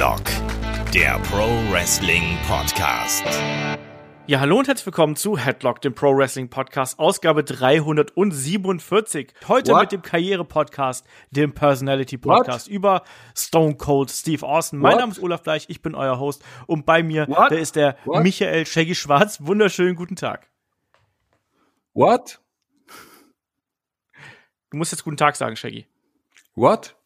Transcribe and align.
Headlock, 0.00 0.24
der 0.94 1.18
Pro 1.24 1.46
Wrestling 1.70 2.38
Podcast. 2.48 3.22
Ja, 4.26 4.40
hallo 4.40 4.58
und 4.58 4.66
herzlich 4.66 4.86
willkommen 4.86 5.14
zu 5.14 5.36
Headlock, 5.36 5.82
dem 5.82 5.94
Pro 5.94 6.16
Wrestling 6.16 6.48
Podcast, 6.48 6.98
Ausgabe 6.98 7.44
347. 7.44 9.34
Heute 9.46 9.72
What? 9.72 9.80
mit 9.82 9.92
dem 9.92 10.00
Karriere-Podcast, 10.00 11.06
dem 11.32 11.52
Personality 11.52 12.16
Podcast 12.16 12.68
What? 12.68 12.74
über 12.74 13.02
Stone 13.36 13.74
Cold 13.74 14.10
Steve 14.10 14.46
Austin. 14.46 14.78
Mein 14.78 14.92
What? 14.92 15.00
Name 15.00 15.12
ist 15.12 15.22
Olaf 15.22 15.42
Bleich, 15.42 15.66
ich 15.68 15.82
bin 15.82 15.94
euer 15.94 16.18
Host 16.18 16.42
und 16.66 16.86
bei 16.86 17.02
mir, 17.02 17.28
What? 17.28 17.52
da 17.52 17.56
ist 17.56 17.76
der 17.76 17.98
What? 18.06 18.22
Michael 18.22 18.64
Shaggy 18.64 18.94
Schwarz. 18.94 19.44
Wunderschönen 19.44 19.96
guten 19.96 20.16
Tag. 20.16 20.48
What? 21.92 22.40
Du 24.70 24.78
musst 24.78 24.92
jetzt 24.92 25.04
guten 25.04 25.18
Tag 25.18 25.36
sagen, 25.36 25.56
Shaggy. 25.56 25.86
What? 26.54 26.96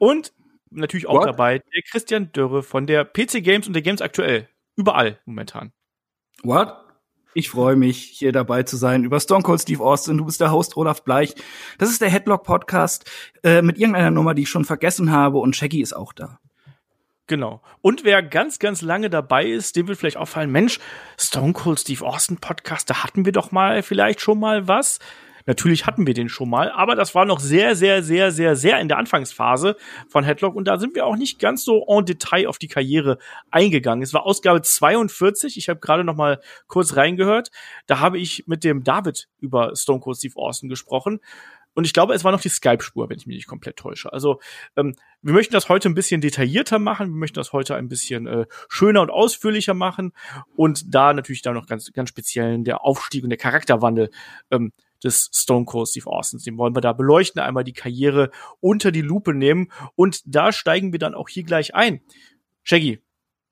Und 0.00 0.32
natürlich 0.70 1.06
auch 1.06 1.20
What? 1.20 1.26
dabei 1.26 1.58
der 1.58 1.82
Christian 1.90 2.32
Dörre 2.32 2.62
von 2.62 2.86
der 2.86 3.04
PC 3.04 3.42
Games 3.42 3.66
und 3.66 3.72
der 3.72 3.82
Games 3.82 4.00
aktuell. 4.02 4.48
Überall 4.76 5.18
momentan. 5.24 5.72
What? 6.42 6.74
Ich 7.34 7.50
freue 7.50 7.76
mich, 7.76 7.98
hier 7.98 8.32
dabei 8.32 8.62
zu 8.62 8.76
sein 8.76 9.04
über 9.04 9.20
Stone 9.20 9.42
Cold 9.42 9.60
Steve 9.60 9.84
Austin. 9.84 10.16
Du 10.16 10.24
bist 10.24 10.40
der 10.40 10.52
Host 10.52 10.76
Olaf 10.76 11.04
Bleich. 11.04 11.34
Das 11.76 11.90
ist 11.90 12.00
der 12.00 12.08
Headlock 12.08 12.44
Podcast 12.44 13.10
äh, 13.42 13.60
mit 13.60 13.78
irgendeiner 13.78 14.10
Nummer, 14.10 14.32
die 14.32 14.42
ich 14.42 14.48
schon 14.48 14.64
vergessen 14.64 15.10
habe 15.10 15.38
und 15.38 15.54
Shaggy 15.54 15.82
ist 15.82 15.94
auch 15.94 16.14
da. 16.14 16.38
Genau. 17.26 17.60
Und 17.82 18.04
wer 18.04 18.22
ganz, 18.22 18.58
ganz 18.58 18.82
lange 18.82 19.10
dabei 19.10 19.46
ist, 19.46 19.76
dem 19.76 19.88
wird 19.88 19.98
vielleicht 19.98 20.16
auffallen, 20.16 20.50
Mensch, 20.50 20.78
Stone 21.18 21.52
Cold 21.52 21.80
Steve 21.80 22.06
Austin 22.06 22.38
Podcast, 22.38 22.88
da 22.88 23.02
hatten 23.02 23.24
wir 23.24 23.32
doch 23.32 23.50
mal 23.50 23.82
vielleicht 23.82 24.20
schon 24.20 24.38
mal 24.38 24.68
was. 24.68 24.98
Natürlich 25.46 25.86
hatten 25.86 26.06
wir 26.06 26.14
den 26.14 26.28
schon 26.28 26.50
mal, 26.50 26.70
aber 26.70 26.94
das 26.94 27.14
war 27.14 27.24
noch 27.24 27.40
sehr, 27.40 27.76
sehr, 27.76 28.02
sehr, 28.02 28.30
sehr, 28.30 28.56
sehr 28.56 28.80
in 28.80 28.88
der 28.88 28.98
Anfangsphase 28.98 29.76
von 30.08 30.24
Headlock 30.24 30.54
und 30.54 30.66
da 30.66 30.78
sind 30.78 30.94
wir 30.94 31.06
auch 31.06 31.16
nicht 31.16 31.38
ganz 31.38 31.64
so 31.64 31.86
en 31.88 32.04
Detail 32.04 32.48
auf 32.48 32.58
die 32.58 32.68
Karriere 32.68 33.18
eingegangen. 33.50 34.02
Es 34.02 34.12
war 34.12 34.24
Ausgabe 34.24 34.62
42, 34.62 35.56
ich 35.56 35.68
habe 35.68 35.80
gerade 35.80 36.04
noch 36.04 36.16
mal 36.16 36.40
kurz 36.66 36.96
reingehört. 36.96 37.50
Da 37.86 38.00
habe 38.00 38.18
ich 38.18 38.44
mit 38.46 38.64
dem 38.64 38.84
David 38.84 39.28
über 39.40 39.74
Stone 39.74 40.00
Cold 40.00 40.18
Steve 40.18 40.36
Austin 40.36 40.68
gesprochen 40.68 41.20
und 41.76 41.84
ich 41.84 41.92
glaube, 41.92 42.14
es 42.14 42.24
war 42.24 42.32
noch 42.32 42.40
die 42.40 42.48
Skype-Spur, 42.48 43.10
wenn 43.10 43.18
ich 43.18 43.26
mich 43.26 43.36
nicht 43.36 43.46
komplett 43.46 43.76
täusche. 43.76 44.10
Also 44.10 44.40
ähm, 44.76 44.96
wir 45.20 45.34
möchten 45.34 45.52
das 45.52 45.68
heute 45.68 45.90
ein 45.90 45.94
bisschen 45.94 46.22
detaillierter 46.22 46.78
machen. 46.78 47.08
Wir 47.10 47.18
möchten 47.18 47.34
das 47.34 47.52
heute 47.52 47.76
ein 47.76 47.88
bisschen 47.88 48.26
äh, 48.26 48.46
schöner 48.70 49.02
und 49.02 49.10
ausführlicher 49.10 49.74
machen 49.74 50.12
und 50.56 50.94
da 50.94 51.12
natürlich 51.12 51.42
dann 51.42 51.52
noch 51.52 51.66
ganz, 51.66 51.92
ganz 51.92 52.08
speziell 52.08 52.62
der 52.62 52.82
Aufstieg 52.82 53.24
und 53.24 53.30
der 53.30 53.36
Charakterwandel 53.36 54.10
ähm, 54.50 54.72
des 55.06 55.30
Stone 55.32 55.64
Cold 55.64 55.88
Steve 55.88 56.08
Austins. 56.08 56.44
Den 56.44 56.58
wollen 56.58 56.76
wir 56.76 56.80
da 56.80 56.92
beleuchten, 56.92 57.40
einmal 57.40 57.64
die 57.64 57.72
Karriere 57.72 58.30
unter 58.60 58.92
die 58.92 59.02
Lupe 59.02 59.32
nehmen 59.32 59.72
und 59.94 60.22
da 60.26 60.52
steigen 60.52 60.92
wir 60.92 60.98
dann 60.98 61.14
auch 61.14 61.28
hier 61.28 61.44
gleich 61.44 61.74
ein. 61.74 62.00
Shaggy, 62.62 63.00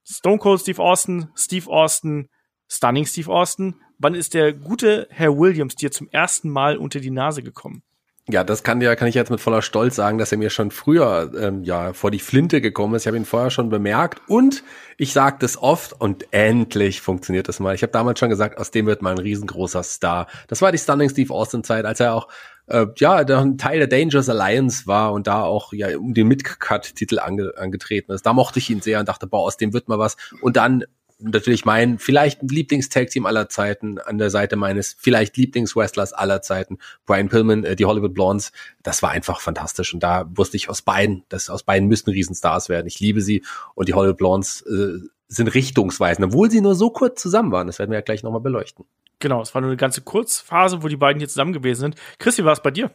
Stone 0.05 0.39
Cold 0.39 0.61
Steve 0.61 0.83
Austin, 0.83 1.29
Steve 1.35 1.71
Austin, 1.71 2.29
Stunning 2.69 3.07
Steve 3.07 3.31
Austin. 3.31 3.77
Wann 3.99 4.15
ist 4.15 4.35
der 4.35 4.53
gute 4.53 5.07
Herr 5.11 5.39
Williams 5.39 5.77
dir 5.77 5.91
zum 5.91 6.09
ersten 6.09 6.51
Mal 6.51 6.77
unter 6.77 7.01
die 7.01 7.11
Nase 7.11 7.43
gekommen? 7.43 7.83
Ja, 8.27 8.43
das 8.43 8.63
kann 8.63 8.81
ja, 8.81 8.97
kann 8.97 9.07
ich 9.07 9.15
jetzt 9.15 9.31
mit 9.31 9.41
voller 9.41 9.61
Stolz 9.61 9.97
sagen, 9.97 10.17
dass 10.17 10.33
er 10.33 10.39
mir 10.39 10.49
schon 10.49 10.71
früher 10.71 11.31
ähm, 11.39 11.63
ja 11.63 11.93
vor 11.93 12.11
die 12.11 12.19
Flinte 12.19 12.63
gekommen 12.63 12.95
ist. 12.95 13.03
Ich 13.03 13.07
habe 13.07 13.19
ihn 13.19 13.27
vorher 13.27 13.51
schon 13.51 13.69
bemerkt 13.69 14.23
und 14.29 14.65
ich 14.97 15.13
sage 15.13 15.37
das 15.41 15.59
oft 15.59 15.93
und 16.01 16.33
endlich 16.33 17.03
funktioniert 17.03 17.49
das 17.49 17.61
mal. 17.61 17.75
Ich 17.75 17.83
habe 17.83 17.93
damals 17.93 18.19
schon 18.19 18.31
gesagt, 18.31 18.57
aus 18.57 18.71
dem 18.71 18.87
wird 18.87 19.03
mal 19.03 19.11
ein 19.11 19.19
riesengroßer 19.19 19.83
Star. 19.83 20.27
Das 20.49 20.63
war 20.63 20.73
die 20.73 20.79
Stunning 20.79 21.11
Steve 21.11 21.35
Austin 21.35 21.65
Zeit, 21.65 21.85
als 21.85 22.01
er 22.01 22.15
auch 22.15 22.29
äh, 22.67 22.87
ja 22.97 23.17
ein 23.17 23.59
Teil 23.59 23.79
der 23.79 23.89
Dangerous 23.89 24.31
Alliance 24.31 24.87
war 24.87 25.13
und 25.13 25.27
da 25.27 25.43
auch 25.43 25.75
ja 25.75 25.95
um 25.99 26.15
den 26.15 26.27
Mid-Cut-Titel 26.29 27.19
ange 27.19 27.53
angetreten 27.59 28.13
ist. 28.13 28.25
Da 28.25 28.33
mochte 28.33 28.59
ich 28.59 28.71
ihn 28.71 28.81
sehr 28.81 29.01
und 29.01 29.09
dachte, 29.11 29.27
boah, 29.27 29.43
aus 29.43 29.59
dem 29.59 29.75
wird 29.75 29.89
mal 29.89 29.99
was. 29.99 30.17
Und 30.41 30.57
dann 30.57 30.85
natürlich 31.25 31.65
mein 31.65 31.99
vielleicht 31.99 32.41
Lieblings-Tag-Team 32.43 33.27
aller 33.27 33.49
Zeiten 33.49 33.99
an 33.99 34.19
der 34.19 34.31
Seite 34.31 34.57
meines 34.57 34.97
vielleicht 34.99 35.37
Lieblings-Wrestlers 35.37 36.13
aller 36.13 36.43
Zeiten, 36.43 36.79
Brian 37.07 37.29
Pillman, 37.29 37.65
äh, 37.65 37.77
die 37.77 37.85
Hollywood 37.85 38.15
Blondes. 38.15 38.53
Das 38.83 39.03
war 39.03 39.11
einfach 39.11 39.41
fantastisch 39.41 39.95
und 39.95 40.03
da 40.03 40.27
wusste 40.35 40.57
ich 40.57 40.69
aus 40.69 40.83
beiden, 40.83 41.25
dass 41.29 41.51
aus 41.51 41.63
beiden 41.63 41.89
müssten 41.89 42.11
Riesenstars 42.11 42.69
werden. 42.69 42.87
Ich 42.87 43.01
liebe 43.01 43.21
sie 43.21 43.45
und 43.75 43.89
die 43.89 43.95
Hollywood 43.95 44.19
Blondes 44.19 44.63
äh, 44.63 44.99
sind 45.29 45.49
richtungsweisend, 45.49 46.27
obwohl 46.27 46.51
sie 46.51 46.61
nur 46.61 46.75
so 46.75 46.91
kurz 46.91 47.21
zusammen 47.21 47.53
waren. 47.53 47.67
Das 47.67 47.79
werden 47.79 47.91
wir 47.91 47.99
ja 47.99 48.05
gleich 48.05 48.23
nochmal 48.23 48.41
beleuchten. 48.41 48.85
Genau, 49.19 49.41
es 49.41 49.55
war 49.55 49.61
nur 49.61 49.71
eine 49.71 49.77
ganze 49.77 50.03
Kurzphase, 50.03 50.83
wo 50.83 50.89
die 50.89 50.97
beiden 50.97 51.19
hier 51.19 51.29
zusammen 51.29 51.53
gewesen 51.53 51.81
sind. 51.81 51.97
Chris, 52.19 52.37
wie 52.39 52.45
war 52.45 52.53
es 52.53 52.63
bei 52.63 52.71
dir? 52.71 52.91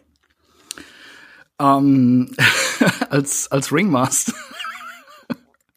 Ähm, 1.59 2.31
als, 3.09 3.51
als 3.51 3.73
Ringmaster. 3.73 4.33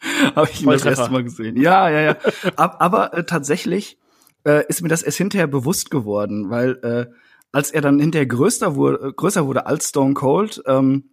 Habe 0.34 0.48
ich 0.52 0.62
ihn 0.62 0.68
das 0.68 0.84
erste 0.84 1.10
Mal 1.10 1.24
gesehen. 1.24 1.56
Ja, 1.56 1.88
ja, 1.88 2.00
ja. 2.00 2.16
Ab, 2.56 2.76
aber 2.80 3.14
äh, 3.14 3.24
tatsächlich 3.24 3.98
äh, 4.44 4.66
ist 4.68 4.82
mir 4.82 4.88
das 4.88 5.02
erst 5.02 5.18
hinterher 5.18 5.46
bewusst 5.46 5.90
geworden, 5.90 6.50
weil 6.50 6.72
äh, 6.82 7.12
als 7.52 7.70
er 7.70 7.82
dann 7.82 8.00
hinterher 8.00 8.26
größer 8.26 8.74
wurde, 8.74 9.12
größer 9.12 9.46
wurde 9.46 9.66
als 9.66 9.90
Stone 9.90 10.14
Cold, 10.14 10.62
ähm, 10.66 11.10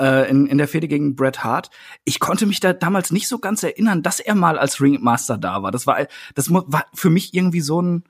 äh, 0.00 0.28
in, 0.30 0.46
in 0.46 0.58
der 0.58 0.68
Fehde 0.68 0.88
gegen 0.88 1.14
Bret 1.14 1.44
Hart, 1.44 1.70
ich 2.04 2.20
konnte 2.20 2.46
mich 2.46 2.60
da 2.60 2.72
damals 2.72 3.12
nicht 3.12 3.28
so 3.28 3.38
ganz 3.38 3.62
erinnern, 3.62 4.02
dass 4.02 4.20
er 4.20 4.34
mal 4.34 4.58
als 4.58 4.80
Ringmaster 4.80 5.38
da 5.38 5.62
war. 5.62 5.70
Das 5.70 5.86
war, 5.86 6.06
das 6.34 6.50
war 6.50 6.86
für 6.94 7.10
mich 7.10 7.34
irgendwie 7.34 7.60
so 7.60 7.80
ein, 7.80 8.04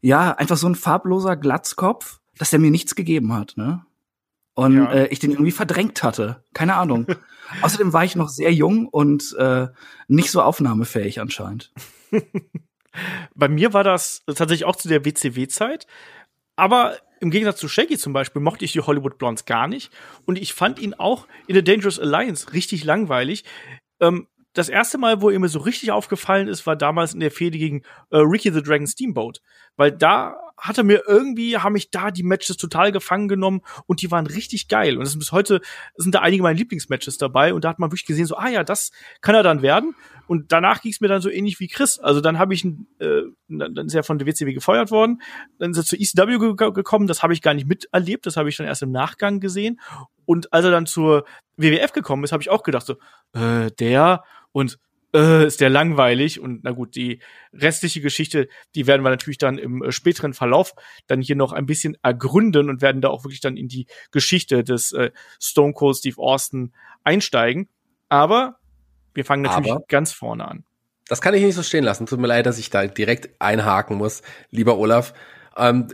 ja, 0.00 0.32
einfach 0.32 0.56
so 0.56 0.68
ein 0.68 0.74
farbloser 0.74 1.36
Glatzkopf, 1.36 2.20
dass 2.38 2.50
der 2.50 2.58
mir 2.58 2.70
nichts 2.70 2.94
gegeben 2.94 3.32
hat, 3.34 3.54
ne? 3.56 3.84
Und 4.56 4.76
Ja. 4.76 4.90
äh, 4.90 5.06
ich 5.08 5.18
den 5.20 5.32
irgendwie 5.32 5.52
verdrängt 5.52 6.02
hatte. 6.02 6.42
Keine 6.54 6.74
Ahnung. 6.76 7.06
Außerdem 7.62 7.92
war 7.92 8.04
ich 8.04 8.16
noch 8.16 8.28
sehr 8.30 8.52
jung 8.52 8.88
und 8.88 9.36
äh, 9.38 9.68
nicht 10.08 10.30
so 10.30 10.40
aufnahmefähig 10.42 11.20
anscheinend. 11.20 11.72
Bei 13.34 13.48
mir 13.48 13.72
war 13.74 13.84
das 13.84 14.22
tatsächlich 14.26 14.64
auch 14.64 14.76
zu 14.76 14.88
der 14.88 15.04
WCW-Zeit. 15.04 15.86
Aber 16.56 16.96
im 17.20 17.30
Gegensatz 17.30 17.58
zu 17.58 17.68
Shaggy 17.68 17.98
zum 17.98 18.14
Beispiel 18.14 18.40
mochte 18.40 18.64
ich 18.64 18.72
die 18.72 18.80
Hollywood 18.80 19.18
Blondes 19.18 19.44
gar 19.44 19.68
nicht. 19.68 19.92
Und 20.24 20.38
ich 20.38 20.54
fand 20.54 20.78
ihn 20.78 20.94
auch 20.94 21.26
in 21.46 21.54
der 21.54 21.62
Dangerous 21.62 21.98
Alliance 22.00 22.52
richtig 22.54 22.82
langweilig. 22.84 23.44
Ähm, 24.00 24.26
das 24.54 24.70
erste 24.70 24.96
Mal, 24.96 25.20
wo 25.20 25.28
er 25.28 25.38
mir 25.38 25.48
so 25.48 25.58
richtig 25.58 25.92
aufgefallen 25.92 26.48
ist, 26.48 26.66
war 26.66 26.76
damals 26.76 27.12
in 27.12 27.20
der 27.20 27.30
Fehde 27.30 27.58
gegen 27.58 27.82
äh, 28.10 28.16
Ricky 28.16 28.50
the 28.50 28.62
Dragon 28.62 28.86
Steamboat. 28.86 29.42
Weil 29.76 29.92
da 29.92 30.36
hatte 30.58 30.82
mir 30.84 31.02
irgendwie, 31.06 31.58
haben 31.58 31.74
mich 31.74 31.90
da 31.90 32.10
die 32.10 32.22
Matches 32.22 32.56
total 32.56 32.92
gefangen 32.92 33.28
genommen 33.28 33.60
und 33.86 34.02
die 34.02 34.10
waren 34.10 34.26
richtig 34.26 34.68
geil. 34.68 34.96
Und 34.96 35.06
sind 35.06 35.18
bis 35.18 35.32
heute 35.32 35.60
sind 35.96 36.14
da 36.14 36.20
einige 36.20 36.42
meiner 36.42 36.58
Lieblingsmatches 36.58 37.18
dabei 37.18 37.52
und 37.52 37.64
da 37.64 37.68
hat 37.68 37.78
man 37.78 37.90
wirklich 37.90 38.06
gesehen, 38.06 38.26
so, 38.26 38.36
ah 38.36 38.48
ja, 38.48 38.64
das 38.64 38.90
kann 39.20 39.34
er 39.34 39.42
dann 39.42 39.62
werden. 39.62 39.94
Und 40.26 40.50
danach 40.50 40.82
ging 40.82 40.90
es 40.90 41.00
mir 41.00 41.08
dann 41.08 41.20
so 41.20 41.30
ähnlich 41.30 41.60
wie 41.60 41.68
Chris. 41.68 41.98
Also 41.98 42.20
dann 42.20 42.38
habe 42.38 42.52
ich, 42.52 42.64
äh, 42.64 43.22
dann 43.48 43.74
dann 43.74 43.86
ist 43.86 43.94
er 43.94 44.02
von 44.02 44.18
der 44.18 44.26
WCW 44.26 44.54
gefeuert 44.54 44.90
worden, 44.90 45.22
dann 45.58 45.70
ist 45.70 45.76
er 45.76 45.84
zu 45.84 45.96
ECW 45.96 46.54
ge 46.56 46.72
gekommen, 46.72 47.06
das 47.06 47.22
habe 47.22 47.32
ich 47.32 47.42
gar 47.42 47.54
nicht 47.54 47.68
miterlebt, 47.68 48.26
das 48.26 48.36
habe 48.36 48.48
ich 48.48 48.56
dann 48.56 48.66
erst 48.66 48.82
im 48.82 48.90
Nachgang 48.90 49.40
gesehen. 49.40 49.80
Und 50.24 50.52
als 50.52 50.64
er 50.64 50.72
dann 50.72 50.86
zur 50.86 51.24
WWF 51.56 51.92
gekommen 51.92 52.24
ist, 52.24 52.32
habe 52.32 52.42
ich 52.42 52.50
auch 52.50 52.62
gedacht 52.62 52.86
so, 52.86 52.96
äh, 53.34 53.70
der 53.78 54.24
und 54.52 54.78
äh, 55.16 55.46
ist 55.46 55.60
der 55.60 55.70
langweilig 55.70 56.38
und 56.40 56.62
na 56.62 56.72
gut, 56.72 56.94
die 56.94 57.20
restliche 57.52 58.00
Geschichte, 58.00 58.48
die 58.74 58.86
werden 58.86 59.02
wir 59.02 59.10
natürlich 59.10 59.38
dann 59.38 59.56
im 59.56 59.82
äh, 59.82 59.90
späteren 59.90 60.34
Verlauf 60.34 60.74
dann 61.06 61.22
hier 61.22 61.36
noch 61.36 61.52
ein 61.52 61.66
bisschen 61.66 61.96
ergründen 62.02 62.68
und 62.68 62.82
werden 62.82 63.00
da 63.00 63.08
auch 63.08 63.24
wirklich 63.24 63.40
dann 63.40 63.56
in 63.56 63.68
die 63.68 63.86
Geschichte 64.10 64.62
des 64.62 64.92
äh, 64.92 65.10
Stone 65.40 65.72
Cold 65.72 65.96
Steve 65.96 66.18
Austin 66.18 66.72
einsteigen. 67.02 67.68
Aber 68.08 68.58
wir 69.14 69.24
fangen 69.24 69.42
natürlich 69.42 69.72
Aber? 69.72 69.84
ganz 69.88 70.12
vorne 70.12 70.46
an. 70.46 70.64
Das 71.08 71.20
kann 71.20 71.34
ich 71.34 71.42
nicht 71.42 71.54
so 71.54 71.62
stehen 71.62 71.84
lassen. 71.84 72.06
Tut 72.06 72.20
mir 72.20 72.26
leid, 72.26 72.46
dass 72.46 72.58
ich 72.58 72.68
da 72.68 72.86
direkt 72.86 73.40
einhaken 73.40 73.96
muss, 73.96 74.22
lieber 74.50 74.76
Olaf. 74.76 75.14
Ähm, 75.56 75.88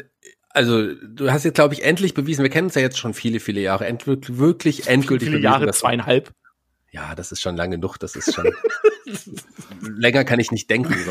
also, 0.51 0.95
du 0.95 1.31
hast 1.31 1.45
jetzt, 1.45 1.55
glaube 1.55 1.75
ich, 1.75 1.85
endlich 1.85 2.13
bewiesen, 2.15 2.43
wir 2.43 2.51
kennen 2.51 2.67
uns 2.67 2.75
ja 2.75 2.83
jetzt 2.83 2.99
schon 2.99 3.15
viele, 3.15 3.41
viele 3.41 3.61
Jahre, 3.61 3.87
end 3.87 4.07
wirklich 4.07 4.87
endgültig 4.87 5.29
Viele 5.29 5.39
bewiesen, 5.39 5.53
Jahre, 5.53 5.71
zweieinhalb. 5.73 6.33
Ja, 6.93 7.15
das 7.15 7.33
ist 7.33 7.41
schon 7.41 7.57
lang 7.57 7.71
genug. 7.71 7.97
Das 7.97 8.17
ist 8.17 8.35
schon. 8.35 8.53
länger 9.81 10.25
kann 10.25 10.39
ich 10.41 10.51
nicht 10.51 10.69
denken. 10.69 10.95
So. 11.05 11.11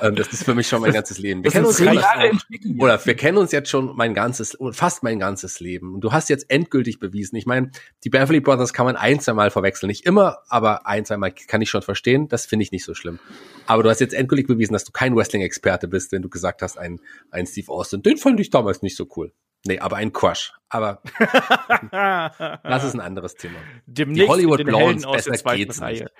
Ähm, 0.00 0.16
das 0.16 0.32
ist 0.32 0.44
für 0.44 0.54
mich 0.54 0.66
schon 0.66 0.80
mein 0.80 0.92
ganzes 0.92 1.18
Leben. 1.18 1.42
Wir 1.42 1.50
Das 1.50 1.52
kennen 1.52 1.66
uns 1.66 1.80
entwickelt. 1.80 2.80
oder 2.80 3.04
wir 3.04 3.14
kennen 3.14 3.36
uns 3.36 3.52
jetzt 3.52 3.68
schon 3.68 3.94
mein 3.94 4.14
ganzes, 4.14 4.56
fast 4.72 5.02
mein 5.02 5.18
ganzes 5.18 5.60
Leben. 5.60 5.94
Und 5.94 6.00
du 6.00 6.12
hast 6.12 6.30
jetzt 6.30 6.50
endgültig 6.50 6.98
bewiesen. 6.98 7.36
Ich 7.36 7.44
meine, 7.44 7.70
die 8.04 8.08
Beverly 8.08 8.40
Brothers 8.40 8.72
kann 8.72 8.86
man 8.86 8.96
ein, 8.96 9.20
zwei 9.20 9.34
Mal 9.34 9.50
verwechseln. 9.50 9.88
Nicht 9.88 10.06
immer, 10.06 10.38
aber 10.48 10.86
ein, 10.86 11.04
zwei 11.04 11.18
Mal 11.18 11.32
kann 11.32 11.60
ich 11.60 11.68
schon 11.68 11.82
verstehen. 11.82 12.28
Das 12.28 12.46
finde 12.46 12.62
ich 12.62 12.72
nicht 12.72 12.84
so 12.84 12.94
schlimm. 12.94 13.18
Aber 13.66 13.82
du 13.82 13.90
hast 13.90 14.00
jetzt 14.00 14.14
endgültig 14.14 14.46
bewiesen, 14.46 14.72
dass 14.72 14.84
du 14.84 14.92
kein 14.92 15.14
Wrestling-Experte 15.14 15.88
bist, 15.88 16.12
wenn 16.12 16.22
du 16.22 16.30
gesagt 16.30 16.62
hast, 16.62 16.78
ein, 16.78 17.00
ein 17.30 17.46
Steve 17.46 17.70
Austin. 17.70 18.02
Den 18.02 18.16
fand 18.16 18.40
ich 18.40 18.48
damals 18.48 18.80
nicht 18.80 18.96
so 18.96 19.06
cool. 19.16 19.32
Nee, 19.64 19.78
aber 19.78 19.96
ein 19.96 20.12
Crush. 20.12 20.52
Aber 20.68 21.02
das 22.62 22.84
ist 22.84 22.94
ein 22.94 23.00
anderes 23.00 23.34
Thema. 23.34 23.58
Demnächst 23.86 24.28
Hollywood 24.28 24.58
mit 24.58 24.66
den 24.68 24.74
Blondes, 24.74 25.06
besser 25.06 25.56
geht's 25.56 25.80
Reihe. 25.80 25.92
nicht. 25.92 26.12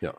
Ja. 0.00 0.14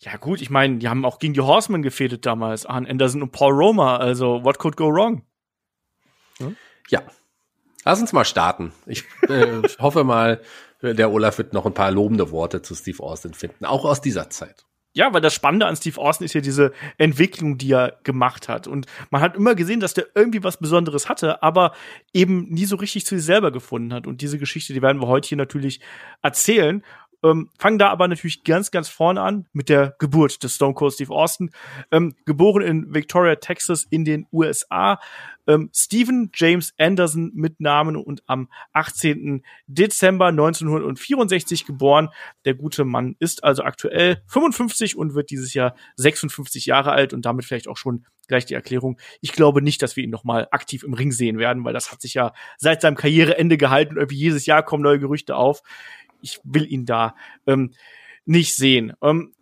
Ja 0.00 0.16
gut, 0.16 0.40
ich 0.40 0.50
meine, 0.50 0.78
die 0.78 0.88
haben 0.88 1.04
auch 1.04 1.18
gegen 1.18 1.34
die 1.34 1.40
Horsemen 1.40 1.82
gefädet 1.82 2.24
damals, 2.24 2.66
Arn 2.66 2.86
Anderson 2.86 3.22
und 3.22 3.32
Paul 3.32 3.52
Roma, 3.52 3.96
also 3.96 4.44
what 4.44 4.58
could 4.58 4.76
go 4.76 4.92
wrong? 4.92 5.22
Ja. 6.88 7.02
Lass 7.84 8.00
uns 8.00 8.12
mal 8.12 8.24
starten. 8.24 8.72
Ich 8.86 9.04
äh, 9.28 9.62
hoffe 9.80 10.04
mal, 10.04 10.40
der 10.82 11.10
Olaf 11.10 11.38
wird 11.38 11.52
noch 11.52 11.66
ein 11.66 11.74
paar 11.74 11.90
lobende 11.90 12.30
Worte 12.30 12.62
zu 12.62 12.74
Steve 12.74 13.02
Austin 13.02 13.34
finden, 13.34 13.64
auch 13.64 13.84
aus 13.84 14.00
dieser 14.00 14.30
Zeit. 14.30 14.66
Ja, 14.94 15.12
weil 15.12 15.20
das 15.20 15.34
Spannende 15.34 15.66
an 15.66 15.76
Steve 15.76 16.00
Austin 16.00 16.24
ist 16.24 16.34
ja 16.34 16.40
diese 16.40 16.72
Entwicklung, 16.96 17.58
die 17.58 17.72
er 17.72 17.98
gemacht 18.04 18.48
hat. 18.48 18.66
Und 18.66 18.86
man 19.10 19.20
hat 19.20 19.36
immer 19.36 19.54
gesehen, 19.54 19.80
dass 19.80 19.94
der 19.94 20.06
irgendwie 20.14 20.42
was 20.42 20.56
Besonderes 20.56 21.08
hatte, 21.08 21.42
aber 21.42 21.72
eben 22.12 22.48
nie 22.48 22.64
so 22.64 22.76
richtig 22.76 23.06
zu 23.06 23.16
sich 23.16 23.24
selber 23.24 23.52
gefunden 23.52 23.92
hat. 23.92 24.06
Und 24.06 24.22
diese 24.22 24.38
Geschichte, 24.38 24.72
die 24.72 24.82
werden 24.82 25.00
wir 25.00 25.06
heute 25.06 25.28
hier 25.28 25.38
natürlich 25.38 25.80
erzählen. 26.22 26.82
Ähm, 27.22 27.50
fangen 27.58 27.78
da 27.78 27.88
aber 27.88 28.06
natürlich 28.06 28.44
ganz, 28.44 28.70
ganz 28.70 28.88
vorne 28.88 29.20
an 29.20 29.46
mit 29.52 29.68
der 29.68 29.94
Geburt 29.98 30.42
des 30.42 30.54
Stone 30.54 30.74
Cold 30.74 30.94
Steve 30.94 31.12
Austin. 31.12 31.50
Ähm, 31.90 32.14
geboren 32.24 32.62
in 32.62 32.94
Victoria, 32.94 33.34
Texas 33.36 33.84
in 33.90 34.04
den 34.04 34.26
USA. 34.32 35.00
Ähm, 35.48 35.70
Stephen 35.74 36.30
James 36.34 36.72
Anderson 36.78 37.32
mit 37.34 37.60
Namen 37.60 37.96
und 37.96 38.22
am 38.26 38.48
18. 38.72 39.42
Dezember 39.66 40.26
1964 40.26 41.66
geboren. 41.66 42.10
Der 42.44 42.54
gute 42.54 42.84
Mann 42.84 43.16
ist 43.18 43.42
also 43.42 43.64
aktuell 43.64 44.22
55 44.28 44.96
und 44.96 45.14
wird 45.14 45.30
dieses 45.30 45.54
Jahr 45.54 45.74
56 45.96 46.66
Jahre 46.66 46.92
alt 46.92 47.12
und 47.12 47.26
damit 47.26 47.44
vielleicht 47.44 47.66
auch 47.66 47.76
schon 47.76 48.06
gleich 48.28 48.44
die 48.44 48.54
Erklärung. 48.54 49.00
Ich 49.20 49.32
glaube 49.32 49.62
nicht, 49.62 49.82
dass 49.82 49.96
wir 49.96 50.04
ihn 50.04 50.10
noch 50.10 50.24
mal 50.24 50.46
aktiv 50.50 50.84
im 50.84 50.92
Ring 50.92 51.10
sehen 51.10 51.38
werden, 51.38 51.64
weil 51.64 51.72
das 51.72 51.90
hat 51.90 52.02
sich 52.02 52.14
ja 52.14 52.32
seit 52.58 52.82
seinem 52.82 52.96
Karriereende 52.96 53.56
gehalten. 53.56 53.96
Irgendwie 53.96 54.18
jedes 54.18 54.46
Jahr 54.46 54.62
kommen 54.62 54.82
neue 54.82 54.98
Gerüchte 54.98 55.34
auf 55.34 55.62
ich 56.20 56.40
will 56.44 56.70
ihn 56.70 56.84
da 56.84 57.14
ähm, 57.46 57.72
nicht 58.24 58.54
sehen. 58.56 58.92
Ähm, 59.02 59.34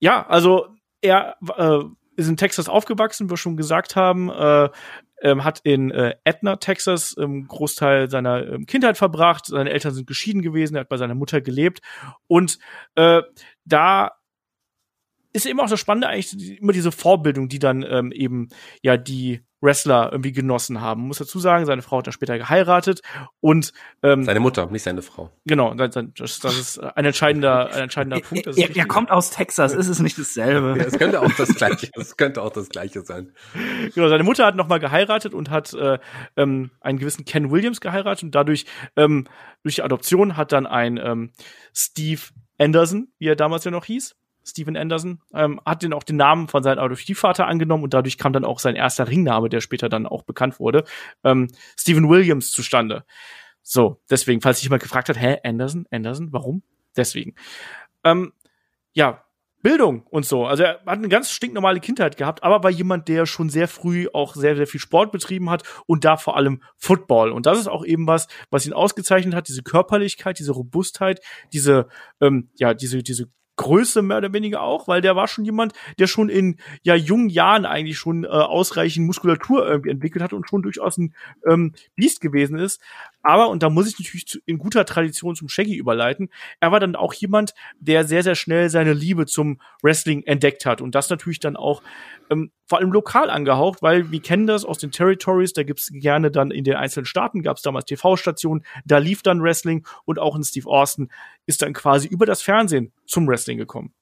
ja, 0.00 0.26
also 0.26 0.68
er 1.00 1.36
äh, 1.56 1.84
ist 2.16 2.28
in 2.28 2.36
Texas 2.36 2.68
aufgewachsen, 2.68 3.26
wie 3.26 3.32
wir 3.32 3.36
schon 3.36 3.56
gesagt 3.56 3.96
haben, 3.96 4.30
äh, 4.30 4.68
ähm, 5.22 5.44
hat 5.44 5.60
in 5.64 5.90
äh, 5.90 6.14
Edna, 6.24 6.56
Texas, 6.56 7.16
ähm, 7.18 7.46
Großteil 7.48 8.10
seiner 8.10 8.46
ähm, 8.46 8.66
Kindheit 8.66 8.98
verbracht. 8.98 9.46
Seine 9.46 9.70
Eltern 9.70 9.94
sind 9.94 10.06
geschieden 10.06 10.42
gewesen, 10.42 10.74
er 10.74 10.80
hat 10.80 10.88
bei 10.88 10.96
seiner 10.96 11.14
Mutter 11.14 11.40
gelebt. 11.40 11.80
Und 12.26 12.58
äh, 12.96 13.22
da 13.64 14.12
ist 15.32 15.46
eben 15.46 15.60
auch 15.60 15.70
das 15.70 15.80
Spannende 15.80 16.08
eigentlich 16.08 16.60
immer 16.60 16.72
diese 16.72 16.92
Vorbildung, 16.92 17.48
die 17.48 17.58
dann 17.58 17.82
ähm, 17.88 18.12
eben 18.12 18.48
ja 18.82 18.96
die 18.96 19.40
Wrestler 19.62 20.10
irgendwie 20.10 20.32
genossen 20.32 20.80
haben. 20.80 21.02
Muss 21.02 21.18
dazu 21.18 21.38
sagen, 21.38 21.64
seine 21.64 21.82
Frau 21.82 21.98
hat 21.98 22.06
dann 22.06 22.12
später 22.12 22.36
geheiratet 22.36 23.00
und 23.40 23.72
ähm, 24.02 24.24
seine 24.24 24.40
Mutter, 24.40 24.66
nicht 24.66 24.82
seine 24.82 25.02
Frau. 25.02 25.30
Genau, 25.46 25.72
das, 25.74 25.94
das 26.40 26.58
ist 26.58 26.78
ein 26.78 27.04
entscheidender, 27.04 27.70
ein 27.72 27.84
entscheidender 27.84 28.20
Punkt. 28.28 28.46
Er, 28.46 28.76
er, 28.76 28.86
kommt 28.86 29.10
aus 29.10 29.30
Texas, 29.30 29.72
ist 29.72 29.88
es 29.88 30.00
nicht 30.00 30.18
dasselbe? 30.18 30.74
Ja, 30.76 30.84
es 30.84 30.98
könnte 30.98 31.20
auch 31.20 31.32
das 31.32 31.54
gleiche, 31.54 31.88
es 31.94 32.16
könnte 32.16 32.42
auch 32.42 32.52
das 32.52 32.68
gleiche 32.68 33.02
sein. 33.02 33.32
Genau, 33.94 34.08
seine 34.08 34.24
Mutter 34.24 34.44
hat 34.44 34.56
nochmal 34.56 34.80
geheiratet 34.80 35.32
und 35.32 35.50
hat 35.50 35.72
äh, 35.74 35.98
ähm, 36.36 36.70
einen 36.80 36.98
gewissen 36.98 37.24
Ken 37.24 37.50
Williams 37.50 37.80
geheiratet 37.80 38.24
und 38.24 38.34
dadurch 38.34 38.66
ähm, 38.96 39.28
durch 39.62 39.76
die 39.76 39.82
Adoption 39.82 40.36
hat 40.36 40.52
dann 40.52 40.66
ein 40.66 40.98
ähm, 41.02 41.30
Steve 41.72 42.20
Anderson, 42.58 43.08
wie 43.18 43.28
er 43.28 43.36
damals 43.36 43.64
ja 43.64 43.70
noch 43.70 43.84
hieß, 43.84 44.16
Steven 44.44 44.76
Anderson, 44.76 45.20
ähm, 45.34 45.60
hat 45.64 45.82
den 45.82 45.92
auch 45.92 46.02
den 46.02 46.16
Namen 46.16 46.48
von 46.48 46.62
seinem 46.62 46.78
Adoptivvater 46.78 47.46
angenommen 47.46 47.84
und 47.84 47.94
dadurch 47.94 48.18
kam 48.18 48.32
dann 48.32 48.44
auch 48.44 48.58
sein 48.58 48.76
erster 48.76 49.08
Ringname, 49.08 49.48
der 49.48 49.60
später 49.60 49.88
dann 49.88 50.06
auch 50.06 50.22
bekannt 50.22 50.60
wurde, 50.60 50.84
ähm, 51.24 51.48
Steven 51.76 52.08
Williams 52.08 52.50
zustande. 52.50 53.04
So, 53.62 54.00
deswegen, 54.10 54.40
falls 54.40 54.58
sich 54.58 54.64
jemand 54.64 54.82
gefragt 54.82 55.08
hat, 55.08 55.20
hä, 55.20 55.38
Anderson, 55.44 55.86
Anderson, 55.90 56.32
warum? 56.32 56.62
Deswegen. 56.96 57.34
Ähm, 58.04 58.32
ja, 58.92 59.24
Bildung 59.62 60.02
und 60.10 60.26
so. 60.26 60.44
Also 60.44 60.64
er 60.64 60.80
hat 60.80 60.98
eine 60.98 61.08
ganz 61.08 61.30
stinknormale 61.30 61.78
Kindheit 61.78 62.16
gehabt, 62.16 62.42
aber 62.42 62.64
war 62.64 62.70
jemand, 62.70 63.08
der 63.08 63.26
schon 63.26 63.48
sehr 63.48 63.68
früh 63.68 64.08
auch 64.12 64.34
sehr, 64.34 64.56
sehr 64.56 64.66
viel 64.66 64.80
Sport 64.80 65.12
betrieben 65.12 65.50
hat 65.50 65.62
und 65.86 66.04
da 66.04 66.16
vor 66.16 66.36
allem 66.36 66.62
Football. 66.76 67.30
Und 67.30 67.46
das 67.46 67.58
ist 67.58 67.68
auch 67.68 67.84
eben 67.84 68.06
was, 68.08 68.26
was 68.50 68.66
ihn 68.66 68.72
ausgezeichnet 68.72 69.34
hat, 69.34 69.48
diese 69.48 69.62
Körperlichkeit, 69.62 70.40
diese 70.40 70.52
Robustheit, 70.52 71.20
diese, 71.52 71.86
ähm, 72.20 72.50
ja, 72.56 72.74
diese, 72.74 73.02
diese 73.04 73.30
Größe 73.56 74.02
mehr 74.02 74.18
oder 74.18 74.32
weniger 74.32 74.62
auch, 74.62 74.88
weil 74.88 75.00
der 75.00 75.16
war 75.16 75.28
schon 75.28 75.44
jemand, 75.44 75.72
der 75.98 76.06
schon 76.06 76.28
in 76.28 76.58
ja 76.82 76.94
jungen 76.94 77.28
Jahren 77.28 77.66
eigentlich 77.66 77.98
schon 77.98 78.24
äh, 78.24 78.28
ausreichend 78.28 79.06
Muskulatur 79.06 79.66
irgendwie 79.66 79.90
entwickelt 79.90 80.22
hat 80.22 80.32
und 80.32 80.48
schon 80.48 80.62
durchaus 80.62 80.98
ein 80.98 81.14
ähm, 81.46 81.74
Biest 81.94 82.20
gewesen 82.20 82.58
ist. 82.58 82.80
Aber, 83.22 83.48
und 83.48 83.62
da 83.62 83.70
muss 83.70 83.88
ich 83.88 83.98
natürlich 83.98 84.26
zu, 84.26 84.38
in 84.46 84.58
guter 84.58 84.84
Tradition 84.84 85.36
zum 85.36 85.48
Shaggy 85.48 85.76
überleiten, 85.76 86.28
er 86.60 86.72
war 86.72 86.80
dann 86.80 86.96
auch 86.96 87.14
jemand, 87.14 87.54
der 87.78 88.04
sehr, 88.04 88.22
sehr 88.22 88.34
schnell 88.34 88.68
seine 88.68 88.92
Liebe 88.92 89.26
zum 89.26 89.60
Wrestling 89.82 90.22
entdeckt 90.24 90.66
hat. 90.66 90.80
Und 90.80 90.94
das 90.94 91.08
natürlich 91.08 91.40
dann 91.40 91.56
auch 91.56 91.82
ähm, 92.30 92.50
vor 92.66 92.78
allem 92.78 92.92
lokal 92.92 93.30
angehaucht, 93.30 93.82
weil 93.82 94.10
wir 94.10 94.20
kennen 94.20 94.46
das 94.46 94.64
aus 94.64 94.78
den 94.78 94.90
Territories, 94.90 95.52
da 95.52 95.62
gibt's 95.62 95.90
gerne 95.92 96.30
dann 96.30 96.50
in 96.50 96.64
den 96.64 96.74
einzelnen 96.74 97.06
Staaten, 97.06 97.42
gab's 97.42 97.62
damals 97.62 97.84
TV-Stationen, 97.86 98.64
da 98.84 98.98
lief 98.98 99.22
dann 99.22 99.42
Wrestling 99.42 99.86
und 100.04 100.18
auch 100.18 100.36
in 100.36 100.42
Steve 100.42 100.68
Austin 100.68 101.10
ist 101.46 101.62
dann 101.62 101.72
quasi 101.72 102.08
über 102.08 102.26
das 102.26 102.42
Fernsehen 102.42 102.92
zum 103.06 103.28
Wrestling 103.28 103.58
gekommen. 103.58 103.92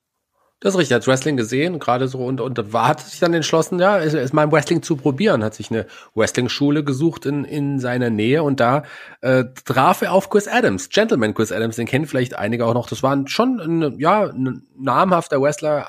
Das 0.60 0.74
ist 0.74 0.78
richtig, 0.78 0.94
hat 0.94 1.06
Wrestling 1.06 1.38
gesehen, 1.38 1.78
gerade 1.78 2.06
so 2.06 2.18
und, 2.18 2.40
und 2.42 2.72
war, 2.72 2.88
hat 2.88 3.00
sich 3.00 3.18
dann 3.18 3.32
entschlossen, 3.32 3.78
ja, 3.78 3.98
es, 3.98 4.12
es 4.12 4.34
mal 4.34 4.44
im 4.44 4.52
Wrestling 4.52 4.82
zu 4.82 4.96
probieren, 4.96 5.42
hat 5.42 5.54
sich 5.54 5.70
eine 5.70 5.86
Wrestling-Schule 6.14 6.84
gesucht 6.84 7.24
in, 7.24 7.44
in 7.44 7.78
seiner 7.78 8.10
Nähe 8.10 8.42
und 8.42 8.60
da 8.60 8.82
äh, 9.22 9.44
traf 9.64 10.02
er 10.02 10.12
auf 10.12 10.28
Chris 10.28 10.46
Adams, 10.46 10.90
Gentleman 10.90 11.32
Chris 11.32 11.50
Adams, 11.50 11.76
den 11.76 11.86
kennen 11.86 12.06
vielleicht 12.06 12.36
einige 12.36 12.66
auch 12.66 12.74
noch. 12.74 12.88
Das 12.90 13.02
war 13.02 13.26
schon 13.26 13.58
ein, 13.58 13.98
ja, 13.98 14.24
ein 14.26 14.66
namhafter 14.78 15.40
Wrestler 15.40 15.86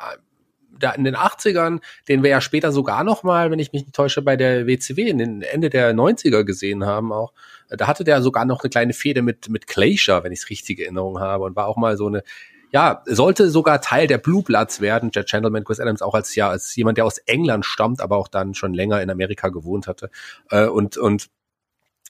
da 0.79 0.91
in 0.91 1.03
den 1.03 1.15
80ern, 1.15 1.79
den 2.07 2.23
wir 2.23 2.29
ja 2.29 2.41
später 2.41 2.71
sogar 2.71 3.03
noch 3.03 3.23
mal, 3.23 3.51
wenn 3.51 3.59
ich 3.59 3.71
mich 3.71 3.83
nicht 3.83 3.95
täusche, 3.95 4.21
bei 4.21 4.35
der 4.35 4.67
WCW 4.67 5.09
in 5.09 5.17
den 5.17 5.41
Ende 5.41 5.69
der 5.69 5.93
90er 5.93 6.43
gesehen 6.43 6.85
haben 6.85 7.11
auch. 7.11 7.33
Da 7.69 7.87
hatte 7.87 8.03
der 8.03 8.21
sogar 8.21 8.45
noch 8.45 8.63
eine 8.63 8.69
kleine 8.69 8.93
Fehde 8.93 9.21
mit, 9.21 9.49
mit 9.49 9.67
Glacier, 9.67 10.23
wenn 10.23 10.31
ich 10.31 10.39
es 10.39 10.49
richtig 10.49 10.79
in 10.79 10.85
Erinnerung 10.85 11.19
habe 11.19 11.43
und 11.43 11.55
war 11.55 11.67
auch 11.67 11.77
mal 11.77 11.97
so 11.97 12.07
eine 12.07 12.23
ja, 12.71 13.03
sollte 13.05 13.49
sogar 13.49 13.81
Teil 13.81 14.07
der 14.07 14.17
Blue 14.17 14.43
Bloods 14.43 14.81
werden. 14.81 15.11
Jet 15.13 15.29
Gentleman, 15.29 15.63
Chris 15.63 15.79
Adams 15.79 16.01
auch 16.01 16.13
als 16.13 16.35
ja 16.35 16.49
als 16.49 16.75
jemand, 16.75 16.97
der 16.97 17.05
aus 17.05 17.17
England 17.19 17.65
stammt, 17.65 18.01
aber 18.01 18.17
auch 18.17 18.27
dann 18.27 18.53
schon 18.53 18.73
länger 18.73 19.01
in 19.01 19.09
Amerika 19.09 19.49
gewohnt 19.49 19.87
hatte 19.87 20.09
äh, 20.49 20.65
und 20.65 20.97
und 20.97 21.29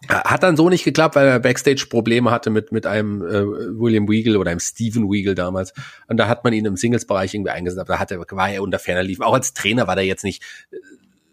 hat 0.07 0.41
dann 0.41 0.57
so 0.57 0.67
nicht 0.69 0.83
geklappt, 0.83 1.15
weil 1.15 1.27
er 1.27 1.39
Backstage 1.39 1.85
Probleme 1.87 2.31
hatte 2.31 2.49
mit 2.49 2.71
mit 2.71 2.87
einem 2.87 3.21
äh, 3.21 3.45
William 3.79 4.07
Weagle 4.07 4.39
oder 4.39 4.49
einem 4.49 4.59
Steven 4.59 5.11
Weagle 5.11 5.35
damals. 5.35 5.73
Und 6.07 6.17
da 6.17 6.27
hat 6.27 6.43
man 6.43 6.53
ihn 6.53 6.65
im 6.65 6.75
Singles-Bereich 6.75 7.33
irgendwie 7.33 7.51
eingesetzt. 7.51 7.87
Da 7.87 7.99
hatte, 7.99 8.19
war 8.31 8.49
er 8.49 8.63
unter 8.63 8.79
ferner 8.79 9.03
Lief. 9.03 9.19
Auch 9.21 9.33
als 9.33 9.53
Trainer 9.53 9.87
war 9.87 9.95
der 9.95 10.05
jetzt 10.05 10.23
nicht 10.23 10.43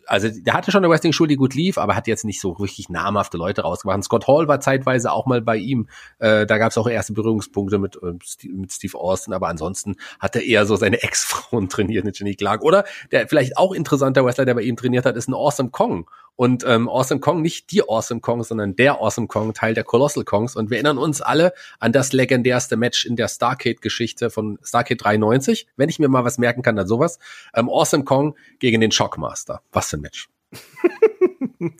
also 0.08 0.28
der 0.30 0.54
hatte 0.54 0.70
schon 0.70 0.82
eine 0.82 0.90
Wrestling-Schule, 0.90 1.28
die 1.28 1.36
gut 1.36 1.54
lief, 1.54 1.78
aber 1.78 1.94
hat 1.94 2.06
jetzt 2.06 2.24
nicht 2.24 2.40
so 2.40 2.52
richtig 2.52 2.88
namhafte 2.88 3.36
Leute 3.36 3.62
rausgemacht. 3.62 4.02
Scott 4.04 4.26
Hall 4.26 4.48
war 4.48 4.60
zeitweise 4.60 5.12
auch 5.12 5.26
mal 5.26 5.42
bei 5.42 5.56
ihm. 5.56 5.88
Äh, 6.18 6.46
da 6.46 6.58
gab 6.58 6.70
es 6.70 6.78
auch 6.78 6.88
erste 6.88 7.12
Berührungspunkte 7.12 7.78
mit, 7.78 7.96
äh, 8.02 8.14
mit 8.48 8.72
Steve 8.72 8.98
Austin, 8.98 9.34
aber 9.34 9.48
ansonsten 9.48 9.96
hat 10.18 10.34
er 10.34 10.42
eher 10.42 10.66
so 10.66 10.76
seine 10.76 11.02
Ex-Frauen 11.02 11.68
trainiert 11.68 12.04
mit 12.04 12.18
Jenny 12.18 12.34
Clark. 12.34 12.62
Oder 12.62 12.84
der 13.12 13.28
vielleicht 13.28 13.56
auch 13.56 13.72
interessanter 13.72 14.24
Wrestler, 14.24 14.46
der 14.46 14.54
bei 14.54 14.62
ihm 14.62 14.76
trainiert 14.76 15.04
hat, 15.04 15.16
ist 15.16 15.28
ein 15.28 15.34
Awesome 15.34 15.70
Kong. 15.70 16.08
Und 16.38 16.64
ähm, 16.64 16.88
Awesome 16.88 17.18
Kong, 17.18 17.42
nicht 17.42 17.72
die 17.72 17.82
Awesome 17.82 18.20
Kong, 18.20 18.44
sondern 18.44 18.76
der 18.76 19.00
Awesome 19.00 19.26
Kong, 19.26 19.54
Teil 19.54 19.74
der 19.74 19.82
Colossal 19.82 20.22
Kongs. 20.22 20.54
Und 20.54 20.70
wir 20.70 20.76
erinnern 20.76 20.96
uns 20.96 21.20
alle 21.20 21.52
an 21.80 21.90
das 21.90 22.12
legendärste 22.12 22.76
Match 22.76 23.04
in 23.04 23.16
der 23.16 23.26
Starcade-Geschichte 23.26 24.30
von 24.30 24.56
Starcade 24.62 24.98
93. 24.98 25.66
Wenn 25.74 25.88
ich 25.88 25.98
mir 25.98 26.06
mal 26.06 26.24
was 26.24 26.38
merken 26.38 26.62
kann, 26.62 26.76
dann 26.76 26.86
sowas. 26.86 27.18
Ähm, 27.56 27.68
awesome 27.68 28.04
Kong 28.04 28.36
gegen 28.60 28.80
den 28.80 28.92
Shockmaster. 28.92 29.62
Was 29.72 29.90
für 29.90 29.96
ein 29.96 30.02
Match. 30.02 30.28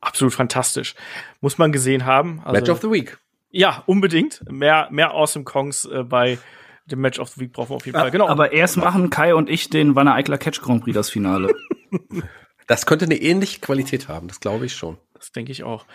Absolut 0.00 0.32
fantastisch. 0.32 0.94
Muss 1.40 1.58
man 1.58 1.72
gesehen 1.72 2.06
haben. 2.06 2.40
Also, 2.44 2.52
Match 2.52 2.70
of 2.70 2.80
the 2.80 2.92
Week. 2.92 3.18
Ja, 3.50 3.82
unbedingt. 3.86 4.48
Mehr, 4.48 4.86
mehr 4.92 5.10
Awesome 5.10 5.44
Kongs 5.44 5.86
äh, 5.86 6.04
bei 6.04 6.38
dem 6.86 7.00
Match 7.00 7.18
of 7.18 7.30
the 7.30 7.40
Week 7.40 7.52
brauchen 7.52 7.70
wir 7.70 7.74
auf 7.74 7.86
jeden 7.86 7.98
Fall. 7.98 8.12
Genau. 8.12 8.28
Aber 8.28 8.52
erst 8.52 8.76
machen 8.76 9.10
Kai 9.10 9.34
und 9.34 9.50
ich 9.50 9.70
den 9.70 9.96
Wanne 9.96 10.14
Eichler 10.14 10.38
Catch 10.38 10.62
Grand 10.62 10.84
Prix 10.84 10.94
das 10.94 11.10
Finale. 11.10 11.52
Das 12.68 12.86
könnte 12.86 13.06
eine 13.06 13.16
ähnliche 13.16 13.60
Qualität 13.60 14.08
haben, 14.08 14.28
das 14.28 14.40
glaube 14.40 14.66
ich 14.66 14.74
schon. 14.74 14.98
Das 15.14 15.32
denke 15.32 15.50
ich 15.50 15.64
auch. 15.64 15.86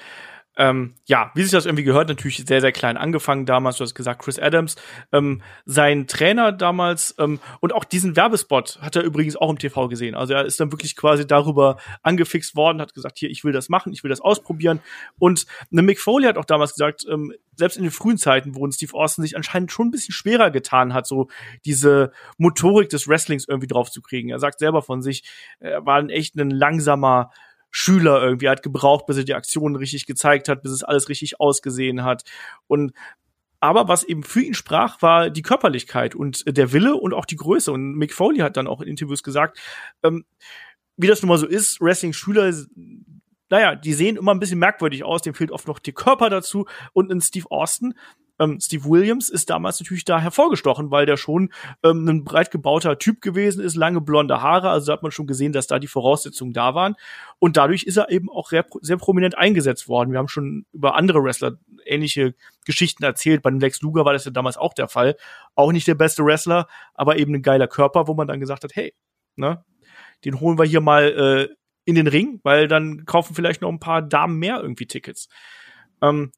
Ähm, 0.55 0.93
ja, 1.05 1.31
wie 1.33 1.41
sich 1.41 1.51
das 1.51 1.65
irgendwie 1.65 1.83
gehört, 1.83 2.09
natürlich 2.09 2.43
sehr, 2.45 2.61
sehr 2.61 2.71
klein 2.71 2.95
angefangen 2.95 3.45
damals. 3.47 3.77
Du 3.77 3.83
hast 3.83 3.95
gesagt, 3.95 4.21
Chris 4.21 4.37
Adams, 4.37 4.75
ähm, 5.11 5.41
sein 5.65 6.05
Trainer 6.05 6.51
damals 6.51 7.15
ähm, 7.17 7.39
und 7.59 7.73
auch 7.73 7.83
diesen 7.83 8.15
Werbespot 8.15 8.79
hat 8.81 8.95
er 8.95 9.01
übrigens 9.01 9.35
auch 9.35 9.49
im 9.49 9.57
TV 9.57 9.87
gesehen. 9.87 10.13
Also 10.13 10.33
er 10.33 10.45
ist 10.45 10.59
dann 10.59 10.71
wirklich 10.71 10.95
quasi 10.95 11.25
darüber 11.25 11.77
angefixt 12.03 12.55
worden, 12.55 12.81
hat 12.81 12.93
gesagt, 12.93 13.17
hier, 13.17 13.31
ich 13.31 13.43
will 13.43 13.51
das 13.51 13.67
machen, 13.67 13.93
ich 13.93 14.03
will 14.03 14.09
das 14.09 14.21
ausprobieren. 14.21 14.79
Und 15.17 15.47
eine 15.71 15.81
Mick 15.81 15.99
Foley 15.99 16.27
hat 16.27 16.37
auch 16.37 16.45
damals 16.45 16.73
gesagt, 16.73 17.05
ähm, 17.09 17.33
selbst 17.55 17.77
in 17.77 17.83
den 17.83 17.91
frühen 17.91 18.17
Zeiten, 18.17 18.55
wo 18.55 18.69
Steve 18.69 18.93
Austin 18.93 19.23
sich 19.23 19.35
anscheinend 19.35 19.71
schon 19.71 19.87
ein 19.87 19.91
bisschen 19.91 20.13
schwerer 20.13 20.51
getan 20.51 20.93
hat, 20.93 21.07
so 21.07 21.29
diese 21.65 22.11
Motorik 22.37 22.89
des 22.89 23.07
Wrestlings 23.07 23.47
irgendwie 23.47 23.67
drauf 23.67 23.89
zu 23.89 24.01
kriegen. 24.01 24.29
Er 24.29 24.39
sagt 24.39 24.59
selber 24.59 24.81
von 24.81 25.01
sich, 25.01 25.23
er 25.59 25.85
war 25.85 25.97
ein 25.97 26.09
echt 26.09 26.35
ein 26.35 26.49
langsamer 26.49 27.31
Schüler 27.75 28.21
irgendwie 28.21 28.49
hat 28.49 28.61
gebraucht, 28.61 29.07
bis 29.07 29.17
er 29.17 29.23
die 29.23 29.33
Aktionen 29.33 29.75
richtig 29.75 30.05
gezeigt 30.05 30.47
hat, 30.47 30.61
bis 30.61 30.71
es 30.71 30.83
alles 30.83 31.09
richtig 31.09 31.39
ausgesehen 31.39 32.03
hat. 32.03 32.23
Und 32.67 32.93
aber 33.59 33.87
was 33.87 34.03
eben 34.03 34.23
für 34.23 34.41
ihn 34.41 34.53
sprach, 34.53 35.01
war 35.01 35.29
die 35.29 35.41
Körperlichkeit 35.41 36.15
und 36.15 36.43
der 36.45 36.71
Wille 36.71 36.95
und 36.95 37.13
auch 37.13 37.25
die 37.25 37.35
Größe. 37.35 37.71
Und 37.71 37.95
Mick 37.95 38.13
Foley 38.13 38.39
hat 38.39 38.57
dann 38.57 38.67
auch 38.67 38.81
in 38.81 38.89
Interviews 38.89 39.23
gesagt, 39.23 39.57
ähm, 40.03 40.25
wie 40.97 41.07
das 41.07 41.21
nun 41.23 41.29
mal 41.29 41.37
so 41.37 41.47
ist, 41.47 41.81
Wrestling-Schüler, 41.81 42.53
naja, 43.49 43.75
die 43.75 43.93
sehen 43.93 44.17
immer 44.17 44.33
ein 44.33 44.39
bisschen 44.39 44.59
merkwürdig 44.59 45.03
aus, 45.03 45.23
dem 45.23 45.33
fehlt 45.33 45.51
oft 45.51 45.67
noch 45.67 45.79
der 45.79 45.93
Körper 45.93 46.29
dazu. 46.29 46.67
Und 46.91 47.11
in 47.11 47.21
Steve 47.21 47.49
Austin 47.49 47.95
ähm, 48.39 48.59
Steve 48.59 48.85
Williams 48.85 49.29
ist 49.29 49.49
damals 49.49 49.79
natürlich 49.79 50.05
da 50.05 50.19
hervorgestochen, 50.19 50.91
weil 50.91 51.05
der 51.05 51.17
schon 51.17 51.51
ähm, 51.83 52.07
ein 52.07 52.23
breit 52.23 52.51
gebauter 52.51 52.97
Typ 52.97 53.21
gewesen 53.21 53.63
ist, 53.63 53.75
lange 53.75 54.01
blonde 54.01 54.41
Haare, 54.41 54.69
also 54.69 54.87
da 54.87 54.93
hat 54.93 55.03
man 55.03 55.11
schon 55.11 55.27
gesehen, 55.27 55.53
dass 55.53 55.67
da 55.67 55.79
die 55.79 55.87
Voraussetzungen 55.87 56.53
da 56.53 56.73
waren. 56.73 56.95
Und 57.39 57.57
dadurch 57.57 57.83
ist 57.83 57.97
er 57.97 58.09
eben 58.09 58.29
auch 58.29 58.49
sehr, 58.49 58.97
prominent 58.97 59.37
eingesetzt 59.37 59.87
worden. 59.87 60.11
Wir 60.11 60.19
haben 60.19 60.27
schon 60.27 60.65
über 60.73 60.95
andere 60.95 61.23
Wrestler 61.23 61.57
ähnliche 61.85 62.33
Geschichten 62.65 63.03
erzählt. 63.03 63.41
Bei 63.41 63.49
dem 63.49 63.59
Lex 63.59 63.81
Luger 63.81 64.05
war 64.05 64.13
das 64.13 64.25
ja 64.25 64.31
damals 64.31 64.57
auch 64.57 64.73
der 64.73 64.87
Fall. 64.87 65.15
Auch 65.55 65.71
nicht 65.71 65.87
der 65.87 65.95
beste 65.95 66.25
Wrestler, 66.25 66.67
aber 66.93 67.17
eben 67.17 67.35
ein 67.35 67.41
geiler 67.41 67.67
Körper, 67.67 68.07
wo 68.07 68.13
man 68.13 68.27
dann 68.27 68.39
gesagt 68.39 68.63
hat, 68.63 68.75
hey, 68.75 68.93
ne, 69.35 69.63
den 70.25 70.39
holen 70.39 70.57
wir 70.57 70.65
hier 70.65 70.81
mal 70.81 71.49
äh, 71.49 71.55
in 71.85 71.95
den 71.95 72.07
Ring, 72.07 72.39
weil 72.43 72.67
dann 72.67 73.05
kaufen 73.05 73.35
vielleicht 73.35 73.61
noch 73.61 73.69
ein 73.69 73.79
paar 73.79 74.01
Damen 74.01 74.39
mehr 74.39 74.61
irgendwie 74.61 74.87
Tickets. 74.87 75.27
Ähm, 76.01 76.31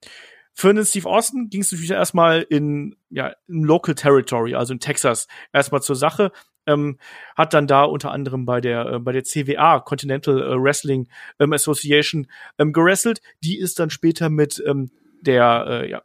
für 0.56 0.74
den 0.74 0.86
Steve 0.86 1.08
Austin 1.10 1.50
ging 1.50 1.62
es 1.62 1.72
natürlich 1.72 1.92
erstmal 1.92 2.42
in, 2.42 2.96
ja, 3.10 3.34
in 3.48 3.64
Local 3.64 3.94
Territory, 3.94 4.56
also 4.56 4.74
in 4.74 4.80
Texas, 4.80 5.28
erstmal 5.52 5.82
zur 5.82 5.98
Sache. 5.98 6.32
Ähm, 6.66 6.98
hat 7.36 7.54
dann 7.54 7.68
da 7.68 7.84
unter 7.84 8.12
anderem 8.12 8.46
bei 8.46 8.60
der 8.60 8.86
äh, 8.88 9.00
bei 9.00 9.12
der 9.12 9.24
CWA 9.24 9.82
Continental 9.82 10.42
äh, 10.42 10.56
Wrestling 10.60 11.08
ähm, 11.40 11.54
Association 11.54 12.26
ähm, 12.58 12.74
gerestelt. 12.74 13.22
Die 13.44 13.60
ist 13.60 13.78
dann 13.78 13.92
später 13.92 14.30
mit 14.30 14.64
ähm, 14.66 14.90
der 15.22 15.66
äh, 15.68 15.90
ja, 15.92 16.02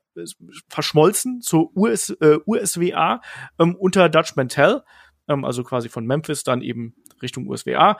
verschmolzen 0.68 1.40
zur 1.40 1.74
US, 1.76 2.10
äh, 2.10 2.38
USWA 2.44 3.22
ähm, 3.58 3.74
unter 3.76 4.10
Dutch 4.10 4.36
Mantel, 4.36 4.82
ähm, 5.28 5.46
also 5.46 5.62
quasi 5.64 5.88
von 5.88 6.06
Memphis 6.06 6.44
dann 6.44 6.60
eben 6.60 6.94
Richtung 7.22 7.46
USWA. 7.46 7.96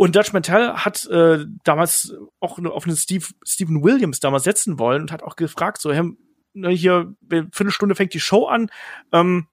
Und 0.00 0.16
Dutch 0.16 0.32
Mantel 0.32 0.72
hat 0.76 1.04
äh, 1.08 1.44
damals 1.62 2.14
auch 2.40 2.58
auf 2.58 2.86
einen 2.86 2.96
Steve, 2.96 3.26
Stephen 3.44 3.82
Williams 3.82 4.18
damals 4.18 4.44
setzen 4.44 4.78
wollen 4.78 5.02
und 5.02 5.12
hat 5.12 5.22
auch 5.22 5.36
gefragt, 5.36 5.78
so, 5.78 5.92
hey, 5.92 6.10
ne, 6.54 6.70
hier, 6.70 7.14
für 7.28 7.64
eine 7.64 7.70
Stunde 7.70 7.94
fängt 7.94 8.14
die 8.14 8.18
Show 8.20 8.46
an. 8.46 8.70
Ähm, 9.12 9.48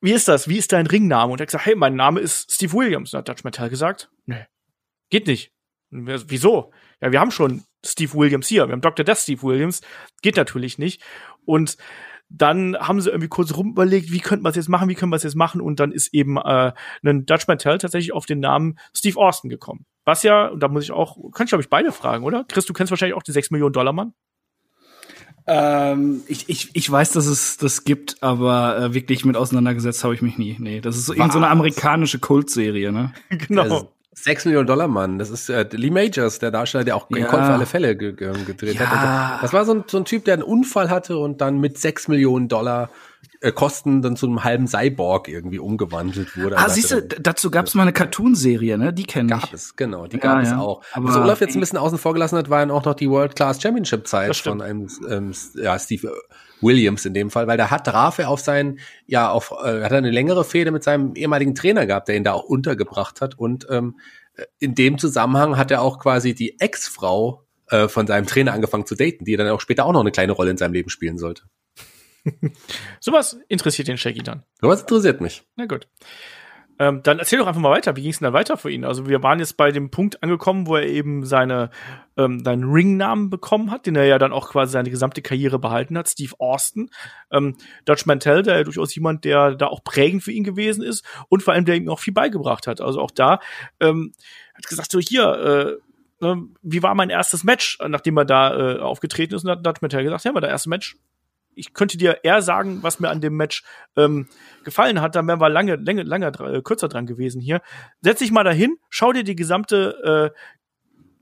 wie 0.00 0.12
ist 0.12 0.28
das? 0.28 0.46
Wie 0.46 0.58
ist 0.58 0.70
dein 0.70 0.86
Ringname? 0.86 1.32
Und 1.32 1.40
er 1.40 1.42
hat 1.42 1.48
gesagt, 1.48 1.66
hey, 1.66 1.74
mein 1.74 1.96
Name 1.96 2.20
ist 2.20 2.52
Steve 2.52 2.72
Williams. 2.72 3.12
Und 3.12 3.18
hat 3.18 3.28
Dutch 3.28 3.42
Mantel 3.42 3.68
gesagt, 3.68 4.12
nee, 4.26 4.46
geht 5.10 5.26
nicht. 5.26 5.50
Wir, 5.90 6.22
wieso? 6.30 6.72
Ja, 7.00 7.10
wir 7.10 7.18
haben 7.18 7.32
schon 7.32 7.64
Steve 7.84 8.14
Williams 8.14 8.46
hier. 8.46 8.68
Wir 8.68 8.74
haben 8.74 8.80
Dr. 8.80 9.04
Death 9.04 9.18
Steve 9.18 9.42
Williams. 9.42 9.80
Geht 10.22 10.36
natürlich 10.36 10.78
nicht. 10.78 11.02
Und 11.46 11.78
dann 12.28 12.76
haben 12.76 13.00
sie 13.00 13.10
irgendwie 13.10 13.28
kurz 13.28 13.56
rumüberlegt, 13.56 14.10
wie 14.10 14.20
könnte 14.20 14.42
man 14.42 14.50
es 14.50 14.56
jetzt 14.56 14.68
machen, 14.68 14.88
wie 14.88 14.94
können 14.94 15.12
wir 15.12 15.16
es 15.16 15.22
jetzt 15.22 15.36
machen 15.36 15.60
und 15.60 15.80
dann 15.80 15.92
ist 15.92 16.12
eben 16.12 16.36
äh, 16.36 16.72
ein 17.04 17.26
Dutch 17.26 17.46
Mantel 17.46 17.78
tatsächlich 17.78 18.12
auf 18.12 18.26
den 18.26 18.40
Namen 18.40 18.78
Steve 18.94 19.18
Austin 19.18 19.50
gekommen. 19.50 19.86
Was 20.04 20.22
ja, 20.22 20.48
und 20.48 20.60
da 20.60 20.68
muss 20.68 20.84
ich 20.84 20.92
auch, 20.92 21.16
kann 21.32 21.44
ich 21.44 21.50
glaube 21.50 21.62
ich 21.62 21.70
beide 21.70 21.92
fragen, 21.92 22.24
oder? 22.24 22.44
Chris, 22.48 22.66
du 22.66 22.72
kennst 22.72 22.90
wahrscheinlich 22.90 23.16
auch 23.16 23.22
den 23.22 23.32
6 23.32 23.50
Millionen 23.50 23.72
Dollar 23.72 23.92
Mann. 23.92 24.14
Ähm, 25.46 26.22
ich, 26.26 26.48
ich, 26.48 26.70
ich 26.72 26.90
weiß, 26.90 27.12
dass 27.12 27.26
es 27.26 27.58
das 27.58 27.84
gibt, 27.84 28.22
aber 28.22 28.78
äh, 28.78 28.94
wirklich 28.94 29.26
mit 29.26 29.36
auseinandergesetzt 29.36 30.02
habe 30.02 30.14
ich 30.14 30.22
mich 30.22 30.38
nie. 30.38 30.56
Nee, 30.58 30.80
das 30.80 30.96
ist 30.96 31.06
so 31.06 31.14
so 31.14 31.20
amerikanische 31.38 32.18
Kultserie, 32.18 32.92
ne? 32.92 33.12
genau. 33.28 33.62
Also, 33.62 33.93
6 34.14 34.46
Millionen 34.46 34.66
Dollar 34.66 34.88
Mann, 34.88 35.18
das 35.18 35.30
ist 35.30 35.48
äh, 35.48 35.66
Lee 35.72 35.90
Majors, 35.90 36.38
der 36.38 36.50
Darsteller, 36.50 36.84
der 36.84 36.96
auch 36.96 37.06
ja. 37.10 37.26
Call 37.26 37.44
für 37.44 37.52
alle 37.52 37.66
Fälle 37.66 37.96
ge 37.96 38.12
ge 38.12 38.32
gedreht 38.44 38.76
ja. 38.76 38.86
hat. 38.86 39.42
Das 39.42 39.52
war 39.52 39.64
so 39.64 39.74
ein, 39.74 39.84
so 39.86 39.98
ein 39.98 40.04
Typ, 40.04 40.24
der 40.24 40.34
einen 40.34 40.42
Unfall 40.42 40.90
hatte 40.90 41.18
und 41.18 41.40
dann 41.40 41.58
mit 41.58 41.78
6 41.78 42.08
Millionen 42.08 42.48
Dollar 42.48 42.90
äh, 43.40 43.52
Kosten 43.52 44.02
dann 44.02 44.16
zu 44.16 44.26
einem 44.26 44.44
halben 44.44 44.66
Cyborg 44.66 45.28
irgendwie 45.28 45.58
umgewandelt 45.58 46.36
wurde. 46.36 46.56
Ah, 46.56 46.68
siehst 46.68 46.92
du, 46.92 47.02
dazu 47.02 47.50
gab 47.50 47.66
es 47.66 47.74
mal 47.74 47.82
eine 47.82 47.92
Cartoon-Serie, 47.92 48.78
ne? 48.78 48.92
Die 48.92 49.04
kenne 49.04 49.34
ich. 49.34 49.40
Gab 49.42 49.52
es, 49.52 49.76
genau, 49.76 50.06
die 50.06 50.18
gab 50.18 50.42
ja, 50.42 50.52
es 50.52 50.58
auch. 50.58 50.82
Aber 50.92 51.08
Was 51.08 51.16
Olaf 51.16 51.40
jetzt 51.40 51.54
ein 51.56 51.60
bisschen 51.60 51.78
außen 51.78 51.98
vor 51.98 52.14
gelassen 52.14 52.38
hat, 52.38 52.48
war 52.48 52.60
dann 52.60 52.70
auch 52.70 52.84
noch 52.84 52.94
die 52.94 53.10
World 53.10 53.36
Class 53.36 53.60
Championship 53.60 54.06
Zeit 54.06 54.36
von 54.36 54.62
einem 54.62 54.88
ähm, 55.08 55.34
ja, 55.54 55.78
Steve 55.78 56.12
Williams 56.64 57.04
in 57.04 57.14
dem 57.14 57.30
Fall, 57.30 57.46
weil 57.46 57.58
da 57.58 57.70
hat 57.70 57.86
Rafe 57.92 58.26
auf 58.26 58.40
seinen, 58.40 58.80
ja, 59.06 59.30
auf, 59.30 59.52
äh, 59.52 59.82
hat 59.82 59.92
er 59.92 59.98
eine 59.98 60.10
längere 60.10 60.44
Fehde 60.44 60.70
mit 60.70 60.82
seinem 60.82 61.14
ehemaligen 61.14 61.54
Trainer 61.54 61.86
gehabt, 61.86 62.08
der 62.08 62.16
ihn 62.16 62.24
da 62.24 62.32
auch 62.32 62.44
untergebracht 62.44 63.20
hat. 63.20 63.38
Und 63.38 63.66
ähm, 63.70 63.98
in 64.58 64.74
dem 64.74 64.98
Zusammenhang 64.98 65.56
hat 65.56 65.70
er 65.70 65.82
auch 65.82 65.98
quasi 65.98 66.34
die 66.34 66.58
Ex-Frau 66.58 67.44
äh, 67.68 67.88
von 67.88 68.06
seinem 68.06 68.26
Trainer 68.26 68.52
angefangen 68.52 68.86
zu 68.86 68.94
daten, 68.94 69.24
die 69.24 69.36
dann 69.36 69.48
auch 69.48 69.60
später 69.60 69.86
auch 69.86 69.92
noch 69.92 70.00
eine 70.00 70.12
kleine 70.12 70.32
Rolle 70.32 70.50
in 70.50 70.56
seinem 70.56 70.72
Leben 70.72 70.90
spielen 70.90 71.18
sollte. 71.18 71.44
Sowas 73.00 73.38
interessiert 73.48 73.88
den 73.88 73.98
Shaggy 73.98 74.22
dann. 74.22 74.42
Sowas 74.60 74.80
interessiert 74.80 75.20
mich. 75.20 75.42
Na 75.56 75.66
gut. 75.66 75.86
Ähm, 76.78 77.02
dann 77.04 77.20
erzähl 77.20 77.38
doch 77.38 77.46
einfach 77.46 77.60
mal 77.60 77.70
weiter. 77.70 77.94
Wie 77.96 78.02
ging 78.02 78.10
es 78.10 78.18
denn 78.18 78.24
dann 78.24 78.32
weiter 78.32 78.56
für 78.56 78.70
ihn? 78.70 78.84
Also 78.84 79.06
wir 79.08 79.22
waren 79.22 79.38
jetzt 79.38 79.56
bei 79.56 79.70
dem 79.70 79.90
Punkt 79.90 80.22
angekommen, 80.22 80.66
wo 80.66 80.76
er 80.76 80.86
eben 80.86 81.24
seine 81.24 81.70
ähm, 82.16 82.44
seinen 82.44 82.64
Ringnamen 82.64 83.30
bekommen 83.30 83.70
hat, 83.70 83.86
den 83.86 83.96
er 83.96 84.06
ja 84.06 84.18
dann 84.18 84.32
auch 84.32 84.50
quasi 84.50 84.72
seine 84.72 84.90
gesamte 84.90 85.22
Karriere 85.22 85.58
behalten 85.58 85.96
hat, 85.96 86.08
Steve 86.08 86.34
Austin. 86.38 86.90
Ähm, 87.30 87.56
Dutch 87.84 88.06
Mantel, 88.06 88.42
der 88.42 88.56
ja 88.58 88.64
durchaus 88.64 88.94
jemand, 88.94 89.24
der 89.24 89.54
da 89.54 89.66
auch 89.68 89.84
prägend 89.84 90.22
für 90.22 90.32
ihn 90.32 90.44
gewesen 90.44 90.82
ist 90.82 91.04
und 91.28 91.42
vor 91.42 91.54
allem 91.54 91.64
der 91.64 91.76
ihm 91.76 91.88
auch 91.88 92.00
viel 92.00 92.14
beigebracht 92.14 92.66
hat. 92.66 92.80
Also 92.80 93.00
auch 93.00 93.12
da 93.12 93.38
ähm, 93.80 94.12
hat 94.54 94.66
gesagt 94.66 94.90
so 94.90 94.98
hier. 94.98 95.78
Äh, 96.20 96.24
ne, 96.24 96.48
wie 96.62 96.82
war 96.82 96.94
mein 96.94 97.10
erstes 97.10 97.44
Match, 97.44 97.78
nachdem 97.86 98.16
er 98.16 98.24
da 98.24 98.74
äh, 98.74 98.78
aufgetreten 98.80 99.34
ist? 99.34 99.44
Und 99.44 99.50
hat 99.50 99.66
Dutch 99.66 99.80
Mantel 99.80 100.02
gesagt, 100.02 100.24
ja, 100.24 100.34
war 100.34 100.40
der 100.40 100.50
erste 100.50 100.68
Match 100.68 100.96
ich 101.56 101.74
könnte 101.74 101.98
dir 101.98 102.20
eher 102.22 102.42
sagen, 102.42 102.82
was 102.82 103.00
mir 103.00 103.10
an 103.10 103.20
dem 103.20 103.36
Match 103.36 103.62
ähm, 103.96 104.28
gefallen 104.64 105.00
hat, 105.00 105.14
dann 105.14 105.26
wären 105.26 105.40
wir 105.40 105.48
lange, 105.48 105.76
lange, 105.76 106.02
lange 106.02 106.26
äh, 106.26 106.62
kürzer 106.62 106.88
dran 106.88 107.06
gewesen 107.06 107.40
hier. 107.40 107.60
Setz 108.00 108.18
dich 108.18 108.32
mal 108.32 108.44
dahin, 108.44 108.76
schau 108.90 109.12
dir 109.12 109.24
die 109.24 109.36
gesamte, 109.36 110.32
äh, 110.34 110.38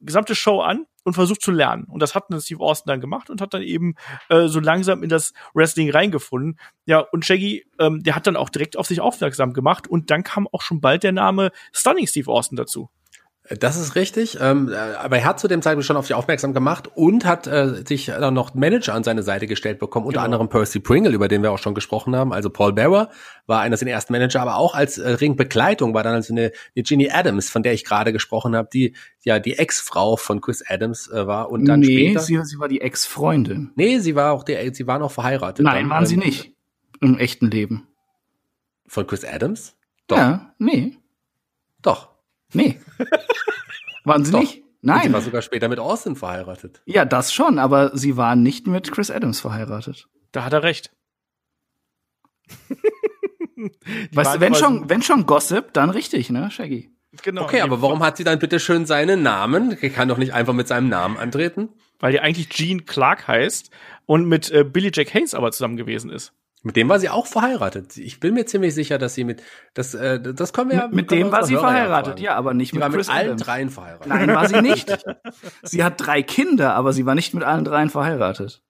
gesamte 0.01 0.35
Show 0.35 0.61
an 0.61 0.87
und 1.05 1.15
versuch 1.15 1.39
zu 1.39 1.51
lernen. 1.51 1.85
Und 1.85 2.01
das 2.01 2.15
hat 2.15 2.25
Steve 2.41 2.63
Austin 2.63 2.91
dann 2.91 3.01
gemacht 3.01 3.31
und 3.31 3.41
hat 3.41 3.55
dann 3.55 3.63
eben 3.63 3.95
äh, 4.29 4.47
so 4.47 4.61
langsam 4.61 5.03
in 5.03 5.09
das 5.09 5.33
Wrestling 5.55 5.91
reingefunden. 5.91 6.59
Ja, 6.87 7.01
und 7.01 7.25
Shaggy, 7.25 7.65
ähm, 7.79 8.03
der 8.03 8.15
hat 8.15 8.27
dann 8.27 8.37
auch 8.37 8.51
direkt 8.51 8.77
auf 8.77 8.87
sich 8.87 9.01
aufmerksam 9.01 9.53
gemacht 9.53 9.89
und 9.89 10.11
dann 10.11 10.23
kam 10.23 10.49
auch 10.49 10.63
schon 10.63 10.81
bald 10.81 11.03
der 11.03 11.13
Name 11.13 11.51
Stunning 11.73 12.07
Steve 12.07 12.31
Austin 12.31 12.57
dazu. 12.57 12.91
Das 13.51 13.77
ist 13.77 13.97
richtig, 13.97 14.39
ähm, 14.41 14.73
aber 15.01 15.19
er 15.19 15.25
hat 15.25 15.41
zu 15.41 15.49
dem 15.49 15.63
Zeitpunkt 15.63 15.85
schon 15.85 15.97
auf 15.97 16.07
sich 16.07 16.15
aufmerksam 16.15 16.55
gemacht 16.55 16.89
und 16.95 17.25
hat 17.25 17.49
äh, 17.49 17.83
sich 17.85 18.07
dann 18.07 18.35
noch 18.35 18.55
Manager 18.55 18.95
an 18.95 19.03
seine 19.03 19.25
Seite 19.25 19.49
gestellt 19.49 19.81
bekommen, 19.81 20.07
unter 20.07 20.21
genau. 20.21 20.25
anderem 20.27 20.49
Percy 20.49 20.79
Pringle, 20.79 21.13
über 21.13 21.27
den 21.27 21.43
wir 21.43 21.51
auch 21.51 21.59
schon 21.59 21.75
gesprochen 21.75 22.15
haben. 22.15 22.33
Also 22.33 22.51
Paul 22.51 22.73
Bearer 22.73 23.11
war 23.47 23.61
einer 23.61 23.77
seiner 23.77 23.91
ersten 23.91 24.13
Manager, 24.13 24.43
aber 24.43 24.57
auch 24.57 24.77
als 24.77 24.97
äh, 24.99 25.11
Ringbegleitung 25.11 25.93
war 25.93 26.05
dann 26.05 26.15
also 26.15 26.33
eine, 26.33 26.53
eine 26.77 26.83
Ginny 26.85 27.11
Adams, 27.11 27.51
von 27.51 27.65
der 27.65 27.73
ich 27.73 27.85
gerade 27.85 28.13
gesprochen 28.13 28.55
habe, 28.55 28.69
die 28.73 28.95
ja 29.25 29.41
die 29.41 29.59
Ex-Frau 29.59 30.17
von 30.17 30.41
Chris 30.41 30.63
Adams 30.65 31.11
äh, 31.11 31.27
war 31.27 31.51
und 31.51 31.65
dann 31.65 31.81
nee, 31.81 32.11
später. 32.11 32.21
Sie, 32.21 32.39
sie 32.45 32.61
war 32.61 32.69
die 32.69 32.81
Ex-Freundin. 32.81 33.73
Nee, 33.75 33.99
sie 33.99 34.15
war 34.15 34.35
auch 34.35 34.45
die, 34.45 34.57
sie 34.73 34.87
war 34.87 35.01
noch 35.01 35.11
verheiratet. 35.11 35.65
Nein, 35.65 35.83
dann, 35.83 35.91
waren 35.91 36.05
ähm, 36.05 36.09
sie 36.09 36.17
nicht. 36.17 36.55
Im 37.01 37.19
echten 37.19 37.51
Leben. 37.51 37.89
Von 38.87 39.05
Chris 39.09 39.25
Adams? 39.25 39.75
Doch. 40.07 40.17
Ja, 40.17 40.55
nee. 40.59 40.97
Doch. 41.83 42.12
Nee. 42.53 42.81
Waren 44.05 44.25
sie 44.25 44.33
Doch. 44.33 44.41
nicht? 44.41 44.63
Nein. 44.81 44.97
Und 44.97 45.07
sie 45.07 45.13
war 45.13 45.21
sogar 45.21 45.43
später 45.43 45.69
mit 45.69 45.79
Austin 45.79 46.17
verheiratet. 46.17 46.83
Ja, 46.87 47.05
das 47.05 47.33
schon, 47.33 47.59
aber 47.59 47.97
sie 47.97 48.17
war 48.17 48.35
nicht 48.35 48.67
mit 48.67 48.91
Chris 48.91 49.11
Adams 49.11 49.41
verheiratet. 49.41 50.09
Da 50.33 50.45
hat 50.45 50.53
er 50.53 50.63
recht. 50.63 50.91
weißt 54.13 54.35
du, 54.35 54.41
wenn 54.41 54.55
schon, 54.55 54.89
wenn 54.91 55.03
schon 55.03 55.25
Gossip, 55.25 55.73
dann 55.73 55.91
richtig, 55.91 56.31
ne, 56.31 56.51
Shaggy? 56.51 56.91
Genau. 57.23 57.43
Okay, 57.43 57.61
aber 57.61 57.83
warum 57.83 58.03
hat 58.03 58.17
sie 58.17 58.25
dann 58.25 58.39
bitte 58.39 58.59
schön 58.59 58.87
seinen 58.87 59.23
Namen? 59.23 59.77
Er 59.81 59.91
kann 59.91 60.09
doch 60.09 60.17
nicht 60.17 60.33
einfach 60.33 60.55
mit 60.55 60.67
seinem 60.67 60.89
Namen 60.89 61.19
antreten. 61.19 61.69
Weil 62.01 62.13
die 62.13 62.21
eigentlich 62.21 62.49
Jean 62.49 62.87
Clark 62.87 63.29
heißt 63.29 63.71
und 64.07 64.27
mit 64.27 64.51
äh, 64.51 64.65
Billy 64.65 64.91
Jack 64.93 65.15
Haynes 65.15 65.35
aber 65.35 65.53
zusammen 65.53 65.77
gewesen 65.77 66.11
ist. 66.11 66.33
Mit 66.65 66.77
dem 66.77 66.89
war 66.89 67.01
sie 67.01 67.09
auch 67.09 67.27
verheiratet. 67.27 67.97
Ich 67.97 68.21
bin 68.21 68.35
mir 68.35 68.47
ziemlich 68.47 68.73
sicher, 68.73 68.99
dass 68.99 69.15
sie 69.15 69.25
mit 69.25 69.43
das 69.75 69.95
äh, 69.95 70.21
das 70.21 70.53
können 70.53 70.71
wir 70.71 70.77
ja 70.77 70.87
mit, 70.87 70.95
mit 70.95 71.11
dem 71.11 71.33
war 71.33 71.45
sie 71.45 71.57
verheiratet, 71.57 72.21
ja, 72.21 72.37
aber 72.37 72.55
nicht 72.55 72.71
sie 72.71 72.77
mit 72.77 72.85
war 72.85 72.91
Chris 72.91 73.09
mit 73.09 73.17
allen 73.17 73.27
Adams. 73.27 73.43
dreien 73.43 73.71
verheiratet. 73.71 74.07
Nein, 74.07 74.29
war 74.29 74.49
sie 74.49 74.63
nicht. 74.63 75.05
sie 75.63 75.83
hat 75.83 75.95
drei 75.97 76.23
Kinder, 76.23 76.75
aber 76.75 76.93
sie 76.93 77.05
war 77.05 77.17
nicht 77.17 77.35
mit 77.35 77.43
allen 77.43 77.65
dreien 77.65 77.91
verheiratet. 77.91 78.63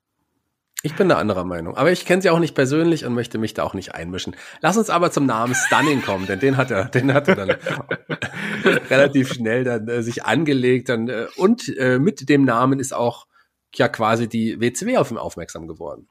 Ich 0.84 0.96
bin 0.96 1.08
da 1.08 1.18
anderer 1.18 1.44
Meinung, 1.44 1.76
aber 1.76 1.92
ich 1.92 2.06
kenne 2.06 2.22
sie 2.22 2.30
auch 2.30 2.40
nicht 2.40 2.54
persönlich 2.54 3.04
und 3.04 3.14
möchte 3.14 3.38
mich 3.38 3.54
da 3.54 3.62
auch 3.62 3.74
nicht 3.74 3.94
einmischen. 3.94 4.34
Lass 4.62 4.76
uns 4.76 4.90
aber 4.90 5.12
zum 5.12 5.26
Namen 5.26 5.54
Stunning 5.54 6.02
kommen, 6.02 6.26
denn 6.26 6.40
den 6.40 6.56
hat 6.56 6.72
er, 6.72 6.86
den 6.86 7.14
hat 7.14 7.28
er 7.28 7.36
dann 7.36 7.50
relativ 8.90 9.32
schnell 9.32 9.62
dann 9.62 9.86
äh, 9.86 10.02
sich 10.02 10.24
angelegt 10.24 10.88
dann 10.88 11.08
äh, 11.08 11.26
und 11.36 11.68
äh, 11.76 11.98
mit 12.00 12.28
dem 12.28 12.44
Namen 12.44 12.80
ist 12.80 12.94
auch 12.94 13.26
ja 13.74 13.88
quasi 13.88 14.28
die 14.28 14.60
WCW 14.60 14.96
auf 14.96 15.10
ihn 15.10 15.18
aufmerksam 15.18 15.68
geworden. 15.68 16.08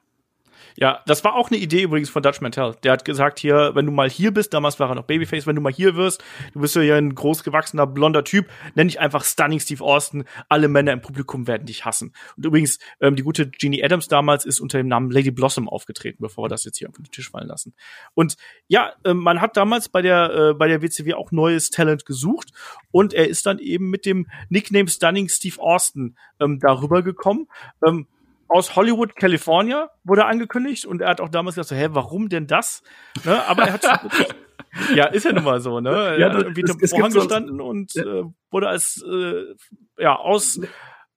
Ja, 0.78 1.01
das 1.06 1.24
war 1.24 1.36
auch 1.36 1.50
eine 1.50 1.60
Idee 1.60 1.84
übrigens 1.84 2.10
von 2.10 2.24
Dutch 2.24 2.42
Mantel. 2.42 2.75
Der 2.84 2.94
hat 2.94 3.06
gesagt, 3.06 3.40
hier, 3.40 3.72
wenn 3.74 3.86
du 3.86 3.92
mal 3.92 4.10
hier 4.10 4.32
bist, 4.32 4.54
damals 4.54 4.80
war 4.80 4.90
er 4.90 4.96
noch 4.96 5.04
Babyface, 5.04 5.48
wenn 5.48 5.56
du 5.56 5.62
mal 5.62 5.72
hier 5.72 5.96
wirst, 5.96 6.24
du 6.54 6.62
bist 6.62 6.75
ja 6.75 6.82
hier 6.82 6.96
ein 6.96 7.16
großgewachsener, 7.16 7.88
blonder 7.88 8.24
Typ, 8.24 8.48
nenn 8.75 8.88
dich 8.88 9.00
einfach 9.00 9.24
Stunning 9.24 9.60
Steve 9.60 9.84
Austin. 9.84 10.25
Alle 10.50 10.68
Männer 10.68 10.92
im 10.92 11.01
Publikum 11.01 11.48
werden 11.48 11.66
dich 11.66 11.86
hassen. 11.86 12.13
Und 12.38 12.46
übrigens, 12.46 12.80
ähm, 13.00 13.16
die 13.16 13.24
gute 13.24 13.51
Jeannie 13.51 13.84
Adams 13.84 14.08
damals 14.08 14.46
ist 14.46 14.60
unter 14.60 14.78
dem 14.78 14.88
Namen 14.88 15.12
Lady 15.12 15.32
Blossom 15.32 15.68
aufgetreten, 15.68 16.18
bevor 16.22 16.46
wir 16.46 16.50
das 16.50 16.63
jetzt 16.63 16.78
hier 16.78 16.90
auf 16.90 16.96
den 16.96 17.06
Tisch 17.06 17.30
fallen 17.30 17.48
lassen. 17.48 17.74
Und 18.13 18.38
ja, 18.68 18.94
äh, 19.04 19.13
man 19.13 19.42
hat 19.42 19.58
damals 19.58 19.90
bei 19.90 20.01
der, 20.01 20.34
äh, 20.34 20.54
bei 20.54 20.68
der 20.68 20.82
WCW 20.82 21.13
auch 21.13 21.32
neues 21.32 21.70
Talent 21.70 22.06
gesucht 22.06 22.51
und 22.92 23.13
er 23.13 23.28
ist 23.28 23.46
dann 23.46 23.60
eben 23.60 23.90
mit 23.90 24.06
dem 24.06 24.28
Nickname 24.50 24.88
Stunning 24.88 25.30
Steve 25.30 25.62
Austin 25.62 26.16
ähm, 26.40 26.60
darüber 26.60 27.01
gekommen. 27.01 27.48
Ähm, 27.86 28.08
aus 28.51 28.75
Hollywood, 28.75 29.15
California 29.15 29.89
wurde 30.03 30.25
angekündigt 30.25 30.86
und 30.86 31.01
er 31.01 31.10
hat 31.10 31.22
auch 31.22 31.29
damals 31.29 31.55
gesagt, 31.55 31.70
so, 31.70 31.75
hä, 31.75 31.88
warum 31.91 32.29
denn 32.29 32.48
das? 32.48 32.84
Ne? 33.24 33.41
Aber 33.48 33.63
er 33.63 33.74
hat 33.74 33.84
ja, 34.96 35.05
ist 35.05 35.24
ja 35.25 35.31
nun 35.34 35.43
mal 35.43 35.62
so, 35.62 35.79
ne? 35.79 35.89
Er 35.89 36.20
Ja, 36.20 36.25
hat 36.27 36.36
das- 36.36 36.43
irgendwie 36.43 36.62
es- 36.63 36.77
es 36.81 36.89
Vorhang 36.91 37.12
gibt 37.12 37.22
so- 37.22 37.27
gestanden 37.27 37.62
und 37.62 37.96
äh, 37.96 38.24
wurde 38.51 38.67
als 38.67 39.03
äh, 39.10 39.55
ja 39.98 40.15
aus 40.17 40.60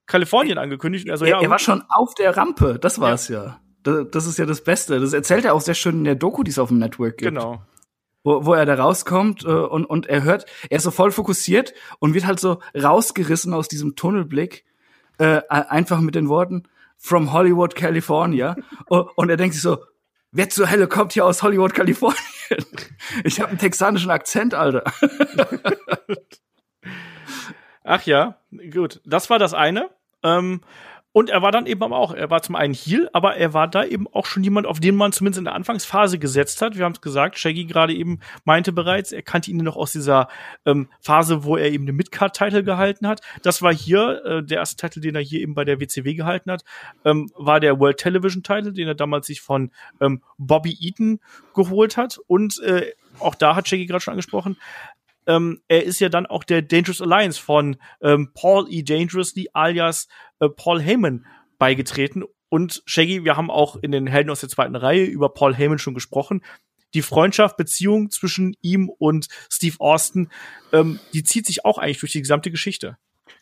Kalifornien 0.07 0.59
angekündigt. 0.59 1.11
Also, 1.11 1.25
er, 1.25 1.33
ja, 1.33 1.41
er 1.43 1.50
war 1.50 1.59
schon 1.59 1.83
auf 1.88 2.14
der 2.14 2.37
Rampe, 2.37 2.79
das 2.79 3.00
war's 3.00 3.29
ja. 3.29 3.59
Das, 3.83 4.07
das 4.11 4.26
ist 4.26 4.38
ja 4.38 4.47
das 4.47 4.62
Beste. 4.62 5.00
Das 5.00 5.12
erzählt 5.12 5.45
er 5.45 5.55
auch 5.55 5.61
sehr 5.61 5.75
schön 5.75 5.97
in 5.99 6.05
der 6.05 6.14
Doku, 6.14 6.43
die 6.43 6.50
es 6.50 6.59
auf 6.59 6.69
dem 6.69 6.79
Network 6.79 7.19
gibt. 7.19 7.31
genau. 7.35 7.62
Wo, 8.26 8.47
wo 8.47 8.55
er 8.55 8.64
da 8.64 8.75
rauskommt 8.76 9.45
äh, 9.45 9.49
und, 9.49 9.85
und 9.85 10.07
er 10.07 10.23
hört, 10.23 10.47
er 10.71 10.79
ist 10.79 10.85
so 10.85 10.91
voll 10.91 11.11
fokussiert 11.11 11.75
und 11.99 12.14
wird 12.14 12.25
halt 12.26 12.41
so 12.41 12.61
rausgerissen 12.75 13.53
aus 13.53 13.69
diesem 13.69 13.97
Tunnelblick, 13.97 14.64
äh, 15.19 15.43
einfach 15.50 16.00
mit 16.00 16.14
den 16.14 16.29
Worten 16.31 16.62
From 17.05 17.35
Hollywood, 17.35 17.75
California. 17.75 18.57
und, 18.89 19.29
er 19.29 19.37
denkt 19.37 19.53
sich 19.53 19.63
so, 19.63 19.85
wer 20.33 20.49
zur 20.49 20.71
Hölle 20.71 20.89
kommt 20.89 21.13
hier 21.13 21.27
aus 21.27 21.43
Hollywood, 21.43 21.75
Kalifornien? 21.75 22.19
Ich 23.25 23.41
habe 23.41 23.51
einen 23.51 23.59
texanischen 23.59 24.11
Akzent, 24.11 24.55
Alter. 24.55 24.85
Ach 27.85 28.03
ja, 28.05 28.39
gut. 28.73 29.03
Das 29.05 29.29
war 29.29 29.39
das 29.39 29.53
eine. 29.53 29.91
Ähm, 30.23 30.63
und 31.14 31.30
er 31.30 31.42
war 31.42 31.52
dann 31.52 31.66
eben 31.66 31.85
aber 31.85 31.97
auch, 31.97 32.12
er 32.12 32.28
war 32.28 32.42
zum 32.42 32.56
einen 32.56 32.75
Heal, 32.75 33.09
aber 33.12 33.37
er 33.37 33.54
war 33.54 33.68
da 33.68 33.85
eben 33.85 34.09
auch 34.12 34.26
schon 34.26 34.42
jemand, 34.42 34.66
auf 34.66 34.80
den 34.80 34.97
man 34.97 35.12
zumindest 35.12 35.38
in 35.38 35.44
der 35.44 35.54
Anfangsphase 35.54 36.18
gesetzt 36.18 36.61
hat. 36.61 36.76
Wir 36.76 36.85
haben 36.85 36.94
es 36.94 37.00
gesagt, 37.00 37.38
Shaggy 37.38 37.66
gerade 37.66 37.94
eben 37.94 38.18
meinte 38.44 38.73
bereits, 38.73 39.12
er 39.12 39.23
kannte 39.23 39.52
ihn 39.52 39.59
noch 39.59 39.76
aus 39.76 39.92
dieser 39.92 40.26
ähm, 40.66 40.88
Phase, 40.99 41.44
wo 41.44 41.56
er 41.56 41.71
eben 41.71 41.87
den 41.87 41.94
Midcard-Titel 41.94 42.64
gehalten 42.64 43.06
hat. 43.06 43.21
Das 43.42 43.62
war 43.62 43.73
hier, 43.73 44.25
äh, 44.25 44.42
der 44.42 44.59
erste 44.59 44.75
Titel, 44.75 45.00
den 45.00 45.14
er 45.14 45.23
hier 45.23 45.40
eben 45.40 45.54
bei 45.54 45.64
der 45.64 45.78
WCW 45.78 46.14
gehalten 46.14 46.50
hat, 46.50 46.64
ähm, 47.04 47.30
war 47.37 47.61
der 47.61 47.78
World 47.78 47.99
Television-Titel, 47.99 48.73
den 48.73 48.88
er 48.88 48.97
damals 48.97 49.28
sich 49.28 49.40
von 49.40 49.71
ähm, 50.00 50.21
Bobby 50.37 50.76
Eaton 50.80 51.21
geholt 51.54 51.97
hat. 51.97 52.18
Und 52.26 52.61
äh, 52.62 52.90
auch 53.21 53.37
da 53.37 53.54
hat 53.54 53.68
Shaggy 53.68 53.87
gerade 53.87 54.02
schon 54.02 54.12
angesprochen, 54.12 54.56
ähm, 55.26 55.62
er 55.69 55.85
ist 55.85 56.00
ja 56.00 56.09
dann 56.09 56.26
auch 56.26 56.45
der 56.45 56.62
Dangerous 56.62 57.00
Alliance 57.00 57.40
von 57.40 57.76
ähm, 58.00 58.33
Paul 58.35 58.66
E. 58.71 58.83
Dangerously 58.83 59.49
alias 59.52 60.09
äh, 60.40 60.49
Paul 60.49 60.81
Heyman 60.81 61.26
beigetreten. 61.59 62.25
Und 62.49 62.83
Shaggy, 62.87 63.25
wir 63.25 63.37
haben 63.37 63.50
auch 63.50 63.76
in 63.76 63.90
den 63.90 64.07
Helden 64.07 64.31
aus 64.31 64.40
der 64.40 64.49
zweiten 64.49 64.76
Reihe 64.76 65.04
über 65.04 65.28
Paul 65.31 65.54
Heyman 65.54 65.78
schon 65.78 65.95
gesprochen. 65.95 66.43
Die 66.95 67.02
Freundschaft, 67.02 67.57
Beziehung 67.57 68.11
zwischen 68.11 68.57
ihm 68.61 68.88
und 68.88 69.28
Steve 69.50 69.76
Austin, 69.81 70.28
ähm, 70.73 71.00
die 71.12 71.25
zieht 71.25 71.47
sich 71.47 71.64
auch 71.64 71.78
eigentlich 71.78 71.99
durch 71.99 72.12
die 72.12 72.21
gesamte 72.21 72.52
Geschichte. 72.52 72.97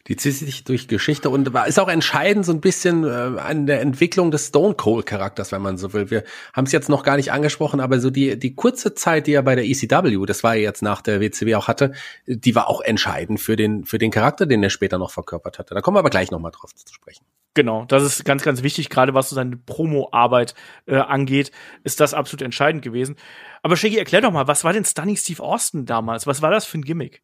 Die 0.08 0.16
zieht 0.16 0.34
sich 0.34 0.64
durch 0.64 0.88
Geschichte 0.88 1.30
und 1.30 1.48
ist 1.66 1.78
auch 1.78 1.88
entscheidend 1.88 2.44
so 2.44 2.52
ein 2.52 2.60
bisschen 2.60 3.04
äh, 3.04 3.40
an 3.40 3.66
der 3.66 3.80
Entwicklung 3.80 4.30
des 4.30 4.48
Stone 4.48 4.74
Cold 4.74 5.06
Charakters, 5.06 5.52
wenn 5.52 5.62
man 5.62 5.78
so 5.78 5.92
will. 5.92 6.10
Wir 6.10 6.24
haben 6.52 6.64
es 6.64 6.72
jetzt 6.72 6.88
noch 6.88 7.04
gar 7.04 7.16
nicht 7.16 7.30
angesprochen, 7.30 7.80
aber 7.80 8.00
so 8.00 8.10
die 8.10 8.38
die 8.38 8.54
kurze 8.54 8.94
Zeit, 8.94 9.26
die 9.26 9.32
er 9.32 9.42
bei 9.42 9.54
der 9.54 9.64
ECW, 9.64 10.26
das 10.26 10.42
war 10.42 10.54
ja 10.54 10.62
jetzt 10.62 10.82
nach 10.82 11.02
der 11.02 11.20
WCW 11.20 11.54
auch 11.54 11.68
hatte, 11.68 11.92
die 12.26 12.54
war 12.54 12.68
auch 12.68 12.80
entscheidend 12.80 13.40
für 13.40 13.54
den 13.54 13.84
für 13.84 13.98
den 13.98 14.10
Charakter, 14.10 14.46
den 14.46 14.62
er 14.62 14.70
später 14.70 14.98
noch 14.98 15.12
verkörpert 15.12 15.58
hatte. 15.58 15.74
Da 15.74 15.80
kommen 15.80 15.94
wir 15.94 16.00
aber 16.00 16.10
gleich 16.10 16.30
noch 16.30 16.40
mal 16.40 16.50
drauf 16.50 16.74
zu 16.74 16.92
sprechen. 16.92 17.24
Genau, 17.54 17.84
das 17.84 18.02
ist 18.02 18.24
ganz, 18.24 18.42
ganz 18.42 18.62
wichtig, 18.62 18.88
gerade 18.88 19.12
was 19.12 19.28
so 19.28 19.34
seine 19.34 19.56
Promo-Arbeit 19.56 20.54
äh, 20.86 20.96
angeht, 20.96 21.52
ist 21.84 22.00
das 22.00 22.14
absolut 22.14 22.40
entscheidend 22.42 22.82
gewesen. 22.82 23.16
Aber 23.62 23.76
Shaggy, 23.76 23.98
erklär 23.98 24.22
doch 24.22 24.32
mal, 24.32 24.48
was 24.48 24.64
war 24.64 24.72
denn 24.72 24.86
Stunning 24.86 25.16
Steve 25.16 25.42
Austin 25.42 25.84
damals? 25.84 26.26
Was 26.26 26.40
war 26.40 26.50
das 26.50 26.64
für 26.64 26.78
ein 26.78 26.82
Gimmick? 26.82 27.22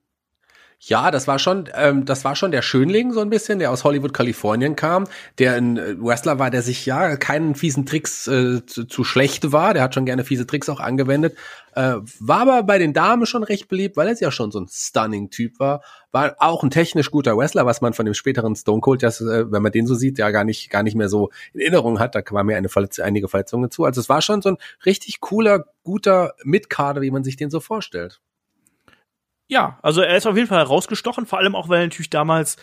Ja, 0.80 1.10
das 1.10 1.26
war 1.26 1.40
schon, 1.40 1.68
ähm, 1.74 2.04
das 2.04 2.24
war 2.24 2.36
schon 2.36 2.52
der 2.52 2.62
Schönling 2.62 3.12
so 3.12 3.20
ein 3.20 3.30
bisschen, 3.30 3.58
der 3.58 3.72
aus 3.72 3.82
Hollywood, 3.82 4.12
Kalifornien 4.12 4.76
kam, 4.76 5.08
der 5.38 5.54
ein 5.54 5.76
äh, 5.76 5.96
Wrestler 5.98 6.38
war, 6.38 6.50
der 6.50 6.62
sich 6.62 6.86
ja 6.86 7.16
keinen 7.16 7.56
fiesen 7.56 7.84
Tricks 7.84 8.28
äh, 8.28 8.64
zu, 8.64 8.84
zu 8.84 9.02
schlecht 9.02 9.50
war. 9.50 9.74
Der 9.74 9.82
hat 9.82 9.94
schon 9.94 10.06
gerne 10.06 10.22
fiese 10.22 10.46
Tricks 10.46 10.68
auch 10.68 10.78
angewendet, 10.78 11.36
äh, 11.74 11.96
war 12.20 12.42
aber 12.42 12.62
bei 12.62 12.78
den 12.78 12.92
Damen 12.92 13.26
schon 13.26 13.42
recht 13.42 13.66
beliebt, 13.66 13.96
weil 13.96 14.06
er 14.06 14.14
ja 14.20 14.30
schon 14.30 14.52
so 14.52 14.60
ein 14.60 14.68
stunning 14.70 15.30
Typ 15.30 15.58
war. 15.58 15.82
War 16.12 16.36
auch 16.38 16.62
ein 16.62 16.70
technisch 16.70 17.10
guter 17.10 17.36
Wrestler, 17.36 17.66
was 17.66 17.80
man 17.80 17.92
von 17.92 18.06
dem 18.06 18.14
späteren 18.14 18.54
Stone 18.54 18.80
Cold, 18.80 19.02
das, 19.02 19.20
äh, 19.20 19.50
wenn 19.50 19.62
man 19.62 19.72
den 19.72 19.88
so 19.88 19.96
sieht, 19.96 20.16
ja 20.18 20.30
gar 20.30 20.44
nicht, 20.44 20.70
gar 20.70 20.84
nicht 20.84 20.94
mehr 20.94 21.08
so 21.08 21.30
in 21.54 21.60
Erinnerung 21.60 21.98
hat. 21.98 22.14
Da 22.14 22.22
war 22.30 22.44
mir 22.44 22.56
eine 22.56 22.68
Verletz 22.68 23.00
einige 23.00 23.26
Verletzungen 23.26 23.72
zu. 23.72 23.84
Also 23.84 24.00
es 24.00 24.08
war 24.08 24.22
schon 24.22 24.42
so 24.42 24.50
ein 24.50 24.58
richtig 24.86 25.18
cooler, 25.20 25.64
guter 25.82 26.34
Mitkader, 26.44 27.00
wie 27.00 27.10
man 27.10 27.24
sich 27.24 27.36
den 27.36 27.50
so 27.50 27.58
vorstellt. 27.58 28.20
Ja, 29.48 29.78
also 29.82 30.02
er 30.02 30.16
ist 30.16 30.26
auf 30.26 30.36
jeden 30.36 30.48
Fall 30.48 30.58
herausgestochen, 30.58 31.26
vor 31.26 31.38
allem 31.38 31.54
auch, 31.54 31.68
weil 31.68 31.80
er 31.80 31.86
natürlich 31.86 32.10
damals, 32.10 32.56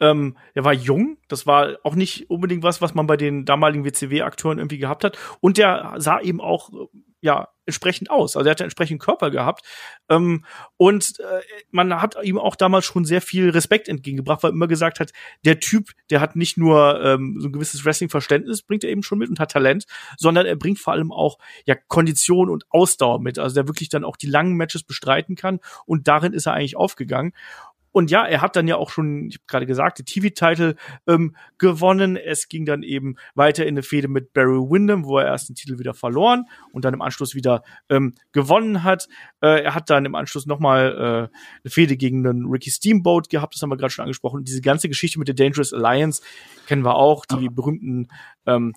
ähm, 0.00 0.36
er 0.54 0.64
war 0.64 0.72
jung, 0.72 1.18
das 1.28 1.46
war 1.46 1.76
auch 1.84 1.94
nicht 1.94 2.30
unbedingt 2.30 2.62
was, 2.62 2.80
was 2.80 2.94
man 2.94 3.06
bei 3.06 3.18
den 3.18 3.44
damaligen 3.44 3.84
WCW-Akteuren 3.84 4.58
irgendwie 4.58 4.78
gehabt 4.78 5.04
hat. 5.04 5.18
Und 5.40 5.58
der 5.58 5.94
sah 5.98 6.18
eben 6.20 6.40
auch, 6.40 6.70
ja, 7.20 7.48
entsprechend 7.66 8.10
aus. 8.10 8.36
Also 8.36 8.48
er 8.48 8.52
hatte 8.52 8.64
einen 8.64 8.68
entsprechenden 8.68 8.98
Körper 8.98 9.30
gehabt. 9.30 9.64
Ähm, 10.08 10.44
und 10.76 11.20
äh, 11.20 11.40
man 11.70 12.00
hat 12.00 12.16
ihm 12.22 12.38
auch 12.38 12.56
damals 12.56 12.84
schon 12.84 13.04
sehr 13.04 13.20
viel 13.20 13.50
Respekt 13.50 13.88
entgegengebracht, 13.88 14.42
weil 14.42 14.50
er 14.50 14.54
immer 14.54 14.66
gesagt 14.66 14.98
hat, 15.00 15.12
der 15.44 15.60
Typ, 15.60 15.90
der 16.10 16.20
hat 16.20 16.36
nicht 16.36 16.56
nur 16.56 17.00
ähm, 17.02 17.36
so 17.38 17.48
ein 17.48 17.52
gewisses 17.52 17.84
Wrestling-Verständnis, 17.84 18.62
bringt 18.62 18.84
er 18.84 18.90
eben 18.90 19.02
schon 19.02 19.18
mit 19.18 19.28
und 19.28 19.38
hat 19.38 19.52
Talent, 19.52 19.84
sondern 20.16 20.46
er 20.46 20.56
bringt 20.56 20.78
vor 20.78 20.92
allem 20.92 21.12
auch 21.12 21.38
ja 21.64 21.74
Kondition 21.74 22.50
und 22.50 22.64
Ausdauer 22.70 23.20
mit. 23.20 23.38
Also 23.38 23.54
der 23.54 23.68
wirklich 23.68 23.88
dann 23.88 24.04
auch 24.04 24.16
die 24.16 24.28
langen 24.28 24.56
Matches 24.56 24.82
bestreiten 24.82 25.36
kann. 25.36 25.60
Und 25.86 26.08
darin 26.08 26.32
ist 26.32 26.46
er 26.46 26.54
eigentlich 26.54 26.76
aufgegangen. 26.76 27.32
Und 27.92 28.10
ja, 28.10 28.24
er 28.24 28.40
hat 28.40 28.56
dann 28.56 28.68
ja 28.68 28.76
auch 28.76 28.90
schon, 28.90 29.28
ich 29.28 29.36
habe 29.36 29.44
gerade 29.46 29.66
gesagt, 29.66 29.98
die 29.98 30.04
TV-Titel 30.04 30.76
ähm, 31.06 31.34
gewonnen. 31.58 32.16
Es 32.16 32.48
ging 32.48 32.64
dann 32.64 32.82
eben 32.82 33.16
weiter 33.34 33.64
in 33.64 33.74
eine 33.74 33.82
Fehde 33.82 34.08
mit 34.08 34.32
Barry 34.32 34.60
Windham, 34.70 35.04
wo 35.04 35.18
er 35.18 35.26
erst 35.26 35.48
den 35.48 35.56
Titel 35.56 35.78
wieder 35.78 35.94
verloren 35.94 36.44
und 36.72 36.84
dann 36.84 36.94
im 36.94 37.02
Anschluss 37.02 37.34
wieder 37.34 37.62
ähm, 37.88 38.14
gewonnen 38.32 38.84
hat. 38.84 39.08
Äh, 39.40 39.62
er 39.62 39.74
hat 39.74 39.90
dann 39.90 40.04
im 40.04 40.14
Anschluss 40.14 40.46
nochmal 40.46 40.92
äh, 40.92 41.36
eine 41.64 41.70
Fehde 41.70 41.96
gegen 41.96 42.26
einen 42.26 42.46
Ricky 42.46 42.70
Steamboat 42.70 43.28
gehabt, 43.28 43.54
das 43.54 43.62
haben 43.62 43.70
wir 43.70 43.76
gerade 43.76 43.92
schon 43.92 44.04
angesprochen. 44.04 44.38
Und 44.38 44.48
diese 44.48 44.60
ganze 44.60 44.88
Geschichte 44.88 45.18
mit 45.18 45.28
der 45.28 45.34
Dangerous 45.34 45.72
Alliance 45.72 46.22
kennen 46.66 46.84
wir 46.84 46.94
auch, 46.94 47.26
die 47.26 47.48
berühmten 47.48 48.08
ähm, 48.46 48.72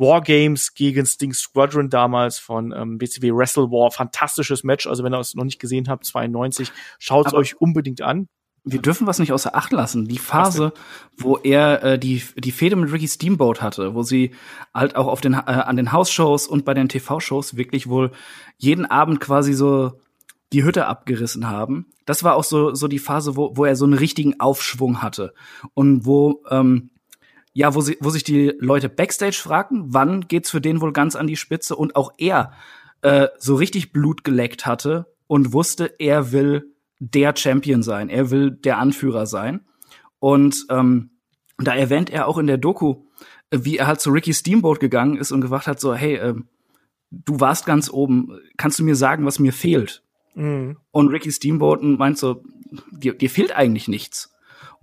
Wargames 0.00 0.74
gegen 0.74 1.04
Sting 1.06 1.34
Squadron 1.34 1.90
damals 1.90 2.38
von 2.38 2.72
ähm, 2.72 3.00
WCW 3.00 3.32
Wrestle 3.32 3.70
War. 3.70 3.90
Fantastisches 3.90 4.64
Match. 4.64 4.86
Also 4.86 5.04
wenn 5.04 5.14
ihr 5.14 5.20
es 5.20 5.34
noch 5.34 5.44
nicht 5.44 5.60
gesehen 5.60 5.88
habt, 5.88 6.06
92, 6.06 6.72
schaut 6.98 7.26
es 7.26 7.34
euch 7.34 7.60
unbedingt 7.60 8.00
an. 8.00 8.28
Wir 8.64 8.82
dürfen 8.82 9.06
was 9.06 9.18
nicht 9.18 9.32
außer 9.32 9.54
Acht 9.54 9.72
lassen. 9.72 10.06
Die 10.06 10.18
Phase, 10.18 10.72
wo 11.16 11.36
er 11.38 11.82
äh, 11.82 11.98
die 11.98 12.22
die 12.36 12.52
Fehde 12.52 12.76
mit 12.76 12.92
Ricky 12.92 13.08
Steamboat 13.08 13.62
hatte, 13.62 13.94
wo 13.94 14.02
sie 14.02 14.32
halt 14.74 14.96
auch 14.96 15.06
auf 15.06 15.20
den 15.20 15.34
äh, 15.34 15.36
an 15.36 15.76
den 15.76 15.92
Hausshows 15.92 16.46
und 16.46 16.64
bei 16.64 16.74
den 16.74 16.88
TV-Shows 16.88 17.56
wirklich 17.56 17.88
wohl 17.88 18.12
jeden 18.58 18.86
Abend 18.86 19.20
quasi 19.20 19.54
so 19.54 19.92
die 20.52 20.64
Hütte 20.64 20.86
abgerissen 20.86 21.48
haben. 21.48 21.86
Das 22.04 22.22
war 22.22 22.36
auch 22.36 22.44
so 22.44 22.74
so 22.74 22.86
die 22.86 22.98
Phase, 22.98 23.36
wo 23.36 23.56
wo 23.56 23.64
er 23.64 23.76
so 23.76 23.86
einen 23.86 23.94
richtigen 23.94 24.40
Aufschwung 24.40 25.00
hatte 25.02 25.32
und 25.74 26.04
wo 26.04 26.42
ähm, 26.50 26.90
ja, 27.52 27.74
wo, 27.74 27.80
sie, 27.80 27.96
wo 28.00 28.10
sich 28.10 28.24
die 28.24 28.54
Leute 28.58 28.88
backstage 28.88 29.36
fragten, 29.36 29.86
wann 29.88 30.28
geht's 30.28 30.50
für 30.50 30.60
den 30.60 30.80
wohl 30.80 30.92
ganz 30.92 31.16
an 31.16 31.26
die 31.26 31.36
Spitze 31.36 31.74
und 31.74 31.96
auch 31.96 32.12
er 32.18 32.52
äh, 33.02 33.28
so 33.38 33.56
richtig 33.56 33.92
Blut 33.92 34.24
geleckt 34.24 34.66
hatte 34.66 35.06
und 35.26 35.52
wusste, 35.52 35.94
er 35.98 36.32
will 36.32 36.74
der 37.00 37.34
Champion 37.34 37.82
sein, 37.82 38.08
er 38.08 38.30
will 38.30 38.50
der 38.50 38.78
Anführer 38.78 39.26
sein. 39.26 39.66
Und 40.20 40.66
ähm, 40.68 41.10
da 41.58 41.74
erwähnt 41.74 42.10
er 42.10 42.28
auch 42.28 42.38
in 42.38 42.46
der 42.46 42.58
Doku, 42.58 43.04
äh, 43.50 43.58
wie 43.62 43.78
er 43.78 43.86
halt 43.86 44.00
zu 44.00 44.10
Ricky 44.10 44.32
Steamboat 44.32 44.78
gegangen 44.80 45.16
ist 45.16 45.32
und 45.32 45.40
gefragt 45.40 45.66
hat, 45.66 45.80
so, 45.80 45.94
hey, 45.94 46.16
ähm, 46.16 46.48
du 47.10 47.40
warst 47.40 47.66
ganz 47.66 47.90
oben, 47.90 48.38
kannst 48.56 48.78
du 48.78 48.84
mir 48.84 48.94
sagen, 48.94 49.24
was 49.24 49.38
mir 49.38 49.52
fehlt? 49.52 50.04
Mhm. 50.34 50.76
Und 50.90 51.08
Ricky 51.08 51.32
Steamboat 51.32 51.82
meint 51.82 52.18
so, 52.18 52.42
dir, 52.92 53.14
dir 53.14 53.30
fehlt 53.30 53.56
eigentlich 53.56 53.88
nichts. 53.88 54.32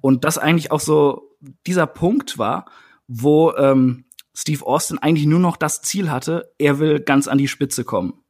Und 0.02 0.26
das 0.26 0.38
eigentlich 0.38 0.72
auch 0.72 0.80
so 0.80 1.38
dieser 1.66 1.88
Punkt 1.88 2.38
war, 2.38 2.66
wo 3.08 3.54
ähm, 3.54 4.06
Steve 4.36 4.66
Austin 4.66 5.00
eigentlich 5.00 5.28
nur 5.28 5.40
noch 5.40 5.56
das 5.56 5.82
Ziel 5.82 6.12
hatte, 6.12 6.54
er 6.58 6.80
will 6.80 7.00
ganz 7.00 7.28
an 7.28 7.38
die 7.38 7.48
Spitze 7.48 7.84
kommen. 7.84 8.22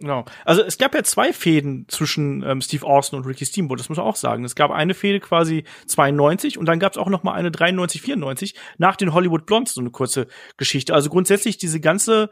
Genau. 0.00 0.24
Also 0.44 0.62
es 0.62 0.76
gab 0.78 0.94
ja 0.94 1.02
zwei 1.04 1.32
Fäden 1.32 1.86
zwischen 1.88 2.42
ähm, 2.42 2.60
Steve 2.60 2.84
Austin 2.84 3.18
und 3.18 3.26
Ricky 3.26 3.46
Steamboat, 3.46 3.78
das 3.78 3.88
muss 3.88 3.98
man 3.98 4.06
auch 4.06 4.16
sagen. 4.16 4.44
Es 4.44 4.56
gab 4.56 4.70
eine 4.70 4.94
Fehde 4.94 5.20
quasi 5.20 5.64
92 5.86 6.58
und 6.58 6.66
dann 6.66 6.80
gab 6.80 6.92
es 6.92 6.98
auch 6.98 7.08
noch 7.08 7.22
mal 7.22 7.32
eine 7.32 7.50
93, 7.50 8.02
94 8.02 8.54
nach 8.76 8.96
den 8.96 9.14
Hollywood 9.14 9.46
Blondes, 9.46 9.74
so 9.74 9.80
eine 9.80 9.90
kurze 9.90 10.26
Geschichte. 10.56 10.94
Also 10.94 11.10
grundsätzlich 11.10 11.58
diese 11.58 11.80
ganze 11.80 12.30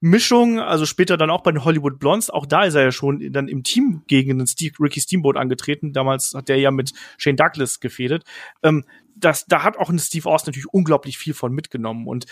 Mischung, 0.00 0.60
also 0.60 0.84
später 0.84 1.16
dann 1.16 1.30
auch 1.30 1.42
bei 1.42 1.52
den 1.52 1.64
Hollywood 1.64 1.98
Blondes, 1.98 2.28
auch 2.28 2.44
da 2.44 2.64
ist 2.64 2.74
er 2.74 2.82
ja 2.82 2.92
schon 2.92 3.32
dann 3.32 3.48
im 3.48 3.62
Team 3.62 4.02
gegen 4.06 4.38
den 4.38 4.46
Steve, 4.46 4.74
Ricky 4.78 5.00
Steamboat 5.00 5.36
angetreten. 5.36 5.94
Damals 5.94 6.34
hat 6.34 6.48
der 6.48 6.58
ja 6.58 6.70
mit 6.70 6.92
Shane 7.16 7.36
Douglas 7.36 7.80
gefädet. 7.80 8.24
Ähm, 8.62 8.84
das, 9.14 9.46
da 9.46 9.62
hat 9.62 9.78
auch 9.78 9.88
ein 9.88 9.98
Steve 9.98 10.28
Austin 10.28 10.50
natürlich 10.50 10.72
unglaublich 10.72 11.16
viel 11.16 11.32
von 11.32 11.52
mitgenommen 11.52 12.06
und 12.06 12.26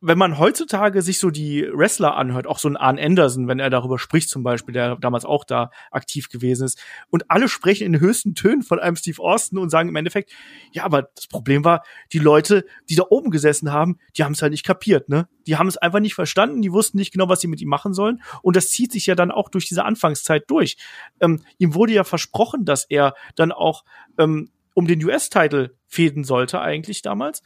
wenn 0.00 0.18
man 0.18 0.38
heutzutage 0.38 1.00
sich 1.00 1.18
so 1.18 1.30
die 1.30 1.66
Wrestler 1.72 2.16
anhört, 2.16 2.46
auch 2.46 2.58
so 2.58 2.68
ein 2.68 2.76
Arn 2.76 2.98
Anderson, 2.98 3.48
wenn 3.48 3.58
er 3.58 3.70
darüber 3.70 3.98
spricht 3.98 4.28
zum 4.28 4.42
Beispiel, 4.42 4.74
der 4.74 4.96
damals 4.96 5.24
auch 5.24 5.44
da 5.44 5.70
aktiv 5.90 6.28
gewesen 6.28 6.64
ist, 6.64 6.78
und 7.08 7.30
alle 7.30 7.48
sprechen 7.48 7.86
in 7.86 7.98
höchsten 7.98 8.34
Tönen 8.34 8.62
von 8.62 8.78
einem 8.78 8.96
Steve 8.96 9.22
Austin 9.22 9.58
und 9.58 9.70
sagen 9.70 9.88
im 9.88 9.96
Endeffekt, 9.96 10.32
ja, 10.70 10.84
aber 10.84 11.08
das 11.14 11.28
Problem 11.28 11.64
war, 11.64 11.82
die 12.12 12.18
Leute, 12.18 12.66
die 12.90 12.94
da 12.94 13.04
oben 13.08 13.30
gesessen 13.30 13.72
haben, 13.72 13.98
die 14.16 14.24
haben 14.24 14.32
es 14.32 14.42
halt 14.42 14.52
nicht 14.52 14.66
kapiert, 14.66 15.08
ne? 15.08 15.28
Die 15.46 15.56
haben 15.56 15.68
es 15.68 15.78
einfach 15.78 16.00
nicht 16.00 16.14
verstanden, 16.14 16.60
die 16.60 16.72
wussten 16.72 16.98
nicht 16.98 17.12
genau, 17.12 17.28
was 17.28 17.40
sie 17.40 17.46
mit 17.46 17.60
ihm 17.60 17.68
machen 17.68 17.94
sollen. 17.94 18.20
Und 18.42 18.56
das 18.56 18.68
zieht 18.70 18.92
sich 18.92 19.06
ja 19.06 19.14
dann 19.14 19.30
auch 19.30 19.48
durch 19.48 19.66
diese 19.66 19.84
Anfangszeit 19.84 20.44
durch. 20.48 20.76
Ähm, 21.20 21.42
ihm 21.58 21.74
wurde 21.74 21.92
ja 21.92 22.04
versprochen, 22.04 22.64
dass 22.64 22.84
er 22.84 23.14
dann 23.36 23.52
auch 23.52 23.84
ähm, 24.18 24.50
um 24.74 24.86
den 24.86 25.02
US-Titel 25.02 25.70
fäden 25.86 26.24
sollte 26.24 26.60
eigentlich 26.60 27.00
damals 27.00 27.42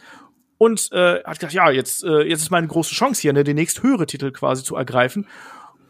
und 0.60 0.92
äh, 0.92 1.24
hat 1.24 1.38
gesagt, 1.38 1.54
ja, 1.54 1.70
jetzt, 1.70 2.04
äh, 2.04 2.20
jetzt 2.20 2.42
ist 2.42 2.50
meine 2.50 2.66
große 2.66 2.94
Chance 2.94 3.22
hier, 3.22 3.32
ne, 3.32 3.44
den 3.44 3.56
nächst 3.56 3.82
höhere 3.82 4.04
Titel 4.04 4.30
quasi 4.30 4.62
zu 4.62 4.76
ergreifen. 4.76 5.26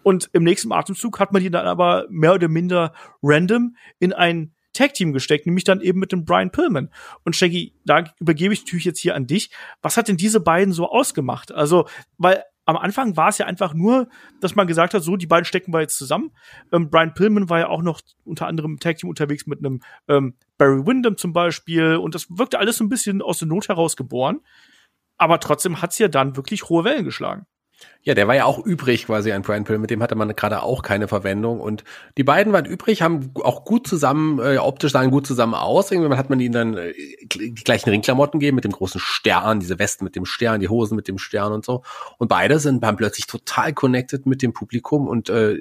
Und 0.05 0.31
im 0.33 0.45
nächsten 0.45 0.71
Atemzug 0.71 1.19
hat 1.19 1.33
man 1.33 1.43
die 1.43 1.51
dann 1.51 1.67
aber 1.67 2.07
mehr 2.09 2.35
oder 2.35 2.47
minder 2.47 2.93
random 3.21 3.75
in 3.99 4.13
ein 4.13 4.55
Tag-Team 4.73 5.13
gesteckt, 5.13 5.47
nämlich 5.47 5.65
dann 5.65 5.81
eben 5.81 5.99
mit 5.99 6.13
dem 6.13 6.25
Brian 6.25 6.53
Pillman. 6.53 6.91
Und 7.25 7.35
Shaggy, 7.35 7.75
da 7.85 8.05
übergebe 8.21 8.55
ich 8.55 8.61
natürlich 8.61 8.85
jetzt 8.85 9.01
hier 9.01 9.17
an 9.17 9.27
dich. 9.27 9.51
Was 9.83 9.97
hat 9.97 10.07
denn 10.07 10.17
diese 10.17 10.39
beiden 10.39 10.73
so 10.73 10.89
ausgemacht? 10.89 11.51
Also, 11.51 11.89
weil 12.17 12.45
am 12.65 12.77
Anfang 12.77 13.17
war 13.17 13.31
es 13.31 13.39
ja 13.39 13.47
einfach 13.47 13.75
nur, 13.75 14.09
dass 14.41 14.55
man 14.55 14.69
gesagt 14.69 14.95
hat, 14.95 15.03
so, 15.03 15.17
die 15.17 15.27
beiden 15.27 15.47
stecken 15.47 15.75
wir 15.75 15.81
jetzt 15.81 15.99
zusammen. 15.99 16.31
Ähm, 16.71 16.91
Brian 16.91 17.15
Pillman 17.15 17.51
war 17.51 17.59
ja 17.59 17.69
auch 17.69 17.83
noch 17.83 18.03
unter 18.25 18.47
anderem 18.47 18.75
im 18.75 18.79
Tag-Team 18.79 19.09
unterwegs 19.09 19.49
mit 19.49 19.59
einem 19.59 19.81
ähm, 20.07 20.37
Barry 20.61 20.87
Windham 20.87 21.17
zum 21.17 21.33
Beispiel. 21.33 21.97
Und 21.97 22.15
das 22.15 22.27
wirkte 22.29 22.59
alles 22.59 22.77
so 22.77 22.85
ein 22.85 22.91
bisschen 22.91 23.23
aus 23.23 23.39
der 23.39 23.49
Not 23.49 23.69
heraus 23.69 23.97
geboren. 23.97 24.41
Aber 25.17 25.41
trotzdem 25.41 25.81
hat's 25.81 25.99
ja 25.99 26.09
dann 26.09 26.37
wirklich 26.37 26.69
hohe 26.69 26.85
Wellen 26.85 27.07
geschlagen. 27.07 27.47
Ja, 28.03 28.15
der 28.15 28.27
war 28.27 28.35
ja 28.35 28.47
auch 28.47 28.65
übrig 28.65 29.07
quasi 29.07 29.31
ein 29.31 29.43
Brian 29.43 29.65
Pill, 29.65 29.77
mit 29.77 29.91
dem 29.91 30.03
hatte 30.03 30.15
man 30.15 30.35
gerade 30.35 30.63
auch 30.63 30.83
keine 30.83 31.07
Verwendung 31.07 31.61
und 31.61 31.85
die 32.17 32.25
beiden 32.25 32.51
waren 32.51 32.65
übrig, 32.65 33.03
haben 33.03 33.33
auch 33.43 33.67
gut 33.67 33.87
zusammen, 33.87 34.39
äh, 34.39 34.57
optisch 34.57 34.93
sahen 34.93 35.11
gut 35.11 35.27
zusammen 35.27 35.53
aus. 35.53 35.91
Irgendwann 35.91 36.17
hat 36.17 36.31
man 36.31 36.41
ihnen 36.41 36.55
dann 36.55 36.77
äh, 36.79 36.95
die 37.23 37.53
gleichen 37.55 37.91
Ringklamotten 37.91 38.41
gegeben 38.41 38.55
mit 38.55 38.65
dem 38.65 38.73
großen 38.73 39.01
Stern, 39.01 39.61
diese 39.61 39.79
Westen 39.79 40.05
mit 40.05 40.17
dem 40.17 40.25
Stern, 40.25 40.61
die 40.61 40.71
Hosen 40.71 40.97
mit 40.97 41.09
dem 41.09 41.19
Stern 41.19 41.53
und 41.53 41.67
so. 41.67 41.83
Und 42.17 42.29
beide 42.29 42.59
sind 42.59 42.81
waren 42.81 42.97
plötzlich 42.97 43.27
total 43.27 43.75
connected 43.75 44.25
mit 44.25 44.41
dem 44.41 44.55
Publikum 44.55 45.07
und 45.07 45.29
äh, 45.29 45.59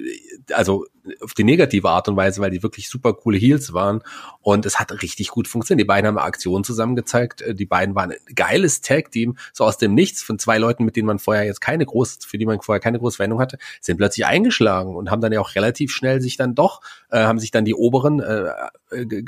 also 0.52 0.86
auf 1.22 1.34
die 1.34 1.44
negative 1.44 1.88
Art 1.88 2.08
und 2.08 2.16
Weise, 2.16 2.40
weil 2.40 2.50
die 2.50 2.62
wirklich 2.62 2.88
super 2.88 3.14
coole 3.14 3.38
Heels 3.38 3.72
waren 3.72 4.02
und 4.40 4.66
es 4.66 4.78
hat 4.78 5.02
richtig 5.02 5.28
gut 5.28 5.48
funktioniert. 5.48 5.84
Die 5.84 5.88
beiden 5.88 6.06
haben 6.06 6.18
Aktionen 6.18 6.64
zusammen 6.64 6.96
gezeigt. 6.96 7.42
Äh, 7.42 7.54
die 7.54 7.66
beiden 7.66 7.94
waren 7.94 8.12
ein 8.12 8.34
geiles 8.34 8.80
Tag-Team, 8.80 9.36
so 9.52 9.64
aus 9.64 9.78
dem 9.78 9.94
Nichts 9.94 10.22
von 10.22 10.38
zwei 10.38 10.58
Leuten, 10.58 10.84
mit 10.84 10.96
denen 10.96 11.06
man 11.06 11.18
vorher 11.18 11.44
jetzt 11.44 11.60
keine 11.60 11.86
große, 11.86 12.18
für 12.30 12.38
die 12.38 12.46
man 12.46 12.60
vorher 12.60 12.80
keine 12.80 12.98
große 12.98 13.16
Verwendung 13.16 13.40
hatte, 13.40 13.58
sind 13.80 13.96
plötzlich 13.96 14.26
eingeschlagen 14.26 14.94
und 14.96 15.10
haben 15.10 15.20
dann 15.20 15.32
ja 15.32 15.40
auch 15.40 15.54
relativ 15.54 15.92
schnell 15.92 16.20
sich 16.20 16.36
dann 16.36 16.54
doch, 16.54 16.80
äh, 17.10 17.18
haben 17.18 17.38
sich 17.38 17.50
dann 17.50 17.64
die 17.64 17.74
oberen 17.74 18.20
äh, 18.20 18.50
äh, 18.92 19.24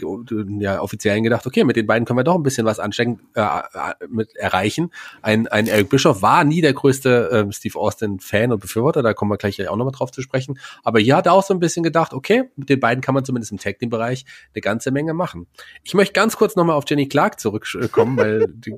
ja, 0.59 0.81
Offiziellen 0.81 1.23
gedacht, 1.23 1.47
okay, 1.47 1.65
mit 1.65 1.77
den 1.77 1.87
beiden 1.87 2.05
können 2.05 2.19
wir 2.19 2.25
doch 2.25 2.35
ein 2.35 2.43
bisschen 2.43 2.67
was 2.67 2.79
anstecken, 2.79 3.21
äh, 3.35 3.41
äh, 3.43 3.95
mit 4.09 4.35
erreichen. 4.37 4.91
Ein, 5.21 5.49
ein 5.49 5.67
Eric 5.67 5.91
Bischoff 5.91 6.23
war 6.23 6.45
nie 6.45 6.61
der 6.61 6.73
größte 6.73 7.47
äh, 7.49 7.53
Steve 7.53 7.79
Austin-Fan 7.79 8.53
und 8.53 8.61
Befürworter, 8.61 9.03
da 9.03 9.15
kommen 9.15 9.31
wir 9.31 9.37
gleich 9.37 9.69
auch 9.69 9.77
nochmal 9.77 9.93
drauf 9.93 10.11
zu 10.11 10.23
sprechen. 10.23 10.59
Aber 10.83 11.01
hier 11.01 11.17
hat 11.17 11.27
er 11.27 11.33
auch 11.33 11.43
so 11.43 11.55
ein 11.55 11.61
bisschen 11.61 11.83
gedacht, 11.83 12.13
okay, 12.15 12.45
mit 12.57 12.69
den 12.69 12.81
beiden 12.81 13.01
kann 13.01 13.15
man 13.15 13.25
zumindest 13.25 13.53
im 13.53 13.59
Tag-Team-Bereich 13.59 14.25
eine 14.55 14.61
ganze 14.61 14.91
Menge 14.91 15.15
machen. 15.15 15.47
Ich 15.83 15.95
möchte 15.95 16.13
ganz 16.13 16.37
kurz 16.37 16.57
nochmal 16.57 16.77
auf 16.77 16.85
Jenny 16.89 17.09
Clark 17.09 17.41
zurückkommen, 17.41 18.17
weil 18.17 18.47
die, 18.49 18.75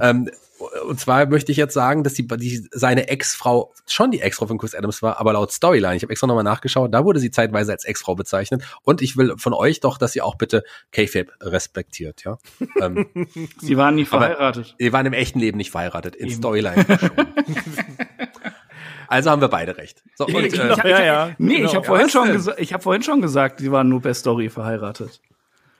ähm, 0.00 0.30
und 0.58 0.98
zwar 0.98 1.26
möchte 1.26 1.52
ich 1.52 1.58
jetzt 1.58 1.74
sagen, 1.74 2.02
dass 2.02 2.14
die, 2.14 2.26
die 2.26 2.66
seine 2.72 3.08
Ex-Frau 3.08 3.72
schon 3.86 4.10
die 4.10 4.20
Ex-Frau 4.20 4.46
von 4.46 4.58
Chris 4.58 4.74
Adams 4.74 5.02
war, 5.02 5.20
aber 5.20 5.34
laut 5.34 5.52
Storyline, 5.52 5.96
ich 5.96 6.02
habe 6.02 6.12
extra 6.12 6.26
nochmal 6.26 6.44
nachgeschaut, 6.44 6.94
da 6.94 7.04
wurde 7.04 7.20
sie 7.20 7.30
zeitweise 7.30 7.72
als 7.72 7.84
Ex-Frau 7.84 8.14
bezeichnet. 8.14 8.62
Und 8.82 9.02
ich 9.02 9.16
will 9.16 9.34
von 9.36 9.52
euch 9.52 9.80
doch, 9.80 9.98
dass 9.98 10.16
ihr 10.16 10.24
auch 10.24 10.36
bitte 10.36 10.64
K-Fape 10.92 11.32
respektiert, 11.42 12.24
ja. 12.24 12.38
ähm, 12.80 13.06
sie 13.60 13.76
waren 13.76 13.94
nie 13.94 14.06
verheiratet. 14.06 14.74
Sie 14.78 14.92
waren 14.92 15.06
im 15.06 15.12
echten 15.12 15.40
Leben 15.40 15.58
nicht 15.58 15.70
verheiratet, 15.70 16.16
in 16.16 16.28
Eben. 16.28 16.36
Storyline 16.36 16.84
schon. 16.98 17.10
Also 19.08 19.30
haben 19.30 19.40
wir 19.40 19.48
beide 19.48 19.76
recht. 19.76 20.02
So, 20.16 20.26
und, 20.26 20.34
äh, 20.34 20.46
ich, 20.46 20.56
ja, 20.56 21.04
ja. 21.04 21.30
Nee, 21.38 21.58
genau. 21.58 21.68
ich 21.68 21.76
habe 21.76 21.86
vorhin, 21.86 22.08
schon 22.08 22.32
gesagt, 22.32 22.60
ich 22.60 22.72
hab 22.72 22.82
vorhin 22.82 23.04
schon 23.04 23.22
gesagt, 23.22 23.60
sie 23.60 23.70
waren 23.70 23.88
nur 23.88 24.02
per 24.02 24.14
Story 24.14 24.50
verheiratet. 24.50 25.20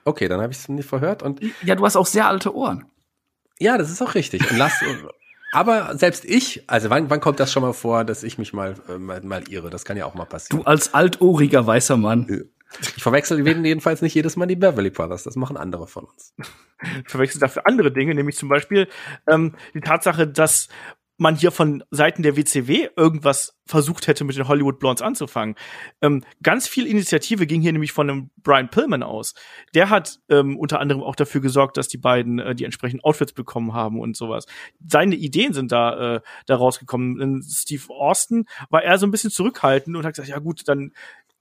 Okay, 0.04 0.28
dann 0.28 0.40
habe 0.40 0.52
ich 0.52 0.60
es 0.60 0.68
nicht 0.68 0.88
verhört. 0.88 1.24
Und 1.24 1.40
ja, 1.64 1.74
du 1.74 1.84
hast 1.84 1.96
auch 1.96 2.06
sehr 2.06 2.28
alte 2.28 2.54
Ohren. 2.54 2.84
Ja, 3.58 3.78
das 3.78 3.90
ist 3.90 4.02
auch 4.02 4.14
richtig. 4.14 4.50
Und 4.50 4.58
lass, 4.58 4.82
aber 5.52 5.96
selbst 5.96 6.24
ich, 6.24 6.64
also 6.66 6.90
wann, 6.90 7.08
wann 7.08 7.20
kommt 7.20 7.40
das 7.40 7.52
schon 7.52 7.62
mal 7.62 7.72
vor, 7.72 8.04
dass 8.04 8.22
ich 8.22 8.36
mich 8.38 8.52
mal, 8.52 8.74
äh, 8.88 8.98
mal, 8.98 9.22
mal 9.22 9.42
irre? 9.48 9.70
Das 9.70 9.84
kann 9.84 9.96
ja 9.96 10.04
auch 10.04 10.14
mal 10.14 10.26
passieren. 10.26 10.60
Du 10.60 10.66
als 10.66 10.92
altohriger 10.92 11.66
weißer 11.66 11.96
Mann. 11.96 12.50
Ich 12.96 13.02
verwechsel 13.02 13.46
jedenfalls 13.46 14.02
nicht 14.02 14.14
jedes 14.14 14.36
Mal 14.36 14.46
die 14.46 14.56
Beverly 14.56 14.90
Brothers. 14.90 15.22
Das 15.22 15.36
machen 15.36 15.56
andere 15.56 15.86
von 15.86 16.04
uns. 16.04 16.34
Verwechselt 17.06 17.42
dafür 17.42 17.66
andere 17.66 17.92
Dinge, 17.92 18.14
nämlich 18.14 18.36
zum 18.36 18.48
Beispiel 18.48 18.88
ähm, 19.26 19.54
die 19.72 19.80
Tatsache, 19.80 20.26
dass 20.26 20.68
man 21.18 21.36
hier 21.36 21.50
von 21.50 21.82
Seiten 21.90 22.22
der 22.22 22.36
WCW 22.36 22.88
irgendwas 22.96 23.58
versucht 23.64 24.06
hätte, 24.06 24.24
mit 24.24 24.36
den 24.36 24.48
Hollywood 24.48 24.78
Blondes 24.78 25.02
anzufangen. 25.02 25.56
Ähm, 26.00 26.22
ganz 26.42 26.68
viel 26.68 26.86
Initiative 26.86 27.46
ging 27.46 27.60
hier 27.60 27.72
nämlich 27.72 27.92
von 27.92 28.08
einem 28.08 28.30
Brian 28.36 28.70
Pillman 28.70 29.02
aus. 29.02 29.34
Der 29.74 29.90
hat 29.90 30.20
ähm, 30.28 30.56
unter 30.56 30.80
anderem 30.80 31.02
auch 31.02 31.16
dafür 31.16 31.40
gesorgt, 31.40 31.76
dass 31.76 31.88
die 31.88 31.98
beiden 31.98 32.38
äh, 32.38 32.54
die 32.54 32.64
entsprechenden 32.64 33.02
Outfits 33.02 33.32
bekommen 33.32 33.72
haben 33.72 33.98
und 33.98 34.16
sowas. 34.16 34.46
Seine 34.86 35.16
Ideen 35.16 35.52
sind 35.52 35.72
da, 35.72 36.16
äh, 36.16 36.20
da 36.46 36.56
rausgekommen. 36.56 37.20
In 37.20 37.42
Steve 37.42 37.82
Austin 37.88 38.44
war 38.70 38.84
er 38.84 38.98
so 38.98 39.06
ein 39.06 39.10
bisschen 39.10 39.30
zurückhaltend 39.30 39.96
und 39.96 40.04
hat 40.04 40.14
gesagt, 40.14 40.28
ja 40.28 40.38
gut, 40.38 40.68
dann 40.68 40.92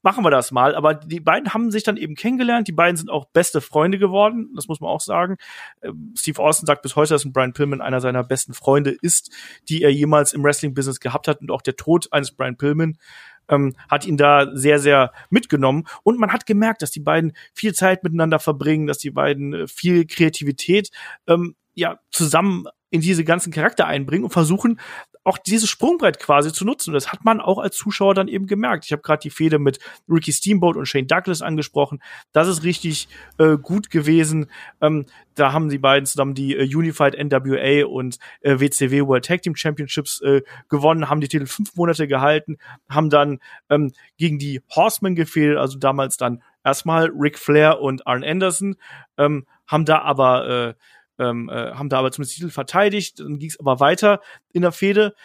machen 0.05 0.23
wir 0.23 0.29
das 0.29 0.51
mal. 0.51 0.75
Aber 0.75 0.93
die 0.93 1.19
beiden 1.19 1.53
haben 1.53 1.71
sich 1.71 1.83
dann 1.83 1.97
eben 1.97 2.15
kennengelernt. 2.15 2.67
Die 2.67 2.71
beiden 2.71 2.95
sind 2.95 3.09
auch 3.09 3.25
beste 3.25 3.59
Freunde 3.59 3.97
geworden. 3.97 4.51
Das 4.55 4.67
muss 4.67 4.79
man 4.79 4.89
auch 4.89 5.01
sagen. 5.01 5.35
Ähm, 5.81 6.13
Steve 6.15 6.41
Austin 6.41 6.67
sagt 6.67 6.83
bis 6.83 6.95
heute, 6.95 7.15
dass 7.15 7.29
Brian 7.29 7.53
Pillman 7.53 7.81
einer 7.81 7.99
seiner 7.99 8.23
besten 8.23 8.53
Freunde 8.53 8.91
ist, 8.91 9.31
die 9.67 9.81
er 9.81 9.91
jemals 9.91 10.31
im 10.31 10.43
Wrestling-Business 10.43 10.99
gehabt 10.99 11.27
hat. 11.27 11.41
Und 11.41 11.49
auch 11.49 11.63
der 11.63 11.75
Tod 11.75 12.13
eines 12.13 12.31
Brian 12.31 12.55
Pillman 12.55 12.97
ähm, 13.49 13.75
hat 13.89 14.05
ihn 14.05 14.15
da 14.15 14.55
sehr, 14.55 14.77
sehr 14.77 15.11
mitgenommen. 15.31 15.85
Und 16.03 16.19
man 16.19 16.31
hat 16.31 16.45
gemerkt, 16.45 16.83
dass 16.83 16.91
die 16.91 16.99
beiden 16.99 17.33
viel 17.53 17.73
Zeit 17.73 18.03
miteinander 18.03 18.37
verbringen, 18.37 18.85
dass 18.85 18.99
die 18.99 19.11
beiden 19.11 19.53
äh, 19.53 19.67
viel 19.67 20.05
Kreativität 20.05 20.91
ähm, 21.27 21.55
ja 21.73 21.99
zusammen 22.11 22.65
in 22.91 23.01
diese 23.01 23.23
ganzen 23.23 23.51
Charakter 23.51 23.87
einbringen 23.87 24.23
und 24.23 24.31
versuchen 24.31 24.79
auch 25.25 25.39
dieses 25.39 25.69
Sprungbrett 25.69 26.19
quasi 26.19 26.53
zu 26.53 26.63
nutzen. 26.65 26.93
Das 26.93 27.11
hat 27.11 27.25
man 27.25 27.41
auch 27.41 27.57
als 27.57 27.75
Zuschauer 27.75 28.13
dann 28.13 28.27
eben 28.27 28.45
gemerkt. 28.45 28.85
Ich 28.85 28.91
habe 28.91 29.01
gerade 29.01 29.21
die 29.21 29.31
Fehde 29.31 29.57
mit 29.57 29.79
Ricky 30.07 30.31
Steamboat 30.31 30.77
und 30.77 30.85
Shane 30.85 31.07
Douglas 31.07 31.41
angesprochen. 31.41 32.01
Das 32.31 32.47
ist 32.47 32.63
richtig 32.63 33.09
äh, 33.39 33.57
gut 33.57 33.89
gewesen. 33.89 34.51
Ähm, 34.81 35.07
da 35.33 35.51
haben 35.51 35.69
die 35.69 35.79
beiden 35.79 36.05
zusammen 36.05 36.35
die 36.35 36.55
äh, 36.55 36.63
Unified 36.63 37.15
NWA 37.17 37.87
und 37.87 38.19
äh, 38.41 38.59
WCW 38.59 39.01
World 39.07 39.25
Tag 39.25 39.41
Team 39.41 39.55
Championships 39.55 40.21
äh, 40.21 40.43
gewonnen, 40.69 41.09
haben 41.09 41.21
die 41.21 41.27
Titel 41.27 41.47
fünf 41.47 41.75
Monate 41.75 42.07
gehalten, 42.07 42.57
haben 42.87 43.09
dann 43.09 43.39
ähm, 43.69 43.91
gegen 44.17 44.37
die 44.37 44.61
Horsemen 44.75 45.15
gefehlt, 45.15 45.57
also 45.57 45.79
damals 45.79 46.17
dann 46.17 46.43
erstmal 46.63 47.09
Ric 47.09 47.39
Flair 47.39 47.81
und 47.81 48.05
Arn 48.05 48.23
Anderson, 48.23 48.75
ähm, 49.17 49.45
haben 49.67 49.85
da 49.85 49.99
aber 50.03 50.47
äh, 50.47 50.73
ähm, 51.19 51.49
äh, 51.49 51.71
haben 51.71 51.89
da 51.89 51.99
aber 51.99 52.11
zumindest 52.11 52.35
Titel 52.37 52.49
verteidigt, 52.49 53.19
dann 53.19 53.39
ging 53.39 53.49
es 53.49 53.59
aber 53.59 53.79
weiter 53.79 54.21
in 54.53 54.61
der 54.61 54.71
Fehde. 54.71 55.15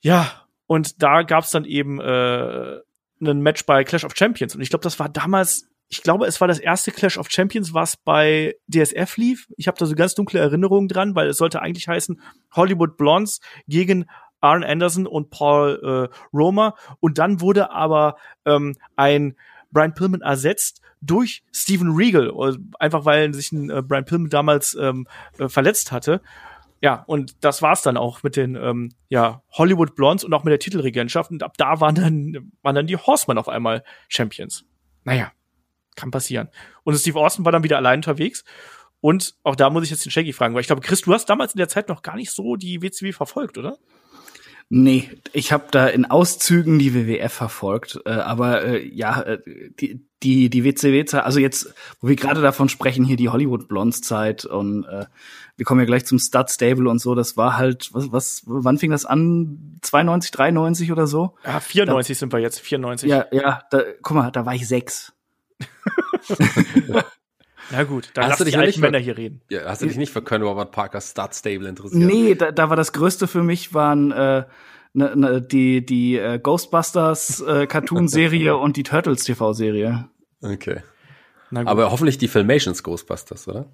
Ja, 0.00 0.46
und 0.66 1.02
da 1.02 1.22
gab 1.22 1.44
es 1.44 1.50
dann 1.50 1.64
eben 1.64 2.00
äh, 2.00 2.78
ein 3.20 3.40
Match 3.40 3.64
bei 3.66 3.84
Clash 3.84 4.04
of 4.04 4.16
Champions. 4.16 4.54
Und 4.54 4.60
ich 4.60 4.70
glaube, 4.70 4.82
das 4.82 4.98
war 4.98 5.08
damals, 5.08 5.68
ich 5.88 6.02
glaube, 6.02 6.26
es 6.26 6.40
war 6.40 6.48
das 6.48 6.58
erste 6.58 6.92
Clash 6.92 7.18
of 7.18 7.30
Champions, 7.30 7.74
was 7.74 7.96
bei 7.96 8.54
DSF 8.68 9.16
lief. 9.16 9.48
Ich 9.56 9.66
habe 9.66 9.78
da 9.78 9.86
so 9.86 9.94
ganz 9.94 10.14
dunkle 10.14 10.40
Erinnerungen 10.40 10.88
dran, 10.88 11.14
weil 11.14 11.28
es 11.28 11.38
sollte 11.38 11.62
eigentlich 11.62 11.88
heißen 11.88 12.20
Hollywood 12.54 12.96
Blondes 12.96 13.40
gegen 13.66 14.06
Arn 14.40 14.62
Anderson 14.62 15.06
und 15.06 15.30
Paul 15.30 16.10
äh, 16.12 16.16
Roma. 16.32 16.76
Und 17.00 17.18
dann 17.18 17.40
wurde 17.40 17.70
aber 17.70 18.16
ähm, 18.44 18.76
ein 18.94 19.36
Brian 19.70 19.94
Pillman 19.94 20.20
ersetzt 20.20 20.80
durch 21.00 21.42
Steven 21.52 21.94
Regal, 21.94 22.32
einfach 22.78 23.04
weil 23.04 23.32
sich 23.34 23.52
ein 23.52 23.70
äh, 23.70 23.82
Brian 23.82 24.04
Pillman 24.04 24.30
damals 24.30 24.76
ähm, 24.80 25.06
äh, 25.38 25.48
verletzt 25.48 25.92
hatte. 25.92 26.20
Ja, 26.80 27.02
und 27.06 27.44
das 27.44 27.60
war's 27.60 27.82
dann 27.82 27.96
auch 27.96 28.22
mit 28.22 28.36
den 28.36 28.54
ähm, 28.54 28.92
ja, 29.08 29.42
Hollywood 29.52 29.96
Blondes 29.96 30.24
und 30.24 30.32
auch 30.32 30.44
mit 30.44 30.52
der 30.52 30.60
Titelregentschaft. 30.60 31.30
Und 31.30 31.42
ab 31.42 31.54
da 31.56 31.80
waren 31.80 31.94
dann, 31.96 32.52
waren 32.62 32.74
dann 32.74 32.86
die 32.86 32.96
Horsemen 32.96 33.38
auf 33.38 33.48
einmal 33.48 33.82
Champions. 34.08 34.64
Naja, 35.04 35.32
kann 35.96 36.10
passieren. 36.10 36.48
Und 36.84 36.96
Steve 36.96 37.18
Austin 37.18 37.44
war 37.44 37.52
dann 37.52 37.64
wieder 37.64 37.78
allein 37.78 37.98
unterwegs. 37.98 38.44
Und 39.00 39.34
auch 39.42 39.56
da 39.56 39.70
muss 39.70 39.84
ich 39.84 39.90
jetzt 39.90 40.04
den 40.04 40.10
Shaggy 40.10 40.32
fragen, 40.32 40.54
weil 40.54 40.60
ich 40.60 40.66
glaube, 40.66 40.82
Chris, 40.82 41.02
du 41.02 41.12
hast 41.12 41.26
damals 41.26 41.54
in 41.54 41.58
der 41.58 41.68
Zeit 41.68 41.88
noch 41.88 42.02
gar 42.02 42.16
nicht 42.16 42.30
so 42.30 42.56
die 42.56 42.82
WCW 42.82 43.12
verfolgt, 43.12 43.58
oder? 43.58 43.78
Nee, 44.70 45.08
ich 45.32 45.50
habe 45.50 45.68
da 45.70 45.86
in 45.86 46.04
Auszügen 46.04 46.78
die 46.78 46.94
WWF 46.94 47.32
verfolgt, 47.32 48.00
äh, 48.04 48.10
aber 48.10 48.64
äh, 48.64 48.86
ja, 48.86 49.22
äh, 49.22 49.38
die 49.80 50.04
die 50.22 50.50
die 50.50 50.64
WCW-Zeit, 50.64 51.24
also 51.24 51.38
jetzt, 51.40 51.72
wo 52.00 52.08
wir 52.08 52.16
gerade 52.16 52.42
davon 52.42 52.68
sprechen, 52.68 53.04
hier 53.04 53.16
die 53.16 53.30
Hollywood 53.30 53.66
Blondes 53.66 54.02
Zeit 54.02 54.44
und 54.44 54.84
äh, 54.84 55.06
wir 55.56 55.64
kommen 55.64 55.80
ja 55.80 55.86
gleich 55.86 56.04
zum 56.04 56.18
Stud 56.18 56.50
Stable 56.50 56.90
und 56.90 56.98
so, 56.98 57.14
das 57.14 57.38
war 57.38 57.56
halt 57.56 57.88
was 57.94 58.12
was 58.12 58.42
wann 58.44 58.76
fing 58.76 58.90
das 58.90 59.06
an? 59.06 59.78
92, 59.80 60.32
93 60.32 60.92
oder 60.92 61.06
so? 61.06 61.34
Ja, 61.46 61.60
94 61.60 62.16
da, 62.16 62.18
sind 62.18 62.32
wir 62.34 62.40
jetzt, 62.40 62.60
94. 62.60 63.08
Ja, 63.08 63.24
ja, 63.32 63.62
da, 63.70 63.82
guck 64.02 64.16
mal, 64.16 64.30
da 64.30 64.44
war 64.44 64.54
ich 64.54 64.68
sechs. 64.68 65.14
Na 67.70 67.84
gut, 67.84 68.10
dann 68.14 68.26
hast 68.26 68.40
du 68.40 68.44
dich 68.44 68.54
die 68.54 68.60
alten 68.60 68.80
Männer 68.80 68.98
hier 68.98 69.16
reden. 69.16 69.42
Ja, 69.50 69.66
hast 69.66 69.82
du 69.82 69.86
dich 69.86 69.96
nicht 69.96 70.12
für 70.12 70.22
Colonel 70.22 70.48
Robert 70.48 70.72
Parkers 70.72 71.10
Start 71.10 71.34
Stable 71.34 71.68
interessiert? 71.68 72.02
Nee, 72.02 72.34
da, 72.34 72.50
da 72.52 72.70
war 72.70 72.76
das 72.76 72.92
Größte 72.92 73.26
für 73.26 73.42
mich 73.42 73.74
waren 73.74 74.10
äh, 74.12 74.44
ne, 74.94 75.16
ne, 75.16 75.42
die 75.42 75.84
die 75.84 76.16
äh, 76.16 76.38
Ghostbusters 76.38 77.40
äh, 77.40 77.66
Cartoon-Serie 77.66 78.56
und 78.58 78.76
die 78.76 78.82
Turtles 78.82 79.24
TV-Serie. 79.24 80.08
Okay. 80.42 80.82
Aber 81.50 81.90
hoffentlich 81.90 82.18
die 82.18 82.28
Filmations 82.28 82.82
Ghostbusters, 82.82 83.48
oder? 83.48 83.72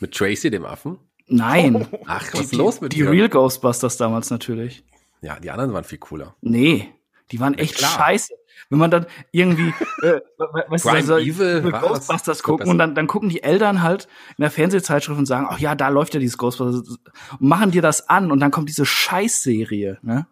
Mit 0.00 0.14
Tracy, 0.14 0.50
dem 0.50 0.64
Affen? 0.64 0.98
Nein. 1.26 1.86
Ach, 2.06 2.24
was 2.32 2.40
ist 2.40 2.54
los 2.54 2.80
mit 2.80 2.92
Die 2.92 2.98
dir? 2.98 3.10
Real 3.10 3.28
Ghostbusters 3.28 3.96
damals 3.96 4.30
natürlich. 4.30 4.84
Ja, 5.20 5.38
die 5.38 5.50
anderen 5.50 5.72
waren 5.72 5.84
viel 5.84 5.98
cooler. 5.98 6.34
Nee, 6.40 6.88
die 7.30 7.40
waren 7.40 7.54
echt 7.54 7.80
ja, 7.80 7.88
scheiße. 7.88 8.34
Wenn 8.70 8.78
man 8.78 8.90
dann 8.90 9.06
irgendwie, 9.32 9.72
äh, 10.02 10.20
weißt 10.68 10.84
du, 10.84 10.88
also, 10.90 11.16
Evil, 11.16 11.62
Ghostbusters 11.62 12.42
gucken 12.42 12.68
und 12.68 12.78
dann, 12.78 12.94
dann 12.94 13.06
gucken 13.06 13.28
die 13.28 13.42
Eltern 13.42 13.82
halt 13.82 14.08
in 14.36 14.42
der 14.42 14.50
Fernsehzeitschrift 14.50 15.18
und 15.18 15.26
sagen, 15.26 15.46
ach 15.48 15.58
ja, 15.58 15.74
da 15.74 15.88
läuft 15.88 16.14
ja 16.14 16.20
dieses 16.20 16.36
Ghostbusters 16.38 16.98
und 17.38 17.48
machen 17.48 17.70
dir 17.70 17.82
das 17.82 18.08
an 18.08 18.30
und 18.30 18.40
dann 18.40 18.50
kommt 18.50 18.68
diese 18.68 18.86
Scheißserie, 18.86 19.98
ne? 20.02 20.26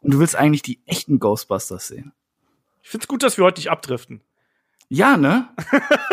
Und 0.00 0.14
du 0.14 0.18
willst 0.18 0.34
eigentlich 0.34 0.62
die 0.62 0.80
echten 0.84 1.20
Ghostbusters 1.20 1.86
sehen. 1.86 2.12
Ich 2.82 2.90
find's 2.90 3.06
gut, 3.06 3.22
dass 3.22 3.38
wir 3.38 3.44
heute 3.44 3.60
nicht 3.60 3.70
abdriften. 3.70 4.20
Ja, 4.94 5.16
ne? 5.16 5.48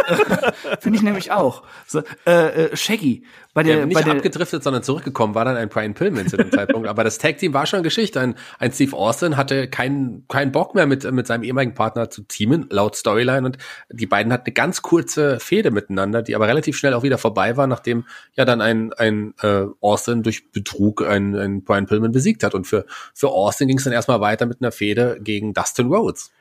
Finde 0.80 0.98
ich 0.98 1.04
nämlich 1.04 1.34
auch. 1.34 1.64
So, 1.86 2.02
äh, 2.26 2.68
äh, 2.68 2.78
Shaggy. 2.78 3.26
Bei 3.54 3.62
der, 3.62 3.76
der 3.76 3.86
nicht 3.88 3.96
bei 3.96 4.04
der, 4.04 4.14
abgedriftet, 4.14 4.64
sondern 4.64 4.84
zurückgekommen 4.84 5.36
war 5.36 5.44
dann 5.44 5.58
ein 5.58 5.68
Brian 5.68 5.96
Pillman 5.96 6.30
zu 6.30 6.38
dem 6.38 6.50
Zeitpunkt. 6.54 6.88
Aber 6.88 7.04
das 7.04 7.18
Tag-Team 7.18 7.54
war 7.54 7.66
schon 7.66 7.84
Geschichte. 7.84 8.22
Ein, 8.22 8.36
ein 8.58 8.72
Steve 8.72 8.96
Austin 8.96 9.36
hatte 9.36 9.68
keinen 9.68 10.26
keinen 10.30 10.54
Bock 10.54 10.76
mehr 10.76 10.86
mit, 10.86 11.04
mit 11.12 11.28
seinem 11.28 11.44
ehemaligen 11.44 11.74
Partner 11.74 12.10
zu 12.10 12.22
teamen, 12.22 12.68
laut 12.70 12.96
Storyline. 12.96 13.46
Und 13.46 13.58
die 13.92 14.06
beiden 14.06 14.32
hatten 14.32 14.46
eine 14.46 14.54
ganz 14.54 14.82
kurze 14.82 15.42
Fehde 15.42 15.72
miteinander, 15.72 16.22
die 16.22 16.34
aber 16.34 16.48
relativ 16.48 16.78
schnell 16.78 16.94
auch 16.94 17.04
wieder 17.04 17.18
vorbei 17.18 17.58
war, 17.58 17.68
nachdem 17.68 18.06
ja 18.36 18.46
dann 18.46 18.62
ein, 18.62 18.94
ein 18.94 19.34
äh, 19.42 19.66
Austin 19.82 20.24
durch 20.24 20.54
Betrug 20.54 21.06
einen, 21.06 21.36
einen 21.36 21.64
Brian 21.66 21.86
Pillman 21.86 22.14
besiegt 22.14 22.46
hat. 22.46 22.56
Und 22.56 22.66
für, 22.66 22.86
für 23.14 23.28
Austin 23.28 23.68
ging 23.68 23.78
es 23.78 23.84
dann 23.84 23.92
erstmal 23.92 24.22
weiter 24.22 24.46
mit 24.46 24.62
einer 24.62 24.72
Fehde 24.72 25.18
gegen 25.20 25.54
Dustin 25.54 25.88
Rhodes. 25.88 26.32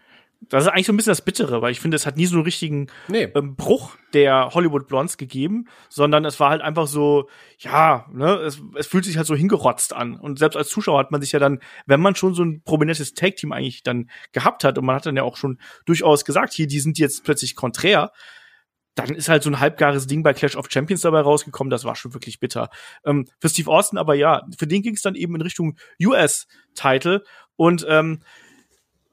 Das 0.41 0.65
ist 0.65 0.71
eigentlich 0.71 0.87
so 0.87 0.93
ein 0.93 0.97
bisschen 0.97 1.11
das 1.11 1.23
Bittere, 1.23 1.63
weil 1.63 1.73
ich 1.73 1.81
finde, 1.81 1.97
es 1.97 2.07
hat 2.07 2.17
nie 2.17 2.27
so 2.27 2.37
einen 2.37 2.45
richtigen 2.45 2.87
nee. 3.09 3.25
ähm, 3.35 3.57
Bruch 3.57 3.97
der 4.15 4.51
Hollywood 4.55 4.87
Blondes 4.87 5.17
gegeben, 5.17 5.67
sondern 5.89 6.25
es 6.25 6.39
war 6.39 6.51
halt 6.51 6.63
einfach 6.63 6.87
so, 6.87 7.29
ja, 7.59 8.07
ne, 8.13 8.35
es, 8.37 8.63
es 8.77 8.87
fühlt 8.87 9.05
sich 9.05 9.17
halt 9.17 9.27
so 9.27 9.35
hingerotzt 9.35 9.93
an. 9.95 10.15
Und 10.15 10.39
selbst 10.39 10.57
als 10.57 10.69
Zuschauer 10.69 11.01
hat 11.01 11.11
man 11.11 11.21
sich 11.21 11.33
ja 11.33 11.41
dann, 11.41 11.59
wenn 11.87 12.01
man 12.01 12.15
schon 12.15 12.35
so 12.35 12.45
ein 12.45 12.63
prominentes 12.63 13.15
Tag-Team 13.15 13.53
eigentlich 13.53 13.83
dann 13.83 14.11
gehabt 14.33 14.63
hat 14.63 14.79
und 14.79 14.85
man 14.85 14.97
hat 14.97 15.07
dann 15.07 15.17
ja 15.17 15.25
auch 15.25 15.37
schon 15.37 15.59
durchaus 15.87 16.25
gesagt, 16.25 16.53
hier, 16.53 16.69
die 16.69 16.81
sind 16.81 16.99
jetzt 16.99 17.25
plötzlich 17.25 17.57
konträr, 17.57 18.13
dann 18.99 19.15
ist 19.15 19.29
halt 19.29 19.43
so 19.43 19.51
ein 19.51 19.61
halbgares 19.61 20.07
Ding 20.07 20.23
bei 20.23 20.35
Clash 20.35 20.57
of 20.57 20.67
Champions 20.71 21.03
dabei 21.03 21.21
rausgekommen, 21.21 21.71
das 21.71 21.85
war 21.85 21.95
schon 21.95 22.15
wirklich 22.15 22.41
bitter. 22.41 22.69
Ähm, 23.05 23.27
für 23.39 23.49
Steve 23.49 23.71
Austin 23.71 23.99
aber 23.99 24.15
ja, 24.15 24.43
für 24.59 24.67
den 24.67 24.83
ging 24.83 24.95
es 24.95 25.03
dann 25.03 25.15
eben 25.15 25.35
in 25.35 25.43
Richtung 25.43 25.77
US-Title 26.01 27.23
und 27.57 27.87
ähm, 27.89 28.23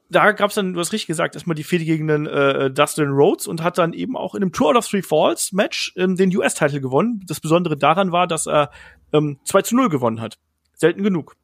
da 0.08 0.32
gab 0.32 0.50
es 0.50 0.54
dann, 0.54 0.72
du 0.72 0.80
hast 0.80 0.92
richtig 0.92 1.06
gesagt, 1.06 1.34
erstmal 1.34 1.54
die 1.54 1.64
Fehde 1.64 1.84
gegen 1.84 2.06
den 2.06 2.26
äh, 2.26 2.70
Dustin 2.70 3.08
Rhodes 3.08 3.46
und 3.46 3.62
hat 3.62 3.78
dann 3.78 3.92
eben 3.92 4.16
auch 4.16 4.34
in 4.34 4.42
einem 4.42 4.52
Tour 4.52 4.76
of 4.76 4.86
Three 4.86 5.02
Falls 5.02 5.52
Match 5.52 5.92
ähm, 5.96 6.16
den 6.16 6.34
US-Titel 6.36 6.80
gewonnen. 6.80 7.24
Das 7.26 7.40
Besondere 7.40 7.76
daran 7.76 8.12
war, 8.12 8.26
dass 8.26 8.46
er 8.46 8.70
ähm, 9.12 9.38
2 9.44 9.62
zu 9.62 9.76
0 9.76 9.88
gewonnen 9.88 10.20
hat. 10.20 10.38
Selten 10.74 11.02
genug. 11.02 11.36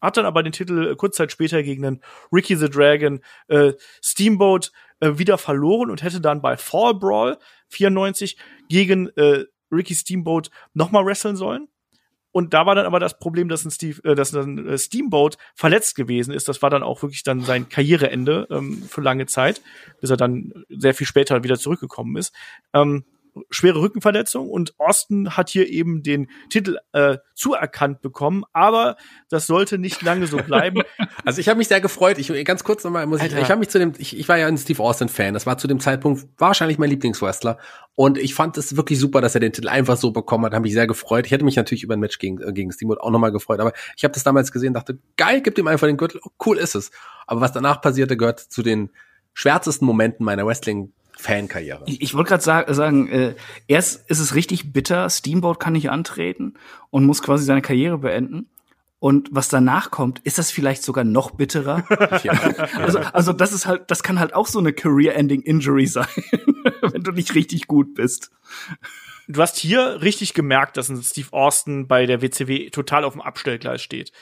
Hat 0.00 0.16
dann 0.16 0.26
aber 0.26 0.42
den 0.42 0.52
Titel 0.52 0.92
äh, 0.92 0.96
kurz 0.96 1.16
Zeit 1.16 1.32
später 1.32 1.62
gegen 1.62 1.82
den 1.82 2.00
Ricky 2.32 2.56
the 2.56 2.68
Dragon 2.68 3.20
äh, 3.48 3.72
Steamboat 4.02 4.72
äh, 5.00 5.18
wieder 5.18 5.38
verloren 5.38 5.90
und 5.90 6.02
hätte 6.02 6.20
dann 6.20 6.40
bei 6.42 6.56
Fall 6.56 6.94
Brawl 6.94 7.38
94 7.68 8.36
gegen 8.68 9.08
äh, 9.16 9.44
Ricky 9.70 9.94
Steamboat 9.94 10.50
nochmal 10.74 11.04
wresteln 11.04 11.36
sollen. 11.36 11.68
Und 12.32 12.54
da 12.54 12.66
war 12.66 12.74
dann 12.74 12.86
aber 12.86 13.00
das 13.00 13.18
Problem, 13.18 13.48
dass 13.48 13.64
ein, 13.64 13.70
Steve, 13.70 14.02
äh, 14.04 14.14
dass 14.14 14.34
ein 14.34 14.66
äh, 14.66 14.78
Steamboat 14.78 15.38
verletzt 15.54 15.94
gewesen 15.94 16.32
ist. 16.32 16.48
Das 16.48 16.62
war 16.62 16.70
dann 16.70 16.82
auch 16.82 17.02
wirklich 17.02 17.22
dann 17.22 17.40
sein 17.40 17.68
Karriereende 17.68 18.46
ähm, 18.50 18.82
für 18.82 19.00
lange 19.00 19.26
Zeit, 19.26 19.62
bis 20.00 20.10
er 20.10 20.16
dann 20.16 20.52
sehr 20.68 20.94
viel 20.94 21.06
später 21.06 21.42
wieder 21.42 21.58
zurückgekommen 21.58 22.16
ist. 22.16 22.34
Ähm, 22.74 23.04
schwere 23.50 23.80
Rückenverletzung 23.80 24.48
und 24.48 24.78
Austin 24.78 25.36
hat 25.36 25.48
hier 25.50 25.68
eben 25.68 26.02
den 26.02 26.28
Titel 26.50 26.78
äh, 26.92 27.18
zuerkannt 27.34 28.00
bekommen, 28.00 28.44
aber 28.52 28.96
das 29.28 29.46
sollte 29.46 29.78
nicht 29.78 30.02
lange 30.02 30.26
so 30.26 30.38
bleiben. 30.38 30.82
Also 31.24 31.40
ich 31.40 31.48
habe 31.48 31.58
mich 31.58 31.68
sehr 31.68 31.80
gefreut. 31.80 32.16
Ich 32.18 32.32
ganz 32.44 32.64
kurz 32.64 32.84
nochmal 32.84 33.06
muss 33.06 33.22
ich, 33.22 33.34
ich 33.34 33.50
habe 33.50 33.58
mich 33.58 33.68
zu 33.68 33.78
dem 33.78 33.92
ich, 33.98 34.18
ich 34.18 34.28
war 34.28 34.38
ja 34.38 34.46
ein 34.46 34.56
Steve 34.56 34.82
Austin 34.82 35.08
Fan. 35.08 35.34
Das 35.34 35.46
war 35.46 35.58
zu 35.58 35.66
dem 35.66 35.78
Zeitpunkt 35.80 36.26
wahrscheinlich 36.38 36.78
mein 36.78 36.88
Lieblingswrestler 36.88 37.58
und 37.94 38.16
ich 38.16 38.34
fand 38.34 38.56
es 38.56 38.76
wirklich 38.76 38.98
super, 38.98 39.20
dass 39.20 39.34
er 39.34 39.40
den 39.40 39.52
Titel 39.52 39.68
einfach 39.68 39.96
so 39.96 40.10
bekommen 40.10 40.46
hat. 40.46 40.54
Habe 40.54 40.62
mich 40.62 40.72
sehr 40.72 40.86
gefreut. 40.86 41.26
Ich 41.26 41.32
hätte 41.32 41.44
mich 41.44 41.56
natürlich 41.56 41.82
über 41.82 41.94
ein 41.94 42.00
Match 42.00 42.18
gegen 42.18 42.40
äh, 42.40 42.52
gegen 42.52 42.72
Steamboat 42.72 43.00
auch 43.00 43.10
nochmal 43.10 43.32
gefreut, 43.32 43.60
aber 43.60 43.72
ich 43.96 44.04
habe 44.04 44.14
das 44.14 44.24
damals 44.24 44.52
gesehen, 44.52 44.72
dachte 44.72 44.98
geil, 45.16 45.42
gibt 45.42 45.58
ihm 45.58 45.66
einfach 45.66 45.86
den 45.86 45.96
Gürtel. 45.96 46.20
Oh, 46.24 46.30
cool 46.46 46.56
ist 46.56 46.74
es. 46.74 46.90
Aber 47.26 47.40
was 47.40 47.52
danach 47.52 47.80
passierte, 47.82 48.16
gehört 48.16 48.40
zu 48.40 48.62
den 48.62 48.90
schwärzesten 49.34 49.86
Momenten 49.86 50.24
meiner 50.24 50.46
Wrestling 50.46 50.92
Fankarriere. 51.18 51.82
Ich, 51.86 52.00
ich 52.00 52.14
wollte 52.14 52.28
gerade 52.28 52.44
sag, 52.44 52.72
sagen, 52.72 53.08
äh, 53.08 53.34
erst 53.66 54.08
ist 54.08 54.20
es 54.20 54.36
richtig 54.36 54.72
bitter, 54.72 55.10
Steamboat 55.10 55.58
kann 55.58 55.72
nicht 55.72 55.90
antreten 55.90 56.54
und 56.90 57.04
muss 57.06 57.22
quasi 57.22 57.44
seine 57.44 57.60
Karriere 57.60 57.98
beenden. 57.98 58.48
Und 59.00 59.28
was 59.32 59.48
danach 59.48 59.90
kommt, 59.90 60.20
ist 60.20 60.38
das 60.38 60.52
vielleicht 60.52 60.84
sogar 60.84 61.02
noch 61.02 61.32
bitterer? 61.32 61.84
ja. 62.22 62.32
also, 62.76 62.98
also 63.00 63.32
das 63.32 63.52
ist 63.52 63.66
halt, 63.66 63.90
das 63.90 64.04
kann 64.04 64.20
halt 64.20 64.32
auch 64.32 64.46
so 64.46 64.60
eine 64.60 64.72
Career-Ending 64.72 65.42
Injury 65.42 65.86
sein, 65.88 66.06
wenn 66.82 67.02
du 67.02 67.10
nicht 67.10 67.34
richtig 67.34 67.66
gut 67.66 67.94
bist. 67.94 68.30
Du 69.26 69.42
hast 69.42 69.56
hier 69.56 70.00
richtig 70.02 70.34
gemerkt, 70.34 70.76
dass 70.76 70.88
ein 70.88 71.02
Steve 71.02 71.32
Austin 71.32 71.88
bei 71.88 72.06
der 72.06 72.22
WCW 72.22 72.70
total 72.70 73.04
auf 73.04 73.14
dem 73.14 73.22
Abstellgleis 73.22 73.82
steht 73.82 74.12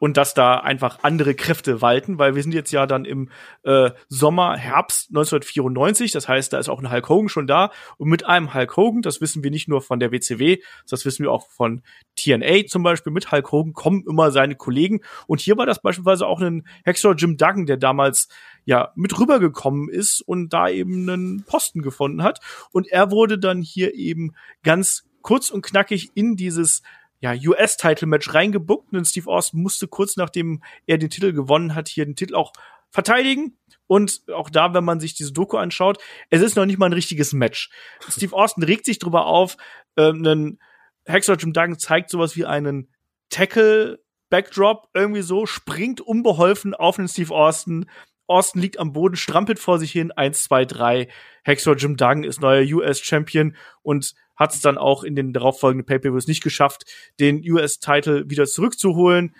und 0.00 0.16
dass 0.16 0.34
da 0.34 0.54
einfach 0.54 1.00
andere 1.02 1.34
Kräfte 1.34 1.82
walten, 1.82 2.18
weil 2.18 2.34
wir 2.34 2.42
sind 2.42 2.54
jetzt 2.54 2.72
ja 2.72 2.86
dann 2.86 3.04
im 3.04 3.28
äh, 3.62 3.90
Sommer, 4.08 4.56
Herbst 4.56 5.10
1994, 5.10 6.10
das 6.10 6.26
heißt, 6.26 6.52
da 6.52 6.58
ist 6.58 6.70
auch 6.70 6.80
ein 6.80 6.90
Hulk 6.90 7.08
Hogan 7.08 7.28
schon 7.28 7.46
da. 7.46 7.70
Und 7.98 8.08
mit 8.08 8.26
einem 8.26 8.52
Hulk 8.54 8.76
Hogan, 8.76 9.02
das 9.02 9.20
wissen 9.20 9.44
wir 9.44 9.50
nicht 9.50 9.68
nur 9.68 9.82
von 9.82 10.00
der 10.00 10.10
WCW, 10.10 10.58
das 10.88 11.04
wissen 11.04 11.22
wir 11.22 11.30
auch 11.30 11.48
von 11.50 11.82
TNA 12.16 12.66
zum 12.66 12.82
Beispiel, 12.82 13.12
mit 13.12 13.30
Hulk 13.30 13.52
Hogan 13.52 13.74
kommen 13.74 14.02
immer 14.08 14.30
seine 14.32 14.56
Kollegen. 14.56 15.02
Und 15.26 15.40
hier 15.40 15.58
war 15.58 15.66
das 15.66 15.82
beispielsweise 15.82 16.26
auch 16.26 16.40
ein 16.40 16.66
Hexor 16.84 17.14
Jim 17.14 17.36
Duggan, 17.36 17.66
der 17.66 17.76
damals 17.76 18.28
ja 18.64 18.92
mit 18.94 19.18
rübergekommen 19.18 19.90
ist 19.90 20.22
und 20.22 20.52
da 20.54 20.70
eben 20.70 21.08
einen 21.08 21.44
Posten 21.44 21.82
gefunden 21.82 22.22
hat. 22.22 22.40
Und 22.72 22.88
er 22.88 23.10
wurde 23.10 23.38
dann 23.38 23.60
hier 23.60 23.94
eben 23.94 24.32
ganz 24.62 25.04
kurz 25.20 25.50
und 25.50 25.60
knackig 25.60 26.10
in 26.14 26.36
dieses 26.36 26.82
ja, 27.20 27.32
US-Title-Match 27.32 28.34
reingebuckt 28.34 28.92
und 28.92 29.04
Steve 29.04 29.30
Austin 29.30 29.62
musste 29.62 29.88
kurz 29.88 30.16
nachdem 30.16 30.62
er 30.86 30.98
den 30.98 31.10
Titel 31.10 31.32
gewonnen 31.32 31.74
hat, 31.74 31.88
hier 31.88 32.04
den 32.04 32.16
Titel 32.16 32.34
auch 32.34 32.52
verteidigen. 32.90 33.56
Und 33.86 34.22
auch 34.32 34.50
da, 34.50 34.72
wenn 34.72 34.84
man 34.84 35.00
sich 35.00 35.14
diese 35.14 35.32
Doku 35.32 35.56
anschaut, 35.56 35.98
es 36.30 36.42
ist 36.42 36.56
noch 36.56 36.64
nicht 36.64 36.78
mal 36.78 36.86
ein 36.86 36.92
richtiges 36.92 37.32
Match. 37.32 37.70
Steve 38.08 38.34
Austin 38.34 38.62
regt 38.62 38.84
sich 38.84 38.98
drüber 38.98 39.26
auf, 39.26 39.56
ähm, 39.96 40.24
ein 40.24 40.58
Hexer 41.06 41.34
Jim 41.34 41.52
Duggan 41.52 41.78
zeigt 41.78 42.10
sowas 42.10 42.36
wie 42.36 42.46
einen 42.46 42.88
Tackle 43.30 44.00
Backdrop 44.28 44.88
irgendwie 44.94 45.22
so, 45.22 45.44
springt 45.44 46.00
unbeholfen 46.00 46.74
auf 46.74 46.96
den 46.96 47.08
Steve 47.08 47.34
Austin. 47.34 47.90
Austin 48.30 48.62
liegt 48.62 48.78
am 48.78 48.92
Boden, 48.92 49.16
strampelt 49.16 49.58
vor 49.58 49.78
sich 49.78 49.92
hin, 49.92 50.12
eins, 50.12 50.44
zwei, 50.44 50.64
drei. 50.64 51.08
Hexor 51.42 51.76
Jim 51.76 51.96
Duggan 51.96 52.24
ist 52.24 52.40
neuer 52.40 52.62
US-Champion 52.62 53.56
und 53.82 54.14
hat 54.36 54.54
es 54.54 54.60
dann 54.60 54.78
auch 54.78 55.04
in 55.04 55.16
den 55.16 55.32
darauffolgenden 55.32 55.84
Pay-Per-Views 55.84 56.26
nicht 56.26 56.42
geschafft, 56.42 56.84
den 57.18 57.42
US-Title 57.50 58.30
wieder 58.30 58.46
zurückzuholen. 58.46 59.34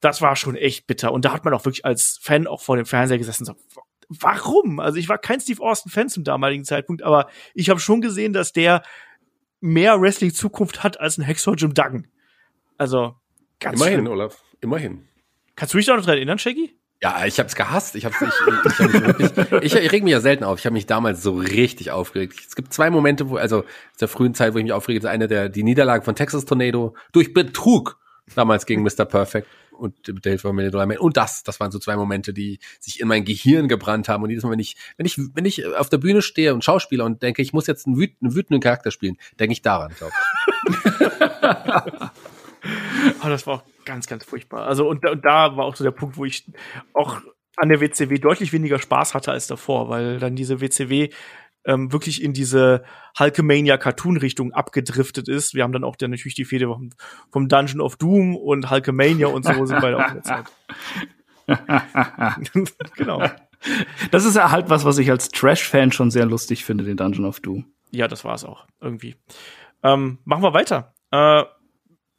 Das 0.00 0.20
war 0.20 0.36
schon 0.36 0.54
echt 0.54 0.86
bitter. 0.86 1.12
Und 1.12 1.24
da 1.24 1.32
hat 1.32 1.44
man 1.44 1.54
auch 1.54 1.64
wirklich 1.64 1.84
als 1.84 2.18
Fan 2.22 2.46
auch 2.46 2.60
vor 2.60 2.76
dem 2.76 2.86
Fernseher 2.86 3.18
gesessen 3.18 3.48
und 3.48 3.56
so, 3.56 3.82
warum? 4.08 4.78
Also 4.78 4.98
ich 4.98 5.08
war 5.08 5.18
kein 5.18 5.40
Steve 5.40 5.62
Austin-Fan 5.62 6.08
zum 6.08 6.24
damaligen 6.24 6.64
Zeitpunkt, 6.64 7.02
aber 7.02 7.28
ich 7.54 7.70
habe 7.70 7.80
schon 7.80 8.00
gesehen, 8.00 8.32
dass 8.32 8.52
der 8.52 8.82
mehr 9.60 10.00
Wrestling-Zukunft 10.00 10.82
hat 10.82 11.00
als 11.00 11.18
ein 11.18 11.22
Hexor 11.22 11.56
Jim 11.56 11.72
Duggan. 11.72 12.08
Also 12.78 13.14
ganz 13.58 13.80
Immerhin, 13.80 14.00
schlimm. 14.00 14.12
Olaf, 14.12 14.42
immerhin. 14.60 15.08
Kannst 15.56 15.74
du 15.74 15.78
dich 15.78 15.86
da 15.86 15.96
noch 15.96 16.04
dran 16.04 16.16
erinnern, 16.16 16.38
Shaggy? 16.38 16.76
Ja, 17.02 17.24
ich 17.26 17.38
hab's 17.40 17.56
gehasst. 17.56 17.96
Ich 17.96 18.04
hab's 18.04 18.16
ich, 18.20 18.28
ich, 18.28 18.80
hab 18.80 18.92
wirklich, 19.02 19.32
ich, 19.62 19.74
ich 19.74 19.92
reg 19.92 20.04
mich 20.04 20.12
ja 20.12 20.20
selten 20.20 20.44
auf. 20.44 20.60
Ich 20.60 20.66
habe 20.66 20.74
mich 20.74 20.86
damals 20.86 21.22
so 21.22 21.34
richtig 21.34 21.90
aufgeregt. 21.90 22.34
Es 22.46 22.54
gibt 22.54 22.72
zwei 22.72 22.90
Momente, 22.90 23.28
wo, 23.28 23.36
also 23.36 23.58
aus 23.58 23.98
der 24.00 24.08
frühen 24.08 24.34
Zeit, 24.34 24.54
wo 24.54 24.58
ich 24.58 24.64
mich 24.64 24.72
aufrege, 24.72 25.00
ist 25.00 25.06
eine 25.06 25.26
der 25.26 25.48
die 25.48 25.64
Niederlage 25.64 26.04
von 26.04 26.14
Texas 26.14 26.44
Tornado 26.44 26.94
durch 27.12 27.34
Betrug 27.34 27.98
Damals 28.34 28.66
gegen 28.66 28.82
Mr. 28.82 29.04
Perfect 29.04 29.48
und 29.72 29.94
Dave 30.24 30.38
von 30.38 30.56
Dollar 30.56 31.00
Und 31.00 31.16
das, 31.16 31.42
das 31.42 31.58
waren 31.60 31.72
so 31.72 31.78
zwei 31.78 31.96
Momente, 31.96 32.32
die 32.32 32.60
sich 32.78 33.00
in 33.00 33.08
mein 33.08 33.24
Gehirn 33.24 33.68
gebrannt 33.68 34.08
haben. 34.08 34.22
Und 34.22 34.30
jedes 34.30 34.44
Mal, 34.44 34.52
wenn 34.52 34.58
ich, 34.60 34.76
wenn 34.96 35.06
ich, 35.06 35.18
wenn 35.34 35.44
ich 35.44 35.66
auf 35.66 35.88
der 35.88 35.98
Bühne 35.98 36.22
stehe 36.22 36.54
und 36.54 36.64
Schauspieler 36.64 37.04
und 37.04 37.22
denke, 37.22 37.42
ich 37.42 37.52
muss 37.52 37.66
jetzt 37.66 37.86
einen, 37.86 37.96
wüt 37.96 38.14
einen 38.20 38.34
wütenden 38.34 38.60
Charakter 38.60 38.90
spielen, 38.90 39.18
denke 39.40 39.52
ich 39.52 39.62
daran, 39.62 39.92
glaube 39.98 40.12
ich. 40.14 40.92
Aber 43.20 43.30
das 43.30 43.46
war 43.46 43.54
auch 43.56 43.64
ganz, 43.84 44.06
ganz 44.06 44.24
furchtbar. 44.24 44.66
Also, 44.66 44.88
und, 44.88 45.06
und 45.08 45.24
da 45.24 45.56
war 45.56 45.64
auch 45.64 45.76
so 45.76 45.84
der 45.84 45.90
Punkt, 45.90 46.16
wo 46.16 46.24
ich 46.24 46.50
auch 46.94 47.20
an 47.56 47.68
der 47.68 47.80
WCW 47.80 48.18
deutlich 48.18 48.52
weniger 48.52 48.78
Spaß 48.78 49.14
hatte 49.14 49.32
als 49.32 49.46
davor, 49.46 49.88
weil 49.88 50.18
dann 50.18 50.36
diese 50.36 50.60
WCW 50.60 51.10
ähm, 51.64 51.92
wirklich 51.92 52.22
in 52.22 52.32
diese 52.32 52.82
Hulkamania 53.18 53.76
Cartoon 53.76 54.16
Richtung 54.16 54.52
abgedriftet 54.52 55.28
ist. 55.28 55.54
Wir 55.54 55.62
haben 55.62 55.72
dann 55.72 55.84
auch 55.84 55.96
dann 55.96 56.10
natürlich 56.10 56.34
die 56.34 56.44
Fehde 56.44 56.66
vom, 56.66 56.90
vom 57.30 57.48
Dungeon 57.48 57.80
of 57.80 57.96
Doom 57.96 58.36
und 58.36 58.70
Hulkamania 58.70 59.28
und 59.28 59.44
so 59.44 59.64
sind 59.66 59.80
beide 59.80 59.98
auch 59.98 60.08
in 60.08 60.14
der 60.14 60.22
Zeit. 60.22 60.46
genau. 62.96 63.22
Das 64.10 64.24
ist 64.24 64.34
ja 64.34 64.50
halt 64.50 64.70
was, 64.70 64.84
was 64.84 64.98
ich 64.98 65.10
als 65.10 65.28
Trash-Fan 65.28 65.92
schon 65.92 66.10
sehr 66.10 66.26
lustig 66.26 66.64
finde, 66.64 66.84
den 66.84 66.96
Dungeon 66.96 67.26
of 67.26 67.40
Doom. 67.40 67.66
Ja, 67.90 68.08
das 68.08 68.24
war 68.24 68.34
es 68.34 68.44
auch 68.44 68.66
irgendwie. 68.80 69.16
Ähm, 69.82 70.18
machen 70.24 70.42
wir 70.42 70.54
weiter. 70.54 70.94
Äh, 71.10 71.44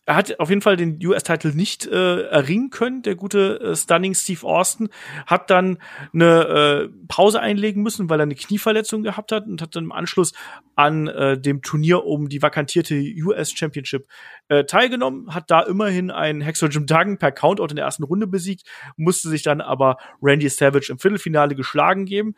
er 0.05 0.15
hat 0.15 0.39
auf 0.39 0.49
jeden 0.49 0.61
Fall 0.61 0.75
den 0.75 0.99
US-Titel 1.05 1.53
nicht 1.53 1.85
äh, 1.85 2.23
erringen 2.23 2.69
können, 2.69 3.03
der 3.03 3.15
gute 3.15 3.59
äh, 3.61 3.75
Stunning 3.75 4.13
Steve 4.13 4.45
Austin. 4.45 4.89
Hat 5.25 5.49
dann 5.49 5.77
eine 6.13 6.89
äh, 6.89 6.89
Pause 7.07 7.39
einlegen 7.39 7.81
müssen, 7.81 8.09
weil 8.09 8.19
er 8.19 8.23
eine 8.23 8.35
Knieverletzung 8.35 9.03
gehabt 9.03 9.31
hat 9.31 9.47
und 9.47 9.61
hat 9.61 9.75
dann 9.75 9.85
im 9.85 9.91
Anschluss 9.93 10.33
an 10.75 11.07
äh, 11.07 11.39
dem 11.39 11.61
Turnier 11.61 12.03
um 12.03 12.27
die 12.27 12.41
vakantierte 12.41 12.95
US 13.23 13.53
Championship 13.53 14.07
äh, 14.49 14.65
teilgenommen, 14.65 15.33
hat 15.33 15.49
da 15.49 15.61
immerhin 15.61 16.11
einen 16.11 16.41
Hexer 16.41 16.67
Jim 16.67 16.85
Duggan 16.85 17.17
per 17.17 17.31
Countout 17.31 17.67
in 17.67 17.77
der 17.77 17.85
ersten 17.85 18.03
Runde 18.03 18.27
besiegt, 18.27 18.67
musste 18.97 19.29
sich 19.29 19.41
dann 19.41 19.61
aber 19.61 19.97
Randy 20.21 20.49
Savage 20.49 20.91
im 20.91 20.99
Viertelfinale 20.99 21.55
geschlagen 21.55 22.05
geben. 22.05 22.35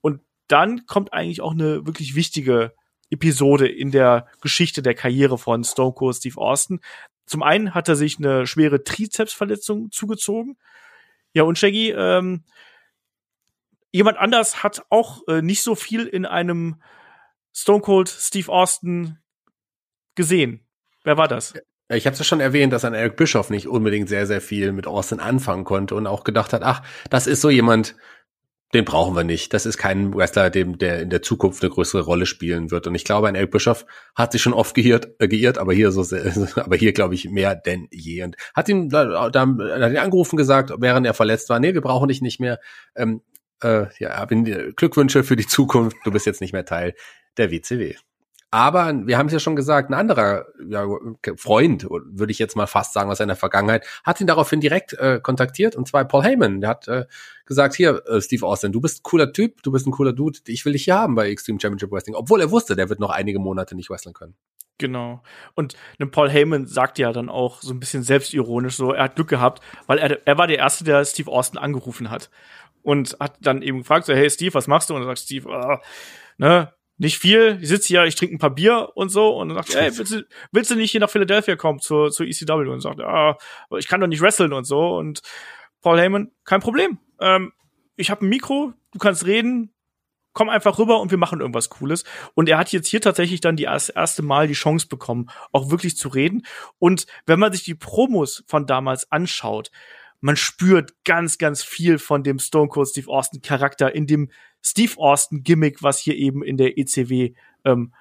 Und 0.00 0.20
dann 0.46 0.86
kommt 0.86 1.12
eigentlich 1.12 1.40
auch 1.40 1.52
eine 1.52 1.84
wirklich 1.84 2.14
wichtige 2.14 2.72
Episode 3.10 3.66
in 3.68 3.90
der 3.90 4.26
Geschichte 4.40 4.82
der 4.82 4.94
Karriere 4.94 5.38
von 5.38 5.64
Stone 5.64 5.92
Cold 5.94 6.16
Steve 6.16 6.38
Austin. 6.38 6.80
Zum 7.28 7.42
einen 7.42 7.74
hat 7.74 7.88
er 7.88 7.96
sich 7.96 8.18
eine 8.18 8.46
schwere 8.46 8.82
Trizepsverletzung 8.82 9.90
zugezogen. 9.90 10.56
Ja, 11.32 11.42
und 11.44 11.58
Shaggy, 11.58 11.90
ähm, 11.90 12.44
jemand 13.92 14.18
anders 14.18 14.62
hat 14.62 14.84
auch 14.90 15.22
äh, 15.28 15.42
nicht 15.42 15.62
so 15.62 15.74
viel 15.74 16.06
in 16.06 16.26
einem 16.26 16.82
Stone 17.54 17.82
Cold 17.82 18.08
Steve 18.08 18.50
Austin 18.50 19.18
gesehen. 20.14 20.66
Wer 21.04 21.16
war 21.16 21.28
das? 21.28 21.54
Ich 21.90 22.06
habe 22.06 22.12
es 22.12 22.18
ja 22.18 22.24
schon 22.24 22.40
erwähnt, 22.40 22.72
dass 22.72 22.84
ein 22.84 22.92
Eric 22.92 23.16
Bischoff 23.16 23.48
nicht 23.48 23.66
unbedingt 23.66 24.08
sehr, 24.08 24.26
sehr 24.26 24.42
viel 24.42 24.72
mit 24.72 24.86
Austin 24.86 25.20
anfangen 25.20 25.64
konnte 25.64 25.94
und 25.94 26.06
auch 26.06 26.22
gedacht 26.22 26.52
hat, 26.52 26.62
ach, 26.62 26.82
das 27.08 27.26
ist 27.26 27.40
so 27.40 27.48
jemand, 27.48 27.96
den 28.74 28.84
brauchen 28.84 29.16
wir 29.16 29.24
nicht. 29.24 29.54
Das 29.54 29.64
ist 29.64 29.78
kein 29.78 30.14
Wrestler, 30.14 30.50
dem 30.50 30.76
der 30.76 31.00
in 31.00 31.10
der 31.10 31.22
Zukunft 31.22 31.62
eine 31.62 31.72
größere 31.72 32.02
Rolle 32.02 32.26
spielen 32.26 32.70
wird. 32.70 32.86
Und 32.86 32.94
ich 32.94 33.04
glaube, 33.04 33.28
ein 33.28 33.34
Eric 33.34 33.50
Bischoff 33.50 33.86
hat 34.14 34.32
sich 34.32 34.42
schon 34.42 34.52
oft 34.52 34.74
geirrt, 34.74 35.08
äh, 35.18 35.28
geirrt 35.28 35.58
aber 35.58 35.72
hier 35.72 35.90
so, 35.90 36.02
aber 36.56 36.76
hier 36.76 36.92
glaube 36.92 37.14
ich 37.14 37.30
mehr 37.30 37.54
denn 37.54 37.88
je. 37.90 38.22
Und 38.24 38.36
hat 38.54 38.68
ihn 38.68 38.90
da, 38.90 39.30
da 39.30 39.40
hat 39.40 39.90
ihn 39.90 39.96
angerufen 39.96 40.36
gesagt, 40.36 40.72
während 40.78 41.06
er 41.06 41.14
verletzt 41.14 41.48
war, 41.48 41.60
nee, 41.60 41.74
wir 41.74 41.80
brauchen 41.80 42.08
dich 42.08 42.20
nicht 42.20 42.40
mehr. 42.40 42.60
Ähm, 42.94 43.22
äh, 43.62 43.86
ja, 43.98 44.24
Glückwünsche 44.26 45.24
für 45.24 45.36
die 45.36 45.46
Zukunft. 45.46 45.96
Du 46.04 46.10
bist 46.10 46.26
jetzt 46.26 46.40
nicht 46.40 46.52
mehr 46.52 46.64
Teil 46.64 46.94
der 47.38 47.50
WCW. 47.50 47.94
Aber 48.50 49.06
wir 49.06 49.18
haben 49.18 49.26
es 49.26 49.34
ja 49.34 49.40
schon 49.40 49.56
gesagt, 49.56 49.90
ein 49.90 49.94
anderer 49.94 50.46
ja, 50.66 50.86
Freund, 51.36 51.86
würde 51.90 52.30
ich 52.30 52.38
jetzt 52.38 52.56
mal 52.56 52.66
fast 52.66 52.94
sagen, 52.94 53.10
aus 53.10 53.18
seiner 53.18 53.36
Vergangenheit, 53.36 53.86
hat 54.04 54.20
ihn 54.20 54.26
daraufhin 54.26 54.60
direkt 54.60 54.94
äh, 54.94 55.20
kontaktiert, 55.22 55.76
und 55.76 55.86
zwar 55.86 56.06
Paul 56.06 56.22
Heyman. 56.22 56.62
Der 56.62 56.70
hat 56.70 56.88
äh, 56.88 57.04
gesagt, 57.44 57.74
hier, 57.74 58.02
äh, 58.06 58.22
Steve 58.22 58.46
Austin, 58.46 58.72
du 58.72 58.80
bist 58.80 59.00
ein 59.00 59.02
cooler 59.02 59.32
Typ, 59.32 59.62
du 59.62 59.70
bist 59.70 59.86
ein 59.86 59.90
cooler 59.90 60.14
Dude, 60.14 60.38
ich 60.46 60.64
will 60.64 60.72
dich 60.72 60.84
hier 60.84 60.94
haben 60.94 61.14
bei 61.14 61.28
Extreme 61.28 61.60
Championship 61.60 61.92
Wrestling. 61.92 62.16
Obwohl 62.16 62.40
er 62.40 62.50
wusste, 62.50 62.74
der 62.74 62.88
wird 62.88 63.00
noch 63.00 63.10
einige 63.10 63.38
Monate 63.38 63.74
nicht 63.74 63.90
wrestlen 63.90 64.14
können. 64.14 64.34
Genau. 64.78 65.22
Und 65.54 65.76
ne, 65.98 66.06
Paul 66.06 66.30
Heyman 66.30 66.66
sagt 66.66 66.98
ja 66.98 67.12
dann 67.12 67.28
auch 67.28 67.60
so 67.60 67.74
ein 67.74 67.80
bisschen 67.80 68.02
selbstironisch 68.02 68.76
so, 68.76 68.92
er 68.92 69.04
hat 69.04 69.16
Glück 69.16 69.28
gehabt, 69.28 69.62
weil 69.86 69.98
er, 69.98 70.26
er 70.26 70.38
war 70.38 70.46
der 70.46 70.58
Erste, 70.58 70.84
der 70.84 71.04
Steve 71.04 71.30
Austin 71.30 71.58
angerufen 71.58 72.10
hat. 72.10 72.30
Und 72.82 73.16
hat 73.20 73.36
dann 73.40 73.60
eben 73.60 73.78
gefragt, 73.78 74.06
so, 74.06 74.14
hey 74.14 74.30
Steve, 74.30 74.54
was 74.54 74.68
machst 74.68 74.88
du? 74.88 74.94
Und 74.94 75.02
er 75.02 75.06
sagt 75.06 75.18
Steve, 75.18 75.50
ah, 75.52 75.82
ne, 76.38 76.72
nicht 76.98 77.18
viel. 77.18 77.58
Ich 77.60 77.68
sitze 77.68 77.88
hier, 77.88 78.04
ich 78.04 78.16
trinke 78.16 78.34
ein 78.34 78.38
paar 78.38 78.54
Bier 78.54 78.90
und 78.94 79.08
so 79.08 79.36
und 79.36 79.48
dann 79.48 79.56
sagt, 79.56 79.74
ey, 79.74 79.96
willst 79.96 80.12
du, 80.12 80.26
willst 80.52 80.70
du 80.70 80.74
nicht 80.74 80.90
hier 80.90 81.00
nach 81.00 81.10
Philadelphia 81.10 81.56
kommen 81.56 81.78
zur, 81.78 82.10
zur 82.10 82.26
ECW? 82.26 82.68
Und 82.68 82.80
sagt, 82.80 83.00
ah, 83.00 83.38
ich 83.78 83.88
kann 83.88 84.00
doch 84.00 84.08
nicht 84.08 84.20
wresteln 84.20 84.52
und 84.52 84.64
so. 84.64 84.96
Und 84.96 85.22
Paul 85.80 85.98
Heyman, 85.98 86.32
kein 86.44 86.60
Problem. 86.60 86.98
Ähm, 87.20 87.52
ich 87.96 88.10
habe 88.10 88.26
ein 88.26 88.28
Mikro, 88.28 88.72
du 88.92 88.98
kannst 88.98 89.26
reden, 89.26 89.72
komm 90.32 90.48
einfach 90.48 90.78
rüber 90.78 91.00
und 91.00 91.10
wir 91.10 91.18
machen 91.18 91.40
irgendwas 91.40 91.68
Cooles. 91.68 92.04
Und 92.34 92.48
er 92.48 92.58
hat 92.58 92.72
jetzt 92.72 92.88
hier 92.88 93.00
tatsächlich 93.00 93.40
dann 93.40 93.56
die 93.56 93.64
erste, 93.64 93.92
erste 93.94 94.22
Mal 94.22 94.48
die 94.48 94.54
Chance 94.54 94.88
bekommen, 94.88 95.30
auch 95.52 95.70
wirklich 95.70 95.96
zu 95.96 96.08
reden. 96.08 96.46
Und 96.78 97.06
wenn 97.26 97.38
man 97.38 97.52
sich 97.52 97.64
die 97.64 97.74
Promos 97.74 98.44
von 98.46 98.66
damals 98.66 99.10
anschaut, 99.10 99.70
man 100.20 100.36
spürt 100.36 100.92
ganz, 101.04 101.38
ganz 101.38 101.62
viel 101.62 101.98
von 101.98 102.22
dem 102.22 102.38
Stone 102.38 102.68
Cold 102.68 102.88
Steve 102.88 103.08
Austin 103.08 103.42
Charakter 103.42 103.94
in 103.94 104.06
dem 104.06 104.30
Steve 104.62 104.94
Austin 104.96 105.42
Gimmick, 105.42 105.82
was 105.82 105.98
hier 105.98 106.16
eben 106.16 106.42
in 106.42 106.56
der 106.56 106.78
ECW 106.78 107.34
ähm, 107.64 107.92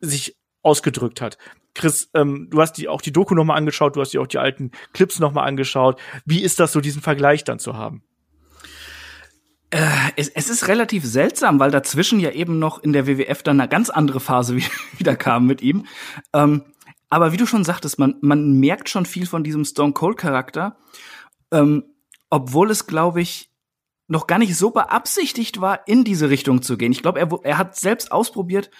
sich 0.00 0.36
ausgedrückt 0.62 1.20
hat. 1.20 1.38
Chris, 1.74 2.10
ähm, 2.14 2.48
du 2.50 2.60
hast 2.60 2.74
die 2.74 2.88
auch 2.88 3.02
die 3.02 3.12
Doku 3.12 3.34
noch 3.34 3.44
mal 3.44 3.54
angeschaut, 3.54 3.96
du 3.96 4.00
hast 4.00 4.12
dir 4.12 4.22
auch 4.22 4.26
die 4.26 4.38
alten 4.38 4.70
Clips 4.92 5.18
noch 5.18 5.32
mal 5.32 5.44
angeschaut. 5.44 6.00
Wie 6.24 6.42
ist 6.42 6.58
das 6.58 6.72
so, 6.72 6.80
diesen 6.80 7.02
Vergleich 7.02 7.44
dann 7.44 7.58
zu 7.58 7.76
haben? 7.76 8.02
Äh, 9.70 9.84
es, 10.16 10.28
es, 10.28 10.48
ist 10.48 10.68
relativ 10.68 11.04
seltsam, 11.04 11.58
weil 11.58 11.70
dazwischen 11.70 12.20
ja 12.20 12.30
eben 12.30 12.58
noch 12.58 12.82
in 12.82 12.92
der 12.92 13.06
WWF 13.06 13.42
dann 13.42 13.60
eine 13.60 13.68
ganz 13.68 13.90
andere 13.90 14.20
Phase 14.20 14.56
wieder 14.96 15.16
kam 15.16 15.46
mit 15.46 15.60
ihm. 15.60 15.86
Ähm, 16.32 16.62
aber 17.08 17.32
wie 17.32 17.36
du 17.36 17.46
schon 17.46 17.64
sagtest, 17.64 17.98
man, 17.98 18.16
man 18.20 18.58
merkt 18.58 18.88
schon 18.88 19.06
viel 19.06 19.26
von 19.26 19.44
diesem 19.44 19.64
Stone 19.64 19.92
Cold 19.92 20.16
Charakter, 20.16 20.76
ähm, 21.50 21.84
obwohl 22.30 22.70
es, 22.70 22.86
glaube 22.86 23.20
ich, 23.20 23.50
noch 24.08 24.26
gar 24.26 24.38
nicht 24.38 24.56
so 24.56 24.70
beabsichtigt 24.70 25.60
war, 25.60 25.86
in 25.88 26.04
diese 26.04 26.30
Richtung 26.30 26.62
zu 26.62 26.76
gehen. 26.76 26.92
Ich 26.92 27.02
glaube, 27.02 27.18
er, 27.18 27.28
er 27.42 27.58
hat 27.58 27.76
selbst 27.76 28.12
ausprobiert, 28.12 28.70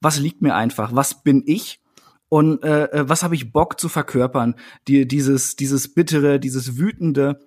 was 0.00 0.18
liegt 0.18 0.42
mir 0.42 0.54
einfach, 0.54 0.94
was 0.94 1.22
bin 1.22 1.42
ich 1.46 1.80
und 2.28 2.62
äh, 2.62 2.84
äh, 2.86 3.08
was 3.08 3.22
habe 3.22 3.34
ich 3.34 3.52
Bock 3.52 3.80
zu 3.80 3.88
verkörpern. 3.88 4.56
Die, 4.88 5.08
dieses, 5.08 5.56
dieses 5.56 5.94
bittere, 5.94 6.38
dieses 6.38 6.76
wütende 6.76 7.40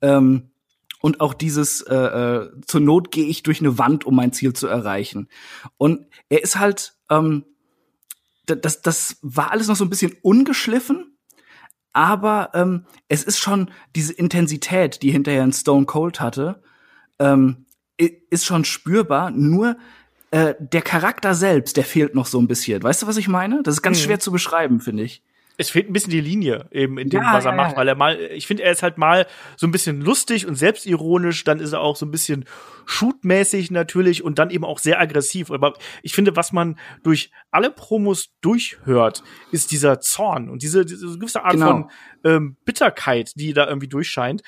ähm, 0.00 0.50
und 1.00 1.20
auch 1.20 1.34
dieses 1.34 1.82
äh, 1.82 1.94
äh, 1.94 2.50
zur 2.66 2.80
Not 2.80 3.10
gehe 3.10 3.26
ich 3.26 3.42
durch 3.42 3.60
eine 3.60 3.78
Wand, 3.78 4.04
um 4.04 4.16
mein 4.16 4.32
Ziel 4.32 4.52
zu 4.52 4.66
erreichen. 4.66 5.28
Und 5.76 6.06
er 6.28 6.42
ist 6.42 6.58
halt, 6.58 6.94
ähm, 7.10 7.44
das, 8.46 8.80
das 8.80 9.18
war 9.20 9.50
alles 9.50 9.68
noch 9.68 9.76
so 9.76 9.84
ein 9.84 9.90
bisschen 9.90 10.16
ungeschliffen, 10.22 11.17
aber 11.92 12.50
ähm, 12.54 12.84
es 13.08 13.24
ist 13.24 13.38
schon 13.38 13.70
diese 13.96 14.12
Intensität, 14.12 15.02
die 15.02 15.10
hinterher 15.10 15.42
ein 15.42 15.52
Stone 15.52 15.86
Cold 15.86 16.20
hatte, 16.20 16.62
ähm, 17.18 17.66
ist 17.96 18.44
schon 18.44 18.64
spürbar. 18.64 19.30
Nur 19.30 19.76
äh, 20.30 20.54
der 20.58 20.82
Charakter 20.82 21.34
selbst, 21.34 21.76
der 21.76 21.84
fehlt 21.84 22.14
noch 22.14 22.26
so 22.26 22.40
ein 22.40 22.48
bisschen. 22.48 22.82
Weißt 22.82 23.02
du, 23.02 23.06
was 23.06 23.16
ich 23.16 23.28
meine? 23.28 23.62
Das 23.62 23.74
ist 23.74 23.82
ganz 23.82 23.98
mhm. 23.98 24.04
schwer 24.04 24.20
zu 24.20 24.30
beschreiben, 24.30 24.80
finde 24.80 25.02
ich 25.02 25.22
es 25.60 25.70
fehlt 25.70 25.90
ein 25.90 25.92
bisschen 25.92 26.12
die 26.12 26.20
Linie 26.20 26.68
eben 26.70 26.98
in 26.98 27.10
dem, 27.10 27.20
ja, 27.20 27.34
was 27.34 27.44
er 27.44 27.50
ja, 27.50 27.56
macht, 27.56 27.76
weil 27.76 27.88
er 27.88 27.96
mal, 27.96 28.16
ich 28.16 28.46
finde, 28.46 28.62
er 28.62 28.70
ist 28.70 28.84
halt 28.84 28.96
mal 28.96 29.26
so 29.56 29.66
ein 29.66 29.72
bisschen 29.72 30.00
lustig 30.00 30.46
und 30.46 30.54
selbstironisch, 30.54 31.42
dann 31.42 31.58
ist 31.58 31.72
er 31.72 31.80
auch 31.80 31.96
so 31.96 32.06
ein 32.06 32.12
bisschen 32.12 32.44
shootmäßig 32.86 33.72
natürlich 33.72 34.22
und 34.22 34.38
dann 34.38 34.50
eben 34.50 34.64
auch 34.64 34.78
sehr 34.78 35.00
aggressiv. 35.00 35.50
Aber 35.50 35.74
ich 36.04 36.14
finde, 36.14 36.36
was 36.36 36.52
man 36.52 36.78
durch 37.02 37.32
alle 37.50 37.72
Promos 37.72 38.30
durchhört, 38.40 39.24
ist 39.50 39.72
dieser 39.72 39.98
Zorn 39.98 40.48
und 40.48 40.62
diese, 40.62 40.86
diese 40.86 41.18
gewisse 41.18 41.44
Art 41.44 41.54
genau. 41.54 41.66
von 41.66 41.90
ähm, 42.22 42.56
Bitterkeit, 42.64 43.32
die 43.34 43.52
da 43.52 43.66
irgendwie 43.66 43.88
durchscheint. 43.88 44.42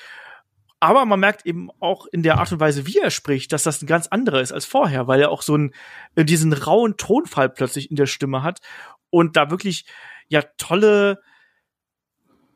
Aber 0.79 1.05
man 1.05 1.19
merkt 1.19 1.45
eben 1.45 1.69
auch 1.81 2.07
in 2.07 2.23
der 2.23 2.37
Art 2.37 2.53
und 2.53 2.61
Weise, 2.61 2.87
wie 2.87 2.97
er 2.97 3.11
spricht, 3.11 3.51
dass 3.51 3.63
das 3.63 3.81
ein 3.81 3.85
ganz 3.85 4.07
anderer 4.07 4.39
ist 4.39 4.53
als 4.53 4.65
vorher, 4.65 5.07
weil 5.07 5.19
er 5.19 5.29
auch 5.29 5.41
so 5.41 5.55
einen, 5.55 5.73
äh, 6.15 6.23
diesen 6.23 6.53
rauen 6.53 6.95
Tonfall 6.95 7.49
plötzlich 7.49 7.91
in 7.91 7.97
der 7.97 8.07
Stimme 8.07 8.43
hat 8.43 8.61
und 9.09 9.35
da 9.35 9.51
wirklich 9.51 9.85
ja 10.31 10.41
tolle, 10.57 11.19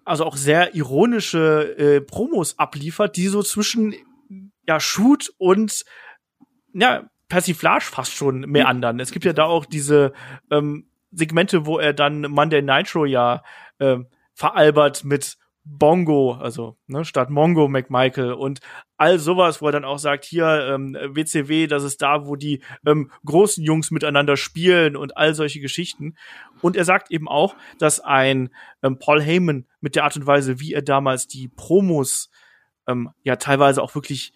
also 0.05 0.25
auch 0.25 0.37
sehr 0.37 0.75
ironische 0.75 1.75
äh, 1.77 2.01
Promos 2.01 2.57
abliefert, 2.57 3.17
die 3.17 3.27
so 3.27 3.43
zwischen 3.43 3.93
ja 4.67 4.79
Shoot 4.79 5.31
und 5.37 5.83
ja 6.73 7.09
Persiflage 7.27 7.85
fast 7.85 8.13
schon 8.13 8.41
meandern. 8.41 8.99
Es 8.99 9.11
gibt 9.11 9.25
ja 9.25 9.33
da 9.33 9.43
auch 9.43 9.65
diese 9.65 10.13
ähm, 10.51 10.87
Segmente, 11.11 11.65
wo 11.65 11.79
er 11.79 11.93
dann 11.93 12.21
Monday 12.21 12.61
Nitro 12.61 13.05
ja 13.05 13.43
äh, 13.79 13.97
veralbert 14.33 15.03
mit 15.03 15.37
Bongo, 15.65 16.33
also 16.33 16.77
ne, 16.85 17.03
statt 17.03 17.31
Mongo 17.31 17.67
McMichael 17.67 18.33
und 18.33 18.59
all 18.97 19.17
sowas, 19.17 19.61
wo 19.61 19.65
er 19.65 19.71
dann 19.71 19.83
auch 19.83 19.97
sagt, 19.97 20.23
hier 20.23 20.45
ähm, 20.71 20.93
WCW, 20.93 21.65
das 21.65 21.83
ist 21.83 22.03
da, 22.03 22.27
wo 22.27 22.35
die 22.35 22.61
ähm, 22.85 23.11
großen 23.25 23.63
Jungs 23.63 23.89
miteinander 23.89 24.37
spielen 24.37 24.95
und 24.95 25.17
all 25.17 25.33
solche 25.33 25.59
Geschichten. 25.59 26.15
Und 26.65 26.75
er 26.75 26.83
sagt 26.83 27.11
eben 27.11 27.27
auch, 27.27 27.55
dass 27.77 27.99
ein 27.99 28.49
ähm, 28.81 28.97
Paul 28.97 29.21
Heyman 29.21 29.67
mit 29.81 29.95
der 29.95 30.03
Art 30.03 30.15
und 30.15 30.25
Weise, 30.25 30.59
wie 30.59 30.73
er 30.73 30.81
damals 30.81 31.27
die 31.27 31.47
Promos 31.47 32.31
ähm, 32.87 33.11
ja 33.21 33.35
teilweise 33.35 33.83
auch 33.83 33.93
wirklich 33.93 34.33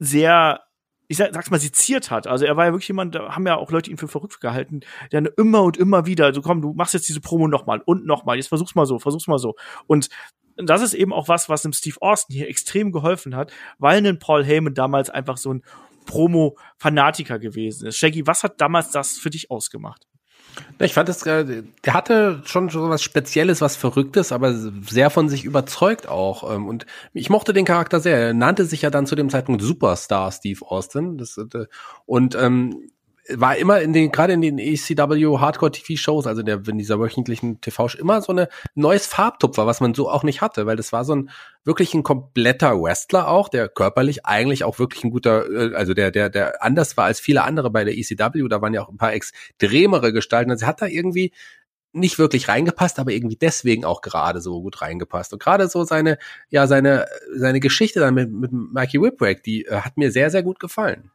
sehr 0.00 0.64
ich 1.06 1.18
sag, 1.18 1.32
sag's 1.32 1.52
mal, 1.52 1.60
seziert 1.60 2.10
hat. 2.10 2.26
Also 2.26 2.44
er 2.44 2.56
war 2.56 2.64
ja 2.64 2.72
wirklich 2.72 2.88
jemand, 2.88 3.14
da 3.14 3.34
haben 3.34 3.46
ja 3.46 3.56
auch 3.56 3.70
Leute 3.70 3.92
ihn 3.92 3.96
für 3.96 4.08
verrückt 4.08 4.40
gehalten, 4.40 4.80
der 5.12 5.30
immer 5.38 5.62
und 5.62 5.76
immer 5.76 6.04
wieder, 6.04 6.24
so 6.24 6.28
also 6.28 6.42
komm, 6.42 6.62
du 6.62 6.72
machst 6.72 6.94
jetzt 6.94 7.08
diese 7.08 7.20
Promo 7.20 7.46
nochmal 7.46 7.80
und 7.84 8.06
nochmal, 8.06 8.36
jetzt 8.36 8.48
versuch's 8.48 8.74
mal 8.74 8.86
so, 8.86 8.98
versuch's 8.98 9.28
mal 9.28 9.38
so. 9.38 9.54
Und 9.86 10.08
das 10.56 10.82
ist 10.82 10.94
eben 10.94 11.12
auch 11.12 11.28
was, 11.28 11.48
was 11.48 11.62
dem 11.62 11.72
Steve 11.72 11.96
Austin 12.00 12.34
hier 12.34 12.48
extrem 12.48 12.90
geholfen 12.90 13.36
hat, 13.36 13.52
weil 13.78 14.04
ein 14.04 14.18
Paul 14.18 14.44
Heyman 14.44 14.74
damals 14.74 15.10
einfach 15.10 15.36
so 15.36 15.54
ein 15.54 15.62
Promo-Fanatiker 16.06 17.38
gewesen 17.38 17.86
ist. 17.86 17.98
Shaggy, 17.98 18.26
was 18.26 18.42
hat 18.42 18.60
damals 18.60 18.90
das 18.90 19.16
für 19.16 19.30
dich 19.30 19.50
ausgemacht? 19.50 20.09
Ich 20.78 20.94
fand 20.94 21.08
es, 21.08 21.24
äh, 21.26 21.62
der 21.84 21.94
hatte 21.94 22.42
schon 22.44 22.68
so 22.70 22.88
was 22.88 23.02
Spezielles, 23.02 23.60
was 23.60 23.76
Verrücktes, 23.76 24.32
aber 24.32 24.54
sehr 24.54 25.10
von 25.10 25.28
sich 25.28 25.44
überzeugt 25.44 26.08
auch. 26.08 26.54
Ähm, 26.54 26.66
und 26.66 26.86
ich 27.12 27.28
mochte 27.28 27.52
den 27.52 27.64
Charakter 27.64 28.00
sehr. 28.00 28.16
Er 28.16 28.34
nannte 28.34 28.64
sich 28.64 28.82
ja 28.82 28.90
dann 28.90 29.06
zu 29.06 29.14
dem 29.14 29.28
Zeitpunkt 29.28 29.62
Superstar 29.62 30.32
Steve 30.32 30.60
Austin. 30.66 31.18
Äh, 31.18 31.66
und 32.06 32.34
ähm, 32.34 32.90
war 33.28 33.56
immer 33.56 33.80
in 33.80 33.92
den, 33.92 34.10
gerade 34.10 34.32
in 34.32 34.40
den 34.40 34.58
ECW 34.58 35.38
Hardcore 35.38 35.72
TV 35.72 36.00
Shows, 36.00 36.26
also 36.26 36.42
der, 36.42 36.66
in 36.66 36.78
dieser 36.78 36.98
wöchentlichen 36.98 37.60
TV 37.60 37.88
Show, 37.88 37.98
immer 37.98 38.22
so 38.22 38.32
eine 38.32 38.48
neues 38.74 39.06
Farbtupfer, 39.06 39.66
was 39.66 39.80
man 39.80 39.94
so 39.94 40.10
auch 40.10 40.22
nicht 40.22 40.40
hatte, 40.40 40.66
weil 40.66 40.76
das 40.76 40.92
war 40.92 41.04
so 41.04 41.14
ein 41.14 41.30
wirklich 41.64 41.94
ein 41.94 42.02
kompletter 42.02 42.80
Wrestler 42.80 43.28
auch, 43.28 43.48
der 43.48 43.68
körperlich 43.68 44.26
eigentlich 44.26 44.64
auch 44.64 44.78
wirklich 44.78 45.04
ein 45.04 45.10
guter, 45.10 45.48
äh, 45.50 45.74
also 45.74 45.94
der, 45.94 46.10
der, 46.10 46.30
der 46.30 46.62
anders 46.62 46.96
war 46.96 47.04
als 47.04 47.20
viele 47.20 47.42
andere 47.42 47.70
bei 47.70 47.84
der 47.84 47.96
ECW, 47.96 48.48
da 48.48 48.62
waren 48.62 48.74
ja 48.74 48.82
auch 48.82 48.88
ein 48.88 48.98
paar 48.98 49.12
extremere 49.12 50.12
Gestalten, 50.12 50.50
also 50.50 50.66
hat 50.66 50.82
da 50.82 50.86
irgendwie 50.86 51.32
nicht 51.92 52.18
wirklich 52.18 52.48
reingepasst, 52.48 52.98
aber 52.98 53.12
irgendwie 53.12 53.36
deswegen 53.36 53.84
auch 53.84 54.00
gerade 54.00 54.40
so 54.40 54.62
gut 54.62 54.80
reingepasst. 54.80 55.32
Und 55.32 55.42
gerade 55.42 55.68
so 55.68 55.84
seine, 55.84 56.18
ja, 56.48 56.66
seine, 56.66 57.06
seine 57.34 57.60
Geschichte 57.60 58.00
dann 58.00 58.14
mit, 58.14 58.30
mit 58.30 58.52
Mikey 58.52 59.00
Whipwreck, 59.02 59.42
die 59.42 59.64
äh, 59.64 59.80
hat 59.80 59.96
mir 59.96 60.12
sehr, 60.12 60.30
sehr 60.30 60.42
gut 60.42 60.60
gefallen. 60.60 61.10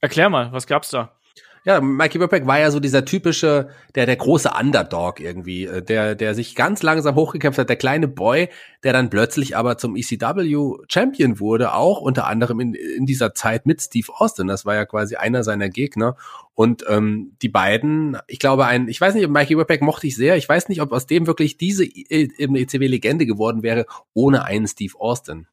Erklär 0.00 0.30
mal, 0.30 0.52
was 0.52 0.66
gab's 0.66 0.90
da? 0.90 1.17
Ja, 1.64 1.80
Mikey 1.80 2.20
Whipwreck 2.20 2.46
war 2.46 2.58
ja 2.58 2.70
so 2.70 2.80
dieser 2.80 3.04
typische, 3.04 3.68
der, 3.94 4.06
der 4.06 4.16
große 4.16 4.50
Underdog 4.58 5.20
irgendwie, 5.20 5.64
äh, 5.64 5.82
der, 5.82 6.14
der 6.14 6.34
sich 6.34 6.54
ganz 6.54 6.82
langsam 6.82 7.14
hochgekämpft 7.14 7.58
hat, 7.58 7.68
der 7.68 7.76
kleine 7.76 8.08
Boy, 8.08 8.48
der 8.84 8.92
dann 8.92 9.10
plötzlich 9.10 9.56
aber 9.56 9.78
zum 9.78 9.96
ECW 9.96 10.76
Champion 10.88 11.40
wurde, 11.40 11.74
auch 11.74 12.00
unter 12.00 12.26
anderem 12.26 12.60
in, 12.60 12.74
in 12.74 13.06
dieser 13.06 13.34
Zeit 13.34 13.66
mit 13.66 13.82
Steve 13.82 14.12
Austin. 14.14 14.46
Das 14.46 14.64
war 14.64 14.74
ja 14.74 14.84
quasi 14.84 15.16
einer 15.16 15.44
seiner 15.44 15.68
Gegner. 15.68 16.16
Und 16.54 16.84
ähm, 16.88 17.36
die 17.42 17.48
beiden, 17.48 18.16
ich 18.26 18.38
glaube, 18.38 18.66
ein, 18.66 18.88
ich 18.88 19.00
weiß 19.00 19.14
nicht, 19.14 19.24
ob 19.24 19.30
Mikey 19.30 19.56
Whipwreck 19.56 19.82
mochte 19.82 20.06
ich 20.06 20.16
sehr. 20.16 20.36
Ich 20.36 20.48
weiß 20.48 20.68
nicht, 20.68 20.80
ob 20.80 20.92
aus 20.92 21.06
dem 21.06 21.26
wirklich 21.26 21.56
diese 21.56 21.84
ECW-Legende 21.84 23.26
geworden 23.26 23.62
wäre, 23.62 23.86
ohne 24.14 24.44
einen 24.44 24.66
Steve 24.66 24.94
Austin. 24.98 25.46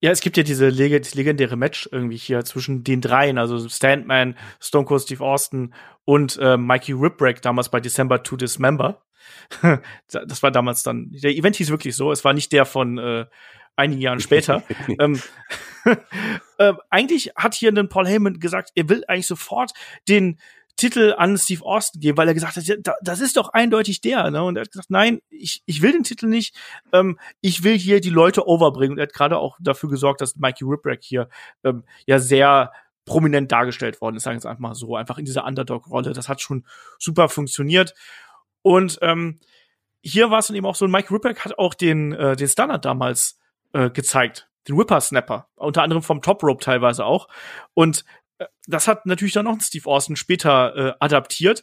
Ja, 0.00 0.12
es 0.12 0.20
gibt 0.20 0.36
ja 0.36 0.44
diese 0.44 0.68
leg 0.68 1.14
legendäre 1.14 1.56
Match 1.56 1.88
irgendwie 1.90 2.16
hier 2.16 2.44
zwischen 2.44 2.84
den 2.84 3.00
dreien, 3.00 3.36
also 3.36 3.68
Standman, 3.68 4.36
Stone 4.60 4.84
Cold 4.84 5.02
Steve 5.02 5.24
Austin 5.24 5.74
und 6.04 6.38
äh, 6.40 6.56
Mikey 6.56 6.92
Ripwreck 6.92 7.42
damals 7.42 7.68
bei 7.68 7.80
December 7.80 8.22
to 8.22 8.36
Dismember. 8.36 9.02
das 10.10 10.42
war 10.42 10.50
damals 10.50 10.82
dann, 10.84 11.10
der 11.10 11.32
Event 11.32 11.56
hieß 11.56 11.70
wirklich 11.70 11.96
so, 11.96 12.12
es 12.12 12.24
war 12.24 12.32
nicht 12.32 12.52
der 12.52 12.64
von 12.64 12.98
äh, 12.98 13.26
einigen 13.78 14.00
Jahren 14.00 14.20
später. 14.20 14.62
ähm, 15.00 15.20
äh, 16.58 16.74
eigentlich 16.90 17.32
hat 17.36 17.54
hier 17.54 17.72
dann 17.72 17.88
Paul 17.88 18.06
Heyman 18.06 18.40
gesagt, 18.40 18.70
er 18.74 18.88
will 18.88 19.04
eigentlich 19.08 19.26
sofort 19.26 19.72
den 20.08 20.38
Titel 20.78 21.12
an 21.18 21.36
Steve 21.36 21.64
Austin 21.64 22.00
geben, 22.00 22.16
weil 22.16 22.28
er 22.28 22.34
gesagt 22.34 22.56
hat, 22.56 22.96
das 23.02 23.20
ist 23.20 23.36
doch 23.36 23.50
eindeutig 23.50 24.00
der. 24.00 24.30
Ne? 24.30 24.42
Und 24.42 24.56
er 24.56 24.62
hat 24.62 24.70
gesagt, 24.70 24.90
nein, 24.90 25.20
ich, 25.28 25.62
ich 25.66 25.82
will 25.82 25.92
den 25.92 26.04
Titel 26.04 26.26
nicht. 26.26 26.54
Ähm, 26.92 27.18
ich 27.40 27.64
will 27.64 27.76
hier 27.76 28.00
die 28.00 28.10
Leute 28.10 28.46
overbringen. 28.46 28.92
Und 28.92 28.98
er 28.98 29.02
hat 29.02 29.12
gerade 29.12 29.38
auch 29.38 29.58
dafür 29.60 29.90
gesorgt, 29.90 30.20
dass 30.20 30.36
Mikey 30.36 30.64
Ripwreck 30.64 31.02
hier 31.02 31.28
ähm, 31.64 31.82
ja 32.06 32.20
sehr 32.20 32.72
prominent 33.04 33.50
dargestellt 33.50 34.00
worden 34.00 34.16
ist, 34.16 34.22
sagen 34.22 34.36
wir 34.36 34.38
es 34.38 34.46
einfach 34.46 34.60
mal 34.60 34.74
so, 34.74 34.94
einfach 34.94 35.18
in 35.18 35.24
dieser 35.24 35.44
Underdog-Rolle. 35.44 36.12
Das 36.12 36.28
hat 36.28 36.40
schon 36.40 36.64
super 36.98 37.28
funktioniert. 37.28 37.94
Und 38.62 38.98
ähm, 39.02 39.40
hier 40.00 40.30
war 40.30 40.38
es 40.38 40.46
dann 40.46 40.56
eben 40.56 40.66
auch 40.66 40.76
so, 40.76 40.86
Mike 40.86 41.12
Ripwreck 41.12 41.44
hat 41.44 41.58
auch 41.58 41.74
den, 41.74 42.12
äh, 42.12 42.36
den 42.36 42.48
Standard 42.48 42.84
damals 42.84 43.38
äh, 43.72 43.90
gezeigt, 43.90 44.48
den 44.68 44.78
Whippersnapper, 44.78 45.48
unter 45.56 45.82
anderem 45.82 46.02
vom 46.02 46.22
Top 46.22 46.42
Rope 46.44 46.62
teilweise 46.62 47.04
auch. 47.04 47.28
Und 47.74 48.04
das 48.66 48.88
hat 48.88 49.06
natürlich 49.06 49.34
dann 49.34 49.46
auch 49.46 49.60
Steve 49.60 49.88
Austin 49.88 50.16
später 50.16 50.76
äh, 50.76 50.94
adaptiert 51.00 51.62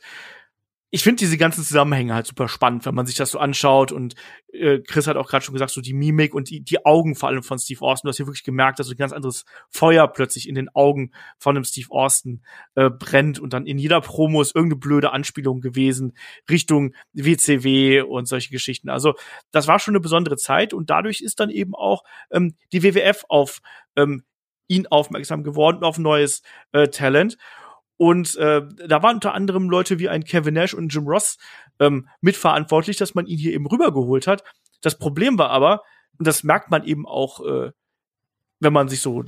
ich 0.95 1.03
finde 1.03 1.19
diese 1.19 1.37
ganzen 1.37 1.61
Zusammenhänge 1.61 2.13
halt 2.13 2.25
super 2.25 2.47
spannend, 2.47 2.85
wenn 2.85 2.95
man 2.95 3.05
sich 3.05 3.15
das 3.15 3.31
so 3.31 3.37
anschaut. 3.37 3.91
Und 3.91 4.15
äh, 4.53 4.79
Chris 4.79 5.07
hat 5.07 5.17
auch 5.17 5.27
gerade 5.27 5.43
schon 5.43 5.51
gesagt, 5.51 5.71
so 5.71 5.81
die 5.81 5.93
Mimik 5.93 6.33
und 6.33 6.49
die, 6.49 6.61
die 6.61 6.85
Augen 6.85 7.15
vor 7.15 7.27
allem 7.27 7.43
von 7.43 7.59
Steve 7.59 7.81
Austin. 7.81 8.07
Du 8.07 8.09
hast 8.11 8.15
hier 8.15 8.27
wirklich 8.27 8.45
gemerkt, 8.45 8.79
dass 8.79 8.87
so 8.87 8.93
ein 8.93 8.97
ganz 8.97 9.11
anderes 9.11 9.43
Feuer 9.69 10.07
plötzlich 10.07 10.47
in 10.47 10.55
den 10.55 10.69
Augen 10.73 11.11
von 11.37 11.57
einem 11.57 11.65
Steve 11.65 11.87
Austin 11.89 12.45
äh, 12.75 12.89
brennt. 12.89 13.39
Und 13.39 13.51
dann 13.51 13.65
in 13.65 13.77
jeder 13.77 13.99
Promo 13.99 14.41
ist 14.41 14.55
irgendeine 14.55 14.79
blöde 14.79 15.11
Anspielung 15.11 15.59
gewesen 15.59 16.13
Richtung 16.49 16.95
WCW 17.11 18.03
und 18.03 18.29
solche 18.29 18.51
Geschichten. 18.51 18.89
Also 18.89 19.15
das 19.51 19.67
war 19.67 19.79
schon 19.79 19.95
eine 19.95 20.01
besondere 20.01 20.37
Zeit. 20.37 20.73
Und 20.73 20.89
dadurch 20.89 21.19
ist 21.19 21.41
dann 21.41 21.49
eben 21.49 21.75
auch 21.75 22.03
ähm, 22.31 22.55
die 22.71 22.83
WWF 22.83 23.25
auf 23.27 23.59
ähm, 23.97 24.23
ihn 24.67 24.87
aufmerksam 24.87 25.43
geworden, 25.43 25.83
auf 25.83 25.97
neues 25.97 26.41
äh, 26.71 26.87
Talent. 26.87 27.37
Und 27.97 28.35
äh, 28.35 28.61
da 28.87 29.03
waren 29.03 29.15
unter 29.15 29.33
anderem 29.33 29.69
Leute 29.69 29.99
wie 29.99 30.09
ein 30.09 30.23
Kevin 30.23 30.55
Nash 30.55 30.73
und 30.73 30.93
Jim 30.93 31.07
Ross 31.07 31.37
ähm, 31.79 32.07
mitverantwortlich, 32.21 32.97
dass 32.97 33.15
man 33.15 33.25
ihn 33.25 33.37
hier 33.37 33.53
eben 33.53 33.67
rübergeholt 33.67 34.27
hat. 34.27 34.43
Das 34.81 34.97
Problem 34.97 35.37
war 35.37 35.49
aber, 35.49 35.81
und 36.17 36.27
das 36.27 36.43
merkt 36.43 36.71
man 36.71 36.83
eben 36.83 37.05
auch, 37.05 37.45
äh, 37.45 37.71
wenn 38.59 38.73
man 38.73 38.89
sich 38.89 39.01
so 39.01 39.23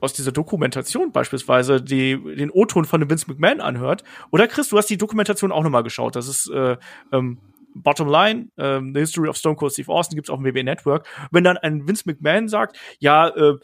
aus 0.00 0.12
dieser 0.12 0.32
Dokumentation 0.32 1.12
beispielsweise 1.12 1.80
die, 1.80 2.22
den 2.36 2.50
O-Ton 2.50 2.84
von 2.84 3.08
Vince 3.08 3.26
McMahon 3.26 3.60
anhört. 3.60 4.04
Oder 4.30 4.48
Chris, 4.48 4.68
du 4.68 4.76
hast 4.76 4.90
die 4.90 4.98
Dokumentation 4.98 5.50
auch 5.50 5.62
nochmal 5.62 5.82
geschaut. 5.82 6.14
Das 6.14 6.28
ist 6.28 6.50
äh, 6.50 6.76
ähm, 7.10 7.38
Bottom 7.74 8.08
Line, 8.08 8.48
ähm, 8.58 8.92
The 8.94 9.00
History 9.00 9.28
of 9.28 9.36
Stone 9.36 9.56
Cold 9.56 9.72
Steve 9.72 9.90
Austin 9.90 10.16
gibt's 10.16 10.30
auf 10.30 10.38
dem 10.38 10.44
WWE 10.44 10.62
Network. 10.62 11.06
Wenn 11.30 11.42
dann 11.42 11.56
ein 11.56 11.88
Vince 11.88 12.04
McMahon 12.06 12.48
sagt, 12.48 12.78
ja, 12.98 13.28
äh, 13.28 13.56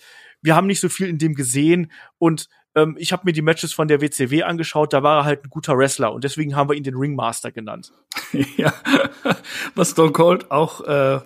wir 0.43 0.57
haben 0.57 0.67
nicht 0.67 0.81
so 0.81 0.89
viel 0.89 1.09
in 1.09 1.19
dem 1.19 1.35
gesehen 1.35 1.91
und 2.19 2.49
ähm, 2.75 2.97
ich 2.99 3.13
habe 3.13 3.23
mir 3.25 3.33
die 3.33 3.43
Matches 3.43 3.73
von 3.73 3.89
der 3.89 4.01
WCW 4.01 4.43
angeschaut, 4.43 4.93
da 4.93 5.03
war 5.03 5.21
er 5.21 5.25
halt 5.25 5.45
ein 5.45 5.51
guter 5.51 5.77
Wrestler 5.77 6.13
und 6.13 6.25
deswegen 6.25 6.57
haben 6.57 6.69
wir 6.69 6.77
ihn 6.77 6.85
den 6.85 6.97
Ringmaster 6.97 7.51
genannt. 7.51 7.93
ja, 8.57 8.73
was 9.75 9.91
Stone 9.91 10.13
Cold 10.13 10.51
auch 10.51 10.83
äh, 10.83 11.21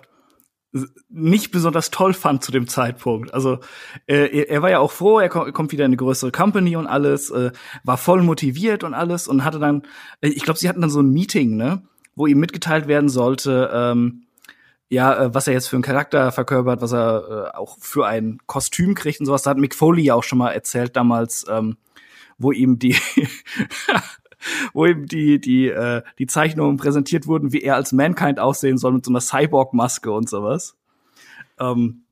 nicht 1.09 1.51
besonders 1.51 1.89
toll 1.89 2.13
fand 2.13 2.43
zu 2.43 2.51
dem 2.51 2.67
Zeitpunkt. 2.67 3.33
Also 3.33 3.59
äh, 4.07 4.43
er, 4.43 4.61
war 4.61 4.69
ja 4.69 4.79
auch 4.79 4.91
froh, 4.91 5.19
er 5.19 5.29
kommt 5.29 5.71
wieder 5.71 5.85
in 5.85 5.89
eine 5.89 5.97
größere 5.97 6.31
Company 6.31 6.75
und 6.75 6.87
alles, 6.87 7.29
äh, 7.31 7.51
war 7.83 7.97
voll 7.97 8.23
motiviert 8.23 8.83
und 8.83 8.93
alles 8.93 9.27
und 9.27 9.45
hatte 9.45 9.59
dann, 9.59 9.83
äh, 10.21 10.27
ich 10.27 10.43
glaube, 10.43 10.59
sie 10.59 10.67
hatten 10.67 10.81
dann 10.81 10.89
so 10.89 11.01
ein 11.01 11.13
Meeting, 11.13 11.55
ne, 11.55 11.83
wo 12.15 12.27
ihm 12.27 12.39
mitgeteilt 12.39 12.87
werden 12.87 13.09
sollte, 13.09 13.69
ähm, 13.73 14.24
ja, 14.89 15.25
äh, 15.25 15.33
was 15.33 15.47
er 15.47 15.53
jetzt 15.53 15.67
für 15.67 15.75
einen 15.75 15.83
Charakter 15.83 16.31
verkörpert, 16.31 16.81
was 16.81 16.93
er 16.93 17.51
äh, 17.53 17.57
auch 17.57 17.77
für 17.79 18.05
ein 18.05 18.39
Kostüm 18.45 18.95
kriegt 18.95 19.19
und 19.19 19.25
sowas. 19.25 19.43
Da 19.43 19.51
hat 19.51 19.57
Mick 19.57 19.75
Foley 19.75 20.03
ja 20.03 20.15
auch 20.15 20.23
schon 20.23 20.37
mal 20.37 20.51
erzählt 20.51 20.95
damals, 20.95 21.45
ähm, 21.49 21.77
wo 22.37 22.51
ihm 22.51 22.79
die 22.79 22.95
wo 24.73 24.85
ihm 24.85 25.07
die 25.07 25.39
die 25.39 25.69
äh, 25.69 26.03
die 26.19 26.27
Zeichnungen 26.27 26.77
präsentiert 26.77 27.27
wurden, 27.27 27.51
wie 27.51 27.61
er 27.61 27.75
als 27.75 27.91
Mankind 27.91 28.39
aussehen 28.39 28.77
soll 28.77 28.93
mit 28.93 29.05
so 29.05 29.11
einer 29.11 29.21
Cyborg-Maske 29.21 30.11
und 30.11 30.29
sowas. 30.29 30.75
Ähm, 31.59 32.03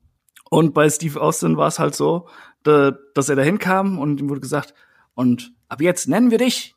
und 0.50 0.74
bei 0.74 0.88
Steve 0.88 1.20
Austin 1.20 1.56
war 1.56 1.68
es 1.68 1.78
halt 1.78 1.94
so, 1.94 2.28
da, 2.62 2.92
dass 3.14 3.28
er 3.28 3.36
dahin 3.36 3.58
kam 3.58 3.98
und 3.98 4.20
ihm 4.20 4.28
wurde 4.28 4.40
gesagt, 4.40 4.74
und 5.14 5.52
ab 5.68 5.80
jetzt 5.80 6.08
nennen 6.08 6.30
wir 6.30 6.38
dich 6.38 6.74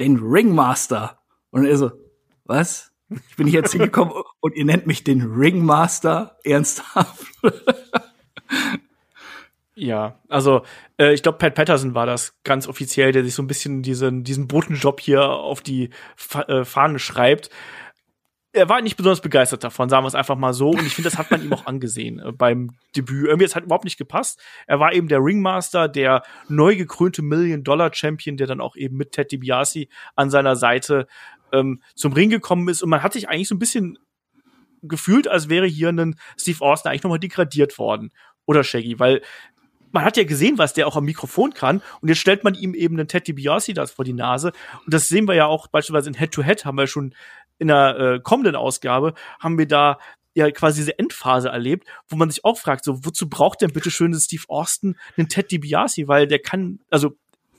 den 0.00 0.18
Ringmaster. 0.18 1.18
Und 1.50 1.64
er 1.64 1.76
so, 1.76 1.92
was? 2.44 2.92
Ich 3.10 3.36
bin 3.36 3.46
hier 3.46 3.60
jetzt 3.60 3.72
hingekommen 3.72 4.12
und 4.40 4.54
ihr 4.54 4.64
nennt 4.64 4.86
mich 4.86 5.02
den 5.04 5.22
Ringmaster 5.22 6.36
ernsthaft. 6.44 7.26
Ja, 9.80 10.18
also 10.28 10.62
äh, 10.98 11.14
ich 11.14 11.22
glaube, 11.22 11.38
Pat 11.38 11.54
Patterson 11.54 11.94
war 11.94 12.04
das 12.04 12.36
ganz 12.42 12.66
offiziell, 12.66 13.12
der 13.12 13.22
sich 13.22 13.34
so 13.34 13.42
ein 13.42 13.46
bisschen 13.46 13.82
diesen, 13.82 14.24
diesen 14.24 14.48
Botenjob 14.48 15.00
hier 15.00 15.22
auf 15.22 15.60
die 15.60 15.90
Fa 16.16 16.42
äh, 16.42 16.64
Fahne 16.64 16.98
schreibt. 16.98 17.48
Er 18.52 18.68
war 18.68 18.80
nicht 18.80 18.96
besonders 18.96 19.20
begeistert 19.20 19.62
davon, 19.62 19.88
sagen 19.88 20.02
wir 20.02 20.08
es 20.08 20.16
einfach 20.16 20.34
mal 20.34 20.52
so. 20.52 20.70
Und 20.70 20.84
ich 20.84 20.94
finde, 20.94 21.10
das 21.10 21.18
hat 21.18 21.30
man 21.30 21.44
ihm 21.44 21.52
auch 21.52 21.66
angesehen 21.66 22.18
äh, 22.18 22.32
beim 22.32 22.72
Debüt. 22.96 23.28
Irgendwie, 23.28 23.44
es 23.44 23.54
hat 23.54 23.62
überhaupt 23.62 23.84
nicht 23.84 23.98
gepasst. 23.98 24.42
Er 24.66 24.80
war 24.80 24.92
eben 24.92 25.06
der 25.06 25.20
Ringmaster, 25.20 25.86
der 25.86 26.24
neu 26.48 26.74
gekrönte 26.74 27.22
Million-Dollar-Champion, 27.22 28.36
der 28.36 28.48
dann 28.48 28.60
auch 28.60 28.74
eben 28.74 28.96
mit 28.96 29.12
Ted 29.12 29.30
DiBiase 29.30 29.86
an 30.16 30.30
seiner 30.30 30.56
Seite 30.56 31.06
ähm, 31.52 31.82
zum 31.94 32.12
Ring 32.12 32.30
gekommen 32.30 32.68
ist 32.68 32.82
und 32.82 32.90
man 32.90 33.02
hat 33.02 33.12
sich 33.12 33.28
eigentlich 33.28 33.48
so 33.48 33.54
ein 33.54 33.58
bisschen 33.58 33.98
gefühlt, 34.82 35.28
als 35.28 35.48
wäre 35.48 35.66
hier 35.66 35.88
ein 35.88 36.16
Steve 36.38 36.64
Austin 36.64 36.90
eigentlich 36.90 37.02
nochmal 37.02 37.18
degradiert 37.18 37.78
worden. 37.78 38.10
Oder 38.46 38.64
Shaggy, 38.64 38.98
weil 38.98 39.22
man 39.92 40.04
hat 40.04 40.16
ja 40.16 40.24
gesehen, 40.24 40.58
was 40.58 40.74
der 40.74 40.86
auch 40.86 40.96
am 40.96 41.04
Mikrofon 41.04 41.54
kann. 41.54 41.82
Und 42.00 42.08
jetzt 42.08 42.18
stellt 42.18 42.44
man 42.44 42.54
ihm 42.54 42.74
eben 42.74 42.96
einen 42.96 43.08
Ted 43.08 43.26
DiBiase 43.26 43.74
das 43.74 43.90
vor 43.90 44.04
die 44.04 44.12
Nase. 44.12 44.52
Und 44.84 44.94
das 44.94 45.08
sehen 45.08 45.26
wir 45.26 45.34
ja 45.34 45.46
auch 45.46 45.68
beispielsweise 45.68 46.10
in 46.10 46.14
Head-to-Head, 46.14 46.60
-Head, 46.60 46.64
haben 46.64 46.78
wir 46.78 46.86
schon 46.86 47.14
in 47.58 47.68
der 47.68 47.98
äh, 47.98 48.20
kommenden 48.20 48.54
Ausgabe, 48.54 49.14
haben 49.40 49.58
wir 49.58 49.66
da 49.66 49.98
ja 50.34 50.50
quasi 50.50 50.80
diese 50.80 50.98
Endphase 50.98 51.48
erlebt, 51.48 51.88
wo 52.08 52.16
man 52.16 52.30
sich 52.30 52.44
auch 52.44 52.58
fragt, 52.58 52.84
so, 52.84 53.04
wozu 53.04 53.28
braucht 53.28 53.60
denn 53.60 53.72
bitte 53.72 53.90
schön 53.90 54.14
Steve 54.14 54.44
Austin 54.48 54.96
einen 55.16 55.28
Ted 55.28 55.50
DiBiase? 55.50 56.06
Weil 56.06 56.26
der 56.28 56.38
kann, 56.38 56.80
also 56.90 57.16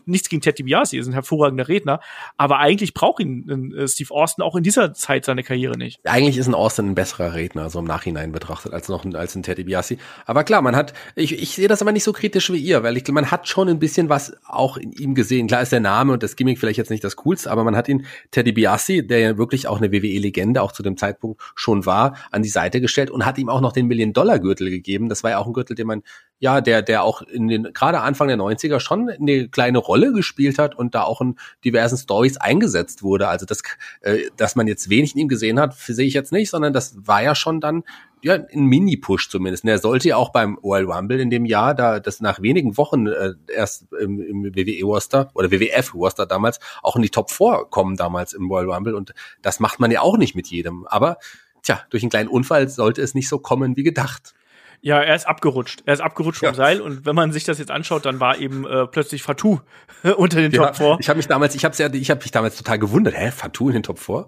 nichts 0.10 0.30
gegen 0.30 0.42
Ted 0.42 0.60
DiBiase, 0.60 0.98
er 0.98 1.02
ist 1.02 1.08
ein 1.08 1.14
hervorragender 1.14 1.68
Redner, 1.68 2.00
aber 2.38 2.60
eigentlich 2.60 2.94
braucht 2.94 3.22
ihn 3.22 3.74
äh, 3.74 3.88
Steve 3.88 4.14
Austin 4.14 4.44
auch 4.44 4.56
in 4.56 4.64
dieser 4.64 4.94
Zeit 4.94 5.26
seiner 5.26 5.44
Karriere 5.44 5.78
nicht. 5.78 6.00
Eigentlich 6.06 6.38
ist 6.38 6.48
ein 6.48 6.56
Austin 6.56 6.90
ein 6.90 6.96
besserer 6.96 7.34
Redner, 7.34 7.70
so 7.70 7.80
im 7.80 7.86
Nachhinein 7.86 8.32
betrachtet, 8.32 8.74
als 8.74 8.90
noch 8.90 9.06
ein, 9.06 9.16
als 9.16 9.36
ein 9.36 9.44
Ted 9.44 9.58
DiBiase. 9.58 9.98
Aber 10.26 10.44
klar, 10.44 10.62
man 10.62 10.76
hat, 10.76 10.94
ich, 11.16 11.34
ich 11.34 11.52
sehe 11.52 11.68
das 11.68 11.82
aber 11.82 11.92
nicht 11.92 12.04
so 12.04 12.14
kritisch 12.14 12.52
wie 12.52 12.58
ihr, 12.58 12.84
weil 12.84 12.98
ich, 12.98 13.08
man 13.10 13.32
hat 13.32 13.48
schon 13.48 13.70
ein 13.70 13.80
bisschen 13.80 14.10
was 14.10 14.34
auch 14.46 14.78
in 14.78 14.92
ihm 14.92 15.16
gesehen. 15.16 15.48
Klar 15.48 15.62
ist 15.62 15.72
der 15.72 15.80
Name 15.80 16.14
und 16.14 16.24
das 16.24 16.36
Gimmick 16.36 16.60
vielleicht 16.60 16.78
jetzt 16.78 16.90
nicht 16.90 17.04
das 17.04 17.16
Coolste, 17.16 17.52
aber 17.52 17.64
man 17.64 17.76
hat 17.76 17.88
ihn, 17.88 18.06
Ted 18.32 18.48
DiBiase, 18.48 19.04
der 19.04 19.20
ja 19.20 19.38
wirklich 19.38 19.68
auch 19.68 19.78
eine 19.78 19.92
WWE-Legende 19.92 20.62
auch 20.62 20.72
zu 20.72 20.84
dem 20.84 20.98
Zeitpunkt 20.98 21.42
schon 21.56 21.86
war, 21.86 22.16
an 22.32 22.42
die 22.42 22.50
Seite 22.50 22.82
gestellt 22.82 23.10
und 23.10 23.26
hat 23.26 23.38
ihm 23.38 23.50
auch 23.50 23.62
noch 23.62 23.74
den 23.74 23.88
Million-Dollar-Gürtel 23.88 24.70
gegeben. 24.70 25.10
Das 25.10 25.24
war 25.24 25.32
ja 25.32 25.38
auch 25.38 25.48
ein 25.48 25.54
Gürtel, 25.54 25.76
den 25.76 25.88
man 25.88 26.04
ja, 26.40 26.62
der, 26.62 26.82
der 26.82 27.04
auch 27.04 27.22
in 27.22 27.48
den, 27.48 27.74
gerade 27.74 28.00
Anfang 28.00 28.30
der 28.30 28.38
90er 28.38 28.80
schon 28.80 29.10
eine 29.10 29.50
kleine 29.50 29.78
Rolle 29.78 30.14
gespielt 30.14 30.58
hat 30.58 30.74
und 30.74 30.96
da 30.96 31.04
auch 31.04 31.20
in 31.22 31.36
diversen 31.66 31.98
Stories 31.98 32.38
eingesetzt 32.38 33.04
wurde. 33.04 33.28
Also 33.28 33.46
das, 33.46 33.62
äh, 34.02 34.20
dass 34.38 34.56
man 34.56 34.68
jetzt 34.68 34.90
wenig 34.90 35.14
in 35.16 35.22
ihm 35.22 35.28
gesehen 35.28 35.60
hat, 35.60 35.76
sehe 35.76 36.08
ich 36.08 36.14
jetzt 36.14 36.32
nicht, 36.32 36.50
sondern 36.50 36.72
das 36.72 36.96
war 37.06 37.22
ja 37.22 37.36
schon 37.36 37.60
dann 37.60 37.84
ja, 38.22 38.36
ein 38.36 38.66
Mini-Push 38.66 39.30
zumindest. 39.30 39.64
Und 39.64 39.70
er 39.70 39.80
sollte 39.80 40.10
ja 40.10 40.18
auch 40.18 40.30
beim 40.32 40.58
Royal 40.58 40.86
Rumble 40.86 41.20
in 41.20 41.30
dem 41.30 41.46
Jahr, 41.46 41.76
da 41.76 42.00
das 42.00 42.22
nach 42.22 42.42
wenigen 42.42 42.78
Wochen 42.78 43.08
äh, 43.08 43.34
erst 43.54 43.92
im, 43.94 44.22
im 44.22 44.56
WWE-Roster 44.56 45.32
oder 45.34 45.52
WWF-Roster 45.52 46.26
damals 46.26 46.60
auch 46.82 46.96
in 46.96 47.02
die 47.02 47.10
Top 47.10 47.32
4 47.32 47.66
kommen 47.70 47.96
damals 47.98 48.34
im 48.34 48.50
Royal 48.50 48.72
Rumble. 48.72 48.96
Und 48.96 49.14
das 49.42 49.60
macht 49.60 49.80
man 49.80 49.92
ja 49.92 50.02
auch 50.02 50.18
nicht 50.18 50.36
mit 50.36 50.48
jedem. 50.48 50.88
Aber 50.88 51.18
tja, 51.64 51.82
durch 51.90 52.04
einen 52.04 52.10
kleinen 52.10 52.30
Unfall 52.30 52.70
sollte 52.70 53.02
es 53.02 53.14
nicht 53.14 53.30
so 53.30 53.40
kommen 53.40 53.76
wie 53.76 53.84
gedacht. 53.84 54.34
Ja, 54.82 55.02
er 55.02 55.16
ist 55.16 55.28
abgerutscht. 55.28 55.84
Er 55.86 55.94
ist 55.94 56.02
abgerutscht 56.02 56.42
ja. 56.42 56.50
vom 56.50 56.56
Seil 56.56 56.82
und 56.82 57.06
wenn 57.06 57.16
man 57.16 57.32
sich 57.32 57.44
das 57.44 57.60
jetzt 57.60 57.72
anschaut, 57.72 58.06
dann 58.06 58.20
war 58.20 58.38
eben 58.38 58.66
äh, 58.66 58.88
plötzlich 58.88 59.24
Fatou 59.24 59.60
unter 60.18 60.38
den 60.42 60.52
ja, 60.52 60.68
Top 60.68 60.78
4. 60.78 60.98
Ich 61.00 61.10
habe 61.10 61.18
mich 61.18 61.28
damals, 61.28 61.56
ich 61.56 61.66
habe 61.66 61.76
ja, 61.78 61.94
ich 61.94 62.10
habe 62.10 62.22
mich 62.22 62.32
damals 62.32 62.56
total 62.56 62.80
gewundert, 62.80 63.16
hä, 63.18 63.32
Fatou 63.32 63.68
in 63.68 63.74
den 63.74 63.84
Top 63.84 64.00
4? 64.00 64.28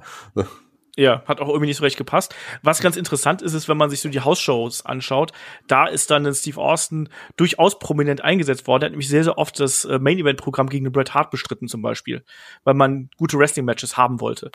Ja, 0.98 1.24
hat 1.26 1.40
auch 1.40 1.48
irgendwie 1.48 1.68
nicht 1.68 1.78
so 1.78 1.84
recht 1.84 1.98
gepasst. 1.98 2.36
Was 2.64 2.82
ganz 2.82 2.98
interessant 2.98 3.42
ist, 3.42 3.54
ist, 3.54 3.70
wenn 3.70 3.78
man 3.78 3.90
sich 3.90 4.02
so 4.02 4.10
die 4.10 4.20
Hausshows 4.20 4.86
anschaut, 4.86 5.32
da 5.68 5.86
ist 5.86 6.12
dann 6.12 6.32
Steve 6.34 6.60
Austin 6.60 7.08
durchaus 7.38 7.80
prominent 7.80 8.22
eingesetzt 8.22 8.68
worden. 8.68 8.84
Er 8.84 8.86
hat 8.88 8.92
nämlich 8.92 9.08
sehr, 9.08 9.24
sehr 9.24 9.38
oft 9.38 9.58
das 9.60 9.86
äh, 9.86 10.00
Main-Event-Programm 10.00 10.68
gegen 10.68 10.84
den 10.84 10.92
Bret 10.92 11.14
Hart 11.14 11.32
bestritten 11.32 11.70
zum 11.70 11.82
Beispiel, 11.82 12.26
weil 12.66 12.74
man 12.74 13.10
gute 13.18 13.38
Wrestling-Matches 13.38 13.96
haben 13.96 14.20
wollte. 14.20 14.52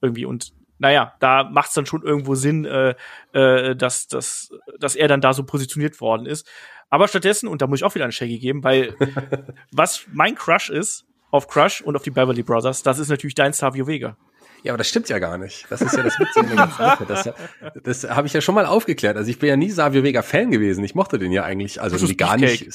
Irgendwie. 0.00 0.24
Und 0.24 0.52
naja, 0.78 1.14
da 1.20 1.44
macht 1.44 1.68
es 1.68 1.74
dann 1.74 1.86
schon 1.86 2.02
irgendwo 2.02 2.34
Sinn, 2.34 2.64
äh, 2.64 2.94
äh, 3.32 3.74
dass, 3.76 4.08
dass, 4.08 4.50
dass 4.78 4.96
er 4.96 5.08
dann 5.08 5.20
da 5.20 5.32
so 5.32 5.44
positioniert 5.44 6.00
worden 6.00 6.26
ist. 6.26 6.46
Aber 6.90 7.08
stattdessen, 7.08 7.48
und 7.48 7.62
da 7.62 7.66
muss 7.66 7.80
ich 7.80 7.84
auch 7.84 7.94
wieder 7.94 8.04
ein 8.04 8.12
Shaggy 8.12 8.38
geben, 8.38 8.62
weil 8.62 8.94
was 9.72 10.06
mein 10.12 10.34
Crush 10.34 10.70
ist 10.70 11.04
auf 11.30 11.48
Crush 11.48 11.80
und 11.80 11.96
auf 11.96 12.02
die 12.02 12.10
Beverly 12.10 12.42
Brothers, 12.42 12.82
das 12.82 12.98
ist 12.98 13.08
natürlich 13.08 13.34
dein 13.34 13.52
Savio 13.52 13.86
Vega. 13.86 14.16
Ja, 14.62 14.72
aber 14.72 14.78
das 14.78 14.88
stimmt 14.88 15.08
ja 15.08 15.18
gar 15.18 15.38
nicht. 15.38 15.66
Das 15.70 15.80
ist 15.80 15.96
ja 15.96 16.02
das 16.02 16.18
Witzige 16.18 16.46
in 16.46 16.56
der 16.56 16.66
ganzen 16.66 16.78
Sache. 16.78 17.06
Das, 17.06 17.30
das 17.82 18.10
habe 18.16 18.26
ich 18.26 18.32
ja 18.32 18.40
schon 18.40 18.54
mal 18.54 18.66
aufgeklärt. 18.66 19.16
Also 19.16 19.30
ich 19.30 19.38
bin 19.38 19.48
ja 19.48 19.56
nie 19.56 19.70
Savio 19.70 20.02
Vega 20.02 20.22
Fan 20.22 20.50
gewesen. 20.50 20.82
Ich 20.82 20.94
mochte 20.94 21.18
den 21.18 21.30
ja 21.30 21.44
eigentlich, 21.44 21.80
also 21.80 21.96
gar 22.16 22.36
nicht. 22.36 22.66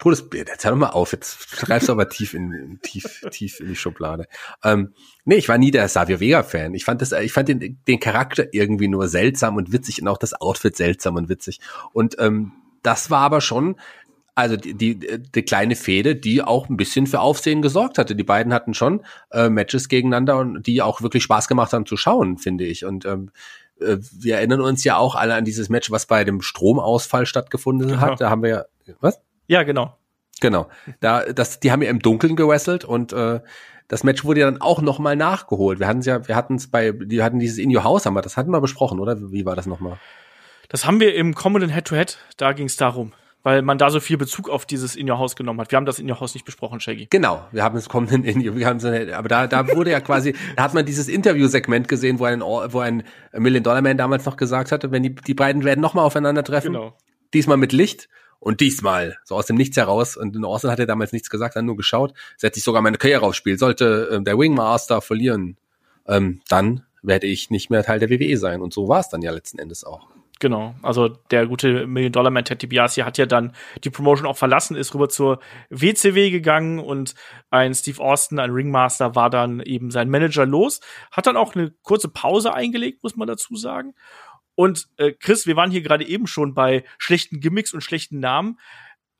Todesbier, 0.00 0.46
jetzt 0.48 0.64
hör 0.64 0.72
doch 0.72 0.78
mal 0.78 0.88
auf, 0.88 1.12
jetzt 1.12 1.46
schreibst 1.50 1.88
du 1.88 1.92
aber 1.92 2.08
tief 2.08 2.32
in, 2.32 2.80
tief, 2.82 3.22
tief 3.30 3.60
in 3.60 3.68
die 3.68 3.76
Schublade. 3.76 4.26
Ähm, 4.64 4.94
nee, 5.26 5.36
ich 5.36 5.48
war 5.48 5.58
nie 5.58 5.70
der 5.70 5.88
Savio 5.88 6.20
Vega-Fan. 6.20 6.72
Ich 6.72 6.86
fand 6.86 7.02
das, 7.02 7.12
ich 7.12 7.32
fand 7.32 7.50
den, 7.50 7.78
den 7.86 8.00
Charakter 8.00 8.46
irgendwie 8.52 8.88
nur 8.88 9.08
seltsam 9.08 9.56
und 9.56 9.72
witzig 9.72 10.00
und 10.00 10.08
auch 10.08 10.16
das 10.16 10.32
Outfit 10.32 10.74
seltsam 10.74 11.16
und 11.16 11.28
witzig. 11.28 11.60
Und 11.92 12.16
ähm, 12.18 12.52
das 12.82 13.10
war 13.10 13.20
aber 13.20 13.42
schon, 13.42 13.76
also 14.34 14.56
die, 14.56 14.72
die, 14.72 14.98
die 14.98 15.42
kleine 15.42 15.76
Fehde, 15.76 16.16
die 16.16 16.42
auch 16.42 16.70
ein 16.70 16.78
bisschen 16.78 17.06
für 17.06 17.20
Aufsehen 17.20 17.60
gesorgt 17.60 17.98
hatte. 17.98 18.16
Die 18.16 18.24
beiden 18.24 18.54
hatten 18.54 18.72
schon 18.72 19.04
äh, 19.32 19.50
Matches 19.50 19.90
gegeneinander 19.90 20.38
und 20.38 20.66
die 20.66 20.80
auch 20.80 21.02
wirklich 21.02 21.24
Spaß 21.24 21.46
gemacht 21.46 21.74
haben 21.74 21.84
zu 21.84 21.98
schauen, 21.98 22.38
finde 22.38 22.64
ich. 22.64 22.86
Und 22.86 23.04
ähm, 23.04 23.32
äh, 23.80 23.98
wir 24.18 24.36
erinnern 24.36 24.62
uns 24.62 24.82
ja 24.82 24.96
auch 24.96 25.14
alle 25.14 25.34
an 25.34 25.44
dieses 25.44 25.68
Match, 25.68 25.90
was 25.90 26.06
bei 26.06 26.24
dem 26.24 26.40
Stromausfall 26.40 27.26
stattgefunden 27.26 27.88
genau. 27.88 28.00
hat. 28.00 28.20
Da 28.22 28.30
haben 28.30 28.42
wir 28.42 28.48
ja, 28.86 28.94
was? 29.02 29.20
Ja, 29.50 29.64
genau. 29.64 29.96
Genau. 30.40 30.68
Da, 31.00 31.24
das, 31.24 31.58
die 31.58 31.72
haben 31.72 31.82
ja 31.82 31.90
im 31.90 31.98
Dunkeln 31.98 32.36
gewrestelt 32.36 32.84
und 32.84 33.12
äh, 33.12 33.40
das 33.88 34.04
Match 34.04 34.24
wurde 34.24 34.40
ja 34.40 34.46
dann 34.48 34.60
auch 34.60 34.80
noch 34.80 35.00
mal 35.00 35.16
nachgeholt. 35.16 35.80
Wir 35.80 35.88
hatten 35.88 35.98
es 35.98 36.06
ja, 36.06 36.28
wir 36.28 36.36
hatten 36.36 36.54
es 36.54 36.70
bei, 36.70 36.92
die 36.92 37.20
hatten 37.20 37.40
dieses 37.40 37.58
In 37.58 37.74
Your 37.74 37.82
House, 37.82 38.06
haben 38.06 38.14
wir, 38.14 38.22
das 38.22 38.36
hatten 38.36 38.52
wir 38.52 38.60
besprochen, 38.60 39.00
oder? 39.00 39.32
Wie 39.32 39.44
war 39.44 39.56
das 39.56 39.66
nochmal? 39.66 39.98
Das 40.68 40.86
haben 40.86 41.00
wir 41.00 41.16
im 41.16 41.34
kommenden 41.34 41.68
Head-to-Head, 41.68 42.18
da 42.36 42.52
ging 42.52 42.66
es 42.66 42.76
darum, 42.76 43.12
weil 43.42 43.62
man 43.62 43.76
da 43.76 43.90
so 43.90 43.98
viel 43.98 44.16
Bezug 44.16 44.48
auf 44.48 44.66
dieses 44.66 44.94
In 44.94 45.10
Your 45.10 45.18
House 45.18 45.34
genommen 45.34 45.60
hat. 45.60 45.72
Wir 45.72 45.78
haben 45.78 45.84
das 45.84 45.98
In 45.98 46.08
Your 46.08 46.20
House 46.20 46.34
nicht 46.34 46.46
besprochen, 46.46 46.78
Shaggy. 46.78 47.08
Genau, 47.10 47.44
wir 47.50 47.64
haben 47.64 47.76
es 47.76 47.88
kommenden 47.88 48.22
In 48.22 48.48
Your, 48.48 48.78
so, 48.78 48.86
aber 48.86 49.28
da, 49.28 49.48
da 49.48 49.66
wurde 49.74 49.90
ja 49.90 49.98
quasi, 49.98 50.36
da 50.56 50.62
hat 50.62 50.74
man 50.74 50.86
dieses 50.86 51.08
Interview-Segment 51.08 51.88
gesehen, 51.88 52.20
wo 52.20 52.24
ein, 52.26 52.40
wo 52.40 52.78
ein 52.78 53.02
Million 53.32 53.64
Dollar 53.64 53.82
Man 53.82 53.98
damals 53.98 54.24
noch 54.26 54.36
gesagt 54.36 54.70
hatte, 54.70 54.92
wenn 54.92 55.02
die, 55.02 55.12
die 55.12 55.34
beiden 55.34 55.64
werden 55.64 55.80
noch 55.80 55.94
mal 55.94 56.02
aufeinandertreffen. 56.02 56.74
Genau. 56.74 56.96
Diesmal 57.34 57.56
mit 57.56 57.72
Licht 57.72 58.08
und 58.40 58.60
diesmal, 58.60 59.18
so 59.24 59.36
aus 59.36 59.46
dem 59.46 59.56
Nichts 59.56 59.76
heraus, 59.76 60.16
und 60.16 60.34
in 60.34 60.44
Austin 60.44 60.70
hat 60.70 60.80
er 60.80 60.86
damals 60.86 61.12
nichts 61.12 61.30
gesagt, 61.30 61.54
hat 61.54 61.64
nur 61.64 61.76
geschaut, 61.76 62.14
setze 62.38 62.58
ich 62.58 62.64
sogar 62.64 62.82
meine 62.82 62.96
Karriere 62.96 63.26
aufs 63.26 63.36
Spiel. 63.36 63.58
Sollte 63.58 64.08
äh, 64.10 64.22
der 64.22 64.38
Wingmaster 64.38 65.02
verlieren, 65.02 65.58
ähm, 66.06 66.40
dann 66.48 66.84
werde 67.02 67.26
ich 67.26 67.50
nicht 67.50 67.70
mehr 67.70 67.84
Teil 67.84 67.98
der 67.98 68.10
WWE 68.10 68.36
sein. 68.36 68.62
Und 68.62 68.72
so 68.72 68.88
war 68.88 69.00
es 69.00 69.10
dann 69.10 69.22
ja 69.22 69.30
letzten 69.30 69.58
Endes 69.58 69.84
auch. 69.84 70.08
Genau, 70.40 70.74
also 70.80 71.08
der 71.08 71.46
gute 71.46 71.86
Million-Dollar-Man 71.86 72.46
Ted 72.46 72.62
DiBiase 72.62 73.04
hat 73.04 73.18
ja 73.18 73.26
dann 73.26 73.52
die 73.84 73.90
Promotion 73.90 74.26
auch 74.26 74.38
verlassen, 74.38 74.74
ist 74.74 74.94
rüber 74.94 75.10
zur 75.10 75.38
WCW 75.68 76.30
gegangen 76.30 76.78
und 76.78 77.14
ein 77.50 77.74
Steve 77.74 78.00
Austin, 78.00 78.38
ein 78.38 78.50
Ringmaster, 78.50 79.14
war 79.14 79.28
dann 79.28 79.60
eben 79.60 79.90
sein 79.90 80.08
Manager 80.08 80.46
los, 80.46 80.80
hat 81.12 81.26
dann 81.26 81.36
auch 81.36 81.54
eine 81.54 81.72
kurze 81.82 82.08
Pause 82.08 82.54
eingelegt, 82.54 83.02
muss 83.02 83.16
man 83.16 83.28
dazu 83.28 83.54
sagen. 83.54 83.94
Und 84.60 84.88
äh, 84.98 85.12
Chris, 85.12 85.46
wir 85.46 85.56
waren 85.56 85.70
hier 85.70 85.80
gerade 85.80 86.06
eben 86.06 86.26
schon 86.26 86.52
bei 86.52 86.84
schlechten 86.98 87.40
Gimmicks 87.40 87.72
und 87.72 87.80
schlechten 87.80 88.20
Namen. 88.20 88.60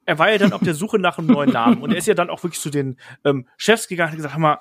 Er 0.04 0.18
war 0.18 0.30
ja 0.30 0.36
dann 0.36 0.52
auf 0.52 0.60
der 0.60 0.74
Suche 0.74 0.98
nach 0.98 1.16
einem 1.16 1.28
neuen 1.28 1.50
Namen 1.50 1.80
und 1.80 1.92
er 1.92 1.96
ist 1.96 2.06
ja 2.06 2.12
dann 2.12 2.28
auch 2.28 2.42
wirklich 2.42 2.60
zu 2.60 2.68
den 2.68 3.00
ähm, 3.24 3.48
Chefs 3.56 3.88
gegangen 3.88 4.08
und 4.08 4.10
hat 4.10 4.16
gesagt, 4.18 4.34
hör 4.34 4.40
mal, 4.40 4.58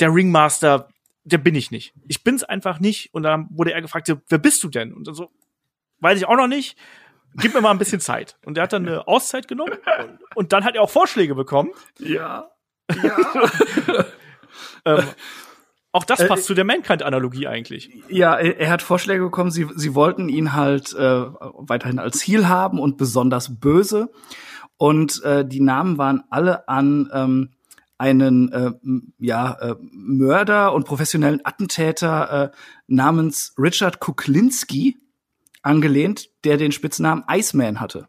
der 0.00 0.12
Ringmaster, 0.12 0.88
der 1.22 1.38
bin 1.38 1.54
ich 1.54 1.70
nicht. 1.70 1.94
Ich 2.08 2.24
bin's 2.24 2.42
einfach 2.42 2.80
nicht. 2.80 3.14
Und 3.14 3.22
dann 3.22 3.46
wurde 3.50 3.74
er 3.74 3.80
gefragt, 3.80 4.12
wer 4.28 4.38
bist 4.38 4.64
du 4.64 4.70
denn? 4.70 4.92
Und 4.92 5.06
dann 5.06 5.14
so, 5.14 5.30
weiß 6.00 6.18
ich 6.18 6.26
auch 6.26 6.36
noch 6.36 6.48
nicht. 6.48 6.76
Gib 7.36 7.54
mir 7.54 7.60
mal 7.60 7.70
ein 7.70 7.78
bisschen 7.78 8.00
Zeit. 8.00 8.36
Und 8.44 8.58
er 8.58 8.64
hat 8.64 8.72
dann 8.72 8.88
eine 8.88 9.06
Auszeit 9.06 9.46
genommen 9.46 9.74
und, 10.00 10.18
und 10.34 10.52
dann 10.52 10.64
hat 10.64 10.74
er 10.74 10.82
auch 10.82 10.90
Vorschläge 10.90 11.36
bekommen. 11.36 11.70
Ja. 12.00 12.50
Ja. 12.90 13.16
ähm, 14.84 15.04
auch 15.96 16.04
das 16.04 16.20
äh, 16.20 16.28
passt 16.28 16.42
äh, 16.42 16.46
zu 16.46 16.54
der 16.54 16.64
Mankind-Analogie 16.64 17.46
eigentlich. 17.46 17.90
Ja, 18.08 18.36
er, 18.36 18.60
er, 18.60 18.70
hat 18.70 18.82
Vorschläge 18.82 19.24
bekommen, 19.24 19.50
sie, 19.50 19.66
sie 19.74 19.94
wollten 19.94 20.28
ihn 20.28 20.52
halt 20.52 20.92
äh, 20.92 20.98
weiterhin 21.00 21.98
als 21.98 22.18
Ziel 22.18 22.48
haben 22.48 22.78
und 22.78 22.98
besonders 22.98 23.58
böse. 23.58 24.10
Und 24.76 25.22
äh, 25.24 25.46
die 25.46 25.60
Namen 25.60 25.96
waren 25.96 26.22
alle 26.28 26.68
an 26.68 27.08
ähm, 27.14 27.50
einen 27.96 28.52
äh, 28.52 28.72
ja, 29.18 29.52
äh, 29.54 29.76
Mörder 29.80 30.74
und 30.74 30.84
professionellen 30.84 31.40
Attentäter 31.44 32.52
äh, 32.52 32.56
namens 32.86 33.54
Richard 33.56 33.98
Kuklinski 33.98 34.98
angelehnt, 35.62 36.28
der 36.44 36.58
den 36.58 36.72
Spitznamen 36.72 37.24
Iceman 37.26 37.80
hatte. 37.80 38.06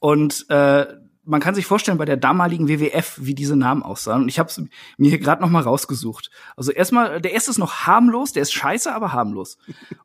Und 0.00 0.46
äh, 0.48 0.86
man 1.24 1.40
kann 1.40 1.54
sich 1.54 1.66
vorstellen 1.66 1.98
bei 1.98 2.04
der 2.04 2.16
damaligen 2.16 2.68
WWF, 2.68 3.18
wie 3.20 3.34
diese 3.34 3.56
Namen 3.56 3.82
aussahen. 3.82 4.22
Und 4.22 4.28
ich 4.28 4.38
habe 4.38 4.52
mir 4.96 5.08
hier 5.08 5.18
gerade 5.18 5.42
noch 5.42 5.50
mal 5.50 5.62
rausgesucht. 5.62 6.30
Also 6.56 6.72
erstmal, 6.72 7.20
der 7.20 7.32
erste 7.32 7.50
ist 7.50 7.58
noch 7.58 7.86
harmlos, 7.86 8.32
der 8.32 8.42
ist 8.42 8.52
scheiße, 8.52 8.94
aber 8.94 9.12
harmlos. 9.12 9.58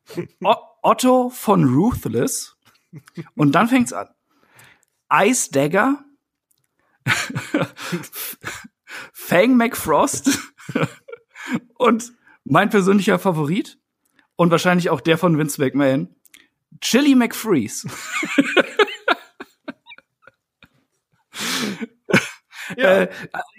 O 0.42 0.54
Otto 0.82 1.28
von 1.30 1.74
Ruthless. 1.74 2.56
Und 3.34 3.52
dann 3.52 3.68
fängt's 3.68 3.92
an. 3.92 4.08
Ice 5.12 5.50
Dagger. 5.50 6.02
Fang 9.12 9.56
McFrost. 9.56 10.38
und 11.74 12.12
mein 12.44 12.70
persönlicher 12.70 13.18
Favorit. 13.18 13.78
Und 14.36 14.50
wahrscheinlich 14.50 14.88
auch 14.88 15.02
der 15.02 15.18
von 15.18 15.36
Vince 15.36 15.60
McMahon. 15.60 16.14
Chili 16.80 17.14
McFreeze. 17.14 17.88
Ja. 22.76 23.02
äh, 23.02 23.08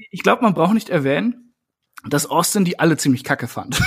ich 0.10 0.24
glaube, 0.24 0.44
man 0.44 0.54
braucht 0.54 0.74
nicht 0.74 0.90
erwähnen, 0.90 1.54
dass 2.08 2.26
Austin 2.26 2.66
die 2.66 2.80
alle 2.80 2.98
ziemlich 2.98 3.24
kacke 3.24 3.48
fand. 3.48 3.76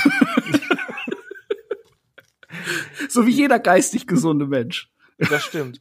so 3.09 3.27
wie 3.27 3.33
jeder 3.33 3.59
geistig 3.59 4.07
gesunde 4.07 4.47
Mensch. 4.47 4.91
Das 5.19 5.45
stimmt. 5.45 5.81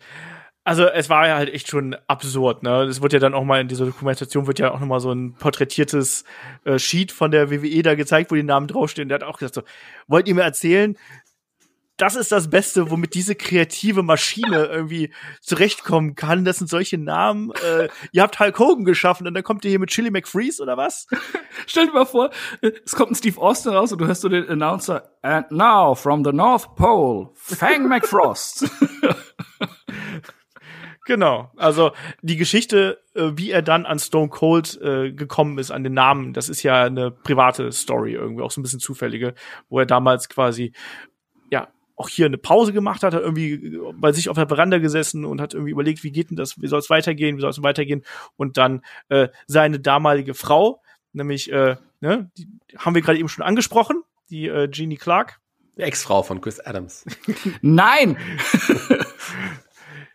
Also 0.65 0.85
es 0.85 1.09
war 1.09 1.27
ja 1.27 1.35
halt 1.35 1.53
echt 1.53 1.67
schon 1.67 1.93
absurd, 2.07 2.63
ne? 2.63 2.83
Es 2.83 3.01
wird 3.01 3.11
ja 3.11 3.19
dann 3.19 3.33
auch 3.33 3.43
mal 3.43 3.59
in 3.59 3.67
dieser 3.67 3.85
Dokumentation 3.85 4.47
wird 4.47 4.59
ja 4.59 4.71
auch 4.71 4.79
noch 4.79 4.87
mal 4.87 5.01
so 5.01 5.11
ein 5.11 5.33
porträtiertes 5.33 6.23
äh, 6.63 6.79
Sheet 6.79 7.11
von 7.11 7.31
der 7.31 7.51
WWE 7.51 7.83
da 7.83 7.95
gezeigt, 7.95 8.31
wo 8.31 8.35
die 8.35 8.43
Namen 8.43 8.67
draufstehen. 8.67 9.09
Der 9.09 9.15
hat 9.17 9.23
auch 9.23 9.39
gesagt 9.39 9.55
so, 9.55 9.63
wollt 10.07 10.25
ihr 10.29 10.35
mir 10.35 10.43
erzählen, 10.43 10.97
das 11.97 12.15
ist 12.15 12.31
das 12.31 12.49
Beste, 12.49 12.89
womit 12.89 13.13
diese 13.13 13.35
kreative 13.35 14.01
Maschine 14.01 14.65
irgendwie 14.65 15.13
zurechtkommen 15.41 16.15
kann. 16.15 16.43
Das 16.43 16.57
sind 16.57 16.69
solche 16.69 16.97
Namen. 16.97 17.51
Äh, 17.51 17.89
ihr 18.11 18.23
habt 18.23 18.39
Hulk 18.39 18.57
Hogan 18.57 18.85
geschaffen 18.85 19.27
und 19.27 19.33
dann 19.33 19.43
kommt 19.43 19.63
ihr 19.63 19.69
hier 19.69 19.79
mit 19.79 19.89
Chili 19.89 20.09
McFreeze 20.09 20.61
oder 20.61 20.75
was? 20.75 21.07
Stell 21.67 21.87
dir 21.87 21.93
mal 21.93 22.05
vor, 22.05 22.31
es 22.61 22.95
kommt 22.95 23.11
ein 23.11 23.15
Steve 23.15 23.39
Austin 23.39 23.73
raus 23.73 23.91
und 23.91 23.99
du 24.01 24.07
hörst 24.07 24.21
so 24.21 24.29
den 24.29 24.49
Announcer, 24.49 25.11
and 25.21 25.51
now 25.51 25.93
from 25.93 26.23
the 26.23 26.31
North 26.31 26.75
Pole, 26.75 27.29
Fang 27.35 27.87
McFrost. 27.87 28.69
Genau. 31.05 31.51
Also 31.57 31.91
die 32.21 32.37
Geschichte, 32.37 33.01
äh, 33.13 33.31
wie 33.35 33.51
er 33.51 33.61
dann 33.61 33.85
an 33.85 33.99
Stone 33.99 34.29
Cold 34.29 34.79
äh, 34.81 35.11
gekommen 35.11 35.57
ist, 35.57 35.71
an 35.71 35.83
den 35.83 35.93
Namen, 35.93 36.31
das 36.31 36.47
ist 36.47 36.63
ja 36.63 36.83
eine 36.83 37.11
private 37.11 37.71
Story 37.71 38.13
irgendwie, 38.13 38.41
auch 38.41 38.51
so 38.51 38.61
ein 38.61 38.63
bisschen 38.63 38.79
zufällige, 38.79 39.35
wo 39.69 39.79
er 39.79 39.85
damals 39.85 40.29
quasi 40.29 40.71
ja 41.51 41.67
auch 41.95 42.09
hier 42.09 42.25
eine 42.25 42.37
Pause 42.37 42.73
gemacht 42.73 43.03
hat, 43.03 43.13
hat 43.13 43.21
irgendwie 43.21 43.77
bei 43.95 44.11
sich 44.11 44.29
auf 44.29 44.35
der 44.35 44.47
Veranda 44.47 44.79
gesessen 44.79 45.25
und 45.25 45.39
hat 45.39 45.53
irgendwie 45.53 45.71
überlegt, 45.71 46.03
wie 46.03 46.11
geht 46.11 46.29
denn 46.29 46.37
das, 46.37 46.61
wie 46.61 46.67
soll 46.67 46.79
es 46.79 46.89
weitergehen, 46.89 47.37
wie 47.37 47.41
soll 47.41 47.51
es 47.51 47.61
weitergehen 47.61 48.03
und 48.35 48.57
dann 48.57 48.81
äh, 49.09 49.29
seine 49.47 49.79
damalige 49.79 50.33
Frau, 50.33 50.81
nämlich 51.11 51.51
äh, 51.51 51.75
ne, 52.01 52.31
die 52.37 52.47
haben 52.77 52.95
wir 52.95 53.01
gerade 53.01 53.19
eben 53.19 53.29
schon 53.29 53.43
angesprochen, 53.43 54.03
die 54.29 54.47
äh, 54.47 54.69
Jeannie 54.71 54.97
Clark, 54.97 55.39
Ex-Frau 55.75 56.23
von 56.23 56.41
Chris 56.41 56.59
Adams. 56.59 57.05
Nein! 57.61 58.17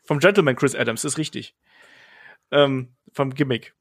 vom 0.04 0.20
Gentleman 0.20 0.56
Chris 0.56 0.74
Adams, 0.74 1.04
ist 1.04 1.18
richtig. 1.18 1.56
Ähm, 2.50 2.94
vom 3.12 3.34
Gimmick. 3.34 3.74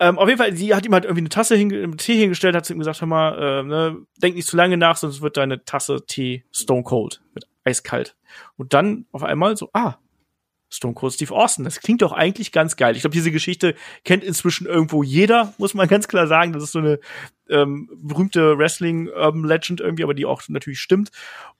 Ähm, 0.00 0.18
auf 0.18 0.28
jeden 0.28 0.38
Fall, 0.38 0.54
sie 0.56 0.74
hat 0.74 0.84
ihm 0.84 0.92
halt 0.92 1.04
irgendwie 1.04 1.22
eine 1.22 1.28
Tasse 1.28 1.54
hinge 1.54 1.96
Tee 1.96 2.18
hingestellt, 2.18 2.56
hat 2.56 2.66
zu 2.66 2.72
ihm 2.72 2.80
gesagt, 2.80 3.00
hör 3.00 3.08
mal, 3.08 3.38
äh, 3.38 3.62
ne, 3.62 4.06
denk 4.20 4.34
nicht 4.34 4.48
zu 4.48 4.56
lange 4.56 4.76
nach, 4.76 4.96
sonst 4.96 5.22
wird 5.22 5.36
deine 5.36 5.64
Tasse 5.64 6.04
Tee 6.04 6.44
stone 6.52 6.82
cold, 6.82 7.22
mit 7.32 7.46
eiskalt. 7.64 8.16
Und 8.56 8.74
dann 8.74 9.06
auf 9.12 9.22
einmal 9.22 9.56
so, 9.56 9.70
ah, 9.72 9.98
Stone 10.74 10.94
Cold 10.94 11.12
Steve 11.14 11.34
Austin. 11.34 11.64
Das 11.64 11.80
klingt 11.80 12.02
doch 12.02 12.12
eigentlich 12.12 12.52
ganz 12.52 12.76
geil. 12.76 12.94
Ich 12.96 13.02
glaube, 13.02 13.14
diese 13.14 13.30
Geschichte 13.30 13.74
kennt 14.04 14.24
inzwischen 14.24 14.66
irgendwo 14.66 15.02
jeder, 15.02 15.54
muss 15.58 15.74
man 15.74 15.88
ganz 15.88 16.08
klar 16.08 16.26
sagen. 16.26 16.52
Das 16.52 16.62
ist 16.62 16.72
so 16.72 16.78
eine 16.80 16.98
ähm, 17.48 17.90
berühmte 17.96 18.56
Wrestling 18.58 19.08
Urban 19.08 19.44
Legend 19.44 19.80
irgendwie, 19.80 20.02
aber 20.02 20.14
die 20.14 20.24
auch 20.24 20.42
natürlich 20.48 20.80
stimmt. 20.80 21.10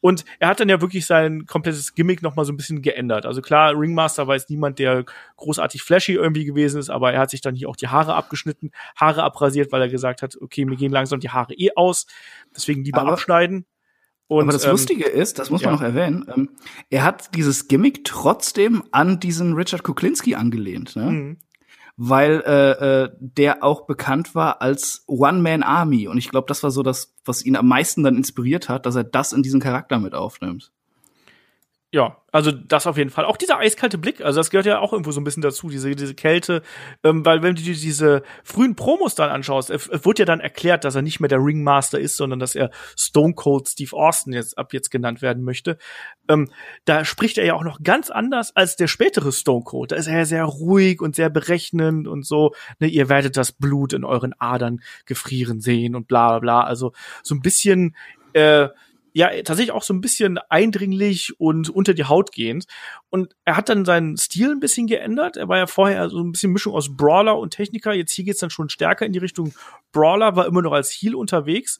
Und 0.01 0.25
er 0.39 0.49
hat 0.49 0.61
dann 0.61 0.69
ja 0.69 0.81
wirklich 0.81 1.07
sein 1.07 1.47
komplettes 1.47 1.95
Gimmick 1.95 2.23
noch 2.23 2.37
mal 2.37 2.45
so 2.45 2.53
ein 2.53 2.57
bisschen 2.57 2.81
geändert. 2.83 3.27
Also 3.27 3.43
klar, 3.43 3.73
Ringmaster 3.79 4.27
war 4.27 4.35
jetzt 4.35 4.51
niemand, 4.51 4.79
der 4.79 5.05
großartig 5.37 5.83
flashy 5.83 6.12
irgendwie 6.15 6.45
gewesen 6.45 6.81
ist, 6.81 6.91
aber 6.91 7.12
er 7.12 7.21
hat 7.21 7.31
sich 7.31 7.41
dann 7.43 7.55
hier 7.55 7.69
auch 7.69 7.77
die 7.77 7.89
Haare 7.89 8.15
abgeschnitten, 8.15 8.71
Haare 8.97 9.23
abrasiert, 9.23 9.73
weil 9.73 9.83
er 9.83 9.89
gesagt 9.89 10.23
hat, 10.23 10.37
okay, 10.41 10.65
mir 10.65 10.77
gehen 10.77 10.93
langsam 10.93 11.21
die 11.21 11.31
Haare 11.31 11.55
eh 11.55 11.71
aus, 11.77 12.07
deswegen 12.55 12.83
lieber 12.85 13.03
Aber- 13.03 13.12
abschneiden. 13.12 13.67
Und, 14.27 14.45
Aber 14.45 14.53
das 14.53 14.64
ähm, 14.64 14.70
Lustige 14.72 15.05
ist, 15.05 15.39
das 15.39 15.51
muss 15.51 15.62
man 15.62 15.75
ja. 15.75 15.77
noch 15.77 15.83
erwähnen, 15.83 16.25
ähm, 16.35 16.51
er 16.91 17.05
hat 17.05 17.35
dieses 17.35 17.68
Gimmick 17.68 18.05
trotzdem 18.05 18.85
an 18.91 19.20
diesen 19.20 19.53
Richard 19.55 19.83
Kuklinski 19.83 20.35
angelehnt, 20.35 20.97
ne? 20.97 21.11
mh. 21.11 21.37
weil 21.97 22.43
äh, 22.47 23.03
äh, 23.03 23.11
der 23.18 23.62
auch 23.62 23.87
bekannt 23.87 24.35
war 24.35 24.62
als 24.62 25.05
One-Man-Army. 25.07 26.09
Und 26.09 26.16
ich 26.16 26.31
glaube, 26.31 26.47
das 26.49 26.62
war 26.62 26.70
so 26.70 26.83
das, 26.83 27.14
was 27.25 27.45
ihn 27.45 27.57
am 27.57 27.68
meisten 27.68 28.03
dann 28.03 28.16
inspiriert 28.16 28.68
hat, 28.68 28.87
dass 28.87 28.97
er 28.97 29.05
das 29.05 29.33
in 29.33 29.43
diesen 29.43 29.61
Charakter 29.61 29.99
mit 29.99 30.14
aufnimmt. 30.14 30.72
Ja, 31.95 32.16
also 32.32 32.51
das 32.51 32.88
auf 32.88 32.97
jeden 32.97 33.11
Fall. 33.11 33.24
Auch 33.24 33.36
dieser 33.36 33.61
eiskalte 33.61 33.99
Blick, 33.99 34.20
also 34.20 34.40
das 34.40 34.51
gehört 34.51 34.66
ja 34.66 34.80
auch 34.80 34.92
irgendwo 34.92 35.12
so 35.12 35.20
ein 35.20 35.24
bisschen 35.24 35.45
dazu, 35.45 35.68
diese, 35.68 35.95
diese 35.95 36.16
Kälte. 36.16 36.62
Ähm, 37.05 37.24
weil 37.24 37.40
wenn 37.45 37.55
du 37.55 37.62
dir 37.62 37.72
diese 37.72 38.24
frühen 38.42 38.74
Promos 38.74 39.14
dann 39.14 39.30
anschaust, 39.30 39.70
es, 39.70 39.86
es 39.86 40.05
wird 40.05 40.18
ja 40.18 40.24
dann 40.24 40.40
erklärt, 40.40 40.82
dass 40.82 40.97
er 40.97 41.03
nicht 41.03 41.20
mehr 41.20 41.28
der 41.28 41.38
Ringmaster 41.38 42.01
ist, 42.01 42.16
sondern 42.16 42.40
dass 42.40 42.57
er 42.57 42.72
Stone 42.99 43.34
Cold 43.34 43.68
Steve 43.68 43.97
Austin 43.97 44.32
jetzt 44.32 44.59
ab 44.59 44.72
jetzt 44.72 44.90
genannt 44.90 45.22
werden 45.22 45.45
möchte. 45.45 45.78
Ähm, 46.26 46.51
da 46.84 47.05
spricht 47.05 47.38
er 47.38 47.45
ja 47.45 47.55
auch 47.55 47.62
noch 47.62 47.80
ganz 47.80 48.11
anders 48.11 48.57
als 48.57 48.74
der 48.74 48.88
spätere 48.88 49.30
Stone 49.30 49.62
Cold. 49.62 49.92
Da 49.92 49.97
ist 49.97 50.09
er 50.09 50.18
ja 50.18 50.24
sehr 50.24 50.45
ruhig 50.47 51.01
und 51.01 51.14
sehr 51.14 51.30
berechnend 51.30 52.09
und 52.09 52.26
so. 52.26 52.57
Ne, 52.80 52.88
ihr 52.88 53.09
werdet 53.09 53.36
das 53.36 53.53
Blut 53.53 53.92
in 53.92 54.03
euren 54.03 54.34
Adern 54.40 54.80
gefrieren 55.07 55.61
sehen 55.61 55.95
und 55.95 56.09
bla 56.09 56.30
bla 56.30 56.38
bla. 56.40 56.61
Also 56.62 56.92
so 57.22 57.36
ein 57.36 57.40
bisschen 57.40 57.95
äh, 58.32 58.66
ja 59.15 59.29
tatsächlich 59.43 59.73
auch 59.73 59.85
so 59.85 59.95
ein 59.95 60.01
bisschen 60.01 60.39
eindringlich 60.49 61.39
und 61.39 61.71
unter 61.71 61.95
die 61.95 62.05
Haut 62.05 62.33
gehend. 62.33 62.67
Und 63.11 63.35
er 63.45 63.57
hat 63.57 63.69
dann 63.69 63.85
seinen 63.85 64.17
Stil 64.17 64.51
ein 64.51 64.61
bisschen 64.61 64.87
geändert. 64.87 65.37
Er 65.37 65.49
war 65.49 65.57
ja 65.57 65.67
vorher 65.67 66.11
so 66.11 66.19
ein 66.19 66.33
bisschen 66.33 66.53
Mischung 66.53 66.75
aus 66.75 66.95
Brawler 66.95 67.39
und 67.39 67.51
Techniker. 67.51 67.95
Jetzt 67.95 68.12
hier 68.12 68.25
geht's 68.25 68.41
dann 68.41 68.51
schon 68.51 68.69
stärker 68.69 69.07
in 69.07 69.12
die 69.12 69.21
Richtung 69.21 69.55
Brawler, 69.93 70.37
war 70.37 70.47
immer 70.47 70.62
noch 70.62 70.73
als 70.73 70.91
Heel 70.91 71.15
unterwegs. 71.15 71.79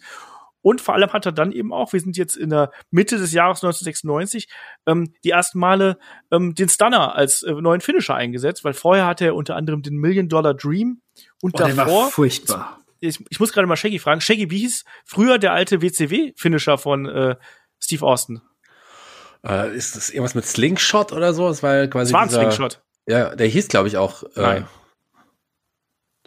Und 0.63 0.81
vor 0.81 0.95
allem 0.95 1.13
hat 1.13 1.27
er 1.27 1.33
dann 1.33 1.53
eben 1.53 1.75
auch, 1.75 1.93
wir 1.93 2.01
sind 2.01 2.17
jetzt 2.17 2.37
in 2.37 2.49
der 2.49 2.71
Mitte 2.91 3.19
des 3.19 3.33
Jahres 3.33 3.59
1996, 3.59 4.49
ähm, 4.87 5.13
die 5.23 5.31
ersten 5.31 5.59
Male 5.59 5.99
ähm, 6.31 6.55
den 6.55 6.71
Stunner 6.71 7.15
als 7.15 7.43
äh, 7.43 7.53
neuen 7.53 7.83
Finisher 7.83 8.15
eingesetzt, 8.15 8.65
weil 8.65 8.73
vorher 8.73 9.07
hatte 9.07 9.27
er 9.27 9.35
unter 9.35 9.57
anderem 9.57 9.83
den 9.83 9.97
Million 9.97 10.31
Dollar 10.31 10.55
Dream 10.55 11.03
und 11.43 11.55
Oh, 11.55 11.59
der 11.59 11.77
war 11.77 11.85
davor 11.85 12.11
furchtbar. 12.11 12.84
Ich, 13.05 13.25
ich 13.31 13.41
muss 13.41 13.53
gerade 13.53 13.67
mal 13.67 13.77
Shaggy 13.77 13.99
fragen. 13.99 14.21
Shaggy, 14.21 14.51
wie 14.51 14.59
hieß 14.61 14.85
früher 15.05 15.39
der 15.39 15.53
alte 15.53 15.83
WCW-Finisher 15.83 16.79
von 16.79 17.07
äh, 17.07 17.37
Steve 17.81 18.05
Austin? 18.05 18.41
Äh, 19.47 19.75
ist 19.77 19.97
das 19.97 20.11
irgendwas 20.11 20.35
mit 20.35 20.47
Slingshot 20.47 21.13
oder 21.13 21.35
so? 21.35 21.49
Das 21.49 21.63
war 21.63 21.75
ja 21.77 21.87
quasi 21.87 22.13
Das 22.13 22.15
war 22.15 22.23
ein 22.23 22.29
dieser, 22.29 22.41
Slingshot. 22.41 22.83
Ja, 23.07 23.35
der 23.37 23.47
hieß, 23.47 23.69
glaube 23.69 23.89
ich, 23.89 23.97
auch 23.97 24.23
äh, 24.37 24.41
Nein. 24.41 24.69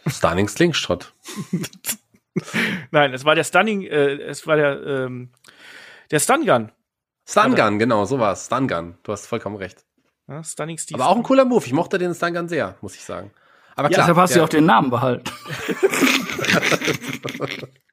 Stunning 0.06 0.48
Slingshot. 0.48 1.14
Nein, 2.92 3.14
es 3.14 3.26
war 3.26 3.34
der 3.36 3.44
Stunning, 3.44 3.82
äh, 3.84 4.14
es 4.22 4.46
war 4.46 4.56
der, 4.56 4.86
ähm, 4.86 5.32
der 6.12 6.20
Stun 6.20 6.46
Gun. 6.46 6.72
Stun 7.28 7.56
Gun, 7.56 7.80
genau, 7.80 8.06
so 8.06 8.20
war's. 8.20 8.46
Stun 8.46 8.68
Gun. 8.68 8.98
Du 9.04 9.12
hast 9.12 9.26
vollkommen 9.26 9.56
recht. 9.58 9.84
Ja, 10.28 10.44
Stunning 10.44 10.78
Steve. 10.78 11.02
Aber 11.02 11.10
auch 11.12 11.16
ein 11.18 11.24
cooler 11.24 11.46
Move. 11.46 11.66
Ich 11.66 11.74
mochte 11.74 11.98
den 11.98 12.14
Stun 12.14 12.34
Gun 12.34 12.48
sehr, 12.48 12.78
muss 12.82 12.96
ich 12.96 13.04
sagen. 13.04 13.32
Aber 13.76 13.90
Ja, 13.90 13.96
klar. 13.96 14.06
deshalb 14.06 14.18
hast 14.18 14.34
du 14.36 14.40
ja 14.40 14.46
auch 14.46 14.50
den 14.50 14.66
Namen 14.66 14.90
behalten. 14.90 15.24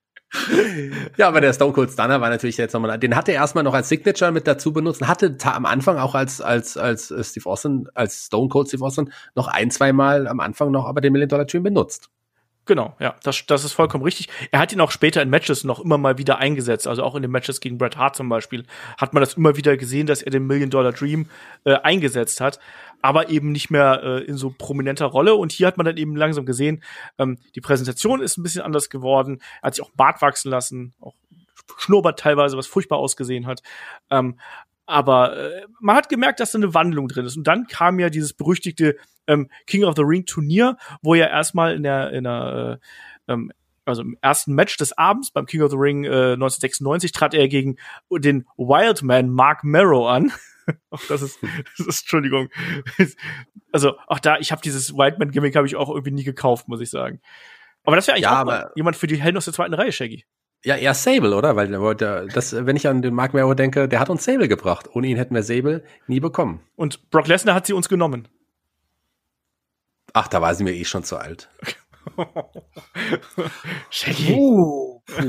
Ja, 1.16 1.28
aber 1.28 1.40
der 1.40 1.52
Stone 1.52 1.72
Cold 1.72 1.90
Stunner 1.90 2.20
war 2.20 2.28
natürlich 2.28 2.56
jetzt 2.56 2.72
nochmal, 2.72 2.98
den 2.98 3.16
hatte 3.16 3.32
er 3.32 3.36
erstmal 3.36 3.64
noch 3.64 3.74
als 3.74 3.88
Signature 3.88 4.32
mit 4.32 4.46
dazu 4.46 4.72
benutzt 4.72 5.06
hatte 5.06 5.36
am 5.44 5.64
Anfang 5.64 5.98
auch 5.98 6.14
als, 6.14 6.40
als, 6.40 6.76
als 6.76 7.10
äh, 7.10 7.22
Steve 7.22 7.48
Austin, 7.48 7.88
als 7.94 8.26
Stone 8.26 8.48
Cold 8.48 8.68
Steve 8.68 8.84
Austin 8.84 9.12
noch 9.34 9.48
ein, 9.48 9.70
zwei 9.70 9.92
Mal 9.92 10.26
am 10.26 10.40
Anfang 10.40 10.70
noch 10.70 10.86
aber 10.86 11.00
den 11.00 11.12
Million 11.12 11.28
Dollar 11.28 11.44
Dream 11.44 11.62
benutzt. 11.62 12.10
Genau, 12.66 12.96
ja, 12.98 13.14
das, 13.22 13.44
das 13.46 13.64
ist 13.64 13.72
vollkommen 13.72 14.04
richtig. 14.04 14.28
Er 14.50 14.58
hat 14.58 14.72
ihn 14.72 14.80
auch 14.80 14.90
später 14.90 15.20
in 15.20 15.28
Matches 15.28 15.64
noch 15.64 15.80
immer 15.80 15.98
mal 15.98 16.16
wieder 16.16 16.38
eingesetzt. 16.38 16.86
Also 16.86 17.02
auch 17.02 17.14
in 17.14 17.20
den 17.20 17.30
Matches 17.30 17.60
gegen 17.60 17.76
Bret 17.76 17.98
Hart 17.98 18.16
zum 18.16 18.30
Beispiel 18.30 18.64
hat 18.96 19.12
man 19.12 19.20
das 19.20 19.34
immer 19.34 19.56
wieder 19.56 19.76
gesehen, 19.76 20.06
dass 20.06 20.22
er 20.22 20.30
den 20.30 20.46
Million 20.46 20.70
Dollar 20.70 20.92
Dream 20.92 21.28
äh, 21.64 21.74
eingesetzt 21.74 22.40
hat, 22.40 22.58
aber 23.02 23.28
eben 23.28 23.52
nicht 23.52 23.70
mehr 23.70 24.02
äh, 24.02 24.24
in 24.24 24.38
so 24.38 24.54
prominenter 24.56 25.04
Rolle. 25.04 25.34
Und 25.34 25.52
hier 25.52 25.66
hat 25.66 25.76
man 25.76 25.84
dann 25.84 25.98
eben 25.98 26.16
langsam 26.16 26.46
gesehen, 26.46 26.82
ähm, 27.18 27.38
die 27.54 27.60
Präsentation 27.60 28.22
ist 28.22 28.38
ein 28.38 28.42
bisschen 28.42 28.62
anders 28.62 28.88
geworden. 28.88 29.42
Er 29.60 29.66
hat 29.66 29.74
sich 29.74 29.84
auch 29.84 29.92
Bart 29.94 30.22
wachsen 30.22 30.50
lassen, 30.50 30.94
auch 31.00 31.14
Schnurrbart 31.76 32.18
teilweise, 32.18 32.56
was 32.56 32.66
furchtbar 32.66 32.98
ausgesehen 32.98 33.46
hat. 33.46 33.62
Ähm, 34.10 34.38
aber 34.86 35.36
äh, 35.36 35.66
man 35.80 35.96
hat 35.96 36.08
gemerkt, 36.08 36.40
dass 36.40 36.52
da 36.52 36.58
eine 36.58 36.74
Wandlung 36.74 37.08
drin 37.08 37.26
ist. 37.26 37.36
Und 37.36 37.46
dann 37.46 37.66
kam 37.66 37.98
ja 37.98 38.10
dieses 38.10 38.32
berüchtigte 38.32 38.96
ähm, 39.26 39.48
King 39.66 39.84
of 39.84 39.94
the 39.96 40.02
Ring 40.02 40.26
Turnier, 40.26 40.76
wo 41.02 41.14
er 41.14 41.30
erstmal 41.30 41.74
in 41.74 41.82
der, 41.82 42.12
in 42.12 42.24
der 42.24 42.80
äh, 43.28 43.32
ähm, 43.32 43.52
also 43.86 44.02
im 44.02 44.16
ersten 44.22 44.54
Match 44.54 44.76
des 44.76 44.96
Abends 44.96 45.30
beim 45.30 45.46
King 45.46 45.62
of 45.62 45.70
the 45.70 45.76
Ring 45.76 46.04
äh, 46.04 46.32
1996 46.34 47.12
trat 47.12 47.34
er 47.34 47.48
gegen 47.48 47.76
den 48.10 48.46
Wildman 48.56 49.30
Mark 49.30 49.62
Marrow 49.64 50.08
an. 50.08 50.32
Ach, 50.90 51.02
das 51.08 51.20
ist, 51.20 51.38
das 51.76 51.86
ist, 51.86 52.00
Entschuldigung. 52.02 52.48
Also 53.72 53.98
auch 54.06 54.18
da, 54.18 54.38
ich 54.38 54.52
habe 54.52 54.62
dieses 54.62 54.94
Wildman-Gimmick 54.94 55.56
habe 55.56 55.66
ich 55.66 55.76
auch 55.76 55.90
irgendwie 55.90 56.12
nie 56.12 56.24
gekauft, 56.24 56.68
muss 56.68 56.80
ich 56.80 56.88
sagen. 56.88 57.20
Aber 57.82 57.96
das 57.96 58.06
wäre 58.06 58.16
eigentlich 58.16 58.24
Ja, 58.24 58.42
auch 58.42 58.76
jemand 58.76 58.96
für 58.96 59.06
die 59.06 59.20
Helden 59.20 59.36
aus 59.36 59.44
der 59.44 59.52
zweiten 59.52 59.74
Reihe, 59.74 59.92
Shaggy. 59.92 60.24
Ja, 60.64 60.76
eher 60.76 60.94
Sable, 60.94 61.36
oder? 61.36 61.56
Weil 61.56 61.68
das, 62.28 62.54
wenn 62.66 62.74
ich 62.74 62.88
an 62.88 63.02
den 63.02 63.12
Mark 63.14 63.34
Marrow 63.34 63.54
denke, 63.54 63.86
der 63.86 64.00
hat 64.00 64.08
uns 64.08 64.24
Sable 64.24 64.48
gebracht. 64.48 64.88
Ohne 64.94 65.08
ihn 65.08 65.18
hätten 65.18 65.34
wir 65.34 65.42
Sable 65.42 65.84
nie 66.06 66.20
bekommen. 66.20 66.60
Und 66.74 67.10
Brock 67.10 67.26
Lesnar 67.26 67.54
hat 67.54 67.66
sie 67.66 67.74
uns 67.74 67.90
genommen. 67.90 68.28
Ach, 70.14 70.26
da 70.26 70.40
war 70.40 70.54
sie 70.54 70.64
mir 70.64 70.72
eh 70.72 70.84
schon 70.84 71.04
zu 71.04 71.18
alt. 71.18 71.50
Shaggy. 73.90 74.32
Oh. 74.32 74.93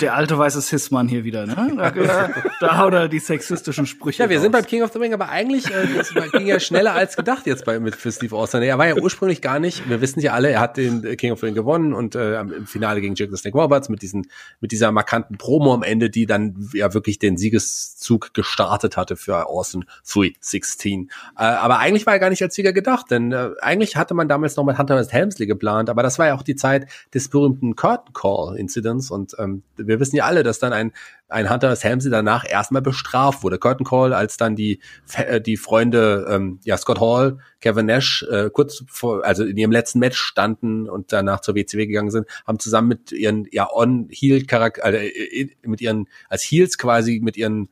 Der 0.00 0.14
alte 0.14 0.38
weiße 0.38 0.62
Cis-Mann 0.62 1.06
hier 1.06 1.24
wieder, 1.24 1.46
ne? 1.46 1.54
Da, 1.76 1.90
da, 2.60 2.78
haut 2.78 2.94
er 2.94 3.08
die 3.08 3.18
sexistischen 3.18 3.84
Sprüche 3.86 4.22
Ja, 4.22 4.30
wir 4.30 4.40
sind 4.40 4.54
raus. 4.54 4.62
beim 4.62 4.68
King 4.68 4.82
of 4.82 4.92
the 4.92 4.98
Ring, 4.98 5.12
aber 5.12 5.28
eigentlich 5.28 5.66
äh, 5.66 5.86
das 5.94 6.14
ging 6.32 6.46
ja 6.46 6.58
schneller 6.60 6.94
als 6.94 7.16
gedacht 7.16 7.46
jetzt 7.46 7.66
bei 7.66 7.78
mit 7.78 7.94
für 7.94 8.10
Steve 8.10 8.34
Austin. 8.34 8.62
Er 8.62 8.78
war 8.78 8.88
ja 8.88 8.96
ursprünglich 8.96 9.42
gar 9.42 9.58
nicht. 9.58 9.86
Wir 9.88 10.00
wissen 10.00 10.20
ja 10.20 10.32
alle, 10.32 10.50
er 10.50 10.60
hat 10.60 10.78
den 10.78 11.04
äh, 11.04 11.16
King 11.16 11.32
of 11.32 11.40
the 11.40 11.46
Ring 11.46 11.54
gewonnen 11.54 11.92
und 11.92 12.14
äh, 12.14 12.40
im 12.40 12.66
Finale 12.66 13.02
gegen 13.02 13.16
Jake 13.16 13.30
the 13.30 13.36
Snake 13.36 13.58
Roberts 13.58 13.90
mit 13.90 14.00
diesen 14.00 14.28
mit 14.60 14.72
dieser 14.72 14.90
markanten 14.90 15.36
Promo 15.36 15.74
am 15.74 15.82
Ende, 15.82 16.08
die 16.08 16.24
dann 16.24 16.70
ja 16.72 16.94
wirklich 16.94 17.18
den 17.18 17.36
Siegeszug 17.36 18.32
gestartet 18.32 18.96
hatte 18.96 19.16
für 19.16 19.46
Austin 19.46 19.84
316. 20.10 21.10
Äh, 21.36 21.42
aber 21.42 21.80
eigentlich 21.80 22.06
war 22.06 22.14
er 22.14 22.18
gar 22.18 22.30
nicht 22.30 22.42
als 22.42 22.54
Sieger 22.54 22.72
gedacht, 22.72 23.10
denn 23.10 23.30
äh, 23.32 23.50
eigentlich 23.60 23.96
hatte 23.96 24.14
man 24.14 24.26
damals 24.26 24.56
noch 24.56 24.64
mit 24.64 24.78
Hunter 24.78 24.98
S. 24.98 25.12
Helmsley 25.12 25.46
geplant, 25.46 25.90
aber 25.90 26.02
das 26.02 26.18
war 26.18 26.28
ja 26.28 26.34
auch 26.34 26.42
die 26.42 26.56
Zeit 26.56 26.86
des 27.12 27.28
berühmten 27.28 27.73
Curtain 27.76 28.12
Call 28.12 28.56
Incidents 28.56 29.10
und 29.10 29.34
ähm, 29.38 29.62
wir 29.76 30.00
wissen 30.00 30.16
ja 30.16 30.24
alle, 30.24 30.42
dass 30.42 30.58
dann 30.58 30.72
ein 30.72 30.92
ein 31.28 31.50
Hunter 31.50 31.70
S. 31.70 31.80
Danach 31.80 32.44
erstmal 32.48 32.82
bestraft 32.82 33.42
wurde. 33.42 33.58
Curtain 33.58 33.86
Call, 33.86 34.12
als 34.12 34.36
dann 34.36 34.56
die 34.56 34.80
äh, 35.16 35.40
die 35.40 35.56
Freunde 35.56 36.26
ähm, 36.28 36.60
ja 36.64 36.76
Scott 36.76 37.00
Hall, 37.00 37.38
Kevin 37.60 37.86
Nash 37.86 38.24
äh, 38.30 38.50
kurz 38.50 38.84
vor 38.88 39.24
also 39.24 39.44
in 39.44 39.56
ihrem 39.56 39.72
letzten 39.72 39.98
Match 39.98 40.18
standen 40.18 40.88
und 40.88 41.12
danach 41.12 41.40
zur 41.40 41.54
WCW 41.54 41.86
gegangen 41.86 42.10
sind, 42.10 42.26
haben 42.46 42.58
zusammen 42.58 42.88
mit 42.88 43.12
ihren 43.12 43.46
ja 43.50 43.68
on 43.72 44.08
Heel 44.10 44.44
Charakter 44.46 44.92
äh, 44.92 45.50
mit 45.62 45.80
ihren 45.80 46.08
als 46.28 46.42
Heels 46.42 46.78
quasi 46.78 47.20
mit 47.22 47.36
ihren 47.36 47.68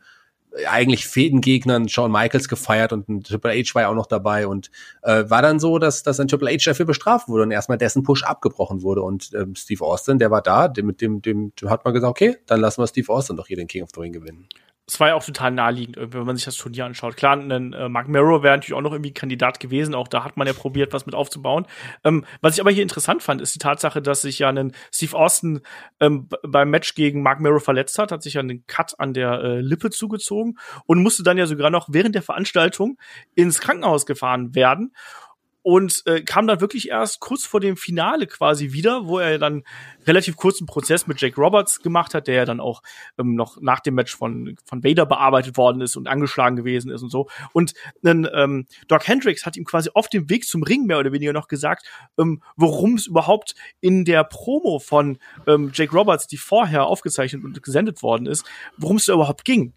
eigentlich 0.68 1.06
Fädengegnern 1.06 1.88
Shawn 1.88 2.12
Michaels 2.12 2.48
gefeiert 2.48 2.92
und 2.92 3.08
ein 3.08 3.22
Triple 3.22 3.52
H 3.52 3.74
war 3.74 3.82
ja 3.82 3.88
auch 3.88 3.94
noch 3.94 4.06
dabei 4.06 4.46
und 4.46 4.70
äh, 5.02 5.24
war 5.28 5.42
dann 5.42 5.58
so, 5.58 5.78
dass, 5.78 6.02
dass 6.02 6.20
ein 6.20 6.28
Triple 6.28 6.50
H 6.50 6.64
dafür 6.64 6.86
bestraft 6.86 7.28
wurde 7.28 7.44
und 7.44 7.50
erstmal 7.50 7.78
dessen 7.78 8.02
Push 8.02 8.24
abgebrochen 8.24 8.82
wurde 8.82 9.02
und 9.02 9.30
ähm, 9.34 9.54
Steve 9.54 9.84
Austin, 9.84 10.18
der 10.18 10.30
war 10.30 10.42
da, 10.42 10.68
dem, 10.68 10.86
mit 10.86 11.00
dem, 11.00 11.22
dem, 11.22 11.52
dem 11.56 11.70
hat 11.70 11.84
man 11.84 11.94
gesagt, 11.94 12.10
okay, 12.10 12.36
dann 12.46 12.60
lassen 12.60 12.82
wir 12.82 12.86
Steve 12.86 13.10
Austin 13.12 13.36
doch 13.36 13.46
hier 13.46 13.56
den 13.56 13.68
King 13.68 13.82
of 13.82 13.90
the 13.94 14.00
Ring 14.00 14.12
gewinnen. 14.12 14.48
Ja 15.00 15.14
auch 15.14 15.24
total 15.24 15.50
naheliegend, 15.50 15.96
wenn 15.98 16.24
man 16.24 16.36
sich 16.36 16.44
das 16.44 16.56
Turnier 16.56 16.84
anschaut. 16.84 17.16
Klar, 17.16 17.36
ein 17.36 17.72
äh, 17.72 17.88
Mark 17.88 18.08
Merrow 18.08 18.42
wäre 18.42 18.56
natürlich 18.56 18.74
auch 18.74 18.82
noch 18.82 18.92
irgendwie 18.92 19.12
Kandidat 19.12 19.60
gewesen. 19.60 19.94
Auch 19.94 20.08
da 20.08 20.24
hat 20.24 20.36
man 20.36 20.46
ja 20.46 20.52
probiert, 20.52 20.92
was 20.92 21.06
mit 21.06 21.14
aufzubauen. 21.14 21.66
Ähm, 22.04 22.24
was 22.40 22.54
ich 22.54 22.60
aber 22.60 22.70
hier 22.70 22.82
interessant 22.82 23.22
fand, 23.22 23.40
ist 23.40 23.54
die 23.54 23.58
Tatsache, 23.58 24.02
dass 24.02 24.22
sich 24.22 24.38
ja 24.38 24.48
ein 24.48 24.72
Steve 24.92 25.16
Austin 25.16 25.60
ähm, 26.00 26.28
beim 26.42 26.70
Match 26.70 26.94
gegen 26.94 27.22
Mark 27.22 27.40
Merrow 27.40 27.62
verletzt 27.62 27.98
hat, 27.98 28.12
hat 28.12 28.22
sich 28.22 28.34
ja 28.34 28.40
einen 28.40 28.66
Cut 28.66 28.98
an 28.98 29.14
der 29.14 29.32
äh, 29.42 29.60
Lippe 29.60 29.90
zugezogen 29.90 30.58
und 30.86 31.02
musste 31.02 31.22
dann 31.22 31.38
ja 31.38 31.46
sogar 31.46 31.70
noch 31.70 31.88
während 31.90 32.14
der 32.14 32.22
Veranstaltung 32.22 32.98
ins 33.34 33.60
Krankenhaus 33.60 34.06
gefahren 34.06 34.54
werden 34.54 34.92
und 35.62 36.02
äh, 36.06 36.22
kam 36.22 36.46
dann 36.46 36.60
wirklich 36.60 36.88
erst 36.88 37.20
kurz 37.20 37.44
vor 37.44 37.60
dem 37.60 37.76
Finale 37.76 38.26
quasi 38.26 38.72
wieder, 38.72 39.06
wo 39.06 39.18
er 39.18 39.38
dann 39.38 39.62
relativ 40.06 40.36
kurzen 40.36 40.66
Prozess 40.66 41.06
mit 41.06 41.20
Jake 41.20 41.40
Roberts 41.40 41.80
gemacht 41.80 42.14
hat, 42.14 42.26
der 42.26 42.34
ja 42.34 42.44
dann 42.44 42.60
auch 42.60 42.82
ähm, 43.18 43.34
noch 43.36 43.60
nach 43.60 43.80
dem 43.80 43.94
Match 43.94 44.16
von 44.16 44.56
von 44.64 44.82
Vader 44.82 45.06
bearbeitet 45.06 45.56
worden 45.56 45.80
ist 45.80 45.96
und 45.96 46.08
angeschlagen 46.08 46.56
gewesen 46.56 46.90
ist 46.90 47.02
und 47.02 47.10
so. 47.10 47.28
Und 47.52 47.74
dann 48.02 48.28
ähm, 48.34 48.66
Doc 48.88 49.06
Hendricks 49.06 49.46
hat 49.46 49.56
ihm 49.56 49.64
quasi 49.64 49.90
auf 49.94 50.08
dem 50.08 50.28
Weg 50.28 50.46
zum 50.46 50.62
Ring 50.62 50.86
mehr 50.86 50.98
oder 50.98 51.12
weniger 51.12 51.32
noch 51.32 51.48
gesagt, 51.48 51.86
ähm, 52.18 52.42
worum 52.56 52.94
es 52.94 53.06
überhaupt 53.06 53.54
in 53.80 54.04
der 54.04 54.24
Promo 54.24 54.80
von 54.80 55.18
ähm, 55.46 55.70
Jake 55.72 55.96
Roberts, 55.96 56.26
die 56.26 56.38
vorher 56.38 56.86
aufgezeichnet 56.86 57.44
und 57.44 57.62
gesendet 57.62 58.02
worden 58.02 58.26
ist, 58.26 58.44
worum 58.76 58.96
es 58.96 59.06
da 59.06 59.14
überhaupt 59.14 59.44
ging. 59.44 59.74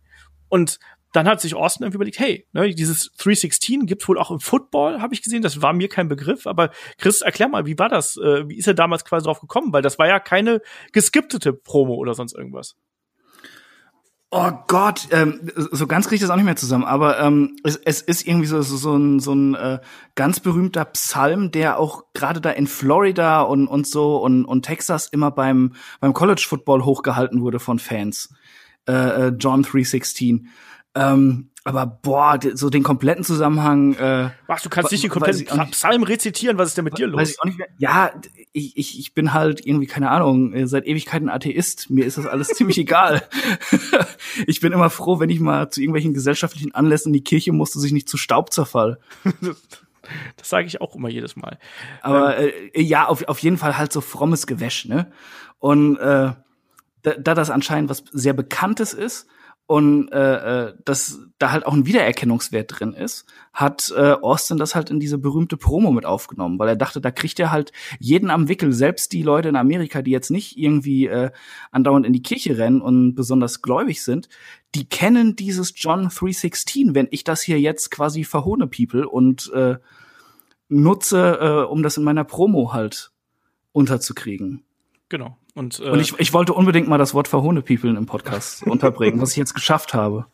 Und 0.49 0.79
dann 1.15 1.27
hat 1.27 1.39
sich 1.39 1.55
Austin 1.55 1.83
irgendwie 1.83 1.97
überlegt, 1.97 2.19
hey, 2.19 2.47
ne, 2.51 2.69
dieses 2.73 3.11
316 3.17 3.85
gibt's 3.85 4.07
wohl 4.07 4.17
auch 4.17 4.31
im 4.31 4.39
Football, 4.39 5.01
habe 5.01 5.13
ich 5.13 5.21
gesehen. 5.21 5.41
Das 5.41 5.61
war 5.61 5.73
mir 5.73 5.87
kein 5.87 6.07
Begriff, 6.07 6.45
aber 6.45 6.71
Chris, 6.97 7.21
erklär 7.21 7.47
mal, 7.47 7.65
wie 7.65 7.79
war 7.79 7.89
das? 7.89 8.17
Äh, 8.17 8.47
wie 8.49 8.57
ist 8.57 8.67
er 8.67 8.73
damals 8.73 9.05
quasi 9.05 9.25
drauf 9.25 9.39
gekommen? 9.39 9.71
Weil 9.71 9.81
das 9.81 9.97
war 9.97 10.07
ja 10.07 10.19
keine 10.19 10.61
geskipptete 10.91 11.53
Promo 11.53 11.95
oder 11.95 12.13
sonst 12.13 12.35
irgendwas. 12.35 12.75
Oh 14.31 14.51
Gott, 14.67 15.07
ähm, 15.11 15.49
so 15.55 15.87
ganz 15.87 16.07
kriege 16.07 16.15
ich 16.15 16.21
das 16.21 16.29
auch 16.29 16.35
nicht 16.35 16.43
mehr 16.43 16.57
zusammen, 16.57 16.83
aber 16.83 17.19
ähm, 17.21 17.55
es, 17.63 17.77
es 17.77 18.01
ist 18.01 18.27
irgendwie 18.27 18.47
so, 18.47 18.61
so, 18.63 18.75
so 18.75 18.97
ein, 18.97 19.19
so 19.21 19.33
ein 19.33 19.55
äh, 19.55 19.79
ganz 20.15 20.41
berühmter 20.41 20.83
Psalm, 20.83 21.51
der 21.51 21.79
auch 21.79 22.03
gerade 22.13 22.41
da 22.41 22.49
in 22.49 22.67
Florida 22.67 23.43
und, 23.43 23.67
und 23.67 23.87
so 23.87 24.17
und, 24.17 24.43
und 24.43 24.63
Texas 24.63 25.07
immer 25.07 25.31
beim, 25.31 25.75
beim 26.01 26.11
College 26.11 26.43
Football 26.45 26.83
hochgehalten 26.83 27.41
wurde 27.41 27.59
von 27.59 27.79
Fans. 27.79 28.33
Äh, 28.87 29.27
äh, 29.27 29.27
John 29.39 29.63
316. 29.63 30.49
Ähm, 30.95 31.49
aber 31.67 31.87
boah, 31.87 32.39
so 32.53 32.69
den 32.69 32.83
kompletten 32.83 33.23
Zusammenhang. 33.23 33.95
Äh, 33.95 34.29
Was, 34.45 34.61
du 34.61 34.69
kannst 34.69 34.91
nicht 34.91 35.03
den 35.03 35.09
weiß 35.09 35.13
kompletten 35.13 35.59
nicht. 35.59 35.71
Psalm 35.71 36.03
rezitieren, 36.03 36.59
was 36.59 36.69
ist 36.69 36.77
denn 36.77 36.85
mit 36.85 36.99
dir 36.99 37.07
Weiß 37.07 37.11
los? 37.13 37.29
ich 37.31 37.41
auch 37.41 37.45
nicht 37.45 37.57
mehr. 37.57 37.67
Ja, 37.79 38.11
ich, 38.53 38.77
ich, 38.77 38.99
ich 38.99 39.13
bin 39.15 39.33
halt 39.33 39.65
irgendwie, 39.65 39.87
keine 39.87 40.11
Ahnung, 40.11 40.53
äh, 40.53 40.67
seit 40.67 40.85
Ewigkeiten 40.85 41.27
Atheist. 41.27 41.89
Mir 41.89 42.05
ist 42.05 42.19
das 42.19 42.27
alles 42.27 42.47
ziemlich 42.55 42.77
egal. 42.77 43.23
ich 44.47 44.59
bin 44.61 44.73
immer 44.73 44.91
froh, 44.91 45.19
wenn 45.19 45.31
ich 45.31 45.39
mal 45.39 45.71
zu 45.71 45.81
irgendwelchen 45.81 46.13
gesellschaftlichen 46.13 46.75
Anlässen 46.75 47.09
in 47.09 47.13
die 47.13 47.23
Kirche 47.23 47.51
musste, 47.51 47.79
sich 47.79 47.91
nicht 47.91 48.07
zu 48.07 48.17
Staub 48.17 48.53
zerfall. 48.53 48.99
Das 50.37 50.49
sage 50.49 50.67
ich 50.67 50.81
auch 50.81 50.95
immer 50.95 51.09
jedes 51.09 51.35
Mal. 51.35 51.57
Aber 52.03 52.37
äh, 52.37 52.79
ja, 52.79 53.07
auf, 53.07 53.27
auf 53.27 53.39
jeden 53.39 53.57
Fall 53.57 53.75
halt 53.75 53.91
so 53.91 54.01
frommes 54.01 54.45
Gewäsch, 54.45 54.85
ne? 54.85 55.11
Und 55.57 55.97
äh, 55.97 56.33
da, 57.01 57.13
da 57.17 57.33
das 57.33 57.49
anscheinend 57.49 57.89
was 57.89 58.03
sehr 58.11 58.33
Bekanntes 58.33 58.93
ist 58.93 59.25
und 59.67 60.11
äh, 60.11 60.67
äh, 60.67 60.73
dass 60.85 61.21
da 61.39 61.51
halt 61.51 61.65
auch 61.65 61.73
ein 61.73 61.87
Wiedererkennungswert 61.87 62.79
drin 62.79 62.93
ist, 62.93 63.25
hat 63.51 63.91
äh, 63.95 64.11
Austin 64.11 64.57
das 64.57 64.75
halt 64.75 64.91
in 64.91 64.99
diese 64.99 65.17
berühmte 65.17 65.57
Promo 65.57 65.91
mit 65.91 66.05
aufgenommen, 66.05 66.59
weil 66.59 66.69
er 66.69 66.75
dachte, 66.75 67.01
da 67.01 67.09
kriegt 67.09 67.39
er 67.39 67.51
halt 67.51 67.71
jeden 67.99 68.29
am 68.29 68.47
Wickel, 68.47 68.73
selbst 68.73 69.11
die 69.11 69.23
Leute 69.23 69.49
in 69.49 69.55
Amerika, 69.55 70.03
die 70.03 70.11
jetzt 70.11 70.29
nicht 70.29 70.57
irgendwie 70.57 71.07
äh, 71.07 71.31
andauernd 71.71 72.05
in 72.05 72.13
die 72.13 72.21
Kirche 72.21 72.59
rennen 72.59 72.79
und 72.79 73.15
besonders 73.15 73.63
gläubig 73.63 74.03
sind, 74.03 74.29
die 74.75 74.87
kennen 74.87 75.35
dieses 75.35 75.73
John 75.75 76.09
316, 76.09 76.93
wenn 76.93 77.07
ich 77.09 77.23
das 77.23 77.41
hier 77.41 77.59
jetzt 77.59 77.89
quasi 77.89 78.23
verhone 78.23 78.67
people 78.67 79.07
und 79.09 79.51
äh, 79.53 79.77
nutze, 80.69 81.39
äh, 81.41 81.71
um 81.71 81.81
das 81.81 81.97
in 81.97 82.03
meiner 82.03 82.23
Promo 82.23 82.71
halt 82.71 83.11
unterzukriegen. 83.71 84.63
Genau. 85.09 85.37
Und, 85.55 85.79
äh, 85.79 85.89
Und 85.89 85.99
ich, 85.99 86.13
ich 86.19 86.33
wollte 86.33 86.53
unbedingt 86.53 86.87
mal 86.87 86.97
das 86.97 87.13
Wort 87.13 87.27
verhone 87.27 87.61
people 87.61 87.97
im 87.97 88.05
Podcast 88.05 88.63
unterbringen, 88.67 89.19
was 89.21 89.31
ich 89.31 89.37
jetzt 89.37 89.55
geschafft 89.55 89.93
habe. 89.93 90.27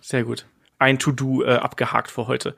Sehr 0.00 0.24
gut. 0.24 0.46
Ein 0.78 0.98
To-Do 0.98 1.44
äh, 1.44 1.54
abgehakt 1.56 2.10
für 2.10 2.26
heute. 2.26 2.56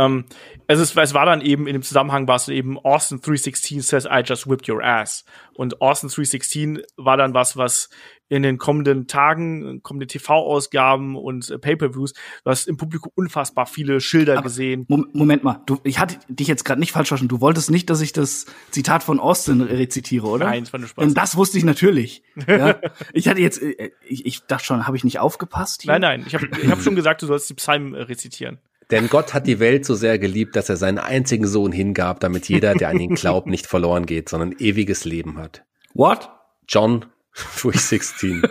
Ähm, 0.00 0.24
also 0.66 0.82
es, 0.82 0.96
es 0.96 1.14
war 1.14 1.26
dann 1.26 1.40
eben 1.40 1.66
in 1.66 1.72
dem 1.74 1.82
Zusammenhang 1.82 2.28
war 2.28 2.36
es 2.36 2.48
eben 2.48 2.78
Austin 2.78 3.18
316 3.20 3.80
says 3.82 4.04
I 4.06 4.22
just 4.24 4.48
whipped 4.48 4.68
your 4.68 4.82
ass. 4.82 5.24
Und 5.54 5.80
Austin 5.80 6.08
316 6.08 6.82
war 6.96 7.16
dann 7.16 7.34
was, 7.34 7.56
was 7.56 7.90
in 8.28 8.44
den 8.44 8.58
kommenden 8.58 9.08
Tagen, 9.08 9.82
kommenden 9.82 10.08
TV-Ausgaben 10.08 11.16
und 11.16 11.50
äh, 11.50 11.58
Pay-per-Views, 11.58 12.12
du 12.44 12.50
hast 12.50 12.68
im 12.68 12.76
Publikum 12.76 13.10
unfassbar 13.16 13.66
viele 13.66 14.00
Schilder 14.00 14.40
gesehen. 14.40 14.86
Mom- 14.88 15.08
Moment 15.12 15.42
mal, 15.42 15.62
du, 15.66 15.78
ich 15.82 15.98
hatte 15.98 16.16
dich 16.28 16.46
jetzt 16.46 16.64
gerade 16.64 16.78
nicht 16.78 16.92
falsch 16.92 17.08
verstanden. 17.08 17.34
Du 17.34 17.40
wolltest 17.40 17.72
nicht, 17.72 17.90
dass 17.90 18.00
ich 18.00 18.12
das 18.12 18.46
Zitat 18.70 19.02
von 19.02 19.18
Austin 19.18 19.60
rezitiere, 19.60 20.28
oder? 20.28 20.46
Nein, 20.46 20.62
es 20.62 20.72
war 20.72 20.78
nur 20.78 20.88
Spaß. 20.88 21.04
Denn 21.04 21.14
das 21.14 21.36
wusste 21.36 21.58
ich 21.58 21.64
natürlich. 21.64 22.22
ja? 22.46 22.76
Ich 23.12 23.26
hatte 23.26 23.40
jetzt, 23.40 23.60
äh, 23.60 23.90
ich, 24.06 24.24
ich 24.24 24.42
dachte 24.46 24.64
schon, 24.64 24.86
habe 24.86 24.96
ich 24.96 25.02
nicht 25.02 25.18
aufgepasst? 25.18 25.82
Hier? 25.82 25.90
Nein, 25.92 26.00
nein, 26.00 26.24
ich 26.24 26.34
habe 26.34 26.48
ich 26.62 26.70
hab 26.70 26.80
schon 26.80 26.94
gesagt, 26.94 27.22
du 27.22 27.26
sollst 27.26 27.50
die 27.50 27.54
Psalmen 27.54 27.94
äh, 27.94 28.02
rezitieren. 28.02 28.60
Denn 28.90 29.08
Gott 29.08 29.34
hat 29.34 29.46
die 29.46 29.60
Welt 29.60 29.84
so 29.84 29.94
sehr 29.94 30.18
geliebt, 30.18 30.56
dass 30.56 30.68
er 30.68 30.76
seinen 30.76 30.98
einzigen 30.98 31.46
Sohn 31.46 31.72
hingab, 31.72 32.20
damit 32.20 32.48
jeder, 32.48 32.74
der 32.74 32.88
an 32.88 32.98
ihn 33.00 33.14
glaubt, 33.14 33.46
nicht 33.46 33.66
verloren 33.66 34.06
geht, 34.06 34.28
sondern 34.28 34.52
ewiges 34.58 35.04
Leben 35.04 35.38
hat. 35.38 35.64
What? 35.94 36.30
John 36.68 37.06
316. 37.60 38.42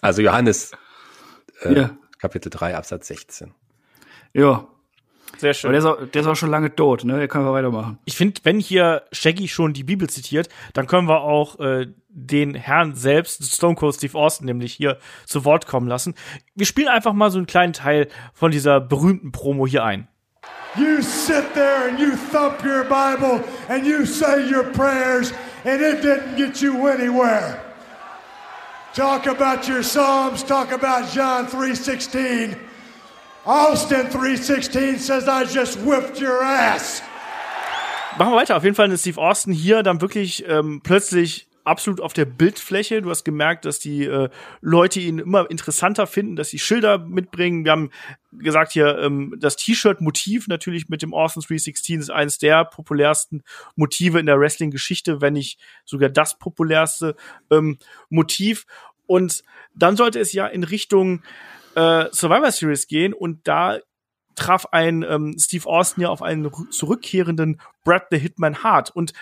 Also 0.00 0.22
Johannes 0.22 0.72
äh, 1.62 1.74
Ja. 1.74 1.96
Kapitel 2.18 2.50
3 2.50 2.76
Absatz 2.76 3.06
16. 3.08 3.54
Ja. 4.34 4.68
Sehr 5.38 5.50
Aber 5.50 5.54
schön. 5.54 5.70
der 5.72 5.78
ist, 5.80 5.84
auch, 5.86 5.96
der 6.06 6.20
ist 6.22 6.26
auch 6.26 6.36
schon 6.36 6.50
lange 6.50 6.74
tot, 6.74 7.04
ne? 7.04 7.16
Der 7.18 7.28
kann 7.28 7.44
wir 7.44 7.52
weitermachen. 7.52 7.98
ich 8.04 8.16
finde, 8.16 8.40
wenn 8.44 8.60
hier 8.60 9.02
Shaggy 9.12 9.48
schon 9.48 9.72
die 9.72 9.84
Bibel 9.84 10.08
zitiert, 10.10 10.48
dann 10.74 10.86
können 10.86 11.08
wir 11.08 11.20
auch 11.22 11.58
äh, 11.60 11.86
den 12.08 12.54
Herrn 12.54 12.94
selbst, 12.94 13.44
Stone 13.54 13.76
Cold 13.76 13.94
Steve 13.94 14.18
Austin, 14.18 14.46
nämlich 14.46 14.74
hier 14.74 14.98
zu 15.26 15.44
Wort 15.44 15.66
kommen 15.66 15.86
lassen. 15.88 16.14
Wir 16.54 16.66
spielen 16.66 16.88
einfach 16.88 17.12
mal 17.12 17.30
so 17.30 17.38
einen 17.38 17.46
kleinen 17.46 17.72
Teil 17.72 18.08
von 18.34 18.50
dieser 18.50 18.80
berühmten 18.80 19.32
Promo 19.32 19.66
hier 19.66 19.84
ein. 19.84 20.08
You 20.76 21.00
sit 21.02 21.52
there 21.54 21.88
and 21.88 21.98
you 21.98 22.10
thump 22.32 22.62
your 22.64 22.84
Bible 22.84 23.42
and 23.68 23.84
you 23.86 24.04
say 24.04 24.40
your 24.48 24.64
prayers 24.64 25.32
and 25.64 25.80
it 25.80 26.02
didn't 26.02 26.36
get 26.36 26.60
you 26.60 26.86
anywhere. 26.86 27.58
Talk 28.94 29.26
about 29.26 29.68
your 29.68 29.82
Psalms, 29.82 30.44
talk 30.44 30.72
about 30.72 31.06
John 31.14 31.46
3:16. 31.48 32.56
Austin 33.44 34.06
3:16 34.10 34.98
says 34.98 35.26
I 35.26 35.44
just 35.44 35.78
whipped 35.84 36.20
your 36.20 36.42
ass. 36.42 37.02
Machen 38.18 38.32
wir 38.32 38.36
weiter. 38.36 38.56
Auf 38.56 38.64
jeden 38.64 38.76
Fall 38.76 38.90
ist 38.92 39.00
Steve 39.00 39.20
Austin 39.20 39.52
hier 39.52 39.82
dann 39.82 40.02
wirklich 40.02 40.44
ähm, 40.46 40.82
plötzlich 40.82 41.48
absolut 41.64 42.00
auf 42.02 42.12
der 42.12 42.26
Bildfläche. 42.26 43.00
Du 43.00 43.08
hast 43.08 43.24
gemerkt, 43.24 43.64
dass 43.64 43.78
die 43.78 44.04
äh, 44.04 44.28
Leute 44.60 45.00
ihn 45.00 45.18
immer 45.18 45.50
interessanter 45.50 46.06
finden, 46.06 46.36
dass 46.36 46.50
sie 46.50 46.58
Schilder 46.58 46.98
mitbringen. 46.98 47.64
Wir 47.64 47.72
haben 47.72 47.90
gesagt 48.32 48.72
hier, 48.72 48.98
ähm, 48.98 49.34
das 49.38 49.56
T-Shirt-Motiv 49.56 50.48
natürlich 50.48 50.88
mit 50.88 51.00
dem 51.00 51.14
Austin 51.14 51.42
316 51.42 52.00
ist 52.00 52.10
eines 52.10 52.38
der 52.38 52.64
populärsten 52.64 53.42
Motive 53.74 54.18
in 54.18 54.26
der 54.26 54.38
Wrestling-Geschichte, 54.38 55.20
wenn 55.20 55.34
nicht 55.34 55.60
sogar 55.84 56.10
das 56.10 56.38
populärste 56.38 57.14
ähm, 57.50 57.78
Motiv. 58.10 58.66
Und 59.06 59.42
dann 59.74 59.96
sollte 59.96 60.18
es 60.18 60.32
ja 60.32 60.46
in 60.46 60.64
Richtung 60.64 61.22
äh, 61.80 62.12
Survivor 62.12 62.52
Series 62.52 62.86
gehen 62.86 63.14
und 63.14 63.48
da 63.48 63.78
traf 64.34 64.66
ein 64.66 65.02
ähm, 65.02 65.36
Steve 65.38 65.66
Austin 65.66 66.02
ja 66.02 66.08
auf 66.10 66.22
einen 66.22 66.50
zurückkehrenden 66.70 67.60
Brad 67.84 68.06
the 68.10 68.18
Hitman 68.18 68.62
Hart. 68.62 68.90
Und 68.94 69.12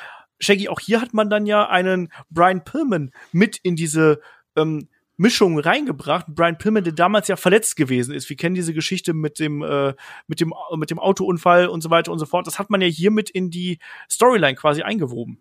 Shaggy, 0.40 0.68
auch 0.68 0.80
hier 0.80 1.00
hat 1.00 1.14
man 1.14 1.30
dann 1.30 1.46
ja 1.46 1.68
einen 1.68 2.12
Brian 2.30 2.64
Pillman 2.64 3.12
mit 3.32 3.58
in 3.58 3.76
diese 3.76 4.20
ähm, 4.56 4.88
Mischung 5.16 5.58
reingebracht. 5.58 6.26
Brian 6.28 6.58
Pillman, 6.58 6.84
der 6.84 6.92
damals 6.92 7.28
ja 7.28 7.36
verletzt 7.36 7.76
gewesen 7.76 8.14
ist. 8.14 8.28
Wir 8.28 8.36
kennen 8.36 8.54
diese 8.54 8.74
Geschichte 8.74 9.14
mit 9.14 9.38
dem, 9.38 9.62
äh, 9.62 9.94
mit 10.26 10.40
dem, 10.40 10.52
mit 10.76 10.90
dem 10.90 10.98
Autounfall 10.98 11.68
und 11.68 11.80
so 11.80 11.90
weiter 11.90 12.12
und 12.12 12.18
so 12.18 12.26
fort. 12.26 12.46
Das 12.46 12.58
hat 12.58 12.70
man 12.70 12.80
ja 12.80 12.88
hier 12.88 13.10
mit 13.10 13.30
in 13.30 13.50
die 13.50 13.78
Storyline 14.08 14.54
quasi 14.54 14.82
eingewoben. 14.82 15.40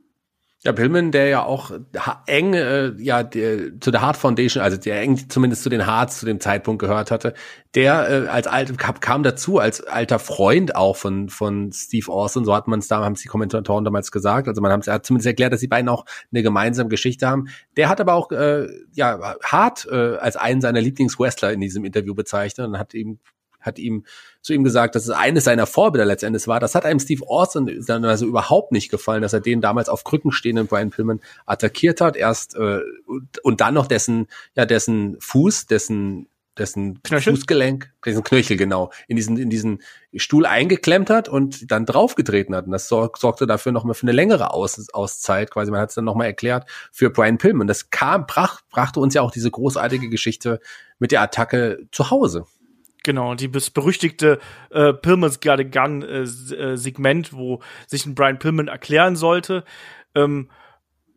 Ja, 0.63 0.71
Pillman, 0.71 1.11
der 1.11 1.27
ja 1.27 1.43
auch 1.43 1.71
eng 2.25 2.55
äh, 2.55 2.91
ja 2.97 3.21
der, 3.21 3.79
zu 3.79 3.91
der 3.91 4.01
Hart 4.01 4.17
Foundation, 4.17 4.63
also 4.63 4.75
der 4.75 4.99
eng 5.01 5.29
zumindest 5.29 5.61
zu 5.61 5.69
den 5.69 5.85
Hearts 5.85 6.19
zu 6.19 6.25
dem 6.25 6.39
Zeitpunkt 6.39 6.81
gehört 6.81 7.11
hatte, 7.11 7.35
der 7.75 8.09
äh, 8.09 8.27
als 8.27 8.47
alt 8.47 8.75
kam 8.79 9.21
dazu 9.21 9.59
als 9.59 9.85
alter 9.85 10.17
Freund 10.17 10.75
auch 10.75 10.95
von 10.95 11.29
von 11.29 11.71
Steve 11.71 12.11
Austin, 12.11 12.43
so 12.43 12.55
hat 12.55 12.67
man 12.67 12.79
es 12.79 12.87
da 12.87 13.05
haben 13.05 13.13
die 13.13 13.27
Kommentatoren 13.27 13.85
damals 13.85 14.11
gesagt, 14.11 14.47
also 14.47 14.59
man 14.59 14.71
hat 14.71 15.05
zumindest 15.05 15.27
erklärt, 15.27 15.53
dass 15.53 15.59
die 15.59 15.67
beiden 15.67 15.89
auch 15.89 16.05
eine 16.31 16.41
gemeinsame 16.41 16.89
Geschichte 16.89 17.27
haben. 17.27 17.49
Der 17.77 17.87
hat 17.87 18.01
aber 18.01 18.15
auch 18.15 18.31
äh, 18.31 18.67
ja 18.93 19.35
Hart 19.43 19.87
äh, 19.91 20.15
als 20.17 20.37
einen 20.37 20.61
seiner 20.61 20.81
Lieblingswrestler 20.81 21.53
in 21.53 21.61
diesem 21.61 21.85
Interview 21.85 22.15
bezeichnet 22.15 22.67
und 22.67 22.79
hat 22.79 22.95
ihm 22.95 23.19
hat 23.59 23.79
ihm 23.79 24.05
zu 24.41 24.53
ihm 24.53 24.63
gesagt, 24.63 24.95
dass 24.95 25.03
es 25.03 25.09
eines 25.09 25.43
seiner 25.43 25.65
Vorbilder 25.65 26.05
letztendlich 26.05 26.47
war. 26.47 26.59
Das 26.59 26.75
hat 26.75 26.85
einem 26.85 26.99
Steve 26.99 27.27
Austin 27.27 27.83
dann 27.85 28.05
also 28.05 28.25
überhaupt 28.25 28.71
nicht 28.71 28.89
gefallen, 28.89 29.21
dass 29.21 29.33
er 29.33 29.41
den 29.41 29.61
damals 29.61 29.89
auf 29.89 30.03
Krücken 30.03 30.31
stehenden 30.31 30.67
Brian 30.67 30.89
Pillman 30.89 31.19
attackiert 31.45 32.01
hat, 32.01 32.15
erst 32.15 32.55
äh, 32.55 32.79
und, 33.05 33.39
und 33.43 33.61
dann 33.61 33.73
noch 33.73 33.87
dessen 33.87 34.27
ja 34.55 34.65
dessen 34.65 35.17
Fuß, 35.19 35.65
dessen 35.65 36.27
dessen 36.57 37.01
Knöchel? 37.03 37.35
Fußgelenk, 37.35 37.91
dessen 38.05 38.23
Knöchel 38.23 38.57
genau, 38.57 38.91
in 39.07 39.15
diesen, 39.15 39.37
in 39.37 39.49
diesen 39.49 39.81
Stuhl 40.15 40.45
eingeklemmt 40.45 41.09
hat 41.09 41.29
und 41.29 41.71
dann 41.71 41.85
draufgetreten 41.85 42.55
hat. 42.55 42.65
Und 42.65 42.71
das 42.71 42.87
sorg, 42.87 43.17
sorgte 43.17 43.47
dafür 43.47 43.71
nochmal 43.71 43.93
für 43.93 44.03
eine 44.03 44.11
längere 44.11 44.53
Aus, 44.53 44.89
Auszeit, 44.93 45.51
quasi, 45.51 45.71
man 45.71 45.81
hat 45.81 45.89
es 45.89 45.95
dann 45.95 46.05
nochmal 46.05 46.27
erklärt, 46.27 46.67
für 46.91 47.09
Brian 47.09 47.37
Pillman. 47.37 47.67
Das 47.67 47.89
kam, 47.89 48.25
brach, 48.25 48.61
brachte 48.69 48.99
uns 48.99 49.13
ja 49.13 49.21
auch 49.21 49.31
diese 49.31 49.51
großartige 49.51 50.09
Geschichte 50.09 50.59
mit 50.99 51.11
der 51.11 51.21
Attacke 51.21 51.87
zu 51.91 52.09
Hause. 52.09 52.45
Genau, 53.07 53.35
die 53.35 53.47
berüchtigte 53.47 54.37
äh, 54.69 54.91
Pillman's 54.91 55.39
Got 55.39 55.61
a 55.61 55.63
Gun 55.63 56.01
äh, 56.01 56.23
äh, 56.23 56.75
Segment, 56.75 57.31
wo 57.31 57.61
sich 57.85 58.05
ein 58.05 58.15
Brian 58.15 58.37
Pillman 58.37 58.67
erklären 58.67 59.15
sollte, 59.15 59.63
ähm, 60.13 60.49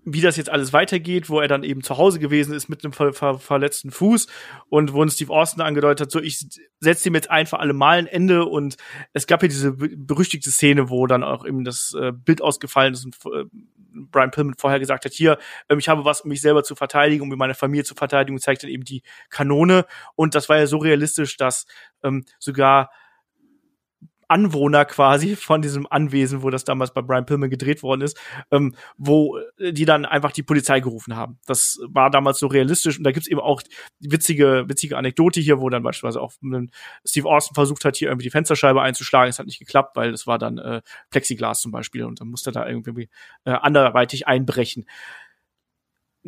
wie 0.05 0.21
das 0.21 0.37
jetzt 0.37 0.51
alles 0.51 0.73
weitergeht, 0.73 1.29
wo 1.29 1.41
er 1.41 1.49
dann 1.49 1.63
eben 1.63 1.83
zu 1.83 1.99
Hause 1.99 2.19
gewesen 2.19 2.55
ist 2.55 2.69
mit 2.69 2.85
einem 2.85 2.93
ver 2.93 3.13
ver 3.13 3.39
verletzten 3.39 3.91
Fuß 3.91 4.27
und 4.69 4.93
wo 4.93 5.03
ein 5.03 5.11
Steve 5.11 5.33
Austin 5.33 5.63
angedeutet 5.63 6.07
hat, 6.07 6.11
so 6.11 6.21
ich 6.21 6.47
setze 6.81 7.09
ihm 7.09 7.15
jetzt 7.15 7.31
einfach 7.31 7.59
alle 7.59 7.75
Mal 7.75 7.99
ein 7.99 8.07
Ende 8.07 8.45
und 8.45 8.77
es 9.13 9.27
gab 9.27 9.43
ja 9.43 9.49
diese 9.49 9.73
berüchtigte 9.73 10.51
Szene, 10.51 10.89
wo 10.89 11.07
dann 11.07 11.23
auch 11.23 11.45
eben 11.47 11.65
das 11.65 11.95
äh, 11.99 12.13
Bild 12.13 12.43
ausgefallen 12.43 12.95
ist 12.95 13.05
und 13.05 13.17
äh, 13.27 13.45
Brian 13.93 14.31
Pillman 14.31 14.55
vorher 14.57 14.79
gesagt 14.79 15.05
hat, 15.05 15.13
hier, 15.13 15.39
ähm, 15.69 15.79
ich 15.79 15.89
habe 15.89 16.05
was, 16.05 16.23
um 16.23 16.29
mich 16.29 16.41
selber 16.41 16.63
zu 16.65 16.75
verteidigen, 16.75 17.23
um 17.23 17.39
meine 17.39 17.55
Familie 17.55 17.85
zu 17.85 17.95
verteidigen, 17.95 18.37
und 18.37 18.41
zeigt 18.41 18.63
dann 18.63 18.71
eben 18.71 18.85
die 18.85 19.03
Kanone. 19.29 19.85
Und 20.15 20.35
das 20.35 20.49
war 20.49 20.59
ja 20.59 20.67
so 20.67 20.79
realistisch, 20.79 21.37
dass 21.37 21.67
ähm, 22.03 22.25
sogar 22.39 22.91
Anwohner 24.31 24.85
quasi 24.85 25.37
von 25.37 25.61
diesem 25.61 25.87
Anwesen, 25.91 26.43
wo 26.43 26.51
das 26.51 26.65
damals 26.65 26.93
bei 26.95 27.03
Brian 27.03 27.27
Pillman 27.27 27.51
gedreht 27.51 27.83
worden 27.83 28.03
ist, 28.03 28.19
ähm, 28.51 28.75
wo 28.97 29.39
äh, 29.59 29.73
die 29.73 29.85
dann 29.85 30.05
einfach 30.05 30.33
die 30.33 30.43
Polizei 30.43 30.81
gerufen 30.81 31.17
haben. 31.17 31.39
Das 31.47 31.79
war 31.89 32.11
damals 32.11 32.39
so 32.39 32.47
realistisch 32.47 32.97
und 32.97 33.05
da 33.05 33.13
gibt's 33.13 33.29
eben 33.29 33.41
auch 33.41 33.63
witzige, 33.99 34.65
witzige 34.69 34.97
Anekdote 34.97 35.41
hier, 35.41 35.61
wo 35.61 35.69
dann 35.69 35.83
beispielsweise 35.83 36.21
auch 36.21 36.33
Steve 37.05 37.29
Austin 37.29 37.55
versucht 37.55 37.85
hat, 37.85 37.97
hier 37.97 38.09
irgendwie 38.09 38.25
die 38.25 38.31
Fensterscheibe 38.31 38.81
einzuschlagen. 38.81 39.31
Es 39.31 39.39
hat 39.39 39.47
nicht 39.47 39.59
geklappt, 39.59 39.97
weil 39.97 40.13
es 40.13 40.27
war 40.27 40.39
dann 40.39 40.59
äh, 40.59 40.83
Plexiglas 41.11 41.61
zum 41.61 41.73
Beispiel 41.73 42.05
und 42.05 42.21
dann 42.21 42.29
musste 42.29 42.51
er 42.51 42.53
da 42.53 42.69
irgendwie 42.69 43.09
äh, 43.45 43.51
anderweitig 43.51 44.29
einbrechen 44.29 44.87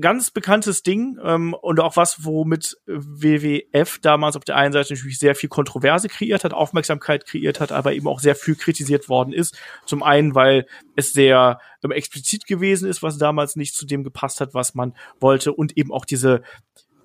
ganz 0.01 0.31
bekanntes 0.31 0.83
Ding 0.83 1.19
ähm, 1.23 1.55
und 1.55 1.79
auch 1.81 1.97
was, 1.97 2.25
womit 2.25 2.79
WWF 2.87 3.99
damals 4.01 4.37
auf 4.37 4.45
der 4.45 4.57
einen 4.57 4.73
Seite 4.73 4.95
natürlich 4.95 5.19
sehr 5.19 5.35
viel 5.35 5.51
Kontroverse 5.51 6.09
kreiert 6.09 6.45
hat, 6.45 6.55
Aufmerksamkeit 6.55 7.27
kreiert 7.27 7.61
hat, 7.61 7.73
aber 7.73 7.93
eben 7.93 8.09
auch 8.09 8.21
sehr 8.21 8.35
viel 8.35 8.55
kritisiert 8.55 9.09
worden 9.09 9.33
ist. 9.33 9.59
Zum 9.85 10.03
einen, 10.03 10.35
weil 10.35 10.67
es 10.97 11.13
sehr 11.13 11.61
ähm, 11.85 11.91
explizit 11.91 12.47
gewesen 12.47 12.89
ist, 12.89 13.03
was 13.03 13.19
damals 13.19 13.57
nicht 13.57 13.75
zu 13.75 13.85
dem 13.87 14.03
gepasst 14.03 14.41
hat, 14.41 14.55
was 14.55 14.75
man 14.75 14.95
wollte 15.21 15.53
und 15.53 15.77
eben 15.77 15.93
auch 15.93 16.07
diese 16.07 16.43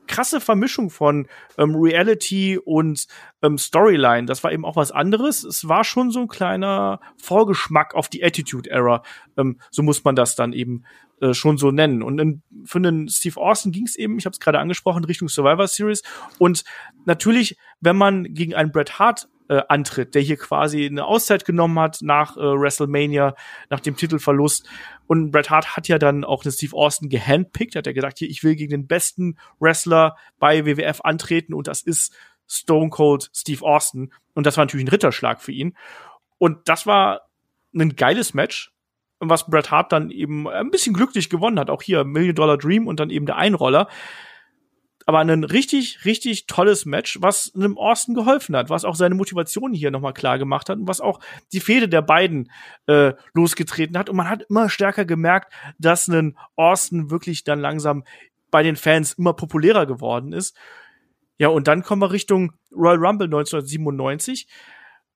krasse 0.08 0.42
Vermischung 0.42 0.90
von 0.90 1.28
ähm, 1.58 1.76
Reality 1.76 2.58
und 2.58 3.08
ähm, 3.42 3.58
Storyline. 3.58 4.26
Das 4.26 4.44
war 4.44 4.52
eben 4.52 4.66
auch 4.66 4.76
was 4.76 4.92
anderes. 4.92 5.44
Es 5.44 5.68
war 5.68 5.84
schon 5.84 6.12
so 6.12 6.22
ein 6.22 6.28
kleiner 6.28 7.00
Vorgeschmack 7.18 7.94
auf 7.96 8.08
die 8.08 8.24
Attitude 8.24 8.70
Era. 8.70 9.04
Ähm, 9.38 9.60
so 9.70 9.84
muss 9.84 10.04
man 10.04 10.16
das 10.16 10.36
dann 10.36 10.54
eben 10.54 10.84
äh, 11.22 11.34
schon 11.34 11.58
so 11.58 11.72
nennen. 11.72 12.04
Und 12.04 12.20
in, 12.20 12.42
für 12.66 12.80
den 12.80 13.10
Steve 13.10 13.40
Austin 13.40 13.72
ging 13.72 13.86
es 13.86 13.96
eben, 13.96 14.18
ich 14.18 14.26
habe 14.26 14.34
es 14.34 14.40
gerade 14.40 14.60
angesprochen, 14.60 15.04
Richtung 15.04 15.30
Survivor 15.30 15.68
Series. 15.68 16.04
Und 16.38 16.64
natürlich, 17.06 17.58
wenn 17.82 17.98
man 17.98 18.34
gegen 18.34 18.54
einen 18.54 18.72
Bret 18.72 19.00
Hart 19.00 19.28
äh, 19.50 19.62
antritt, 19.68 20.16
der 20.16 20.22
hier 20.22 20.38
quasi 20.38 20.86
eine 20.86 21.06
Auszeit 21.06 21.46
genommen 21.46 21.80
hat 21.80 22.00
nach 22.02 22.38
äh, 22.38 22.42
WrestleMania, 22.42 23.36
nach 23.70 23.80
dem 23.80 23.96
Titelverlust. 23.96 24.68
Und 25.08 25.32
Bret 25.32 25.50
Hart 25.50 25.76
hat 25.76 25.88
ja 25.88 25.98
dann 26.00 26.24
auch 26.24 26.44
den 26.44 26.52
Steve 26.52 26.76
Austin 26.76 27.10
gehandpickt, 27.10 27.76
hat 27.76 27.88
er 27.88 27.94
gesagt, 27.94 28.20
hier, 28.20 28.30
ich 28.30 28.44
will 28.44 28.56
gegen 28.56 28.72
den 28.72 28.88
besten 28.88 29.38
Wrestler 29.60 30.18
bei 30.40 30.66
WWF 30.66 31.02
antreten 31.02 31.54
und 31.54 31.68
das 31.68 31.82
ist 31.82 32.14
Stone 32.48 32.90
Cold 32.90 33.30
Steve 33.34 33.64
Austin. 33.64 34.14
Und 34.34 34.46
das 34.46 34.58
war 34.58 34.66
natürlich 34.66 34.86
ein 34.86 34.90
Ritterschlag 34.90 35.42
für 35.42 35.52
ihn. 35.52 35.76
Und 36.38 36.70
das 36.70 36.86
war 36.86 37.22
ein 37.74 37.96
geiles 37.96 38.34
Match 38.34 38.72
was 39.20 39.48
Bret 39.48 39.72
Hart 39.72 39.92
dann 39.92 40.12
eben 40.12 40.48
ein 40.48 40.72
bisschen 40.72 40.94
glücklich 40.94 41.30
gewonnen 41.30 41.60
hat. 41.60 41.70
Auch 41.70 41.82
hier 41.82 42.04
Million 42.04 42.36
Dollar 42.36 42.58
Dream 42.58 42.88
und 42.88 43.00
dann 43.00 43.10
eben 43.10 43.26
der 43.26 43.38
Einroller. 43.38 43.88
Aber 45.08 45.20
ein 45.20 45.46
richtig, 45.46 46.04
richtig 46.04 46.48
tolles 46.48 46.86
Match, 46.86 47.18
was 47.22 47.54
einem 47.56 47.78
Austin 47.78 48.14
geholfen 48.14 48.58
hat, 48.58 48.70
was 48.70 48.84
auch 48.84 48.96
seine 48.96 49.16
Motivation 49.16 49.74
hier 49.74 49.90
nochmal 49.90 50.12
klar 50.12 50.38
gemacht 50.38 50.68
hat 50.68 50.80
und 50.80 50.88
was 50.90 51.00
auch 51.00 51.22
die 51.54 51.62
Fehde 51.62 51.88
der 51.88 52.02
beiden 52.02 52.52
äh, 52.88 53.14
losgetreten 53.34 53.98
hat. 53.98 54.10
Und 54.10 54.18
man 54.18 54.30
hat 54.30 54.44
immer 54.50 54.70
stärker 54.70 55.06
gemerkt, 55.06 55.54
dass 55.80 56.10
ein 56.10 56.38
Austin 56.58 57.10
wirklich 57.10 57.46
dann 57.46 57.62
langsam 57.62 58.04
bei 58.52 58.64
den 58.64 58.76
Fans 58.76 59.14
immer 59.14 59.32
populärer 59.32 59.86
geworden 59.86 60.34
ist. 60.34 60.58
Ja, 61.38 61.48
und 61.48 61.70
dann 61.70 61.84
kommen 61.84 62.02
wir 62.02 62.12
Richtung 62.12 62.52
Royal 62.76 62.98
Rumble 62.98 63.28
1997. 63.28 64.50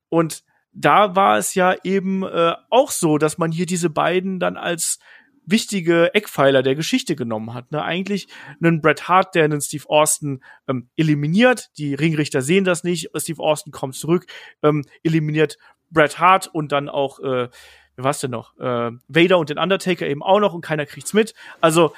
Und 0.07 0.45
da 0.71 1.17
war 1.17 1.37
es 1.37 1.53
ja 1.53 1.75
eben 1.83 2.23
äh, 2.23 2.55
auch 2.69 2.91
so, 2.91 3.17
dass 3.17 3.37
man 3.37 3.51
hier 3.51 3.65
diese 3.65 3.89
beiden 3.89 4.39
dann 4.39 4.55
als 4.55 4.99
wichtige 5.45 6.13
Eckpfeiler 6.13 6.63
der 6.63 6.75
Geschichte 6.75 7.15
genommen 7.15 7.53
hat. 7.53 7.71
Ne? 7.71 7.83
Eigentlich 7.83 8.27
einen 8.61 8.81
Bret 8.81 9.07
Hart, 9.07 9.35
der 9.35 9.45
einen 9.45 9.61
Steve 9.61 9.89
Austin 9.89 10.43
ähm, 10.67 10.89
eliminiert. 10.95 11.69
Die 11.77 11.93
Ringrichter 11.93 12.41
sehen 12.41 12.63
das 12.63 12.83
nicht. 12.83 13.09
Steve 13.15 13.41
Austin 13.41 13.71
kommt 13.71 13.95
zurück, 13.95 14.25
ähm, 14.63 14.83
eliminiert 15.03 15.57
Bret 15.89 16.19
Hart 16.19 16.47
und 16.47 16.71
dann 16.71 16.89
auch, 16.89 17.19
äh, 17.19 17.49
was 17.97 18.19
denn 18.19 18.31
noch? 18.31 18.57
Äh, 18.57 18.91
Vader 19.07 19.37
und 19.37 19.49
den 19.49 19.57
Undertaker 19.57 20.07
eben 20.07 20.23
auch 20.23 20.39
noch 20.39 20.53
und 20.53 20.61
keiner 20.61 20.85
kriegt's 20.85 21.13
mit. 21.13 21.33
Also 21.59 21.93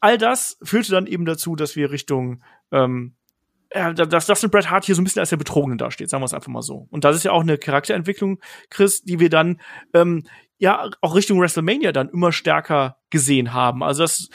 all 0.00 0.16
das 0.16 0.58
führte 0.62 0.92
dann 0.92 1.06
eben 1.06 1.26
dazu, 1.26 1.56
dass 1.56 1.76
wir 1.76 1.90
Richtung 1.90 2.42
ähm, 2.72 3.14
ja, 3.72 3.92
dass, 3.92 4.42
ein 4.42 4.50
Bret 4.50 4.68
Hart 4.68 4.84
hier 4.84 4.96
so 4.96 5.00
ein 5.00 5.04
bisschen 5.04 5.20
als 5.20 5.30
der 5.30 5.36
Betrogene 5.36 5.76
dasteht, 5.76 6.10
sagen 6.10 6.22
wir 6.22 6.26
es 6.26 6.34
einfach 6.34 6.48
mal 6.48 6.62
so. 6.62 6.88
Und 6.90 7.04
das 7.04 7.14
ist 7.14 7.24
ja 7.24 7.32
auch 7.32 7.42
eine 7.42 7.56
Charakterentwicklung, 7.56 8.40
Chris, 8.68 9.02
die 9.02 9.20
wir 9.20 9.30
dann 9.30 9.60
ähm, 9.94 10.24
ja 10.60 10.88
auch 11.00 11.16
Richtung 11.16 11.40
WrestleMania 11.40 11.90
dann 11.90 12.10
immer 12.10 12.30
stärker 12.30 12.98
gesehen 13.08 13.52
haben. 13.52 13.82
Also 13.82 14.02
dass, 14.02 14.28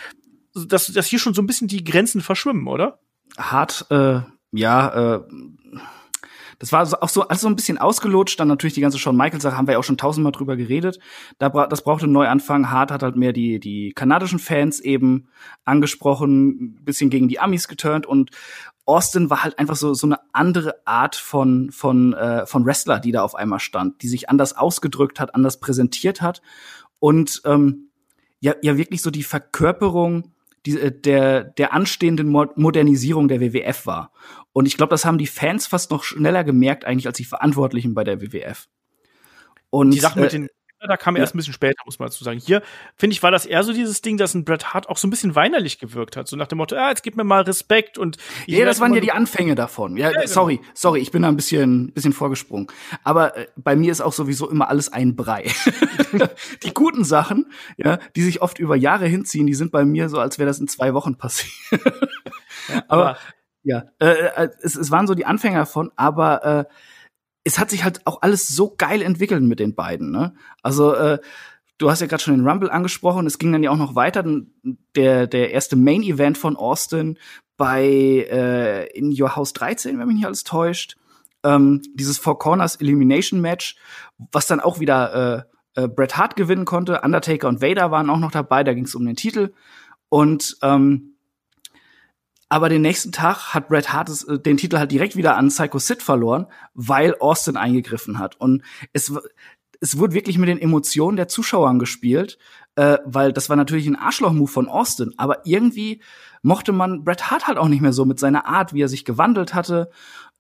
dass, 0.54 0.88
dass 0.88 1.06
hier 1.06 1.20
schon 1.20 1.34
so 1.34 1.42
ein 1.42 1.48
bisschen 1.48 1.68
die 1.68 1.84
Grenzen 1.84 2.20
verschwimmen, 2.20 2.68
oder? 2.68 3.00
Hart, 3.38 3.86
äh, 3.92 4.22
ja, 4.52 5.16
äh, 5.16 5.22
das 6.60 6.72
war 6.72 6.82
auch 7.02 7.10
so, 7.10 7.28
also 7.28 7.42
so 7.42 7.48
ein 7.48 7.56
bisschen 7.56 7.78
ausgelutscht. 7.78 8.40
Dann 8.40 8.48
natürlich 8.48 8.74
die 8.74 8.82
ganze 8.82 8.98
Shawn 8.98 9.18
Michaels 9.18 9.44
Sache 9.44 9.58
haben 9.58 9.68
wir 9.68 9.74
ja 9.74 9.80
auch 9.80 9.84
schon 9.84 9.98
tausendmal 9.98 10.32
drüber 10.32 10.56
geredet. 10.56 11.00
Da 11.38 11.50
bra 11.50 11.68
das 11.68 11.84
brauchte 11.84 12.06
einen 12.06 12.14
Neuanfang. 12.14 12.72
Hart 12.72 12.92
hat 12.92 13.04
halt 13.04 13.16
mehr 13.18 13.34
die, 13.34 13.60
die 13.60 13.92
kanadischen 13.94 14.40
Fans 14.40 14.80
eben 14.80 15.28
angesprochen, 15.66 16.80
bisschen 16.84 17.10
gegen 17.10 17.28
die 17.28 17.40
Amis 17.40 17.68
geturnt 17.68 18.06
und 18.06 18.32
Austin 18.86 19.30
war 19.30 19.44
halt 19.44 19.58
einfach 19.58 19.76
so 19.76 19.94
so 19.94 20.08
eine 20.08 20.20
andere 20.32 20.76
Art 20.86 21.16
von 21.16 21.72
von 21.72 22.14
äh, 22.14 22.46
von 22.46 22.66
Wrestler, 22.66 23.00
die 23.00 23.12
da 23.12 23.24
auf 23.24 23.36
einmal 23.36 23.60
stand, 23.60 24.02
die 24.02 24.08
sich 24.08 24.30
anders 24.30 24.56
ausgedrückt 24.56 25.20
hat, 25.20 25.34
anders 25.34 25.60
präsentiert 25.60 26.22
hat 26.22 26.42
und 27.00 27.42
ähm, 27.46 27.90
ja, 28.40 28.54
ja 28.62 28.78
wirklich 28.78 29.02
so 29.02 29.12
die 29.12 29.24
Verkörperung 29.24 30.36
die, 30.66 30.80
äh, 30.80 30.92
der, 30.92 31.44
der 31.44 31.74
anstehenden 31.74 32.30
Mo 32.30 32.48
Modernisierung 32.56 33.28
der 33.28 33.42
WWF 33.42 33.86
war. 33.86 34.12
Und 34.54 34.66
ich 34.66 34.78
glaube, 34.78 34.92
das 34.92 35.06
haben 35.06 35.18
die 35.18 35.28
Fans 35.28 35.68
fast 35.68 35.92
noch 35.92 36.04
schneller 36.04 36.44
gemerkt, 36.44 36.86
eigentlich, 36.86 37.08
als 37.08 37.18
die 37.18 37.26
Verantwortlichen 37.26 37.94
bei 37.94 38.04
der 38.04 38.22
WWF. 38.22 38.68
Und 39.70 39.92
die 39.92 40.00
Sache 40.00 40.20
mit 40.20 40.34
äh, 40.34 40.40
den 40.40 40.50
da 40.88 40.98
kam 40.98 41.16
erst 41.16 41.36
ein 41.36 41.38
bisschen 41.38 41.54
später, 41.54 41.82
muss 41.86 42.00
man 42.00 42.08
dazu 42.08 42.24
sagen. 42.24 42.40
Hier, 42.40 42.62
finde 42.96 43.14
ich, 43.14 43.24
war 43.24 43.32
das 43.32 43.46
eher 43.46 43.64
so 43.64 43.74
dieses 43.74 44.02
Ding, 44.02 44.18
dass 44.18 44.34
ein 44.34 44.46
Bret 44.46 44.74
Hart 44.74 44.90
auch 44.90 44.98
so 44.98 45.08
ein 45.08 45.10
bisschen 45.10 45.36
weinerlich 45.36 45.80
gewirkt 45.80 46.18
hat. 46.18 46.28
So 46.28 46.36
nach 46.36 46.48
dem 46.48 46.58
Motto, 46.58 46.76
ah, 46.76 46.90
jetzt 46.90 47.04
gib 47.04 47.16
mir 47.16 47.24
mal 47.24 47.42
Respekt 47.44 47.98
und 47.98 48.18
Ja, 48.48 48.66
das 48.66 48.80
waren 48.80 48.94
ja 48.94 49.02
die 49.02 49.12
Anfänge 49.12 49.56
davon. 49.56 49.98
Ja, 49.98 50.12
ja 50.12 50.22
genau. 50.22 50.28
sorry, 50.28 50.62
sorry, 50.74 51.00
ich 51.00 51.12
bin 51.12 51.24
da 51.24 51.30
ein 51.30 51.36
bisschen, 51.36 51.92
bisschen 51.94 52.14
vorgesprungen. 52.14 52.68
Aber 53.04 53.38
äh, 53.38 53.48
bei 53.56 53.76
mir 53.76 53.92
ist 53.92 54.02
auch 54.02 54.14
sowieso 54.14 54.50
immer 54.50 54.70
alles 54.70 54.92
ein 54.92 55.16
Brei. 55.16 55.52
die 56.64 56.74
guten 56.74 57.04
Sachen, 57.04 57.52
ja, 57.78 58.00
die 58.16 58.22
sich 58.22 58.42
oft 58.42 58.60
über 58.60 58.76
Jahre 58.76 59.08
hinziehen, 59.08 59.48
die 59.48 59.54
sind 59.54 59.72
bei 59.72 59.86
mir 59.86 60.10
so, 60.10 60.20
als 60.20 60.40
wäre 60.40 60.48
das 60.48 60.60
in 60.60 60.68
zwei 60.68 60.94
Wochen 60.94 61.18
passiert. 61.18 61.52
ja, 61.72 62.84
aber, 62.88 63.10
aber, 63.10 63.18
ja, 63.64 63.86
äh, 64.00 64.08
äh, 64.08 64.50
es, 64.62 64.76
es 64.76 64.92
waren 64.92 65.08
so 65.08 65.16
die 65.16 65.26
Anfänge 65.26 65.58
davon, 65.58 65.92
aber 65.96 66.46
äh, 66.46 66.66
es 67.46 67.60
hat 67.60 67.70
sich 67.70 67.84
halt 67.84 68.06
auch 68.06 68.22
alles 68.22 68.48
so 68.50 68.74
geil 68.76 69.02
entwickelt 69.02 69.44
mit 69.44 69.60
den 69.60 69.76
beiden. 69.76 70.12
Ne? 70.12 70.34
Also 70.64 70.94
äh, 70.94 71.20
du 71.78 71.90
hast 71.90 72.02
ja 72.02 72.08
gerade 72.08 72.22
schon 72.22 72.36
den 72.36 72.46
Rumble 72.46 72.72
angesprochen. 72.72 73.28
Es 73.28 73.38
ging 73.38 73.54
dann 73.54 73.64
ja 73.64 73.72
auch 73.72 73.78
noch 73.78 73.96
weiter. 73.96 74.26
Der 74.96 75.28
der 75.28 75.52
erste 75.52 75.76
Main 75.76 76.04
Event 76.04 76.38
von 76.38 76.58
Austin 76.58 77.18
bei 77.56 77.86
äh, 77.86 78.88
in 78.98 79.16
Your 79.18 79.36
House 79.36 79.54
13, 79.54 79.98
wenn 79.98 80.08
mich 80.08 80.18
nicht 80.18 80.26
alles 80.26 80.44
täuscht. 80.44 80.98
Ähm, 81.44 81.82
dieses 81.94 82.18
Four 82.18 82.40
Corners 82.40 82.78
Elimination 82.78 83.40
Match, 83.40 83.78
was 84.32 84.48
dann 84.48 84.60
auch 84.60 84.80
wieder 84.80 85.46
äh, 85.76 85.84
äh, 85.84 85.88
Bret 85.88 86.18
Hart 86.18 86.36
gewinnen 86.36 86.66
konnte. 86.66 87.02
Undertaker 87.02 87.48
und 87.48 87.62
Vader 87.62 87.92
waren 87.92 88.10
auch 88.10 88.20
noch 88.20 88.32
dabei. 88.32 88.64
Da 88.64 88.74
ging 88.74 88.86
es 88.86 88.96
um 88.96 89.06
den 89.06 89.16
Titel 89.16 89.54
und 90.10 90.58
ähm, 90.64 91.15
aber 92.50 92.70
den 92.70 92.82
nächsten 92.82 93.12
Tag 93.12 93.54
hat 93.54 93.68
Bret 93.68 93.92
Hart 93.92 94.10
äh, 94.28 94.40
den 94.40 94.58
Titel 94.58 94.78
halt 94.78 94.92
direkt 94.92 95.16
wieder 95.16 95.38
an 95.38 95.50
Psycho 95.50 95.80
Sid 95.80 96.02
verloren, 96.04 96.48
weil 96.74 97.16
Austin 97.20 97.58
eingegriffen 97.58 98.20
hat. 98.20 98.40
Und 98.40 98.64
es, 98.94 99.12
es 99.80 99.98
wurde 99.98 100.14
wirklich 100.14 100.38
mit 100.38 100.50
den 100.50 100.62
Emotionen 100.62 101.18
der 101.18 101.28
Zuschauern 101.28 101.80
gespielt, 101.80 102.38
äh, 102.76 103.00
weil 103.06 103.34
das 103.34 103.50
war 103.50 103.56
natürlich 103.56 103.88
ein 103.88 103.96
Arschloch-Move 103.96 104.52
von 104.52 104.68
Austin. 104.68 105.14
Aber 105.18 105.46
irgendwie 105.46 106.02
mochte 106.44 106.72
man 106.72 107.04
Bret 107.04 107.32
Hart 107.32 107.48
halt 107.48 107.58
auch 107.58 107.68
nicht 107.68 107.82
mehr 107.82 107.94
so 107.94 108.06
mit 108.06 108.20
seiner 108.20 108.46
Art, 108.46 108.74
wie 108.74 108.82
er 108.82 108.90
sich 108.90 109.06
gewandelt 109.06 109.54
hatte. 109.54 109.90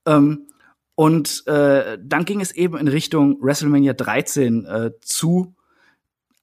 Ähm, 0.05 0.47
und 0.93 1.45
äh, 1.47 1.97
dann 2.01 2.23
ging 2.23 2.39
es 2.39 2.51
eben 2.53 2.77
in 2.77 2.87
Richtung 2.87 3.41
WrestleMania 3.41 3.93
13 3.93 4.65
äh, 4.65 4.91
zu 5.01 5.55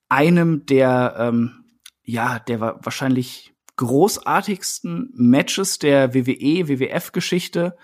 einem 0.09 0.65
der, 0.67 1.15
ähm, 1.17 1.65
ja, 2.03 2.37
der 2.39 2.59
war 2.59 2.85
wahrscheinlich 2.85 3.52
großartigsten 3.75 5.11
Matches 5.15 5.79
der 5.79 6.13
WWE, 6.13 6.67
WWF-Geschichte 6.67 7.75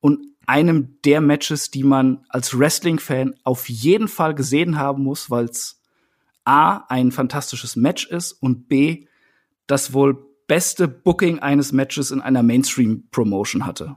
und 0.00 0.26
einem 0.46 0.98
der 1.04 1.20
Matches, 1.20 1.70
die 1.70 1.84
man 1.84 2.24
als 2.28 2.58
Wrestling-Fan 2.58 3.34
auf 3.44 3.68
jeden 3.68 4.08
Fall 4.08 4.34
gesehen 4.34 4.78
haben 4.78 5.02
muss, 5.02 5.30
weil 5.30 5.46
es 5.46 5.80
A, 6.44 6.84
ein 6.88 7.12
fantastisches 7.12 7.76
Match 7.76 8.06
ist 8.06 8.32
und 8.32 8.68
B, 8.68 9.06
das 9.66 9.92
wohl 9.92 10.26
beste 10.46 10.88
Booking 10.88 11.38
eines 11.38 11.72
Matches 11.72 12.10
in 12.10 12.20
einer 12.20 12.42
Mainstream-Promotion 12.42 13.64
hatte. 13.64 13.96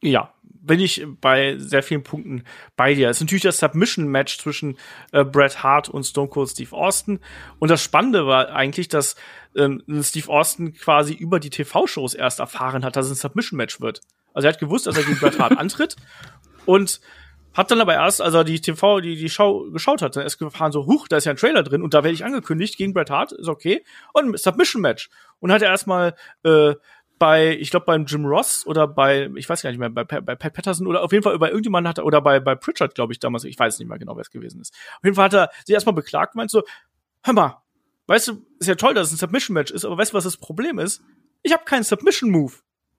Ja, 0.00 0.34
bin 0.42 0.80
ich 0.80 1.06
bei 1.20 1.56
sehr 1.58 1.82
vielen 1.82 2.02
Punkten 2.02 2.44
bei 2.76 2.94
dir. 2.94 3.10
Es 3.10 3.18
ist 3.18 3.22
natürlich 3.22 3.42
das 3.42 3.58
Submission-Match 3.58 4.38
zwischen 4.38 4.76
äh, 5.12 5.24
Bret 5.24 5.62
Hart 5.62 5.88
und 5.88 6.04
Stone 6.04 6.28
Cold 6.28 6.48
Steve 6.48 6.72
Austin. 6.72 7.20
Und 7.58 7.70
das 7.70 7.82
Spannende 7.82 8.26
war 8.26 8.50
eigentlich, 8.50 8.88
dass 8.88 9.16
ähm, 9.56 9.82
Steve 10.02 10.28
Austin 10.28 10.72
quasi 10.74 11.14
über 11.14 11.40
die 11.40 11.50
TV-Shows 11.50 12.14
erst 12.14 12.40
erfahren 12.40 12.84
hat, 12.84 12.96
dass 12.96 13.06
es 13.06 13.12
ein 13.12 13.16
Submission-Match 13.16 13.80
wird. 13.80 14.00
Also 14.32 14.46
er 14.46 14.52
hat 14.52 14.60
gewusst, 14.60 14.86
dass 14.86 14.96
er 14.96 15.04
gegen 15.04 15.18
Bret 15.18 15.38
Hart 15.38 15.52
antritt 15.58 15.96
und 16.66 17.00
hat 17.54 17.70
dann 17.70 17.80
aber 17.80 17.94
erst, 17.94 18.20
als 18.20 18.34
er 18.34 18.42
die 18.42 18.60
TV, 18.60 19.00
die, 19.00 19.14
die 19.14 19.28
Show 19.28 19.70
geschaut 19.70 20.02
hat, 20.02 20.16
dann 20.16 20.24
erst 20.24 20.38
gefahren 20.38 20.72
so, 20.72 20.86
huch, 20.86 21.06
da 21.06 21.16
ist 21.16 21.24
ja 21.24 21.30
ein 21.30 21.36
Trailer 21.36 21.62
drin 21.62 21.82
und 21.82 21.94
da 21.94 22.02
werde 22.02 22.14
ich 22.14 22.24
angekündigt 22.24 22.76
gegen 22.76 22.92
Bret 22.92 23.10
Hart, 23.10 23.32
ist 23.32 23.48
okay. 23.48 23.84
Und 24.12 24.38
Submission 24.38 24.82
Match. 24.82 25.08
Und 25.38 25.52
hat 25.52 25.62
er 25.62 25.70
erstmal 25.70 26.16
äh, 26.42 26.74
bei, 27.18 27.56
ich 27.56 27.70
glaube, 27.70 27.86
beim 27.86 28.06
Jim 28.06 28.26
Ross 28.26 28.66
oder 28.66 28.88
bei, 28.88 29.30
ich 29.36 29.48
weiß 29.48 29.62
gar 29.62 29.70
nicht 29.70 29.78
mehr, 29.78 29.88
bei, 29.90 30.04
bei 30.04 30.34
Pat 30.34 30.52
Patterson 30.52 30.86
oder 30.88 31.02
auf 31.02 31.12
jeden 31.12 31.22
Fall 31.22 31.38
bei 31.38 31.48
irgendjemand 31.48 31.86
hat 31.86 31.98
er, 31.98 32.06
oder 32.06 32.20
bei, 32.20 32.40
bei 32.40 32.56
Pritchard, 32.56 32.94
glaube 32.94 33.12
ich, 33.12 33.20
damals, 33.20 33.44
ich 33.44 33.58
weiß 33.58 33.78
nicht 33.78 33.88
mehr 33.88 33.98
genau, 33.98 34.16
wer 34.16 34.22
es 34.22 34.30
gewesen 34.30 34.60
ist. 34.60 34.74
Auf 34.96 35.04
jeden 35.04 35.14
Fall 35.14 35.26
hat 35.26 35.34
er 35.34 35.50
sich 35.64 35.74
erstmal 35.74 35.94
beklagt, 35.94 36.34
meint 36.34 36.50
so, 36.50 36.64
hör 37.22 37.34
mal, 37.34 37.62
weißt 38.06 38.28
du, 38.28 38.46
ist 38.58 38.68
ja 38.68 38.74
toll, 38.74 38.94
dass 38.94 39.08
es 39.08 39.14
ein 39.14 39.18
Submission-Match 39.18 39.72
ist, 39.72 39.84
aber 39.84 39.98
weißt 39.98 40.12
du, 40.12 40.16
was 40.16 40.24
das 40.24 40.36
Problem 40.36 40.78
ist? 40.78 41.02
Ich 41.42 41.52
habe 41.52 41.64
keinen 41.64 41.84
Submission-Move. 41.84 42.52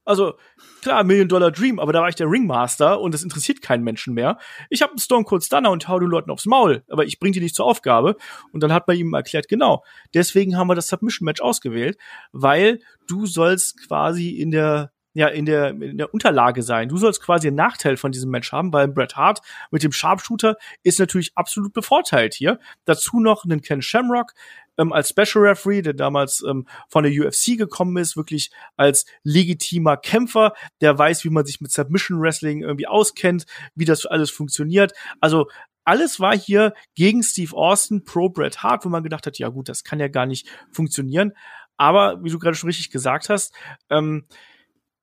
Also, 0.07 0.35
klar, 0.83 1.03
Million 1.03 1.27
Dollar 1.27 1.49
Dream, 1.49 1.79
aber 1.79 1.91
da 1.91 2.01
war 2.01 2.09
ich 2.09 2.15
der 2.15 2.29
Ringmaster 2.29 3.01
und 3.01 3.15
es 3.15 3.23
interessiert 3.23 3.63
keinen 3.63 3.83
Menschen 3.83 4.13
mehr. 4.13 4.37
Ich 4.69 4.83
habe 4.83 4.91
einen 4.91 4.99
Stone 4.99 5.25
Cold 5.25 5.43
Stunner 5.43 5.71
und 5.71 5.87
hau 5.87 5.97
den 5.97 6.09
Leuten 6.09 6.29
aufs 6.29 6.45
Maul, 6.45 6.83
aber 6.89 7.05
ich 7.05 7.19
bring 7.19 7.33
die 7.33 7.39
nicht 7.39 7.55
zur 7.55 7.65
Aufgabe. 7.65 8.15
Und 8.51 8.61
dann 8.61 8.71
hat 8.71 8.87
man 8.87 8.97
ihm 8.97 9.13
erklärt, 9.15 9.47
genau, 9.47 9.83
deswegen 10.13 10.57
haben 10.57 10.67
wir 10.67 10.75
das 10.75 10.87
Submission 10.87 11.25
Match 11.25 11.41
ausgewählt, 11.41 11.97
weil 12.31 12.81
du 13.07 13.25
sollst 13.25 13.81
quasi 13.87 14.29
in 14.29 14.51
der 14.51 14.91
ja 15.15 15.27
in 15.27 15.45
der, 15.45 15.69
in 15.69 15.97
der 15.97 16.13
Unterlage 16.13 16.61
sein. 16.61 16.89
Du 16.89 16.97
sollst 16.97 17.21
quasi 17.21 17.47
einen 17.47 17.55
Nachteil 17.55 17.95
von 17.95 18.11
diesem 18.11 18.29
Match 18.29 18.51
haben, 18.51 18.73
weil 18.73 18.89
Bret 18.89 19.15
Hart 19.15 19.39
mit 19.71 19.81
dem 19.81 19.93
Sharpshooter 19.93 20.57
ist 20.83 20.99
natürlich 20.99 21.31
absolut 21.35 21.71
bevorteilt 21.73 22.33
hier. 22.33 22.59
Dazu 22.83 23.21
noch 23.21 23.45
einen 23.45 23.61
Ken 23.61 23.81
Shamrock, 23.81 24.33
ähm, 24.78 24.93
als 24.93 25.09
Special 25.09 25.45
Referee, 25.45 25.82
der 25.82 25.93
damals 25.93 26.43
ähm, 26.47 26.67
von 26.89 27.03
der 27.03 27.11
UFC 27.11 27.57
gekommen 27.57 27.97
ist, 27.97 28.17
wirklich 28.17 28.51
als 28.76 29.05
legitimer 29.23 29.97
Kämpfer, 29.97 30.53
der 30.82 30.97
weiß, 30.97 31.23
wie 31.23 31.30
man 31.30 31.45
sich 31.45 31.61
mit 31.61 31.71
Submission 31.71 32.21
Wrestling 32.21 32.61
irgendwie 32.61 32.88
auskennt, 32.88 33.45
wie 33.76 33.86
das 33.86 34.05
alles 34.05 34.32
funktioniert. 34.32 34.93
Also 35.19 35.47
alles 35.84 36.19
war 36.19 36.36
hier 36.36 36.73
gegen 36.95 37.23
Steve 37.23 37.55
Austin 37.55 38.03
pro 38.03 38.30
Bret 38.30 38.63
Hart, 38.63 38.86
wo 38.86 38.89
man 38.89 39.03
gedacht 39.03 39.28
hat, 39.28 39.38
ja 39.38 39.49
gut, 39.49 39.69
das 39.69 39.84
kann 39.84 39.99
ja 39.99 40.07
gar 40.07 40.26
nicht 40.26 40.47
funktionieren. 40.71 41.34
Aber 41.78 42.23
wie 42.23 42.30
du 42.30 42.39
gerade 42.39 42.55
schon 42.55 42.69
richtig 42.69 42.89
gesagt 42.89 43.30
hast, 43.30 43.53
ähm, 43.89 44.26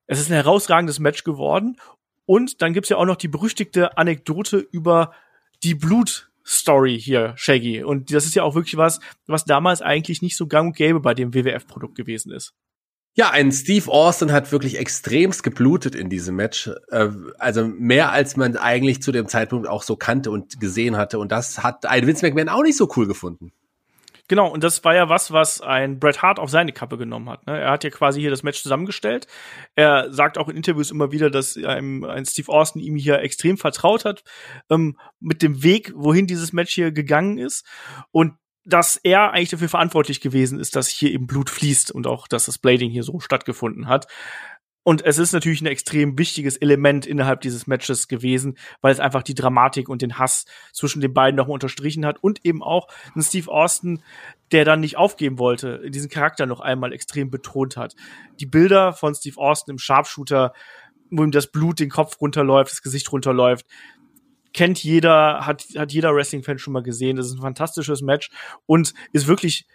es 0.07 0.19
ist 0.19 0.29
ein 0.29 0.35
herausragendes 0.35 0.99
Match 0.99 1.23
geworden. 1.23 1.77
Und 2.25 2.61
dann 2.61 2.73
gibt's 2.73 2.89
ja 2.89 2.97
auch 2.97 3.05
noch 3.05 3.15
die 3.15 3.27
berüchtigte 3.27 3.97
Anekdote 3.97 4.57
über 4.57 5.13
die 5.63 5.75
Blut-Story 6.43 6.99
hier, 6.99 7.33
Shaggy. 7.35 7.83
Und 7.83 8.13
das 8.13 8.25
ist 8.25 8.35
ja 8.35 8.43
auch 8.43 8.55
wirklich 8.55 8.77
was, 8.77 8.99
was 9.27 9.45
damals 9.45 9.81
eigentlich 9.81 10.21
nicht 10.21 10.37
so 10.37 10.47
gang 10.47 10.67
und 10.67 10.75
gäbe 10.75 10.99
bei 10.99 11.13
dem 11.13 11.33
WWF-Produkt 11.33 11.95
gewesen 11.95 12.31
ist. 12.31 12.53
Ja, 13.15 13.29
ein 13.29 13.51
Steve 13.51 13.91
Austin 13.91 14.31
hat 14.31 14.51
wirklich 14.51 14.79
extremst 14.79 15.43
geblutet 15.43 15.93
in 15.93 16.09
diesem 16.09 16.35
Match. 16.35 16.71
Äh, 16.89 17.09
also 17.37 17.67
mehr 17.67 18.11
als 18.11 18.37
man 18.37 18.57
eigentlich 18.57 19.03
zu 19.03 19.11
dem 19.11 19.27
Zeitpunkt 19.27 19.67
auch 19.67 19.83
so 19.83 19.95
kannte 19.95 20.31
und 20.31 20.59
gesehen 20.59 20.97
hatte. 20.97 21.19
Und 21.19 21.31
das 21.31 21.61
hat 21.61 21.85
ein 21.85 22.07
Vince 22.07 22.25
McMahon 22.25 22.49
auch 22.49 22.63
nicht 22.63 22.77
so 22.77 22.89
cool 22.95 23.07
gefunden. 23.07 23.51
Genau, 24.29 24.47
und 24.47 24.63
das 24.63 24.83
war 24.85 24.95
ja 24.95 25.09
was, 25.09 25.31
was 25.31 25.59
ein 25.59 25.99
Bret 25.99 26.21
Hart 26.21 26.39
auf 26.39 26.49
seine 26.49 26.71
Kappe 26.71 26.97
genommen 26.97 27.29
hat. 27.29 27.45
Ne? 27.45 27.59
Er 27.59 27.71
hat 27.71 27.83
ja 27.83 27.89
quasi 27.89 28.21
hier 28.21 28.29
das 28.29 28.41
Match 28.41 28.61
zusammengestellt. 28.61 29.27
Er 29.75 30.13
sagt 30.13 30.37
auch 30.37 30.47
in 30.47 30.55
Interviews 30.55 30.91
immer 30.91 31.11
wieder, 31.11 31.29
dass 31.29 31.57
einem, 31.57 32.05
ein 32.05 32.25
Steve 32.25 32.51
Austin 32.51 32.81
ihm 32.81 32.95
hier 32.95 33.19
extrem 33.19 33.57
vertraut 33.57 34.05
hat 34.05 34.23
ähm, 34.69 34.97
mit 35.19 35.41
dem 35.41 35.61
Weg, 35.61 35.91
wohin 35.95 36.25
dieses 36.25 36.53
Match 36.53 36.73
hier 36.73 36.91
gegangen 36.91 37.37
ist. 37.37 37.65
Und 38.11 38.35
dass 38.65 38.95
er 38.95 39.31
eigentlich 39.31 39.49
dafür 39.49 39.69
verantwortlich 39.69 40.21
gewesen 40.21 40.57
ist, 40.57 40.75
dass 40.75 40.87
hier 40.87 41.11
eben 41.11 41.27
Blut 41.27 41.49
fließt 41.49 41.91
und 41.91 42.07
auch, 42.07 42.27
dass 42.27 42.45
das 42.45 42.57
Blading 42.57 42.91
hier 42.91 43.03
so 43.03 43.19
stattgefunden 43.19 43.87
hat. 43.87 44.07
Und 44.83 45.05
es 45.05 45.17
ist 45.17 45.31
natürlich 45.31 45.61
ein 45.61 45.67
extrem 45.67 46.17
wichtiges 46.17 46.57
Element 46.57 47.05
innerhalb 47.05 47.41
dieses 47.41 47.67
Matches 47.67 48.07
gewesen, 48.07 48.57
weil 48.81 48.91
es 48.91 48.99
einfach 48.99 49.23
die 49.23 49.33
Dramatik 49.33 49.87
und 49.87 50.01
den 50.01 50.19
Hass 50.19 50.45
zwischen 50.73 51.01
den 51.01 51.13
beiden 51.13 51.37
nochmal 51.37 51.53
unterstrichen 51.53 52.05
hat 52.05 52.21
und 52.21 52.45
eben 52.45 52.61
auch 52.61 52.87
ein 53.15 53.21
Steve 53.21 53.49
Austin, 53.49 54.03
der 54.51 54.65
dann 54.65 54.81
nicht 54.81 54.97
aufgeben 54.97 55.39
wollte, 55.39 55.89
diesen 55.89 56.09
Charakter 56.09 56.45
noch 56.45 56.59
einmal 56.59 56.91
extrem 56.91 57.31
betont 57.31 57.77
hat. 57.77 57.95
Die 58.39 58.45
Bilder 58.45 58.93
von 58.93 59.15
Steve 59.15 59.37
Austin 59.37 59.73
im 59.73 59.79
Sharpshooter, 59.79 60.53
wo 61.09 61.23
ihm 61.23 61.31
das 61.31 61.47
Blut 61.47 61.79
den 61.79 61.89
Kopf 61.89 62.19
runterläuft, 62.19 62.71
das 62.71 62.81
Gesicht 62.81 63.11
runterläuft, 63.11 63.65
kennt 64.53 64.83
jeder, 64.83 65.45
hat, 65.45 65.65
hat 65.77 65.91
jeder 65.91 66.13
Wrestling-Fan 66.13 66.59
schon 66.59 66.73
mal 66.73 66.83
gesehen. 66.83 67.15
Das 67.15 67.27
ist 67.27 67.33
ein 67.33 67.41
fantastisches 67.41 68.01
Match 68.01 68.29
und 68.65 68.93
ist 69.13 69.27
wirklich 69.27 69.65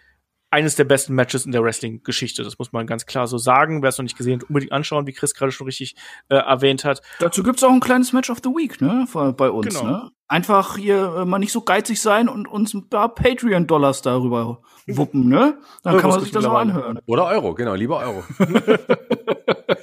eines 0.51 0.75
der 0.75 0.83
besten 0.83 1.13
Matches 1.13 1.45
in 1.45 1.51
der 1.51 1.63
Wrestling-Geschichte. 1.63 2.43
Das 2.43 2.57
muss 2.57 2.71
man 2.71 2.87
ganz 2.87 3.05
klar 3.05 3.27
so 3.27 3.37
sagen. 3.37 3.81
Wer 3.81 3.89
es 3.89 3.97
noch 3.97 4.03
nicht 4.03 4.17
gesehen 4.17 4.39
hat, 4.39 4.49
unbedingt 4.49 4.71
anschauen, 4.71 5.05
wie 5.07 5.13
Chris 5.13 5.33
gerade 5.33 5.51
schon 5.51 5.65
richtig 5.65 5.95
äh, 6.29 6.35
erwähnt 6.35 6.85
hat. 6.85 7.01
Dazu 7.19 7.43
gibt's 7.43 7.63
auch 7.63 7.71
ein 7.71 7.79
kleines 7.79 8.13
Match 8.13 8.29
of 8.29 8.39
the 8.43 8.49
Week, 8.49 8.81
ne, 8.81 9.05
bei 9.37 9.49
uns. 9.49 9.67
Genau. 9.67 9.83
Ne? 9.83 10.11
Einfach 10.27 10.77
hier 10.77 11.15
äh, 11.19 11.25
mal 11.25 11.39
nicht 11.39 11.51
so 11.51 11.61
geizig 11.61 12.01
sein 12.01 12.29
und 12.29 12.47
uns 12.47 12.73
ein 12.73 12.89
paar 12.89 13.13
Patreon-Dollars 13.13 14.01
darüber 14.01 14.61
wuppen, 14.87 15.27
ne? 15.27 15.57
Dann 15.83 15.97
kann 15.97 16.09
man 16.09 16.19
sich 16.19 16.31
das 16.31 16.45
auch 16.45 16.57
anhören. 16.57 16.99
Oder 17.05 17.25
Euro, 17.25 17.53
genau, 17.53 17.73
lieber 17.73 17.99
Euro. 17.99 18.23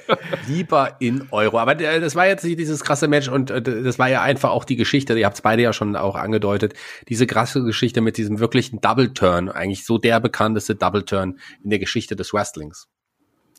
lieber 0.47 0.95
in 0.99 1.27
Euro. 1.31 1.59
Aber 1.59 1.79
äh, 1.79 1.99
das 1.99 2.15
war 2.15 2.27
jetzt 2.27 2.43
nicht 2.43 2.59
dieses 2.59 2.83
krasse 2.83 3.07
Match 3.07 3.27
und 3.27 3.51
äh, 3.51 3.61
das 3.61 3.99
war 3.99 4.09
ja 4.09 4.21
einfach 4.21 4.51
auch 4.51 4.65
die 4.65 4.75
Geschichte, 4.75 5.17
ihr 5.17 5.25
habt 5.25 5.35
es 5.35 5.41
beide 5.41 5.61
ja 5.61 5.73
schon 5.73 5.95
auch 5.95 6.15
angedeutet, 6.15 6.73
diese 7.07 7.27
krasse 7.27 7.63
Geschichte 7.63 8.01
mit 8.01 8.17
diesem 8.17 8.39
wirklichen 8.39 8.81
Double 8.81 9.13
Turn, 9.13 9.49
eigentlich 9.49 9.85
so 9.85 9.97
der 9.97 10.19
bekannteste 10.19 10.75
Double 10.75 11.03
Turn 11.03 11.39
in 11.63 11.69
der 11.69 11.79
Geschichte 11.79 12.15
des 12.15 12.33
Wrestlings. 12.33 12.87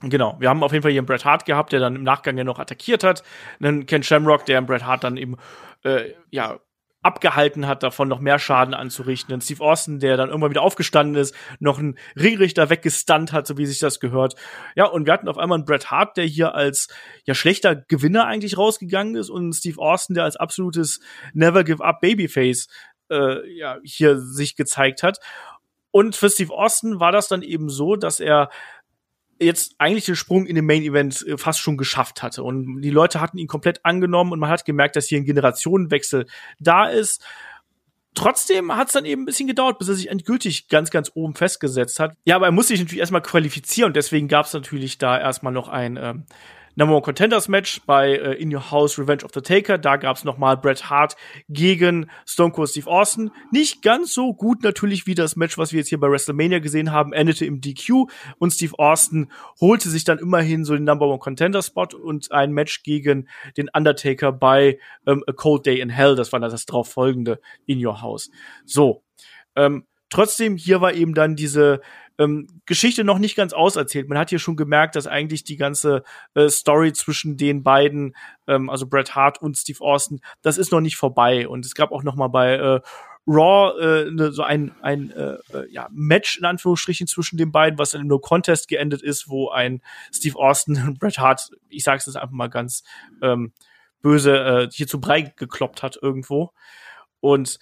Genau, 0.03 0.37
wir 0.39 0.49
haben 0.49 0.63
auf 0.63 0.73
jeden 0.73 0.83
Fall 0.83 0.93
hier 0.93 1.01
einen 1.01 1.07
Bret 1.07 1.25
Hart 1.25 1.45
gehabt, 1.45 1.73
der 1.73 1.81
dann 1.81 1.97
im 1.97 2.05
Nachgang 2.05 2.39
ja 2.39 2.45
noch 2.45 2.61
attackiert 2.61 3.03
hat. 3.03 3.25
Einen 3.61 3.85
Ken 3.87 4.05
Shamrock, 4.05 4.47
der 4.47 4.63
Bret 4.63 4.85
Hart 4.85 5.03
dann 5.03 5.17
eben 5.17 5.37
äh, 5.83 6.13
ja 6.31 6.61
abgehalten 7.03 7.67
hat, 7.67 7.83
davon 7.83 8.09
noch 8.09 8.21
mehr 8.21 8.39
Schaden 8.39 8.75
anzurichten. 8.75 9.33
Und 9.33 9.43
Steve 9.43 9.63
Austin, 9.63 10.01
der 10.01 10.17
dann 10.17 10.29
irgendwann 10.29 10.51
wieder 10.51 10.63
aufgestanden 10.63 11.21
ist, 11.21 11.35
noch 11.61 11.79
einen 11.79 11.97
Ringrichter 12.17 12.71
weggestunt 12.71 13.33
hat, 13.33 13.47
so 13.47 13.57
wie 13.57 13.67
sich 13.67 13.79
das 13.79 14.01
gehört. 14.01 14.35
Ja, 14.75 14.87
und 14.87 15.07
wir 15.07 15.13
hatten 15.13 15.29
auf 15.29 15.39
einmal 15.39 15.59
einen 15.59 15.65
Bret 15.65 15.91
Hart, 15.91 16.17
der 16.17 16.25
hier 16.25 16.55
als 16.55 16.89
ja 17.25 17.35
schlechter 17.35 17.77
Gewinner 17.77 18.27
eigentlich 18.27 18.59
rausgegangen 18.59 19.15
ist 19.15 19.31
und 19.31 19.53
Steve 19.53 19.81
Austin, 19.81 20.15
der 20.15 20.25
als 20.25 20.37
absolutes 20.37 21.01
Never 21.35 21.63
Give 21.63 21.85
Up 21.85 22.01
Babyface 22.01 22.69
äh, 23.11 23.49
ja 23.57 23.79
hier 23.85 24.19
sich 24.19 24.57
gezeigt 24.57 25.03
hat. 25.03 25.19
Und 25.91 26.17
für 26.17 26.29
Steve 26.29 26.53
Austin 26.53 27.01
war 27.01 27.13
das 27.13 27.29
dann 27.29 27.43
eben 27.43 27.71
so, 27.71 27.97
dass 27.97 28.21
er 28.21 28.51
jetzt 29.41 29.75
eigentlich 29.79 30.05
den 30.05 30.17
Sprung 30.17 30.47
in 30.47 30.55
den 30.55 30.67
Main 30.67 30.83
Event 30.83 31.25
äh, 31.27 31.37
fast 31.37 31.61
schon 31.61 31.77
geschafft 31.77 32.23
hatte. 32.23 32.43
Und 32.43 32.83
die 32.83 32.91
Leute 32.91 33.21
hatten 33.21 33.39
ihn 33.39 33.47
komplett 33.47 33.85
angenommen 33.85 34.33
und 34.33 34.39
man 34.39 34.51
hat 34.51 34.65
gemerkt, 34.65 34.97
dass 34.97 35.07
hier 35.07 35.19
ein 35.19 35.25
Generationenwechsel 35.25 36.27
da 36.59 36.87
ist. 36.87 37.25
Trotzdem 38.15 38.75
hat 38.75 38.89
es 38.89 38.95
dann 38.95 39.05
eben 39.05 39.23
ein 39.23 39.27
bisschen 39.27 39.47
gedauert, 39.47 39.79
bis 39.79 39.89
er 39.89 39.95
sich 39.95 40.09
endgültig 40.09 40.69
ganz, 40.69 40.91
ganz 40.91 41.13
oben 41.15 41.35
festgesetzt 41.35 42.01
hat. 42.01 42.17
Ja, 42.25 42.37
aber 42.37 42.47
er 42.47 42.53
musste 42.53 42.73
sich 42.73 42.81
natürlich 42.81 43.01
erstmal 43.01 43.23
qualifizieren 43.23 43.91
und 43.91 43.97
deswegen 43.97 44.27
gab 44.27 44.47
es 44.47 44.53
natürlich 44.53 44.99
da 44.99 45.19
erstmal 45.19 45.53
noch 45.53 45.69
ein 45.69 45.97
ähm, 45.97 46.27
Number 46.79 46.95
One 46.95 47.03
Contenders 47.03 47.49
Match 47.49 47.81
bei 47.87 48.13
äh, 48.13 48.35
In 48.35 48.55
Your 48.55 48.71
House 48.71 49.01
Revenge 49.01 49.25
of 49.25 49.33
the 49.35 49.41
Taker. 49.41 49.79
Da 49.79 49.97
gab's 49.97 50.23
nochmal 50.23 50.57
Bret 50.57 50.89
Hart 50.89 51.17
gegen 51.49 52.09
Stone 52.25 52.53
Cold 52.53 52.71
Steve 52.71 52.89
Austin. 52.89 53.33
Nicht 53.51 53.83
ganz 53.83 54.15
so 54.15 54.33
gut 54.33 54.63
natürlich 54.63 55.05
wie 55.09 55.17
das 55.17 55.35
Match, 55.35 55.59
was 55.59 55.73
wir 55.73 55.81
jetzt 55.81 55.89
hier 55.89 55.99
bei 55.99 56.09
WrestleMania 56.09 56.61
gesehen 56.61 56.93
haben, 56.93 57.13
endete 57.13 57.45
im 57.47 57.61
DQ 57.61 58.07
und 58.39 58.53
Steve 58.53 58.79
Austin 58.79 59.33
holte 59.61 59.89
sich 59.89 60.05
dann 60.05 60.21
immerhin 60.21 60.65
so 60.65 60.73
den 60.77 60.85
Number 60.85 61.09
One 61.09 61.19
Contender 61.19 61.63
Spot 61.63 61.89
und 62.01 62.31
ein 62.31 62.53
Match 62.53 62.85
gegen 62.85 63.29
den 63.57 63.69
Undertaker 63.71 64.31
bei 64.31 64.79
ähm, 65.05 65.25
A 65.27 65.33
Cold 65.33 65.67
Day 65.67 65.81
in 65.81 65.91
Hell. 65.91 66.15
Das 66.15 66.33
war 66.33 66.39
dann 66.39 66.53
das 66.53 66.65
darauf 66.65 66.89
folgende 66.89 67.41
In 67.67 67.85
Your 67.85 68.03
House. 68.03 68.31
So. 68.65 69.03
Ähm, 69.57 69.85
trotzdem, 70.11 70.57
hier 70.57 70.81
war 70.81 70.93
eben 70.93 71.15
dann 71.15 71.37
diese 71.37 71.81
ähm, 72.19 72.49
Geschichte 72.67 73.05
noch 73.05 73.19
nicht 73.19 73.37
ganz 73.37 73.53
auserzählt. 73.53 74.09
Man 74.09 74.19
hat 74.19 74.31
hier 74.31 74.39
schon 74.39 74.57
gemerkt, 74.57 74.97
dass 74.97 75.07
eigentlich 75.07 75.45
die 75.45 75.57
ganze 75.57 76.03
äh, 76.35 76.49
Story 76.49 76.93
zwischen 76.93 77.37
den 77.37 77.63
beiden, 77.63 78.17
ähm, 78.47 78.69
also 78.71 78.87
Bret 78.87 79.15
Hart 79.15 79.41
und 79.41 79.57
Steve 79.57 79.81
Austin, 79.81 80.21
das 80.43 80.59
ist 80.59 80.73
noch 80.73 80.81
nicht 80.81 80.97
vorbei. 80.97 81.49
Und 81.49 81.65
es 81.65 81.75
gab 81.75 81.93
auch 81.93 82.03
noch 82.03 82.17
mal 82.17 82.29
bei 82.29 82.55
äh, 82.55 82.81
Raw 83.27 83.79
äh, 83.79 84.11
ne, 84.11 84.33
so 84.33 84.43
ein, 84.43 84.75
ein 84.81 85.11
äh, 85.11 85.35
äh 85.53 85.71
ja, 85.71 85.89
Match 85.93 86.39
in 86.39 86.45
Anführungsstrichen 86.45 87.07
zwischen 87.07 87.37
den 87.37 87.53
beiden, 87.53 87.79
was 87.79 87.95
in 87.95 88.01
einem 88.01 88.21
Contest 88.21 88.69
geendet 88.69 89.03
ist, 89.03 89.29
wo 89.29 89.51
ein 89.51 89.83
Steve 90.13 90.39
Austin 90.39 90.83
und 90.87 90.99
Bret 90.99 91.19
Hart, 91.19 91.51
ich 91.69 91.85
sag's 91.85 92.07
jetzt 92.07 92.17
einfach 92.17 92.31
mal 92.31 92.49
ganz 92.49 92.83
ähm, 93.23 93.53
böse, 94.01 94.39
äh, 94.39 94.69
hier 94.73 94.87
zu 94.87 95.01
Brei 95.01 95.33
gekloppt 95.37 95.83
hat 95.83 95.99
irgendwo. 96.01 96.53
Und 97.21 97.59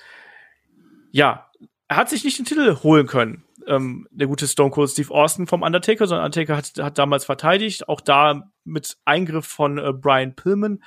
ja, 1.10 1.45
er 1.88 1.96
hat 1.96 2.08
sich 2.08 2.24
nicht 2.24 2.38
den 2.38 2.44
Titel 2.44 2.76
holen 2.82 3.06
können 3.06 3.46
ähm, 3.66 4.06
der 4.10 4.26
gute 4.26 4.46
Stone 4.46 4.70
Cold 4.70 4.90
Steve 4.90 5.12
Austin 5.12 5.46
vom 5.46 5.62
Undertaker, 5.62 6.06
sondern 6.06 6.26
Undertaker 6.26 6.56
hat, 6.56 6.72
hat 6.78 6.98
damals 6.98 7.24
verteidigt, 7.24 7.88
auch 7.88 8.00
da 8.00 8.50
mit 8.64 8.96
Eingriff 9.04 9.46
von 9.46 9.78
äh, 9.78 9.92
Brian 9.92 10.34
Pillman. 10.34 10.82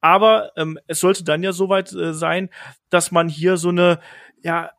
Aber 0.00 0.52
ähm, 0.56 0.78
es 0.86 1.00
sollte 1.00 1.24
dann 1.24 1.42
ja 1.42 1.52
soweit 1.52 1.92
äh, 1.92 2.12
sein, 2.12 2.50
dass 2.90 3.12
man 3.12 3.28
hier 3.28 3.56
so 3.56 3.68
eine, 3.68 4.00
ja, 4.42 4.70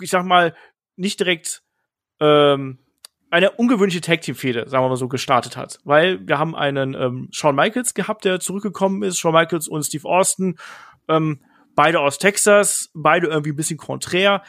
ich 0.00 0.10
sag 0.10 0.24
mal, 0.24 0.54
nicht 0.96 1.20
direkt 1.20 1.62
ähm, 2.20 2.78
eine 3.30 3.52
ungewöhnliche 3.52 4.00
Tag 4.00 4.22
Team 4.22 4.34
Fehde, 4.34 4.68
sagen 4.68 4.84
wir 4.84 4.88
mal 4.88 4.96
so, 4.96 5.08
gestartet 5.08 5.56
hat, 5.56 5.78
weil 5.84 6.26
wir 6.26 6.38
haben 6.38 6.56
einen 6.56 6.94
ähm, 6.94 7.28
Shawn 7.30 7.54
Michaels 7.54 7.94
gehabt, 7.94 8.24
der 8.24 8.40
zurückgekommen 8.40 9.02
ist, 9.02 9.18
Shawn 9.18 9.34
Michaels 9.34 9.68
und 9.68 9.84
Steve 9.84 10.08
Austin, 10.08 10.58
ähm, 11.08 11.44
beide 11.78 12.00
aus 12.00 12.18
Texas, 12.18 12.90
beide 12.92 13.28
irgendwie 13.28 13.52
ein 13.52 13.56
bisschen 13.56 13.78
konträr 13.78 14.42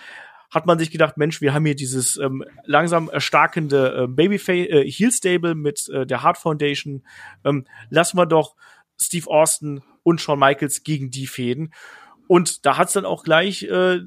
hat 0.51 0.65
man 0.65 0.80
sich 0.80 0.89
gedacht, 0.89 1.15
Mensch, 1.15 1.41
wir 1.41 1.53
haben 1.53 1.63
hier 1.63 1.75
dieses 1.75 2.17
ähm, 2.17 2.43
langsam 2.65 3.07
erstarkende 3.07 4.05
äh, 4.05 4.07
Babyface 4.07 4.67
äh, 4.67 4.89
Heel 4.89 5.11
Stable 5.11 5.53
mit 5.53 5.88
äh, 5.89 6.07
der 6.07 6.23
Hart 6.23 6.39
Foundation. 6.39 7.05
Ähm, 7.43 7.67
lassen 7.91 8.17
wir 8.17 8.25
doch 8.25 8.55
Steve 8.99 9.30
Austin 9.30 9.84
und 10.01 10.21
Shawn 10.21 10.39
Michaels 10.39 10.82
gegen 10.84 11.11
die 11.11 11.27
fäden. 11.27 11.71
Und 12.27 12.65
da 12.65 12.77
hat's 12.77 12.93
dann 12.93 13.05
auch 13.05 13.23
gleich 13.23 13.61
äh, 13.61 13.99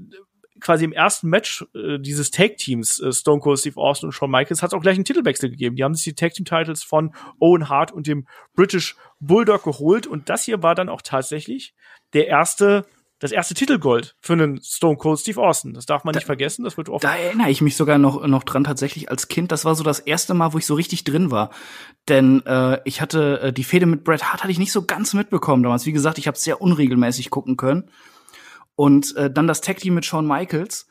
quasi 0.58 0.84
im 0.84 0.92
ersten 0.92 1.28
Match 1.28 1.64
äh, 1.76 2.00
dieses 2.00 2.32
Tag 2.32 2.56
Teams 2.56 2.98
äh, 2.98 3.12
Stone 3.12 3.40
Cold 3.40 3.60
Steve 3.60 3.76
Austin 3.76 4.08
und 4.08 4.12
Shawn 4.12 4.32
Michaels 4.32 4.62
hat 4.62 4.74
auch 4.74 4.82
gleich 4.82 4.96
einen 4.96 5.04
Titelwechsel 5.04 5.48
gegeben. 5.48 5.76
Die 5.76 5.84
haben 5.84 5.94
sich 5.94 6.04
die 6.04 6.14
Tag 6.14 6.34
Team 6.34 6.44
Titles 6.44 6.82
von 6.82 7.14
Owen 7.38 7.68
Hart 7.68 7.92
und 7.92 8.08
dem 8.08 8.26
British 8.54 8.96
Bulldog 9.20 9.62
geholt 9.62 10.08
und 10.08 10.28
das 10.28 10.44
hier 10.44 10.64
war 10.64 10.74
dann 10.74 10.88
auch 10.88 11.02
tatsächlich 11.02 11.72
der 12.14 12.26
erste 12.26 12.84
das 13.22 13.30
erste 13.30 13.54
Titelgold 13.54 14.16
für 14.20 14.32
einen 14.32 14.60
Stone 14.60 14.96
Cold 14.96 15.20
Steve 15.20 15.40
Austin. 15.40 15.74
Das 15.74 15.86
darf 15.86 16.02
man 16.02 16.12
da, 16.12 16.18
nicht 16.18 16.26
vergessen. 16.26 16.64
Das 16.64 16.76
wird 16.76 16.88
oft. 16.88 17.04
Da 17.04 17.14
erinnere 17.14 17.50
ich 17.50 17.60
mich 17.60 17.76
sogar 17.76 17.96
noch 17.96 18.26
noch 18.26 18.42
dran 18.42 18.64
tatsächlich 18.64 19.10
als 19.10 19.28
Kind. 19.28 19.52
Das 19.52 19.64
war 19.64 19.76
so 19.76 19.84
das 19.84 20.00
erste 20.00 20.34
Mal, 20.34 20.52
wo 20.52 20.58
ich 20.58 20.66
so 20.66 20.74
richtig 20.74 21.04
drin 21.04 21.30
war. 21.30 21.50
Denn 22.08 22.44
äh, 22.46 22.80
ich 22.84 23.00
hatte 23.00 23.40
äh, 23.40 23.52
die 23.52 23.62
Fehde 23.62 23.86
mit 23.86 24.02
Bret 24.02 24.24
Hart 24.24 24.42
hatte 24.42 24.50
ich 24.50 24.58
nicht 24.58 24.72
so 24.72 24.82
ganz 24.82 25.14
mitbekommen 25.14 25.62
damals. 25.62 25.86
Wie 25.86 25.92
gesagt, 25.92 26.18
ich 26.18 26.26
habe 26.26 26.36
sehr 26.36 26.60
unregelmäßig 26.60 27.30
gucken 27.30 27.56
können. 27.56 27.84
Und 28.74 29.14
äh, 29.14 29.30
dann 29.30 29.46
das 29.46 29.60
Tag 29.60 29.76
Team 29.76 29.94
mit 29.94 30.04
Shawn 30.04 30.26
Michaels 30.26 30.88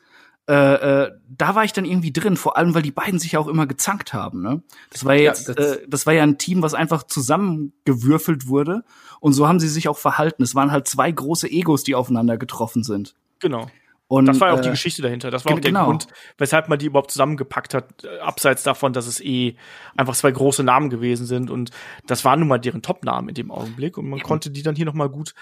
äh, 0.51 1.03
äh, 1.03 1.11
da 1.29 1.55
war 1.55 1.63
ich 1.63 1.71
dann 1.71 1.85
irgendwie 1.85 2.11
drin, 2.11 2.35
vor 2.35 2.57
allem 2.57 2.75
weil 2.75 2.81
die 2.81 2.91
beiden 2.91 3.19
sich 3.19 3.31
ja 3.31 3.39
auch 3.39 3.47
immer 3.47 3.67
gezankt 3.67 4.13
haben. 4.13 4.41
Ne? 4.41 4.61
Das 4.89 5.05
war 5.05 5.15
ja 5.15 5.21
jetzt, 5.21 5.47
ja, 5.47 5.53
das, 5.53 5.77
äh, 5.77 5.87
das 5.87 6.05
war 6.05 6.13
ja 6.13 6.23
ein 6.23 6.37
Team, 6.37 6.61
was 6.61 6.73
einfach 6.73 7.03
zusammengewürfelt 7.03 8.47
wurde 8.47 8.83
und 9.21 9.31
so 9.31 9.47
haben 9.47 9.61
sie 9.61 9.69
sich 9.69 9.87
auch 9.87 9.97
verhalten. 9.97 10.43
Es 10.43 10.53
waren 10.53 10.73
halt 10.73 10.89
zwei 10.89 11.09
große 11.09 11.49
Egos, 11.49 11.83
die 11.83 11.95
aufeinander 11.95 12.37
getroffen 12.37 12.83
sind. 12.83 13.15
Genau. 13.39 13.67
Und, 14.09 14.25
das 14.25 14.41
war 14.41 14.49
ja 14.49 14.55
auch 14.55 14.59
äh, 14.59 14.63
die 14.63 14.71
Geschichte 14.71 15.01
dahinter. 15.01 15.31
Das 15.31 15.45
war 15.45 15.53
auch 15.53 15.59
der 15.61 15.71
genau. 15.71 15.85
Grund, 15.85 16.07
weshalb 16.37 16.67
man 16.67 16.77
die 16.77 16.87
überhaupt 16.87 17.11
zusammengepackt 17.11 17.73
hat, 17.73 18.03
äh, 18.03 18.19
abseits 18.19 18.61
davon, 18.61 18.91
dass 18.91 19.07
es 19.07 19.21
eh 19.21 19.55
einfach 19.95 20.17
zwei 20.17 20.31
große 20.31 20.65
Namen 20.65 20.89
gewesen 20.89 21.25
sind. 21.25 21.49
Und 21.49 21.71
das 22.07 22.25
waren 22.25 22.39
nun 22.39 22.49
mal 22.49 22.57
deren 22.57 22.81
Top-Namen 22.81 23.29
in 23.29 23.35
dem 23.35 23.51
Augenblick. 23.51 23.97
Und 23.97 24.09
man 24.09 24.19
ja. 24.19 24.25
konnte 24.25 24.51
die 24.51 24.63
dann 24.63 24.75
hier 24.75 24.85
noch 24.85 24.95
mal 24.95 25.07
gut 25.07 25.33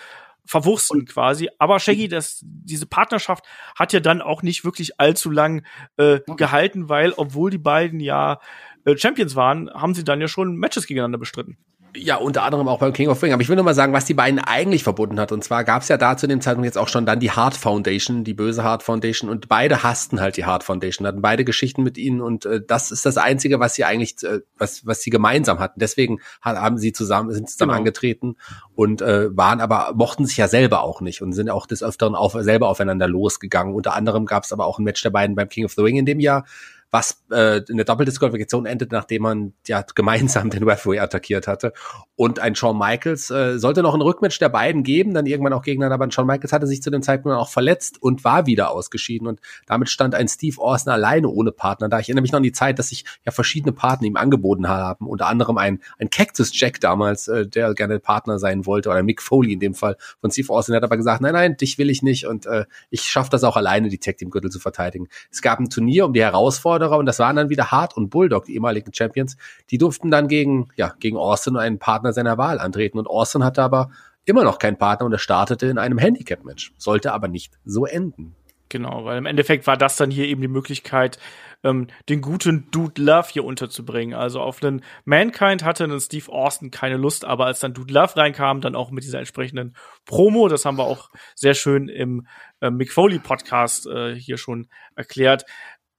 verwursten 0.49 1.05
quasi. 1.05 1.47
Aber 1.59 1.79
Shaggy, 1.79 2.07
das, 2.07 2.39
diese 2.43 2.87
Partnerschaft 2.87 3.45
hat 3.77 3.93
ja 3.93 3.99
dann 3.99 4.19
auch 4.21 4.41
nicht 4.41 4.65
wirklich 4.65 4.99
allzu 4.99 5.29
lang 5.29 5.63
äh, 5.97 6.21
gehalten, 6.37 6.89
weil 6.89 7.13
obwohl 7.13 7.51
die 7.51 7.59
beiden 7.59 7.99
ja 7.99 8.39
äh, 8.83 8.97
Champions 8.97 9.35
waren, 9.35 9.69
haben 9.69 9.93
sie 9.93 10.03
dann 10.03 10.19
ja 10.19 10.27
schon 10.27 10.55
Matches 10.55 10.87
gegeneinander 10.87 11.19
bestritten. 11.19 11.57
Ja, 12.01 12.15
unter 12.15 12.43
anderem 12.43 12.67
auch 12.67 12.79
beim 12.79 12.93
King 12.93 13.09
of 13.09 13.21
Ring. 13.21 13.33
Aber 13.33 13.41
ich 13.41 13.49
will 13.49 13.55
nur 13.55 13.65
mal 13.65 13.73
sagen, 13.73 13.93
was 13.93 14.05
die 14.05 14.13
beiden 14.13 14.39
eigentlich 14.39 14.83
verbunden 14.83 15.19
hat. 15.19 15.31
Und 15.31 15.43
zwar 15.43 15.63
gab 15.63 15.81
es 15.81 15.89
ja 15.89 15.97
da 15.97 16.15
zu 16.15 16.27
dem 16.27 16.39
Zeitpunkt 16.39 16.65
jetzt 16.65 16.77
auch 16.77 16.87
schon 16.87 17.05
dann 17.05 17.19
die 17.19 17.31
Hart 17.31 17.55
Foundation, 17.55 18.23
die 18.23 18.33
böse 18.33 18.63
Hart 18.63 18.83
Foundation. 18.83 19.29
Und 19.29 19.49
beide 19.49 19.83
hassten 19.83 20.21
halt 20.21 20.37
die 20.37 20.45
Hart 20.45 20.63
Foundation, 20.63 21.05
hatten 21.05 21.21
beide 21.21 21.43
Geschichten 21.43 21.83
mit 21.83 21.97
ihnen. 21.97 22.21
Und 22.21 22.45
äh, 22.45 22.61
das 22.65 22.91
ist 22.91 23.05
das 23.05 23.17
Einzige, 23.17 23.59
was 23.59 23.75
sie 23.75 23.83
eigentlich, 23.83 24.15
äh, 24.23 24.39
was, 24.57 24.85
was 24.85 25.01
sie 25.01 25.09
gemeinsam 25.09 25.59
hatten. 25.59 25.79
Deswegen 25.79 26.19
haben 26.41 26.77
sie 26.77 26.93
zusammen, 26.93 27.31
sind 27.31 27.49
zusammen 27.49 27.71
genau. 27.71 27.79
angetreten 27.79 28.35
und 28.75 29.01
äh, 29.01 29.35
waren 29.35 29.59
aber, 29.59 29.91
mochten 29.95 30.25
sich 30.25 30.37
ja 30.37 30.47
selber 30.47 30.83
auch 30.83 31.01
nicht 31.01 31.21
und 31.21 31.33
sind 31.33 31.49
auch 31.49 31.65
des 31.65 31.83
Öfteren 31.83 32.15
auf, 32.15 32.33
selber 32.39 32.69
aufeinander 32.69 33.07
losgegangen. 33.07 33.73
Unter 33.73 33.93
anderem 33.93 34.25
gab 34.25 34.43
es 34.43 34.53
aber 34.53 34.65
auch 34.65 34.79
ein 34.79 34.83
Match 34.83 35.03
der 35.03 35.09
beiden 35.09 35.35
beim 35.35 35.49
King 35.49 35.65
of 35.65 35.73
the 35.73 35.81
Ring 35.81 35.97
in 35.97 36.05
dem 36.05 36.19
Jahr 36.19 36.45
was 36.91 37.23
äh, 37.31 37.61
in 37.69 37.77
der 37.77 37.85
Doppeldisqualifikation 37.85 38.65
endet, 38.65 38.91
nachdem 38.91 39.21
man 39.21 39.53
ja 39.67 39.83
gemeinsam 39.93 40.49
den 40.49 40.63
Referee 40.63 40.99
attackiert 40.99 41.47
hatte. 41.47 41.73
Und 42.15 42.39
ein 42.39 42.55
Shawn 42.55 42.77
Michaels 42.77 43.29
äh, 43.29 43.59
sollte 43.59 43.83
noch 43.83 43.93
ein 43.93 44.01
Rückmatch 44.01 44.39
der 44.39 44.49
beiden 44.49 44.83
geben, 44.83 45.13
dann 45.13 45.25
irgendwann 45.25 45.53
auch 45.53 45.61
gegeneinander, 45.61 45.95
aber 45.95 46.07
ein 46.07 46.11
Shawn 46.11 46.25
Michaels 46.27 46.51
hatte 46.51 46.67
sich 46.67 46.81
zu 46.81 46.89
dem 46.89 47.03
Zeitpunkt 47.03 47.37
auch 47.37 47.49
verletzt 47.49 48.01
und 48.01 48.23
war 48.23 48.45
wieder 48.45 48.71
ausgeschieden. 48.71 49.27
Und 49.27 49.39
damit 49.67 49.89
stand 49.89 50.15
ein 50.15 50.27
Steve 50.27 50.59
Austin 50.59 50.91
alleine 50.91 51.29
ohne 51.29 51.51
Partner 51.51 51.89
da. 51.89 51.99
Ich 51.99 52.09
erinnere 52.09 52.23
mich 52.23 52.31
noch 52.31 52.37
an 52.37 52.43
die 52.43 52.51
Zeit, 52.51 52.79
dass 52.79 52.89
sich 52.89 53.05
ja 53.25 53.31
verschiedene 53.31 53.71
Partner 53.71 54.07
ihm 54.07 54.17
angeboten 54.17 54.67
haben, 54.67 55.07
unter 55.07 55.27
anderem 55.27 55.57
ein, 55.57 55.81
ein 55.99 56.09
Cactus 56.09 56.51
Jack 56.53 56.79
damals, 56.79 57.27
äh, 57.27 57.47
der 57.47 57.73
gerne 57.75 57.99
Partner 57.99 58.39
sein 58.39 58.65
wollte, 58.65 58.89
oder 58.89 59.03
Mick 59.03 59.21
Foley 59.21 59.53
in 59.53 59.59
dem 59.59 59.75
Fall 59.75 59.95
von 60.21 60.31
Steve 60.31 60.51
Austin, 60.51 60.73
der 60.73 60.77
hat 60.77 60.85
aber 60.85 60.97
gesagt, 60.97 61.21
nein, 61.21 61.33
nein, 61.33 61.55
dich 61.55 61.77
will 61.77 61.89
ich 61.89 62.01
nicht 62.01 62.25
und 62.25 62.47
äh, 62.47 62.65
ich 62.89 63.03
schaffe 63.03 63.29
das 63.29 63.43
auch 63.43 63.57
alleine, 63.57 63.89
die 63.89 63.99
Tag 63.99 64.17
Team 64.17 64.31
Gürtel 64.31 64.49
zu 64.49 64.59
verteidigen. 64.59 65.07
Es 65.31 65.41
gab 65.41 65.59
ein 65.59 65.69
Turnier 65.69 66.05
um 66.05 66.13
die 66.13 66.21
Herausforderung 66.21 66.78
Herausforderer 66.79 66.97
und 66.97 67.05
das 67.05 67.19
waren 67.19 67.35
dann 67.35 67.49
wieder 67.49 67.71
Hart 67.71 67.95
und 67.95 68.09
Bulldog, 68.09 68.45
die 68.45 68.53
ehemaligen 68.55 68.93
Champions. 68.93 69.37
Die 69.69 69.77
durften 69.77 70.11
dann 70.11 70.27
gegen, 70.27 70.69
ja, 70.75 70.93
gegen 70.99 71.17
Austin 71.17 71.55
und 71.55 71.61
einen 71.61 71.79
Partner 71.79 72.13
seiner 72.13 72.37
Wahl 72.37 72.59
antreten 72.59 72.97
und 72.97 73.07
Austin 73.07 73.43
hatte 73.43 73.61
aber 73.61 73.91
immer 74.25 74.43
noch 74.43 74.59
keinen 74.59 74.77
Partner 74.77 75.05
und 75.05 75.13
er 75.13 75.19
startete 75.19 75.67
in 75.67 75.77
einem 75.77 75.97
Handicap-Match. 75.97 76.73
Sollte 76.77 77.13
aber 77.13 77.27
nicht 77.27 77.57
so 77.65 77.85
enden. 77.85 78.35
Genau, 78.71 79.03
weil 79.03 79.17
im 79.17 79.25
Endeffekt 79.25 79.65
war 79.65 79.77
das 79.77 79.95
dann 79.95 80.11
hier 80.11 80.27
eben 80.27 80.41
die 80.41 80.47
Möglichkeit, 80.47 81.17
ähm, 81.63 81.87
den 82.07 82.21
guten 82.21 82.69
Dude 82.69 83.01
Love 83.01 83.29
hier 83.31 83.43
unterzubringen. 83.43 84.13
Also 84.13 84.41
auf 84.41 84.63
einen 84.63 84.83
Mankind 85.05 85.63
hatte 85.63 85.85
einen 85.85 85.99
Steve 85.99 86.31
Austin 86.31 86.69
keine 86.69 86.97
Lust, 86.97 87.25
aber 87.25 87.47
als 87.47 87.61
dann 87.61 87.73
Dude 87.73 87.91
Love 87.91 88.15
reinkam, 88.15 88.61
dann 88.61 88.75
auch 88.75 88.91
mit 88.91 89.03
dieser 89.03 89.17
entsprechenden 89.17 89.75
Promo, 90.05 90.47
das 90.49 90.65
haben 90.65 90.77
wir 90.77 90.83
auch 90.83 91.09
sehr 91.33 91.55
schön 91.55 91.89
im 91.89 92.27
äh, 92.61 92.69
Mick 92.69 92.91
Foley 92.91 93.17
Podcast 93.17 93.87
äh, 93.87 94.13
hier 94.13 94.37
schon 94.37 94.67
erklärt, 94.95 95.45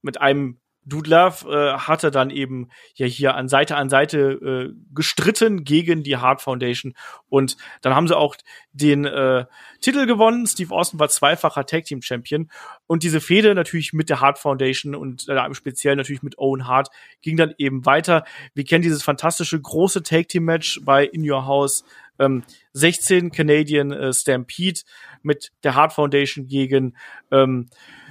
mit 0.03 0.21
einem 0.21 0.61
Dude 0.85 1.11
Love 1.11 1.51
äh, 1.51 1.79
hatte 1.79 2.11
dann 2.11 2.31
eben 2.31 2.69
ja 2.95 3.07
hier 3.07 3.35
an 3.35 3.49
Seite 3.49 3.77
an 3.77 3.89
Seite 3.89 4.19
äh, 4.19 4.75
gestritten 4.95 5.65
gegen 5.65 6.03
die 6.03 6.17
Hart 6.17 6.41
Foundation 6.41 6.95
und 7.29 7.57
dann 7.83 7.95
haben 7.95 8.09
sie 8.09 8.17
auch 8.17 8.37
den 8.73 9.05
äh, 9.05 9.45
Titel 9.81 10.07
gewonnen. 10.07 10.47
Steve 10.47 10.75
Austin 10.75 10.99
war 10.99 11.09
zweifacher 11.09 11.67
Tag 11.67 11.85
Team 11.85 12.03
Champion 12.03 12.51
und 12.87 13.03
diese 13.03 13.21
Fehde 13.21 13.55
natürlich 13.55 13.93
mit 13.93 14.09
der 14.09 14.21
Hart 14.21 14.39
Foundation 14.39 14.95
und 14.95 15.29
äh, 15.29 15.45
im 15.45 15.55
Speziellen 15.55 15.99
natürlich 15.99 16.23
mit 16.23 16.39
Owen 16.39 16.67
Hart 16.67 16.89
ging 17.21 17.37
dann 17.37 17.55
eben 17.59 17.85
weiter. 17.85 18.25
Wir 18.55 18.65
kennen 18.65 18.83
dieses 18.83 19.03
fantastische 19.03 19.61
große 19.61 20.03
Tag 20.03 20.29
Team 20.29 20.45
Match 20.45 20.81
bei 20.83 21.05
In 21.05 21.29
Your 21.29 21.47
House 21.47 21.85
ähm, 22.19 22.45
16 22.75 23.33
Canadian 23.33 23.91
äh, 23.91 24.13
Stampede 24.13 24.81
mit 25.23 25.53
der 25.65 25.75
Hart 25.75 25.93
Foundation 25.93 26.47
gegen 26.47 26.97
ähm, 27.33 27.69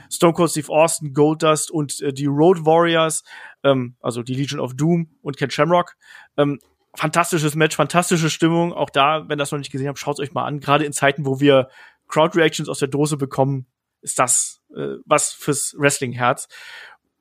Stone 0.09 0.33
Cold 0.33 0.51
Steve 0.51 0.69
Austin, 0.69 1.13
Goldust 1.13 1.71
und 1.71 2.01
äh, 2.01 2.11
die 2.11 2.25
Road 2.25 2.65
Warriors, 2.65 3.23
ähm, 3.63 3.95
also 4.01 4.23
die 4.23 4.35
Legion 4.35 4.59
of 4.59 4.75
Doom 4.75 5.09
und 5.21 5.37
Ken 5.37 5.51
Shamrock. 5.51 5.95
Ähm, 6.37 6.59
fantastisches 6.95 7.55
Match, 7.55 7.75
fantastische 7.75 8.29
Stimmung. 8.29 8.73
Auch 8.73 8.89
da, 8.89 9.29
wenn 9.29 9.37
das 9.37 9.51
noch 9.51 9.59
nicht 9.59 9.71
gesehen 9.71 9.87
habt, 9.87 9.99
schaut 9.99 10.19
euch 10.19 10.33
mal 10.33 10.45
an. 10.45 10.59
Gerade 10.59 10.85
in 10.85 10.93
Zeiten, 10.93 11.25
wo 11.25 11.39
wir 11.39 11.69
Crowd 12.07 12.37
Reactions 12.37 12.69
aus 12.69 12.79
der 12.79 12.87
Dose 12.87 13.17
bekommen, 13.17 13.67
ist 14.01 14.19
das 14.19 14.61
äh, 14.75 14.95
was 15.05 15.31
fürs 15.31 15.75
Wrestling-Herz. 15.77 16.47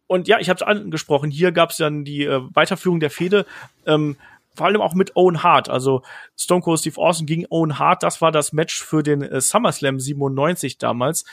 Und 0.07 0.27
ja, 0.27 0.39
ich 0.39 0.49
habe 0.49 0.57
es 0.57 0.63
angesprochen. 0.63 1.31
Hier 1.31 1.53
gab 1.53 1.71
es 1.71 1.77
dann 1.77 2.05
die 2.05 2.25
äh, 2.25 2.41
Weiterführung 2.55 2.99
der 2.99 3.11
Fehde. 3.11 3.45
Ähm, 3.87 4.17
vor 4.59 4.67
allem 4.67 4.81
auch 4.81 4.95
mit 4.95 5.17
Owen 5.17 5.43
Hart. 5.43 5.71
Also 5.71 6.03
Stone 6.37 6.61
Cold 6.61 6.81
Steve 6.81 6.99
Austin 6.99 7.27
gegen 7.27 7.47
Owen 7.49 7.79
Hart, 7.79 8.03
das 8.03 8.21
war 8.21 8.33
das 8.33 8.53
Match 8.53 8.83
für 8.83 9.03
den 9.03 9.23
äh, 9.23 9.41
SummerSlam 9.41 9.99
97 9.99 10.79
damals. 10.79 11.25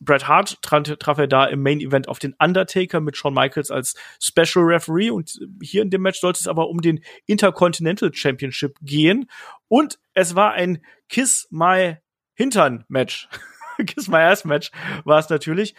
Bret 0.00 0.28
Hart 0.28 0.60
traf, 0.62 0.82
traf 0.82 1.18
er 1.18 1.26
da 1.26 1.46
im 1.46 1.62
Main 1.62 1.80
Event 1.80 2.08
auf 2.08 2.18
den 2.18 2.34
Undertaker 2.38 3.00
mit 3.00 3.16
Shawn 3.16 3.34
Michaels 3.34 3.70
als 3.70 3.94
Special 4.20 4.64
Referee 4.64 5.10
und 5.10 5.40
hier 5.62 5.82
in 5.82 5.90
dem 5.90 6.02
Match 6.02 6.20
sollte 6.20 6.40
es 6.40 6.48
aber 6.48 6.68
um 6.68 6.80
den 6.80 7.02
Intercontinental 7.26 8.12
Championship 8.12 8.76
gehen 8.82 9.30
und 9.68 9.98
es 10.14 10.34
war 10.34 10.52
ein 10.52 10.84
Kiss 11.08 11.46
My 11.50 11.96
Hintern 12.34 12.84
Match. 12.88 13.28
Kiss 13.86 14.08
My 14.08 14.18
Ass 14.18 14.44
Match 14.44 14.70
war 15.04 15.18
es 15.18 15.28
natürlich. 15.28 15.74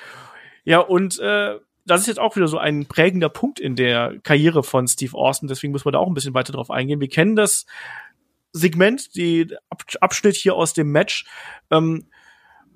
Ja, 0.64 0.80
und 0.80 1.19
äh, 1.19 1.60
das 1.91 2.01
ist 2.01 2.07
jetzt 2.07 2.19
auch 2.19 2.35
wieder 2.38 2.47
so 2.47 2.57
ein 2.57 2.85
prägender 2.85 3.30
Punkt 3.30 3.59
in 3.59 3.76
der 3.76 4.18
Karriere 4.23 4.63
von 4.63 4.88
Steve 4.88 5.18
Austin, 5.18 5.49
deswegen 5.49 5.73
muss 5.73 5.84
man 5.84 5.91
da 5.91 5.99
auch 5.99 6.07
ein 6.07 6.13
bisschen 6.13 6.34
weiter 6.34 6.53
drauf 6.53 6.72
eingehen. 6.72 7.01
Wir 7.01 7.09
kennen 7.09 7.35
das 7.35 7.65
Segment, 8.53 9.15
die 9.15 9.53
Abschnitt 9.99 10.35
hier 10.35 10.55
aus 10.55 10.73
dem 10.73 10.91
Match. 10.91 11.26
Ähm, 11.69 12.07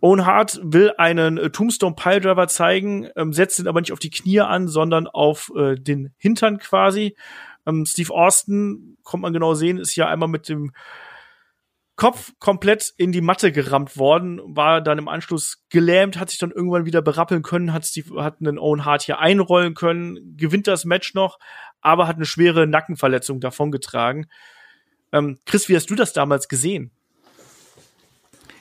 Owen 0.02 0.26
Hart 0.26 0.60
will 0.62 0.92
einen 0.98 1.38
äh, 1.38 1.50
Tombstone 1.50 1.96
Piledriver 1.96 2.48
zeigen, 2.48 3.08
ähm, 3.16 3.32
setzt 3.32 3.60
ihn 3.60 3.68
aber 3.68 3.80
nicht 3.80 3.94
auf 3.94 4.00
die 4.00 4.10
Knie 4.10 4.42
an, 4.42 4.68
sondern 4.68 5.08
auf 5.08 5.52
äh, 5.56 5.76
den 5.76 6.14
Hintern 6.18 6.60
quasi. 6.60 7.16
Ähm, 7.66 7.86
Steve 7.86 8.14
Austin, 8.14 8.98
kommt 9.04 9.24
man 9.24 9.34
genau 9.34 9.54
sehen, 9.54 9.78
ist 9.78 9.96
ja 9.96 10.08
einmal 10.08 10.30
mit 10.30 10.50
dem 10.50 10.74
Kopf 11.96 12.34
komplett 12.40 12.94
in 12.98 13.14
die 13.14 13.22
Matte 13.22 13.52
gerammt 13.54 13.96
worden, 13.98 14.42
war 14.44 14.82
dann 14.82 14.98
im 14.98 15.08
Anschluss 15.08 15.64
gelähmt, 15.70 16.20
hat 16.20 16.30
sich 16.30 16.40
dann 16.40 16.52
irgendwann 16.52 16.86
wieder 16.86 17.02
berappeln 17.02 17.42
können, 17.42 17.72
hat, 17.72 17.86
Steve, 17.86 18.22
hat 18.22 18.42
einen 18.42 18.60
Owen 18.60 18.84
Hart 18.84 19.04
hier 19.04 19.20
einrollen 19.20 19.76
können, 19.76 20.36
gewinnt 20.36 20.68
das 20.68 20.84
Match 20.84 21.14
noch, 21.14 21.40
aber 21.80 22.08
hat 22.08 22.18
eine 22.18 22.26
schwere 22.26 22.68
Nackenverletzung 22.68 23.40
davongetragen. 23.40 24.28
Ähm, 25.14 25.38
Chris, 25.46 25.70
wie 25.70 25.76
hast 25.76 25.90
du 25.90 25.96
das 25.96 26.12
damals 26.12 26.50
gesehen? 26.50 26.92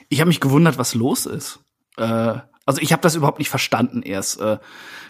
Ich 0.07 0.21
habe 0.21 0.29
mich 0.29 0.39
gewundert, 0.39 0.77
was 0.77 0.93
los 0.93 1.25
ist. 1.25 1.59
Äh, 1.97 2.39
also 2.65 2.81
ich 2.81 2.93
habe 2.93 3.01
das 3.01 3.15
überhaupt 3.15 3.39
nicht 3.39 3.49
verstanden 3.49 4.01
erst, 4.01 4.39
äh, 4.39 4.57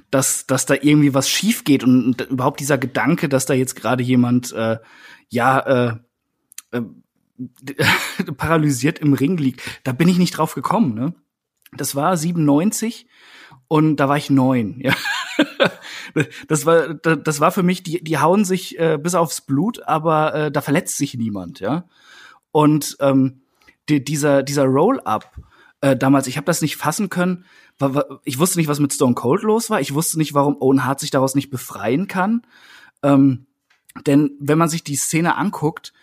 dass 0.10 0.46
dass 0.46 0.66
da 0.66 0.74
irgendwie 0.74 1.14
was 1.14 1.30
schief 1.30 1.64
geht 1.64 1.84
und, 1.84 2.06
und 2.06 2.22
überhaupt 2.22 2.60
dieser 2.60 2.78
Gedanke, 2.78 3.30
dass 3.30 3.46
da 3.46 3.54
jetzt 3.54 3.76
gerade 3.76 4.04
jemand 4.04 4.52
äh, 4.54 4.78
ja 5.30 5.60
äh, 5.60 5.96
äh, 6.72 6.82
paralysiert 8.38 9.00
im 9.00 9.14
Ring 9.14 9.38
liegt. 9.38 9.62
Da 9.84 9.92
bin 9.92 10.08
ich 10.08 10.18
nicht 10.18 10.38
drauf 10.38 10.56
gekommen. 10.56 10.94
Ne? 10.94 11.14
Das 11.74 11.96
war 11.96 12.16
97 12.16 13.08
und 13.68 13.98
da 13.98 14.10
war 14.10 14.18
ich 14.18 14.30
neun. 14.30 14.80
Ja. 14.80 14.96
das 16.48 16.66
war 16.66 16.94
das 16.94 17.40
war 17.40 17.52
für 17.52 17.64
mich 17.64 17.84
die 17.84 18.04
die 18.04 18.18
hauen 18.20 18.46
sich 18.46 18.80
äh, 18.80 18.98
bis 18.98 19.16
aufs 19.16 19.42
Blut, 19.42 19.84
aber 19.84 20.34
äh, 20.34 20.52
da 20.52 20.62
verletzt 20.62 20.98
sich 20.98 21.16
niemand. 21.16 21.60
Ja. 21.60 21.86
Und 22.52 22.98
ähm, 23.00 23.42
die, 23.90 24.04
dieser 24.04 24.44
dieser 24.44 24.66
Roll-up 24.66 25.32
äh, 25.82 25.96
damals, 25.96 26.28
ich 26.28 26.38
habe 26.38 26.46
das 26.46 26.62
nicht 26.62 26.78
fassen 26.78 27.10
können. 27.10 27.46
War, 27.78 27.94
war, 27.94 28.22
ich 28.24 28.40
wusste 28.40 28.58
nicht, 28.58 28.68
was 28.68 28.80
mit 28.80 28.94
Stone 28.94 29.16
Cold 29.16 29.44
los 29.44 29.70
war. 29.70 29.82
Ich 29.82 29.94
wusste 29.94 30.18
nicht, 30.18 30.34
warum 30.34 30.58
Owen 30.62 30.86
Hart 30.86 31.00
sich 31.00 31.12
daraus 31.12 31.36
nicht 31.36 31.50
befreien 31.50 32.08
kann. 32.08 32.44
Ähm, 33.04 33.46
denn 34.08 34.32
wenn 34.40 34.58
man 34.58 34.70
sich 34.70 34.84
die 34.84 34.96
Szene 34.96 35.36
anguckt, 35.36 35.94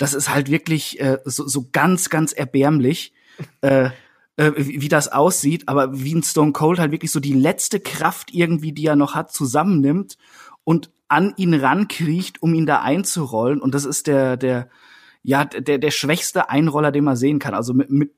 das 0.00 0.14
ist 0.14 0.32
halt 0.32 0.50
wirklich 0.50 0.98
äh, 0.98 1.18
so, 1.26 1.46
so 1.46 1.68
ganz, 1.72 2.08
ganz 2.08 2.32
erbärmlich, 2.32 3.12
äh, 3.60 3.90
äh, 4.36 4.52
wie, 4.56 4.88
das 4.88 5.12
aussieht, 5.12 5.68
aber 5.68 5.92
wie 5.92 6.14
ein 6.14 6.22
Stone 6.22 6.52
Cold 6.52 6.78
halt 6.78 6.90
wirklich 6.90 7.12
so 7.12 7.20
die 7.20 7.34
letzte 7.34 7.80
Kraft 7.80 8.32
irgendwie, 8.32 8.72
die 8.72 8.86
er 8.86 8.96
noch 8.96 9.14
hat, 9.14 9.30
zusammennimmt 9.30 10.16
und 10.64 10.90
an 11.08 11.34
ihn 11.36 11.52
rankriecht, 11.52 12.42
um 12.42 12.54
ihn 12.54 12.64
da 12.64 12.80
einzurollen. 12.80 13.60
Und 13.60 13.74
das 13.74 13.84
ist 13.84 14.06
der, 14.06 14.38
der, 14.38 14.70
ja, 15.22 15.44
der, 15.44 15.76
der 15.76 15.90
schwächste 15.90 16.48
Einroller, 16.48 16.92
den 16.92 17.04
man 17.04 17.16
sehen 17.16 17.38
kann. 17.38 17.52
Also 17.52 17.74
mit, 17.74 17.90
mit, 17.90 18.14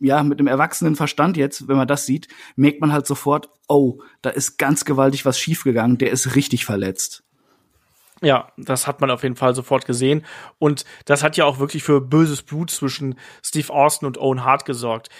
ja, 0.00 0.22
mit 0.22 0.38
einem 0.38 0.48
erwachsenen 0.48 0.96
Verstand 0.96 1.36
jetzt, 1.36 1.68
wenn 1.68 1.76
man 1.76 1.88
das 1.88 2.06
sieht, 2.06 2.28
merkt 2.56 2.80
man 2.80 2.94
halt 2.94 3.06
sofort, 3.06 3.50
oh, 3.68 4.00
da 4.22 4.30
ist 4.30 4.56
ganz 4.56 4.86
gewaltig 4.86 5.26
was 5.26 5.38
schiefgegangen, 5.38 5.98
der 5.98 6.12
ist 6.12 6.34
richtig 6.34 6.64
verletzt. 6.64 7.23
Ja, 8.22 8.52
das 8.56 8.86
hat 8.86 9.00
man 9.00 9.10
auf 9.10 9.22
jeden 9.22 9.36
Fall 9.36 9.54
sofort 9.54 9.86
gesehen. 9.86 10.24
Und 10.58 10.84
das 11.04 11.22
hat 11.22 11.36
ja 11.36 11.44
auch 11.44 11.58
wirklich 11.58 11.82
für 11.82 12.00
böses 12.00 12.42
Blut 12.42 12.70
zwischen 12.70 13.18
Steve 13.42 13.72
Austin 13.72 14.06
und 14.06 14.18
Owen 14.18 14.44
Hart 14.44 14.64
gesorgt. 14.64 15.10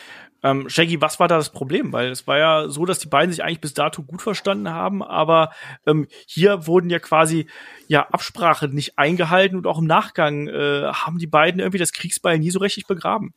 Ähm, 0.45 0.69
Shaggy, 0.69 1.01
was 1.01 1.19
war 1.19 1.27
da 1.27 1.39
das 1.39 1.51
Problem? 1.51 1.93
Weil 1.93 2.11
es 2.11 2.27
war 2.27 2.39
ja 2.39 2.69
so, 2.69 2.85
dass 2.85 2.99
die 2.99 3.09
beiden 3.09 3.33
sich 3.33 3.43
eigentlich 3.43 3.63
bis 3.63 3.73
dato 3.73 4.03
gut 4.03 4.21
verstanden 4.21 4.69
haben, 4.69 5.03
aber 5.03 5.51
ähm, 5.87 6.07
hier 6.27 6.67
wurden 6.67 6.91
ja 6.91 6.99
quasi 6.99 7.47
ja 7.89 8.07
Absprachen 8.11 8.75
nicht 8.75 8.99
eingehalten 8.99 9.57
und 9.57 9.67
auch 9.67 9.79
im 9.79 9.87
Nachgang 9.87 10.47
äh, 10.47 10.93
haben 10.93 11.19
die 11.19 11.27
beiden 11.27 11.61
irgendwie 11.61 11.79
das 11.79 11.93
Kriegsbeil 11.93 12.39
nie 12.39 12.51
so 12.51 12.59
richtig 12.59 12.87
begraben. 12.87 13.33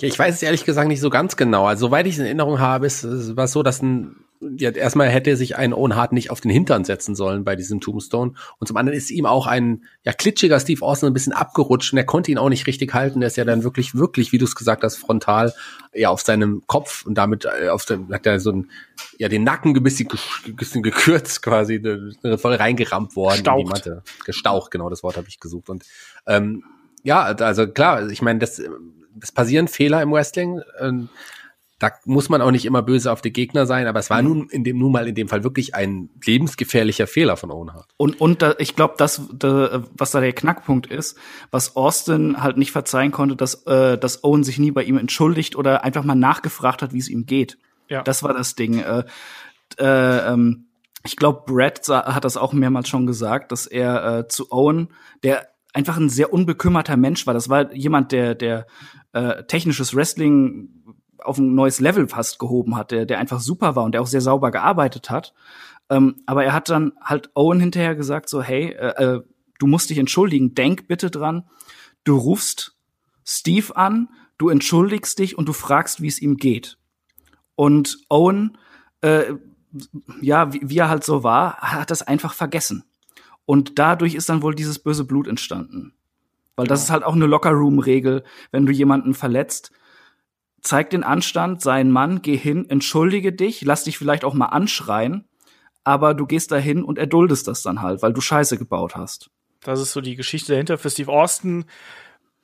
Ja, 0.00 0.08
ich 0.08 0.18
weiß 0.18 0.34
es 0.34 0.42
ehrlich 0.42 0.64
gesagt 0.64 0.88
nicht 0.88 1.00
so 1.00 1.10
ganz 1.10 1.36
genau. 1.36 1.66
Also, 1.66 1.86
soweit 1.86 2.06
ich 2.06 2.14
es 2.14 2.18
in 2.18 2.26
Erinnerung 2.26 2.58
habe, 2.58 2.86
ist, 2.86 3.04
es 3.04 3.36
war 3.36 3.48
so, 3.48 3.62
dass 3.62 3.82
ein 3.82 4.16
ja, 4.40 4.70
erstmal 4.70 5.08
hätte 5.08 5.36
sich 5.36 5.56
ein 5.56 5.74
Owen 5.74 5.96
Hart 5.96 6.12
nicht 6.12 6.30
auf 6.30 6.40
den 6.40 6.50
Hintern 6.50 6.84
setzen 6.84 7.14
sollen 7.14 7.44
bei 7.44 7.56
diesem 7.56 7.80
Tombstone. 7.80 8.32
Und 8.58 8.66
zum 8.66 8.76
anderen 8.78 8.96
ist 8.96 9.10
ihm 9.10 9.26
auch 9.26 9.46
ein 9.46 9.84
ja 10.02 10.12
klitschiger 10.12 10.58
Steve 10.58 10.82
Austin 10.82 11.08
ein 11.08 11.12
bisschen 11.12 11.34
abgerutscht 11.34 11.92
und 11.92 11.98
er 11.98 12.04
konnte 12.04 12.30
ihn 12.30 12.38
auch 12.38 12.48
nicht 12.48 12.66
richtig 12.66 12.94
halten. 12.94 13.20
Der 13.20 13.26
ist 13.26 13.36
ja 13.36 13.44
dann 13.44 13.64
wirklich, 13.64 13.94
wirklich, 13.94 14.32
wie 14.32 14.38
du 14.38 14.46
es 14.46 14.54
gesagt 14.54 14.82
hast, 14.82 14.96
frontal 14.96 15.52
ja 15.92 16.08
auf 16.08 16.22
seinem 16.22 16.62
Kopf 16.66 17.04
und 17.04 17.16
damit 17.16 17.44
äh, 17.44 17.68
auf 17.68 17.84
dem, 17.84 18.10
hat 18.12 18.26
er 18.26 18.40
so 18.40 18.52
ein, 18.52 18.70
ja 19.18 19.28
den 19.28 19.44
Nacken 19.44 19.76
ein 19.76 19.82
bisschen, 19.82 20.08
ein 20.46 20.56
bisschen 20.56 20.82
gekürzt 20.82 21.42
quasi, 21.42 21.82
voll 22.38 22.54
reingerammt 22.54 23.16
worden 23.16 23.36
Gestaucht. 23.36 23.60
in 23.60 23.66
die 23.66 23.70
Matte. 23.70 24.02
Gestaucht, 24.24 24.70
genau, 24.70 24.88
das 24.88 25.02
Wort 25.02 25.18
habe 25.18 25.28
ich 25.28 25.38
gesucht. 25.38 25.68
Und 25.68 25.84
ähm, 26.26 26.64
ja, 27.02 27.24
also 27.24 27.66
klar, 27.66 28.08
ich 28.08 28.22
meine, 28.22 28.38
das, 28.38 28.62
das 29.14 29.32
passieren 29.32 29.68
Fehler 29.68 30.02
im 30.02 30.12
Wrestling. 30.12 30.60
Ähm, 30.78 31.08
da 31.80 31.92
muss 32.04 32.28
man 32.28 32.42
auch 32.42 32.50
nicht 32.50 32.66
immer 32.66 32.82
böse 32.82 33.10
auf 33.10 33.22
die 33.22 33.32
Gegner 33.32 33.64
sein, 33.64 33.86
aber 33.86 33.98
es 33.98 34.10
war 34.10 34.20
nun 34.20 34.50
in 34.50 34.64
dem 34.64 34.78
nun 34.78 34.92
mal 34.92 35.08
in 35.08 35.14
dem 35.14 35.28
Fall 35.28 35.44
wirklich 35.44 35.74
ein 35.74 36.10
lebensgefährlicher 36.22 37.06
Fehler 37.06 37.38
von 37.38 37.50
Owen 37.50 37.72
Hart. 37.72 37.88
Und 37.96 38.20
und 38.20 38.42
da, 38.42 38.54
ich 38.58 38.76
glaube, 38.76 38.94
das 38.98 39.22
da, 39.32 39.82
was 39.96 40.10
da 40.10 40.20
der 40.20 40.34
Knackpunkt 40.34 40.86
ist, 40.86 41.16
was 41.50 41.76
Austin 41.76 42.42
halt 42.42 42.58
nicht 42.58 42.70
verzeihen 42.70 43.12
konnte, 43.12 43.34
dass 43.34 43.66
äh, 43.66 43.96
dass 43.96 44.22
Owen 44.24 44.44
sich 44.44 44.58
nie 44.58 44.72
bei 44.72 44.84
ihm 44.84 44.98
entschuldigt 44.98 45.56
oder 45.56 45.82
einfach 45.82 46.04
mal 46.04 46.14
nachgefragt 46.14 46.82
hat, 46.82 46.92
wie 46.92 46.98
es 46.98 47.08
ihm 47.08 47.24
geht. 47.24 47.56
Ja. 47.88 48.02
Das 48.02 48.22
war 48.22 48.34
das 48.34 48.54
Ding. 48.54 48.78
Äh, 48.80 49.04
äh, 49.78 50.32
ähm, 50.32 50.66
ich 51.02 51.16
glaube, 51.16 51.44
Brad 51.46 51.88
hat 51.88 52.26
das 52.26 52.36
auch 52.36 52.52
mehrmals 52.52 52.90
schon 52.90 53.06
gesagt, 53.06 53.52
dass 53.52 53.66
er 53.66 54.18
äh, 54.18 54.28
zu 54.28 54.52
Owen, 54.52 54.88
der 55.22 55.48
einfach 55.72 55.96
ein 55.96 56.10
sehr 56.10 56.32
unbekümmerter 56.32 56.98
Mensch 56.98 57.26
war. 57.26 57.32
Das 57.32 57.48
war 57.48 57.72
jemand, 57.72 58.12
der 58.12 58.34
der 58.34 58.66
äh, 59.12 59.44
technisches 59.44 59.94
Wrestling 59.94 60.68
auf 61.18 61.38
ein 61.38 61.54
neues 61.54 61.80
Level 61.80 62.08
fast 62.08 62.38
gehoben 62.38 62.76
hat, 62.76 62.90
der, 62.90 63.06
der 63.06 63.18
einfach 63.18 63.40
super 63.40 63.76
war 63.76 63.84
und 63.84 63.92
der 63.92 64.02
auch 64.02 64.06
sehr 64.06 64.20
sauber 64.20 64.50
gearbeitet 64.50 65.10
hat. 65.10 65.34
Ähm, 65.88 66.16
aber 66.26 66.44
er 66.44 66.52
hat 66.52 66.68
dann 66.68 66.92
halt 67.02 67.30
Owen 67.34 67.60
hinterher 67.60 67.94
gesagt, 67.94 68.28
so, 68.28 68.42
hey, 68.42 68.70
äh, 68.70 69.16
äh, 69.16 69.20
du 69.58 69.66
musst 69.66 69.90
dich 69.90 69.98
entschuldigen, 69.98 70.54
denk 70.54 70.88
bitte 70.88 71.10
dran, 71.10 71.44
du 72.04 72.16
rufst 72.16 72.78
Steve 73.24 73.76
an, 73.76 74.08
du 74.38 74.48
entschuldigst 74.48 75.18
dich 75.18 75.36
und 75.36 75.48
du 75.48 75.52
fragst, 75.52 76.00
wie 76.00 76.08
es 76.08 76.22
ihm 76.22 76.36
geht. 76.36 76.78
Und 77.56 77.98
Owen, 78.08 78.56
äh, 79.02 79.34
ja, 80.22 80.52
wie, 80.52 80.60
wie 80.62 80.78
er 80.78 80.88
halt 80.88 81.04
so 81.04 81.22
war, 81.22 81.58
hat 81.58 81.90
das 81.90 82.02
einfach 82.02 82.32
vergessen. 82.32 82.84
Und 83.44 83.78
dadurch 83.78 84.14
ist 84.14 84.28
dann 84.28 84.42
wohl 84.42 84.54
dieses 84.54 84.78
böse 84.78 85.04
Blut 85.04 85.26
entstanden. 85.26 85.94
Weil 86.60 86.66
das 86.66 86.82
ist 86.82 86.90
halt 86.90 87.04
auch 87.04 87.14
eine 87.14 87.24
Lockerroom-Regel, 87.24 88.22
wenn 88.50 88.66
du 88.66 88.72
jemanden 88.72 89.14
verletzt, 89.14 89.72
zeig 90.60 90.90
den 90.90 91.02
Anstand, 91.02 91.62
sei 91.62 91.80
ein 91.80 91.90
Mann, 91.90 92.20
geh 92.20 92.36
hin, 92.36 92.68
entschuldige 92.68 93.32
dich, 93.32 93.62
lass 93.62 93.84
dich 93.84 93.96
vielleicht 93.96 94.24
auch 94.24 94.34
mal 94.34 94.48
anschreien, 94.48 95.24
aber 95.84 96.12
du 96.12 96.26
gehst 96.26 96.52
dahin 96.52 96.84
und 96.84 96.98
erduldest 96.98 97.48
das 97.48 97.62
dann 97.62 97.80
halt, 97.80 98.02
weil 98.02 98.12
du 98.12 98.20
Scheiße 98.20 98.58
gebaut 98.58 98.94
hast. 98.94 99.30
Das 99.62 99.80
ist 99.80 99.92
so 99.92 100.02
die 100.02 100.16
Geschichte 100.16 100.52
dahinter. 100.52 100.76
Für 100.76 100.90
Steve 100.90 101.10
Austin 101.10 101.64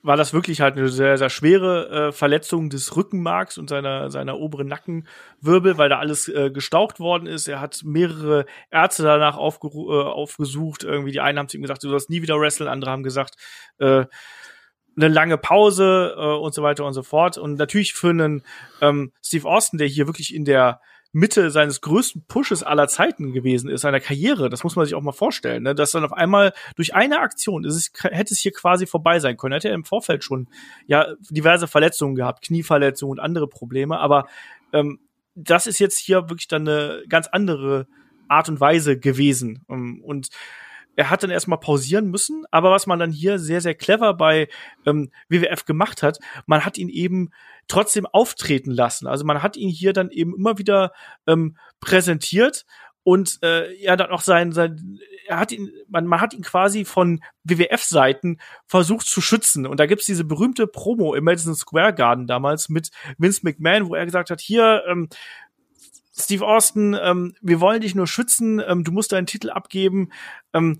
war 0.07 0.15
das 0.15 0.31
wirklich 0.31 0.61
halt 0.61 0.77
eine 0.77 0.87
sehr, 0.87 1.17
sehr 1.17 1.29
schwere 1.29 1.89
äh, 1.89 2.11
Verletzung 2.13 2.69
des 2.69 2.95
Rückenmarks 2.95 3.57
und 3.57 3.69
seiner, 3.69 4.09
seiner 4.09 4.37
oberen 4.39 4.65
Nackenwirbel, 4.67 5.77
weil 5.77 5.89
da 5.89 5.99
alles 5.99 6.29
äh, 6.29 6.49
gestaucht 6.49 7.01
worden 7.01 7.27
ist. 7.27 7.49
Er 7.49 7.59
hat 7.59 7.81
mehrere 7.83 8.45
Ärzte 8.71 9.03
danach 9.03 9.35
aufge 9.35 9.67
äh, 9.67 10.03
aufgesucht. 10.05 10.85
Irgendwie 10.85 11.11
die 11.11 11.19
einen 11.19 11.37
haben 11.37 11.49
zu 11.49 11.57
ihm 11.57 11.61
gesagt, 11.61 11.83
du 11.83 11.89
sollst 11.89 12.09
nie 12.09 12.21
wieder 12.21 12.39
wrestlen, 12.39 12.69
andere 12.69 12.89
haben 12.89 13.03
gesagt, 13.03 13.35
äh, 13.79 14.05
eine 14.95 15.07
lange 15.09 15.37
Pause 15.37 16.15
äh, 16.17 16.37
und 16.37 16.53
so 16.53 16.63
weiter 16.63 16.85
und 16.85 16.93
so 16.93 17.03
fort. 17.03 17.37
Und 17.37 17.55
natürlich 17.55 17.91
für 17.91 18.11
einen 18.11 18.43
ähm, 18.79 19.11
Steve 19.21 19.45
Austin, 19.45 19.77
der 19.77 19.89
hier 19.89 20.07
wirklich 20.07 20.33
in 20.33 20.45
der 20.45 20.79
Mitte 21.11 21.51
seines 21.51 21.81
größten 21.81 22.25
Pushes 22.27 22.63
aller 22.63 22.87
Zeiten 22.87 23.31
gewesen 23.31 23.69
ist, 23.69 23.81
seiner 23.81 23.99
Karriere. 23.99 24.49
Das 24.49 24.63
muss 24.63 24.75
man 24.75 24.85
sich 24.85 24.95
auch 24.95 25.01
mal 25.01 25.11
vorstellen, 25.11 25.63
ne? 25.63 25.75
dass 25.75 25.91
dann 25.91 26.05
auf 26.05 26.13
einmal 26.13 26.53
durch 26.75 26.95
eine 26.95 27.19
Aktion, 27.19 27.63
ist 27.63 27.75
es, 27.75 27.91
hätte 28.03 28.33
es 28.33 28.39
hier 28.39 28.51
quasi 28.51 28.85
vorbei 28.85 29.19
sein 29.19 29.37
können. 29.37 29.53
Hätte 29.53 29.69
er 29.69 29.75
im 29.75 29.85
Vorfeld 29.85 30.23
schon 30.23 30.47
ja 30.85 31.07
diverse 31.29 31.67
Verletzungen 31.67 32.15
gehabt, 32.15 32.45
Knieverletzungen 32.45 33.17
und 33.17 33.23
andere 33.23 33.47
Probleme, 33.47 33.99
aber 33.99 34.27
ähm, 34.73 34.99
das 35.35 35.67
ist 35.67 35.79
jetzt 35.79 35.99
hier 35.99 36.29
wirklich 36.29 36.47
dann 36.47 36.67
eine 36.67 37.03
ganz 37.07 37.27
andere 37.27 37.87
Art 38.27 38.49
und 38.49 38.59
Weise 38.59 38.99
gewesen. 38.99 39.63
Ähm, 39.69 40.01
und 40.03 40.29
er 40.97 41.09
hat 41.11 41.23
dann 41.23 41.29
erstmal 41.29 41.59
pausieren 41.59 42.09
müssen, 42.09 42.43
aber 42.51 42.71
was 42.71 42.87
man 42.87 42.99
dann 42.99 43.11
hier 43.11 43.39
sehr, 43.39 43.61
sehr 43.61 43.75
clever 43.75 44.15
bei 44.15 44.49
ähm, 44.85 45.11
WWF 45.29 45.65
gemacht 45.65 46.01
hat, 46.03 46.19
man 46.47 46.65
hat 46.65 46.77
ihn 46.77 46.89
eben 46.89 47.29
trotzdem 47.67 48.05
auftreten 48.05 48.71
lassen. 48.71 49.07
Also 49.07 49.23
man 49.23 49.43
hat 49.43 49.55
ihn 49.55 49.69
hier 49.69 49.93
dann 49.93 50.09
eben 50.09 50.35
immer 50.35 50.57
wieder 50.57 50.91
ähm, 51.27 51.55
präsentiert 51.79 52.65
und 53.03 53.39
äh, 53.43 53.73
ja 53.81 53.95
dann 53.95 54.09
auch 54.09 54.21
sein, 54.21 54.51
sein 54.51 54.99
er 55.27 55.39
hat 55.39 55.51
ihn, 55.51 55.71
man, 55.87 56.07
man 56.07 56.19
hat 56.19 56.33
ihn 56.33 56.41
quasi 56.41 56.83
von 56.83 57.21
WWF-Seiten 57.43 58.39
versucht 58.65 59.05
zu 59.05 59.21
schützen. 59.21 59.65
Und 59.65 59.79
da 59.79 59.85
gibt's 59.85 60.05
diese 60.05 60.23
berühmte 60.23 60.67
Promo 60.67 61.13
im 61.13 61.25
Madison 61.25 61.55
Square 61.55 61.93
Garden 61.93 62.27
damals 62.27 62.69
mit 62.69 62.89
Vince 63.17 63.41
McMahon, 63.43 63.87
wo 63.87 63.95
er 63.95 64.05
gesagt 64.05 64.29
hat, 64.29 64.41
hier, 64.41 64.83
ähm, 64.87 65.09
Steve 66.19 66.45
Austin, 66.45 66.97
ähm, 66.99 67.35
wir 67.41 67.59
wollen 67.59 67.81
dich 67.81 67.95
nur 67.95 68.07
schützen, 68.07 68.61
ähm, 68.65 68.83
du 68.83 68.91
musst 68.91 69.11
deinen 69.11 69.27
Titel 69.27 69.49
abgeben. 69.49 70.11
Ähm, 70.53 70.79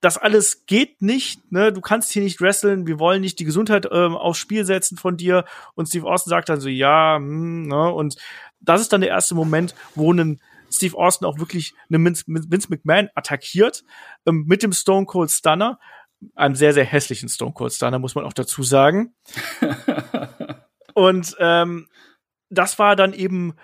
das 0.00 0.18
alles 0.18 0.66
geht 0.66 1.00
nicht, 1.00 1.50
ne? 1.50 1.72
Du 1.72 1.80
kannst 1.80 2.12
hier 2.12 2.22
nicht 2.22 2.40
wresteln, 2.40 2.86
wir 2.86 2.98
wollen 2.98 3.22
nicht 3.22 3.38
die 3.38 3.44
Gesundheit 3.44 3.88
ähm, 3.90 4.14
aufs 4.14 4.38
Spiel 4.38 4.64
setzen 4.64 4.98
von 4.98 5.16
dir. 5.16 5.44
Und 5.74 5.88
Steve 5.88 6.06
Austin 6.06 6.30
sagt 6.30 6.48
dann 6.48 6.60
so, 6.60 6.68
ja, 6.68 7.16
hm, 7.16 7.66
ne? 7.68 7.90
Und 7.92 8.16
das 8.60 8.82
ist 8.82 8.92
dann 8.92 9.00
der 9.00 9.10
erste 9.10 9.34
Moment, 9.34 9.74
wo 9.94 10.12
ein 10.12 10.40
Steve 10.70 10.96
Austin 10.96 11.26
auch 11.26 11.38
wirklich 11.38 11.74
eine 11.88 12.04
Vince, 12.04 12.24
Vince 12.26 12.68
McMahon 12.68 13.08
attackiert 13.14 13.84
ähm, 14.26 14.44
mit 14.46 14.62
dem 14.62 14.72
Stone 14.72 15.06
Cold 15.06 15.30
Stunner, 15.30 15.78
einem 16.34 16.54
sehr, 16.54 16.72
sehr 16.72 16.84
hässlichen 16.84 17.28
Stone 17.28 17.52
Cold 17.52 17.72
Stunner, 17.72 17.98
muss 17.98 18.14
man 18.14 18.24
auch 18.24 18.32
dazu 18.32 18.62
sagen. 18.62 19.14
Und 20.94 21.36
ähm, 21.38 21.88
das 22.48 22.78
war 22.78 22.96
dann 22.96 23.12
eben 23.12 23.54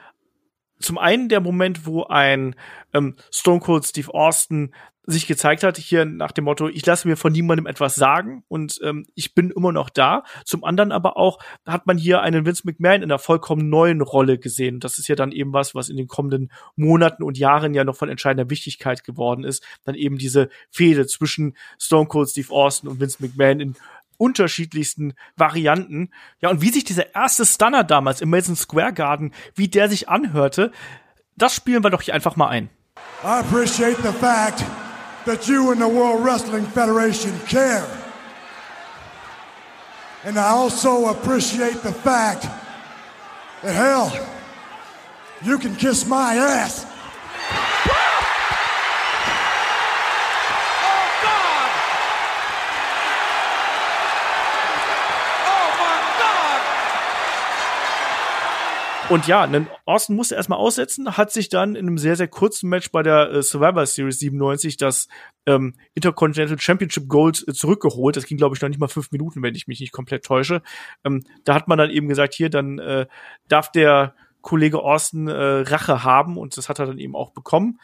zum 0.82 0.98
einen 0.98 1.28
der 1.28 1.40
Moment, 1.40 1.86
wo 1.86 2.04
ein 2.04 2.54
ähm, 2.92 3.16
Stone 3.30 3.60
Cold 3.60 3.84
Steve 3.84 4.12
Austin 4.12 4.72
sich 5.04 5.26
gezeigt 5.26 5.64
hat, 5.64 5.78
hier 5.78 6.04
nach 6.04 6.30
dem 6.30 6.44
Motto, 6.44 6.68
ich 6.68 6.86
lasse 6.86 7.08
mir 7.08 7.16
von 7.16 7.32
niemandem 7.32 7.66
etwas 7.66 7.96
sagen 7.96 8.44
und 8.46 8.78
ähm, 8.84 9.06
ich 9.14 9.34
bin 9.34 9.50
immer 9.50 9.72
noch 9.72 9.90
da. 9.90 10.22
Zum 10.44 10.62
anderen 10.62 10.92
aber 10.92 11.16
auch 11.16 11.40
hat 11.66 11.86
man 11.86 11.98
hier 11.98 12.22
einen 12.22 12.46
Vince 12.46 12.62
McMahon 12.64 13.02
in 13.02 13.04
einer 13.04 13.18
vollkommen 13.18 13.68
neuen 13.68 14.00
Rolle 14.00 14.38
gesehen. 14.38 14.78
Das 14.78 14.98
ist 14.98 15.08
ja 15.08 15.16
dann 15.16 15.32
eben 15.32 15.52
was, 15.52 15.74
was 15.74 15.88
in 15.88 15.96
den 15.96 16.06
kommenden 16.06 16.52
Monaten 16.76 17.24
und 17.24 17.36
Jahren 17.36 17.74
ja 17.74 17.82
noch 17.82 17.96
von 17.96 18.08
entscheidender 18.08 18.48
Wichtigkeit 18.48 19.02
geworden 19.02 19.42
ist. 19.42 19.64
Dann 19.84 19.96
eben 19.96 20.18
diese 20.18 20.48
Fehde 20.70 21.06
zwischen 21.06 21.56
Stone 21.80 22.06
Cold 22.06 22.28
Steve 22.28 22.52
Austin 22.52 22.88
und 22.88 23.00
Vince 23.00 23.18
McMahon 23.20 23.58
in 23.58 23.74
unterschiedlichsten 24.22 25.14
Varianten. 25.36 26.10
Ja, 26.40 26.48
und 26.50 26.62
wie 26.62 26.70
sich 26.70 26.84
dieser 26.84 27.14
erste 27.14 27.44
Stunner 27.44 27.82
damals 27.82 28.20
im 28.20 28.30
Madison 28.30 28.54
Square 28.54 28.92
Garden, 28.92 29.32
wie 29.56 29.66
der 29.66 29.88
sich 29.88 30.08
anhörte, 30.08 30.70
das 31.36 31.56
spielen 31.56 31.82
wir 31.82 31.90
doch 31.90 32.02
hier 32.02 32.14
einfach 32.14 32.36
mal 32.36 32.48
ein. 32.48 32.70
I 33.24 33.40
appreciate 33.40 33.96
the 34.02 34.12
fact 34.12 34.64
that 35.26 35.46
you 35.46 35.72
and 35.72 35.80
the 35.80 35.92
World 35.92 36.24
Wrestling 36.24 36.66
Federation 36.66 37.32
care. 37.48 37.84
And 40.24 40.36
I 40.36 40.50
also 40.52 41.08
appreciate 41.08 41.82
the 41.82 41.92
fact 41.92 42.46
that 43.62 43.74
hell, 43.74 44.12
you 45.42 45.58
can 45.58 45.76
kiss 45.76 46.06
my 46.06 46.36
ass. 46.36 46.86
Und 59.12 59.26
ja, 59.26 59.42
einen 59.42 59.66
Austin 59.84 60.16
musste 60.16 60.36
erstmal 60.36 60.58
aussetzen, 60.58 61.18
hat 61.18 61.30
sich 61.30 61.50
dann 61.50 61.74
in 61.74 61.86
einem 61.86 61.98
sehr, 61.98 62.16
sehr 62.16 62.28
kurzen 62.28 62.70
Match 62.70 62.90
bei 62.92 63.02
der 63.02 63.30
äh, 63.30 63.42
Survivor 63.42 63.84
Series 63.84 64.18
97 64.20 64.78
das 64.78 65.06
ähm, 65.44 65.74
Intercontinental 65.92 66.58
Championship 66.58 67.08
Gold 67.08 67.44
äh, 67.46 67.52
zurückgeholt. 67.52 68.16
Das 68.16 68.24
ging, 68.24 68.38
glaube 68.38 68.56
ich, 68.56 68.62
noch 68.62 68.70
nicht 68.70 68.80
mal 68.80 68.88
fünf 68.88 69.12
Minuten, 69.12 69.42
wenn 69.42 69.54
ich 69.54 69.66
mich 69.66 69.80
nicht 69.80 69.92
komplett 69.92 70.24
täusche. 70.24 70.62
Ähm, 71.04 71.24
da 71.44 71.52
hat 71.52 71.68
man 71.68 71.76
dann 71.76 71.90
eben 71.90 72.08
gesagt, 72.08 72.32
hier, 72.32 72.48
dann 72.48 72.78
äh, 72.78 73.04
darf 73.48 73.70
der 73.70 74.14
Kollege 74.40 74.78
Austin 74.78 75.28
äh, 75.28 75.34
Rache 75.34 76.04
haben 76.04 76.38
und 76.38 76.56
das 76.56 76.70
hat 76.70 76.78
er 76.78 76.86
dann 76.86 76.98
eben 76.98 77.14
auch 77.14 77.32
bekommen. 77.32 77.80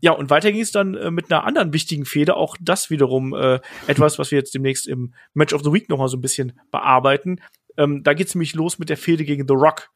Ja, 0.00 0.10
und 0.10 0.28
weiter 0.28 0.50
ging 0.50 0.62
es 0.62 0.72
dann 0.72 0.96
äh, 0.96 1.12
mit 1.12 1.30
einer 1.30 1.44
anderen 1.44 1.72
wichtigen 1.72 2.04
Fehde. 2.04 2.34
Auch 2.34 2.56
das 2.60 2.90
wiederum 2.90 3.32
äh, 3.32 3.60
etwas, 3.86 4.18
was 4.18 4.32
wir 4.32 4.38
jetzt 4.38 4.56
demnächst 4.56 4.88
im 4.88 5.14
Match 5.34 5.54
of 5.54 5.62
the 5.62 5.72
Week 5.72 5.88
noch 5.88 5.98
mal 5.98 6.08
so 6.08 6.16
ein 6.16 6.20
bisschen 6.20 6.58
bearbeiten. 6.72 7.40
Ähm, 7.76 8.02
da 8.02 8.12
geht's 8.12 8.34
nämlich 8.34 8.56
los 8.56 8.80
mit 8.80 8.88
der 8.88 8.96
Fehde 8.96 9.24
gegen 9.24 9.46
The 9.46 9.54
Rock. 9.54 9.92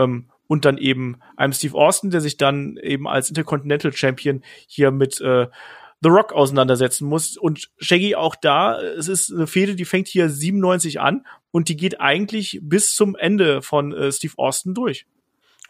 Ähm, 0.00 0.30
und 0.46 0.64
dann 0.64 0.78
eben 0.78 1.20
einem 1.36 1.52
Steve 1.52 1.76
Austin, 1.76 2.10
der 2.10 2.20
sich 2.20 2.36
dann 2.36 2.76
eben 2.82 3.06
als 3.06 3.28
Intercontinental 3.28 3.92
Champion 3.92 4.42
hier 4.66 4.90
mit 4.90 5.20
äh, 5.20 5.46
The 6.02 6.08
Rock 6.08 6.32
auseinandersetzen 6.32 7.06
muss. 7.06 7.36
Und 7.36 7.70
Shaggy 7.78 8.16
auch 8.16 8.34
da, 8.34 8.80
es 8.80 9.06
ist 9.06 9.32
eine 9.32 9.46
Fehde, 9.46 9.76
die 9.76 9.84
fängt 9.84 10.08
hier 10.08 10.28
97 10.28 11.00
an 11.00 11.24
und 11.52 11.68
die 11.68 11.76
geht 11.76 12.00
eigentlich 12.00 12.58
bis 12.62 12.94
zum 12.94 13.14
Ende 13.14 13.62
von 13.62 13.92
äh, 13.92 14.10
Steve 14.10 14.34
Austin 14.38 14.74
durch. 14.74 15.06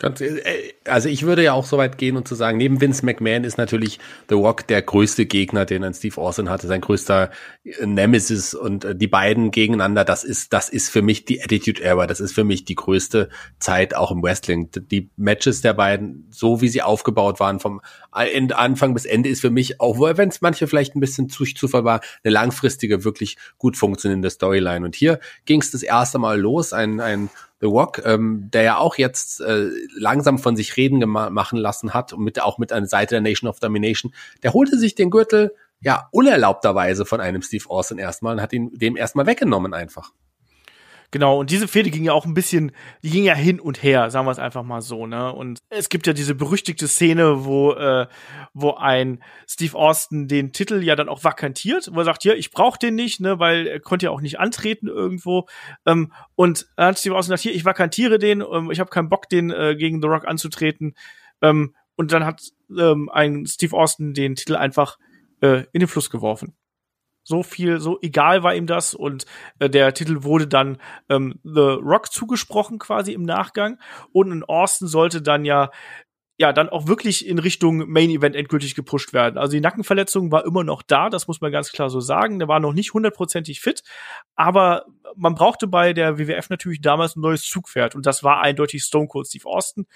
Ganz, 0.00 0.22
äh, 0.22 0.72
also 0.86 1.10
ich 1.10 1.24
würde 1.24 1.44
ja 1.44 1.52
auch 1.52 1.66
so 1.66 1.76
weit 1.76 1.98
gehen 1.98 2.16
und 2.16 2.26
zu 2.26 2.34
sagen, 2.34 2.56
neben 2.56 2.80
Vince 2.80 3.04
McMahon 3.04 3.44
ist 3.44 3.58
natürlich 3.58 4.00
The 4.30 4.34
Rock 4.34 4.66
der 4.66 4.80
größte 4.80 5.26
Gegner, 5.26 5.66
den 5.66 5.84
ein 5.84 5.92
Steve 5.92 6.18
Austin 6.18 6.48
hatte, 6.48 6.66
sein 6.66 6.80
größter 6.80 7.30
äh, 7.64 7.84
Nemesis 7.84 8.54
und 8.54 8.86
äh, 8.86 8.96
die 8.96 9.08
beiden 9.08 9.50
gegeneinander, 9.50 10.06
das 10.06 10.24
ist, 10.24 10.54
das 10.54 10.70
ist 10.70 10.88
für 10.88 11.02
mich 11.02 11.26
die 11.26 11.42
Attitude 11.42 11.82
Era, 11.82 12.06
das 12.06 12.20
ist 12.20 12.32
für 12.32 12.44
mich 12.44 12.64
die 12.64 12.76
größte 12.76 13.28
Zeit 13.58 13.94
auch 13.94 14.10
im 14.10 14.22
Wrestling. 14.22 14.70
Die 14.90 15.10
Matches 15.16 15.60
der 15.60 15.74
beiden, 15.74 16.26
so 16.30 16.62
wie 16.62 16.68
sie 16.68 16.80
aufgebaut 16.80 17.38
waren, 17.38 17.60
vom 17.60 17.82
Anfang 18.10 18.94
bis 18.94 19.04
Ende 19.04 19.28
ist 19.28 19.42
für 19.42 19.50
mich, 19.50 19.82
auch 19.82 20.00
wenn 20.00 20.30
es 20.30 20.40
manche 20.40 20.66
vielleicht 20.66 20.96
ein 20.96 21.00
bisschen 21.00 21.28
zu 21.28 21.44
Zufall 21.44 21.84
war, 21.84 22.00
eine 22.24 22.32
langfristige, 22.32 23.04
wirklich 23.04 23.36
gut 23.58 23.76
funktionierende 23.76 24.30
Storyline. 24.30 24.84
Und 24.84 24.96
hier 24.96 25.20
ging 25.44 25.60
es 25.60 25.70
das 25.70 25.82
erste 25.82 26.18
Mal 26.18 26.40
los, 26.40 26.72
ein, 26.72 27.00
ein 27.00 27.28
The 27.60 27.66
Rock, 27.66 28.02
ähm, 28.04 28.48
der 28.52 28.62
ja 28.62 28.76
auch 28.78 28.96
jetzt 28.96 29.40
äh, 29.40 29.68
langsam 29.94 30.38
von 30.38 30.56
sich 30.56 30.76
reden 30.76 31.06
machen 31.08 31.58
lassen 31.58 31.92
hat 31.92 32.12
und 32.12 32.24
mit, 32.24 32.40
auch 32.40 32.58
mit 32.58 32.72
einer 32.72 32.86
Seite 32.86 33.16
der 33.16 33.20
Nation 33.20 33.48
of 33.48 33.60
Domination, 33.60 34.14
der 34.42 34.52
holte 34.52 34.78
sich 34.78 34.94
den 34.94 35.10
Gürtel 35.10 35.54
ja 35.80 36.08
unerlaubterweise 36.10 37.04
von 37.04 37.20
einem 37.20 37.42
Steve 37.42 37.68
Austin 37.68 37.98
erstmal 37.98 38.34
und 38.34 38.42
hat 38.42 38.52
ihn 38.52 38.70
dem 38.72 38.96
erstmal 38.96 39.26
weggenommen 39.26 39.74
einfach. 39.74 40.12
Genau, 41.12 41.40
und 41.40 41.50
diese 41.50 41.66
Fehde 41.66 41.90
ging 41.90 42.04
ja 42.04 42.12
auch 42.12 42.24
ein 42.24 42.34
bisschen, 42.34 42.70
die 43.02 43.10
ging 43.10 43.24
ja 43.24 43.34
hin 43.34 43.58
und 43.58 43.82
her, 43.82 44.10
sagen 44.10 44.26
wir 44.26 44.30
es 44.30 44.38
einfach 44.38 44.62
mal 44.62 44.80
so, 44.80 45.06
ne? 45.08 45.32
Und 45.32 45.58
es 45.68 45.88
gibt 45.88 46.06
ja 46.06 46.12
diese 46.12 46.36
berüchtigte 46.36 46.86
Szene, 46.86 47.44
wo, 47.44 47.72
äh, 47.72 48.06
wo 48.54 48.74
ein 48.74 49.20
Steve 49.48 49.76
Austin 49.76 50.28
den 50.28 50.52
Titel 50.52 50.80
ja 50.84 50.94
dann 50.94 51.08
auch 51.08 51.24
vakantiert, 51.24 51.90
wo 51.92 51.98
er 51.98 52.04
sagt, 52.04 52.22
ja, 52.22 52.34
ich 52.34 52.52
brauche 52.52 52.78
den 52.78 52.94
nicht, 52.94 53.20
ne, 53.20 53.40
weil 53.40 53.66
er 53.66 53.80
konnte 53.80 54.06
ja 54.06 54.10
auch 54.12 54.20
nicht 54.20 54.38
antreten 54.38 54.86
irgendwo. 54.86 55.46
Ähm, 55.84 56.12
und 56.36 56.68
dann 56.76 56.88
hat 56.88 56.98
Steve 57.00 57.16
Austin 57.16 57.32
gesagt, 57.32 57.42
hier, 57.42 57.54
ich 57.54 57.64
vakantiere 57.64 58.18
den, 58.18 58.40
ähm, 58.40 58.70
ich 58.70 58.78
habe 58.78 58.90
keinen 58.90 59.08
Bock, 59.08 59.28
den 59.28 59.50
äh, 59.50 59.74
gegen 59.76 60.00
The 60.00 60.06
Rock 60.06 60.28
anzutreten. 60.28 60.94
Ähm, 61.42 61.74
und 61.96 62.12
dann 62.12 62.24
hat 62.24 62.40
ähm, 62.78 63.08
ein 63.12 63.46
Steve 63.46 63.76
Austin 63.76 64.14
den 64.14 64.36
Titel 64.36 64.54
einfach 64.54 64.96
äh, 65.40 65.64
in 65.72 65.80
den 65.80 65.88
Fluss 65.88 66.08
geworfen. 66.08 66.54
So 67.30 67.44
viel, 67.44 67.78
so 67.78 67.98
egal 68.02 68.42
war 68.42 68.56
ihm 68.56 68.66
das 68.66 68.92
und 68.92 69.24
äh, 69.60 69.70
der 69.70 69.94
Titel 69.94 70.24
wurde 70.24 70.48
dann 70.48 70.78
ähm, 71.08 71.38
The 71.44 71.78
Rock 71.80 72.12
zugesprochen 72.12 72.80
quasi 72.80 73.12
im 73.12 73.22
Nachgang 73.22 73.78
und 74.10 74.32
in 74.32 74.42
Austin 74.42 74.88
sollte 74.88 75.22
dann 75.22 75.44
ja 75.44 75.70
ja, 76.40 76.54
dann 76.54 76.70
auch 76.70 76.86
wirklich 76.86 77.26
in 77.26 77.38
Richtung 77.38 77.90
Main 77.90 78.08
Event 78.08 78.34
endgültig 78.34 78.74
gepusht 78.74 79.12
werden. 79.12 79.36
Also 79.36 79.52
die 79.52 79.60
Nackenverletzung 79.60 80.32
war 80.32 80.46
immer 80.46 80.64
noch 80.64 80.80
da, 80.80 81.10
das 81.10 81.28
muss 81.28 81.42
man 81.42 81.52
ganz 81.52 81.70
klar 81.70 81.90
so 81.90 82.00
sagen. 82.00 82.38
Der 82.38 82.48
war 82.48 82.60
noch 82.60 82.72
nicht 82.72 82.94
hundertprozentig 82.94 83.60
fit, 83.60 83.82
aber 84.36 84.86
man 85.16 85.34
brauchte 85.34 85.66
bei 85.66 85.92
der 85.92 86.18
WWF 86.18 86.48
natürlich 86.48 86.80
damals 86.80 87.14
ein 87.14 87.20
neues 87.20 87.42
Zugpferd 87.42 87.94
und 87.94 88.06
das 88.06 88.24
war 88.24 88.40
eindeutig 88.40 88.82
Stone 88.82 89.08
Cold 89.08 89.26
Steve 89.26 89.44
Austin. 89.44 89.86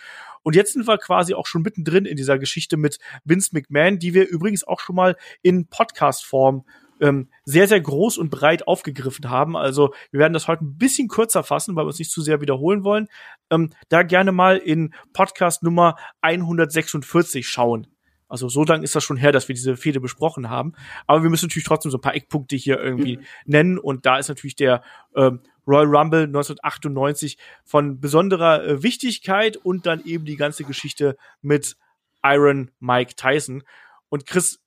Und 0.42 0.54
jetzt 0.54 0.74
sind 0.74 0.86
wir 0.86 0.98
quasi 0.98 1.32
auch 1.32 1.46
schon 1.46 1.62
mittendrin 1.62 2.04
in 2.04 2.16
dieser 2.18 2.38
Geschichte 2.38 2.76
mit 2.76 2.98
Vince 3.24 3.48
McMahon, 3.54 3.98
die 3.98 4.12
wir 4.12 4.28
übrigens 4.28 4.64
auch 4.64 4.80
schon 4.80 4.96
mal 4.96 5.16
in 5.40 5.66
Podcast-Form 5.68 6.66
ähm, 7.04 7.28
sehr, 7.44 7.68
sehr 7.68 7.82
groß 7.82 8.16
und 8.16 8.30
breit 8.30 8.66
aufgegriffen 8.66 9.28
haben. 9.28 9.58
Also 9.58 9.92
wir 10.10 10.20
werden 10.20 10.32
das 10.32 10.48
heute 10.48 10.64
ein 10.64 10.78
bisschen 10.78 11.08
kürzer 11.08 11.42
fassen, 11.42 11.76
weil 11.76 11.84
wir 11.84 11.88
uns 11.88 11.98
nicht 11.98 12.10
zu 12.10 12.22
sehr 12.22 12.40
wiederholen 12.40 12.82
wollen. 12.82 13.08
Ähm, 13.50 13.70
da 13.90 14.02
gerne 14.02 14.32
mal 14.32 14.56
in 14.56 14.94
Podcast 15.12 15.62
Nummer 15.62 15.96
146 16.22 17.46
schauen. 17.46 17.86
Also 18.26 18.48
so 18.48 18.64
lang 18.64 18.82
ist 18.82 18.96
das 18.96 19.04
schon 19.04 19.18
her, 19.18 19.32
dass 19.32 19.48
wir 19.48 19.54
diese 19.54 19.76
Fehde 19.76 20.00
besprochen 20.00 20.48
haben. 20.48 20.72
Aber 21.06 21.22
wir 21.22 21.28
müssen 21.28 21.44
natürlich 21.44 21.66
trotzdem 21.66 21.90
so 21.90 21.98
ein 21.98 22.00
paar 22.00 22.14
Eckpunkte 22.14 22.56
hier 22.56 22.80
irgendwie 22.80 23.18
mhm. 23.18 23.24
nennen. 23.44 23.78
Und 23.78 24.06
da 24.06 24.16
ist 24.16 24.28
natürlich 24.28 24.56
der 24.56 24.82
ähm, 25.14 25.40
Royal 25.66 25.94
Rumble 25.94 26.22
1998 26.22 27.36
von 27.64 28.00
besonderer 28.00 28.64
äh, 28.64 28.82
Wichtigkeit 28.82 29.58
und 29.58 29.84
dann 29.84 30.02
eben 30.06 30.24
die 30.24 30.36
ganze 30.36 30.64
Geschichte 30.64 31.18
mit 31.42 31.76
Iron 32.22 32.70
Mike 32.80 33.14
Tyson. 33.14 33.62
Und 34.08 34.24
Chris, 34.24 34.63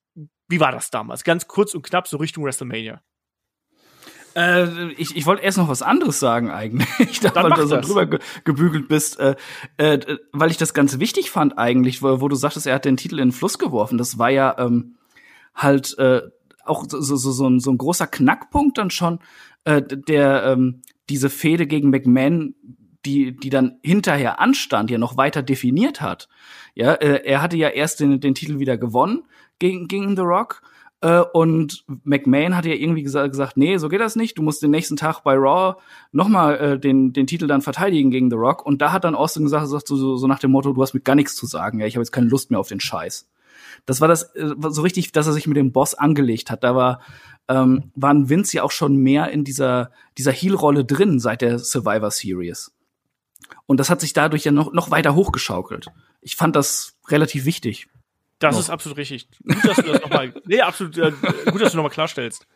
wie 0.48 0.60
war 0.60 0.72
das 0.72 0.90
damals? 0.90 1.24
Ganz 1.24 1.46
kurz 1.46 1.74
und 1.74 1.82
knapp, 1.82 2.08
so 2.08 2.16
Richtung 2.16 2.44
WrestleMania. 2.44 3.02
Äh, 4.34 4.92
ich, 4.92 5.16
ich 5.16 5.26
wollte 5.26 5.42
erst 5.42 5.58
noch 5.58 5.68
was 5.68 5.82
anderes 5.82 6.20
sagen 6.20 6.50
eigentlich, 6.50 7.20
da, 7.20 7.34
weil 7.34 7.50
du 7.50 7.66
so 7.66 7.80
drüber 7.80 8.06
ge 8.06 8.18
gebügelt 8.44 8.88
bist, 8.88 9.18
äh, 9.18 9.36
äh, 9.78 10.18
weil 10.32 10.50
ich 10.50 10.56
das 10.56 10.74
ganz 10.74 10.98
wichtig 10.98 11.30
fand 11.30 11.58
eigentlich, 11.58 12.02
wo, 12.02 12.20
wo, 12.20 12.28
du 12.28 12.36
sagtest, 12.36 12.66
er 12.66 12.74
hat 12.74 12.84
den 12.84 12.96
Titel 12.96 13.18
in 13.18 13.28
den 13.28 13.32
Fluss 13.32 13.58
geworfen. 13.58 13.98
Das 13.98 14.18
war 14.18 14.30
ja 14.30 14.56
ähm, 14.58 14.96
halt 15.54 15.98
äh, 15.98 16.22
auch 16.64 16.84
so, 16.88 17.16
so, 17.16 17.32
so, 17.32 17.48
ein, 17.48 17.60
so 17.60 17.70
ein 17.70 17.78
großer 17.78 18.06
Knackpunkt 18.06 18.78
dann 18.78 18.90
schon, 18.90 19.20
äh, 19.64 19.82
der 19.82 20.44
ähm, 20.44 20.82
diese 21.08 21.30
Fehde 21.30 21.66
gegen 21.66 21.90
McMahon 21.90 22.54
die, 23.04 23.36
die 23.36 23.50
dann 23.50 23.78
hinterher 23.82 24.40
anstand, 24.40 24.90
ja 24.90 24.98
noch 24.98 25.16
weiter 25.16 25.42
definiert 25.42 26.00
hat. 26.00 26.28
Ja, 26.74 26.94
äh, 26.94 27.24
er 27.24 27.40
hatte 27.40 27.56
ja 27.56 27.68
erst 27.68 28.00
den, 28.00 28.20
den 28.20 28.34
Titel 28.34 28.58
wieder 28.58 28.76
gewonnen, 28.76 29.22
gegen, 29.58 29.88
gegen 29.88 30.16
The 30.16 30.22
Rock. 30.22 30.62
Äh, 31.00 31.20
und 31.32 31.84
McMahon 32.04 32.56
hat 32.56 32.64
ja 32.64 32.74
irgendwie 32.74 33.02
gesagt, 33.02 33.30
gesagt, 33.30 33.56
nee, 33.56 33.78
so 33.78 33.88
geht 33.88 34.00
das 34.00 34.16
nicht. 34.16 34.36
Du 34.38 34.42
musst 34.42 34.62
den 34.62 34.70
nächsten 34.70 34.96
Tag 34.96 35.20
bei 35.22 35.34
Raw 35.34 35.76
nochmal 36.10 36.58
äh, 36.58 36.78
den, 36.78 37.12
den 37.12 37.26
Titel 37.26 37.46
dann 37.46 37.62
verteidigen 37.62 38.10
gegen 38.10 38.30
The 38.30 38.36
Rock. 38.36 38.66
Und 38.66 38.82
da 38.82 38.92
hat 38.92 39.04
dann 39.04 39.14
Austin 39.14 39.44
gesagt, 39.44 39.64
gesagt 39.64 39.86
so, 39.86 40.16
so 40.16 40.26
nach 40.26 40.40
dem 40.40 40.50
Motto, 40.50 40.72
du 40.72 40.82
hast 40.82 40.94
mit 40.94 41.04
gar 41.04 41.14
nichts 41.14 41.36
zu 41.36 41.46
sagen. 41.46 41.78
Ja, 41.78 41.86
ich 41.86 41.94
habe 41.94 42.02
jetzt 42.02 42.12
keine 42.12 42.28
Lust 42.28 42.50
mehr 42.50 42.58
auf 42.58 42.68
den 42.68 42.80
Scheiß. 42.80 43.28
Das 43.86 44.00
war 44.00 44.08
das 44.08 44.34
äh, 44.34 44.54
so 44.68 44.82
richtig, 44.82 45.12
dass 45.12 45.26
er 45.26 45.32
sich 45.32 45.46
mit 45.46 45.56
dem 45.56 45.72
Boss 45.72 45.94
angelegt 45.94 46.50
hat. 46.50 46.64
Da 46.64 46.74
war 46.74 47.00
ähm, 47.48 47.90
waren 47.94 48.28
Vince 48.28 48.56
ja 48.56 48.62
auch 48.62 48.70
schon 48.70 48.96
mehr 48.96 49.30
in 49.30 49.44
dieser 49.44 49.90
dieser 50.18 50.32
Heel-Rolle 50.32 50.84
drin 50.84 51.18
seit 51.18 51.42
der 51.42 51.58
Survivor 51.58 52.10
Series. 52.10 52.72
Und 53.66 53.80
das 53.80 53.88
hat 53.88 54.00
sich 54.00 54.12
dadurch 54.12 54.44
ja 54.44 54.52
noch 54.52 54.72
noch 54.72 54.90
weiter 54.90 55.14
hochgeschaukelt. 55.14 55.88
Ich 56.20 56.36
fand 56.36 56.56
das 56.56 56.96
relativ 57.08 57.44
wichtig. 57.44 57.88
Das 58.38 58.54
noch. 58.54 58.60
ist 58.60 58.70
absolut 58.70 58.98
richtig. 58.98 59.28
Gut, 59.42 59.64
dass 59.64 59.76
du 59.76 59.82
das 59.82 60.02
nochmal, 60.02 60.32
nee, 60.46 60.60
absolut, 60.60 60.96
äh, 60.98 61.12
gut, 61.50 61.60
dass 61.60 61.72
du 61.72 61.76
nochmal 61.76 61.90
klarstellst. 61.90 62.46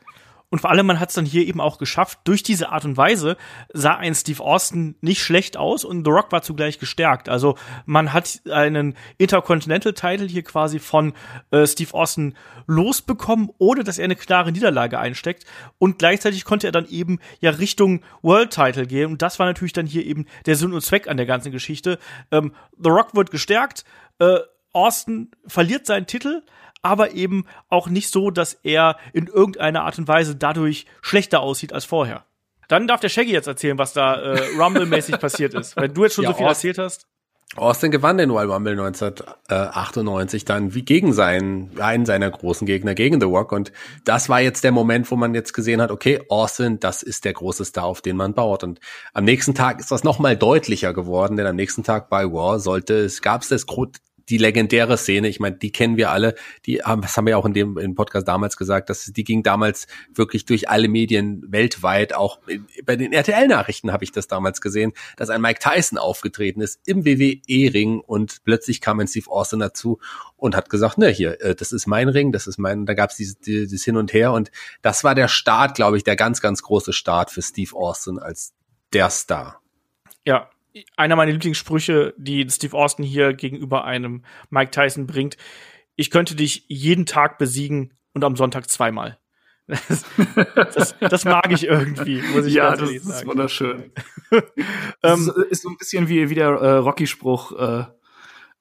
Und 0.53 0.59
vor 0.59 0.69
allem, 0.69 0.85
man 0.85 1.01
hat 1.01 1.09
es 1.09 1.15
dann 1.15 1.25
hier 1.25 1.47
eben 1.47 1.63
auch 1.63 1.79
geschafft. 1.79 2.19
Durch 2.25 2.43
diese 2.43 2.69
Art 2.69 2.85
und 2.85 2.99
Weise 2.99 3.39
sah 3.73 3.97
ein 3.97 4.15
Steve 4.15 4.43
Austin 4.43 4.97
nicht 5.01 5.23
schlecht 5.23 5.57
aus 5.57 5.83
und 5.83 6.05
The 6.05 6.11
Rock 6.11 6.31
war 6.31 6.43
zugleich 6.43 6.79
gestärkt. 6.79 7.31
Also 7.31 7.57
man 7.87 8.13
hat 8.13 8.43
einen 8.51 8.95
Intercontinental-Title 9.17 10.27
hier 10.27 10.43
quasi 10.43 10.79
von 10.79 11.15
äh, 11.53 11.67
Steve 11.67 11.95
Austin 11.95 12.35
losbekommen, 12.67 13.49
ohne 13.57 13.83
dass 13.83 13.97
er 13.97 14.05
eine 14.05 14.15
klare 14.15 14.53
Niederlage 14.53 14.99
einsteckt. 14.99 15.47
Und 15.79 15.99
gleichzeitig 15.99 16.45
konnte 16.45 16.67
er 16.67 16.73
dann 16.73 16.87
eben 16.87 17.19
ja 17.41 17.53
Richtung 17.53 18.03
World-Title 18.21 18.87
gehen. 18.87 19.11
Und 19.11 19.23
das 19.23 19.39
war 19.39 19.47
natürlich 19.47 19.73
dann 19.73 19.87
hier 19.87 20.05
eben 20.05 20.27
der 20.45 20.57
Sinn 20.57 20.75
und 20.75 20.83
Zweck 20.83 21.09
an 21.09 21.17
der 21.17 21.25
ganzen 21.25 21.51
Geschichte. 21.51 21.99
Ähm, 22.31 22.53
The 22.77 22.91
Rock 22.91 23.15
wird 23.15 23.31
gestärkt. 23.31 23.87
Äh, 24.19 24.41
Austin 24.73 25.31
verliert 25.47 25.87
seinen 25.87 26.07
Titel, 26.07 26.43
aber 26.83 27.13
eben 27.13 27.47
auch 27.69 27.89
nicht 27.89 28.11
so, 28.11 28.31
dass 28.31 28.55
er 28.63 28.97
in 29.13 29.27
irgendeiner 29.27 29.85
Art 29.85 29.99
und 29.99 30.09
Weise 30.09 30.37
dadurch 30.37 30.87
schlechter 31.01 31.41
aussieht 31.41 31.73
als 31.73 31.85
vorher. 31.85 32.25
Dann 32.69 32.87
darf 32.87 33.01
der 33.01 33.09
Shaggy 33.09 33.33
jetzt 33.33 33.47
erzählen, 33.47 33.79
was 33.79 33.93
da 33.93 34.15
äh, 34.15 34.57
Rumble-mäßig 34.57 35.19
passiert 35.21 35.55
ist. 35.55 35.77
Wenn 35.77 35.95
du 35.95 36.05
jetzt 36.05 36.15
schon 36.15 36.25
ja, 36.25 36.31
so 36.31 36.37
viel 36.37 36.47
erzählt 36.47 36.79
hast. 36.79 37.07
Austin 37.55 37.91
gewann 37.91 38.17
den 38.17 38.31
Royal 38.31 38.51
Rumble 38.51 38.81
1998 38.81 40.47
dann 40.47 40.75
wie 40.75 40.83
gegen 40.83 41.13
seinen, 41.13 41.79
einen 41.79 42.07
seiner 42.07 42.31
großen 42.31 42.67
Gegner, 42.67 42.95
gegen 42.95 43.21
The 43.21 43.27
Rock. 43.27 43.53
Und 43.53 43.73
das 44.07 44.31
war 44.31 44.41
jetzt 44.41 44.65
der 44.65 44.73
Moment, 44.73 45.11
wo 45.11 45.17
man 45.17 45.35
jetzt 45.35 45.53
gesehen 45.53 45.83
hat, 45.83 45.91
okay, 45.91 46.23
Austin, 46.31 46.81
das 46.81 47.03
ist 47.03 47.27
der 47.27 47.35
große 47.35 47.67
Star, 47.67 47.85
auf 47.85 48.01
den 48.01 48.17
man 48.17 48.33
baut. 48.33 48.65
Und 48.65 48.81
am 49.13 49.25
nächsten 49.25 49.55
Tag 49.55 49.81
ist 49.81 49.91
das 49.91 50.03
nochmal 50.03 50.35
deutlicher 50.35 50.95
geworden, 50.95 51.37
denn 51.37 51.47
am 51.47 51.57
nächsten 51.57 51.85
Tag 51.85 52.09
bei 52.09 52.25
War 52.33 52.59
sollte 52.59 52.95
es, 52.95 53.21
gab 53.21 53.43
es 53.43 53.49
das 53.49 53.67
die 54.29 54.39
legendäre 54.39 54.97
Szene, 54.97 55.29
ich 55.29 55.41
meine, 55.41 55.57
die 55.57 55.73
kennen 55.73 55.97
wir 55.97 56.11
alle, 56.11 56.35
die 56.67 56.83
haben, 56.83 57.03
das 57.03 57.17
haben 57.17 57.27
wir 57.27 57.39
auch 57.39 57.47
in 57.47 57.55
dem 57.55 57.79
im 57.79 57.95
Podcast 57.95 58.29
damals 58.29 58.57
gesagt, 58.57 58.91
dass 58.91 59.05
die 59.05 59.25
ging 59.25 59.43
damals 59.43 59.87
wirklich 60.15 60.45
durch 60.45 60.69
alle 60.69 60.89
Medien 60.89 61.45
weltweit, 61.49 62.15
auch 62.15 62.39
bei 62.85 62.97
den 62.97 63.13
RTL-Nachrichten 63.13 63.93
habe 63.93 64.05
ich 64.05 64.13
das 64.13 64.27
damals 64.27 64.61
gesehen, 64.61 64.93
dass 65.17 65.31
ein 65.31 65.41
Mike 65.41 65.61
Tyson 65.61 65.99
aufgetreten 65.99 66.61
ist 66.61 66.81
im 66.87 67.05
WWE-Ring 67.05 68.01
und 68.01 68.45
plötzlich 68.45 68.81
kam 68.81 69.01
ein 69.01 69.09
Steve 69.09 69.31
Austin 69.31 69.61
dazu 69.61 69.99
und 70.37 70.57
hat 70.57 70.71
gesagt, 70.71 70.99
ne, 70.99 71.09
hier, 71.09 71.41
äh, 71.41 71.55
das 71.55 71.73
ist 71.73 71.87
mein 71.87 72.09
Ring, 72.09 72.33
das 72.33 72.47
ist 72.47 72.59
mein, 72.59 72.87
da 72.87 72.95
gab 72.95 73.11
es 73.11 73.17
dieses, 73.17 73.39
dieses 73.39 73.85
Hin 73.85 73.97
und 73.97 74.13
Her 74.13 74.33
und 74.33 74.51
das 74.83 75.05
war 75.05 75.15
der 75.15 75.29
Start, 75.29 75.75
glaube 75.75 75.97
ich, 75.97 76.05
der 76.05 76.17
ganz, 76.17 76.41
ganz 76.41 76.63
große 76.63 76.93
Start 76.93 77.31
für 77.31 77.43
Steve 77.43 77.75
Austin 77.75 78.19
als 78.19 78.53
der 78.93 79.11
Star. 79.11 79.61
Ja, 80.25 80.51
einer 80.97 81.17
meiner 81.17 81.33
Lieblingssprüche, 81.33 82.15
die 82.17 82.49
Steve 82.51 82.77
Austin 82.77 83.05
hier 83.05 83.35
gegenüber 83.35 83.85
einem 83.85 84.25
Mike 84.51 84.71
Tyson 84.71 85.07
bringt. 85.07 85.37
Ich 85.97 86.11
könnte 86.11 86.35
dich 86.35 86.65
jeden 86.69 87.07
Tag 87.07 87.39
besiegen 87.39 87.95
und 88.15 88.25
am 88.25 88.37
Sonntag 88.37 88.69
zweimal. 88.69 89.19
Das, 89.69 90.05
das, 90.75 90.97
das 90.99 91.25
mag 91.25 91.51
ich 91.53 91.65
irgendwie, 91.65 92.21
muss 92.35 92.47
ich 92.47 92.55
ja, 92.55 92.77
sagen. 92.77 92.95
Das 92.95 93.07
ist 93.17 93.27
wunderschön. 93.27 93.93
das 95.01 95.21
ist, 95.21 95.29
ähm, 95.29 95.45
ist, 95.49 95.63
so 95.63 95.71
ein 95.71 95.77
bisschen 95.79 96.09
wie, 96.09 96.29
wie 96.29 96.35
der 96.35 96.49
äh, 96.49 96.73
Rocky-Spruch, 96.73 97.53
äh, 97.59 97.85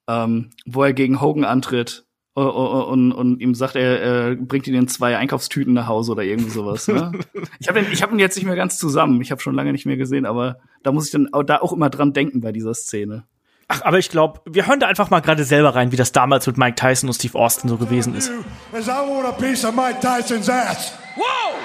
ähm, 0.06 0.50
wo 0.64 0.84
er 0.84 0.92
gegen 0.92 1.20
Hogan 1.20 1.44
antritt 1.44 2.06
und, 2.34 2.46
und, 2.46 3.12
und 3.12 3.40
ihm 3.40 3.54
sagt, 3.54 3.76
er, 3.76 4.00
er 4.00 4.36
bringt 4.36 4.66
ihn 4.66 4.74
in 4.74 4.88
zwei 4.88 5.16
Einkaufstüten 5.18 5.74
nach 5.74 5.86
Hause 5.86 6.12
oder 6.12 6.22
irgendwie 6.22 6.50
sowas. 6.50 6.88
Ne? 6.88 7.12
ich 7.60 7.68
habe 7.68 7.80
ihn, 7.80 7.86
ich 7.92 8.02
hab 8.02 8.10
ihn 8.10 8.18
jetzt 8.18 8.36
nicht 8.36 8.46
mehr 8.46 8.56
ganz 8.56 8.78
zusammen. 8.78 9.20
Ich 9.20 9.30
habe 9.30 9.40
schon 9.40 9.54
lange 9.54 9.72
nicht 9.72 9.84
mehr 9.84 9.98
gesehen, 9.98 10.24
aber 10.24 10.58
da 10.82 10.92
muss 10.92 11.06
ich 11.06 11.12
dann 11.12 11.32
auch, 11.32 11.42
da 11.42 11.58
auch 11.58 11.72
immer 11.72 11.90
dran 11.90 12.12
denken 12.12 12.40
bei 12.40 12.52
dieser 12.52 12.74
Szene. 12.74 13.24
Ach, 13.68 13.82
aber 13.84 13.98
ich 13.98 14.08
glaube, 14.08 14.40
wir 14.46 14.66
hören 14.66 14.80
da 14.80 14.86
einfach 14.86 15.10
mal 15.10 15.20
gerade 15.20 15.44
selber 15.44 15.74
rein, 15.74 15.92
wie 15.92 15.96
das 15.96 16.12
damals 16.12 16.46
mit 16.46 16.56
Mike 16.56 16.76
Tyson 16.76 17.08
und 17.08 17.14
Steve 17.14 17.38
Austin 17.38 17.68
so 17.68 17.76
gewesen 17.76 18.14
ist. 18.14 18.30
As 18.72 18.86
I 18.86 18.90
want 18.90 19.26
a 19.26 19.32
piece 19.32 19.64
of 19.64 19.74
Mike 19.74 20.00
Tyson's 20.00 20.48
ass. 20.48 20.92
Whoa! 21.16 21.56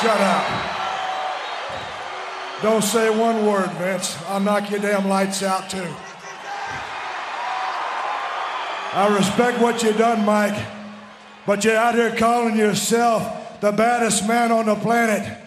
Shut 0.00 0.20
up. 0.20 0.44
Don't 2.62 2.82
say 2.82 3.08
one 3.10 3.46
word, 3.46 3.70
Vince. 3.78 4.16
I'll 4.28 4.40
knock 4.40 4.70
your 4.70 4.80
damn 4.80 5.08
lights 5.08 5.42
out 5.42 5.70
too. 5.70 5.86
I 8.98 9.16
respect 9.16 9.60
what 9.60 9.80
you 9.84 9.92
done, 9.92 10.24
Mike, 10.24 10.60
but 11.46 11.64
you're 11.64 11.76
out 11.76 11.94
here 11.94 12.16
calling 12.16 12.56
yourself 12.56 13.60
the 13.60 13.70
baddest 13.70 14.26
man 14.26 14.50
on 14.50 14.66
the 14.66 14.74
planet. 14.74 15.38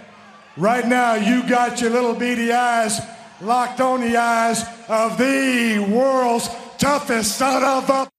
Right 0.55 0.87
now, 0.87 1.15
you 1.15 1.45
got 1.49 1.81
your 1.81 1.89
little 1.89 2.13
beady 2.15 2.53
eyes 2.53 3.01
locked 3.41 3.81
on 3.81 3.99
the 3.99 4.15
eyes 4.15 4.63
of 4.87 5.17
the 5.17 5.85
world's 5.91 6.47
toughest 6.77 7.37
son 7.37 7.61
of 7.61 7.89
a. 7.89 8.09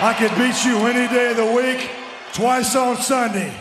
I 0.00 0.14
could 0.18 0.34
beat 0.38 0.64
you 0.64 0.78
any 0.86 1.12
day 1.12 1.32
of 1.32 1.36
the 1.36 1.52
week, 1.52 1.90
twice 2.32 2.74
on 2.74 2.96
Sunday. 2.96 3.52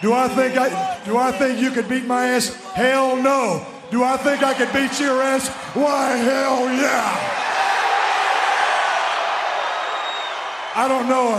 Do 0.00 0.14
I 0.14 0.28
think 0.28 0.56
I 0.56 0.98
do 1.04 1.18
I 1.18 1.30
think 1.32 1.60
you 1.60 1.70
could 1.70 1.90
beat 1.90 2.06
my 2.06 2.28
ass? 2.28 2.54
Hell 2.72 3.16
no. 3.16 3.71
Do 3.92 4.02
I 4.02 4.16
think 4.16 4.42
I 4.42 4.54
could 4.54 4.72
beat 4.72 4.98
your 4.98 5.20
ass? 5.20 5.48
Why, 5.76 6.16
hell 6.16 6.64
yeah! 6.72 7.12
I 10.74 10.88
don't 10.88 11.10
know 11.10 11.36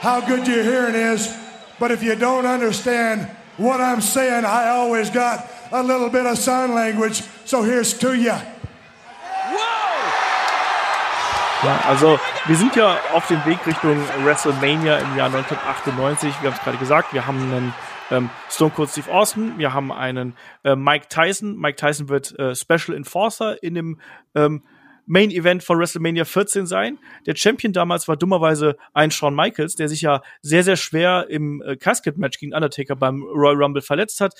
how 0.00 0.24
good 0.24 0.48
your 0.48 0.62
hearing 0.62 0.94
is, 0.94 1.28
but 1.78 1.90
if 1.90 2.02
you 2.02 2.16
don't 2.16 2.46
understand 2.46 3.28
what 3.58 3.82
I'm 3.82 4.00
saying, 4.00 4.46
I 4.46 4.70
always 4.70 5.10
got 5.10 5.46
a 5.72 5.82
little 5.82 6.08
bit 6.08 6.24
of 6.24 6.38
sign 6.38 6.74
language, 6.74 7.22
so 7.44 7.62
here's 7.62 7.92
to 7.98 8.14
you. 8.14 8.32
Ja, 11.62 11.78
also 11.86 12.18
wir 12.46 12.56
sind 12.56 12.74
ja 12.76 12.96
auf 13.12 13.26
dem 13.26 13.44
Weg 13.44 13.58
Richtung 13.66 14.02
WrestleMania 14.24 14.96
im 14.96 15.18
Jahr 15.18 15.26
1998. 15.26 16.32
Wir 16.40 16.50
haben 16.50 16.56
es 16.56 16.64
gerade 16.64 16.78
gesagt, 16.78 17.12
wir 17.12 17.26
haben 17.26 17.42
einen 17.52 17.74
ähm, 18.10 18.30
Stone 18.50 18.72
Cold 18.74 18.90
Steve 18.90 19.10
Austin, 19.12 19.58
wir 19.58 19.72
haben 19.72 19.92
einen 19.92 20.34
äh, 20.64 20.74
Mike 20.74 21.06
Tyson. 21.08 21.56
Mike 21.56 21.76
Tyson 21.76 22.08
wird 22.08 22.38
äh, 22.38 22.54
Special 22.54 22.96
Enforcer 22.96 23.62
in 23.62 23.74
dem 23.74 24.00
ähm, 24.34 24.62
Main 25.06 25.30
Event 25.30 25.62
von 25.64 25.78
WrestleMania 25.78 26.24
14 26.24 26.66
sein. 26.66 26.98
Der 27.26 27.34
Champion 27.34 27.72
damals 27.72 28.06
war 28.06 28.16
dummerweise 28.16 28.76
ein 28.94 29.10
Shawn 29.10 29.34
Michaels, 29.34 29.74
der 29.74 29.88
sich 29.88 30.02
ja 30.02 30.22
sehr, 30.40 30.62
sehr 30.62 30.76
schwer 30.76 31.26
im 31.28 31.62
äh, 31.62 31.76
Casket 31.76 32.16
Match 32.16 32.38
gegen 32.38 32.54
Undertaker 32.54 32.96
beim 32.96 33.22
Royal 33.22 33.56
Rumble 33.56 33.82
verletzt 33.82 34.20
hat. 34.20 34.34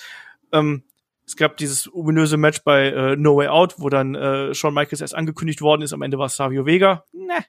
Ähm, 0.52 0.84
es 1.26 1.36
gab 1.36 1.56
dieses 1.56 1.92
ominöse 1.92 2.36
Match 2.36 2.62
bei 2.64 2.88
äh, 2.88 3.16
No 3.16 3.36
Way 3.36 3.48
Out, 3.48 3.74
wo 3.78 3.88
dann 3.88 4.14
äh, 4.16 4.54
Shawn 4.54 4.74
Michaels 4.74 5.00
erst 5.00 5.14
angekündigt 5.14 5.60
worden 5.60 5.82
ist. 5.82 5.92
Am 5.92 6.02
Ende 6.02 6.18
war 6.18 6.26
es 6.26 6.36
Savio 6.36 6.66
Vega. 6.66 7.04
Ne, 7.12 7.44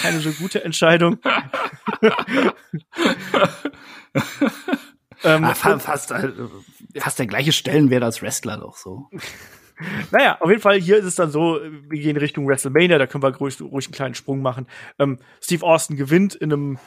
keine 0.00 0.18
so 0.18 0.30
gute 0.32 0.64
Entscheidung. 0.64 1.18
ähm, 5.24 5.44
ah, 5.44 5.54
fast, 5.54 5.84
fast, 5.84 6.10
äh, 6.10 6.30
fast 6.96 7.18
der 7.18 7.26
gleiche 7.26 7.52
Stellenwert 7.52 8.02
als 8.02 8.22
Wrestler 8.22 8.58
doch 8.58 8.76
so. 8.76 9.08
Naja, 10.12 10.36
auf 10.38 10.48
jeden 10.48 10.62
Fall, 10.62 10.80
hier 10.80 10.98
ist 10.98 11.06
es 11.06 11.16
dann 11.16 11.32
so, 11.32 11.58
wir 11.88 11.98
gehen 11.98 12.16
Richtung 12.16 12.46
WrestleMania, 12.46 12.98
da 12.98 13.08
können 13.08 13.24
wir 13.24 13.34
ruhig, 13.34 13.60
ruhig 13.60 13.86
einen 13.86 13.94
kleinen 13.94 14.14
Sprung 14.14 14.40
machen. 14.40 14.68
Ähm, 15.00 15.18
Steve 15.40 15.66
Austin 15.66 15.96
gewinnt 15.96 16.36
in 16.36 16.52
einem 16.52 16.78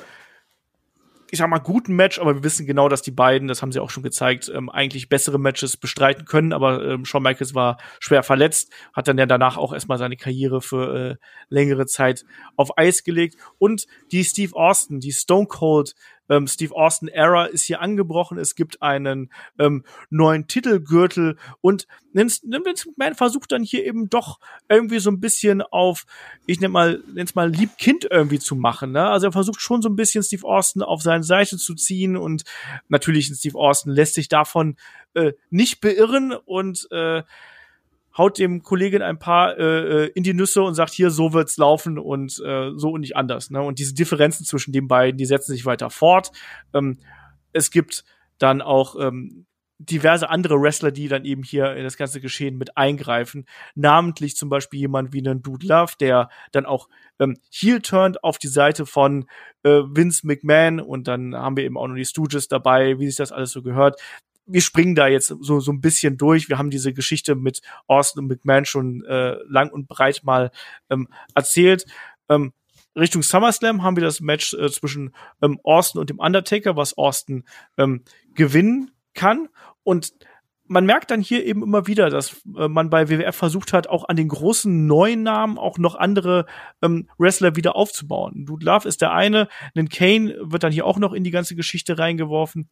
ich 1.31 1.39
sag 1.39 1.49
mal, 1.49 1.59
guten 1.59 1.95
Match, 1.95 2.19
aber 2.19 2.35
wir 2.35 2.43
wissen 2.43 2.65
genau, 2.65 2.87
dass 2.87 3.01
die 3.01 3.11
beiden, 3.11 3.47
das 3.47 3.61
haben 3.61 3.71
sie 3.71 3.79
auch 3.79 3.89
schon 3.89 4.03
gezeigt, 4.03 4.49
ähm, 4.53 4.69
eigentlich 4.69 5.09
bessere 5.09 5.39
Matches 5.39 5.75
bestreiten 5.75 6.25
können. 6.25 6.53
Aber 6.53 6.83
ähm, 6.85 7.03
Shawn 7.03 7.23
Michaels 7.23 7.55
war 7.55 7.77
schwer 7.99 8.23
verletzt, 8.23 8.71
hat 8.93 9.07
dann 9.07 9.17
ja 9.17 9.25
danach 9.25 9.57
auch 9.57 9.73
erstmal 9.73 9.97
seine 9.97 10.17
Karriere 10.17 10.61
für 10.61 10.95
äh, 10.95 11.15
längere 11.49 11.87
Zeit 11.87 12.25
auf 12.55 12.77
Eis 12.77 13.03
gelegt. 13.03 13.35
Und 13.57 13.85
die 14.11 14.23
Steve 14.23 14.55
Austin, 14.55 14.99
die 14.99 15.11
Stone 15.11 15.47
Cold 15.47 15.95
ähm, 16.29 16.47
Steve 16.47 16.75
Austin 16.75 17.07
Era 17.07 17.45
ist 17.45 17.63
hier 17.63 17.81
angebrochen. 17.81 18.37
Es 18.37 18.55
gibt 18.55 18.81
einen 18.81 19.31
ähm, 19.59 19.83
neuen 20.09 20.47
Titelgürtel 20.47 21.37
und 21.61 21.87
Vince 22.13 22.41
McMahon 22.47 23.15
versucht 23.15 23.51
dann 23.51 23.63
hier 23.63 23.85
eben 23.85 24.09
doch 24.09 24.39
irgendwie 24.69 24.99
so 24.99 25.11
ein 25.11 25.19
bisschen 25.19 25.61
auf, 25.61 26.05
ich 26.45 26.61
nenne 26.61 26.71
mal, 26.71 27.03
nenn's 27.13 27.35
mal 27.35 27.49
Liebkind 27.49 28.07
irgendwie 28.09 28.39
zu 28.39 28.55
machen. 28.55 28.93
Ne? 28.93 29.05
Also 29.05 29.27
er 29.27 29.33
versucht 29.33 29.59
schon 29.59 29.81
so 29.81 29.89
ein 29.89 29.97
bisschen 29.97 30.23
Steve 30.23 30.47
Austin 30.47 30.81
auf 30.81 31.01
seine 31.01 31.23
Seite 31.23 31.57
zu 31.57 31.75
ziehen 31.75 32.15
und 32.15 32.43
natürlich 32.87 33.27
Steve 33.27 33.57
Austin 33.57 33.91
lässt 33.91 34.13
sich 34.13 34.29
davon 34.29 34.77
äh, 35.13 35.33
nicht 35.49 35.81
beirren 35.81 36.33
und 36.33 36.87
äh, 36.91 37.23
haut 38.17 38.37
dem 38.37 38.63
Kollegen 38.63 39.01
ein 39.01 39.19
paar 39.19 39.57
äh, 39.57 40.05
äh, 40.05 40.11
in 40.15 40.23
die 40.23 40.33
Nüsse 40.33 40.61
und 40.61 40.75
sagt, 40.75 40.93
hier, 40.93 41.11
so 41.11 41.33
wird's 41.33 41.57
laufen 41.57 41.99
und 41.99 42.41
äh, 42.45 42.71
so 42.75 42.91
und 42.91 43.01
nicht 43.01 43.15
anders. 43.15 43.49
Ne? 43.49 43.61
Und 43.61 43.79
diese 43.79 43.93
Differenzen 43.93 44.45
zwischen 44.45 44.71
den 44.71 44.87
beiden, 44.87 45.17
die 45.17 45.25
setzen 45.25 45.51
sich 45.51 45.65
weiter 45.65 45.89
fort. 45.89 46.31
Ähm, 46.73 46.97
es 47.51 47.71
gibt 47.71 48.03
dann 48.37 48.61
auch 48.61 48.95
ähm, 48.99 49.45
diverse 49.77 50.29
andere 50.29 50.61
Wrestler, 50.61 50.91
die 50.91 51.09
dann 51.09 51.25
eben 51.25 51.43
hier 51.43 51.75
in 51.75 51.83
das 51.83 51.97
ganze 51.97 52.21
Geschehen 52.21 52.57
mit 52.57 52.77
eingreifen. 52.77 53.45
Namentlich 53.75 54.37
zum 54.37 54.49
Beispiel 54.49 54.79
jemand 54.79 55.11
wie 55.11 55.19
einen 55.19 55.41
Dude 55.41 55.67
Love, 55.67 55.93
der 55.99 56.29
dann 56.53 56.65
auch 56.65 56.87
ähm, 57.19 57.35
heel 57.51 57.81
turnt 57.81 58.23
auf 58.23 58.37
die 58.37 58.47
Seite 58.47 58.85
von 58.85 59.25
äh, 59.63 59.81
Vince 59.85 60.25
McMahon 60.25 60.79
und 60.79 61.07
dann 61.07 61.35
haben 61.35 61.57
wir 61.57 61.65
eben 61.65 61.77
auch 61.77 61.87
noch 61.87 61.95
die 61.95 62.05
Stooges 62.05 62.47
dabei, 62.47 62.99
wie 62.99 63.07
sich 63.07 63.17
das 63.17 63.33
alles 63.33 63.51
so 63.51 63.61
gehört 63.61 63.99
wir 64.45 64.61
springen 64.61 64.95
da 64.95 65.07
jetzt 65.07 65.27
so, 65.27 65.59
so 65.59 65.71
ein 65.71 65.81
bisschen 65.81 66.17
durch. 66.17 66.49
Wir 66.49 66.57
haben 66.57 66.69
diese 66.69 66.93
Geschichte 66.93 67.35
mit 67.35 67.61
Austin 67.87 68.23
und 68.23 68.27
McMahon 68.27 68.65
schon 68.65 69.03
äh, 69.05 69.37
lang 69.47 69.71
und 69.71 69.87
breit 69.87 70.21
mal 70.23 70.51
ähm, 70.89 71.07
erzählt. 71.33 71.85
Ähm, 72.29 72.53
Richtung 72.97 73.23
SummerSlam 73.23 73.83
haben 73.83 73.97
wir 73.97 74.03
das 74.03 74.21
Match 74.21 74.53
äh, 74.53 74.69
zwischen 74.69 75.13
ähm, 75.41 75.59
Austin 75.63 75.99
und 75.99 76.09
dem 76.09 76.19
Undertaker, 76.19 76.75
was 76.75 76.97
Austin 76.97 77.43
ähm, 77.77 78.03
gewinnen 78.33 78.91
kann. 79.13 79.49
Und 79.83 80.13
man 80.67 80.85
merkt 80.85 81.11
dann 81.11 81.21
hier 81.21 81.45
eben 81.45 81.63
immer 81.63 81.87
wieder, 81.87 82.09
dass 82.09 82.41
äh, 82.57 82.67
man 82.67 82.89
bei 82.89 83.09
WWF 83.09 83.35
versucht 83.35 83.73
hat, 83.73 83.87
auch 83.87 84.07
an 84.09 84.15
den 84.15 84.27
großen 84.27 84.85
neuen 84.87 85.23
Namen 85.23 85.57
auch 85.57 85.77
noch 85.77 85.95
andere 85.95 86.45
ähm, 86.81 87.09
Wrestler 87.17 87.55
wieder 87.55 87.75
aufzubauen. 87.75 88.45
Dude 88.45 88.65
Love 88.65 88.87
ist 88.87 89.01
der 89.01 89.11
eine, 89.13 89.47
einen 89.75 89.89
Kane 89.89 90.35
wird 90.41 90.63
dann 90.63 90.71
hier 90.71 90.85
auch 90.85 90.97
noch 90.97 91.13
in 91.13 91.23
die 91.23 91.31
ganze 91.31 91.55
Geschichte 91.55 91.99
reingeworfen. 91.99 92.69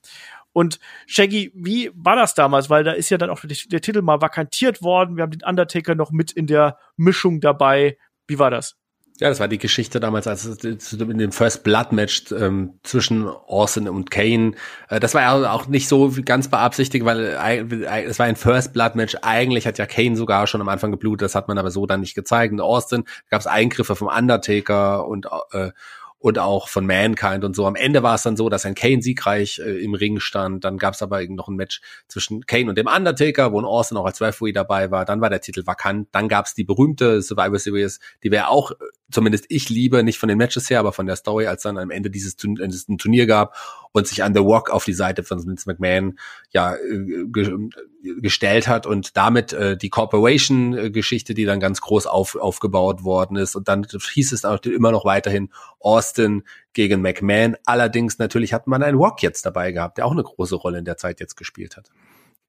Und 0.54 0.80
Shaggy, 1.08 1.52
wie 1.56 1.92
war 1.94 2.16
das 2.16 2.34
damals? 2.36 2.70
Weil 2.70 2.84
da 2.84 2.92
ist 2.92 3.10
ja 3.10 3.18
dann 3.18 3.30
auch 3.30 3.40
der, 3.42 3.58
der 3.72 3.82
Titel 3.82 4.02
mal 4.02 4.22
vakantiert 4.22 4.82
worden. 4.82 5.16
Wir 5.16 5.24
haben 5.24 5.32
den 5.32 5.44
Undertaker 5.44 5.96
noch 5.96 6.12
mit 6.12 6.32
in 6.32 6.48
der 6.48 6.78
Mischung 6.96 7.42
dabei. 7.42 7.98
Wie 8.28 8.40
war 8.40 8.52
das? 8.52 8.76
Ja, 9.20 9.30
das 9.30 9.40
war 9.40 9.48
die 9.48 9.60
Geschichte 9.60 10.00
damals, 10.00 10.26
als 10.26 10.46
in 10.46 11.18
dem 11.20 11.32
First 11.32 11.64
Blood 11.64 11.92
Match 11.92 12.32
ähm, 12.32 12.80
zwischen 12.82 13.28
Austin 13.28 13.88
und 13.88 14.10
Kane. 14.10 14.54
Äh, 14.90 15.00
das 15.00 15.14
war 15.14 15.22
ja 15.22 15.52
auch 15.52 15.68
nicht 15.68 15.88
so 15.88 16.12
ganz 16.26 16.48
beabsichtigt, 16.48 17.06
weil 17.06 17.38
äh, 17.40 18.04
es 18.06 18.18
war 18.18 18.26
ein 18.26 18.36
First 18.36 18.74
Blood 18.74 18.96
Match. 18.96 19.16
Eigentlich 19.22 19.68
hat 19.68 19.78
ja 19.78 19.86
Kane 19.86 20.16
sogar 20.16 20.48
schon 20.48 20.62
am 20.62 20.70
Anfang 20.70 20.92
geblutet, 20.92 21.26
das 21.26 21.36
hat 21.36 21.48
man 21.48 21.60
aber 21.60 21.70
so 21.70 21.86
dann 21.86 22.00
nicht 22.00 22.16
gezeigt. 22.16 22.54
Und 22.54 22.62
Austin 22.62 23.04
gab 23.30 23.40
es 23.40 23.48
Eingriffe 23.48 23.96
vom 23.96 24.08
Undertaker 24.08 25.08
und 25.08 25.28
äh, 25.52 25.70
und 26.24 26.40
auch 26.40 26.70
von 26.70 26.86
Mankind 26.86 27.44
und 27.44 27.54
so. 27.54 27.68
Am 27.68 27.76
Ende 27.76 28.02
war 28.02 28.16
es 28.16 28.24
dann 28.24 28.38
so, 28.38 28.48
dass 28.48 28.66
ein 28.66 28.76
Kane 28.76 29.02
siegreich 29.02 29.60
äh, 29.60 29.84
im 29.84 29.94
Ring 29.94 30.22
stand. 30.22 30.64
Dann 30.64 30.78
gab 30.78 30.94
es 30.94 31.02
aber 31.02 31.22
noch 31.28 31.50
ein 31.50 31.58
Match 31.58 31.82
zwischen 32.08 32.46
Kane 32.46 32.70
und 32.70 32.78
dem 32.78 32.88
Undertaker, 32.88 33.52
wo 33.52 33.60
ein 33.60 33.66
Austin 33.66 33.98
auch 33.98 34.06
als 34.06 34.22
Referee 34.22 34.54
dabei 34.54 34.90
war. 34.90 35.04
Dann 35.04 35.20
war 35.20 35.30
der 35.30 35.42
Titel 35.42 35.68
vakant. 35.68 36.08
Dann 36.14 36.30
gab 36.30 36.46
es 36.46 36.54
die 36.54 36.64
berühmte 36.64 37.22
Survivor 37.22 37.60
Series, 37.60 38.00
die 38.24 38.32
wäre 38.32 38.48
auch, 38.48 38.72
äh, 38.72 38.76
zumindest 39.12 39.48
ich 39.50 39.68
liebe, 39.68 40.02
nicht 40.02 40.18
von 40.18 40.30
den 40.30 40.38
Matches 40.38 40.70
her, 40.70 40.80
aber 40.80 40.94
von 40.94 41.08
der 41.08 41.18
Story, 41.18 41.48
als 41.48 41.64
dann 41.64 41.78
am 41.78 41.92
Ende 41.92 42.10
dieses 42.10 42.38
Turnier, 42.38 42.64
ein 42.64 42.98
Turnier 42.98 43.26
gab 43.26 43.58
und 43.92 44.08
sich 44.08 44.24
an 44.24 44.34
The 44.34 44.40
Rock 44.40 44.70
auf 44.70 44.86
die 44.86 44.94
Seite 44.94 45.24
von 45.24 45.46
Vince 45.46 45.70
McMahon 45.70 46.18
ja 46.52 46.74
äh, 46.74 47.26
gestellt 48.04 48.68
hat 48.68 48.86
und 48.86 49.16
damit 49.16 49.54
äh, 49.54 49.78
die 49.78 49.90
Corporation-Geschichte, 49.90 51.34
die 51.34 51.46
dann 51.46 51.60
ganz 51.60 51.82
groß 51.82 52.06
auf, 52.06 52.36
aufgebaut 52.36 53.04
worden 53.04 53.38
ist. 53.38 53.56
Und 53.56 53.68
dann 53.68 53.86
hieß 53.86 54.34
es 54.34 54.46
auch 54.46 54.60
immer 54.64 54.92
noch 54.92 55.06
weiterhin 55.06 55.50
Austin 55.80 56.44
gegen 56.74 57.02
McMahon. 57.02 57.56
Allerdings 57.66 58.20
natürlich 58.20 58.54
hat 58.54 58.68
man 58.68 58.84
einen 58.84 58.98
Rock 58.98 59.24
jetzt 59.24 59.46
dabei 59.46 59.72
gehabt, 59.72 59.98
der 59.98 60.06
auch 60.06 60.12
eine 60.12 60.24
große 60.24 60.56
Rolle 60.56 60.80
in 60.80 60.86
der 60.86 60.98
Zeit 60.98 61.20
jetzt 61.20 61.38
gespielt 61.38 61.78
hat. 61.78 61.90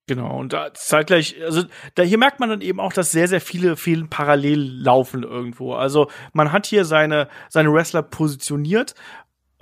Genau, 0.07 0.39
und 0.39 0.53
da 0.53 0.75
zeitgleich, 0.75 1.37
also 1.43 1.63
da 1.95 2.03
hier 2.03 2.19
merkt 2.19 2.39
man 2.39 2.51
dann 2.51 2.61
eben 2.61 2.79
auch, 2.79 2.93
dass 2.93 3.11
sehr, 3.11 3.27
sehr 3.27 3.41
viele 3.41 3.75
Fehlen 3.75 4.11
parallel 4.11 4.61
laufen 4.83 5.23
irgendwo. 5.23 5.73
Also 5.73 6.11
man 6.35 6.53
hat 6.53 6.67
hier 6.67 6.85
seine, 6.85 7.29
seine 7.49 7.73
Wrestler 7.73 8.03
positioniert, 8.03 8.95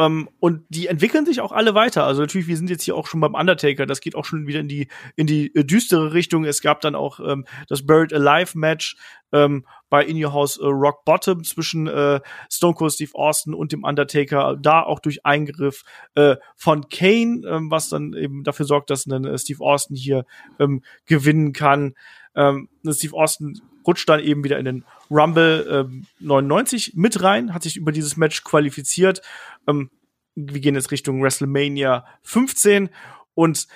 ähm, 0.03 0.29
und 0.41 0.65
die 0.69 0.89
entwickeln 0.89 1.27
sich 1.27 1.41
auch 1.41 1.53
alle 1.53 1.75
weiter. 1.75 2.05
Also 2.05 2.23
natürlich, 2.23 2.49
wir 2.49 2.57
sind 2.57 2.71
jetzt 2.71 2.83
hier 2.83 2.97
auch 2.97 3.07
schon 3.07 3.21
beim 3.21 3.35
Undertaker. 3.35 3.87
Das 3.87 4.01
geht 4.01 4.15
auch 4.15 4.25
schon 4.25 4.47
wieder 4.47 4.61
in 4.61 4.69
die 4.69 4.89
in 5.17 5.27
die 5.27 5.55
äh, 5.55 5.65
düstere 5.65 6.13
Richtung. 6.13 6.45
Es 6.45 6.61
gab 6.61 6.81
dann 6.81 6.95
auch 6.95 7.21
ähm, 7.21 7.45
das 7.69 7.87
Buried 7.87 8.13
Alive 8.13 8.59
Match 8.59 8.97
ähm, 9.33 9.65
bei 9.91 10.05
In 10.05 10.23
Your 10.23 10.33
House 10.33 10.59
äh, 10.59 10.67
Rock 10.67 11.05
Bottom 11.05 11.45
zwischen 11.45 11.87
äh, 11.87 12.21
Stone 12.51 12.75
Cold 12.75 12.93
Steve 12.93 13.15
Austin 13.15 13.55
und 13.55 13.73
dem 13.73 13.85
Undertaker. 13.85 14.57
Da 14.61 14.83
auch 14.83 14.99
durch 14.99 15.25
Eingriff 15.25 15.85
äh, 16.15 16.37
von 16.57 16.89
Kane, 16.89 17.43
ähm, 17.47 17.71
was 17.71 17.89
dann 17.89 18.15
eben 18.15 18.43
dafür 18.45 18.67
sorgt, 18.67 18.91
dass 18.91 19.07
ein 19.07 19.25
äh, 19.25 19.39
Steve 19.39 19.63
Austin 19.65 19.97
hier 19.97 20.25
ähm, 20.59 20.83
gewinnen 21.07 21.53
kann. 21.53 21.95
Ähm, 22.35 22.69
Steve 22.91 23.15
Austin 23.15 23.61
rutscht 23.87 24.09
dann 24.09 24.21
eben 24.21 24.45
wieder 24.45 24.59
in 24.59 24.65
den 24.65 24.85
Rumble 25.11 25.87
ähm, 25.91 26.07
99 26.21 26.93
mit 26.95 27.23
rein, 27.23 27.55
hat 27.55 27.63
sich 27.63 27.77
über 27.77 27.93
dieses 27.93 28.17
Match 28.17 28.45
qualifiziert. 28.45 29.23
Ähm, 29.67 29.91
wir 30.35 30.61
gehen 30.61 30.75
jetzt 30.75 30.91
Richtung 30.91 31.23
WrestleMania 31.23 32.07
15 32.23 32.89
und 33.35 33.67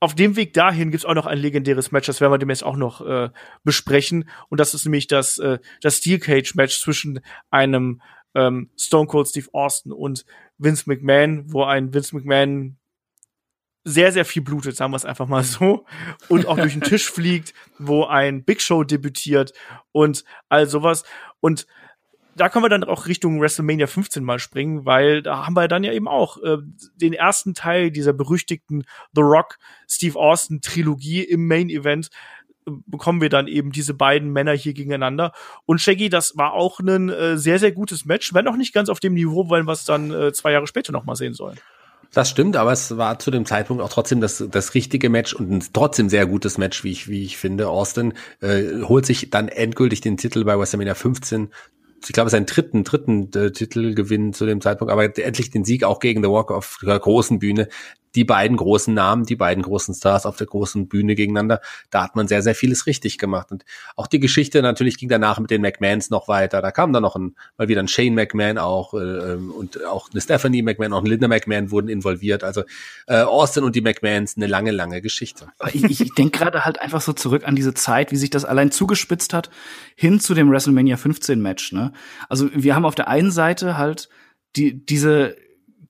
auf 0.00 0.16
dem 0.16 0.34
Weg 0.34 0.52
dahin 0.52 0.90
gibt's 0.90 1.04
auch 1.04 1.14
noch 1.14 1.26
ein 1.26 1.38
legendäres 1.38 1.92
Match, 1.92 2.06
das 2.06 2.20
werden 2.20 2.32
wir 2.32 2.38
demnächst 2.38 2.64
auch 2.64 2.76
noch 2.76 3.06
äh, 3.06 3.30
besprechen. 3.62 4.28
Und 4.48 4.58
das 4.58 4.74
ist 4.74 4.84
nämlich 4.84 5.06
das, 5.06 5.38
äh, 5.38 5.60
das 5.80 5.98
Steel 5.98 6.18
Cage 6.18 6.56
Match 6.56 6.80
zwischen 6.80 7.20
einem 7.50 8.02
ähm, 8.34 8.70
Stone 8.76 9.06
Cold 9.06 9.28
Steve 9.28 9.46
Austin 9.52 9.92
und 9.92 10.24
Vince 10.58 10.84
McMahon, 10.86 11.52
wo 11.52 11.62
ein 11.62 11.94
Vince 11.94 12.16
McMahon 12.16 12.78
sehr, 13.84 14.12
sehr 14.12 14.24
viel 14.24 14.42
blutet, 14.42 14.76
sagen 14.76 14.92
wir 14.92 14.96
es 14.96 15.04
einfach 15.04 15.26
mal 15.26 15.42
so, 15.42 15.84
und 16.28 16.46
auch 16.46 16.56
durch 16.56 16.72
den 16.72 16.82
Tisch 16.82 17.10
fliegt, 17.10 17.52
wo 17.78 18.04
ein 18.04 18.44
Big 18.44 18.60
Show 18.60 18.84
debütiert 18.84 19.52
und 19.92 20.24
all 20.48 20.66
sowas. 20.68 21.04
Und 21.40 21.66
da 22.34 22.48
können 22.48 22.64
wir 22.64 22.68
dann 22.68 22.84
auch 22.84 23.06
Richtung 23.06 23.40
WrestleMania 23.40 23.86
15 23.86 24.24
mal 24.24 24.38
springen, 24.38 24.86
weil 24.86 25.22
da 25.22 25.46
haben 25.46 25.54
wir 25.54 25.68
dann 25.68 25.84
ja 25.84 25.92
eben 25.92 26.08
auch 26.08 26.38
äh, 26.42 26.58
den 26.96 27.12
ersten 27.12 27.54
Teil 27.54 27.90
dieser 27.90 28.12
berüchtigten 28.12 28.84
The 29.14 29.20
Rock 29.20 29.58
Steve 29.88 30.18
Austin 30.18 30.60
Trilogie 30.60 31.22
im 31.22 31.46
Main 31.46 31.68
Event 31.68 32.08
äh, 32.66 32.70
bekommen 32.86 33.20
wir 33.20 33.28
dann 33.28 33.48
eben 33.48 33.70
diese 33.70 33.92
beiden 33.92 34.32
Männer 34.32 34.52
hier 34.52 34.72
gegeneinander. 34.72 35.32
Und 35.66 35.80
Shaggy, 35.80 36.08
das 36.08 36.36
war 36.36 36.54
auch 36.54 36.80
ein 36.80 37.10
äh, 37.10 37.36
sehr, 37.36 37.58
sehr 37.58 37.72
gutes 37.72 38.06
Match, 38.06 38.32
wenn 38.32 38.48
auch 38.48 38.56
nicht 38.56 38.72
ganz 38.72 38.88
auf 38.88 39.00
dem 39.00 39.14
Niveau, 39.14 39.50
weil 39.50 39.64
wir 39.64 39.72
es 39.72 39.84
dann 39.84 40.10
äh, 40.10 40.32
zwei 40.32 40.52
Jahre 40.52 40.66
später 40.66 40.92
noch 40.92 41.04
mal 41.04 41.16
sehen 41.16 41.34
sollen. 41.34 41.58
Das 42.12 42.28
stimmt, 42.28 42.56
aber 42.56 42.72
es 42.72 42.96
war 42.98 43.18
zu 43.18 43.30
dem 43.30 43.46
Zeitpunkt 43.46 43.82
auch 43.82 43.88
trotzdem 43.88 44.20
das, 44.20 44.44
das 44.50 44.74
richtige 44.74 45.08
Match 45.08 45.32
und 45.32 45.50
ein 45.50 45.64
trotzdem 45.72 46.10
sehr 46.10 46.26
gutes 46.26 46.58
Match, 46.58 46.84
wie 46.84 46.92
ich, 46.92 47.08
wie 47.08 47.24
ich 47.24 47.38
finde. 47.38 47.70
Austin 47.70 48.12
äh, 48.40 48.82
holt 48.82 49.06
sich 49.06 49.30
dann 49.30 49.48
endgültig 49.48 50.02
den 50.02 50.18
Titel 50.18 50.44
bei 50.44 50.58
WrestleMania 50.58 50.94
15 50.94 51.50
ich 52.04 52.12
glaube, 52.12 52.30
seinen 52.30 52.46
dritten, 52.46 52.84
dritten 52.84 53.30
äh, 53.34 53.52
Titelgewinn 53.52 54.32
zu 54.32 54.46
dem 54.46 54.60
Zeitpunkt, 54.60 54.90
aber 54.90 55.04
endlich 55.04 55.50
den 55.50 55.64
Sieg 55.64 55.84
auch 55.84 56.00
gegen 56.00 56.22
The 56.22 56.30
Walk 56.30 56.50
auf 56.50 56.80
der 56.82 56.98
großen 56.98 57.38
Bühne 57.38 57.68
die 58.14 58.24
beiden 58.24 58.56
großen 58.56 58.92
Namen, 58.92 59.24
die 59.24 59.36
beiden 59.36 59.62
großen 59.62 59.94
Stars 59.94 60.26
auf 60.26 60.36
der 60.36 60.46
großen 60.46 60.88
Bühne 60.88 61.14
gegeneinander. 61.14 61.60
Da 61.90 62.02
hat 62.02 62.16
man 62.16 62.28
sehr, 62.28 62.42
sehr 62.42 62.54
vieles 62.54 62.86
richtig 62.86 63.18
gemacht. 63.18 63.50
Und 63.50 63.64
auch 63.96 64.06
die 64.06 64.20
Geschichte 64.20 64.62
natürlich 64.62 64.98
ging 64.98 65.08
danach 65.08 65.38
mit 65.38 65.50
den 65.50 65.62
McMahons 65.62 66.10
noch 66.10 66.28
weiter. 66.28 66.62
Da 66.62 66.70
kam 66.70 66.92
dann 66.92 67.02
noch 67.02 67.16
ein, 67.16 67.34
mal 67.56 67.68
wieder 67.68 67.82
ein 67.82 67.88
Shane 67.88 68.14
McMahon 68.14 68.58
auch 68.58 68.94
äh, 68.94 68.98
ähm, 68.98 69.50
und 69.50 69.84
auch 69.84 70.10
eine 70.10 70.20
Stephanie 70.20 70.62
McMahon, 70.62 70.92
auch 70.92 71.00
eine 71.00 71.08
Linda 71.08 71.28
McMahon 71.28 71.70
wurden 71.70 71.88
involviert. 71.88 72.44
Also 72.44 72.64
äh, 73.06 73.22
Austin 73.22 73.64
und 73.64 73.74
die 73.74 73.80
McMahons, 73.80 74.36
eine 74.36 74.46
lange, 74.46 74.70
lange 74.70 75.00
Geschichte. 75.00 75.48
Ich, 75.72 76.00
ich 76.00 76.14
denke 76.14 76.38
gerade 76.38 76.64
halt 76.64 76.80
einfach 76.80 77.00
so 77.00 77.12
zurück 77.12 77.46
an 77.46 77.56
diese 77.56 77.74
Zeit, 77.74 78.12
wie 78.12 78.16
sich 78.16 78.30
das 78.30 78.44
allein 78.44 78.70
zugespitzt 78.70 79.32
hat, 79.32 79.50
hin 79.96 80.20
zu 80.20 80.34
dem 80.34 80.50
WrestleMania 80.50 80.96
15 80.96 81.40
Match. 81.40 81.72
Ne? 81.72 81.92
Also 82.28 82.48
wir 82.52 82.74
haben 82.74 82.84
auf 82.84 82.94
der 82.94 83.08
einen 83.08 83.30
Seite 83.30 83.78
halt 83.78 84.08
die, 84.56 84.84
diese 84.84 85.36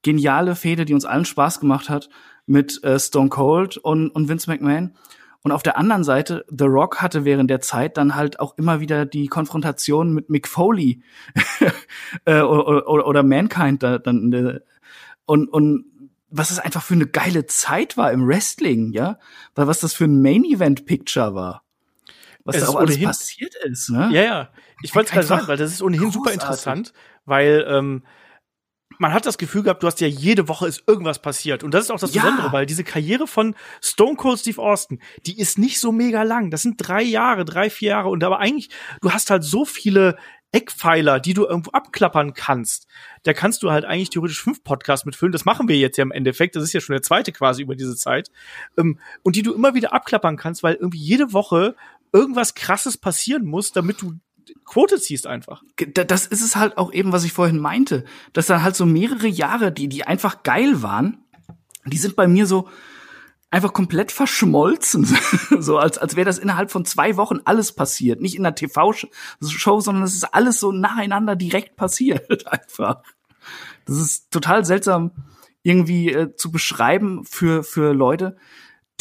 geniale 0.02 0.54
Fehde, 0.54 0.84
die 0.84 0.94
uns 0.94 1.04
allen 1.04 1.24
Spaß 1.24 1.60
gemacht 1.60 1.88
hat 1.88 2.08
mit 2.46 2.82
äh, 2.84 2.98
Stone 2.98 3.28
Cold 3.28 3.76
und, 3.78 4.10
und 4.10 4.28
Vince 4.28 4.50
McMahon. 4.50 4.94
Und 5.42 5.50
auf 5.50 5.62
der 5.64 5.76
anderen 5.76 6.04
Seite, 6.04 6.44
The 6.48 6.64
Rock 6.64 7.02
hatte 7.02 7.24
während 7.24 7.50
der 7.50 7.60
Zeit 7.60 7.96
dann 7.96 8.14
halt 8.14 8.38
auch 8.38 8.56
immer 8.58 8.78
wieder 8.78 9.04
die 9.06 9.26
Konfrontation 9.26 10.12
mit 10.12 10.30
Mick 10.30 10.46
Foley 10.46 11.02
äh, 12.24 12.40
oder, 12.40 12.88
oder, 12.88 13.06
oder, 13.06 13.22
Mankind 13.24 13.82
da, 13.82 13.98
dann 13.98 14.32
äh, 14.32 14.60
und, 15.26 15.48
und 15.48 15.86
was 16.30 16.50
es 16.50 16.58
einfach 16.58 16.82
für 16.82 16.94
eine 16.94 17.06
geile 17.06 17.46
Zeit 17.46 17.96
war 17.96 18.12
im 18.12 18.26
Wrestling, 18.26 18.92
ja, 18.92 19.18
weil 19.54 19.66
was 19.66 19.80
das 19.80 19.94
für 19.94 20.04
ein 20.04 20.22
Main 20.22 20.44
Event 20.44 20.86
Picture 20.86 21.34
war, 21.34 21.64
was 22.44 22.56
es 22.56 22.64
da 22.64 22.68
auch 22.68 22.76
alles 22.76 23.00
passiert 23.00 23.54
ist, 23.64 23.90
ne? 23.90 24.10
Ja, 24.12 24.22
ja. 24.22 24.48
Ich 24.82 24.94
wollte 24.94 25.08
es 25.08 25.12
gerade 25.12 25.26
sagen, 25.26 25.48
weil 25.48 25.56
das 25.56 25.72
ist 25.72 25.82
ohnehin 25.82 26.04
großartig. 26.04 26.32
super 26.32 26.32
interessant, 26.32 26.92
weil 27.24 27.64
ähm, 27.68 28.04
man 29.02 29.12
hat 29.12 29.26
das 29.26 29.36
Gefühl 29.36 29.64
gehabt, 29.64 29.82
du 29.82 29.88
hast 29.88 30.00
ja 30.00 30.06
jede 30.06 30.46
Woche 30.46 30.68
ist 30.68 30.84
irgendwas 30.86 31.20
passiert. 31.20 31.64
Und 31.64 31.74
das 31.74 31.84
ist 31.84 31.90
auch 31.90 31.98
das 31.98 32.14
ja. 32.14 32.22
Besondere, 32.22 32.52
weil 32.52 32.66
diese 32.66 32.84
Karriere 32.84 33.26
von 33.26 33.56
Stone 33.82 34.14
Cold 34.14 34.38
Steve 34.38 34.62
Austin, 34.62 35.00
die 35.26 35.38
ist 35.40 35.58
nicht 35.58 35.80
so 35.80 35.90
mega 35.90 36.22
lang. 36.22 36.52
Das 36.52 36.62
sind 36.62 36.76
drei 36.78 37.02
Jahre, 37.02 37.44
drei, 37.44 37.68
vier 37.68 37.90
Jahre. 37.90 38.10
Und 38.10 38.22
aber 38.22 38.38
eigentlich, 38.38 38.70
du 39.00 39.10
hast 39.10 39.28
halt 39.28 39.42
so 39.42 39.64
viele 39.64 40.16
Eckpfeiler, 40.52 41.18
die 41.18 41.34
du 41.34 41.44
irgendwo 41.44 41.72
abklappern 41.72 42.32
kannst. 42.32 42.86
Da 43.24 43.32
kannst 43.32 43.64
du 43.64 43.72
halt 43.72 43.84
eigentlich 43.84 44.10
theoretisch 44.10 44.40
fünf 44.40 44.62
Podcasts 44.62 45.04
mitfüllen. 45.04 45.32
Das 45.32 45.44
machen 45.44 45.66
wir 45.66 45.76
jetzt 45.76 45.96
ja 45.96 46.02
im 46.02 46.12
Endeffekt. 46.12 46.54
Das 46.54 46.62
ist 46.62 46.72
ja 46.72 46.80
schon 46.80 46.94
der 46.94 47.02
zweite 47.02 47.32
quasi 47.32 47.62
über 47.62 47.74
diese 47.74 47.96
Zeit. 47.96 48.30
Ähm, 48.78 49.00
und 49.24 49.34
die 49.34 49.42
du 49.42 49.52
immer 49.52 49.74
wieder 49.74 49.92
abklappern 49.92 50.36
kannst, 50.36 50.62
weil 50.62 50.74
irgendwie 50.74 51.00
jede 51.00 51.32
Woche 51.32 51.74
irgendwas 52.12 52.54
krasses 52.54 52.98
passieren 52.98 53.46
muss, 53.46 53.72
damit 53.72 54.00
du 54.00 54.20
Quote 54.64 55.00
ziehst 55.00 55.26
einfach. 55.26 55.62
Das 55.94 56.26
ist 56.26 56.42
es 56.42 56.56
halt 56.56 56.78
auch 56.78 56.92
eben, 56.92 57.12
was 57.12 57.24
ich 57.24 57.32
vorhin 57.32 57.58
meinte. 57.58 58.04
Dass 58.32 58.46
dann 58.46 58.62
halt 58.62 58.76
so 58.76 58.86
mehrere 58.86 59.26
Jahre, 59.26 59.72
die, 59.72 59.88
die 59.88 60.04
einfach 60.04 60.42
geil 60.42 60.82
waren, 60.82 61.18
die 61.84 61.98
sind 61.98 62.16
bei 62.16 62.28
mir 62.28 62.46
so 62.46 62.68
einfach 63.50 63.72
komplett 63.72 64.10
verschmolzen. 64.12 65.04
so 65.60 65.78
als, 65.78 65.98
als 65.98 66.16
wäre 66.16 66.24
das 66.24 66.38
innerhalb 66.38 66.70
von 66.70 66.84
zwei 66.84 67.16
Wochen 67.16 67.40
alles 67.44 67.72
passiert. 67.72 68.20
Nicht 68.20 68.34
in 68.34 68.42
der 68.42 68.54
TV-Show, 68.54 69.80
sondern 69.80 70.04
es 70.04 70.14
ist 70.14 70.34
alles 70.34 70.58
so 70.58 70.72
nacheinander 70.72 71.36
direkt 71.36 71.76
passiert. 71.76 72.46
einfach. 72.50 73.02
Das 73.84 73.98
ist 73.98 74.30
total 74.30 74.64
seltsam 74.64 75.12
irgendwie 75.62 76.10
äh, 76.10 76.34
zu 76.34 76.50
beschreiben 76.50 77.24
für, 77.24 77.62
für 77.62 77.92
Leute, 77.92 78.36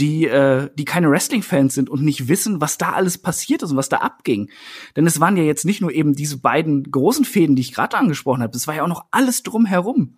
die, 0.02 0.26
äh, 0.26 0.70
die 0.74 0.86
keine 0.86 1.10
Wrestling-Fans 1.10 1.76
sind 1.76 1.90
und 1.90 2.04
nicht 2.04 2.28
wissen, 2.28 2.60
was 2.60 2.78
da 2.78 2.94
alles 2.94 3.20
passiert 3.20 3.62
ist 3.62 3.72
und 3.72 3.78
was 3.78 3.88
da 3.88 3.98
abging. 3.98 4.50
Denn 4.96 5.06
es 5.06 5.20
waren 5.20 5.38
ja 5.38 5.44
jetzt 5.44 5.64
nicht 5.64 5.80
nur 5.80 5.92
eben 5.92 6.14
diese 6.14 6.40
beiden 6.40 6.90
großen 6.92 7.24
Fäden, 7.24 7.56
die 7.56 7.62
ich 7.62 7.74
gerade 7.74 7.98
angesprochen 7.98 8.42
habe, 8.42 8.58
es 8.58 8.68
war 8.68 8.76
ja 8.76 8.84
auch 8.84 8.88
noch 8.88 9.06
alles 9.12 9.44
drumherum, 9.44 10.18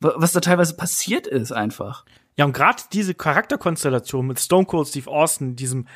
was 0.00 0.32
da 0.32 0.40
teilweise 0.40 0.74
passiert 0.74 1.26
ist 1.26 1.52
einfach. 1.52 2.04
Ja, 2.36 2.44
und 2.44 2.52
gerade 2.52 2.82
diese 2.92 3.14
Charakterkonstellation 3.14 4.26
mit 4.26 4.40
Stone 4.40 4.66
Cold 4.66 4.88
Steve 4.88 5.10
Austin, 5.10 5.56
diesem 5.56 5.86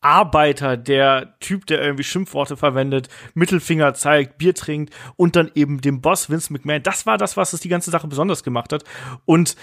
Arbeiter, 0.00 0.76
der 0.76 1.38
Typ, 1.40 1.66
der 1.66 1.82
irgendwie 1.82 2.04
Schimpfworte 2.04 2.56
verwendet, 2.56 3.08
Mittelfinger 3.34 3.94
zeigt, 3.94 4.38
Bier 4.38 4.54
trinkt 4.54 4.92
und 5.16 5.36
dann 5.36 5.50
eben 5.54 5.80
dem 5.80 6.00
Boss 6.00 6.28
Vince 6.28 6.52
McMahon, 6.52 6.82
das 6.82 7.06
war 7.06 7.16
das, 7.16 7.36
was 7.36 7.52
es 7.52 7.60
die 7.60 7.68
ganze 7.70 7.90
Sache 7.90 8.08
besonders 8.08 8.42
gemacht 8.42 8.72
hat. 8.72 8.84
Und 9.24 9.56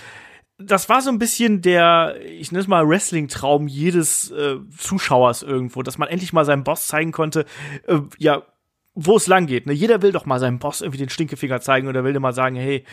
das 0.66 0.90
war 0.90 1.02
so 1.02 1.10
ein 1.10 1.20
bisschen 1.20 1.62
der, 1.62 2.16
ich 2.26 2.52
nenne 2.52 2.62
es 2.62 2.68
mal 2.68 2.88
Wrestling-Traum 2.88 3.68
jedes 3.68 4.32
äh, 4.32 4.58
Zuschauers 4.78 5.44
irgendwo, 5.44 5.84
dass 5.84 5.98
man 5.98 6.10
endlich 6.10 6.34
mal 6.34 6.46
seinem 6.46 6.64
Boss 6.64 6.88
zeigen 6.88 7.12
konnte, 7.12 7.46
äh, 7.88 8.00
ja, 8.18 8.44
wo 8.94 9.16
es 9.16 9.28
lang 9.28 9.48
geht. 9.48 9.68
Ne? 9.68 9.74
Jeder 9.74 10.02
will 10.02 10.12
doch 10.12 10.26
mal 10.26 10.40
seinem 10.40 10.60
Boss 10.60 10.82
irgendwie 10.82 11.00
den 11.00 11.10
Stinkefinger 11.10 11.62
zeigen 11.62 11.88
oder 11.88 12.04
will 12.04 12.14
dir 12.14 12.20
mal 12.20 12.34
sagen, 12.34 12.56
hey, 12.56 12.84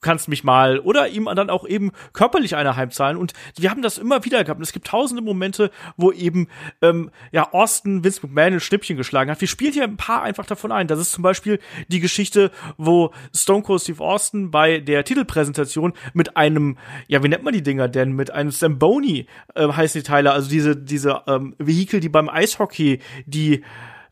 kannst 0.00 0.28
mich 0.28 0.44
mal 0.44 0.78
oder 0.78 1.08
ihm 1.08 1.28
dann 1.34 1.50
auch 1.50 1.66
eben 1.66 1.92
körperlich 2.12 2.56
eine 2.56 2.76
heimzahlen. 2.76 3.16
Und 3.16 3.32
wir 3.56 3.70
haben 3.70 3.82
das 3.82 3.98
immer 3.98 4.24
wieder 4.24 4.44
gehabt. 4.44 4.58
Und 4.58 4.64
es 4.64 4.72
gibt 4.72 4.86
tausende 4.86 5.22
Momente 5.22 5.70
wo 5.96 6.12
eben 6.12 6.48
ähm, 6.82 7.10
ja 7.32 7.52
Austin 7.52 8.04
Vince 8.04 8.20
McMahon 8.22 8.54
ein 8.54 8.60
Schnippchen 8.60 8.96
geschlagen 8.96 9.30
hat. 9.30 9.40
Wir 9.40 9.48
spielen 9.48 9.72
hier 9.72 9.84
ein 9.84 9.96
paar 9.96 10.22
einfach 10.22 10.46
davon 10.46 10.72
ein. 10.72 10.86
Das 10.86 10.98
ist 10.98 11.12
zum 11.12 11.22
Beispiel 11.22 11.58
die 11.88 12.00
Geschichte 12.00 12.50
wo 12.76 13.12
Stone 13.34 13.62
Cold 13.62 13.82
Steve 13.82 14.02
Austin 14.02 14.50
bei 14.50 14.80
der 14.80 15.04
Titelpräsentation 15.04 15.92
mit 16.14 16.36
einem 16.36 16.78
ja 17.08 17.22
wie 17.22 17.28
nennt 17.28 17.42
man 17.42 17.54
die 17.54 17.62
Dinger 17.62 17.88
denn? 17.88 18.12
Mit 18.12 18.30
einem 18.30 18.50
Zamboni 18.50 19.26
äh, 19.54 19.68
heißen 19.68 20.00
die 20.00 20.06
Teile. 20.06 20.32
Also 20.32 20.48
diese 20.48 20.76
diese 20.76 21.22
ähm, 21.26 21.54
Vehikel 21.58 22.00
die 22.00 22.08
beim 22.08 22.28
Eishockey 22.28 23.00
die 23.26 23.64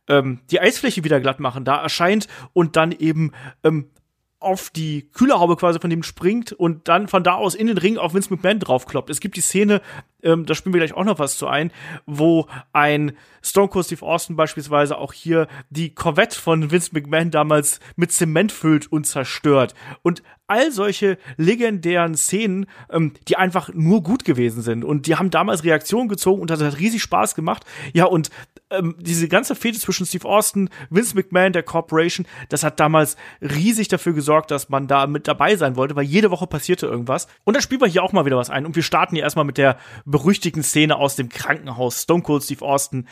ähm, 0.08 0.40
die 0.50 0.60
Eisfläche 0.60 1.04
wieder 1.04 1.20
glatt 1.20 1.40
machen, 1.40 1.64
da 1.64 1.82
erscheint 1.82 2.28
und 2.52 2.76
dann 2.76 2.92
eben 2.92 3.32
ähm, 3.64 3.90
auf 4.38 4.70
die 4.70 5.08
Kühlerhaube 5.12 5.56
quasi 5.56 5.80
von 5.80 5.90
dem 5.90 6.02
springt 6.02 6.52
und 6.52 6.88
dann 6.88 7.08
von 7.08 7.24
da 7.24 7.34
aus 7.34 7.54
in 7.54 7.66
den 7.66 7.78
Ring 7.78 7.96
auf 7.96 8.14
Vince 8.14 8.32
McMahon 8.32 8.60
draufkloppt. 8.60 9.10
Es 9.10 9.20
gibt 9.20 9.36
die 9.36 9.40
Szene, 9.40 9.80
ähm, 10.22 10.44
da 10.44 10.54
spielen 10.54 10.74
wir 10.74 10.80
gleich 10.80 10.92
auch 10.92 11.04
noch 11.04 11.18
was 11.18 11.38
zu 11.38 11.46
ein, 11.46 11.72
wo 12.04 12.46
ein 12.72 13.16
Stone 13.46 13.68
Cold 13.68 13.86
Steve 13.86 14.04
Austin 14.04 14.36
beispielsweise 14.36 14.98
auch 14.98 15.12
hier 15.12 15.46
die 15.70 15.94
Corvette 15.94 16.38
von 16.38 16.70
Vince 16.70 16.90
McMahon 16.92 17.30
damals 17.30 17.80
mit 17.94 18.12
Zement 18.12 18.52
füllt 18.52 18.90
und 18.90 19.06
zerstört. 19.06 19.74
Und 20.02 20.22
all 20.48 20.70
solche 20.70 21.18
legendären 21.36 22.14
Szenen, 22.14 22.66
ähm, 22.90 23.12
die 23.28 23.36
einfach 23.36 23.70
nur 23.74 24.02
gut 24.02 24.24
gewesen 24.24 24.62
sind. 24.62 24.84
Und 24.84 25.06
die 25.06 25.16
haben 25.16 25.30
damals 25.30 25.64
Reaktionen 25.64 26.08
gezogen 26.08 26.40
und 26.40 26.50
das 26.50 26.62
hat 26.62 26.78
riesig 26.78 27.02
Spaß 27.02 27.34
gemacht. 27.34 27.64
Ja, 27.92 28.04
und 28.04 28.30
ähm, 28.70 28.96
diese 28.98 29.28
ganze 29.28 29.54
Fete 29.54 29.78
zwischen 29.78 30.06
Steve 30.06 30.28
Austin, 30.28 30.70
Vince 30.90 31.14
McMahon, 31.14 31.52
der 31.52 31.62
Corporation, 31.62 32.26
das 32.48 32.62
hat 32.62 32.80
damals 32.80 33.16
riesig 33.40 33.88
dafür 33.88 34.12
gesorgt, 34.12 34.50
dass 34.50 34.68
man 34.68 34.86
da 34.86 35.06
mit 35.06 35.28
dabei 35.28 35.56
sein 35.56 35.76
wollte, 35.76 35.96
weil 35.96 36.04
jede 36.04 36.30
Woche 36.30 36.46
passierte 36.46 36.86
irgendwas. 36.86 37.26
Und 37.44 37.56
da 37.56 37.60
spielen 37.60 37.80
wir 37.80 37.88
hier 37.88 38.02
auch 38.02 38.12
mal 38.12 38.24
wieder 38.24 38.36
was 38.36 38.50
ein. 38.50 38.66
Und 38.66 38.76
wir 38.76 38.82
starten 38.82 39.14
hier 39.14 39.24
erstmal 39.24 39.44
mit 39.44 39.58
der 39.58 39.78
berüchtigten 40.04 40.62
Szene 40.62 40.96
aus 40.96 41.16
dem 41.16 41.28
Krankenhaus. 41.28 42.02
Stone 42.02 42.22
Cold 42.22 42.42
Steve 42.42 42.64
Austin 42.64 43.06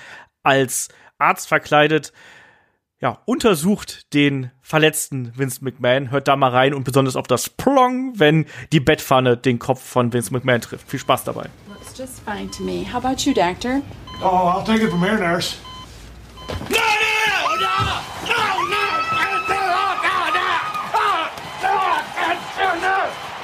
als 0.44 0.88
Arzt 1.18 1.48
verkleidet 1.48 2.12
ja, 3.04 3.18
untersucht 3.26 4.14
den 4.14 4.50
verletzten 4.62 5.36
Vince 5.36 5.62
McMahon, 5.62 6.10
hört 6.10 6.26
da 6.26 6.36
mal 6.36 6.50
rein 6.50 6.72
und 6.72 6.84
besonders 6.84 7.16
auf 7.16 7.26
das 7.26 7.50
Plong, 7.50 8.18
wenn 8.18 8.46
die 8.72 8.80
Bettpfanne 8.80 9.36
den 9.36 9.58
Kopf 9.58 9.82
von 9.82 10.12
Vince 10.12 10.32
McMahon 10.32 10.62
trifft. 10.62 10.88
Viel 10.88 11.00
Spaß 11.00 11.24
dabei. 11.24 11.50
Looks 11.68 11.98
just 11.98 12.20
fine 12.24 12.50
to 12.50 12.62
me. 12.62 12.86
How 12.90 13.04
about 13.04 13.28
you, 13.28 13.34
doctor? 13.34 13.82
Oh, 14.22 14.54
I'll 14.56 14.64
take 14.64 14.82
it 14.82 14.90
from 14.90 15.02
here, 15.02 15.18
nurse. 15.18 15.56
No, 16.70 16.76
no, 16.76 17.56
no, 17.58 17.66
no, 17.66 18.04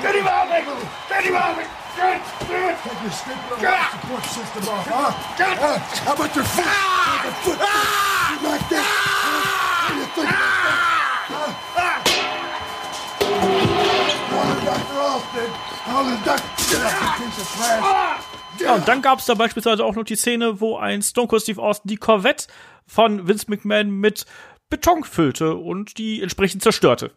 Get 0.00 0.14
him 0.14 0.26
out, 0.26 0.48
Michael! 0.48 0.76
Get 1.10 1.24
him 1.24 1.34
out! 1.34 1.56
Get, 1.56 2.22
get! 2.22 2.39
Take 2.50 3.02
your 3.02 3.12
stupid 3.12 3.62
life 3.62 3.90
support 3.92 4.24
system 4.24 4.68
off, 4.68 4.86
huh? 4.88 5.12
Get! 5.38 5.58
Uh, 5.58 5.78
how 5.78 6.14
about 6.14 6.34
your 6.34 6.44
foot? 6.44 6.64
Ah! 6.66 7.22
A 7.22 7.32
foot. 7.44 7.58
Ah! 7.60 8.32
You 8.32 8.48
like 8.48 8.68
that? 8.70 8.84
Ah! 8.84 9.94
You 9.96 10.04
think 10.14 10.28
about 10.28 10.44
that? 10.46 10.80
Huh? 17.82 18.20
Ja, 18.58 18.74
und 18.74 18.86
dann 18.86 19.02
gab 19.02 19.18
es 19.18 19.26
da 19.26 19.34
beispielsweise 19.34 19.84
auch 19.84 19.94
noch 19.94 20.04
die 20.04 20.16
Szene, 20.16 20.60
wo 20.60 20.76
ein 20.76 21.02
Stone 21.02 21.28
Cold 21.28 21.42
Steve 21.42 21.62
Austin 21.62 21.88
die 21.88 21.96
Corvette 21.96 22.46
von 22.86 23.26
Vince 23.26 23.46
McMahon 23.48 23.90
mit 23.90 24.26
Beton 24.68 25.04
füllte 25.04 25.54
und 25.56 25.98
die 25.98 26.22
entsprechend 26.22 26.62
zerstörte. 26.62 27.12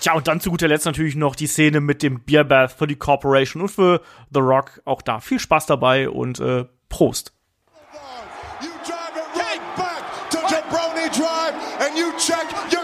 Tja, 0.00 0.14
und 0.14 0.26
dann 0.28 0.40
zu 0.40 0.50
guter 0.50 0.66
Letzt 0.66 0.86
natürlich 0.86 1.14
noch 1.14 1.36
die 1.36 1.46
Szene 1.46 1.80
mit 1.80 2.02
dem 2.02 2.20
Beer 2.20 2.44
Bath 2.44 2.72
für 2.72 2.86
die 2.86 2.96
Corporation 2.96 3.62
und 3.62 3.68
für 3.68 4.00
The 4.32 4.40
Rock. 4.40 4.80
Auch 4.86 5.02
da 5.02 5.20
viel 5.20 5.38
Spaß 5.38 5.66
dabei 5.66 6.08
und 6.08 6.40
äh, 6.40 6.64
Prost. 6.88 7.34
You 8.62 8.68
drive 8.84 9.14
it 9.14 9.38
right 9.38 9.76
back 9.76 10.02
to 10.30 10.38
Jabroni 10.38 11.08
Drive 11.10 11.54
and 11.80 11.98
you 11.98 12.12
check 12.18 12.46
your 12.72 12.79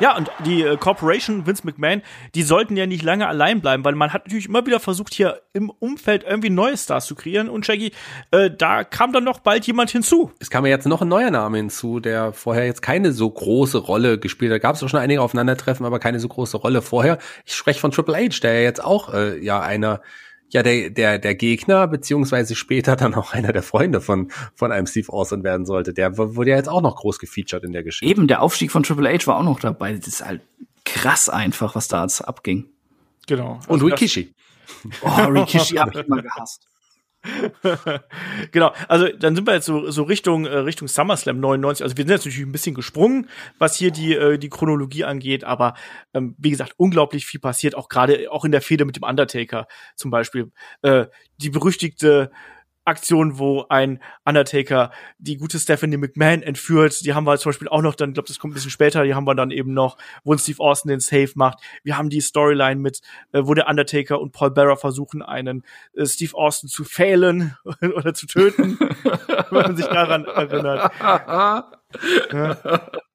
Ja, 0.00 0.16
und 0.16 0.30
die 0.46 0.62
äh, 0.62 0.76
Corporation, 0.76 1.44
Vince 1.44 1.62
McMahon, 1.64 2.02
die 2.36 2.44
sollten 2.44 2.76
ja 2.76 2.86
nicht 2.86 3.02
lange 3.02 3.26
allein 3.26 3.60
bleiben, 3.60 3.84
weil 3.84 3.96
man 3.96 4.12
hat 4.12 4.26
natürlich 4.26 4.46
immer 4.46 4.64
wieder 4.64 4.78
versucht, 4.78 5.12
hier 5.12 5.42
im 5.52 5.70
Umfeld 5.70 6.22
irgendwie 6.22 6.50
neue 6.50 6.76
Stars 6.76 7.06
zu 7.06 7.16
kreieren. 7.16 7.48
Und 7.48 7.66
Shaggy, 7.66 7.90
äh, 8.30 8.48
da 8.48 8.84
kam 8.84 9.12
dann 9.12 9.24
noch 9.24 9.40
bald 9.40 9.66
jemand 9.66 9.90
hinzu. 9.90 10.30
Es 10.38 10.50
kam 10.50 10.64
ja 10.64 10.70
jetzt 10.70 10.86
noch 10.86 11.02
ein 11.02 11.08
neuer 11.08 11.32
Name 11.32 11.56
hinzu, 11.56 11.98
der 11.98 12.32
vorher 12.32 12.64
jetzt 12.64 12.80
keine 12.80 13.10
so 13.10 13.28
große 13.28 13.78
Rolle 13.78 14.20
gespielt 14.20 14.52
hat. 14.52 14.62
Gab 14.62 14.76
es 14.76 14.82
auch 14.84 14.88
schon 14.88 15.00
einige 15.00 15.20
Aufeinandertreffen, 15.20 15.84
aber 15.84 15.98
keine 15.98 16.20
so 16.20 16.28
große 16.28 16.58
Rolle 16.58 16.80
vorher. 16.80 17.18
Ich 17.44 17.56
spreche 17.56 17.80
von 17.80 17.90
Triple 17.90 18.16
H, 18.16 18.38
der 18.42 18.54
ja 18.54 18.60
jetzt 18.60 18.84
auch 18.84 19.12
äh, 19.12 19.42
ja 19.42 19.60
einer 19.60 20.00
ja 20.50 20.62
der 20.62 20.90
der 20.90 21.18
der 21.18 21.34
Gegner 21.34 21.86
beziehungsweise 21.86 22.54
später 22.54 22.96
dann 22.96 23.14
auch 23.14 23.32
einer 23.32 23.52
der 23.52 23.62
Freunde 23.62 24.00
von 24.00 24.30
von 24.54 24.72
einem 24.72 24.86
Steve 24.86 25.12
Austin 25.12 25.44
werden 25.44 25.66
sollte. 25.66 25.92
Der 25.92 26.16
wurde 26.18 26.50
ja 26.50 26.56
jetzt 26.56 26.68
auch 26.68 26.82
noch 26.82 26.96
groß 26.96 27.18
gefeatured 27.18 27.64
in 27.64 27.72
der 27.72 27.82
Geschichte. 27.82 28.10
Eben, 28.10 28.26
der 28.26 28.42
Aufstieg 28.42 28.70
von 28.70 28.82
Triple 28.82 29.12
H 29.12 29.26
war 29.26 29.38
auch 29.38 29.44
noch 29.44 29.60
dabei. 29.60 29.92
Das 29.94 30.06
ist 30.06 30.24
halt 30.24 30.42
krass 30.84 31.28
einfach, 31.28 31.74
was 31.74 31.88
da 31.88 32.02
jetzt 32.02 32.20
abging. 32.22 32.66
Genau. 33.26 33.60
Und 33.68 33.82
Also 33.82 33.86
Rikishi. 33.86 34.34
Oh, 35.02 35.08
Rikishi 35.08 35.76
hab 35.76 35.94
ich 35.94 36.06
immer 36.06 36.22
gehasst. 36.22 36.66
genau, 38.52 38.72
also 38.86 39.08
dann 39.08 39.34
sind 39.34 39.46
wir 39.46 39.54
jetzt 39.54 39.66
so, 39.66 39.90
so 39.90 40.04
Richtung, 40.04 40.46
äh, 40.46 40.58
Richtung 40.58 40.88
SummerSlam 40.88 41.40
99. 41.40 41.82
Also 41.82 41.96
wir 41.96 42.04
sind 42.04 42.10
jetzt 42.10 42.24
natürlich 42.24 42.46
ein 42.46 42.52
bisschen 42.52 42.74
gesprungen, 42.74 43.28
was 43.58 43.76
hier 43.76 43.90
die, 43.90 44.14
äh, 44.14 44.38
die 44.38 44.48
Chronologie 44.48 45.04
angeht, 45.04 45.44
aber 45.44 45.74
ähm, 46.14 46.34
wie 46.38 46.50
gesagt, 46.50 46.74
unglaublich 46.76 47.26
viel 47.26 47.40
passiert, 47.40 47.74
auch 47.74 47.88
gerade 47.88 48.30
auch 48.30 48.44
in 48.44 48.52
der 48.52 48.62
Fehde 48.62 48.84
mit 48.84 48.96
dem 48.96 49.02
Undertaker 49.02 49.66
zum 49.96 50.10
Beispiel. 50.10 50.52
Äh, 50.82 51.06
die 51.38 51.50
berüchtigte 51.50 52.30
Aktion, 52.88 53.38
wo 53.38 53.66
ein 53.68 54.00
Undertaker 54.24 54.90
die 55.18 55.36
gute 55.36 55.58
Stephanie 55.58 55.96
McMahon 55.96 56.42
entführt. 56.42 57.04
Die 57.04 57.14
haben 57.14 57.24
wir 57.24 57.38
zum 57.38 57.50
Beispiel 57.50 57.68
auch 57.68 57.82
noch, 57.82 57.94
dann, 57.94 58.12
glaube 58.14 58.28
das 58.28 58.38
kommt 58.38 58.52
ein 58.52 58.54
bisschen 58.54 58.70
später, 58.70 59.04
die 59.04 59.14
haben 59.14 59.24
wir 59.24 59.34
dann 59.34 59.50
eben 59.50 59.72
noch, 59.72 59.96
wo 60.24 60.32
ein 60.32 60.38
Steve 60.38 60.60
Austin 60.60 60.88
den 60.90 61.00
Save 61.00 61.30
macht. 61.34 61.60
Wir 61.84 61.96
haben 61.96 62.10
die 62.10 62.20
Storyline 62.20 62.80
mit, 62.80 63.00
äh, 63.32 63.42
wo 63.44 63.54
der 63.54 63.68
Undertaker 63.68 64.20
und 64.20 64.32
Paul 64.32 64.50
Bearer 64.50 64.76
versuchen, 64.76 65.22
einen 65.22 65.64
äh, 65.94 66.06
Steve 66.06 66.34
Austin 66.34 66.68
zu 66.68 66.84
fehlen 66.84 67.56
oder 67.94 68.14
zu 68.14 68.26
töten, 68.26 68.78
wenn 68.78 69.62
man 69.62 69.76
sich 69.76 69.86
daran 69.86 70.24
erinnert. 70.24 70.92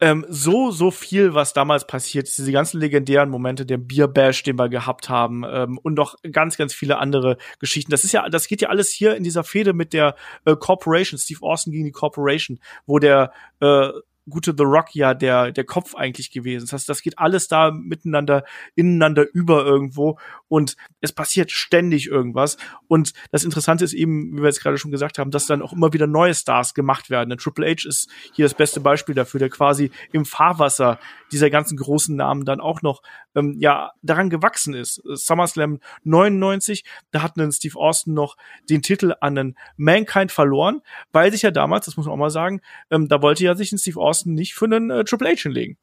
ähm, 0.00 0.26
so, 0.28 0.70
so 0.70 0.90
viel, 0.90 1.34
was 1.34 1.52
damals 1.52 1.86
passiert 1.86 2.26
ist, 2.26 2.38
diese 2.38 2.52
ganzen 2.52 2.80
legendären 2.80 3.30
Momente, 3.30 3.64
der 3.64 3.78
Beer 3.78 4.08
Bash, 4.08 4.42
den 4.42 4.58
wir 4.58 4.68
gehabt 4.68 5.08
haben, 5.08 5.44
ähm, 5.48 5.78
und 5.82 5.94
noch 5.94 6.16
ganz, 6.32 6.56
ganz 6.56 6.74
viele 6.74 6.98
andere 6.98 7.36
Geschichten. 7.60 7.90
Das 7.90 8.04
ist 8.04 8.12
ja, 8.12 8.28
das 8.28 8.48
geht 8.48 8.60
ja 8.60 8.68
alles 8.68 8.90
hier 8.90 9.16
in 9.16 9.24
dieser 9.24 9.44
Fehde 9.44 9.72
mit 9.72 9.92
der 9.92 10.16
äh, 10.44 10.56
Corporation, 10.56 11.18
Steve 11.18 11.42
Austin 11.42 11.72
gegen 11.72 11.84
die 11.84 11.92
Corporation, 11.92 12.58
wo 12.86 12.98
der 12.98 13.32
äh, 13.60 13.88
gute 14.28 14.54
The 14.56 14.64
Rock 14.64 14.94
ja 14.94 15.14
der, 15.14 15.52
der 15.52 15.64
Kopf 15.64 15.94
eigentlich 15.94 16.30
gewesen. 16.30 16.64
Das 16.64 16.72
heißt, 16.72 16.88
das 16.88 17.02
geht 17.02 17.18
alles 17.18 17.48
da 17.48 17.70
miteinander, 17.70 18.44
ineinander 18.74 19.26
über 19.32 19.64
irgendwo 19.64 20.18
und 20.54 20.76
es 21.00 21.10
passiert 21.10 21.50
ständig 21.50 22.06
irgendwas. 22.06 22.58
Und 22.86 23.12
das 23.32 23.42
Interessante 23.42 23.84
ist 23.84 23.92
eben, 23.92 24.36
wie 24.36 24.40
wir 24.40 24.46
jetzt 24.46 24.62
gerade 24.62 24.78
schon 24.78 24.92
gesagt 24.92 25.18
haben, 25.18 25.32
dass 25.32 25.46
dann 25.46 25.62
auch 25.62 25.72
immer 25.72 25.92
wieder 25.92 26.06
neue 26.06 26.32
Stars 26.32 26.74
gemacht 26.74 27.10
werden. 27.10 27.32
Und 27.32 27.40
Triple 27.40 27.66
H 27.66 27.88
ist 27.88 28.08
hier 28.32 28.44
das 28.44 28.54
beste 28.54 28.78
Beispiel 28.78 29.16
dafür, 29.16 29.40
der 29.40 29.48
quasi 29.50 29.90
im 30.12 30.24
Fahrwasser 30.24 31.00
dieser 31.32 31.50
ganzen 31.50 31.76
großen 31.76 32.14
Namen 32.14 32.44
dann 32.44 32.60
auch 32.60 32.82
noch 32.82 33.02
ähm, 33.34 33.56
ja 33.58 33.90
daran 34.02 34.30
gewachsen 34.30 34.74
ist. 34.74 35.02
SummerSlam 35.04 35.80
99, 36.04 36.84
da 37.10 37.22
hat 37.22 37.36
einen 37.36 37.50
Steve 37.50 37.76
Austin 37.76 38.14
noch 38.14 38.36
den 38.70 38.80
Titel 38.80 39.12
an 39.20 39.36
einen 39.36 39.58
Mankind 39.76 40.30
verloren, 40.30 40.82
weil 41.10 41.32
sich 41.32 41.42
ja 41.42 41.50
damals, 41.50 41.86
das 41.86 41.96
muss 41.96 42.06
man 42.06 42.12
auch 42.12 42.18
mal 42.18 42.30
sagen, 42.30 42.60
ähm, 42.92 43.08
da 43.08 43.20
wollte 43.22 43.42
ja 43.42 43.56
sich 43.56 43.72
ein 43.72 43.78
Steve 43.78 43.98
Austin 43.98 44.34
nicht 44.34 44.54
für 44.54 44.66
einen 44.66 44.90
äh, 44.90 45.02
Triple 45.02 45.30
H 45.30 45.42
hinlegen. 45.42 45.78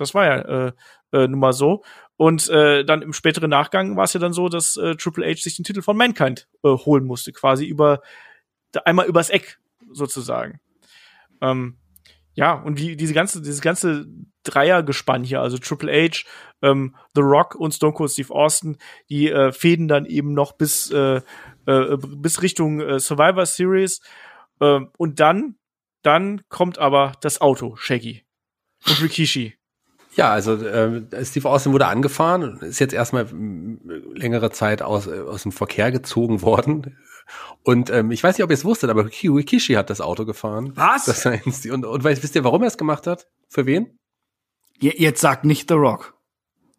Das 0.00 0.14
war 0.14 0.24
ja 0.24 0.66
äh, 0.66 0.72
äh, 1.12 1.28
nun 1.28 1.40
mal 1.40 1.52
so. 1.52 1.82
Und 2.16 2.48
äh, 2.48 2.84
dann 2.84 3.02
im 3.02 3.12
späteren 3.12 3.50
Nachgang 3.50 3.96
war 3.96 4.04
es 4.04 4.12
ja 4.12 4.20
dann 4.20 4.32
so, 4.32 4.48
dass 4.48 4.76
äh, 4.76 4.96
Triple 4.96 5.26
H 5.26 5.42
sich 5.42 5.56
den 5.56 5.64
Titel 5.64 5.82
von 5.82 5.96
Mankind 5.96 6.48
äh, 6.64 6.68
holen 6.68 7.04
musste, 7.04 7.32
quasi 7.32 7.64
über 7.66 8.00
einmal 8.84 9.06
übers 9.06 9.30
Eck 9.30 9.58
sozusagen. 9.92 10.60
Ähm, 11.40 11.78
ja, 12.34 12.52
und 12.52 12.78
wie 12.78 12.96
diese 12.96 13.14
ganze, 13.14 13.40
dieses 13.40 13.60
ganze 13.60 14.06
Dreiergespann 14.44 15.24
hier, 15.24 15.40
also 15.40 15.58
Triple 15.58 15.92
H, 15.92 16.24
ähm, 16.62 16.94
The 17.14 17.20
Rock 17.20 17.54
und 17.54 17.74
Stone 17.74 17.94
Cold 17.94 18.10
Steve 18.10 18.32
Austin, 18.32 18.78
die 19.10 19.30
äh, 19.30 19.52
fäden 19.52 19.88
dann 19.88 20.06
eben 20.06 20.34
noch 20.34 20.52
bis, 20.52 20.90
äh, 20.90 21.20
äh, 21.66 21.96
bis 21.96 22.42
Richtung 22.42 22.80
äh, 22.80 23.00
Survivor 23.00 23.44
Series. 23.44 24.00
Ähm, 24.60 24.90
und 24.96 25.20
dann, 25.20 25.56
dann 26.02 26.42
kommt 26.48 26.78
aber 26.78 27.12
das 27.20 27.40
Auto, 27.40 27.76
Shaggy. 27.76 28.24
Und 28.86 29.02
Rikishi. 29.02 29.57
Ja, 30.18 30.32
also 30.32 30.54
äh, 30.56 31.24
Steve 31.24 31.48
Austin 31.48 31.72
wurde 31.72 31.86
angefahren 31.86 32.42
und 32.42 32.62
ist 32.62 32.80
jetzt 32.80 32.92
erstmal 32.92 33.26
längere 34.14 34.50
Zeit 34.50 34.82
aus, 34.82 35.06
äh, 35.06 35.20
aus 35.20 35.44
dem 35.44 35.52
Verkehr 35.52 35.92
gezogen 35.92 36.42
worden. 36.42 36.98
Und 37.62 37.88
ähm, 37.90 38.10
ich 38.10 38.24
weiß 38.24 38.36
nicht, 38.36 38.42
ob 38.42 38.50
ihr 38.50 38.54
es 38.54 38.64
wusstet, 38.64 38.90
aber 38.90 39.04
Riki- 39.04 39.28
Rikishi 39.28 39.74
hat 39.74 39.90
das 39.90 40.00
Auto 40.00 40.24
gefahren. 40.24 40.72
Was? 40.74 41.04
Das 41.04 41.24
heißt, 41.24 41.66
und, 41.70 41.86
und 41.86 42.02
weißt, 42.02 42.20
wisst 42.24 42.34
ihr, 42.34 42.42
warum 42.42 42.62
er 42.62 42.66
es 42.68 42.76
gemacht 42.76 43.06
hat? 43.06 43.28
Für 43.48 43.64
wen? 43.64 43.96
Je- 44.80 44.94
Jetzt 44.96 45.20
sagt 45.20 45.44
nicht 45.44 45.68
The 45.68 45.74
Rock. 45.76 46.14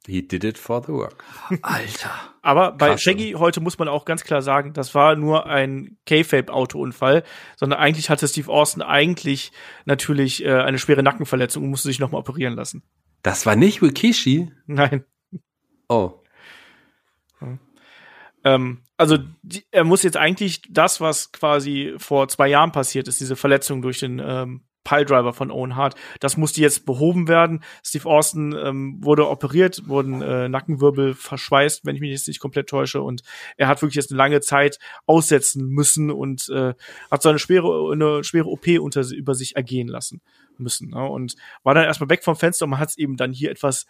He 0.05 0.27
did 0.27 0.43
it 0.43 0.57
for 0.57 0.81
the 0.81 0.91
work. 0.91 1.23
Alter. 1.61 2.11
Aber 2.41 2.71
bei 2.73 2.89
Krass, 2.89 3.01
Shaggy 3.03 3.35
heute 3.37 3.61
muss 3.61 3.77
man 3.77 3.87
auch 3.87 4.03
ganz 4.05 4.23
klar 4.23 4.41
sagen, 4.41 4.73
das 4.73 4.95
war 4.95 5.15
nur 5.15 5.45
ein 5.45 5.97
K-Fape-Autounfall, 6.07 7.23
sondern 7.57 7.79
eigentlich 7.79 8.09
hatte 8.09 8.27
Steve 8.27 8.51
Austin 8.51 8.81
eigentlich 8.81 9.51
natürlich 9.85 10.43
äh, 10.43 10.51
eine 10.51 10.79
schwere 10.79 11.03
Nackenverletzung 11.03 11.63
und 11.63 11.69
musste 11.69 11.87
sich 11.87 11.99
nochmal 11.99 12.19
operieren 12.21 12.55
lassen. 12.55 12.83
Das 13.21 13.45
war 13.45 13.55
nicht 13.55 13.81
Rikishi. 13.81 14.51
Nein. 14.67 15.03
Oh. 15.87 16.19
Ähm, 18.43 18.83
also 18.97 19.17
die, 19.41 19.65
er 19.71 19.83
muss 19.83 20.03
jetzt 20.03 20.17
eigentlich 20.17 20.61
das, 20.69 21.01
was 21.01 21.31
quasi 21.31 21.95
vor 21.97 22.27
zwei 22.27 22.47
Jahren 22.47 22.71
passiert 22.71 23.07
ist, 23.07 23.19
diese 23.19 23.35
Verletzung 23.35 23.81
durch 23.81 23.99
den 23.99 24.19
ähm, 24.23 24.61
Piledriver 24.89 25.33
von 25.33 25.51
Owen 25.51 25.75
Hart, 25.75 25.95
das 26.19 26.35
musste 26.35 26.61
jetzt 26.61 26.85
behoben 26.85 27.27
werden. 27.27 27.63
Steve 27.83 28.09
Austin 28.09 28.55
ähm, 28.59 28.97
wurde 29.03 29.29
operiert, 29.29 29.87
wurden 29.87 30.21
äh, 30.21 30.49
Nackenwirbel 30.49 31.13
verschweißt, 31.13 31.85
wenn 31.85 31.95
ich 31.95 32.01
mich 32.01 32.11
jetzt 32.11 32.27
nicht 32.27 32.39
komplett 32.39 32.67
täusche, 32.67 33.01
und 33.01 33.21
er 33.55 33.67
hat 33.67 33.81
wirklich 33.81 33.95
jetzt 33.95 34.11
eine 34.11 34.17
lange 34.17 34.41
Zeit 34.41 34.79
aussetzen 35.05 35.67
müssen 35.67 36.09
und 36.09 36.49
äh, 36.49 36.73
hat 37.11 37.21
so 37.21 37.29
eine 37.29 37.39
schwere, 37.39 37.91
eine 37.91 38.23
schwere 38.23 38.47
OP 38.47 38.67
unter, 38.79 39.03
über 39.11 39.35
sich 39.35 39.55
ergehen 39.55 39.87
lassen 39.87 40.21
müssen. 40.57 40.89
Ne? 40.89 41.03
Und 41.07 41.35
war 41.63 41.75
dann 41.75 41.85
erstmal 41.85 42.09
weg 42.09 42.23
vom 42.23 42.35
Fenster 42.35 42.65
und 42.65 42.71
man 42.71 42.79
hat 42.79 42.89
es 42.89 42.97
eben 42.97 43.15
dann 43.15 43.31
hier 43.31 43.51
etwas, 43.51 43.85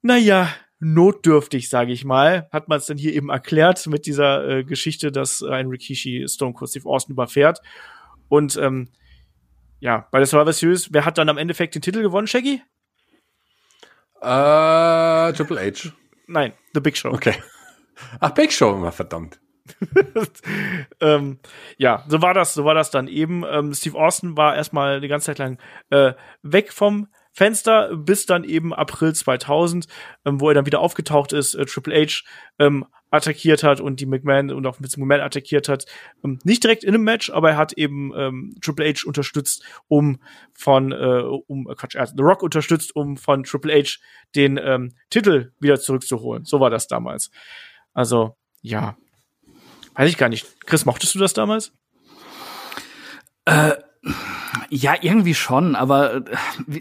naja, 0.00 0.48
notdürftig, 0.80 1.68
sage 1.68 1.92
ich 1.92 2.04
mal, 2.04 2.48
hat 2.52 2.68
man 2.68 2.78
es 2.78 2.86
dann 2.86 2.98
hier 2.98 3.12
eben 3.12 3.28
erklärt 3.28 3.86
mit 3.86 4.06
dieser 4.06 4.48
äh, 4.48 4.64
Geschichte, 4.64 5.12
dass 5.12 5.42
ein 5.42 5.68
Rikishi 5.68 6.26
Stone 6.28 6.54
Cold 6.54 6.70
Steve 6.70 6.88
Austin 6.88 7.12
überfährt. 7.12 7.60
Und 8.28 8.56
ähm, 8.56 8.88
ja, 9.80 10.08
bei 10.10 10.18
der 10.18 10.26
Survivor 10.26 10.52
Series, 10.52 10.92
wer 10.92 11.04
hat 11.04 11.18
dann 11.18 11.28
am 11.28 11.38
Endeffekt 11.38 11.74
den 11.74 11.82
Titel 11.82 12.02
gewonnen, 12.02 12.26
Shaggy? 12.26 12.62
Äh, 14.20 15.32
Triple 15.32 15.60
H. 15.60 15.90
Nein, 16.26 16.52
The 16.72 16.80
Big 16.80 16.96
Show. 16.96 17.10
Okay. 17.10 17.34
Ach, 18.20 18.30
Big 18.30 18.52
Show 18.52 18.74
immer, 18.74 18.92
verdammt. 18.92 19.38
ähm, 21.00 21.38
ja, 21.78 22.04
so 22.08 22.20
war 22.20 22.34
das, 22.34 22.54
so 22.54 22.64
war 22.64 22.74
das 22.74 22.90
dann 22.90 23.08
eben. 23.08 23.44
Ähm, 23.48 23.72
Steve 23.72 23.98
Austin 23.98 24.36
war 24.36 24.56
erstmal 24.56 24.96
eine 24.96 25.08
ganze 25.08 25.26
Zeit 25.26 25.38
lang 25.38 25.58
äh, 25.90 26.12
weg 26.42 26.72
vom 26.72 27.08
Fenster 27.34 27.94
bis 27.96 28.26
dann 28.26 28.44
eben 28.44 28.72
April 28.72 29.12
2000, 29.12 29.86
ähm, 30.24 30.40
wo 30.40 30.48
er 30.48 30.54
dann 30.54 30.66
wieder 30.66 30.80
aufgetaucht 30.80 31.32
ist, 31.32 31.54
äh, 31.54 31.66
Triple 31.66 31.94
H 31.94 32.22
ähm, 32.60 32.86
attackiert 33.10 33.62
hat 33.62 33.80
und 33.80 34.00
die 34.00 34.06
McMahon 34.06 34.50
und 34.50 34.66
auch 34.66 34.80
Vince 34.80 34.98
McMahon 34.98 35.20
attackiert 35.20 35.68
hat. 35.68 35.84
Ähm, 36.24 36.38
nicht 36.44 36.62
direkt 36.62 36.84
in 36.84 36.94
einem 36.94 37.02
Match, 37.02 37.30
aber 37.30 37.50
er 37.50 37.56
hat 37.56 37.72
eben 37.72 38.12
ähm, 38.16 38.54
Triple 38.62 38.86
H 38.86 39.06
unterstützt, 39.06 39.64
um 39.88 40.20
von, 40.52 40.92
äh, 40.92 41.22
um, 41.46 41.68
äh, 41.68 41.74
Quatsch, 41.74 41.96
er 41.96 42.06
The 42.06 42.22
Rock 42.22 42.42
unterstützt, 42.42 42.94
um 42.94 43.16
von 43.16 43.42
Triple 43.42 43.74
H 43.74 43.98
den 44.36 44.56
ähm, 44.56 44.94
Titel 45.10 45.52
wieder 45.58 45.80
zurückzuholen. 45.80 46.44
So 46.44 46.60
war 46.60 46.70
das 46.70 46.86
damals. 46.86 47.30
Also, 47.92 48.36
ja. 48.62 48.96
Weiß 49.94 50.08
ich 50.08 50.18
gar 50.18 50.28
nicht. 50.28 50.46
Chris, 50.66 50.84
mochtest 50.84 51.14
du 51.14 51.18
das 51.18 51.34
damals? 51.34 51.72
Ja, 54.70 54.94
irgendwie 55.00 55.34
schon, 55.34 55.74
aber 55.76 56.16
äh, 56.16 56.22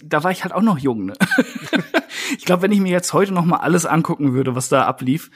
da 0.03 0.23
war 0.23 0.31
ich 0.31 0.43
halt 0.43 0.53
auch 0.53 0.61
noch 0.61 0.77
jung. 0.77 1.05
Ne? 1.05 1.14
ich 2.38 2.45
glaube, 2.45 2.64
wenn 2.64 2.72
ich 2.72 2.80
mir 2.80 2.91
jetzt 2.91 3.14
heute 3.14 3.34
noch 3.34 3.45
mal 3.45 3.57
alles 3.57 3.85
angucken 3.85 4.34
würde, 4.34 4.55
was 4.55 4.69
da 4.69 4.85
ablief, 4.85 5.30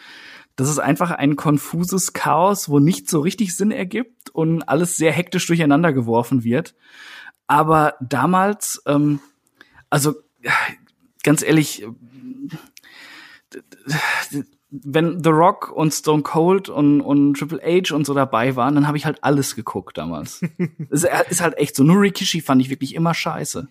das 0.55 0.69
ist 0.69 0.79
einfach 0.79 1.11
ein 1.11 1.35
konfuses 1.35 2.13
Chaos, 2.13 2.67
wo 2.67 2.79
nicht 2.79 3.09
so 3.09 3.19
richtig 3.19 3.55
Sinn 3.55 3.71
ergibt 3.71 4.31
und 4.31 4.63
alles 4.63 4.97
sehr 4.97 5.11
hektisch 5.11 5.45
durcheinander 5.45 5.93
geworfen 5.93 6.43
wird. 6.43 6.73
Aber 7.45 7.95
damals, 8.01 8.81
ähm, 8.87 9.19
also 9.89 10.15
ganz 11.23 11.43
ehrlich, 11.43 11.85
wenn 14.69 15.23
The 15.23 15.29
Rock 15.29 15.71
und 15.71 15.93
Stone 15.93 16.23
Cold 16.23 16.69
und, 16.69 17.01
und 17.01 17.35
Triple 17.35 17.61
H 17.63 17.95
und 17.95 18.05
so 18.05 18.13
dabei 18.13 18.55
waren, 18.55 18.75
dann 18.75 18.87
habe 18.87 18.97
ich 18.97 19.05
halt 19.05 19.23
alles 19.23 19.55
geguckt 19.55 19.97
damals. 19.97 20.41
ist, 20.89 21.07
ist 21.29 21.41
halt 21.41 21.57
echt 21.57 21.75
so. 21.75 21.83
Nur 21.83 22.01
Rikishi 22.01 22.41
fand 22.41 22.61
ich 22.61 22.69
wirklich 22.69 22.93
immer 22.93 23.13
scheiße. 23.13 23.67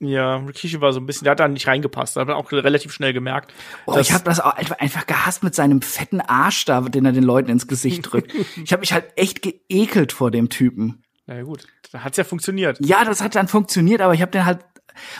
Ja, 0.00 0.36
Rikishi 0.36 0.80
war 0.80 0.92
so 0.92 1.00
ein 1.00 1.06
bisschen, 1.06 1.24
der 1.24 1.32
hat 1.32 1.40
da 1.40 1.48
nicht 1.48 1.66
reingepasst. 1.66 2.16
Da 2.16 2.20
hat 2.20 2.28
man 2.28 2.36
auch 2.36 2.52
relativ 2.52 2.92
schnell 2.92 3.12
gemerkt. 3.12 3.52
Oh, 3.86 3.98
ich 3.98 4.12
habe 4.12 4.22
das 4.22 4.38
auch 4.38 4.52
einfach 4.52 5.06
gehasst 5.06 5.42
mit 5.42 5.56
seinem 5.56 5.82
fetten 5.82 6.20
Arsch 6.20 6.64
da, 6.64 6.82
den 6.82 7.04
er 7.04 7.12
den 7.12 7.24
Leuten 7.24 7.50
ins 7.50 7.66
Gesicht 7.66 8.12
drückt. 8.12 8.32
ich 8.64 8.72
habe 8.72 8.80
mich 8.80 8.92
halt 8.92 9.06
echt 9.16 9.42
geekelt 9.42 10.12
vor 10.12 10.30
dem 10.30 10.48
Typen. 10.48 11.02
Na 11.26 11.34
ja, 11.34 11.42
gut, 11.42 11.66
da 11.90 12.04
hat's 12.04 12.16
ja 12.16 12.22
funktioniert. 12.22 12.78
Ja, 12.80 13.04
das 13.04 13.20
hat 13.20 13.34
dann 13.34 13.48
funktioniert, 13.48 14.00
aber 14.00 14.14
ich 14.14 14.22
habe 14.22 14.30
den 14.30 14.44
halt 14.44 14.60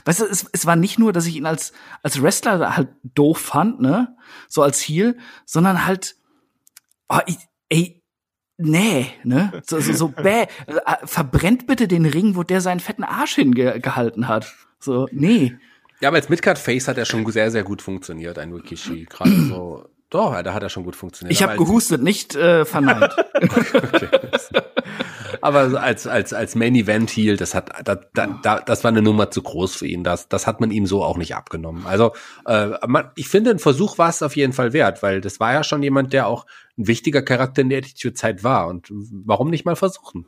Weißt 0.04 0.20
du, 0.20 0.24
es, 0.24 0.46
es 0.52 0.66
war 0.66 0.76
nicht 0.76 0.98
nur, 0.98 1.12
dass 1.12 1.26
ich 1.26 1.36
ihn 1.36 1.46
als, 1.46 1.72
als 2.02 2.22
Wrestler 2.22 2.76
halt 2.76 2.88
doof 3.02 3.38
fand, 3.38 3.80
ne? 3.80 4.16
So 4.48 4.62
als 4.62 4.80
Heel, 4.80 5.16
sondern 5.44 5.86
halt, 5.86 6.16
oh, 7.08 7.18
ich, 7.26 7.36
ey, 7.68 8.02
nee, 8.56 9.06
ne? 9.24 9.62
So, 9.66 9.80
so, 9.80 9.92
so 9.92 10.08
bäh. 10.22 10.46
Äh, 10.66 10.96
verbrennt 11.04 11.66
bitte 11.66 11.88
den 11.88 12.06
Ring, 12.06 12.36
wo 12.36 12.42
der 12.42 12.60
seinen 12.60 12.80
fetten 12.80 13.04
Arsch 13.04 13.34
hingehalten 13.36 14.28
hat. 14.28 14.54
So, 14.80 15.08
nee. 15.10 15.56
Ja, 16.00 16.08
aber 16.08 16.18
als 16.18 16.28
Midcard 16.28 16.58
Face 16.58 16.86
hat 16.88 16.98
er 16.98 17.04
schon 17.04 17.28
sehr, 17.30 17.50
sehr 17.50 17.64
gut 17.64 17.82
funktioniert, 17.82 18.38
ein 18.38 18.52
Rikishi. 18.52 19.06
Gerade 19.08 19.30
so. 19.48 19.88
Doch, 20.10 20.40
da 20.42 20.54
hat 20.54 20.62
er 20.62 20.70
schon 20.70 20.84
gut 20.84 20.96
funktioniert. 20.96 21.32
Ich 21.32 21.42
habe 21.42 21.56
gehustet, 21.56 22.02
nicht 22.02 22.34
äh, 22.34 22.64
verneint. 22.64 23.14
okay. 23.34 24.08
Aber 25.42 25.80
als 25.80 26.06
als 26.06 26.32
als 26.32 26.54
Main 26.54 26.74
Event 26.74 27.10
Heel, 27.10 27.36
das 27.36 27.54
hat 27.54 27.70
da, 27.84 27.96
da, 28.14 28.60
das 28.60 28.84
war 28.84 28.90
eine 28.90 29.02
Nummer 29.02 29.30
zu 29.30 29.42
groß 29.42 29.76
für 29.76 29.86
ihn. 29.86 30.04
Das 30.04 30.28
das 30.28 30.46
hat 30.46 30.60
man 30.60 30.70
ihm 30.70 30.86
so 30.86 31.04
auch 31.04 31.18
nicht 31.18 31.34
abgenommen. 31.34 31.86
Also 31.86 32.12
äh, 32.46 32.70
man, 32.86 33.10
ich 33.16 33.28
finde, 33.28 33.50
ein 33.50 33.58
Versuch 33.58 33.98
war 33.98 34.08
es 34.08 34.22
auf 34.22 34.36
jeden 34.36 34.52
Fall 34.52 34.72
wert, 34.72 35.02
weil 35.02 35.20
das 35.20 35.40
war 35.40 35.52
ja 35.52 35.62
schon 35.62 35.82
jemand, 35.82 36.12
der 36.12 36.26
auch 36.26 36.46
ein 36.78 36.86
wichtiger 36.86 37.22
Charakter 37.22 37.62
in 37.62 37.68
der 37.68 37.78
Attitude-Zeit 37.78 38.42
war. 38.42 38.68
Und 38.68 38.88
warum 38.90 39.50
nicht 39.50 39.64
mal 39.64 39.76
versuchen? 39.76 40.26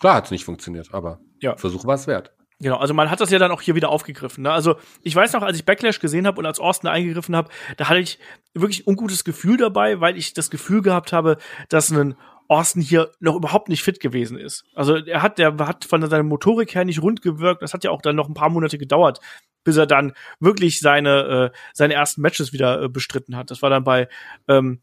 Klar 0.00 0.14
hat 0.14 0.26
es 0.26 0.30
nicht 0.30 0.44
funktioniert, 0.44 0.90
aber 0.92 1.20
ja. 1.40 1.56
Versuch 1.56 1.84
war 1.84 1.94
es 1.94 2.06
wert. 2.06 2.32
Genau, 2.58 2.76
also 2.76 2.94
man 2.94 3.10
hat 3.10 3.20
das 3.20 3.30
ja 3.30 3.38
dann 3.38 3.50
auch 3.50 3.60
hier 3.60 3.74
wieder 3.74 3.90
aufgegriffen. 3.90 4.42
Ne? 4.42 4.50
Also 4.50 4.76
ich 5.02 5.14
weiß 5.14 5.34
noch, 5.34 5.42
als 5.42 5.58
ich 5.58 5.66
Backlash 5.66 6.00
gesehen 6.00 6.26
habe 6.26 6.38
und 6.38 6.46
als 6.46 6.58
Austin 6.58 6.88
eingegriffen 6.88 7.36
habe, 7.36 7.50
da 7.76 7.88
hatte 7.88 8.00
ich 8.00 8.18
wirklich 8.54 8.80
ein 8.80 8.90
ungutes 8.90 9.24
Gefühl 9.24 9.58
dabei, 9.58 10.00
weil 10.00 10.16
ich 10.16 10.32
das 10.32 10.48
Gefühl 10.48 10.80
gehabt 10.80 11.12
habe, 11.12 11.36
dass 11.68 11.90
ein 11.90 12.16
Austin 12.48 12.80
hier 12.80 13.10
noch 13.20 13.34
überhaupt 13.34 13.68
nicht 13.68 13.82
fit 13.82 14.00
gewesen 14.00 14.38
ist. 14.38 14.64
Also 14.74 14.96
er 14.96 15.20
hat, 15.20 15.38
der 15.38 15.56
hat 15.58 15.84
von 15.84 16.08
seiner 16.08 16.22
Motorik 16.22 16.74
her 16.74 16.84
nicht 16.84 17.02
rund 17.02 17.20
gewirkt. 17.20 17.60
Das 17.60 17.74
hat 17.74 17.84
ja 17.84 17.90
auch 17.90 18.00
dann 18.00 18.16
noch 18.16 18.28
ein 18.28 18.34
paar 18.34 18.50
Monate 18.50 18.78
gedauert, 18.78 19.20
bis 19.64 19.76
er 19.76 19.86
dann 19.86 20.14
wirklich 20.40 20.80
seine 20.80 21.52
äh, 21.52 21.58
seine 21.74 21.94
ersten 21.94 22.22
Matches 22.22 22.52
wieder 22.52 22.82
äh, 22.82 22.88
bestritten 22.88 23.36
hat. 23.36 23.50
Das 23.50 23.62
war 23.62 23.70
dann 23.70 23.84
bei 23.84 24.08
ähm, 24.48 24.80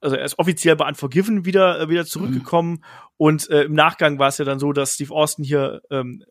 also 0.00 0.16
er 0.16 0.24
ist 0.24 0.38
offiziell 0.38 0.76
bei 0.76 0.88
Unforgiven 0.88 1.44
wieder 1.44 1.80
äh, 1.80 1.88
wieder 1.88 2.06
zurückgekommen 2.06 2.72
mhm. 2.72 2.84
und 3.16 3.50
äh, 3.50 3.62
im 3.62 3.74
Nachgang 3.74 4.18
war 4.18 4.28
es 4.28 4.38
ja 4.38 4.44
dann 4.44 4.58
so, 4.58 4.72
dass 4.72 4.94
Steve 4.94 5.14
Austin 5.14 5.44
hier 5.44 5.82
ähm, 5.90 6.24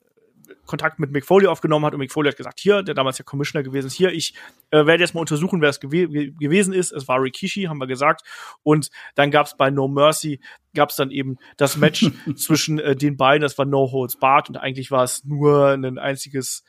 Kontakt 0.66 1.00
mit 1.00 1.12
Mick 1.12 1.26
Foley 1.26 1.48
aufgenommen 1.48 1.86
hat 1.86 1.94
und 1.94 2.00
Mick 2.00 2.12
Foley 2.12 2.30
hat 2.30 2.38
gesagt, 2.38 2.60
hier, 2.60 2.84
der 2.84 2.96
damals 2.96 3.18
ja 3.18 3.24
Commissioner 3.24 3.64
gewesen 3.64 3.88
ist, 3.88 3.94
hier, 3.94 4.12
ich 4.12 4.34
äh, 4.72 4.86
werde 4.86 5.04
jetzt 5.04 5.14
mal 5.14 5.22
untersuchen, 5.22 5.62
wer 5.62 5.70
es 5.70 5.80
gew 5.80 5.90
gewesen 5.90 6.74
ist. 6.74 6.92
Es 6.92 7.08
war 7.08 7.22
Rikishi, 7.22 7.64
haben 7.64 7.78
wir 7.78 7.88
gesagt. 7.88 8.24
Und 8.64 8.90
dann 9.16 9.32
gab 9.32 9.48
es 9.48 9.56
bei 9.56 9.70
No 9.70 9.88
Mercy, 9.88 10.40
gab 10.74 10.90
es 10.90 10.96
dann 10.96 11.12
eben 11.12 11.38
das 11.58 11.78
Match 11.78 12.10
zwischen 12.36 12.80
äh, 12.80 12.96
den 12.96 13.18
beiden, 13.18 13.42
das 13.42 13.58
war 13.58 13.66
No 13.66 13.92
Holds 13.92 14.18
Barred 14.18 14.50
und 14.50 14.58
eigentlich 14.58 14.92
war 14.92 15.04
es 15.04 15.24
nur 15.26 15.70
ein 15.70 15.98
einziges 15.98 16.64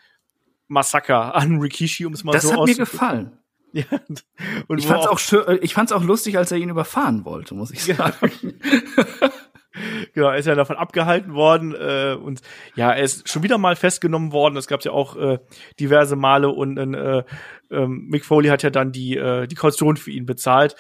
Massaker 0.69 1.35
an 1.35 1.59
Rikishi, 1.61 2.07
um 2.07 2.13
es 2.13 2.25
mal 2.25 2.33
das 2.33 2.43
so 2.43 2.51
Das 2.51 2.59
hat 2.59 2.67
mir 2.67 2.75
gefallen. 2.77 3.39
Ja. 3.73 3.85
Und 4.69 4.79
ich 4.79 4.87
fand's 4.87 5.07
auch, 5.07 5.13
auch 5.13 5.19
schön, 5.19 5.47
äh, 5.47 5.57
ich 5.57 5.75
fand's 5.75 5.93
auch 5.93 6.03
lustig, 6.03 6.39
als 6.39 6.51
er 6.51 6.57
ihn 6.57 6.71
überfahren 6.71 7.27
wollte, 7.27 7.55
muss 7.55 7.71
ich 7.73 7.85
sagen. 7.97 8.55
Genau, 10.15 10.29
er 10.29 10.37
ist 10.37 10.47
ja 10.47 10.55
davon 10.55 10.77
abgehalten 10.77 11.35
worden 11.35 11.75
äh, 11.75 12.17
und 12.21 12.41
ja, 12.75 12.93
er 12.93 13.03
ist 13.03 13.29
schon 13.29 13.43
wieder 13.43 13.59
mal 13.59 13.77
festgenommen 13.77 14.33
worden. 14.33 14.55
Das 14.55 14.67
gab 14.67 14.83
ja 14.85 14.93
auch 14.93 15.17
äh, 15.17 15.39
diverse 15.79 16.17
Male 16.17 16.49
und 16.49 16.79
äh, 16.79 17.25
äh, 17.71 17.87
Mick 17.87 18.25
Foley 18.25 18.49
hat 18.49 18.63
ja 18.63 18.71
dann 18.71 18.93
die 18.93 19.17
äh, 19.17 19.47
die 19.47 19.55
Kaution 19.55 19.97
für 19.97 20.11
ihn 20.11 20.27
bezahlt. 20.27 20.77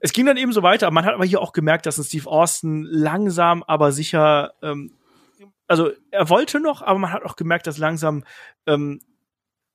Es 0.00 0.12
ging 0.12 0.26
dann 0.26 0.36
eben 0.36 0.52
so 0.52 0.62
weiter. 0.62 0.90
Man 0.90 1.06
hat 1.06 1.14
aber 1.14 1.24
hier 1.24 1.40
auch 1.40 1.52
gemerkt, 1.52 1.86
dass 1.86 1.96
ein 1.96 2.04
Steve 2.04 2.28
Austin 2.28 2.86
langsam, 2.90 3.62
aber 3.62 3.90
sicher, 3.90 4.52
ähm, 4.62 4.92
also 5.66 5.90
er 6.10 6.28
wollte 6.28 6.60
noch, 6.60 6.82
aber 6.82 6.98
man 6.98 7.12
hat 7.12 7.24
auch 7.24 7.36
gemerkt, 7.36 7.66
dass 7.66 7.78
langsam 7.78 8.22
ähm, 8.66 9.00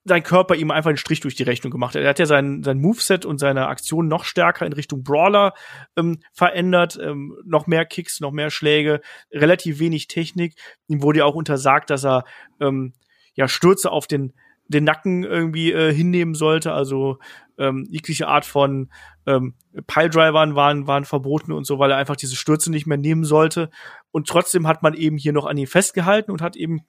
sein 0.06 0.24
Körper 0.24 0.56
ihm 0.56 0.72
einfach 0.72 0.90
einen 0.90 0.98
Strich 0.98 1.20
durch 1.20 1.36
die 1.36 1.44
Rechnung 1.44 1.72
gemacht 1.72 1.96
hat. 1.96 2.02
Er 2.02 2.10
hat 2.10 2.20
ja 2.20 2.26
sein, 2.26 2.64
sein 2.64 2.80
Moveset 2.80 3.26
und 3.26 3.38
seine 3.38 3.68
Aktion 3.68 4.08
noch 4.08 4.24
stärker 4.24 4.66
in 4.66 4.74
Richtung 4.74 5.04
Brawler 5.04 5.54
ähm, 5.98 6.20
verändert. 6.34 6.98
Ähm, 7.02 7.38
noch 7.46 7.68
mehr 7.68 7.86
Kicks, 7.86 8.20
noch 8.20 8.32
mehr 8.32 8.50
Schläge, 8.50 9.02
relativ 9.32 9.80
wenig 9.80 10.08
Technik. 10.08 10.56
Ihm 10.88 11.02
wurde 11.02 11.20
ja 11.20 11.26
auch 11.26 11.36
untersagt, 11.36 11.90
dass 11.90 12.06
er 12.06 12.24
ähm, 12.60 12.94
ja 13.36 13.48
Stürze 13.48 13.92
auf 13.92 14.08
den 14.08 14.34
den 14.70 14.84
Nacken 14.84 15.24
irgendwie 15.24 15.72
äh, 15.72 15.92
hinnehmen 15.92 16.36
sollte. 16.36 16.72
Also 16.72 17.18
ähm, 17.58 17.88
jegliche 17.90 18.28
Art 18.28 18.46
von 18.46 18.90
ähm, 19.26 19.56
Piledrivern 19.88 20.56
waren, 20.56 20.88
waren 20.88 21.06
verboten 21.06 21.52
und 21.52 21.66
so, 21.66 21.80
weil 21.80 21.92
er 21.92 21.98
einfach 21.98 22.16
diese 22.16 22.36
Stürze 22.36 22.70
nicht 22.72 22.86
mehr 22.86 22.98
nehmen 22.98 23.26
sollte. 23.26 23.72
Und 24.12 24.28
trotzdem 24.28 24.68
hat 24.68 24.84
man 24.84 24.94
eben 24.94 25.18
hier 25.18 25.34
noch 25.34 25.48
an 25.48 25.58
ihm 25.58 25.68
festgehalten 25.68 26.32
und 26.32 26.42
hat 26.42 26.56
eben 26.56 26.82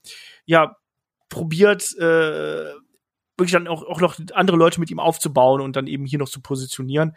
ja 0.45 0.77
probiert, 1.31 1.97
äh, 1.99 2.66
wirklich 3.41 3.53
dann 3.53 3.67
auch, 3.67 3.83
auch 3.83 4.01
noch 4.01 4.17
andere 4.35 4.57
Leute 4.57 4.79
mit 4.79 4.91
ihm 4.91 5.01
aufzubauen 5.01 5.61
und 5.61 5.75
dann 5.75 5.87
eben 5.87 6.07
hier 6.07 6.19
noch 6.19 6.29
zu 6.29 6.41
positionieren. 6.41 7.17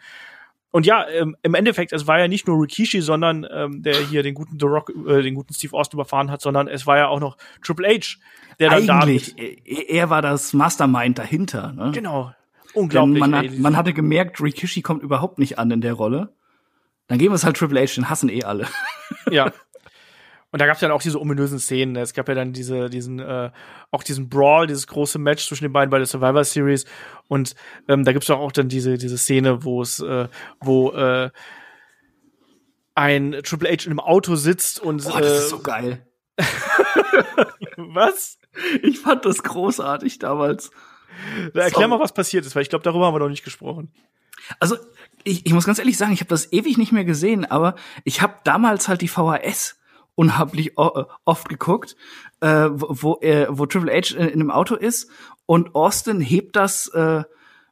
Und 0.74 0.86
ja, 0.86 1.06
ähm, 1.08 1.36
im 1.42 1.54
Endeffekt, 1.54 1.92
es 1.92 2.08
war 2.08 2.18
ja 2.18 2.26
nicht 2.26 2.48
nur 2.48 2.60
Rikishi, 2.60 3.00
sondern 3.00 3.46
ähm, 3.48 3.84
der 3.84 3.94
hier 3.94 4.24
den 4.24 4.34
guten 4.34 4.58
The 4.58 4.66
Rock, 4.66 4.90
äh, 5.06 5.22
den 5.22 5.36
guten 5.36 5.54
Steve 5.54 5.76
Austin 5.76 5.98
überfahren 5.98 6.32
hat, 6.32 6.40
sondern 6.40 6.66
es 6.66 6.84
war 6.84 6.96
ja 6.96 7.06
auch 7.06 7.20
noch 7.20 7.36
Triple 7.62 7.86
H, 7.86 8.16
der 8.58 8.70
dann 8.70 8.90
Eigentlich, 8.90 9.36
er, 9.38 9.88
er 9.88 10.10
war 10.10 10.20
das 10.20 10.52
Mastermind 10.52 11.16
dahinter. 11.16 11.72
Ne? 11.72 11.92
Genau, 11.94 12.32
unglaublich. 12.72 13.20
man, 13.20 13.36
hat, 13.36 13.56
man 13.56 13.76
hatte 13.76 13.92
gemerkt, 13.92 14.40
Rikishi 14.40 14.82
kommt 14.82 15.04
überhaupt 15.04 15.38
nicht 15.38 15.60
an 15.60 15.70
in 15.70 15.80
der 15.80 15.92
Rolle. 15.92 16.32
Dann 17.06 17.18
geben 17.18 17.30
wir 17.30 17.36
es 17.36 17.44
halt 17.44 17.56
Triple 17.56 17.80
H, 17.80 17.94
den 17.94 18.10
hassen 18.10 18.28
eh 18.28 18.42
alle. 18.42 18.66
Ja, 19.30 19.52
Und 20.54 20.60
da 20.60 20.66
gab 20.66 20.76
es 20.76 20.82
ja 20.82 20.92
auch 20.92 21.02
diese 21.02 21.20
ominösen 21.20 21.58
Szenen. 21.58 21.96
Es 21.96 22.14
gab 22.14 22.28
ja 22.28 22.36
dann 22.36 22.52
diese, 22.52 22.88
diesen, 22.88 23.18
äh, 23.18 23.50
auch 23.90 24.04
diesen 24.04 24.28
Brawl, 24.28 24.68
dieses 24.68 24.86
große 24.86 25.18
Match 25.18 25.48
zwischen 25.48 25.64
den 25.64 25.72
beiden 25.72 25.90
bei 25.90 25.98
der 25.98 26.06
Survivor 26.06 26.44
Series. 26.44 26.84
Und 27.26 27.56
ähm, 27.88 28.04
da 28.04 28.12
gibt 28.12 28.22
es 28.22 28.30
auch 28.30 28.52
dann 28.52 28.68
diese, 28.68 28.96
diese 28.96 29.18
Szene, 29.18 29.64
wo 29.64 29.82
es, 29.82 29.98
äh, 29.98 30.28
wo 30.60 30.92
äh, 30.92 31.30
ein 32.94 33.32
Triple 33.42 33.68
H 33.68 33.86
in 33.86 33.90
einem 33.90 33.98
Auto 33.98 34.36
sitzt 34.36 34.78
und. 34.78 35.02
Boah, 35.02 35.20
das 35.20 35.32
äh, 35.32 35.36
ist 35.38 35.48
so 35.48 35.58
geil. 35.58 36.06
was? 37.76 38.38
Ich 38.80 39.00
fand 39.00 39.24
das 39.24 39.42
großartig 39.42 40.20
damals. 40.20 40.70
Da 41.52 41.62
erklär 41.62 41.86
so. 41.86 41.88
mal, 41.88 41.98
was 41.98 42.14
passiert 42.14 42.46
ist, 42.46 42.54
weil 42.54 42.62
ich 42.62 42.68
glaube, 42.68 42.84
darüber 42.84 43.06
haben 43.06 43.14
wir 43.14 43.18
noch 43.18 43.28
nicht 43.28 43.42
gesprochen. 43.42 43.92
Also, 44.60 44.76
ich, 45.24 45.46
ich 45.46 45.52
muss 45.52 45.66
ganz 45.66 45.80
ehrlich 45.80 45.96
sagen, 45.96 46.12
ich 46.12 46.20
habe 46.20 46.28
das 46.28 46.52
ewig 46.52 46.78
nicht 46.78 46.92
mehr 46.92 47.04
gesehen, 47.04 47.44
aber 47.44 47.74
ich 48.04 48.22
habe 48.22 48.36
damals 48.44 48.86
halt 48.86 49.00
die 49.00 49.08
VHS 49.08 49.80
unheimlich 50.14 50.78
äh, 50.78 51.04
oft 51.24 51.48
geguckt, 51.48 51.96
äh, 52.40 52.68
wo, 52.72 53.18
er, 53.20 53.58
wo 53.58 53.66
Triple 53.66 53.92
H 53.92 54.16
in, 54.16 54.28
in 54.28 54.40
einem 54.40 54.50
Auto 54.50 54.74
ist 54.74 55.10
und 55.46 55.74
Austin 55.74 56.20
hebt 56.20 56.56
das 56.56 56.88
äh, 56.88 57.24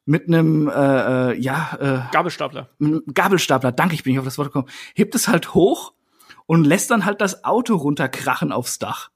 mit 0.05 0.27
einem 0.27 0.69
äh, 0.69 1.33
äh, 1.33 1.39
ja 1.39 1.79
äh, 2.09 2.13
Gabelstapler. 2.13 2.69
Gabelstapler, 3.15 3.73
danke, 3.73 3.95
ich 3.95 4.03
bin 4.03 4.13
nicht 4.13 4.19
auf 4.19 4.25
das 4.25 4.39
Wort 4.39 4.49
gekommen. 4.49 4.69
Hebt 4.95 5.15
es 5.15 5.29
halt 5.29 5.55
hoch 5.55 5.95
und 6.47 6.65
lässt 6.65 6.91
dann 6.91 7.05
halt 7.05 7.21
das 7.21 7.45
Auto 7.45 7.77
runterkrachen 7.77 8.53
aufs 8.53 8.79
Dach. 8.79 9.11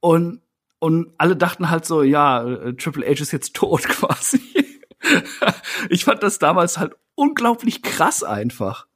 Und 0.00 0.42
und 0.80 1.12
alle 1.18 1.36
dachten 1.36 1.70
halt 1.70 1.84
so, 1.84 2.02
ja, 2.02 2.44
äh, 2.44 2.74
Triple 2.74 3.04
H 3.04 3.20
ist 3.20 3.32
jetzt 3.32 3.54
tot 3.54 3.82
quasi. 3.88 4.40
ich 5.90 6.04
fand 6.04 6.22
das 6.22 6.38
damals 6.38 6.78
halt 6.78 6.94
unglaublich 7.14 7.82
krass 7.82 8.22
einfach. 8.22 8.87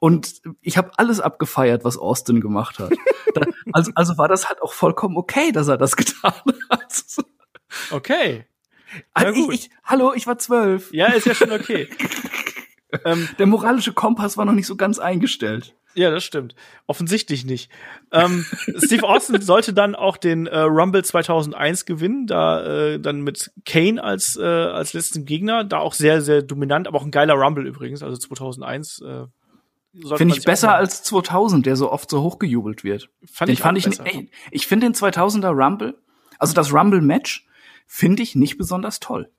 Und 0.00 0.42
ich 0.60 0.76
habe 0.76 0.90
alles 0.96 1.20
abgefeiert, 1.20 1.84
was 1.84 1.96
Austin 1.96 2.40
gemacht 2.40 2.78
hat. 2.78 2.92
also, 3.72 3.92
also 3.94 4.18
war 4.18 4.28
das 4.28 4.48
halt 4.48 4.62
auch 4.62 4.72
vollkommen 4.72 5.16
okay, 5.16 5.52
dass 5.52 5.68
er 5.68 5.78
das 5.78 5.96
getan 5.96 6.34
hat. 6.70 7.02
Okay. 7.90 8.46
Also 9.12 9.50
ich, 9.50 9.66
ich, 9.66 9.70
hallo, 9.84 10.12
ich 10.14 10.26
war 10.26 10.38
zwölf. 10.38 10.92
Ja, 10.92 11.06
ist 11.08 11.26
ja 11.26 11.34
schon 11.34 11.52
okay. 11.52 11.88
Ähm, 13.04 13.28
Der 13.38 13.46
moralische 13.46 13.92
Kompass 13.92 14.36
war 14.38 14.44
noch 14.44 14.52
nicht 14.52 14.68
so 14.68 14.76
ganz 14.76 14.98
eingestellt. 14.98 15.74
Ja, 15.94 16.10
das 16.10 16.24
stimmt. 16.24 16.54
Offensichtlich 16.86 17.44
nicht. 17.44 17.70
Ähm, 18.12 18.46
Steve 18.84 19.06
Austin 19.06 19.40
sollte 19.40 19.74
dann 19.74 19.94
auch 19.94 20.16
den 20.18 20.46
äh, 20.46 20.60
Rumble 20.60 21.04
2001 21.04 21.84
gewinnen, 21.84 22.26
da 22.26 22.64
äh, 22.64 23.00
dann 23.00 23.22
mit 23.22 23.50
Kane 23.64 24.02
als 24.02 24.36
äh, 24.36 24.44
als 24.44 24.92
letzten 24.92 25.24
Gegner, 25.24 25.64
da 25.64 25.78
auch 25.78 25.94
sehr 25.94 26.20
sehr 26.20 26.42
dominant, 26.42 26.86
aber 26.86 26.98
auch 26.98 27.04
ein 27.04 27.10
geiler 27.10 27.34
Rumble 27.34 27.66
übrigens, 27.66 28.02
also 28.02 28.16
2001. 28.16 29.02
Finde 30.16 30.36
ich 30.36 30.44
besser 30.44 30.74
als 30.74 31.02
2000, 31.04 31.64
der 31.66 31.76
so 31.76 31.90
oft 31.90 32.10
so 32.10 32.22
hochgejubelt 32.22 32.84
wird. 32.84 33.08
Fand 33.24 33.48
den 33.48 33.54
ich 33.54 33.60
fand 33.60 33.78
ich 33.78 33.84
besser. 33.84 34.06
ey, 34.06 34.30
ich 34.50 34.66
finde 34.66 34.86
den 34.86 34.94
2000er 34.94 35.50
Rumble, 35.50 35.98
also 36.38 36.54
das 36.54 36.72
Rumble 36.72 37.00
Match 37.00 37.46
finde 37.86 38.22
ich 38.22 38.34
nicht 38.34 38.58
besonders 38.58 39.00
toll. 39.00 39.30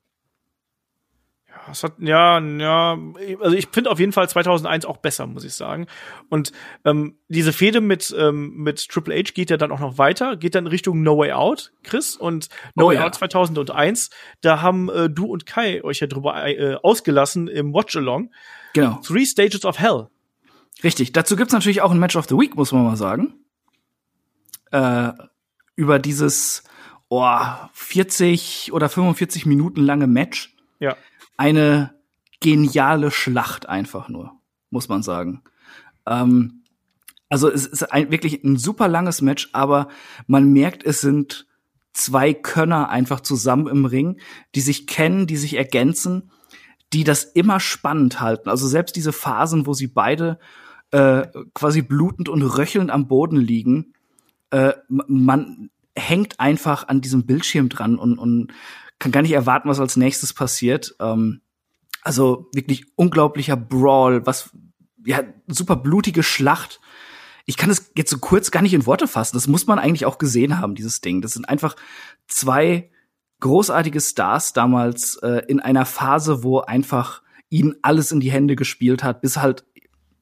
Das 1.68 1.84
hat, 1.84 1.94
ja, 2.00 2.40
ja, 2.40 2.98
also 3.42 3.56
ich 3.56 3.68
finde 3.72 3.92
auf 3.92 4.00
jeden 4.00 4.14
Fall 4.14 4.30
2001 4.30 4.86
auch 4.86 4.98
besser, 4.98 5.28
muss 5.28 5.44
ich 5.44 5.54
sagen. 5.54 5.88
Und 6.30 6.54
ähm, 6.86 7.18
diese 7.28 7.52
Fehde 7.52 7.82
mit 7.82 8.16
ähm, 8.18 8.54
mit 8.56 8.88
Triple 8.88 9.14
H 9.16 9.32
geht 9.34 9.50
ja 9.50 9.58
dann 9.58 9.72
auch 9.72 9.80
noch 9.80 9.98
weiter, 9.98 10.38
geht 10.38 10.56
dann 10.56 10.68
Richtung 10.68 11.04
No 11.04 11.18
Way 11.18 11.34
Out, 11.34 11.74
Chris. 11.84 12.16
Und 12.16 12.48
No 12.76 12.86
Oh 12.86 12.90
Way 12.90 12.96
ja. 12.96 13.06
Out 13.06 13.16
2001, 13.16 14.12
da 14.42 14.62
haben 14.62 14.90
äh, 14.90 15.10
du 15.10 15.26
und 15.26 15.46
Kai 15.46 15.84
euch 15.84 16.00
ja 16.00 16.08
drüber 16.08 16.46
äh, 16.48 16.76
ausgelassen 16.82 17.48
im 17.50 17.74
Watch-Along. 17.74 18.32
Genau. 18.74 19.02
Three 19.06 19.26
Stages 19.26 19.66
of 19.66 19.78
Hell. 19.78 20.08
Richtig. 20.84 21.12
Dazu 21.12 21.36
gibt's 21.36 21.54
natürlich 21.54 21.82
auch 21.82 21.92
ein 21.92 22.00
Match 22.00 22.16
of 22.16 22.28
the 22.28 22.36
Week, 22.36 22.56
muss 22.56 22.72
man 22.72 22.84
mal 22.84 22.98
sagen. 22.98 23.34
Äh, 24.72 25.12
über 25.76 26.00
dieses 26.00 26.64
oh, 27.10 27.36
40 27.74 28.72
oder 28.74 28.90
45 28.90 29.46
Minuten 29.46 29.82
lange 29.82 30.08
Match. 30.08 30.56
Ja. 30.80 30.96
Eine 31.38 31.96
geniale 32.40 33.12
Schlacht 33.12 33.68
einfach 33.68 34.10
nur, 34.10 34.34
muss 34.70 34.90
man 34.90 35.04
sagen. 35.04 35.44
Ähm, 36.06 36.64
also 37.30 37.50
es 37.50 37.66
ist 37.66 37.84
ein, 37.92 38.12
wirklich 38.12 38.44
ein 38.44 38.58
super 38.58 38.88
langes 38.88 39.22
Match, 39.22 39.50
aber 39.54 39.90
man 40.28 40.52
merkt, 40.54 40.86
es 40.86 41.02
sind 41.02 41.48
zwei 41.94 42.34
Könner 42.34 42.90
einfach 42.90 43.22
zusammen 43.22 43.68
im 43.68 43.86
Ring, 43.86 44.20
die 44.56 44.62
sich 44.62 44.88
kennen, 44.88 45.28
die 45.28 45.38
sich 45.38 45.56
ergänzen, 45.56 46.32
die 46.94 47.04
das 47.04 47.24
immer 47.24 47.60
spannend 47.60 48.22
halten. 48.22 48.50
Also 48.50 48.68
selbst 48.68 48.96
diese 48.96 49.12
Phasen, 49.12 49.66
wo 49.66 49.74
sie 49.74 49.88
beide 49.88 50.40
äh, 50.92 51.28
quasi 51.54 51.82
blutend 51.82 52.30
und 52.30 52.42
röchelnd 52.42 52.92
am 52.92 53.08
Boden 53.08 53.38
liegen, 53.38 53.94
äh, 54.52 54.74
man 54.88 55.70
hängt 55.98 56.40
einfach 56.40 56.88
an 56.88 57.02
diesem 57.02 57.26
Bildschirm 57.26 57.70
dran 57.70 57.98
und, 57.98 58.18
und 58.18 58.54
kann 59.00 59.12
gar 59.12 59.22
nicht 59.22 59.34
erwarten, 59.34 59.70
was 59.70 59.80
als 59.80 59.98
nächstes 59.98 60.34
passiert. 60.34 60.96
Ähm, 61.00 61.42
also 62.04 62.50
wirklich 62.54 62.86
unglaublicher 62.96 63.58
Brawl, 63.58 64.26
was 64.26 64.52
ja 65.06 65.22
super 65.48 65.76
blutige 65.76 66.24
Schlacht. 66.24 66.80
Ich 67.46 67.58
kann 67.58 67.70
es 67.70 67.92
jetzt 67.96 68.12
so 68.12 68.18
kurz 68.18 68.52
gar 68.52 68.62
nicht 68.62 68.74
in 68.74 68.86
Worte 68.86 69.08
fassen. 69.08 69.36
Das 69.36 69.48
muss 69.48 69.68
man 69.68 69.80
eigentlich 69.80 70.06
auch 70.06 70.18
gesehen 70.18 70.60
haben, 70.60 70.76
dieses 70.76 71.02
Ding. 71.02 71.22
Das 71.22 71.34
sind 71.34 71.48
einfach 71.48 71.76
zwei 72.28 72.90
großartige 73.40 74.02
Stars 74.02 74.54
damals 74.54 75.16
äh, 75.18 75.44
in 75.48 75.60
einer 75.60 75.86
Phase, 75.86 76.44
wo 76.44 76.60
einfach 76.60 77.22
ihnen 77.50 77.76
alles 77.82 78.12
in 78.12 78.20
die 78.20 78.32
Hände 78.32 78.56
gespielt 78.56 79.04
hat, 79.04 79.22
bis 79.22 79.38
halt 79.38 79.66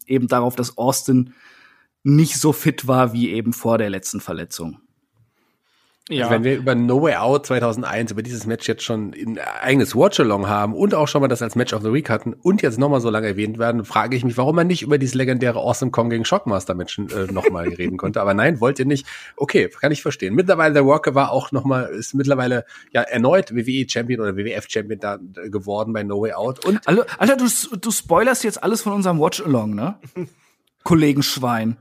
eben 0.06 0.28
darauf, 0.28 0.56
dass 0.56 0.78
Austin 0.78 1.34
nicht 2.04 2.40
so 2.40 2.54
fit 2.54 2.88
war 2.88 3.14
wie 3.14 3.32
eben 3.32 3.54
vor 3.54 3.78
der 3.78 3.90
letzten 3.90 4.22
Verletzung. 4.22 4.80
Ja. 6.08 6.26
Also 6.26 6.36
wenn 6.36 6.44
wir 6.44 6.56
über 6.56 6.76
No 6.76 7.02
Way 7.02 7.16
Out 7.16 7.48
2001, 7.48 8.12
über 8.12 8.22
dieses 8.22 8.46
Match 8.46 8.68
jetzt 8.68 8.84
schon 8.84 9.12
ein 9.16 9.40
eigenes 9.40 9.96
Watch-Along 9.96 10.48
haben 10.48 10.76
und 10.76 10.94
auch 10.94 11.08
schon 11.08 11.22
mal 11.22 11.28
das 11.28 11.42
als 11.42 11.56
Match 11.56 11.74
of 11.74 11.82
the 11.82 11.92
Week 11.92 12.12
hatten 12.12 12.34
und 12.34 12.62
jetzt 12.62 12.78
nochmal 12.78 13.02
so 13.02 13.10
lange 13.10 13.26
erwähnt 13.26 13.58
werden, 13.58 13.84
frage 13.86 14.16
ich 14.16 14.24
mich, 14.24 14.38
warum 14.38 14.56
man 14.56 14.68
nicht 14.68 14.84
über 14.84 15.00
dieses 15.00 15.16
legendäre 15.16 15.58
Awesome 15.58 15.90
Kong 15.90 16.12
gegen 16.12 16.24
Shockmaster-Match 16.24 17.00
äh, 17.00 17.32
nochmal 17.32 17.70
reden 17.78 17.98
konnte. 17.98 18.22
Aber 18.22 18.36
nein, 18.36 18.60
wollt 18.60 18.78
ihr 18.78 18.86
nicht. 18.86 19.08
Okay, 19.36 19.68
kann 19.68 19.92
ich 19.92 20.04
verstehen. 20.04 20.36
Mittlerweile, 20.36 20.76
der 20.76 20.84
Rocker 20.84 21.16
war 21.16 21.32
auch 21.32 21.52
nochmal, 21.52 21.88
ist 21.88 22.14
mittlerweile 22.14 22.66
ja 22.92 23.02
erneut 23.02 23.56
WWE-Champion 23.56 24.22
oder 24.22 24.38
WWF-Champion 24.38 25.00
da 25.00 25.16
äh, 25.16 25.50
geworden 25.50 25.92
bei 25.92 26.04
No 26.04 26.22
Way 26.22 26.34
Out. 26.34 26.64
Und 26.66 26.88
Alter, 26.88 27.08
Alter 27.18 27.38
du, 27.38 27.78
du 27.78 27.90
spoilerst 27.90 28.44
jetzt 28.44 28.62
alles 28.62 28.84
von 28.84 28.94
unserem 28.94 29.20
Watch-Along, 29.20 29.74
ne? 29.74 29.96
Kollegenschwein. 30.84 31.78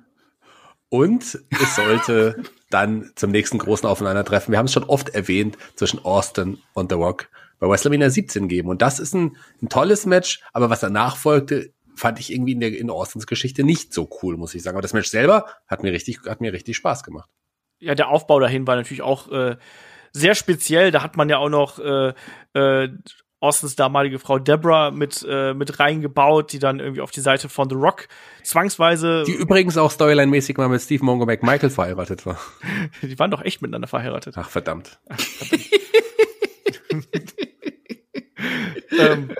Und 0.88 1.38
es 1.50 1.76
sollte 1.76 2.42
dann 2.74 3.12
zum 3.14 3.30
nächsten 3.30 3.58
großen 3.58 3.88
Aufeinandertreffen, 3.88 4.52
wir 4.52 4.58
haben 4.58 4.66
es 4.66 4.72
schon 4.72 4.84
oft 4.84 5.10
erwähnt, 5.10 5.56
zwischen 5.76 6.04
Austin 6.04 6.58
und 6.74 6.90
The 6.90 6.96
Rock 6.96 7.28
bei 7.60 7.68
WrestleMania 7.68 8.10
17 8.10 8.48
geben. 8.48 8.68
Und 8.68 8.82
das 8.82 8.98
ist 8.98 9.14
ein, 9.14 9.36
ein 9.62 9.68
tolles 9.68 10.06
Match, 10.06 10.40
aber 10.52 10.70
was 10.70 10.80
danach 10.80 11.16
folgte, 11.16 11.72
fand 11.94 12.18
ich 12.18 12.32
irgendwie 12.32 12.52
in, 12.52 12.60
der, 12.60 12.76
in 12.76 12.90
Austins 12.90 13.26
Geschichte 13.26 13.62
nicht 13.62 13.94
so 13.94 14.10
cool, 14.22 14.36
muss 14.36 14.54
ich 14.54 14.62
sagen. 14.62 14.76
Aber 14.76 14.82
das 14.82 14.92
Match 14.92 15.08
selber 15.08 15.46
hat 15.68 15.84
mir 15.84 15.92
richtig, 15.92 16.18
hat 16.26 16.40
mir 16.40 16.52
richtig 16.52 16.76
Spaß 16.76 17.04
gemacht. 17.04 17.30
ja, 17.78 17.94
der 17.94 18.08
Aufbau 18.08 18.40
dahin 18.40 18.66
war 18.66 18.74
natürlich 18.76 19.02
auch 19.02 19.30
äh, 19.30 19.56
sehr 20.12 20.34
speziell. 20.34 20.90
Da 20.90 21.02
hat 21.02 21.16
man 21.16 21.28
ja 21.28 21.38
auch 21.38 21.48
noch 21.48 21.78
äh, 21.78 22.12
äh, 22.54 22.88
Austins 23.44 23.76
damalige 23.76 24.18
Frau 24.18 24.38
Deborah 24.38 24.90
mit, 24.90 25.24
äh, 25.28 25.54
mit 25.54 25.78
reingebaut, 25.78 26.52
die 26.52 26.58
dann 26.58 26.80
irgendwie 26.80 27.02
auf 27.02 27.10
die 27.10 27.20
Seite 27.20 27.48
von 27.48 27.68
The 27.68 27.76
Rock 27.76 28.08
zwangsweise, 28.42 29.24
Die 29.26 29.32
übrigens 29.32 29.76
auch 29.76 29.92
storyline-mäßig 29.92 30.56
mal 30.56 30.68
mit 30.68 30.80
Steve 30.80 31.04
Mongo 31.04 31.26
McMichael 31.26 31.70
verheiratet 31.70 32.26
war. 32.26 32.38
die 33.02 33.18
waren 33.18 33.30
doch 33.30 33.42
echt 33.42 33.62
miteinander 33.62 33.88
verheiratet. 33.88 34.34
Ach, 34.38 34.48
verdammt. 34.48 34.98
ähm, 38.98 39.34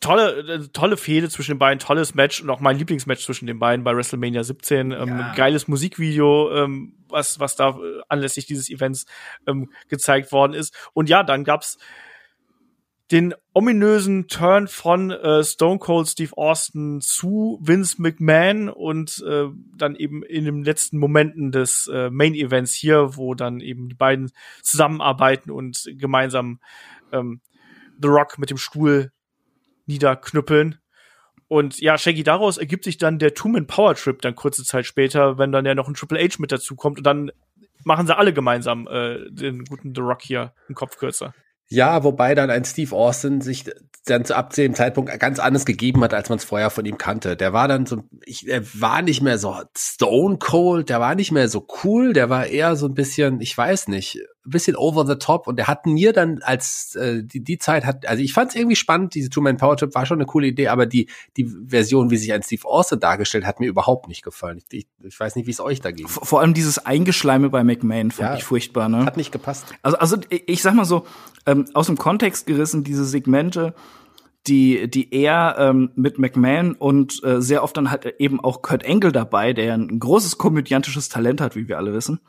tolle, 0.00 0.54
äh, 0.54 0.68
tolle 0.72 0.96
Fehde 0.96 1.28
zwischen 1.28 1.52
den 1.52 1.58
beiden, 1.58 1.78
tolles 1.78 2.14
Match 2.14 2.40
und 2.40 2.50
auch 2.50 2.60
mein 2.60 2.78
Lieblingsmatch 2.78 3.24
zwischen 3.24 3.46
den 3.46 3.58
beiden 3.58 3.84
bei 3.84 3.94
WrestleMania 3.94 4.44
17. 4.44 4.92
Ähm, 4.92 5.24
Geiles 5.34 5.68
Musikvideo, 5.68 6.52
ähm, 6.52 6.94
was, 7.08 7.40
was 7.40 7.56
da 7.56 7.70
äh, 7.70 8.00
anlässlich 8.08 8.46
dieses 8.46 8.70
Events 8.70 9.06
ähm, 9.46 9.70
gezeigt 9.88 10.32
worden 10.32 10.54
ist. 10.54 10.74
Und 10.92 11.08
ja, 11.08 11.22
dann 11.22 11.44
gab's 11.44 11.78
den 13.12 13.34
ominösen 13.52 14.26
Turn 14.26 14.66
von 14.66 15.10
äh, 15.10 15.44
Stone 15.44 15.78
Cold 15.78 16.08
Steve 16.08 16.36
Austin 16.36 17.00
zu 17.00 17.58
Vince 17.62 18.02
McMahon 18.02 18.68
und 18.68 19.22
äh, 19.26 19.44
dann 19.76 19.94
eben 19.94 20.24
in 20.24 20.44
den 20.44 20.64
letzten 20.64 20.98
Momenten 20.98 21.52
des 21.52 21.88
äh, 21.92 22.10
Main 22.10 22.34
Events 22.34 22.74
hier, 22.74 23.16
wo 23.16 23.34
dann 23.34 23.60
eben 23.60 23.88
die 23.88 23.94
beiden 23.94 24.32
zusammenarbeiten 24.62 25.50
und 25.50 25.84
gemeinsam 25.92 26.58
ähm, 27.12 27.40
The 28.00 28.08
Rock 28.08 28.38
mit 28.38 28.50
dem 28.50 28.58
Stuhl 28.58 29.12
niederknüppeln. 29.86 30.78
Und 31.48 31.80
ja, 31.80 31.96
Shaggy, 31.96 32.24
daraus 32.24 32.58
ergibt 32.58 32.82
sich 32.82 32.98
dann 32.98 33.20
der 33.20 33.34
Two-Man 33.34 33.68
Power 33.68 33.94
Trip 33.94 34.20
dann 34.20 34.34
kurze 34.34 34.64
Zeit 34.64 34.84
später, 34.84 35.38
wenn 35.38 35.52
dann 35.52 35.64
ja 35.64 35.76
noch 35.76 35.86
ein 35.86 35.94
Triple 35.94 36.18
H 36.18 36.36
mit 36.40 36.50
dazu 36.50 36.74
kommt 36.74 36.98
und 36.98 37.06
dann 37.06 37.30
machen 37.84 38.08
sie 38.08 38.16
alle 38.16 38.32
gemeinsam 38.32 38.88
äh, 38.88 39.30
den 39.30 39.64
guten 39.64 39.94
The 39.94 40.00
Rock 40.00 40.22
hier 40.22 40.52
einen 40.66 40.74
Kopf 40.74 40.96
kürzer. 40.96 41.34
Ja, 41.68 42.04
wobei 42.04 42.34
dann 42.34 42.50
ein 42.50 42.64
Steve 42.64 42.94
Austin 42.94 43.40
sich 43.40 43.64
dann 44.04 44.24
zu 44.24 44.36
ab 44.36 44.52
dem 44.52 44.74
Zeitpunkt 44.74 45.18
ganz 45.18 45.40
anders 45.40 45.66
gegeben 45.66 46.02
hat, 46.04 46.14
als 46.14 46.28
man 46.28 46.38
es 46.38 46.44
vorher 46.44 46.70
von 46.70 46.84
ihm 46.84 46.96
kannte. 46.96 47.36
Der 47.36 47.52
war 47.52 47.66
dann 47.66 47.86
so, 47.86 48.04
ich, 48.24 48.48
er 48.48 48.62
war 48.80 49.02
nicht 49.02 49.20
mehr 49.20 49.38
so 49.38 49.54
stone 49.76 50.38
cold, 50.38 50.88
der 50.88 51.00
war 51.00 51.16
nicht 51.16 51.32
mehr 51.32 51.48
so 51.48 51.66
cool, 51.82 52.12
der 52.12 52.30
war 52.30 52.46
eher 52.46 52.76
so 52.76 52.86
ein 52.86 52.94
bisschen, 52.94 53.40
ich 53.40 53.56
weiß 53.56 53.88
nicht, 53.88 54.20
bisschen 54.50 54.76
over 54.76 55.06
the 55.06 55.16
top 55.16 55.46
und 55.46 55.56
der 55.56 55.66
hat 55.66 55.86
mir 55.86 56.12
dann 56.12 56.40
als 56.42 56.94
äh, 56.94 57.22
die, 57.24 57.42
die 57.42 57.58
Zeit 57.58 57.84
hat, 57.84 58.06
also 58.06 58.22
ich 58.22 58.32
fand 58.32 58.50
es 58.50 58.56
irgendwie 58.56 58.76
spannend, 58.76 59.14
diese 59.14 59.30
Two-Man 59.30 59.56
Power 59.56 59.76
Trip 59.76 59.94
war 59.94 60.06
schon 60.06 60.18
eine 60.18 60.26
coole 60.26 60.46
Idee, 60.46 60.68
aber 60.68 60.86
die 60.86 61.08
die 61.36 61.50
Version, 61.66 62.10
wie 62.10 62.16
sich 62.16 62.32
ein 62.32 62.42
Steve 62.42 62.64
Austin 62.66 63.00
dargestellt 63.00 63.44
hat, 63.46 63.60
mir 63.60 63.66
überhaupt 63.68 64.08
nicht 64.08 64.22
gefallen. 64.22 64.58
Ich, 64.58 64.78
ich, 64.78 64.86
ich 65.04 65.18
weiß 65.20 65.36
nicht, 65.36 65.46
wie 65.46 65.50
es 65.50 65.60
euch 65.60 65.80
dagegen. 65.80 66.08
Vor 66.08 66.24
vor 66.24 66.40
allem 66.40 66.54
dieses 66.54 66.84
Eingeschleime 66.84 67.50
bei 67.50 67.64
McMahon 67.64 68.10
fand 68.10 68.30
Ja. 68.30 68.36
ich 68.36 68.44
furchtbar, 68.44 68.88
ne? 68.88 69.04
Hat 69.04 69.16
nicht 69.16 69.32
gepasst. 69.32 69.66
Also, 69.82 69.98
also 69.98 70.16
ich 70.28 70.62
sag 70.62 70.74
mal 70.74 70.84
so, 70.84 71.06
ähm, 71.46 71.66
aus 71.74 71.86
dem 71.86 71.96
Kontext 71.96 72.46
gerissen, 72.46 72.84
diese 72.84 73.04
Segmente, 73.04 73.74
die, 74.46 74.88
die 74.88 75.12
er 75.12 75.56
ähm, 75.58 75.90
mit 75.96 76.18
McMahon 76.18 76.74
und 76.74 77.20
äh, 77.24 77.40
sehr 77.42 77.62
oft 77.64 77.76
dann 77.76 77.90
halt 77.90 78.06
eben 78.18 78.38
auch 78.38 78.62
Kurt 78.62 78.86
Angle 78.86 79.10
dabei, 79.12 79.52
der 79.52 79.74
ein 79.74 79.98
großes 79.98 80.38
komödiantisches 80.38 81.08
Talent 81.08 81.40
hat, 81.40 81.56
wie 81.56 81.66
wir 81.68 81.78
alle 81.78 81.92
wissen. 81.92 82.20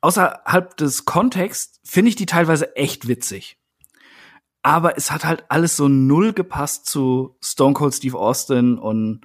Außerhalb 0.00 0.76
des 0.76 1.04
Kontexts 1.04 1.80
finde 1.84 2.10
ich 2.10 2.16
die 2.16 2.26
teilweise 2.26 2.76
echt 2.76 3.08
witzig. 3.08 3.58
Aber 4.62 4.96
es 4.96 5.10
hat 5.10 5.24
halt 5.24 5.44
alles 5.48 5.76
so 5.76 5.88
null 5.88 6.32
gepasst 6.32 6.86
zu 6.86 7.36
Stone 7.42 7.74
Cold 7.74 7.94
Steve 7.94 8.18
Austin 8.18 8.78
und 8.78 9.22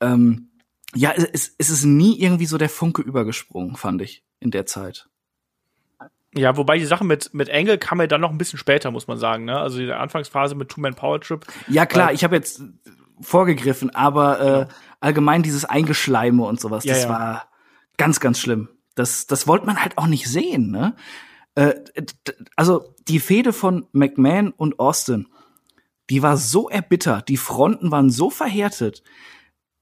ähm, 0.00 0.50
ja, 0.94 1.12
es, 1.12 1.54
es 1.58 1.70
ist 1.70 1.84
nie 1.84 2.18
irgendwie 2.18 2.46
so 2.46 2.58
der 2.58 2.68
Funke 2.68 3.02
übergesprungen, 3.02 3.76
fand 3.76 4.02
ich 4.02 4.24
in 4.40 4.50
der 4.50 4.66
Zeit. 4.66 5.08
Ja, 6.34 6.56
wobei 6.56 6.78
die 6.78 6.84
Sache 6.84 7.04
mit, 7.04 7.32
mit 7.32 7.50
Angle 7.50 7.78
kam 7.78 8.00
ja 8.00 8.06
dann 8.06 8.20
noch 8.20 8.30
ein 8.30 8.38
bisschen 8.38 8.58
später, 8.58 8.90
muss 8.90 9.06
man 9.06 9.18
sagen. 9.18 9.44
Ne? 9.44 9.58
Also 9.58 9.78
die 9.78 9.90
Anfangsphase 9.90 10.54
mit 10.54 10.68
Two-Man 10.68 10.94
Power 10.94 11.20
Trip. 11.20 11.46
Ja, 11.68 11.86
klar, 11.86 12.12
ich 12.12 12.24
habe 12.24 12.36
jetzt 12.36 12.62
vorgegriffen, 13.20 13.94
aber 13.94 14.40
äh, 14.40 14.66
allgemein 15.00 15.42
dieses 15.42 15.64
Eingeschleime 15.64 16.44
und 16.44 16.60
sowas, 16.60 16.84
Ja, 16.84 16.94
das 16.94 17.04
ja. 17.04 17.08
war 17.08 17.48
ganz, 17.96 18.20
ganz 18.20 18.38
schlimm. 18.38 18.68
Das, 18.96 19.28
das 19.28 19.46
wollte 19.46 19.66
man 19.66 19.80
halt 19.80 19.96
auch 19.98 20.08
nicht 20.08 20.26
sehen, 20.26 20.72
ne? 20.72 20.96
Äh, 21.54 21.74
also 22.56 22.94
die 23.06 23.20
Fehde 23.20 23.52
von 23.52 23.86
McMahon 23.92 24.50
und 24.50 24.80
Austin, 24.80 25.28
die 26.10 26.22
war 26.22 26.36
so 26.36 26.68
erbittert, 26.68 27.28
die 27.28 27.36
Fronten 27.36 27.92
waren 27.92 28.10
so 28.10 28.30
verhärtet, 28.30 29.04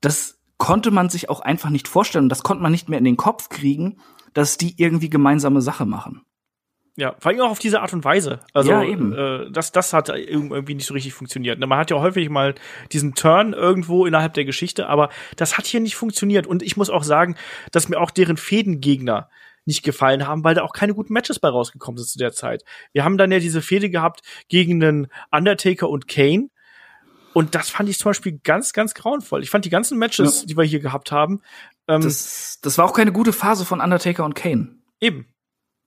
das 0.02 0.38
konnte 0.58 0.90
man 0.90 1.10
sich 1.10 1.28
auch 1.28 1.40
einfach 1.40 1.70
nicht 1.70 1.88
vorstellen. 1.88 2.28
Das 2.28 2.42
konnte 2.42 2.62
man 2.62 2.72
nicht 2.72 2.88
mehr 2.88 2.98
in 2.98 3.04
den 3.04 3.16
Kopf 3.16 3.48
kriegen, 3.48 3.98
dass 4.32 4.56
die 4.56 4.74
irgendwie 4.80 5.10
gemeinsame 5.10 5.62
Sache 5.62 5.86
machen. 5.86 6.22
Ja, 6.96 7.16
vor 7.18 7.30
allem 7.32 7.40
auch 7.40 7.50
auf 7.50 7.58
diese 7.58 7.80
Art 7.80 7.92
und 7.92 8.04
Weise. 8.04 8.40
Also 8.52 8.70
Ja, 8.70 8.84
eben. 8.84 9.12
Äh, 9.12 9.50
das, 9.50 9.72
das 9.72 9.92
hat 9.92 10.08
irgendwie 10.10 10.74
nicht 10.76 10.86
so 10.86 10.94
richtig 10.94 11.12
funktioniert. 11.12 11.58
Man 11.58 11.76
hat 11.78 11.90
ja 11.90 11.98
häufig 11.98 12.28
mal 12.30 12.54
diesen 12.92 13.14
Turn 13.14 13.52
irgendwo 13.52 14.06
innerhalb 14.06 14.34
der 14.34 14.44
Geschichte, 14.44 14.88
aber 14.88 15.10
das 15.36 15.58
hat 15.58 15.66
hier 15.66 15.80
nicht 15.80 15.96
funktioniert. 15.96 16.46
Und 16.46 16.62
ich 16.62 16.76
muss 16.76 16.90
auch 16.90 17.02
sagen, 17.02 17.36
dass 17.72 17.88
mir 17.88 17.98
auch 18.00 18.12
deren 18.12 18.36
Fädengegner 18.36 19.28
nicht 19.66 19.82
gefallen 19.82 20.28
haben, 20.28 20.44
weil 20.44 20.54
da 20.54 20.62
auch 20.62 20.72
keine 20.72 20.94
guten 20.94 21.12
Matches 21.12 21.40
bei 21.40 21.48
rausgekommen 21.48 21.98
sind 21.98 22.08
zu 22.08 22.18
der 22.18 22.32
Zeit. 22.32 22.62
Wir 22.92 23.04
haben 23.04 23.16
dann 23.18 23.32
ja 23.32 23.38
diese 23.40 23.62
Fehde 23.62 23.90
gehabt 23.90 24.20
gegen 24.48 24.78
den 24.78 25.08
Undertaker 25.32 25.88
und 25.88 26.06
Kane. 26.06 26.48
Und 27.32 27.56
das 27.56 27.70
fand 27.70 27.88
ich 27.88 27.98
zum 27.98 28.10
Beispiel 28.10 28.38
ganz, 28.44 28.72
ganz 28.72 28.94
grauenvoll. 28.94 29.42
Ich 29.42 29.50
fand 29.50 29.64
die 29.64 29.70
ganzen 29.70 29.98
Matches, 29.98 30.42
Ja. 30.42 30.46
die 30.46 30.56
wir 30.56 30.62
hier 30.64 30.78
gehabt 30.80 31.10
haben, 31.10 31.40
ähm, 31.88 32.02
Das, 32.02 32.60
das 32.62 32.78
war 32.78 32.84
auch 32.84 32.92
keine 32.92 33.10
gute 33.10 33.32
Phase 33.32 33.64
von 33.64 33.80
Undertaker 33.80 34.24
und 34.24 34.34
Kane. 34.36 34.76
Eben. 35.00 35.26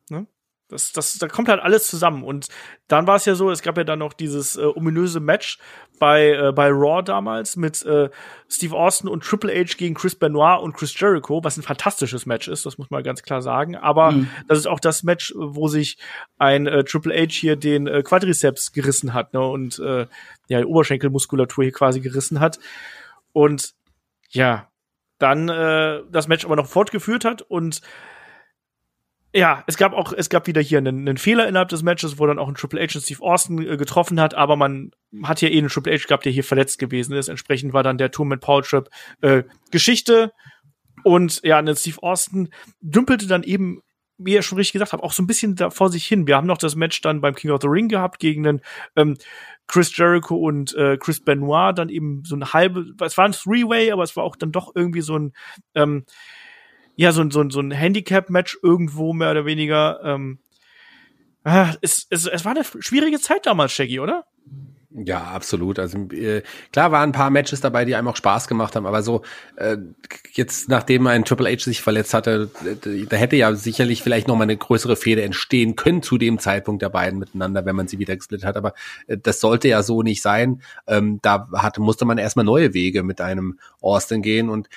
Ne? 0.10 0.28
Das, 0.70 0.92
das, 0.92 1.18
da 1.18 1.28
kommt 1.30 1.48
halt 1.48 1.62
alles 1.62 1.88
zusammen. 1.88 2.24
Und 2.24 2.50
dann 2.90 3.08
war 3.08 3.16
es 3.16 3.24
ja 3.26 3.36
so, 3.36 3.50
es 3.50 3.62
gab 3.62 3.78
ja 3.78 3.86
dann 3.86 4.00
noch 4.00 4.12
dieses 4.12 4.58
äh, 4.58 4.66
ominöse 4.66 5.22
Match 5.22 5.60
bei, 5.98 6.32
äh, 6.32 6.52
bei 6.52 6.68
Raw 6.70 7.02
damals 7.02 7.56
mit 7.56 7.86
äh, 7.86 8.10
Steve 8.50 8.76
Austin 8.76 9.10
und 9.10 9.24
Triple 9.24 9.54
H 9.54 9.76
gegen 9.78 9.96
Chris 9.96 10.16
Benoit 10.16 10.62
und 10.62 10.74
Chris 10.74 11.00
Jericho, 11.00 11.42
was 11.44 11.56
ein 11.58 11.64
fantastisches 11.64 12.26
Match 12.26 12.50
ist, 12.50 12.66
das 12.66 12.78
muss 12.78 12.90
man 12.90 13.02
ganz 13.04 13.24
klar 13.24 13.42
sagen. 13.42 13.76
Aber 13.78 14.12
Mhm. 14.12 14.30
das 14.48 14.58
ist 14.58 14.68
auch 14.68 14.80
das 14.82 15.04
Match, 15.04 15.34
wo 15.38 15.68
sich 15.70 15.98
ein 16.38 16.68
äh, 16.68 16.84
Triple 16.84 17.14
H 17.16 17.32
hier 17.32 17.56
den 17.56 17.88
äh, 17.88 18.04
Quadriceps 18.04 18.74
gerissen 18.74 19.14
hat 19.14 19.34
ne? 19.34 19.42
und 19.42 19.80
äh, 19.80 20.06
ja, 20.50 20.60
die 20.60 20.66
Oberschenkelmuskulatur 20.66 21.64
hier 21.64 21.74
quasi 21.74 22.02
gerissen 22.02 22.40
hat. 22.42 22.60
Und 23.32 23.74
ja, 24.30 24.68
dann 25.18 25.50
äh, 25.50 26.02
das 26.12 26.28
Match 26.28 26.46
aber 26.46 26.56
noch 26.58 26.68
fortgeführt 26.68 27.26
hat 27.26 27.42
und 27.42 27.82
ja, 29.34 29.64
es 29.68 29.78
gab 29.78 29.94
auch, 29.94 30.14
es 30.14 30.30
gab 30.30 30.48
wieder 30.48 30.62
hier 30.62 30.78
einen, 30.78 31.08
einen 31.08 31.18
Fehler 31.18 31.48
innerhalb 31.48 31.70
des 31.70 31.84
Matches, 31.84 32.18
wo 32.18 32.26
dann 32.26 32.40
auch 32.40 32.48
ein 32.48 32.56
Triple 32.56 32.80
H 32.80 32.96
und 32.96 33.04
Steve 33.04 33.22
Austin 33.22 33.60
äh, 33.62 33.78
getroffen 33.78 34.20
hat, 34.20 34.34
aber 34.34 34.56
man 34.56 34.92
hat 35.24 35.42
ja 35.42 35.50
eh 35.50 35.58
einen 35.58 35.70
Triple 35.70 35.94
H 35.94 36.08
gehabt, 36.08 36.26
der 36.26 36.32
hier 36.32 36.44
verletzt 36.44 36.80
gewesen 36.80 37.14
ist. 37.14 37.28
Entsprechend 37.28 37.74
war 37.74 37.84
dann 37.84 37.98
der 37.98 38.12
Tour 38.12 38.26
mit 38.26 38.42
Paul 38.42 38.64
Trip 38.64 38.90
äh, 39.22 39.44
Geschichte. 39.72 40.32
Und 41.04 41.42
ja, 41.44 41.58
ein 41.58 41.76
Steve 41.76 42.02
Austin 42.02 42.50
dümpelte 42.80 43.28
dann 43.28 43.44
eben, 43.44 43.82
wie 44.18 44.34
ihr 44.34 44.42
schon 44.42 44.58
richtig 44.58 44.74
gesagt 44.74 44.94
habt, 44.94 45.04
auch 45.04 45.14
so 45.14 45.22
ein 45.22 45.28
bisschen 45.28 45.56
da 45.56 45.70
vor 45.70 45.90
sich 45.90 46.08
hin. 46.08 46.26
Wir 46.26 46.36
haben 46.38 46.48
noch 46.48 46.58
das 46.58 46.76
Match 46.76 47.02
dann 47.02 47.22
beim 47.22 47.36
King 47.36 47.52
of 47.52 47.62
the 47.62 47.68
Ring 47.68 47.88
gehabt 47.88 48.20
gegen 48.20 48.44
den 48.44 48.62
ähm, 48.96 49.18
Chris 49.68 49.96
Jericho 49.96 50.36
und 50.36 50.74
äh, 50.76 50.98
Chris 50.98 51.24
Benoit, 51.24 51.78
dann 51.78 51.90
eben 51.90 52.24
so 52.26 52.36
eine 52.36 52.54
halbe, 52.54 52.86
es 53.02 53.18
war 53.18 53.26
ein 53.26 53.34
Three-Way, 53.34 53.92
aber 53.92 54.04
es 54.04 54.16
war 54.16 54.24
auch 54.24 54.36
dann 54.36 54.52
doch 54.52 54.72
irgendwie 54.74 55.02
so 55.02 55.18
ein 55.20 55.34
ähm, 55.76 56.06
ja, 56.98 57.12
so 57.12 57.22
ein, 57.22 57.32
so 57.32 57.48
so 57.50 57.62
ein 57.62 57.72
Handicap-Match 57.72 58.58
irgendwo 58.62 59.14
mehr 59.14 59.32
oder 59.32 59.46
weniger. 59.46 60.02
Ähm, 60.04 60.40
ah, 61.44 61.74
es, 61.82 62.08
es, 62.10 62.26
es 62.26 62.44
war 62.44 62.52
eine 62.54 62.66
schwierige 62.66 63.20
Zeit 63.20 63.46
damals, 63.46 63.72
Shaggy, 63.72 64.00
oder? 64.00 64.26
Ja, 64.90 65.26
absolut. 65.26 65.78
Also 65.78 66.00
äh, 66.12 66.42
klar 66.72 66.92
waren 66.92 67.10
ein 67.10 67.14
paar 67.14 67.30
Matches 67.30 67.62
dabei, 67.62 67.86
die 67.86 67.96
einem 67.96 68.08
auch 68.08 68.16
Spaß 68.16 68.48
gemacht 68.48 68.76
haben, 68.76 68.88
aber 68.88 69.04
so 69.04 69.22
äh, 69.58 69.78
jetzt 70.32 70.70
nachdem 70.70 71.06
ein 71.06 71.24
Triple 71.24 71.52
H 71.52 71.66
sich 71.66 71.84
verletzt 71.84 72.16
hatte, 72.16 72.50
äh, 72.66 73.06
da 73.06 73.16
hätte 73.16 73.36
ja 73.36 73.54
sicherlich 73.54 74.02
vielleicht 74.02 74.28
noch 74.28 74.36
mal 74.36 74.44
eine 74.44 74.58
größere 74.58 74.96
Fehde 74.96 75.22
entstehen 75.22 75.76
können 75.76 76.02
zu 76.02 76.18
dem 76.18 76.40
Zeitpunkt 76.40 76.82
der 76.82 76.90
beiden 76.90 77.20
miteinander, 77.20 77.64
wenn 77.66 77.76
man 77.76 77.88
sie 77.88 78.00
wieder 78.00 78.16
gesplittet 78.16 78.48
hat. 78.48 78.58
Aber 78.58 78.74
äh, 79.06 79.18
das 79.22 79.40
sollte 79.40 79.68
ja 79.68 79.84
so 79.84 80.02
nicht 80.02 80.24
sein. 80.24 80.64
Ähm, 80.88 81.20
da 81.22 81.48
hatte, 81.54 81.80
musste 81.80 82.06
man 82.06 82.18
erstmal 82.18 82.46
neue 82.46 82.74
Wege 82.74 83.04
mit 83.04 83.22
einem 83.22 83.60
Austin 83.82 84.24
gehen 84.24 84.50
und 84.50 84.68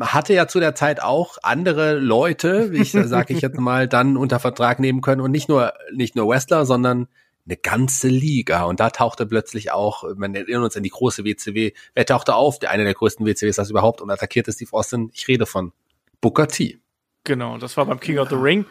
hatte 0.00 0.34
ja 0.34 0.46
zu 0.46 0.60
der 0.60 0.74
Zeit 0.74 1.02
auch 1.02 1.38
andere 1.42 1.94
Leute, 1.98 2.70
ich 2.74 2.92
sage 2.92 3.34
ich 3.34 3.40
jetzt 3.40 3.58
mal, 3.60 3.88
dann 3.88 4.16
unter 4.16 4.38
Vertrag 4.40 4.78
nehmen 4.80 5.00
können 5.00 5.20
und 5.20 5.30
nicht 5.30 5.48
nur 5.48 5.72
nicht 5.94 6.16
nur 6.16 6.28
Wrestler, 6.28 6.66
sondern 6.66 7.08
eine 7.46 7.56
ganze 7.56 8.08
Liga. 8.08 8.64
Und 8.64 8.80
da 8.80 8.90
tauchte 8.90 9.26
plötzlich 9.26 9.72
auch, 9.72 10.04
man 10.16 10.34
erinnert 10.34 10.62
uns 10.64 10.76
an 10.76 10.82
die 10.82 10.90
große 10.90 11.24
WCW, 11.24 11.72
wer 11.94 12.06
tauchte 12.06 12.34
auf? 12.34 12.58
Der 12.58 12.70
eine 12.70 12.84
der 12.84 12.94
größten 12.94 13.24
WCWs 13.26 13.56
das 13.56 13.70
überhaupt 13.70 14.00
und 14.02 14.10
attackierte 14.10 14.52
Steve 14.52 14.72
Austin. 14.72 15.10
Ich 15.14 15.26
rede 15.26 15.46
von 15.46 15.72
Booker 16.20 16.46
T. 16.48 16.78
Genau, 17.24 17.56
das 17.58 17.76
war 17.76 17.86
beim 17.86 17.98
King 18.00 18.18
of 18.18 18.28
the 18.28 18.34
Ring. 18.36 18.66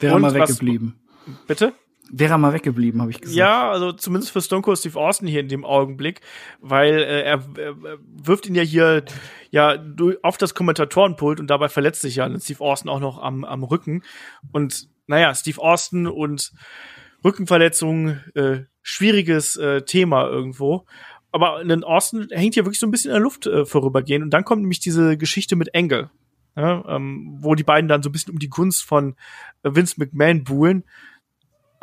Wäre 0.00 0.14
Und 0.16 0.22
mal 0.22 0.34
was- 0.34 0.50
weggeblieben. 0.50 0.98
Bitte? 1.46 1.72
Wäre 2.10 2.38
mal 2.38 2.52
weggeblieben, 2.52 3.00
habe 3.00 3.10
ich 3.10 3.20
gesagt. 3.20 3.36
Ja, 3.36 3.70
also 3.70 3.92
zumindest 3.92 4.32
für 4.32 4.42
Stone 4.42 4.62
Cold 4.62 4.78
Steve 4.78 4.98
Austin 4.98 5.26
hier 5.26 5.40
in 5.40 5.48
dem 5.48 5.64
Augenblick, 5.64 6.20
weil 6.60 6.92
äh, 6.98 7.22
er, 7.22 7.44
er 7.56 7.76
wirft 8.22 8.46
ihn 8.46 8.54
ja 8.54 8.62
hier 8.62 9.04
ja 9.50 9.82
auf 10.22 10.36
das 10.36 10.54
Kommentatorenpult 10.54 11.40
und 11.40 11.48
dabei 11.48 11.68
verletzt 11.68 12.02
sich 12.02 12.16
ja 12.16 12.28
Steve 12.38 12.60
Austin 12.60 12.90
auch 12.90 13.00
noch 13.00 13.22
am, 13.22 13.44
am 13.44 13.64
Rücken. 13.64 14.02
Und 14.52 14.88
naja, 15.06 15.34
Steve 15.34 15.60
Austin 15.60 16.06
und 16.06 16.52
Rückenverletzung, 17.24 18.18
äh, 18.34 18.64
schwieriges 18.82 19.56
äh, 19.56 19.82
Thema 19.82 20.28
irgendwo. 20.28 20.86
Aber 21.32 21.56
ein 21.56 21.82
Austin 21.84 22.28
hängt 22.30 22.54
hier 22.54 22.64
wirklich 22.64 22.78
so 22.78 22.86
ein 22.86 22.90
bisschen 22.90 23.10
in 23.10 23.14
der 23.14 23.22
Luft 23.22 23.46
äh, 23.46 23.64
vorübergehend. 23.64 24.24
Und 24.24 24.30
dann 24.30 24.44
kommt 24.44 24.60
nämlich 24.60 24.80
diese 24.80 25.16
Geschichte 25.16 25.56
mit 25.56 25.74
Engel, 25.74 26.10
ja, 26.54 26.84
ähm, 26.86 27.38
wo 27.40 27.54
die 27.54 27.64
beiden 27.64 27.88
dann 27.88 28.02
so 28.02 28.10
ein 28.10 28.12
bisschen 28.12 28.32
um 28.32 28.38
die 28.38 28.50
Gunst 28.50 28.84
von 28.84 29.16
Vince 29.62 29.94
McMahon 29.98 30.44
buhlen. 30.44 30.84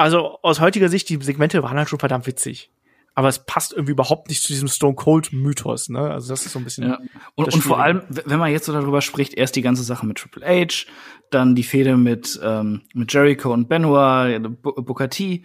Also 0.02 0.40
aus 0.42 0.60
heutiger 0.60 0.90
Sicht, 0.90 1.10
die 1.10 1.22
Segmente 1.22 1.62
waren 1.64 1.78
halt 1.78 1.90
schon 1.90 2.00
verdammt 2.00 2.28
witzig. 2.28 2.72
Aber 3.14 3.28
es 3.28 3.46
passt 3.46 3.74
irgendwie 3.74 3.92
überhaupt 3.92 4.30
nicht 4.30 4.42
zu 4.42 4.48
diesem 4.48 4.70
Stone 4.70 4.96
Cold 4.96 5.34
Mythos, 5.34 5.90
ne? 5.90 6.00
Also 6.12 6.30
das 6.30 6.46
ist 6.46 6.54
so 6.54 6.60
ein 6.60 6.64
bisschen. 6.64 6.88
Ja. 6.88 7.00
Und, 7.36 7.54
und 7.54 7.62
vor 7.62 7.82
allem, 7.82 8.04
wenn 8.08 8.40
man 8.40 8.52
jetzt 8.52 8.66
so 8.66 8.74
darüber 8.74 9.02
spricht, 9.02 9.34
erst 9.34 9.58
die 9.58 9.62
ganze 9.62 9.84
Sache 9.84 10.06
mit 10.06 10.18
Triple 10.18 10.46
H, 10.46 10.86
dann 11.30 11.54
die 11.54 11.64
Fehde 11.64 11.98
mit, 11.98 12.40
ähm, 12.42 12.82
mit 12.94 13.12
Jericho 13.12 13.52
und 13.52 13.68
Benoit, 13.68 14.42
Booker 14.62 15.10
T. 15.10 15.44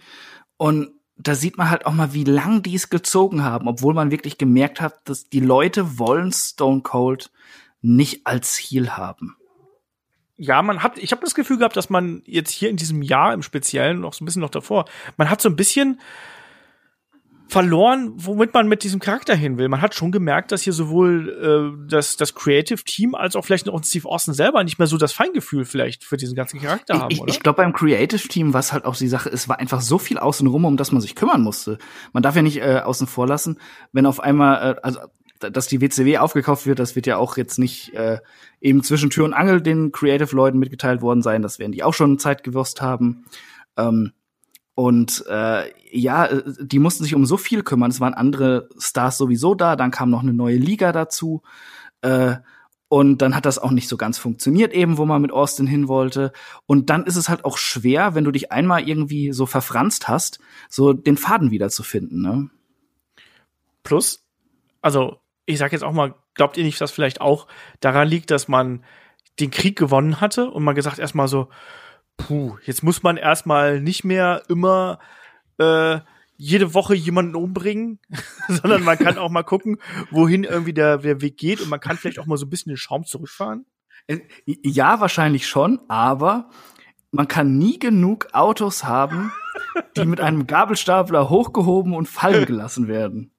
Und 0.55 0.91
da 1.17 1.35
sieht 1.35 1.57
man 1.57 1.69
halt 1.69 1.85
auch 1.85 1.93
mal, 1.93 2.13
wie 2.13 2.23
lang 2.23 2.63
die 2.63 2.75
es 2.75 2.89
gezogen 2.89 3.43
haben, 3.43 3.67
obwohl 3.67 3.93
man 3.93 4.11
wirklich 4.11 4.37
gemerkt 4.37 4.79
hat, 4.79 5.01
dass 5.05 5.29
die 5.29 5.39
Leute 5.39 5.99
wollen 5.99 6.31
Stone 6.31 6.81
Cold 6.81 7.31
nicht 7.81 8.25
als 8.25 8.57
Heel 8.57 8.91
haben. 8.91 9.35
Ja, 10.37 10.61
man 10.61 10.83
hat, 10.83 10.97
ich 10.97 11.11
habe 11.11 11.21
das 11.23 11.35
Gefühl 11.35 11.57
gehabt, 11.57 11.75
dass 11.75 11.89
man 11.89 12.21
jetzt 12.25 12.51
hier 12.51 12.69
in 12.69 12.77
diesem 12.77 13.01
Jahr 13.01 13.33
im 13.33 13.41
Speziellen, 13.41 14.01
noch 14.01 14.13
so 14.13 14.23
ein 14.23 14.25
bisschen 14.25 14.41
noch 14.41 14.51
davor, 14.51 14.85
man 15.17 15.29
hat 15.29 15.41
so 15.41 15.49
ein 15.49 15.55
bisschen 15.55 15.99
verloren, 17.47 18.11
womit 18.15 18.53
man 18.53 18.67
mit 18.67 18.83
diesem 18.83 18.99
Charakter 18.99 19.33
hin 19.33 19.57
will. 19.57 19.69
Man 19.69 19.81
hat 19.81 19.95
schon 19.95 20.11
gemerkt, 20.11 20.51
dass 20.51 20.63
hier 20.63 20.73
sowohl 20.73 21.77
äh, 21.79 21.89
das, 21.89 22.17
das 22.17 22.35
Creative 22.35 22.83
Team 22.83 23.15
als 23.15 23.35
auch 23.35 23.45
vielleicht 23.45 23.67
noch 23.67 23.83
Steve 23.83 24.07
Austin 24.07 24.33
selber 24.33 24.63
nicht 24.63 24.79
mehr 24.79 24.87
so 24.87 24.97
das 24.97 25.13
Feingefühl 25.13 25.63
vielleicht 25.63 26.03
für 26.03 26.17
diesen 26.17 26.35
ganzen 26.35 26.59
Charakter 26.59 26.99
haben, 26.99 27.11
ich 27.11 27.21
ich 27.25 27.39
glaube, 27.39 27.57
beim 27.57 27.73
Creative 27.73 28.27
Team 28.27 28.53
war 28.53 28.59
es 28.59 28.73
halt 28.73 28.85
auch 28.85 28.95
die 28.95 29.07
Sache, 29.07 29.29
es 29.29 29.47
war 29.47 29.59
einfach 29.59 29.81
so 29.81 29.97
viel 29.97 30.17
außenrum, 30.17 30.65
um 30.65 30.77
das 30.77 30.91
man 30.91 31.01
sich 31.01 31.15
kümmern 31.15 31.41
musste. 31.41 31.77
Man 32.11 32.21
darf 32.21 32.35
ja 32.35 32.41
nicht 32.41 32.57
äh, 32.57 32.81
außen 32.83 33.07
vor 33.07 33.27
lassen, 33.27 33.59
wenn 33.93 34.05
auf 34.05 34.19
einmal, 34.19 34.75
äh, 34.75 34.79
also 34.81 34.99
dass 35.39 35.67
die 35.67 35.81
WCW 35.81 36.17
aufgekauft 36.17 36.65
wird, 36.65 36.79
das 36.79 36.95
wird 36.95 37.07
ja 37.07 37.17
auch 37.17 37.37
jetzt 37.37 37.59
nicht 37.59 37.93
äh, 37.93 38.19
eben 38.61 38.83
zwischen 38.83 39.09
Tür 39.09 39.25
und 39.25 39.33
Angel 39.33 39.61
den 39.61 39.91
Creative-Leuten 39.91 40.59
mitgeteilt 40.59 41.01
worden 41.01 41.21
sein. 41.21 41.41
Das 41.41 41.59
werden 41.59 41.71
die 41.71 41.83
auch 41.83 41.93
schon 41.93 42.19
Zeit 42.19 42.43
gewusst 42.43 42.81
haben. 42.81 43.25
Ähm, 43.77 44.13
und 44.75 45.25
äh, 45.27 45.71
ja, 45.91 46.25
äh, 46.25 46.43
die 46.59 46.79
mussten 46.79 47.03
sich 47.03 47.15
um 47.15 47.25
so 47.25 47.37
viel 47.37 47.63
kümmern. 47.63 47.91
Es 47.91 47.99
waren 47.99 48.13
andere 48.13 48.69
Stars 48.77 49.17
sowieso 49.17 49.55
da, 49.55 49.75
dann 49.75 49.91
kam 49.91 50.09
noch 50.09 50.21
eine 50.21 50.33
neue 50.33 50.57
Liga 50.57 50.91
dazu. 50.91 51.41
Äh, 52.01 52.35
und 52.89 53.21
dann 53.21 53.35
hat 53.35 53.45
das 53.45 53.59
auch 53.59 53.71
nicht 53.71 53.89
so 53.89 53.97
ganz 53.97 54.17
funktioniert, 54.17 54.73
eben 54.73 54.97
wo 54.97 55.05
man 55.05 55.21
mit 55.21 55.31
Austin 55.31 55.67
hin 55.67 55.87
wollte. 55.87 56.31
Und 56.65 56.89
dann 56.89 57.05
ist 57.05 57.17
es 57.17 57.27
halt 57.27 57.43
auch 57.43 57.57
schwer, 57.57 58.15
wenn 58.15 58.23
du 58.23 58.31
dich 58.31 58.51
einmal 58.51 58.87
irgendwie 58.87 59.33
so 59.33 59.45
verfranst 59.45 60.07
hast, 60.07 60.39
so 60.69 60.93
den 60.93 61.17
Faden 61.17 61.51
wiederzufinden. 61.51 62.21
Ne? 62.21 62.49
Plus, 63.83 64.25
also 64.81 65.17
ich 65.47 65.57
sag 65.57 65.71
jetzt 65.71 65.83
auch 65.83 65.93
mal, 65.93 66.13
glaubt 66.35 66.57
ihr 66.57 66.63
nicht, 66.63 66.79
dass 66.79 66.91
vielleicht 66.91 67.21
auch 67.21 67.47
daran 67.79 68.07
liegt, 68.07 68.29
dass 68.29 68.47
man 68.47 68.83
den 69.39 69.49
Krieg 69.49 69.77
gewonnen 69.77 70.21
hatte 70.21 70.51
und 70.51 70.63
man 70.63 70.75
gesagt 70.75 70.99
erstmal 70.99 71.27
so, 71.27 71.49
puh, 72.17 72.57
jetzt 72.63 72.83
muss 72.83 73.01
man 73.01 73.17
erstmal 73.17 73.79
nicht 73.79 74.03
mehr 74.03 74.43
immer 74.49 74.99
äh, 75.57 75.99
jede 76.35 76.73
Woche 76.73 76.95
jemanden 76.95 77.35
umbringen, 77.35 77.99
sondern 78.49 78.83
man 78.83 78.97
kann 78.97 79.17
auch 79.17 79.31
mal 79.31 79.43
gucken, 79.43 79.77
wohin 80.11 80.43
irgendwie 80.43 80.73
der, 80.73 80.97
der 80.97 81.21
Weg 81.21 81.37
geht 81.37 81.61
und 81.61 81.69
man 81.69 81.79
kann 81.79 81.97
vielleicht 81.97 82.19
auch 82.19 82.25
mal 82.25 82.37
so 82.37 82.45
ein 82.45 82.49
bisschen 82.49 82.71
den 82.71 82.77
Schaum 82.77 83.05
zurückfahren. 83.05 83.65
Äh, 84.07 84.19
Ja, 84.45 84.99
wahrscheinlich 84.99 85.47
schon, 85.47 85.79
aber 85.87 86.49
man 87.11 87.29
kann 87.29 87.57
nie 87.57 87.79
genug 87.79 88.27
Autos 88.33 88.83
haben, 88.83 89.31
die 89.95 90.05
mit 90.05 90.19
einem 90.19 90.45
Gabelstapler 90.45 91.29
hochgehoben 91.29 91.93
und 91.93 92.07
fallen 92.07 92.45
gelassen 92.45 92.89
werden. 92.89 93.31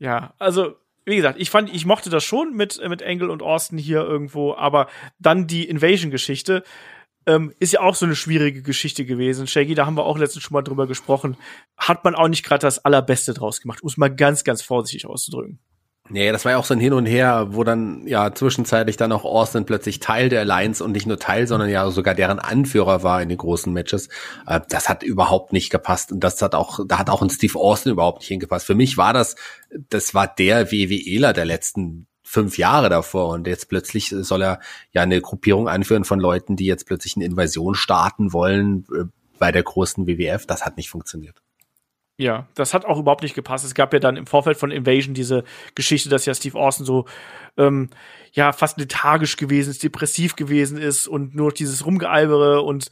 Ja, 0.00 0.34
also 0.38 0.76
wie 1.04 1.16
gesagt, 1.16 1.40
ich 1.40 1.50
fand, 1.50 1.72
ich 1.74 1.86
mochte 1.86 2.10
das 2.10 2.24
schon 2.24 2.54
mit 2.54 2.80
mit 2.88 3.02
Engel 3.02 3.30
und 3.30 3.42
Austin 3.42 3.78
hier 3.78 4.02
irgendwo, 4.02 4.54
aber 4.54 4.88
dann 5.18 5.46
die 5.46 5.68
Invasion-Geschichte. 5.68 6.62
ähm, 7.26 7.52
ist 7.58 7.72
ja 7.72 7.80
auch 7.80 7.94
so 7.94 8.06
eine 8.06 8.16
schwierige 8.16 8.62
Geschichte 8.62 9.04
gewesen. 9.04 9.46
Shaggy, 9.46 9.74
da 9.74 9.86
haben 9.86 9.96
wir 9.96 10.04
auch 10.04 10.18
letztens 10.18 10.44
schon 10.44 10.54
mal 10.54 10.62
drüber 10.62 10.86
gesprochen. 10.86 11.36
Hat 11.76 12.04
man 12.04 12.14
auch 12.14 12.28
nicht 12.28 12.44
gerade 12.44 12.62
das 12.62 12.84
Allerbeste 12.84 13.34
draus 13.34 13.60
gemacht, 13.60 13.82
um 13.82 13.88
es 13.88 13.96
mal 13.96 14.14
ganz, 14.14 14.44
ganz 14.44 14.62
vorsichtig 14.62 15.06
auszudrücken. 15.06 15.58
Nee, 16.12 16.32
das 16.32 16.44
war 16.44 16.52
ja 16.52 16.58
auch 16.58 16.64
so 16.64 16.74
ein 16.74 16.80
Hin 16.80 16.92
und 16.92 17.06
Her, 17.06 17.48
wo 17.50 17.62
dann 17.62 18.04
ja 18.06 18.34
zwischenzeitlich 18.34 18.96
dann 18.96 19.12
auch 19.12 19.24
Austin 19.24 19.64
plötzlich 19.64 20.00
Teil 20.00 20.28
der 20.28 20.40
Alliance 20.40 20.82
und 20.82 20.90
nicht 20.90 21.06
nur 21.06 21.20
Teil, 21.20 21.46
sondern 21.46 21.70
ja 21.70 21.88
sogar 21.90 22.16
deren 22.16 22.40
Anführer 22.40 23.04
war 23.04 23.22
in 23.22 23.28
den 23.28 23.38
großen 23.38 23.72
Matches. 23.72 24.08
Äh, 24.46 24.60
das 24.68 24.88
hat 24.88 25.04
überhaupt 25.04 25.52
nicht 25.52 25.70
gepasst 25.70 26.10
und 26.10 26.20
das 26.20 26.42
hat 26.42 26.56
auch, 26.56 26.80
da 26.84 26.98
hat 26.98 27.10
auch 27.10 27.22
ein 27.22 27.30
Steve 27.30 27.56
Austin 27.56 27.92
überhaupt 27.92 28.20
nicht 28.20 28.28
hingepasst. 28.28 28.66
Für 28.66 28.74
mich 28.74 28.96
war 28.96 29.12
das, 29.12 29.36
das 29.88 30.12
war 30.12 30.26
der 30.26 30.72
WWEler 30.72 31.32
der 31.32 31.44
letzten 31.44 32.08
fünf 32.24 32.58
Jahre 32.58 32.88
davor 32.88 33.28
und 33.28 33.46
jetzt 33.46 33.68
plötzlich 33.68 34.08
soll 34.08 34.42
er 34.42 34.60
ja 34.92 35.02
eine 35.02 35.20
Gruppierung 35.20 35.68
anführen 35.68 36.04
von 36.04 36.18
Leuten, 36.18 36.56
die 36.56 36.66
jetzt 36.66 36.86
plötzlich 36.86 37.16
eine 37.16 37.24
Invasion 37.24 37.76
starten 37.76 38.32
wollen 38.32 38.84
äh, 38.92 39.04
bei 39.38 39.52
der 39.52 39.62
großen 39.62 40.08
WWF. 40.08 40.44
Das 40.46 40.64
hat 40.64 40.76
nicht 40.76 40.90
funktioniert. 40.90 41.40
Ja, 42.20 42.46
das 42.54 42.74
hat 42.74 42.84
auch 42.84 42.98
überhaupt 42.98 43.22
nicht 43.22 43.34
gepasst. 43.34 43.64
Es 43.64 43.72
gab 43.72 43.94
ja 43.94 43.98
dann 43.98 44.18
im 44.18 44.26
Vorfeld 44.26 44.58
von 44.58 44.70
Invasion 44.70 45.14
diese 45.14 45.42
Geschichte, 45.74 46.10
dass 46.10 46.26
ja 46.26 46.34
Steve 46.34 46.58
Austin 46.58 46.84
so 46.84 47.06
ähm, 47.56 47.88
ja 48.32 48.52
fast 48.52 48.78
lethargisch 48.78 49.38
gewesen 49.38 49.70
ist, 49.70 49.82
depressiv 49.82 50.36
gewesen 50.36 50.76
ist 50.76 51.08
und 51.08 51.34
nur 51.34 51.50
dieses 51.50 51.86
Rumgealbere 51.86 52.60
und 52.60 52.90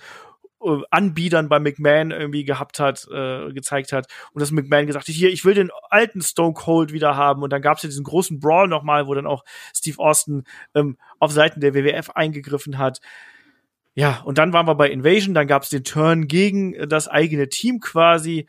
äh, 0.64 0.78
Anbietern 0.90 1.50
bei 1.50 1.60
McMahon 1.60 2.10
irgendwie 2.10 2.44
gehabt 2.44 2.80
hat, 2.80 3.06
äh, 3.12 3.52
gezeigt 3.52 3.92
hat 3.92 4.06
und 4.32 4.40
dass 4.40 4.50
McMahon 4.50 4.86
gesagt 4.86 5.08
hat, 5.08 5.14
hier, 5.14 5.28
ich 5.28 5.44
will 5.44 5.52
den 5.52 5.70
alten 5.90 6.22
Stone 6.22 6.54
Cold 6.54 6.94
wieder 6.94 7.14
haben 7.14 7.42
und 7.42 7.52
dann 7.52 7.60
gab 7.60 7.76
es 7.76 7.82
ja 7.82 7.90
diesen 7.90 8.04
großen 8.04 8.40
Brawl 8.40 8.66
nochmal, 8.66 9.08
wo 9.08 9.14
dann 9.14 9.26
auch 9.26 9.44
Steve 9.76 9.98
Austin 9.98 10.44
ähm, 10.74 10.96
auf 11.18 11.32
Seiten 11.32 11.60
der 11.60 11.74
WWF 11.74 12.08
eingegriffen 12.14 12.78
hat. 12.78 13.00
Ja, 13.94 14.22
und 14.24 14.38
dann 14.38 14.54
waren 14.54 14.66
wir 14.66 14.74
bei 14.74 14.88
Invasion, 14.88 15.34
dann 15.34 15.48
gab 15.48 15.64
es 15.64 15.68
den 15.68 15.84
Turn 15.84 16.28
gegen 16.28 16.88
das 16.88 17.08
eigene 17.08 17.50
Team 17.50 17.80
quasi 17.80 18.46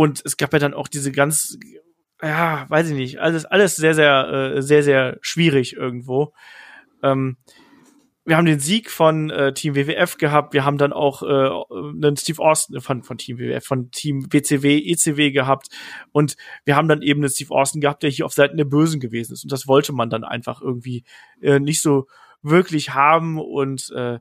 und 0.00 0.22
es 0.24 0.38
gab 0.38 0.54
ja 0.54 0.58
dann 0.58 0.72
auch 0.72 0.88
diese 0.88 1.12
ganz, 1.12 1.58
ja, 2.22 2.64
weiß 2.70 2.88
ich 2.88 2.96
nicht, 2.96 3.18
alles, 3.18 3.44
alles 3.44 3.76
sehr, 3.76 3.92
sehr, 3.92 4.54
äh, 4.56 4.62
sehr, 4.62 4.82
sehr 4.82 5.18
schwierig 5.20 5.74
irgendwo. 5.74 6.32
Ähm, 7.02 7.36
wir 8.24 8.38
haben 8.38 8.46
den 8.46 8.60
Sieg 8.60 8.90
von 8.90 9.28
äh, 9.28 9.52
Team 9.52 9.74
WWF 9.74 10.16
gehabt, 10.16 10.54
wir 10.54 10.64
haben 10.64 10.78
dann 10.78 10.94
auch 10.94 11.22
äh, 11.22 11.26
einen 11.26 12.16
Steve 12.16 12.40
Austin 12.40 12.76
äh, 12.76 12.80
von, 12.80 13.02
von 13.02 13.18
Team 13.18 13.38
WWF, 13.38 13.62
von 13.62 13.90
Team 13.90 14.26
WCW, 14.32 14.78
ECW 14.78 15.32
gehabt. 15.32 15.68
Und 16.12 16.36
wir 16.64 16.76
haben 16.76 16.88
dann 16.88 17.02
eben 17.02 17.20
einen 17.20 17.28
Steve 17.28 17.54
Austin 17.54 17.82
gehabt, 17.82 18.02
der 18.02 18.08
hier 18.08 18.24
auf 18.24 18.32
Seiten 18.32 18.56
der 18.56 18.64
Bösen 18.64 19.00
gewesen 19.00 19.34
ist. 19.34 19.44
Und 19.44 19.52
das 19.52 19.68
wollte 19.68 19.92
man 19.92 20.08
dann 20.08 20.24
einfach 20.24 20.62
irgendwie 20.62 21.04
äh, 21.42 21.60
nicht 21.60 21.82
so 21.82 22.06
wirklich 22.40 22.94
haben. 22.94 23.38
Und 23.38 23.90
äh, 23.94 24.18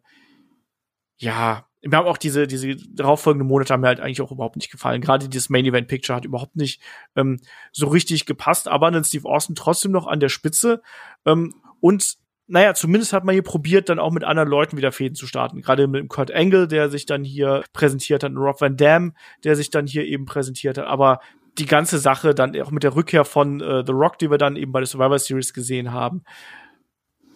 ja, 1.15 1.68
mir 1.81 1.97
haben 1.97 2.07
auch 2.07 2.17
diese, 2.17 2.47
diese 2.47 2.75
darauffolgenden 2.93 3.47
Monate 3.47 3.73
haben 3.73 3.81
mir 3.81 3.87
halt 3.87 3.99
eigentlich 3.99 4.21
auch 4.21 4.31
überhaupt 4.31 4.57
nicht 4.57 4.71
gefallen. 4.71 5.01
Gerade 5.01 5.29
dieses 5.29 5.49
Main 5.49 5.65
Event 5.65 5.87
Picture 5.87 6.15
hat 6.15 6.25
überhaupt 6.25 6.55
nicht 6.55 6.81
ähm, 7.15 7.39
so 7.71 7.87
richtig 7.87 8.25
gepasst, 8.25 8.67
aber 8.67 8.91
dann 8.91 9.03
Steve 9.03 9.27
Austin 9.27 9.55
trotzdem 9.55 9.91
noch 9.91 10.07
an 10.07 10.19
der 10.19 10.29
Spitze. 10.29 10.81
Ähm, 11.25 11.55
und 11.79 12.17
naja, 12.47 12.73
zumindest 12.73 13.13
hat 13.13 13.23
man 13.23 13.33
hier 13.33 13.43
probiert, 13.43 13.89
dann 13.89 13.99
auch 13.99 14.11
mit 14.11 14.23
anderen 14.23 14.49
Leuten 14.49 14.75
wieder 14.75 14.91
Fäden 14.91 15.15
zu 15.15 15.27
starten. 15.27 15.61
Gerade 15.61 15.87
mit 15.87 16.01
dem 16.01 16.07
Kurt 16.07 16.31
Angle, 16.31 16.67
der 16.67 16.89
sich 16.89 17.05
dann 17.05 17.23
hier 17.23 17.63
präsentiert 17.73 18.23
hat, 18.23 18.31
und 18.31 18.37
Rob 18.37 18.59
Van 18.59 18.75
Dam, 18.75 19.13
der 19.43 19.55
sich 19.55 19.69
dann 19.69 19.85
hier 19.85 20.05
eben 20.05 20.25
präsentiert 20.25 20.79
hat. 20.79 20.87
Aber 20.87 21.19
die 21.59 21.67
ganze 21.67 21.99
Sache 21.99 22.33
dann 22.33 22.59
auch 22.59 22.71
mit 22.71 22.83
der 22.83 22.95
Rückkehr 22.95 23.23
von 23.23 23.61
äh, 23.61 23.83
The 23.85 23.91
Rock, 23.91 24.17
die 24.17 24.31
wir 24.31 24.39
dann 24.39 24.55
eben 24.55 24.71
bei 24.71 24.79
der 24.79 24.87
Survivor 24.87 25.19
Series 25.19 25.53
gesehen 25.53 25.93
haben, 25.93 26.23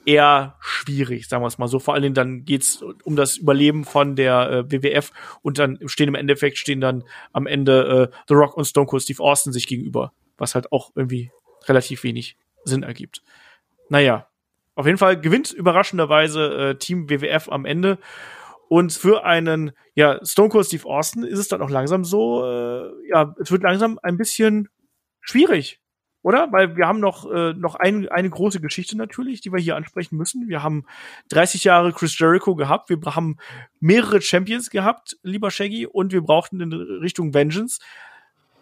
eher 0.05 0.55
schwierig, 0.59 1.27
sagen 1.27 1.43
wir 1.43 1.47
es 1.47 1.57
mal 1.57 1.67
so. 1.67 1.79
Vor 1.79 1.93
allen 1.93 2.03
Dingen 2.03 2.15
dann 2.15 2.45
geht's 2.45 2.83
um 3.03 3.15
das 3.15 3.37
Überleben 3.37 3.85
von 3.85 4.15
der 4.15 4.49
äh, 4.49 4.71
WWF 4.71 5.11
und 5.41 5.59
dann 5.59 5.79
stehen 5.85 6.07
im 6.07 6.15
Endeffekt 6.15 6.57
stehen 6.57 6.81
dann 6.81 7.03
am 7.31 7.47
Ende 7.47 8.09
äh, 8.11 8.15
The 8.27 8.33
Rock 8.33 8.57
und 8.57 8.65
Stone 8.65 8.87
Cold 8.87 9.03
Steve 9.03 9.21
Austin 9.23 9.53
sich 9.53 9.67
gegenüber, 9.67 10.13
was 10.37 10.55
halt 10.55 10.71
auch 10.71 10.91
irgendwie 10.95 11.31
relativ 11.67 12.03
wenig 12.03 12.37
Sinn 12.65 12.83
ergibt. 12.83 13.21
Naja, 13.89 14.27
auf 14.75 14.85
jeden 14.85 14.97
Fall 14.97 15.19
gewinnt 15.19 15.51
überraschenderweise 15.51 16.69
äh, 16.69 16.75
Team 16.75 17.09
WWF 17.09 17.49
am 17.49 17.65
Ende. 17.65 17.99
Und 18.69 18.91
für 18.91 19.23
einen 19.23 19.71
ja, 19.93 20.19
Stone 20.25 20.49
Cold 20.49 20.65
Steve 20.65 20.87
Austin 20.87 21.23
ist 21.23 21.37
es 21.37 21.47
dann 21.47 21.61
auch 21.61 21.69
langsam 21.69 22.03
so, 22.03 22.43
äh, 22.43 22.89
ja, 23.07 23.35
es 23.39 23.51
wird 23.51 23.61
langsam 23.61 23.99
ein 24.01 24.17
bisschen 24.17 24.69
schwierig, 25.21 25.79
oder? 26.23 26.47
Weil 26.51 26.75
wir 26.75 26.87
haben 26.87 26.99
noch, 26.99 27.31
äh, 27.31 27.53
noch 27.53 27.75
ein, 27.75 28.09
eine 28.09 28.29
große 28.29 28.59
Geschichte 28.59 28.97
natürlich, 28.97 29.41
die 29.41 29.51
wir 29.51 29.59
hier 29.59 29.75
ansprechen 29.75 30.17
müssen. 30.17 30.47
Wir 30.47 30.63
haben 30.63 30.85
30 31.29 31.63
Jahre 31.63 31.93
Chris 31.93 32.17
Jericho 32.17 32.55
gehabt, 32.55 32.89
wir 32.89 32.97
haben 33.15 33.37
mehrere 33.79 34.21
Champions 34.21 34.69
gehabt, 34.69 35.17
lieber 35.21 35.51
Shaggy, 35.51 35.85
und 35.85 36.11
wir 36.11 36.21
brauchten 36.21 36.59
in 36.61 36.73
Richtung 36.73 37.33
Vengeance 37.33 37.79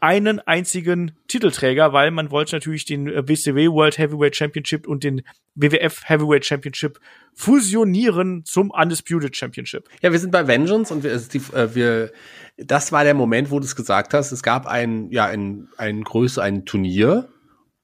einen 0.01 0.39
einzigen 0.39 1.11
Titelträger, 1.27 1.93
weil 1.93 2.09
man 2.09 2.31
wollte 2.31 2.55
natürlich 2.55 2.85
den 2.85 3.05
WCW 3.05 3.65
äh, 3.65 3.71
World 3.71 3.99
Heavyweight 3.99 4.35
Championship 4.35 4.87
und 4.87 5.03
den 5.03 5.21
WWF 5.53 6.09
Heavyweight 6.09 6.43
Championship 6.43 6.99
fusionieren 7.35 8.43
zum 8.43 8.71
Undisputed 8.71 9.37
Championship. 9.37 9.87
Ja, 10.01 10.11
wir 10.11 10.17
sind 10.17 10.31
bei 10.31 10.47
Vengeance 10.47 10.91
und 10.91 11.03
wir, 11.03 11.15
die, 11.15 11.37
äh, 11.53 11.75
wir 11.75 12.11
das 12.57 12.91
war 12.91 13.03
der 13.03 13.13
Moment, 13.13 13.51
wo 13.51 13.59
du 13.59 13.65
es 13.65 13.75
gesagt 13.75 14.13
hast. 14.13 14.31
Es 14.31 14.43
gab 14.43 14.65
ein, 14.65 15.09
ja, 15.11 15.25
ein, 15.25 15.69
ein 15.77 16.03
größeres, 16.03 16.43
ein 16.43 16.65
Turnier, 16.65 17.29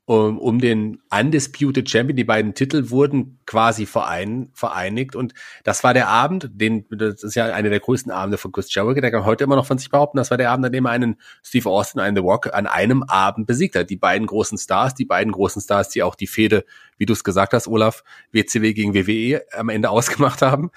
um, 0.07 0.39
um 0.39 0.59
den 0.59 0.99
Undisputed 1.11 1.89
Champion. 1.89 2.15
Die 2.15 2.23
beiden 2.23 2.53
Titel 2.53 2.89
wurden 2.89 3.39
quasi 3.45 3.85
verein, 3.85 4.49
vereinigt 4.53 5.17
und 5.17 5.33
das 5.65 5.83
war 5.83 5.93
der 5.93 6.07
Abend, 6.07 6.49
den, 6.53 6.85
das 6.89 7.23
ist 7.23 7.35
ja 7.35 7.53
einer 7.53 7.69
der 7.69 7.81
größten 7.81 8.11
Abende 8.11 8.37
von 8.37 8.53
Chris 8.53 8.73
Jericho, 8.73 9.01
der 9.01 9.11
kann 9.11 9.25
heute 9.25 9.43
immer 9.43 9.57
noch 9.57 9.65
von 9.65 9.77
sich 9.77 9.89
behaupten, 9.89 10.17
das 10.17 10.31
war 10.31 10.37
der 10.37 10.49
Abend, 10.49 10.65
an 10.65 10.71
dem 10.71 10.85
er 10.85 10.91
einen 10.91 11.17
Steve 11.43 11.69
Austin, 11.69 11.99
einen 11.99 12.15
The 12.15 12.21
Rock 12.21 12.53
an 12.53 12.67
einem 12.67 13.03
Abend 13.03 13.47
besiegt 13.47 13.75
hat. 13.75 13.89
Die 13.89 13.97
beiden 13.97 14.27
großen 14.27 14.57
Stars, 14.57 14.95
die 14.95 15.03
beiden 15.03 15.33
großen 15.33 15.61
Stars, 15.61 15.89
die 15.89 16.03
auch 16.03 16.15
die 16.15 16.27
Fehde, 16.27 16.63
wie 16.97 17.05
du 17.05 17.11
es 17.11 17.25
gesagt 17.25 17.51
hast, 17.51 17.67
Olaf, 17.67 18.05
WCW 18.31 18.73
gegen 18.73 18.93
WWE 18.95 19.41
am 19.51 19.67
Ende 19.67 19.89
ausgemacht 19.89 20.41
haben. 20.41 20.71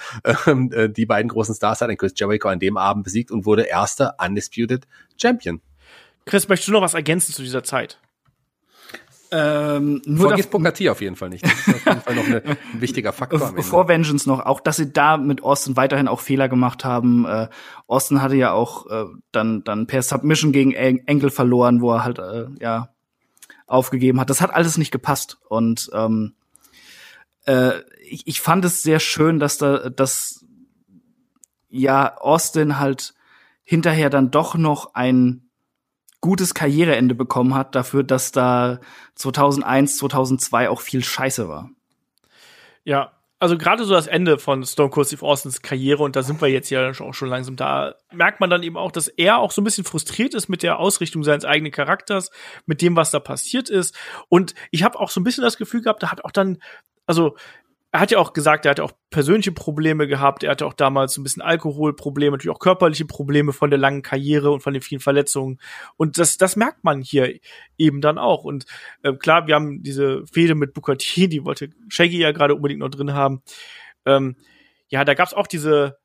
Ähm, 0.47 0.73
äh, 0.73 0.89
die 0.89 1.07
beiden 1.07 1.29
großen 1.29 1.55
Stars 1.55 1.81
hat 1.81 1.89
ein 1.89 1.97
Chris 1.97 2.15
Jericho 2.17 2.49
an 2.49 2.59
dem 2.59 2.77
Abend 2.77 3.05
besiegt 3.05 3.31
und 3.31 3.47
wurde 3.47 3.63
erster 3.63 4.17
Undisputed 4.19 4.89
Champion. 5.17 5.61
Chris, 6.27 6.49
möchtest 6.49 6.69
du 6.69 6.73
noch 6.73 6.83
was 6.83 6.95
ergänzen 6.95 7.33
zu 7.33 7.43
dieser 7.43 7.63
Zeit? 7.63 8.01
Ähm, 9.33 10.03
nur 10.07 10.29
Vergiss 10.29 10.49
Booker 10.49 10.75
T 10.75 10.91
auf 10.91 11.01
jeden 11.01 11.15
Fall 11.15 11.29
nicht. 11.29 11.45
Das 11.45 11.53
ist 11.53 11.69
auf 11.69 11.87
jeden 11.87 12.01
Fall 12.01 12.15
noch 12.17 12.25
eine, 12.25 12.43
ein 12.45 12.81
wichtiger 12.81 13.13
Faktor. 13.13 13.39
Vor 13.63 13.87
Vengeance 13.87 14.29
noch, 14.29 14.41
auch 14.41 14.61
dass 14.61 14.77
sie 14.77 14.93
da 14.93 15.17
mit 15.17 15.43
Austin 15.43 15.77
weiterhin 15.77 16.09
auch 16.09 16.21
Fehler 16.21 16.49
gemacht 16.49 16.85
haben. 16.85 17.27
Äh, 17.27 17.49
Austin 17.87 18.23
hatte 18.23 18.35
ja 18.35 18.53
auch 18.53 18.87
äh, 18.91 19.05
dann 19.31 19.63
dann 19.63 19.87
per 19.87 20.03
Submission 20.03 20.51
gegen 20.51 20.73
Engel 20.73 21.31
verloren, 21.31 21.81
wo 21.81 21.93
er 21.93 22.05
halt 22.05 22.19
äh, 22.19 22.47
ja 22.61 22.89
aufgegeben 23.67 24.19
hat. 24.19 24.31
Das 24.31 24.41
hat 24.41 24.53
alles 24.53 24.79
nicht 24.79 24.91
gepasst 24.91 25.39
und 25.49 25.91
ähm, 25.93 26.35
äh, 27.47 27.73
ich, 28.03 28.27
ich 28.27 28.41
fand 28.41 28.65
es 28.65 28.83
sehr 28.83 28.99
schön, 28.99 29.39
dass 29.39 29.59
da 29.59 29.91
dass 29.91 30.45
ja 31.69 32.17
Austin 32.19 32.81
halt 32.81 33.15
hinterher 33.63 34.11
dann 34.11 34.33
doch 34.33 34.57
noch 34.57 34.95
ein 34.95 35.50
gutes 36.21 36.55
Karriereende 36.55 37.15
bekommen 37.15 37.55
hat 37.55 37.75
dafür, 37.75 38.03
dass 38.03 38.33
da 38.33 38.81
2001, 39.15 39.97
2002 39.99 40.69
auch 40.69 40.81
viel 40.81 41.03
Scheiße 41.03 41.49
war. 41.49 41.71
Ja, 42.85 43.13
also 43.39 43.57
gerade 43.57 43.85
so 43.85 43.95
das 43.95 44.07
Ende 44.07 44.39
von 44.39 44.65
Stone 44.67 44.91
Cold 44.91 45.07
Steve 45.07 45.25
Austins 45.25 45.63
Karriere 45.63 46.03
und 46.03 46.15
da 46.15 46.23
sind 46.23 46.43
wir 46.43 46.49
jetzt 46.49 46.69
ja 46.69 46.91
auch 46.91 47.15
schon 47.15 47.31
langsam 47.31 47.57
da, 47.57 47.95
merkt 48.13 48.39
man 48.39 48.51
dann 48.51 48.63
eben 48.63 48.77
auch, 48.77 48.93
dass 48.93 49.09
er 49.09 49.39
auch 49.39 49.51
so 49.51 49.63
ein 49.63 49.65
bisschen 49.65 49.85
frustriert 49.85 50.35
ist 50.35 50.51
mit 50.51 50.63
der 50.63 50.79
Ausrichtung 50.79 51.25
seines 51.25 51.47
eigenen 51.47 51.73
Charakters, 51.73 52.31
mit 52.67 52.83
dem, 52.83 52.97
was 52.97 53.11
da 53.11 53.19
passiert 53.19 53.71
ist 53.71 53.97
und 54.29 54.55
ich 54.71 54.83
habe 54.83 55.01
auch 55.01 55.09
so 55.09 55.21
ein 55.21 55.25
bisschen 55.25 55.43
das 55.43 55.57
Gefühl 55.57 55.81
gehabt, 55.81 56.03
da 56.03 56.11
hat 56.11 56.23
auch 56.25 56.33
dann 56.33 56.59
also 57.07 57.35
er 57.93 58.01
hat 58.01 58.11
ja 58.13 58.19
auch 58.19 58.33
gesagt, 58.33 58.67
er 58.67 58.71
hatte 58.71 58.85
auch 58.85 58.93
persönliche 59.11 59.51
Probleme 59.51 60.07
gehabt. 60.07 60.45
Er 60.45 60.53
hatte 60.53 60.67
auch 60.67 60.75
damals 60.75 61.15
so 61.15 61.21
ein 61.21 61.25
bisschen 61.25 61.43
Alkoholprobleme, 61.43 62.33
natürlich 62.33 62.55
auch 62.55 62.61
körperliche 62.61 63.05
Probleme 63.05 63.53
von 63.53 63.71
der 63.71 63.81
langen 63.81 64.03
Karriere 64.03 64.53
und 64.53 64.61
von 64.61 64.73
den 64.73 64.83
vielen 64.83 65.01
Verletzungen. 65.01 65.59
Und 65.97 66.19
das, 66.19 66.37
das 66.37 66.55
merkt 66.55 66.85
man 66.85 67.03
hier 67.03 67.39
eben 67.79 68.01
dann 68.01 68.19
auch. 68.19 68.45
Und 68.45 68.67
äh, 69.03 69.13
klar, 69.15 69.49
wir 69.49 69.57
haben 69.57 69.83
diese 69.83 70.25
Fehde 70.27 70.55
mit 70.55 70.73
T, 70.99 71.27
die 71.27 71.45
wollte 71.45 71.71
Shaggy 71.89 72.19
ja 72.19 72.31
gerade 72.31 72.55
unbedingt 72.55 72.81
noch 72.81 72.91
drin 72.91 73.13
haben. 73.13 73.43
Ähm, 74.07 74.37
ja, 74.89 75.05
da 75.05 75.15
gab's 75.15 75.35
auch 75.35 75.49
diese 75.49 76.00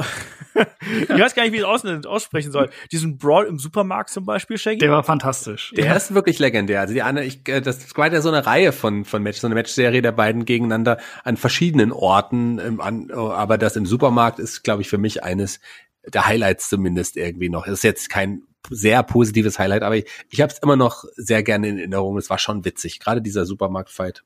ich 0.54 1.08
weiß 1.08 1.34
gar 1.34 1.44
nicht, 1.44 1.52
wie 1.52 1.58
ich 1.58 1.64
es 1.64 2.06
aussprechen 2.06 2.52
soll. 2.52 2.70
Diesen 2.92 3.18
Brawl 3.18 3.46
im 3.46 3.58
Supermarkt 3.58 4.10
zum 4.10 4.24
Beispiel, 4.24 4.58
Shaggy. 4.58 4.78
Der 4.78 4.90
war 4.90 5.04
fantastisch. 5.04 5.72
Der 5.76 5.86
ja. 5.86 5.94
ist 5.94 6.14
wirklich 6.14 6.38
legendär. 6.38 6.80
Also 6.80 6.94
die 6.94 7.02
eine, 7.02 7.24
ich, 7.24 7.48
äh, 7.48 7.60
das 7.60 7.96
war 7.96 8.12
ja 8.12 8.20
so 8.20 8.28
eine 8.28 8.46
Reihe 8.46 8.72
von, 8.72 9.04
von 9.04 9.22
Matches, 9.22 9.42
so 9.42 9.46
eine 9.46 9.54
Matchserie 9.54 10.02
der 10.02 10.12
beiden 10.12 10.44
gegeneinander 10.44 10.98
an 11.24 11.36
verschiedenen 11.36 11.92
Orten. 11.92 12.58
Im, 12.58 12.80
an, 12.80 13.10
aber 13.10 13.58
das 13.58 13.76
im 13.76 13.86
Supermarkt 13.86 14.38
ist, 14.38 14.62
glaube 14.62 14.82
ich, 14.82 14.88
für 14.88 14.98
mich 14.98 15.22
eines 15.22 15.60
der 16.06 16.26
Highlights 16.26 16.68
zumindest 16.68 17.16
irgendwie 17.16 17.48
noch. 17.48 17.66
Das 17.66 17.74
ist 17.74 17.84
jetzt 17.84 18.10
kein 18.10 18.42
sehr 18.68 19.02
positives 19.02 19.58
Highlight, 19.58 19.82
aber 19.82 19.96
ich, 19.96 20.06
ich 20.28 20.40
habe 20.40 20.52
es 20.52 20.58
immer 20.58 20.76
noch 20.76 21.04
sehr 21.16 21.42
gerne 21.42 21.68
in 21.68 21.78
Erinnerung. 21.78 22.18
Es 22.18 22.30
war 22.30 22.38
schon 22.38 22.64
witzig, 22.64 23.00
gerade 23.00 23.22
dieser 23.22 23.46
Supermarkt-Fight. 23.46 24.22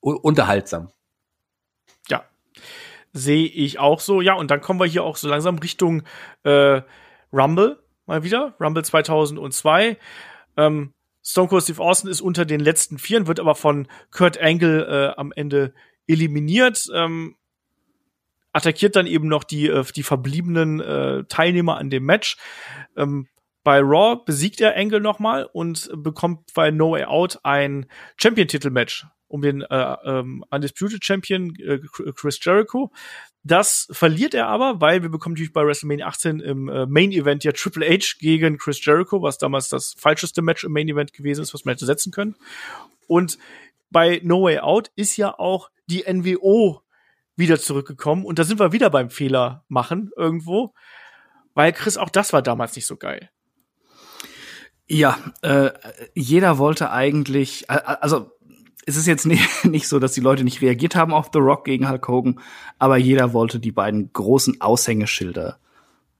Unterhaltsam. 0.00 0.90
Ja, 2.08 2.24
sehe 3.12 3.46
ich 3.46 3.78
auch 3.78 4.00
so. 4.00 4.20
Ja, 4.20 4.34
und 4.34 4.50
dann 4.50 4.60
kommen 4.60 4.80
wir 4.80 4.86
hier 4.86 5.04
auch 5.04 5.16
so 5.16 5.28
langsam 5.28 5.58
Richtung 5.58 6.02
äh, 6.44 6.82
Rumble 7.32 7.82
mal 8.06 8.22
wieder. 8.22 8.54
Rumble 8.60 8.84
2002. 8.84 9.96
Ähm, 10.56 10.92
Stone 11.24 11.48
Cold 11.48 11.62
Steve 11.62 11.82
Austin 11.82 12.10
ist 12.10 12.20
unter 12.20 12.44
den 12.44 12.60
letzten 12.60 12.98
Vieren, 12.98 13.26
wird 13.26 13.40
aber 13.40 13.54
von 13.54 13.86
Kurt 14.10 14.40
Angle 14.40 14.84
äh, 15.14 15.18
am 15.18 15.32
Ende 15.32 15.72
eliminiert. 16.06 16.84
Ähm, 16.92 17.36
attackiert 18.52 18.96
dann 18.96 19.06
eben 19.06 19.28
noch 19.28 19.44
die, 19.44 19.68
äh, 19.68 19.84
die 19.94 20.02
verbliebenen 20.02 20.80
äh, 20.80 21.24
Teilnehmer 21.24 21.78
an 21.78 21.90
dem 21.90 22.04
Match. 22.04 22.36
Ähm, 22.96 23.28
bei 23.64 23.80
Raw 23.80 24.20
besiegt 24.24 24.60
er 24.60 24.76
Angle 24.76 25.00
nochmal 25.00 25.48
und 25.52 25.90
bekommt 25.94 26.52
bei 26.54 26.70
No 26.70 26.92
Way 26.92 27.04
Out 27.04 27.40
ein 27.42 27.86
Champion-Titel-Match 28.16 29.06
um 29.32 29.40
den 29.40 29.62
äh, 29.62 29.96
ähm, 30.04 30.44
Undisputed 30.50 31.02
Champion 31.02 31.56
äh, 31.56 31.80
Chris 32.14 32.38
Jericho. 32.42 32.92
Das 33.42 33.88
verliert 33.90 34.34
er 34.34 34.48
aber, 34.48 34.80
weil 34.82 35.02
wir 35.02 35.08
bekommen 35.08 35.34
natürlich 35.34 35.54
bei 35.54 35.64
WrestleMania 35.64 36.06
18 36.06 36.40
im 36.40 36.68
äh, 36.68 36.84
Main 36.84 37.12
Event 37.12 37.42
ja 37.42 37.52
Triple 37.52 37.88
H 37.88 38.18
gegen 38.20 38.58
Chris 38.58 38.84
Jericho, 38.84 39.22
was 39.22 39.38
damals 39.38 39.70
das 39.70 39.94
falscheste 39.98 40.42
Match 40.42 40.64
im 40.64 40.72
Main 40.72 40.88
Event 40.88 41.14
gewesen 41.14 41.40
ist, 41.40 41.54
was 41.54 41.64
man 41.64 41.74
hätte 41.74 41.86
setzen 41.86 42.12
können. 42.12 42.36
Und 43.08 43.38
bei 43.90 44.20
No 44.22 44.42
Way 44.42 44.58
Out 44.58 44.90
ist 44.96 45.16
ja 45.16 45.38
auch 45.38 45.70
die 45.86 46.04
NWO 46.06 46.82
wieder 47.34 47.58
zurückgekommen 47.58 48.26
und 48.26 48.38
da 48.38 48.44
sind 48.44 48.60
wir 48.60 48.72
wieder 48.72 48.90
beim 48.90 49.08
Fehler 49.08 49.64
machen 49.68 50.10
irgendwo, 50.14 50.74
weil 51.54 51.72
Chris 51.72 51.96
auch 51.96 52.10
das 52.10 52.34
war 52.34 52.42
damals 52.42 52.76
nicht 52.76 52.86
so 52.86 52.96
geil. 52.96 53.30
Ja, 54.92 55.16
äh, 55.40 55.70
jeder 56.12 56.58
wollte 56.58 56.90
eigentlich, 56.90 57.70
also 57.70 58.30
es 58.84 58.98
ist 58.98 59.06
jetzt 59.06 59.24
nicht, 59.24 59.64
nicht 59.64 59.88
so, 59.88 59.98
dass 59.98 60.12
die 60.12 60.20
Leute 60.20 60.44
nicht 60.44 60.60
reagiert 60.60 60.96
haben 60.96 61.14
auf 61.14 61.30
The 61.32 61.38
Rock 61.38 61.64
gegen 61.64 61.88
Hulk 61.88 62.06
Hogan, 62.06 62.40
aber 62.78 62.98
jeder 62.98 63.32
wollte 63.32 63.58
die 63.58 63.72
beiden 63.72 64.12
großen 64.12 64.60
Aushängeschilder 64.60 65.56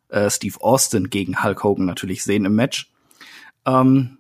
äh, 0.09 0.31
Steve 0.31 0.57
Austin 0.63 1.11
gegen 1.11 1.45
Hulk 1.45 1.63
Hogan 1.63 1.85
natürlich 1.85 2.25
sehen 2.25 2.47
im 2.47 2.55
Match. 2.55 2.91
Ähm, 3.67 4.17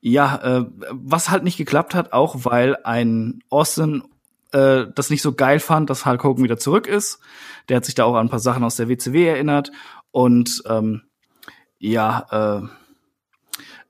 ja, 0.00 0.34
äh, 0.42 0.66
was 0.90 1.30
halt 1.30 1.44
nicht 1.44 1.56
geklappt 1.56 1.94
hat, 1.94 2.12
auch 2.12 2.44
weil 2.44 2.74
ein 2.82 3.44
Austin 3.50 4.02
äh, 4.50 4.86
das 4.92 5.10
nicht 5.10 5.22
so 5.22 5.32
geil 5.32 5.60
fand, 5.60 5.90
dass 5.90 6.06
Hulk 6.06 6.24
Hogan 6.24 6.42
wieder 6.42 6.58
zurück 6.58 6.88
ist. 6.88 7.20
Der 7.68 7.76
hat 7.76 7.84
sich 7.84 7.94
da 7.94 8.02
auch 8.02 8.16
an 8.16 8.26
ein 8.26 8.30
paar 8.30 8.40
Sachen 8.40 8.64
aus 8.64 8.74
der 8.74 8.88
WCW 8.88 9.28
erinnert 9.28 9.70
und 10.10 10.60
ähm, 10.66 11.02
ja, 11.78 12.62
äh, 12.64 12.79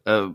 äh, 0.05 0.29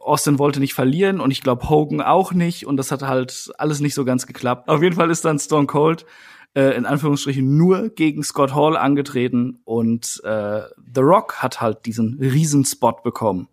Austin 0.00 0.38
wollte 0.38 0.60
nicht 0.60 0.74
verlieren 0.74 1.20
und 1.20 1.30
ich 1.30 1.42
glaube 1.42 1.68
Hogan 1.68 2.00
auch 2.00 2.32
nicht 2.32 2.66
und 2.66 2.76
das 2.76 2.92
hat 2.92 3.02
halt 3.02 3.52
alles 3.58 3.80
nicht 3.80 3.94
so 3.94 4.04
ganz 4.04 4.26
geklappt. 4.26 4.68
Auf 4.68 4.82
jeden 4.82 4.96
Fall 4.96 5.10
ist 5.10 5.24
dann 5.24 5.38
Stone 5.38 5.66
Cold 5.66 6.06
äh, 6.54 6.76
in 6.76 6.86
Anführungsstrichen 6.86 7.56
nur 7.56 7.88
gegen 7.90 8.22
Scott 8.22 8.54
Hall 8.54 8.76
angetreten 8.76 9.60
und 9.64 10.20
äh, 10.24 10.62
The 10.94 11.00
Rock 11.00 11.42
hat 11.42 11.60
halt 11.60 11.86
diesen 11.86 12.18
Riesenspot 12.20 13.02
bekommen 13.02 13.48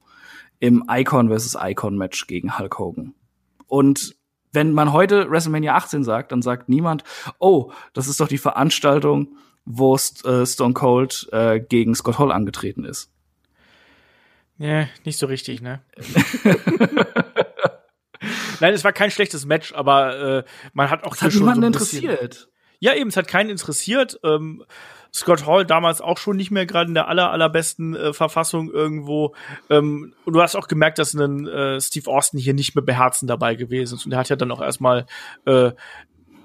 im 0.59 0.83
Icon 0.89 1.29
vs. 1.29 1.57
Icon 1.59 1.97
Match 1.97 2.27
gegen 2.27 2.59
Hulk 2.59 2.77
Hogan. 2.77 3.15
Und 3.67 4.15
wenn 4.51 4.73
man 4.73 4.93
heute 4.93 5.29
WrestleMania 5.29 5.75
18 5.75 6.03
sagt, 6.03 6.31
dann 6.31 6.41
sagt 6.41 6.69
niemand, 6.69 7.03
oh, 7.39 7.71
das 7.93 8.07
ist 8.07 8.19
doch 8.19 8.27
die 8.27 8.37
Veranstaltung, 8.37 9.37
wo 9.65 9.95
äh, 9.95 10.45
Stone 10.45 10.73
Cold 10.73 11.29
äh, 11.31 11.59
gegen 11.59 11.95
Scott 11.95 12.19
Hall 12.19 12.31
angetreten 12.31 12.83
ist. 12.83 13.11
Ja, 14.59 14.87
nicht 15.05 15.17
so 15.17 15.25
richtig, 15.25 15.61
ne? 15.61 15.81
Nein, 18.59 18.73
es 18.73 18.83
war 18.83 18.91
kein 18.91 19.09
schlechtes 19.09 19.45
Match, 19.45 19.73
aber 19.73 20.39
äh, 20.39 20.43
man 20.73 20.89
hat 20.89 21.05
auch 21.05 21.15
das 21.15 21.21
hat 21.21 21.33
niemanden 21.33 21.61
so 21.61 21.67
interessiert. 21.67 22.49
Ja, 22.79 22.93
eben, 22.93 23.09
es 23.09 23.17
hat 23.17 23.27
keinen 23.27 23.49
interessiert. 23.49 24.19
Ähm, 24.23 24.65
Scott 25.13 25.45
Hall 25.45 25.65
damals 25.65 26.01
auch 26.01 26.17
schon 26.17 26.37
nicht 26.37 26.51
mehr 26.51 26.65
gerade 26.65 26.89
in 26.89 26.93
der 26.93 27.07
aller 27.07 27.31
allerbesten 27.31 27.95
äh, 27.95 28.13
Verfassung 28.13 28.69
irgendwo. 28.69 29.33
Ähm, 29.69 30.13
und 30.25 30.33
du 30.33 30.41
hast 30.41 30.55
auch 30.55 30.67
gemerkt, 30.67 30.99
dass 30.99 31.13
ein 31.13 31.47
äh, 31.47 31.79
Steve 31.79 32.11
Austin 32.11 32.39
hier 32.39 32.53
nicht 32.53 32.75
mehr 32.75 32.83
beherzen 32.83 33.27
dabei 33.27 33.55
gewesen 33.55 33.95
ist. 33.95 34.05
Und 34.05 34.11
er 34.11 34.19
hat 34.19 34.29
ja 34.29 34.35
dann 34.35 34.51
auch 34.51 34.61
erstmal 34.61 35.05
äh, 35.45 35.71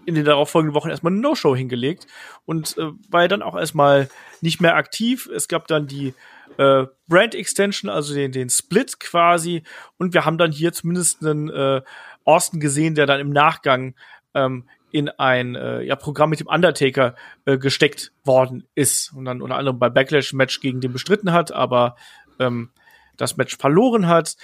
in 0.07 0.15
den 0.15 0.25
darauffolgenden 0.25 0.75
Wochen 0.75 0.91
erstmal 0.91 1.13
eine 1.13 1.21
No-Show 1.21 1.57
hingelegt 1.57 2.07
und 2.45 2.77
äh, 2.79 2.91
war 3.11 3.23
ja 3.23 3.29
dann 3.29 3.43
auch 3.43 3.57
erstmal 3.57 4.09
nicht 4.41 4.61
mehr 4.61 4.77
aktiv. 4.77 5.29
Es 5.35 5.49
gab 5.49 5.67
dann 5.67 5.87
die 5.87 6.15
äh, 6.59 6.85
Brand 7.09 7.35
Extension, 7.35 7.91
also 7.91 8.15
den, 8.15 8.33
den 8.33 8.49
Split 8.49 9.01
quasi. 9.01 9.63
Und 9.99 10.15
wir 10.15 10.25
haben 10.25 10.39
dann 10.39 10.53
hier 10.53 10.73
zumindest 10.73 11.25
einen 11.25 11.51
äh, 11.51 11.83
Austin 12.25 12.61
gesehen, 12.61 12.95
der 12.95 13.07
dann 13.07 13.21
im 13.21 13.31
Nachgang 13.31 13.95
ähm, 14.35 14.69
in 14.91 15.09
ein 15.09 15.57
äh, 15.57 15.83
ja, 15.83 15.97
Programm 15.97 16.31
mit 16.31 16.41
dem 16.41 16.47
Undertaker 16.47 17.17
äh, 17.47 17.59
gesteckt 17.59 18.13
worden 18.23 18.67
ist 18.75 19.13
und 19.13 19.25
dann 19.25 19.43
unter 19.43 19.57
anderem 19.57 19.79
bei 19.79 19.91
Backlash 19.91 20.33
Match 20.33 20.61
gegen 20.61 20.81
den 20.81 20.93
bestritten 20.93 21.33
hat, 21.33 21.51
aber 21.51 21.97
ähm, 22.39 22.71
das 23.17 23.37
Match 23.37 23.57
verloren 23.57 24.07
hat. 24.07 24.37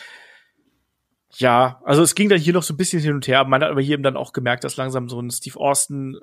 Ja, 1.35 1.81
also 1.85 2.03
es 2.03 2.17
ging 2.17 2.29
dann 2.29 2.41
hier 2.41 2.53
noch 2.53 2.65
so 2.65 2.75
ein 2.75 2.77
bisschen 2.77 3.01
hin 3.01 3.15
und 3.15 3.29
her. 3.29 3.45
Man 3.45 3.63
hat 3.63 3.71
aber 3.71 3.81
hier 3.81 3.95
eben 3.95 4.03
dann 4.03 4.17
auch 4.17 4.33
gemerkt, 4.33 4.65
dass 4.65 4.77
langsam 4.77 5.09
so 5.09 5.21
ein 5.21 5.31
Steve 5.31 5.59
Austin 5.59 6.19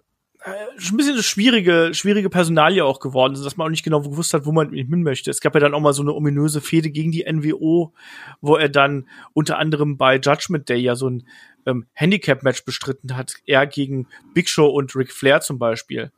ein 0.45 0.97
bisschen 0.97 1.13
eine 1.13 1.23
schwierige, 1.23 1.89
schwierige 1.93 2.29
Personalie 2.29 2.85
auch 2.85 2.99
geworden 2.99 3.33
ist, 3.33 3.43
dass 3.43 3.57
man 3.57 3.67
auch 3.67 3.71
nicht 3.71 3.83
genau 3.83 4.01
gewusst 4.01 4.33
hat, 4.33 4.45
wo 4.45 4.51
man 4.51 4.71
hin 4.71 5.03
möchte. 5.03 5.31
Es 5.31 5.41
gab 5.41 5.55
ja 5.55 5.59
dann 5.59 5.73
auch 5.73 5.79
mal 5.79 5.93
so 5.93 6.03
eine 6.03 6.13
ominöse 6.13 6.61
Fehde 6.61 6.89
gegen 6.89 7.11
die 7.11 7.25
NWO, 7.31 7.93
wo 8.39 8.55
er 8.55 8.69
dann 8.69 9.07
unter 9.33 9.57
anderem 9.57 9.97
bei 9.97 10.17
Judgment 10.17 10.69
Day 10.69 10.77
ja 10.77 10.95
so 10.95 11.09
ein 11.09 11.27
ähm, 11.65 11.85
Handicap-Match 11.93 12.65
bestritten 12.65 13.17
hat. 13.17 13.35
Er 13.45 13.67
gegen 13.67 14.07
Big 14.33 14.47
Show 14.47 14.67
und 14.67 14.95
Ric 14.95 15.11
Flair 15.11 15.41
zum 15.41 15.59
Beispiel. 15.59 16.11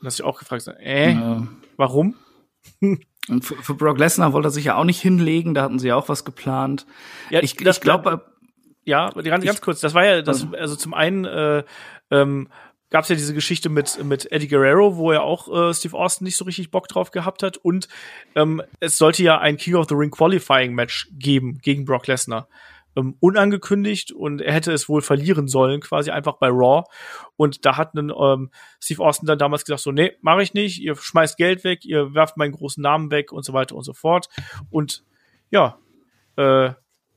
Und 0.00 0.06
hast 0.06 0.20
du 0.20 0.24
auch 0.24 0.38
gefragt, 0.38 0.68
äh, 0.80 1.12
ja. 1.12 1.46
warum? 1.76 2.14
Und 3.28 3.44
für, 3.44 3.54
für 3.54 3.74
Brock 3.74 3.98
Lesnar 3.98 4.32
wollte 4.32 4.48
er 4.48 4.50
sich 4.50 4.64
ja 4.64 4.74
auch 4.74 4.82
nicht 4.82 5.00
hinlegen, 5.00 5.54
da 5.54 5.62
hatten 5.62 5.78
sie 5.78 5.86
ja 5.86 5.94
auch 5.94 6.08
was 6.08 6.24
geplant. 6.24 6.86
Ja, 7.30 7.40
ich, 7.40 7.60
ich 7.60 7.80
glaube, 7.80 8.24
ja, 8.84 9.10
ganz, 9.10 9.44
ganz 9.44 9.60
kurz, 9.60 9.80
das 9.80 9.94
war 9.94 10.04
ja, 10.04 10.22
das, 10.22 10.44
also 10.52 10.74
zum 10.74 10.92
einen 10.92 11.24
äh, 11.24 11.62
ähm, 12.10 12.48
gab 12.92 13.04
es 13.04 13.08
ja 13.08 13.16
diese 13.16 13.34
Geschichte 13.34 13.70
mit, 13.70 14.04
mit 14.04 14.30
Eddie 14.30 14.48
Guerrero, 14.48 14.96
wo 14.96 15.10
er 15.10 15.22
auch 15.22 15.48
äh, 15.48 15.74
Steve 15.74 15.96
Austin 15.96 16.26
nicht 16.26 16.36
so 16.36 16.44
richtig 16.44 16.70
Bock 16.70 16.88
drauf 16.88 17.10
gehabt 17.10 17.42
hat. 17.42 17.56
Und 17.56 17.88
ähm, 18.36 18.62
es 18.80 18.98
sollte 18.98 19.22
ja 19.22 19.38
ein 19.38 19.56
King 19.56 19.76
of 19.76 19.88
the 19.88 19.94
Ring 19.94 20.10
Qualifying 20.10 20.74
Match 20.74 21.08
geben 21.12 21.58
gegen 21.62 21.86
Brock 21.86 22.06
Lesnar. 22.06 22.48
Ähm, 22.94 23.16
unangekündigt 23.20 24.12
und 24.12 24.42
er 24.42 24.52
hätte 24.52 24.70
es 24.70 24.86
wohl 24.86 25.00
verlieren 25.00 25.48
sollen, 25.48 25.80
quasi 25.80 26.10
einfach 26.10 26.34
bei 26.34 26.48
Raw. 26.48 26.84
Und 27.36 27.64
da 27.64 27.78
hat 27.78 27.94
ein, 27.94 28.12
ähm, 28.14 28.50
Steve 28.78 29.02
Austin 29.02 29.26
dann 29.26 29.38
damals 29.38 29.64
gesagt, 29.64 29.80
so, 29.80 29.90
nee, 29.90 30.12
mache 30.20 30.42
ich 30.42 30.52
nicht, 30.52 30.78
ihr 30.78 30.94
schmeißt 30.94 31.38
Geld 31.38 31.64
weg, 31.64 31.86
ihr 31.86 32.12
werft 32.12 32.36
meinen 32.36 32.52
großen 32.52 32.82
Namen 32.82 33.10
weg 33.10 33.32
und 33.32 33.46
so 33.46 33.54
weiter 33.54 33.74
und 33.74 33.84
so 33.84 33.94
fort. 33.94 34.28
Und 34.70 35.02
ja, 35.50 35.78
äh, 36.36 36.72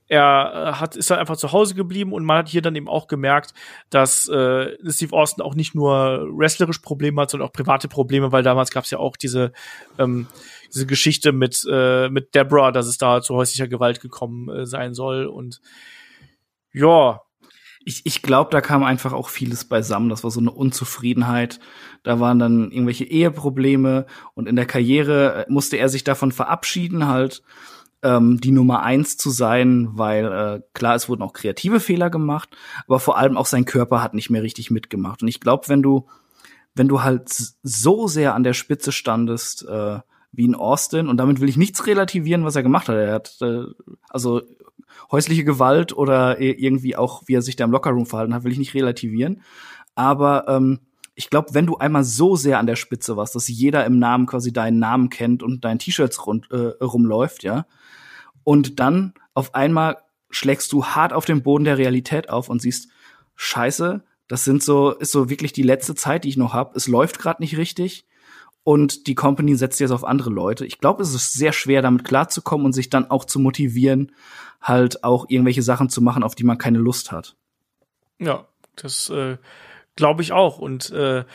er 0.08 0.54
äh, 0.54 0.74
hat, 0.80 0.96
ist 0.96 1.10
dann 1.10 1.20
einfach 1.20 1.38
zu 1.38 1.52
Hause 1.52 1.76
geblieben 1.76 2.14
und 2.14 2.26
man 2.26 2.40
hat 2.40 2.50
hier 2.50 2.62
dann 2.62 2.76
eben 2.76 2.88
auch 2.88 3.08
gemerkt, 3.08 3.54
dass 3.90 4.28
äh, 4.28 4.78
Steve 4.88 5.16
Austin 5.16 5.44
auch 5.44 5.56
nicht 5.56 5.74
nur 5.74 6.28
wrestlerisch 6.32 6.80
Probleme 6.80 7.22
hat, 7.22 7.32
sondern 7.32 7.50
auch 7.50 7.54
private 7.54 7.88
Probleme, 7.88 8.32
weil 8.32 8.44
damals 8.44 8.72
gab 8.72 8.84
es 8.84 8.92
ja 8.92 9.00
auch 9.00 9.18
diese, 9.18 9.52
ähm, 9.98 10.28
diese 10.74 10.86
Geschichte 10.86 11.32
mit, 11.32 11.66
äh, 11.70 12.10
mit 12.10 12.36
Deborah, 12.36 12.72
dass 12.72 12.88
es 12.88 12.98
da 12.98 13.22
zu 13.22 13.36
häuslicher 13.36 13.68
Gewalt 13.68 14.00
gekommen 14.00 14.50
äh, 14.50 14.66
sein 14.66 14.94
soll 14.94 15.26
und 15.26 15.62
ja. 16.74 17.22
Ich, 17.88 18.04
ich 18.04 18.24
glaube, 18.24 18.50
da 18.50 18.62
kam 18.62 18.84
einfach 18.84 19.14
auch 19.14 19.30
vieles 19.30 19.66
beisammen. 19.66 20.10
Das 20.10 20.24
war 20.24 20.32
so 20.32 20.40
eine 20.40 20.50
Unzufriedenheit. 20.50 21.60
Da 22.02 22.20
waren 22.20 22.40
dann 22.40 22.72
irgendwelche 22.72 23.04
Eheprobleme 23.04 24.08
und 24.34 24.50
in 24.50 24.56
der 24.56 24.66
Karriere 24.66 25.46
äh, 25.46 25.52
musste 25.52 25.78
er 25.78 25.88
sich 25.88 26.04
davon 26.04 26.32
verabschieden 26.32 27.08
halt 27.08 27.44
ähm, 28.06 28.40
die 28.40 28.52
Nummer 28.52 28.84
eins 28.84 29.18
zu 29.18 29.32
sein, 29.32 29.90
weil 29.94 30.26
äh, 30.26 30.62
klar, 30.74 30.96
es 30.96 31.10
wurden 31.10 31.24
auch 31.24 31.34
kreative 31.34 31.80
Fehler 31.80 32.12
gemacht, 32.12 32.56
aber 32.86 33.00
vor 33.00 33.18
allem 33.18 33.36
auch 33.36 33.48
sein 33.48 33.66
Körper 33.66 34.04
hat 34.04 34.14
nicht 34.14 34.30
mehr 34.30 34.44
richtig 34.44 34.70
mitgemacht. 34.70 35.24
Und 35.24 35.28
ich 35.28 35.40
glaube, 35.40 35.68
wenn 35.68 35.82
du, 35.82 36.06
wenn 36.76 36.88
du 36.88 37.02
halt 37.02 37.30
so 37.64 38.08
sehr 38.08 38.36
an 38.36 38.44
der 38.44 38.54
Spitze 38.54 38.92
standest, 38.92 39.68
äh, 39.68 40.00
wie 40.32 40.46
in 40.46 40.56
Austin, 40.56 41.08
und 41.08 41.18
damit 41.18 41.42
will 41.42 41.50
ich 41.50 41.58
nichts 41.58 41.88
relativieren, 41.88 42.46
was 42.46 42.56
er 42.56 42.64
gemacht 42.64 42.90
hat. 42.90 42.96
Er 42.96 43.14
hat 43.14 43.38
äh, 43.42 43.64
also 44.10 44.42
häusliche 45.12 45.44
Gewalt 45.44 45.96
oder 45.98 46.40
irgendwie 46.40 46.96
auch, 46.96 47.24
wie 47.26 47.36
er 47.36 47.42
sich 47.42 47.56
da 47.56 47.64
im 47.64 47.72
Lockerroom 47.72 48.06
verhalten 48.06 48.36
hat, 48.36 48.44
will 48.44 48.52
ich 48.52 48.60
nicht 48.60 48.74
relativieren. 48.76 49.42
Aber 49.96 50.48
ähm, 50.48 50.80
ich 51.16 51.30
glaube, 51.30 51.54
wenn 51.54 51.66
du 51.66 51.78
einmal 51.78 52.04
so 52.04 52.36
sehr 52.36 52.60
an 52.60 52.68
der 52.68 52.76
Spitze 52.76 53.18
warst, 53.18 53.36
dass 53.36 53.48
jeder 53.48 53.86
im 53.86 53.98
Namen 53.98 54.26
quasi 54.26 54.52
deinen 54.52 54.80
Namen 54.80 55.10
kennt 55.10 55.42
und 55.42 55.64
dein 55.64 55.80
T-Shirts 55.80 56.20
äh, 56.52 56.84
rumläuft, 56.84 57.44
ja, 57.44 57.66
und 58.46 58.80
dann 58.80 59.14
auf 59.34 59.54
einmal 59.54 59.98
schlägst 60.30 60.72
du 60.72 60.86
hart 60.86 61.12
auf 61.12 61.26
den 61.26 61.44
Boden 61.44 61.66
der 61.66 61.78
Realität 61.78 62.30
auf 62.30 62.48
und 62.48 62.62
siehst, 62.62 62.90
scheiße, 63.36 64.04
das 64.30 64.46
sind 64.46 64.64
so, 64.64 64.92
ist 64.92 65.12
so 65.12 65.30
wirklich 65.30 65.52
die 65.52 65.64
letzte 65.64 65.96
Zeit, 65.96 66.24
die 66.24 66.30
ich 66.30 66.38
noch 66.38 66.54
habe. 66.54 66.76
Es 66.76 66.88
läuft 66.88 67.20
gerade 67.20 67.42
nicht 67.42 67.58
richtig 67.58 68.06
und 68.64 69.08
die 69.08 69.16
Company 69.16 69.56
setzt 69.56 69.80
jetzt 69.80 69.92
auf 69.92 70.06
andere 70.06 70.30
Leute. 70.30 70.66
Ich 70.66 70.80
glaube, 70.80 71.04
es 71.04 71.14
ist 71.14 71.34
sehr 71.34 71.54
schwer, 71.54 71.82
damit 71.82 72.06
klarzukommen 72.06 72.66
und 72.66 72.74
sich 72.74 72.90
dann 72.90 73.12
auch 73.12 73.26
zu 73.26 73.40
motivieren, 73.40 74.14
halt 74.62 75.04
auch 75.04 75.26
irgendwelche 75.28 75.62
Sachen 75.62 75.90
zu 75.90 76.02
machen, 76.02 76.24
auf 76.24 76.36
die 76.36 76.44
man 76.44 76.58
keine 76.58 76.80
Lust 76.80 77.12
hat. 77.12 77.36
Ja, 78.20 78.48
das 78.76 79.10
äh, 79.10 79.38
glaube 79.96 80.22
ich 80.22 80.32
auch. 80.32 80.60
Und 80.60 80.92
äh, 80.92 81.26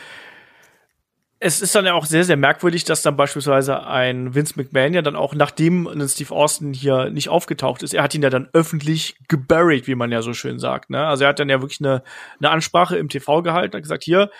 es 1.42 1.62
ist 1.62 1.74
dann 1.74 1.86
ja 1.86 1.94
auch 1.94 2.04
sehr, 2.04 2.24
sehr 2.24 2.36
merkwürdig, 2.36 2.84
dass 2.84 3.00
dann 3.00 3.16
beispielsweise 3.16 3.86
ein 3.86 4.34
Vince 4.34 4.54
McMahon 4.56 4.92
ja 4.92 5.00
dann 5.00 5.16
auch, 5.16 5.34
nachdem 5.34 5.86
ein 5.86 6.06
Steve 6.06 6.34
Austin 6.34 6.74
hier 6.74 7.08
nicht 7.08 7.30
aufgetaucht 7.30 7.82
ist, 7.82 7.94
er 7.94 8.02
hat 8.02 8.14
ihn 8.14 8.22
ja 8.22 8.28
dann 8.28 8.50
öffentlich 8.52 9.16
geburied, 9.26 9.86
wie 9.86 9.94
man 9.94 10.12
ja 10.12 10.20
so 10.20 10.34
schön 10.34 10.58
sagt. 10.58 10.90
Ne? 10.90 11.06
Also 11.06 11.24
er 11.24 11.30
hat 11.30 11.38
dann 11.38 11.48
ja 11.48 11.62
wirklich 11.62 11.80
eine, 11.80 12.02
eine 12.38 12.50
Ansprache 12.50 12.98
im 12.98 13.08
TV 13.08 13.40
gehalten, 13.40 13.74
hat 13.74 13.82
gesagt, 13.82 14.04
hier, 14.04 14.30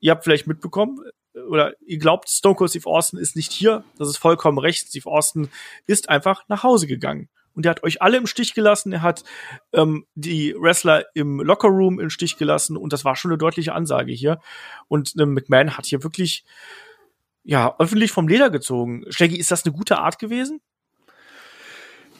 ihr 0.00 0.10
habt 0.10 0.22
vielleicht 0.22 0.46
mitbekommen, 0.46 1.00
oder 1.48 1.72
ihr 1.86 1.98
glaubt, 1.98 2.28
Stone 2.28 2.56
Cold 2.56 2.70
Steve 2.70 2.86
Austin 2.86 3.18
ist 3.18 3.36
nicht 3.36 3.52
hier, 3.52 3.82
das 3.98 4.08
ist 4.08 4.18
vollkommen 4.18 4.58
recht. 4.58 4.88
Steve 4.88 5.10
Austin 5.10 5.48
ist 5.86 6.10
einfach 6.10 6.44
nach 6.48 6.62
Hause 6.62 6.86
gegangen. 6.86 7.30
Und 7.54 7.66
er 7.66 7.70
hat 7.70 7.82
euch 7.82 8.00
alle 8.02 8.16
im 8.16 8.26
Stich 8.26 8.54
gelassen. 8.54 8.92
Er 8.92 9.02
hat 9.02 9.24
ähm, 9.72 10.06
die 10.14 10.54
Wrestler 10.58 11.04
im 11.14 11.40
Lockerroom 11.40 12.00
im 12.00 12.10
Stich 12.10 12.36
gelassen. 12.36 12.76
Und 12.76 12.92
das 12.92 13.04
war 13.04 13.16
schon 13.16 13.30
eine 13.30 13.38
deutliche 13.38 13.74
Ansage 13.74 14.12
hier. 14.12 14.40
Und 14.88 15.14
äh, 15.18 15.26
McMahon 15.26 15.76
hat 15.76 15.86
hier 15.86 16.02
wirklich, 16.02 16.44
ja, 17.44 17.74
öffentlich 17.78 18.12
vom 18.12 18.28
Leder 18.28 18.50
gezogen. 18.50 19.04
Shaggy, 19.10 19.36
ist 19.36 19.50
das 19.50 19.64
eine 19.64 19.74
gute 19.74 19.98
Art 19.98 20.18
gewesen? 20.18 20.60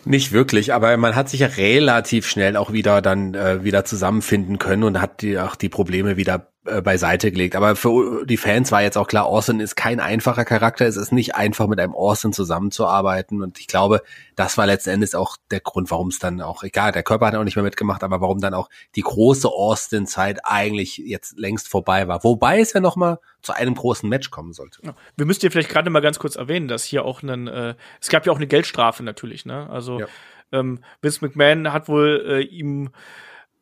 Nicht 0.05 0.33
wirklich, 0.33 0.73
aber 0.73 0.97
man 0.97 1.15
hat 1.15 1.29
sich 1.29 1.41
ja 1.41 1.47
relativ 1.47 2.27
schnell 2.27 2.57
auch 2.57 2.73
wieder 2.73 3.03
dann 3.03 3.35
äh, 3.35 3.65
wieder 3.65 3.85
zusammenfinden 3.85 4.59
können 4.59 4.83
und 4.83 5.01
hat 5.01 5.21
die, 5.21 5.39
auch 5.39 5.57
die 5.57 5.69
Probleme 5.69 6.17
wieder 6.17 6.50
äh, 6.67 6.83
beiseite 6.83 7.33
gelegt. 7.33 7.57
Aber 7.57 7.75
für 7.75 8.27
die 8.27 8.37
Fans 8.37 8.71
war 8.71 8.83
jetzt 8.83 8.99
auch 8.99 9.07
klar, 9.07 9.25
Austin 9.25 9.61
ist 9.61 9.77
kein 9.77 9.99
einfacher 9.99 10.45
Charakter. 10.45 10.87
Es 10.87 10.97
ist 10.97 11.11
nicht 11.11 11.35
einfach, 11.35 11.67
mit 11.69 11.81
einem 11.81 11.95
Austin 11.95 12.35
zusammenzuarbeiten. 12.35 13.43
Und 13.43 13.59
ich 13.59 13.67
glaube, 13.67 14.03
das 14.37 14.59
war 14.59 14.67
letzten 14.67 14.91
Endes 14.91 15.15
auch 15.15 15.39
der 15.51 15.61
Grund, 15.61 15.91
warum 15.91 16.09
es 16.09 16.19
dann 16.19 16.43
auch, 16.43 16.63
egal, 16.63 16.93
der 16.93 17.03
Körper 17.03 17.29
hat 17.29 17.35
auch 17.35 17.45
nicht 17.45 17.57
mehr 17.57 17.65
mitgemacht, 17.65 18.05
aber 18.05 18.21
warum 18.21 18.43
dann 18.43 18.53
auch 18.53 18.69
die 18.95 19.01
große 19.01 19.49
Austin-Zeit 19.49 20.41
eigentlich 20.45 20.99
jetzt 20.99 21.39
längst 21.39 21.67
vorbei 21.67 22.09
war. 22.09 22.25
Wobei 22.25 22.61
es 22.61 22.75
ja 22.75 22.81
noch 22.81 22.97
mal 22.97 23.21
zu 23.41 23.55
einem 23.55 23.75
großen 23.75 24.07
Match 24.07 24.31
kommen 24.31 24.53
sollte. 24.53 24.81
Ja. 24.85 24.95
Wir 25.17 25.25
müssten 25.25 25.47
ja 25.47 25.51
vielleicht 25.51 25.71
gerade 25.71 25.89
mal 25.89 26.01
ganz 26.01 26.19
kurz 26.19 26.37
erwähnen, 26.37 26.69
dass 26.69 26.85
hier 26.85 27.07
auch 27.07 27.23
einen, 27.23 27.47
äh, 27.49 27.75
es 28.03 28.11
gab 28.11 28.27
ja 28.27 28.33
auch 28.33 28.37
eine 28.37 28.47
Geldstrafe 28.47 29.03
natürlich, 29.03 29.47
ne? 29.47 29.67
Also 29.71 30.01
ja. 30.01 30.07
ähm, 30.53 30.81
Vince 31.01 31.25
McMahon 31.25 31.73
hat 31.73 31.89
wohl 31.89 32.23
äh, 32.29 32.41
ihm 32.43 32.91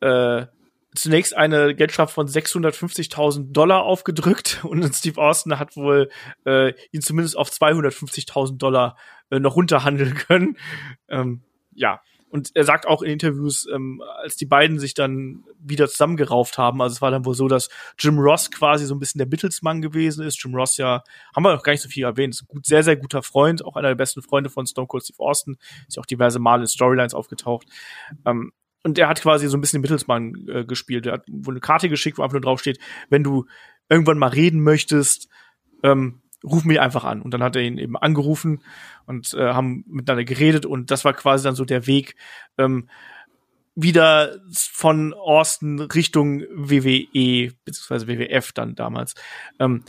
äh, 0.01 0.47
zunächst 1.01 1.35
eine 1.35 1.75
Geldstrafe 1.75 2.13
von 2.13 2.27
650.000 2.27 3.51
Dollar 3.51 3.83
aufgedrückt 3.83 4.59
und 4.63 4.83
Steve 4.95 5.21
Austin 5.21 5.59
hat 5.59 5.75
wohl 5.75 6.09
äh, 6.45 6.73
ihn 6.91 7.01
zumindest 7.01 7.37
auf 7.37 7.49
250.000 7.49 8.57
Dollar 8.57 8.97
äh, 9.31 9.39
noch 9.39 9.55
runterhandeln 9.55 10.13
können. 10.27 10.57
Ähm, 11.07 11.41
ja, 11.73 12.01
und 12.29 12.51
er 12.53 12.63
sagt 12.63 12.85
auch 12.87 13.01
in 13.01 13.11
Interviews, 13.11 13.67
ähm, 13.73 14.03
als 14.21 14.35
die 14.35 14.45
beiden 14.45 14.77
sich 14.77 14.93
dann 14.93 15.43
wieder 15.59 15.87
zusammengerauft 15.87 16.57
haben, 16.57 16.81
also 16.81 16.93
es 16.93 17.01
war 17.01 17.09
dann 17.09 17.25
wohl 17.25 17.33
so, 17.33 17.47
dass 17.47 17.69
Jim 17.97 18.19
Ross 18.19 18.51
quasi 18.51 18.85
so 18.85 18.93
ein 18.93 18.99
bisschen 18.99 19.17
der 19.17 19.27
Mittelsmann 19.27 19.81
gewesen 19.81 20.23
ist. 20.23 20.41
Jim 20.43 20.53
Ross 20.53 20.77
ja, 20.77 21.03
haben 21.35 21.43
wir 21.43 21.53
noch 21.53 21.63
gar 21.63 21.71
nicht 21.73 21.81
so 21.81 21.89
viel 21.89 22.03
erwähnt, 22.03 22.35
ist 22.35 22.43
ein 22.43 22.47
gut, 22.47 22.65
sehr, 22.65 22.83
sehr 22.83 22.97
guter 22.97 23.23
Freund, 23.23 23.65
auch 23.65 23.75
einer 23.75 23.89
der 23.89 23.95
besten 23.95 24.21
Freunde 24.21 24.51
von 24.51 24.67
Stone 24.67 24.87
Cold 24.87 25.03
Steve 25.03 25.19
Austin, 25.19 25.57
ist 25.87 25.97
ja 25.97 26.01
auch 26.01 26.05
diverse 26.05 26.39
Male 26.39 26.61
in 26.61 26.67
Storylines 26.67 27.15
aufgetaucht. 27.15 27.67
Ähm, 28.25 28.51
und 28.83 28.97
er 28.97 29.07
hat 29.07 29.21
quasi 29.21 29.47
so 29.47 29.57
ein 29.57 29.61
bisschen 29.61 29.79
den 29.79 29.81
Mittelsmann 29.81 30.47
äh, 30.47 30.63
gespielt. 30.65 31.05
Er 31.05 31.13
hat 31.13 31.25
wohl 31.29 31.53
eine 31.53 31.61
Karte 31.61 31.89
geschickt, 31.89 32.17
wo 32.17 32.23
einfach 32.23 32.33
nur 32.33 32.41
drauf 32.41 32.59
steht, 32.59 32.79
wenn 33.09 33.23
du 33.23 33.45
irgendwann 33.89 34.17
mal 34.17 34.27
reden 34.27 34.61
möchtest, 34.61 35.29
ähm, 35.83 36.21
ruf 36.43 36.63
mich 36.63 36.79
einfach 36.79 37.03
an. 37.03 37.21
Und 37.21 37.33
dann 37.33 37.43
hat 37.43 37.55
er 37.55 37.61
ihn 37.61 37.77
eben 37.77 37.97
angerufen 37.97 38.63
und 39.05 39.33
äh, 39.33 39.53
haben 39.53 39.83
miteinander 39.87 40.23
geredet 40.23 40.65
und 40.65 40.91
das 40.91 41.03
war 41.03 41.13
quasi 41.13 41.43
dann 41.43 41.55
so 41.55 41.65
der 41.65 41.87
Weg, 41.87 42.15
ähm, 42.57 42.89
wieder 43.75 44.39
von 44.51 45.13
Austin 45.13 45.79
Richtung 45.79 46.41
WWE, 46.41 47.53
beziehungsweise 47.63 48.07
WWF 48.07 48.51
dann 48.51 48.75
damals. 48.75 49.15
Ähm, 49.59 49.83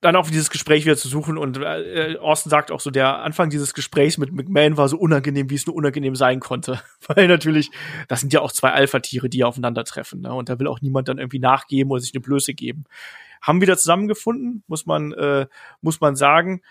dann 0.00 0.14
auch 0.14 0.30
dieses 0.30 0.50
Gespräch 0.50 0.84
wieder 0.84 0.96
zu 0.96 1.08
suchen 1.08 1.36
und 1.36 1.58
äh, 1.58 2.16
Austin 2.20 2.50
sagt 2.50 2.70
auch 2.70 2.78
so, 2.78 2.90
der 2.90 3.18
Anfang 3.18 3.50
dieses 3.50 3.74
Gesprächs 3.74 4.16
mit 4.16 4.32
McMahon 4.32 4.76
war 4.76 4.88
so 4.88 4.96
unangenehm, 4.96 5.50
wie 5.50 5.56
es 5.56 5.66
nur 5.66 5.74
unangenehm 5.74 6.14
sein 6.14 6.38
konnte. 6.38 6.80
Weil 7.08 7.26
natürlich, 7.26 7.70
das 8.06 8.20
sind 8.20 8.32
ja 8.32 8.40
auch 8.40 8.52
zwei 8.52 8.70
Alpha-Tiere, 8.70 9.28
die 9.28 9.42
aufeinandertreffen. 9.42 10.20
Ne? 10.20 10.32
Und 10.32 10.48
da 10.48 10.58
will 10.60 10.68
auch 10.68 10.80
niemand 10.80 11.08
dann 11.08 11.18
irgendwie 11.18 11.40
nachgeben 11.40 11.90
oder 11.90 12.00
sich 12.00 12.14
eine 12.14 12.20
Blöße 12.20 12.54
geben. 12.54 12.84
Haben 13.42 13.60
wieder 13.60 13.76
zusammengefunden, 13.76 14.62
muss 14.68 14.86
man, 14.86 15.12
äh, 15.12 15.46
muss 15.80 16.00
man 16.00 16.14
sagen. 16.14 16.62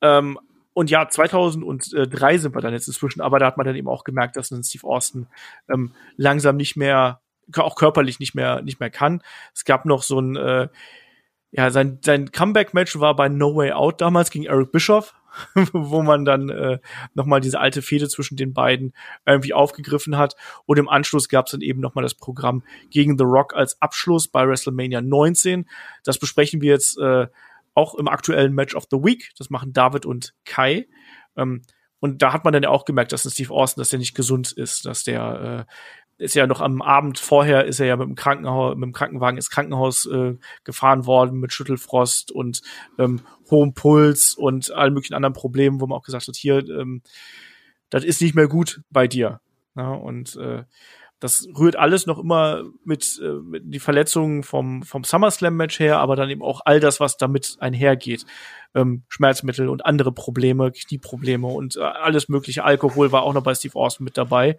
Ähm, 0.00 0.38
und 0.72 0.88
ja, 0.88 1.06
2003 1.06 2.38
sind 2.38 2.54
wir 2.54 2.62
dann 2.62 2.72
jetzt 2.72 2.88
inzwischen, 2.88 3.20
aber 3.20 3.38
da 3.38 3.46
hat 3.46 3.58
man 3.58 3.66
dann 3.66 3.76
eben 3.76 3.88
auch 3.88 4.04
gemerkt, 4.04 4.36
dass 4.36 4.50
ein 4.50 4.64
Steve 4.64 4.86
Austin 4.86 5.26
ähm, 5.68 5.92
langsam 6.16 6.56
nicht 6.56 6.76
mehr, 6.76 7.20
auch 7.54 7.76
körperlich 7.76 8.18
nicht 8.18 8.34
mehr, 8.34 8.62
nicht 8.62 8.80
mehr 8.80 8.88
kann. 8.88 9.22
Es 9.54 9.66
gab 9.66 9.84
noch 9.84 10.02
so 10.02 10.18
ein 10.18 10.36
äh, 10.36 10.68
ja, 11.54 11.70
sein, 11.70 11.98
sein 12.02 12.32
Comeback-Match 12.32 12.98
war 12.98 13.14
bei 13.14 13.28
No 13.28 13.54
Way 13.54 13.72
Out 13.72 14.00
damals 14.00 14.30
gegen 14.30 14.46
Eric 14.46 14.72
Bischoff, 14.72 15.14
wo 15.72 16.02
man 16.02 16.24
dann 16.24 16.48
äh, 16.48 16.78
nochmal 17.12 17.42
diese 17.42 17.60
alte 17.60 17.82
Fehde 17.82 18.08
zwischen 18.08 18.38
den 18.38 18.54
beiden 18.54 18.94
irgendwie 19.26 19.52
aufgegriffen 19.52 20.16
hat. 20.16 20.34
Und 20.64 20.78
im 20.78 20.88
Anschluss 20.88 21.28
gab 21.28 21.46
es 21.46 21.52
dann 21.52 21.60
eben 21.60 21.80
nochmal 21.80 22.02
das 22.02 22.14
Programm 22.14 22.62
gegen 22.90 23.18
The 23.18 23.24
Rock 23.24 23.54
als 23.54 23.80
Abschluss 23.82 24.28
bei 24.28 24.48
WrestleMania 24.48 25.02
19. 25.02 25.68
Das 26.04 26.18
besprechen 26.18 26.62
wir 26.62 26.70
jetzt 26.70 26.98
äh, 26.98 27.26
auch 27.74 27.94
im 27.96 28.08
aktuellen 28.08 28.54
Match 28.54 28.74
of 28.74 28.86
the 28.90 28.96
Week. 28.96 29.30
Das 29.36 29.50
machen 29.50 29.74
David 29.74 30.06
und 30.06 30.34
Kai. 30.46 30.88
Ähm, 31.36 31.62
und 32.00 32.22
da 32.22 32.32
hat 32.32 32.44
man 32.44 32.54
dann 32.54 32.62
ja 32.62 32.70
auch 32.70 32.86
gemerkt, 32.86 33.12
dass 33.12 33.26
ein 33.26 33.30
Steve 33.30 33.52
Austin, 33.52 33.80
dass 33.80 33.90
der 33.90 33.98
nicht 33.98 34.14
gesund 34.14 34.52
ist, 34.52 34.86
dass 34.86 35.04
der 35.04 35.66
äh, 35.68 35.72
ist 36.22 36.34
ja 36.34 36.46
noch 36.46 36.60
am 36.60 36.80
Abend 36.80 37.18
vorher 37.18 37.64
ist 37.64 37.80
er 37.80 37.86
ja 37.86 37.96
mit 37.96 38.06
dem 38.06 38.14
Krankenhaus, 38.14 38.74
mit 38.76 38.84
dem 38.84 38.92
Krankenwagen 38.92 39.36
ins 39.36 39.50
Krankenhaus 39.50 40.06
äh, 40.06 40.36
gefahren 40.64 41.06
worden 41.06 41.40
mit 41.40 41.52
Schüttelfrost 41.52 42.32
und 42.32 42.62
ähm, 42.98 43.20
hohem 43.50 43.74
Puls 43.74 44.34
und 44.34 44.70
allen 44.72 44.94
möglichen 44.94 45.14
anderen 45.14 45.34
Problemen, 45.34 45.80
wo 45.80 45.86
man 45.86 45.98
auch 45.98 46.04
gesagt 46.04 46.28
hat, 46.28 46.36
hier, 46.36 46.58
ähm, 46.68 47.02
das 47.90 48.04
ist 48.04 48.22
nicht 48.22 48.34
mehr 48.34 48.48
gut 48.48 48.82
bei 48.90 49.06
dir. 49.06 49.40
Ja, 49.76 49.90
und 49.92 50.36
äh, 50.36 50.64
das 51.22 51.46
rührt 51.56 51.76
alles 51.76 52.06
noch 52.06 52.18
immer 52.18 52.64
mit, 52.84 53.20
äh, 53.22 53.34
mit 53.34 53.62
die 53.66 53.78
Verletzungen 53.78 54.42
vom, 54.42 54.82
vom 54.82 55.04
SummerSlam-Match 55.04 55.78
her, 55.78 55.98
aber 55.98 56.16
dann 56.16 56.30
eben 56.30 56.42
auch 56.42 56.62
all 56.64 56.80
das, 56.80 56.98
was 56.98 57.16
damit 57.16 57.56
einhergeht. 57.60 58.26
Ähm, 58.74 59.04
Schmerzmittel 59.08 59.68
und 59.68 59.86
andere 59.86 60.12
Probleme, 60.12 60.72
Knieprobleme 60.72 61.46
und 61.46 61.76
äh, 61.76 61.82
alles 61.82 62.28
mögliche. 62.28 62.64
Alkohol 62.64 63.12
war 63.12 63.22
auch 63.22 63.34
noch 63.34 63.44
bei 63.44 63.54
Steve 63.54 63.76
Austin 63.76 64.04
mit 64.04 64.18
dabei. 64.18 64.58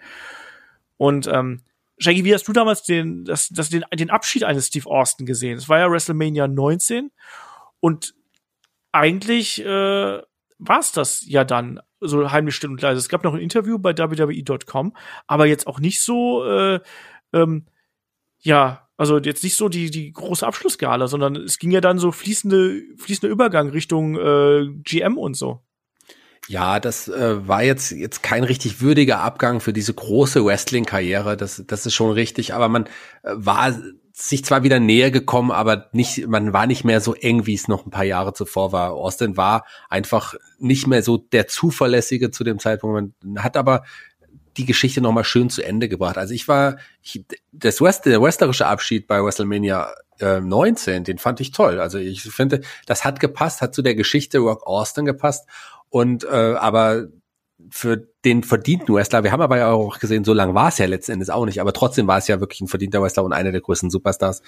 Und 0.98 1.28
ähm, 1.28 1.64
Shaggy, 1.98 2.26
wie 2.26 2.34
hast 2.34 2.48
du 2.48 2.54
damals 2.54 2.84
den, 2.84 3.24
das, 3.26 3.50
das, 3.50 3.70
den, 3.70 3.84
den 3.94 4.10
Abschied 4.10 4.44
eines 4.44 4.68
Steve 4.68 4.90
Austin 4.90 5.26
gesehen? 5.26 5.58
Es 5.58 5.70
war 5.70 5.80
ja 5.80 5.90
WrestleMania 5.90 6.48
19 6.48 7.12
und 7.80 8.16
eigentlich 8.92 9.64
äh, 9.64 10.22
war 10.60 10.80
es 10.80 10.92
das 10.92 11.24
ja 11.26 11.44
dann 11.44 11.80
so 12.00 12.32
heimlich 12.32 12.56
still 12.56 12.72
und 12.72 12.82
leise. 12.82 13.00
Es 13.00 13.10
gab 13.10 13.24
noch 13.24 13.34
ein 13.34 13.40
Interview 13.40 13.80
bei 13.80 13.98
WWE.com, 13.98 14.96
aber 15.28 15.46
jetzt 15.46 15.68
auch 15.68 15.80
nicht 15.80 16.02
so, 16.02 16.46
äh, 16.46 16.80
ähm, 17.34 17.66
ja, 18.40 18.88
also 18.98 19.20
jetzt 19.20 19.44
nicht 19.44 19.56
so 19.56 19.70
die, 19.70 19.90
die 19.90 20.12
große 20.12 20.46
Abschlussgala, 20.46 21.08
sondern 21.08 21.36
es 21.36 21.58
ging 21.58 21.72
ja 21.72 21.82
dann 21.82 21.98
so 21.98 22.12
fließende, 22.12 22.82
fließender 22.98 23.32
Übergang 23.32 23.70
Richtung 23.70 24.16
äh, 24.18 24.68
GM 24.84 25.18
und 25.18 25.36
so. 25.36 25.64
Ja, 26.48 26.80
das 26.80 27.08
äh, 27.08 27.48
war 27.48 27.64
jetzt 27.64 27.92
jetzt 27.92 28.22
kein 28.22 28.44
richtig 28.44 28.82
würdiger 28.82 29.20
Abgang 29.20 29.62
für 29.62 29.72
diese 29.72 29.94
große 29.94 30.44
Wrestling-Karriere. 30.46 31.38
Das, 31.38 31.64
das 31.66 31.86
ist 31.86 31.94
schon 31.94 32.12
richtig. 32.12 32.54
Aber 32.54 32.68
man 32.68 32.86
äh, 33.24 33.32
war 33.36 33.74
sich 34.12 34.46
zwar 34.46 34.64
wieder 34.64 34.80
näher 34.80 35.10
gekommen, 35.10 35.52
aber 35.52 35.90
nicht, 35.92 36.28
man 36.28 36.54
war 36.54 36.68
nicht 36.68 36.84
mehr 36.84 37.02
so 37.02 37.16
eng, 37.16 37.48
wie 37.48 37.56
es 37.56 37.68
noch 37.68 37.86
ein 37.86 37.92
paar 37.92 38.04
Jahre 38.04 38.34
zuvor 38.34 38.72
war. 38.72 38.92
Austin 38.92 39.38
war 39.38 39.66
einfach 39.90 40.36
nicht 40.60 40.86
mehr 40.86 41.02
so 41.02 41.18
der 41.18 41.48
zuverlässige 41.48 42.30
zu 42.30 42.44
dem 42.44 42.60
Zeitpunkt. 42.60 43.14
Man 43.24 43.44
hat 43.44 43.58
aber 43.58 43.84
die 44.58 44.66
Geschichte 44.66 45.02
noch 45.02 45.12
mal 45.12 45.24
schön 45.24 45.50
zu 45.50 45.64
Ende 45.64 45.90
gebracht. 45.90 46.18
Also 46.18 46.34
ich 46.34 46.48
war, 46.48 46.78
ich, 47.02 47.26
das 47.52 47.82
West, 47.82 48.06
der 48.06 48.22
wrestlerische 48.22 48.68
Abschied 48.68 49.08
bei 49.08 49.24
WrestleMania 49.24 49.92
äh, 50.20 50.40
19, 50.40 51.04
den 51.04 51.18
fand 51.18 51.40
ich 51.40 51.52
toll. 51.52 51.80
Also 51.80 51.98
ich 51.98 52.22
finde, 52.22 52.62
das 52.86 53.04
hat 53.04 53.20
gepasst, 53.20 53.62
hat 53.62 53.74
zu 53.74 53.82
der 53.82 53.96
Geschichte 53.96 54.40
Rock 54.40 54.68
Austin 54.68 55.06
gepasst. 55.06 55.48
Und 55.94 56.24
äh, 56.24 56.56
aber 56.58 57.06
für 57.70 58.08
den 58.26 58.42
verdienten 58.42 58.96
Wrestler, 58.96 59.24
wir 59.24 59.32
haben 59.32 59.44
aber 59.44 59.60
ja 59.60 59.72
auch 59.72 60.00
gesehen, 60.00 60.24
so 60.24 60.34
lang 60.34 60.56
war 60.56 60.70
es 60.70 60.80
ja 60.80 60.88
letzten 60.88 61.12
Endes 61.12 61.30
auch 61.30 61.46
nicht, 61.46 61.62
aber 61.62 61.72
trotzdem 61.72 62.08
war 62.08 62.18
es 62.18 62.28
ja 62.28 62.40
wirklich 62.40 62.62
ein 62.62 62.68
verdienter 62.68 63.00
Wrestler 63.00 63.24
und 63.24 63.32
einer 63.32 63.52
der 63.52 63.62
größten 63.62 63.92
Superstars. 63.92 64.42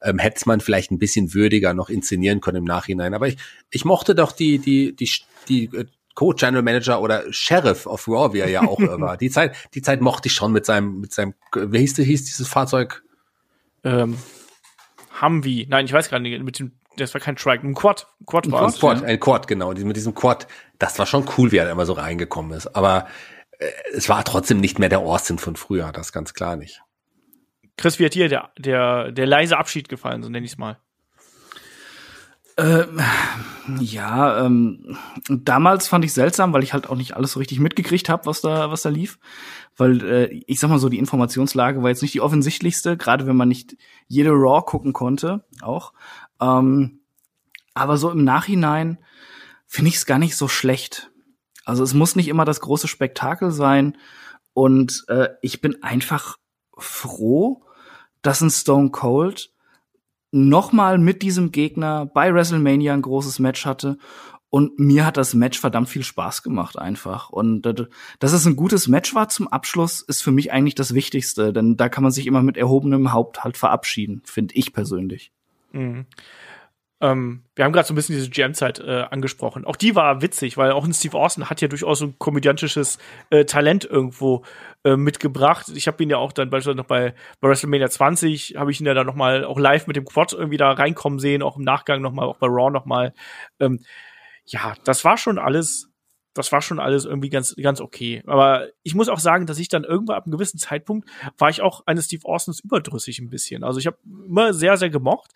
Ähm, 0.00 0.20
hätte 0.20 0.40
man 0.46 0.60
vielleicht 0.60 0.92
ein 0.92 1.00
bisschen 1.00 1.34
würdiger 1.34 1.74
noch 1.74 1.90
inszenieren 1.90 2.40
können 2.40 2.58
im 2.58 2.64
Nachhinein. 2.64 3.14
Aber 3.14 3.26
ich, 3.26 3.36
ich 3.72 3.84
mochte 3.84 4.14
doch 4.14 4.30
die, 4.30 4.60
die, 4.60 4.94
die, 4.94 5.10
die 5.48 5.64
äh, 5.76 5.86
Co-General 6.14 6.62
Manager 6.62 7.00
oder 7.00 7.24
Sheriff 7.32 7.86
of 7.86 8.06
Raw, 8.06 8.32
wie 8.32 8.38
er 8.38 8.50
ja 8.50 8.62
auch 8.62 8.78
war. 8.78 9.16
Die 9.18 9.30
Zeit, 9.30 9.56
die 9.74 9.82
Zeit 9.82 10.02
mochte 10.02 10.28
ich 10.28 10.34
schon 10.34 10.52
mit 10.52 10.66
seinem, 10.66 11.00
mit 11.00 11.12
seinem, 11.12 11.34
wie 11.52 11.78
hieß, 11.78 11.96
hieß 11.96 12.24
dieses 12.26 12.46
Fahrzeug? 12.46 13.02
Ähm, 13.82 14.18
Humvee. 15.20 15.66
Nein, 15.68 15.86
ich 15.86 15.92
weiß 15.92 16.10
gar 16.10 16.20
nicht, 16.20 16.40
mit 16.44 16.60
dem 16.60 16.72
das 16.96 17.14
war 17.14 17.20
kein 17.20 17.36
Trike, 17.36 17.66
ein 17.66 17.74
Quad. 17.74 18.06
Quad 18.26 18.50
war 18.50 18.66
ein 18.66 18.72
Quad, 18.72 19.00
ja. 19.00 19.06
ein 19.06 19.20
Quad, 19.20 19.46
genau. 19.46 19.72
Mit 19.72 19.96
diesem 19.96 20.14
Quad, 20.14 20.46
das 20.78 20.98
war 20.98 21.06
schon 21.06 21.28
cool, 21.36 21.52
wie 21.52 21.56
er 21.56 21.70
immer 21.70 21.86
so 21.86 21.94
reingekommen 21.94 22.52
ist. 22.52 22.68
Aber 22.68 23.06
äh, 23.58 23.70
es 23.92 24.08
war 24.08 24.24
trotzdem 24.24 24.60
nicht 24.60 24.78
mehr 24.78 24.88
der 24.88 25.00
Austin 25.00 25.38
von 25.38 25.56
früher, 25.56 25.92
das 25.92 26.12
ganz 26.12 26.34
klar 26.34 26.56
nicht. 26.56 26.82
Chris, 27.76 27.98
wie 27.98 28.04
hat 28.04 28.14
dir 28.14 28.28
der, 28.28 28.50
der, 28.58 29.12
der 29.12 29.26
leise 29.26 29.56
Abschied 29.56 29.88
gefallen, 29.88 30.22
so 30.22 30.28
nenne 30.28 30.44
ich 30.44 30.52
es 30.52 30.58
mal? 30.58 30.78
Äh, 32.56 32.86
ja, 33.80 34.44
ähm, 34.44 34.98
damals 35.28 35.88
fand 35.88 36.04
ich 36.04 36.12
seltsam, 36.12 36.52
weil 36.52 36.62
ich 36.62 36.72
halt 36.72 36.88
auch 36.88 36.96
nicht 36.96 37.16
alles 37.16 37.32
so 37.32 37.38
richtig 37.38 37.60
mitgekriegt 37.60 38.08
habe, 38.08 38.26
was 38.26 38.40
da, 38.40 38.70
was 38.70 38.82
da 38.82 38.90
lief. 38.90 39.18
Weil 39.76 40.04
äh, 40.04 40.42
ich 40.46 40.60
sag 40.60 40.68
mal 40.68 40.78
so, 40.78 40.88
die 40.88 40.98
Informationslage 40.98 41.82
war 41.82 41.88
jetzt 41.88 42.02
nicht 42.02 42.14
die 42.14 42.20
offensichtlichste, 42.20 42.96
gerade 42.96 43.26
wenn 43.26 43.36
man 43.36 43.48
nicht 43.48 43.76
jede 44.06 44.30
Raw 44.30 44.62
gucken 44.64 44.92
konnte, 44.92 45.44
auch. 45.62 45.92
Ähm, 46.40 47.00
aber 47.74 47.96
so 47.96 48.10
im 48.10 48.24
Nachhinein 48.24 48.98
finde 49.66 49.88
ich 49.88 49.96
es 49.96 50.06
gar 50.06 50.18
nicht 50.18 50.36
so 50.36 50.48
schlecht. 50.48 51.10
Also 51.64 51.82
es 51.84 51.94
muss 51.94 52.16
nicht 52.16 52.28
immer 52.28 52.44
das 52.44 52.60
große 52.60 52.88
Spektakel 52.88 53.50
sein. 53.50 53.96
Und 54.52 55.04
äh, 55.08 55.30
ich 55.40 55.60
bin 55.62 55.82
einfach 55.82 56.36
froh, 56.76 57.64
dass 58.20 58.40
ein 58.40 58.50
Stone 58.50 58.90
Cold 58.90 59.51
nochmal 60.32 60.98
mit 60.98 61.22
diesem 61.22 61.52
Gegner 61.52 62.06
bei 62.06 62.34
WrestleMania 62.34 62.92
ein 62.94 63.02
großes 63.02 63.38
Match 63.38 63.64
hatte. 63.64 63.98
Und 64.50 64.78
mir 64.78 65.06
hat 65.06 65.16
das 65.16 65.32
Match 65.32 65.58
verdammt 65.58 65.88
viel 65.88 66.02
Spaß 66.02 66.42
gemacht 66.42 66.78
einfach. 66.78 67.30
Und 67.30 67.62
dass 68.18 68.32
es 68.32 68.44
ein 68.44 68.56
gutes 68.56 68.86
Match 68.86 69.14
war 69.14 69.30
zum 69.30 69.48
Abschluss, 69.48 70.02
ist 70.02 70.22
für 70.22 70.30
mich 70.30 70.52
eigentlich 70.52 70.74
das 70.74 70.92
Wichtigste. 70.92 71.54
Denn 71.54 71.76
da 71.78 71.88
kann 71.88 72.02
man 72.02 72.12
sich 72.12 72.26
immer 72.26 72.42
mit 72.42 72.58
erhobenem 72.58 73.12
Haupt 73.12 73.44
halt 73.44 73.56
verabschieden, 73.56 74.20
finde 74.26 74.54
ich 74.54 74.74
persönlich. 74.74 75.32
Mhm. 75.72 76.04
Ähm, 77.02 77.42
wir 77.56 77.64
haben 77.64 77.72
gerade 77.72 77.86
so 77.86 77.92
ein 77.92 77.96
bisschen 77.96 78.14
diese 78.14 78.30
GM-Zeit 78.30 78.78
äh, 78.78 79.02
angesprochen. 79.10 79.64
Auch 79.64 79.74
die 79.74 79.96
war 79.96 80.22
witzig, 80.22 80.56
weil 80.56 80.70
auch 80.70 80.84
ein 80.84 80.94
Steve 80.94 81.18
Austin 81.18 81.50
hat 81.50 81.60
ja 81.60 81.66
durchaus 81.66 81.98
so 81.98 82.06
ein 82.06 82.18
komödiantisches 82.18 82.98
äh, 83.30 83.44
Talent 83.44 83.84
irgendwo 83.84 84.44
äh, 84.84 84.96
mitgebracht. 84.96 85.66
Ich 85.74 85.88
habe 85.88 86.00
ihn 86.00 86.10
ja 86.10 86.18
auch 86.18 86.30
dann 86.30 86.48
beispielsweise 86.48 86.76
noch 86.76 86.86
bei, 86.86 87.12
bei 87.40 87.48
WrestleMania 87.48 87.90
20, 87.90 88.54
habe 88.56 88.70
ich 88.70 88.80
ihn 88.80 88.86
ja 88.86 88.94
dann 88.94 89.06
noch 89.06 89.16
mal 89.16 89.44
auch 89.44 89.58
live 89.58 89.88
mit 89.88 89.96
dem 89.96 90.04
Quad 90.04 90.32
irgendwie 90.32 90.58
da 90.58 90.70
reinkommen 90.70 91.18
sehen, 91.18 91.42
auch 91.42 91.56
im 91.56 91.64
Nachgang 91.64 92.02
noch 92.02 92.12
mal, 92.12 92.24
auch 92.24 92.38
bei 92.38 92.46
Raw 92.46 92.70
noch 92.70 92.84
mal. 92.84 93.12
Ähm, 93.58 93.80
ja, 94.44 94.74
das 94.84 95.04
war 95.04 95.18
schon 95.18 95.38
alles 95.38 95.92
das 96.34 96.50
war 96.50 96.62
schon 96.62 96.80
alles 96.80 97.04
irgendwie 97.04 97.28
ganz, 97.28 97.54
ganz 97.56 97.80
okay. 97.80 98.22
Aber 98.26 98.68
ich 98.82 98.94
muss 98.94 99.08
auch 99.08 99.18
sagen, 99.18 99.46
dass 99.46 99.58
ich 99.58 99.68
dann 99.68 99.84
irgendwann 99.84 100.16
ab 100.16 100.24
einem 100.24 100.32
gewissen 100.32 100.58
Zeitpunkt 100.58 101.08
war 101.36 101.50
ich 101.50 101.60
auch 101.60 101.82
eines 101.86 102.06
Steve 102.06 102.26
Austins 102.26 102.60
überdrüssig 102.60 103.18
ein 103.18 103.28
bisschen. 103.28 103.64
Also 103.64 103.78
ich 103.78 103.86
habe 103.86 103.98
immer 104.26 104.54
sehr, 104.54 104.76
sehr 104.76 104.90
gemocht, 104.90 105.32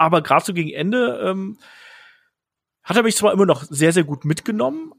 aber 0.00 0.22
gerade 0.22 0.42
so 0.42 0.54
gegen 0.54 0.70
Ende 0.70 1.20
ähm, 1.22 1.58
hat 2.82 2.96
er 2.96 3.02
mich 3.02 3.16
zwar 3.16 3.34
immer 3.34 3.44
noch 3.44 3.64
sehr, 3.64 3.92
sehr 3.92 4.02
gut 4.02 4.24
mitgenommen, 4.24 4.94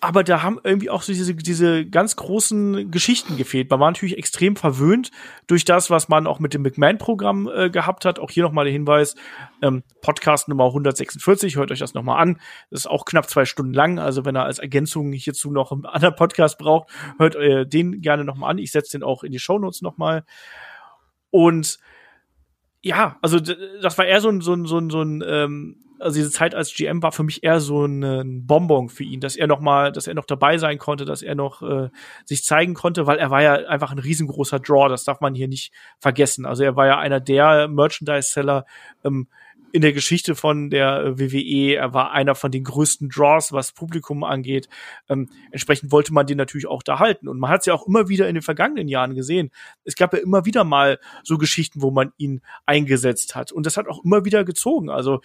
aber 0.00 0.24
da 0.24 0.42
haben 0.42 0.58
irgendwie 0.64 0.88
auch 0.88 1.02
so 1.02 1.12
diese, 1.12 1.34
diese 1.34 1.84
ganz 1.84 2.16
großen 2.16 2.90
Geschichten 2.90 3.36
gefehlt. 3.36 3.68
Man 3.68 3.78
war 3.78 3.90
natürlich 3.90 4.16
extrem 4.16 4.56
verwöhnt 4.56 5.10
durch 5.48 5.66
das, 5.66 5.90
was 5.90 6.08
man 6.08 6.26
auch 6.26 6.38
mit 6.38 6.54
dem 6.54 6.62
McMahon-Programm 6.62 7.50
äh, 7.54 7.68
gehabt 7.68 8.06
hat. 8.06 8.18
Auch 8.18 8.30
hier 8.30 8.42
nochmal 8.42 8.64
der 8.64 8.72
Hinweis, 8.72 9.16
ähm, 9.60 9.82
Podcast 10.00 10.48
Nummer 10.48 10.64
146, 10.66 11.56
hört 11.56 11.70
euch 11.70 11.80
das 11.80 11.92
nochmal 11.92 12.22
an. 12.22 12.40
Das 12.70 12.80
ist 12.80 12.86
auch 12.86 13.04
knapp 13.04 13.28
zwei 13.28 13.44
Stunden 13.44 13.74
lang. 13.74 13.98
Also 13.98 14.24
wenn 14.24 14.34
er 14.34 14.44
als 14.44 14.60
Ergänzung 14.60 15.12
hierzu 15.12 15.50
noch 15.50 15.72
einen 15.72 15.84
anderen 15.84 16.16
Podcast 16.16 16.56
braucht, 16.56 16.88
hört 17.18 17.36
äh, 17.36 17.66
den 17.66 18.00
gerne 18.00 18.24
nochmal 18.24 18.52
an. 18.52 18.58
Ich 18.58 18.70
setze 18.70 18.92
den 18.92 19.02
auch 19.02 19.24
in 19.24 19.32
die 19.32 19.40
Shownotes 19.40 19.82
nochmal. 19.82 20.24
Und 21.30 21.78
ja, 22.88 23.18
also 23.20 23.38
das 23.38 23.98
war 23.98 24.06
eher 24.06 24.20
so 24.20 24.30
ein, 24.30 24.40
so 24.40 24.54
ein, 24.54 24.64
so 24.64 24.78
ein, 24.78 24.88
so 24.88 25.02
ein 25.02 25.22
ähm, 25.26 25.76
also 26.00 26.16
diese 26.16 26.30
Zeit 26.30 26.54
als 26.54 26.72
GM 26.74 27.02
war 27.02 27.12
für 27.12 27.22
mich 27.22 27.42
eher 27.42 27.60
so 27.60 27.84
ein 27.84 28.46
Bonbon 28.46 28.88
für 28.88 29.02
ihn, 29.02 29.20
dass 29.20 29.36
er 29.36 29.46
noch 29.46 29.60
mal, 29.60 29.92
dass 29.92 30.06
er 30.06 30.14
noch 30.14 30.24
dabei 30.24 30.56
sein 30.56 30.78
konnte, 30.78 31.04
dass 31.04 31.22
er 31.22 31.34
noch 31.34 31.60
äh, 31.62 31.90
sich 32.24 32.44
zeigen 32.44 32.74
konnte, 32.74 33.06
weil 33.06 33.18
er 33.18 33.30
war 33.30 33.42
ja 33.42 33.54
einfach 33.66 33.90
ein 33.90 33.98
riesengroßer 33.98 34.60
Draw, 34.60 34.88
das 34.88 35.04
darf 35.04 35.20
man 35.20 35.34
hier 35.34 35.48
nicht 35.48 35.72
vergessen. 35.98 36.46
Also 36.46 36.62
er 36.62 36.76
war 36.76 36.86
ja 36.86 36.98
einer 36.98 37.20
der 37.20 37.68
Merchandise-Seller 37.68 38.64
ähm, 39.04 39.26
in 39.72 39.82
der 39.82 39.92
Geschichte 39.92 40.34
von 40.34 40.70
der 40.70 41.18
WWE. 41.18 41.74
Er 41.74 41.92
war 41.94 42.12
einer 42.12 42.34
von 42.34 42.50
den 42.50 42.64
größten 42.64 43.08
Draws, 43.08 43.52
was 43.52 43.72
Publikum 43.72 44.24
angeht. 44.24 44.68
Ähm, 45.08 45.28
entsprechend 45.50 45.92
wollte 45.92 46.12
man 46.12 46.26
den 46.26 46.38
natürlich 46.38 46.66
auch 46.66 46.82
da 46.82 46.98
halten. 46.98 47.28
Und 47.28 47.38
man 47.38 47.50
hat 47.50 47.60
es 47.60 47.66
ja 47.66 47.74
auch 47.74 47.86
immer 47.86 48.08
wieder 48.08 48.28
in 48.28 48.34
den 48.34 48.42
vergangenen 48.42 48.88
Jahren 48.88 49.14
gesehen. 49.14 49.50
Es 49.84 49.96
gab 49.96 50.12
ja 50.14 50.20
immer 50.20 50.44
wieder 50.44 50.64
mal 50.64 50.98
so 51.22 51.38
Geschichten, 51.38 51.82
wo 51.82 51.90
man 51.90 52.12
ihn 52.16 52.40
eingesetzt 52.66 53.34
hat. 53.34 53.52
Und 53.52 53.66
das 53.66 53.76
hat 53.76 53.88
auch 53.88 54.04
immer 54.04 54.24
wieder 54.24 54.44
gezogen. 54.44 54.90
Also 54.90 55.20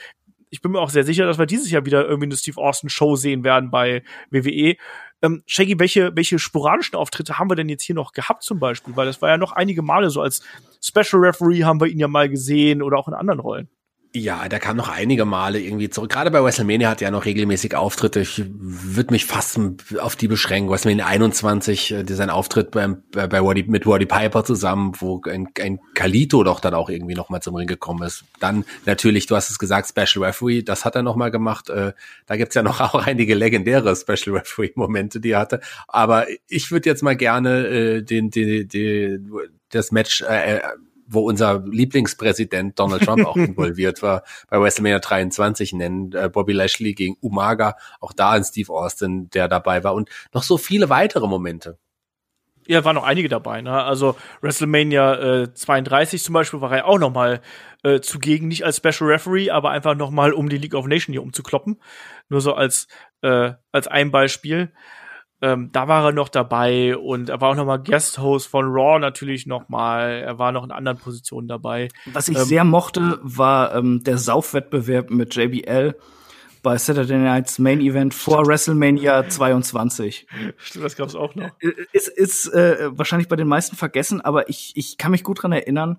ich 0.50 0.62
bin 0.62 0.72
mir 0.72 0.80
auch 0.80 0.92
sehr 0.92 1.04
sicher, 1.04 1.26
dass 1.26 1.40
wir 1.40 1.48
dieses 1.48 1.72
Jahr 1.72 1.86
wieder 1.86 2.06
irgendwie 2.06 2.28
eine 2.28 2.38
Steve 2.38 2.62
Austin 2.62 2.90
Show 2.90 3.16
sehen 3.16 3.44
werden 3.44 3.72
bei 3.72 4.04
WWE. 4.30 4.76
Ähm, 5.24 5.42
Shaggy, 5.48 5.80
welche, 5.80 6.16
welche 6.16 6.38
sporadischen 6.38 6.96
Auftritte 6.96 7.40
haben 7.40 7.50
wir 7.50 7.56
denn 7.56 7.70
jetzt 7.70 7.84
hier 7.84 7.96
noch 7.96 8.12
gehabt 8.12 8.44
zum 8.44 8.60
Beispiel? 8.60 8.96
Weil 8.96 9.08
das 9.08 9.22
war 9.22 9.30
ja 9.30 9.38
noch 9.38 9.54
einige 9.54 9.82
Male 9.82 10.10
so 10.10 10.22
als 10.22 10.44
Special 10.80 11.24
Referee 11.24 11.64
haben 11.64 11.80
wir 11.80 11.88
ihn 11.88 11.98
ja 11.98 12.08
mal 12.08 12.30
gesehen 12.30 12.82
oder 12.82 12.98
auch 12.98 13.08
in 13.08 13.14
anderen 13.14 13.40
Rollen. 13.40 13.70
Ja, 14.16 14.48
der 14.48 14.60
kam 14.60 14.78
noch 14.78 14.90
einige 14.90 15.26
Male 15.26 15.60
irgendwie 15.60 15.90
zurück. 15.90 16.12
Gerade 16.12 16.30
bei 16.30 16.44
WrestleMania 16.44 16.88
hat 16.88 17.02
er 17.02 17.10
noch 17.10 17.26
regelmäßig 17.26 17.76
Auftritte. 17.76 18.20
Ich 18.20 18.44
würde 18.46 19.12
mich 19.12 19.26
fast 19.26 19.60
auf 19.98 20.16
die 20.16 20.28
beschränken. 20.28 20.70
WrestleMania 20.70 21.08
21, 21.08 21.92
äh, 21.92 22.06
sein 22.08 22.30
Auftritt 22.30 22.70
beim, 22.70 23.02
bei, 23.12 23.28
Waddy, 23.32 23.64
mit 23.64 23.88
Waddy 23.88 24.06
Piper 24.06 24.44
zusammen, 24.44 24.94
wo 25.00 25.20
ein, 25.28 25.48
ein 25.60 25.80
Kalito 25.96 26.44
doch 26.44 26.60
dann 26.60 26.76
auch 26.76 26.92
irgendwie 26.92 27.16
noch 27.16 27.30
mal 27.30 27.42
zum 27.42 27.56
Ring 27.56 27.66
gekommen 27.66 28.04
ist. 28.04 28.24
Dann 28.40 28.66
natürlich, 28.86 29.26
du 29.26 29.36
hast 29.36 29.50
es 29.50 29.58
gesagt, 29.58 29.90
Special 29.90 30.24
Referee, 30.24 30.62
das 30.62 30.86
hat 30.86 30.96
er 30.96 31.02
noch 31.02 31.16
mal 31.16 31.32
gemacht. 31.32 31.72
Äh, 31.72 31.94
da 32.28 32.36
gibt's 32.36 32.54
ja 32.54 32.62
noch 32.62 32.82
auch 32.94 32.94
einige 32.94 33.34
legendäre 33.34 33.96
Special 33.96 34.38
Referee-Momente, 34.38 35.22
die 35.22 35.32
er 35.32 35.40
hatte. 35.40 35.60
Aber 35.88 36.28
ich 36.48 36.70
würde 36.70 36.88
jetzt 36.88 37.02
mal 37.02 37.16
gerne 37.16 37.66
äh, 37.66 38.02
den, 38.04 38.30
den, 38.30 38.68
den, 38.68 39.32
das 39.70 39.92
Match 39.92 40.22
äh, 40.22 40.60
wo 41.14 41.22
unser 41.22 41.64
Lieblingspräsident 41.66 42.78
Donald 42.80 43.04
Trump 43.04 43.26
auch 43.26 43.36
involviert 43.38 44.02
war, 44.02 44.24
bei 44.50 44.60
WrestleMania 44.60 45.00
23 45.00 45.74
nennen, 45.74 46.12
äh, 46.14 46.30
Bobby 46.30 46.54
Lashley 46.54 46.94
gegen 46.94 47.16
Umaga, 47.22 47.76
auch 48.00 48.14
da 48.14 48.32
ein 48.32 48.44
Steve 48.44 48.72
Austin, 48.72 49.30
der 49.30 49.48
dabei 49.48 49.84
war 49.84 49.94
und 49.94 50.10
noch 50.34 50.44
so 50.44 50.58
viele 50.58 50.90
weitere 50.90 51.28
Momente. 51.28 51.78
Ja, 52.68 52.86
waren 52.86 52.96
noch 52.96 53.04
einige 53.04 53.28
dabei. 53.28 53.62
Ne? 53.62 53.84
Also 53.84 54.16
WrestleMania 54.42 55.42
äh, 55.42 55.54
32 55.54 56.24
zum 56.24 56.34
Beispiel 56.34 56.62
war 56.62 56.72
er 56.72 56.88
auch 56.88 56.98
noch 56.98 57.12
mal 57.12 57.42
äh, 57.84 58.00
zugegen, 58.00 58.48
nicht 58.48 58.64
als 58.64 58.78
Special 58.78 59.10
Referee, 59.10 59.50
aber 59.50 59.72
einfach 59.72 59.96
noch 59.96 60.12
mal 60.12 60.32
um 60.32 60.48
die 60.48 60.58
League 60.58 60.74
of 60.74 60.88
Nations 60.88 61.14
hier 61.14 61.24
umzukloppen. 61.24 61.82
Nur 62.30 62.40
so 62.40 62.54
als 62.54 62.88
äh, 63.22 63.54
als 63.72 63.88
ein 63.88 64.12
Beispiel. 64.12 64.72
Ähm, 65.44 65.72
da 65.74 65.90
war 65.90 66.06
er 66.06 66.12
noch 66.14 66.30
dabei 66.30 66.96
und 66.96 67.28
er 67.28 67.42
war 67.42 67.50
auch 67.50 67.56
noch 67.56 67.66
mal 67.66 67.76
Guest 67.76 68.18
Host 68.18 68.48
von 68.48 68.64
Raw 68.66 68.98
natürlich 68.98 69.46
noch 69.46 69.68
mal. 69.68 70.22
Er 70.26 70.40
war 70.40 70.54
noch 70.54 70.64
in 70.64 70.72
anderen 70.72 70.98
Positionen 70.98 71.50
dabei. 71.50 71.90
Was 72.06 72.30
ich 72.30 72.38
ähm, 72.38 72.46
sehr 72.46 72.64
mochte, 72.64 73.20
war 73.22 73.76
ähm, 73.76 74.02
der 74.06 74.18
Saufwettbewerb 74.18 75.10
mit 75.10 75.36
JBL 75.36 75.98
bei 76.62 76.78
Saturday 76.78 77.18
Night's 77.18 77.60
Main 77.60 77.82
Event 77.82 78.14
vor 78.14 78.48
WrestleMania 78.48 79.28
22. 79.28 80.28
Stimmt, 80.56 80.86
das 80.86 80.96
gab's 80.96 81.14
auch 81.14 81.36
noch. 81.36 81.50
Äh, 81.60 81.74
ist, 81.92 82.08
ist 82.08 82.48
äh, 82.54 82.98
wahrscheinlich 82.98 83.28
bei 83.28 83.36
den 83.36 83.50
meisten 83.50 83.76
vergessen, 83.76 84.22
aber 84.22 84.48
ich, 84.48 84.72
ich 84.78 84.98
kann 84.98 85.12
mich 85.12 85.26
gut 85.26 85.44
dran 85.44 85.52
erinnern, 85.52 85.98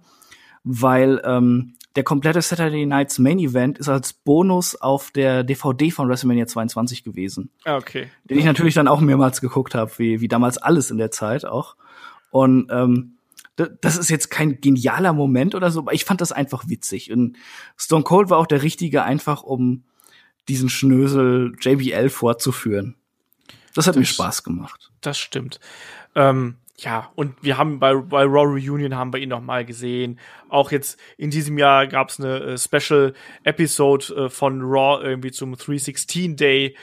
weil 0.62 1.21
ähm, 1.23 1.75
der 1.97 2.03
komplette 2.03 2.43
Saturday 2.43 2.87
Nights 2.87 3.19
Main 3.19 3.39
Event 3.39 3.79
ist 3.79 3.89
als 3.89 4.12
Bonus 4.12 4.75
auf 4.75 5.11
der 5.11 5.45
DVD 5.45 5.91
von 5.91 6.09
WrestleMania 6.09 6.47
22 6.47 7.05
gewesen. 7.05 7.51
Ah, 7.65 7.77
okay. 7.77 8.09
Den 8.25 8.39
ich 8.39 8.45
natürlich 8.45 8.75
dann 8.75 8.89
auch 8.89 9.01
mehrmals 9.01 9.41
geguckt 9.41 9.75
habe, 9.75 9.93
wie, 9.99 10.21
wie 10.21 10.29
damals 10.29 10.59
alles 10.59 10.91
in 10.91 10.99
der 10.99 11.11
Zeit 11.11 11.45
auch. 11.45 11.77
Und 12.31 12.69
ähm, 12.71 13.15
das 13.57 13.97
ist 13.97 14.11
jetzt 14.11 14.31
kein 14.31 14.61
genialer 14.61 15.12
Moment 15.12 15.55
oder 15.55 15.71
so, 15.71 15.81
aber 15.81 15.93
ich 15.93 16.05
fand 16.05 16.21
das 16.21 16.33
einfach 16.33 16.69
witzig. 16.69 17.12
Und 17.12 17.37
Stone 17.77 18.03
Cold 18.03 18.31
war 18.31 18.39
auch 18.39 18.47
der 18.47 18.62
Richtige, 18.62 19.05
einfach 19.05 19.45
um 19.45 19.85
diesen 20.49 20.69
Schnösel 20.69 21.55
JBL 21.61 22.09
fortzuführen. 22.09 22.97
Das 23.75 23.87
hat 23.87 23.95
das, 23.95 24.01
mir 24.01 24.07
Spaß 24.07 24.43
gemacht. 24.43 24.91
Das 25.01 25.19
stimmt. 25.19 25.61
Ähm, 26.16 26.57
ja, 26.79 27.13
und 27.15 27.35
wir 27.43 27.57
haben 27.57 27.79
bei, 27.79 27.95
bei 27.95 28.25
Raw 28.25 28.47
Reunion 28.47 28.97
haben 28.97 29.13
wir 29.13 29.21
ihn 29.21 29.29
noch 29.29 29.41
mal 29.41 29.65
gesehen. 29.65 30.19
Auch 30.49 30.73
jetzt 30.73 30.99
in 31.17 31.31
diesem 31.31 31.57
Jahr 31.57 31.87
gab 31.87 32.09
es 32.09 32.19
eine 32.19 32.41
äh, 32.41 32.59
Special 32.59 33.15
Episode 33.45 34.15
äh, 34.15 34.29
von 34.29 34.61
Raw 34.61 35.03
irgendwie 35.03 35.31
zum 35.31 35.57
316 35.57 36.37
Day, 36.37 36.77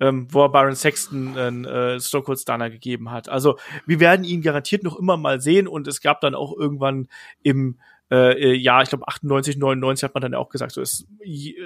ähm, 0.00 0.26
wo 0.30 0.42
er 0.42 0.48
Baron 0.48 0.74
Sexton 0.74 1.36
einen 1.36 1.64
äh, 1.66 2.00
Stone 2.00 2.24
Cold 2.24 2.38
Stunner 2.38 2.70
gegeben 2.70 3.10
hat. 3.10 3.28
Also 3.28 3.58
wir 3.84 4.00
werden 4.00 4.24
ihn 4.24 4.40
garantiert 4.40 4.82
noch 4.82 4.98
immer 4.98 5.18
mal 5.18 5.40
sehen 5.40 5.68
und 5.68 5.86
es 5.86 6.00
gab 6.00 6.22
dann 6.22 6.34
auch 6.34 6.56
irgendwann 6.56 7.08
im 7.42 7.78
äh, 8.10 8.54
ja, 8.54 8.82
ich 8.82 8.88
glaube 8.88 9.08
98, 9.08 9.56
99 9.56 10.04
hat 10.04 10.14
man 10.14 10.20
dann 10.20 10.34
auch 10.34 10.48
gesagt, 10.48 10.72
so 10.72 10.80
ist, 10.80 11.06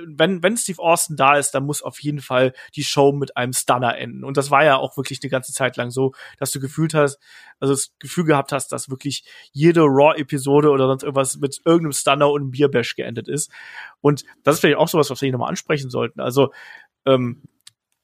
wenn, 0.07 0.43
wenn 0.43 0.57
Steve 0.57 0.81
Austin 0.81 1.17
da 1.17 1.37
ist, 1.37 1.51
dann 1.51 1.67
muss 1.67 1.83
auf 1.83 2.01
jeden 2.01 2.21
Fall 2.21 2.55
die 2.75 2.85
Show 2.85 3.13
mit 3.13 3.37
einem 3.37 3.53
Stunner 3.53 3.97
enden. 3.99 4.25
Und 4.25 4.37
das 4.37 4.51
war 4.51 4.65
ja 4.65 4.77
auch 4.77 4.97
wirklich 4.97 5.21
eine 5.23 5.31
ganze 5.31 5.53
Zeit 5.53 5.77
lang 5.77 5.91
so, 5.91 6.13
dass 6.39 6.51
du 6.51 6.61
gefühlt 6.61 6.95
hast, 6.95 7.19
also 7.59 7.75
das 7.75 7.93
Gefühl 7.99 8.25
gehabt 8.25 8.53
hast, 8.53 8.69
dass 8.73 8.89
wirklich 8.89 9.25
jede 9.53 9.83
Raw-Episode 9.83 10.71
oder 10.71 10.87
sonst 10.87 11.03
irgendwas 11.03 11.37
mit 11.37 11.61
irgendeinem 11.65 11.93
Stunner 11.93 12.31
und 12.31 12.41
einem 12.41 12.51
Bierbash 12.53 12.97
geendet 12.97 13.29
ist. 13.29 13.51
Und 14.01 14.25
das 14.43 14.57
ist 14.57 14.61
vielleicht 14.61 14.79
auch 14.79 14.89
sowas, 14.89 15.11
was 15.11 15.21
wir 15.21 15.27
hier 15.27 15.33
nochmal 15.33 15.51
ansprechen 15.51 15.91
sollten. 15.91 16.21
Also, 16.21 16.53
ähm, 17.05 17.43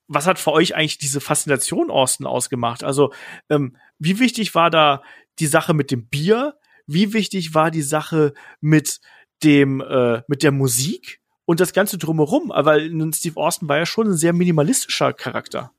was 0.08 0.26
hat 0.26 0.38
für 0.38 0.52
euch 0.52 0.76
eigentlich 0.76 0.98
diese 0.98 1.20
Faszination 1.20 1.90
Austin 1.90 2.26
ausgemacht? 2.26 2.84
Also, 2.84 3.12
ähm, 3.48 3.76
wie 3.98 4.20
wichtig 4.20 4.54
war 4.54 4.70
da 4.70 5.02
die 5.38 5.46
Sache 5.46 5.74
mit 5.74 5.90
dem 5.90 6.06
Bier? 6.06 6.54
Wie 6.86 7.12
wichtig 7.12 7.54
war 7.54 7.70
die 7.70 7.82
Sache 7.82 8.32
mit 8.60 9.00
dem, 9.42 9.80
äh, 9.80 10.22
mit 10.28 10.42
der 10.42 10.52
Musik? 10.52 11.20
und 11.46 11.60
das 11.60 11.72
Ganze 11.72 11.96
drumherum, 11.96 12.52
weil 12.54 12.90
Steve 13.14 13.40
Austin 13.40 13.68
war 13.68 13.78
ja 13.78 13.86
schon 13.86 14.08
ein 14.08 14.16
sehr 14.16 14.32
minimalistischer 14.32 15.12
Charakter. 15.14 15.72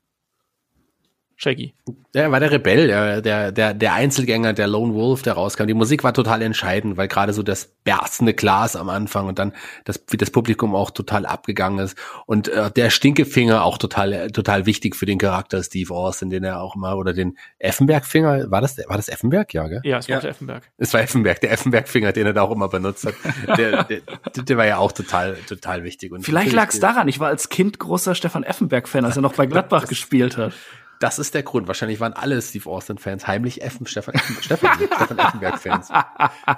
Shaggy. 1.40 1.72
Der 2.14 2.32
war 2.32 2.40
der 2.40 2.50
Rebell, 2.50 2.88
der, 2.88 3.22
der, 3.22 3.52
der, 3.52 3.72
der 3.72 3.94
Einzelgänger, 3.94 4.54
der 4.54 4.66
Lone 4.66 4.92
Wolf, 4.94 5.22
der 5.22 5.34
rauskam. 5.34 5.68
Die 5.68 5.74
Musik 5.74 6.02
war 6.02 6.12
total 6.12 6.42
entscheidend, 6.42 6.96
weil 6.96 7.06
gerade 7.06 7.32
so 7.32 7.44
das 7.44 7.66
berstende 7.84 8.34
Glas 8.34 8.74
am 8.74 8.88
Anfang 8.88 9.28
und 9.28 9.38
dann 9.38 9.52
das, 9.84 10.02
wie 10.08 10.16
das 10.16 10.32
Publikum 10.32 10.74
auch 10.74 10.90
total 10.90 11.26
abgegangen 11.26 11.78
ist. 11.78 11.96
Und 12.26 12.48
äh, 12.48 12.72
der 12.72 12.90
Stinkefinger 12.90 13.62
auch 13.62 13.78
total, 13.78 14.32
total 14.32 14.66
wichtig 14.66 14.96
für 14.96 15.06
den 15.06 15.18
Charakter 15.18 15.62
Steve 15.62 15.94
Austin, 15.94 16.28
den 16.28 16.42
er 16.42 16.60
auch 16.60 16.74
immer, 16.74 16.96
oder 16.96 17.12
den 17.12 17.38
Effenberg-Finger, 17.60 18.50
war 18.50 18.60
das, 18.60 18.76
war 18.88 18.96
das 18.96 19.08
Effenberg? 19.08 19.54
Ja, 19.54 19.68
gell? 19.68 19.80
Ja, 19.84 19.98
es 19.98 20.08
war 20.08 20.20
ja. 20.20 20.28
Effenberg. 20.28 20.64
Es 20.76 20.92
war 20.92 21.02
Effenberg, 21.02 21.40
der 21.40 21.52
Effenberg-Finger, 21.52 22.10
den 22.10 22.26
er 22.26 22.32
da 22.32 22.42
auch 22.42 22.50
immer 22.50 22.68
benutzt 22.68 23.06
hat. 23.06 23.14
Der, 23.56 23.84
der, 23.84 24.00
der 24.34 24.56
war 24.56 24.66
ja 24.66 24.78
auch 24.78 24.90
total, 24.90 25.36
total 25.48 25.84
wichtig. 25.84 26.10
Und 26.10 26.24
Vielleicht 26.24 26.52
lag 26.52 26.70
es 26.70 26.80
daran, 26.80 27.06
ich 27.06 27.20
war 27.20 27.28
als 27.28 27.48
Kind 27.48 27.78
großer 27.78 28.16
Stefan 28.16 28.42
Effenberg-Fan, 28.42 29.04
als 29.04 29.14
er 29.14 29.22
noch 29.22 29.34
bei 29.34 29.46
Gladbach 29.46 29.86
gespielt 29.86 30.36
hat. 30.36 30.52
Das 31.00 31.18
ist 31.18 31.34
der 31.34 31.44
Grund. 31.44 31.68
Wahrscheinlich 31.68 32.00
waren 32.00 32.12
alle 32.12 32.40
Steve 32.42 32.68
Austin-Fans 32.68 33.26
heimlich 33.26 33.62
Effen, 33.62 33.86
Stefan, 33.86 34.18
Stefan, 34.40 34.76
Stefan 34.96 35.18
Effenberg-Fans 35.18 35.88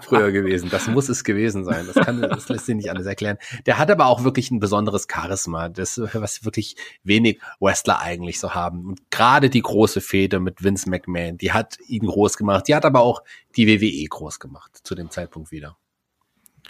früher 0.03 0.33
gewesen. 0.33 0.71
Das 0.71 0.87
muss 0.87 1.09
es 1.09 1.25
gewesen 1.25 1.65
sein. 1.65 1.87
Das, 1.87 2.05
kann, 2.05 2.21
das 2.23 2.49
lässt 2.49 2.67
sich 2.67 2.75
nicht 2.75 2.91
alles 2.91 3.07
erklären. 3.07 3.39
Der 3.67 3.79
hat 3.79 3.91
aber 3.91 4.07
auch 4.07 4.25
wirklich 4.25 4.51
ein 4.51 4.61
besonderes 4.61 5.07
Charisma, 5.13 5.69
das, 5.69 6.01
was 6.15 6.45
wirklich 6.45 6.77
wenig 7.05 7.39
Wrestler 7.61 8.01
eigentlich 8.01 8.41
so 8.41 8.55
haben. 8.55 8.87
Und 8.87 9.11
gerade 9.11 9.51
die 9.51 9.63
große 9.63 10.01
Fehde 10.01 10.41
mit 10.41 10.63
Vince 10.65 10.89
McMahon, 10.89 11.37
die 11.37 11.53
hat 11.53 11.79
ihn 11.87 12.07
groß 12.07 12.37
gemacht. 12.37 12.69
Die 12.69 12.75
hat 12.75 12.85
aber 12.85 13.01
auch 13.01 13.23
die 13.57 13.67
WWE 13.69 14.07
groß 14.09 14.41
gemacht 14.41 14.81
zu 14.83 14.95
dem 14.95 15.11
Zeitpunkt 15.11 15.51
wieder. 15.51 15.77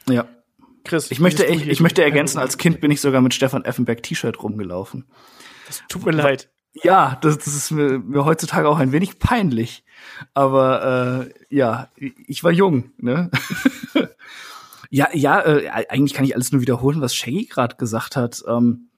Ja. 0.09 0.27
Chris, 0.85 1.11
ich 1.11 1.21
möchte, 1.21 1.45
ich, 1.45 1.69
ich 1.69 1.81
möchte 1.81 2.03
ergänzen, 2.03 2.39
als 2.39 2.57
Kind 2.57 2.81
bin 2.81 2.91
ich 2.91 3.01
sogar 3.01 3.21
mit 3.21 3.35
Stefan 3.35 3.65
Effenberg 3.65 4.03
T-Shirt 4.03 4.43
rumgelaufen. 4.43 5.05
Das 5.67 5.83
tut 5.89 6.07
mir 6.07 6.13
leid. 6.13 6.51
Ja, 6.73 7.19
das, 7.21 7.39
das 7.39 7.49
ist 7.49 7.71
mir, 7.73 7.99
mir 7.99 8.25
heutzutage 8.25 8.69
auch 8.69 8.79
ein 8.79 8.93
wenig 8.93 9.19
peinlich. 9.19 9.85
Aber 10.35 11.29
äh, 11.29 11.55
ja, 11.55 11.89
ich 12.27 12.45
war 12.45 12.53
jung, 12.53 12.93
ne? 12.99 13.31
ja, 14.91 15.09
ja, 15.13 15.41
äh, 15.41 15.69
eigentlich 15.89 16.15
kann 16.15 16.25
ich 16.25 16.35
alles 16.35 16.53
nur 16.53 16.61
wiederholen, 16.61 17.01
was 17.01 17.15
Shaggy 17.15 17.47
gerade 17.47 17.77
gesagt 17.77 18.17
hat. 18.17 18.43
Ähm, 18.47 18.91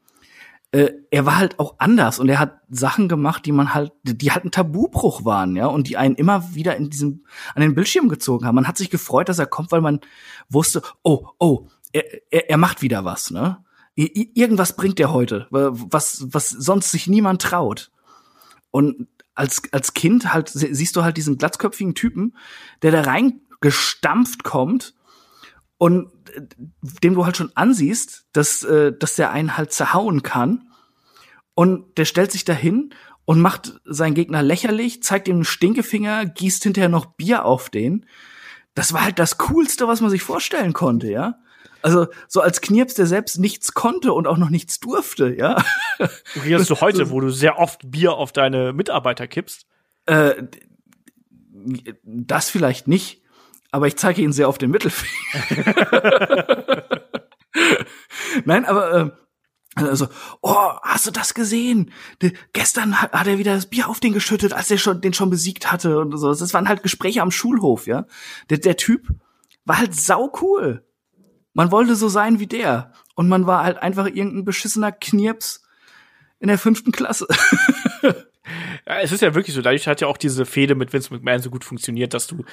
äh, 0.73 0.91
er 1.11 1.27
war 1.27 1.37
halt 1.37 1.59
auch 1.59 1.77
anders 1.79 2.19
und 2.19 2.29
er 2.29 2.39
hat 2.39 2.61
Sachen 2.71 3.09
gemacht, 3.09 3.45
die 3.47 3.53
man 3.53 3.75
halt, 3.75 3.93
die 4.03 4.33
halt 4.33 4.45
ein 4.45 4.51
Tabubruch 4.51 5.25
waren, 5.25 5.55
ja, 5.55 5.67
und 5.67 5.89
die 5.89 5.99
einen 5.99 6.15
immer 6.15 6.55
wieder 6.55 6.77
in 6.77 6.89
diesem 6.89 7.25
an 7.55 7.61
den 7.63 7.75
Bildschirm 7.75 8.09
gezogen 8.09 8.47
haben. 8.47 8.55
Man 8.55 8.69
hat 8.69 8.79
sich 8.79 8.89
gefreut, 8.91 9.29
dass 9.29 9.39
er 9.39 9.47
kommt, 9.47 9.71
weil 9.71 9.83
man 9.83 10.01
wusste, 10.49 10.83
oh, 11.03 11.29
oh, 11.39 11.69
er, 11.93 12.05
er, 12.31 12.51
er 12.51 12.57
macht 12.57 12.81
wieder 12.81 13.05
was, 13.05 13.31
ne? 13.31 13.59
Irgendwas 13.95 14.75
bringt 14.77 15.01
er 15.01 15.13
heute, 15.13 15.47
was, 15.51 16.27
was 16.29 16.51
sonst 16.51 16.91
sich 16.91 17.07
niemand 17.07 17.43
traut. 17.43 17.91
Und 18.71 19.09
als, 19.35 19.63
als 19.73 19.95
Kind 19.95 20.33
halt 20.33 20.51
siehst 20.51 20.97
du 20.97 21.03
halt 21.03 21.17
diesen 21.17 21.39
glatzköpfigen 21.39 21.95
Typen, 21.95 22.37
der 22.83 22.93
da 22.93 23.03
reingestampft 23.03 24.45
kommt 24.45 24.95
und 25.79 26.11
äh, 26.35 26.43
dem 27.03 27.15
du 27.15 27.25
halt 27.25 27.37
schon 27.37 27.53
ansiehst, 27.55 28.27
dass, 28.33 28.63
äh, 28.63 28.93
dass 28.97 29.17
der 29.17 29.31
einen 29.31 29.57
halt 29.57 29.73
zerhauen 29.73 30.23
kann. 30.23 30.69
Und 31.55 31.99
der 31.99 32.05
stellt 32.07 32.33
sich 32.33 32.45
dahin 32.45 32.95
und 33.25 33.41
macht 33.41 33.81
seinen 33.85 34.15
Gegner 34.15 34.43
lächerlich, 34.43 35.03
zeigt 35.03 35.29
ihm 35.29 35.37
einen 35.37 35.45
Stinkefinger, 35.45 36.27
gießt 36.27 36.63
hinterher 36.63 36.89
noch 36.89 37.07
Bier 37.07 37.45
auf 37.45 37.69
den. 37.69 38.07
Das 38.75 38.93
war 38.93 39.05
halt 39.05 39.19
das 39.19 39.39
Coolste, 39.39 39.87
was 39.87 40.01
man 40.01 40.11
sich 40.11 40.23
vorstellen 40.23 40.73
konnte, 40.73 41.11
ja. 41.11 41.39
Also 41.83 42.07
so 42.29 42.41
als 42.41 42.61
Knirps, 42.61 42.95
der 42.95 43.07
selbst 43.07 43.39
nichts 43.39 43.75
konnte 43.75 44.13
und 44.13 44.27
auch 44.27 44.39
noch 44.39 44.51
nichts 44.51 44.81
durfte, 44.81 45.35
ja. 45.35 45.63
Wie 46.35 46.55
hast 46.55 46.71
du 46.71 46.77
heute, 46.81 47.11
wo 47.11 47.21
du 47.21 47.31
sehr 47.31 47.59
oft 47.59 47.91
Bier 47.91 48.15
auf 48.15 48.33
deine 48.33 48.73
Mitarbeiter 48.73 49.27
kippst? 49.27 49.67
Äh, 50.07 50.45
das 52.05 52.51
vielleicht 52.51 52.89
nicht, 52.89 53.23
aber 53.71 53.87
ich 53.87 53.97
zeige 53.97 54.23
ihnen 54.23 54.33
sehr 54.33 54.49
oft 54.49 54.63
den 54.63 54.71
Mittelfinger. 54.71 55.13
Nein, 58.45 58.65
aber 58.65 58.95
äh, 58.95 59.11
also, 59.75 60.09
oh, 60.43 60.71
hast 60.83 61.07
du 61.07 61.11
das 61.11 61.35
gesehen? 61.35 61.93
De, 62.21 62.33
gestern 62.53 63.01
hat, 63.01 63.13
hat, 63.13 63.27
er 63.27 63.39
wieder 63.39 63.55
das 63.55 63.67
Bier 63.67 63.89
auf 63.89 64.01
den 64.01 64.13
geschüttet, 64.13 64.53
als 64.53 64.71
er 64.71 64.79
schon, 64.79 65.01
den 65.01 65.15
schon 65.15 65.31
besiegt 65.31 65.73
hatte 65.73 65.99
und 65.99 66.17
so. 66.19 66.29
Das 66.29 66.53
waren 66.53 66.69
halt 66.69 66.83
Gespräche 66.83 67.23
am 67.23 67.31
Schulhof, 67.31 67.87
ja. 67.87 68.07
Der, 68.51 68.59
der 68.59 68.77
Typ 68.77 69.09
war 69.65 69.79
halt 69.79 69.95
sau 69.95 70.31
cool. 70.43 70.85
Man 71.55 71.71
wollte 71.71 71.97
so 71.97 72.09
sein 72.09 72.39
wie 72.39 72.47
der. 72.47 72.93
Und 73.15 73.29
man 73.29 73.47
war 73.47 73.65
halt 73.65 73.79
einfach 73.79 74.07
irgendein 74.07 74.45
beschissener 74.45 74.93
Knirps 74.93 75.63
in 76.41 76.49
der 76.49 76.59
fünften 76.59 76.93
Klasse. 76.93 77.27
Ja, 78.87 78.99
es 79.01 79.13
ist 79.13 79.23
ja 79.23 79.35
wirklich 79.35 79.55
so. 79.55 79.63
Dadurch 79.63 79.87
hat 79.87 80.01
ja 80.01 80.09
auch 80.09 80.17
diese 80.17 80.45
Fehde 80.45 80.75
mit 80.75 80.93
Vince 80.93 81.15
McMahon 81.15 81.41
so 81.41 81.51
gut 81.51 81.65
funktioniert, 81.65 82.13
dass 82.13 82.27
du 82.27 82.45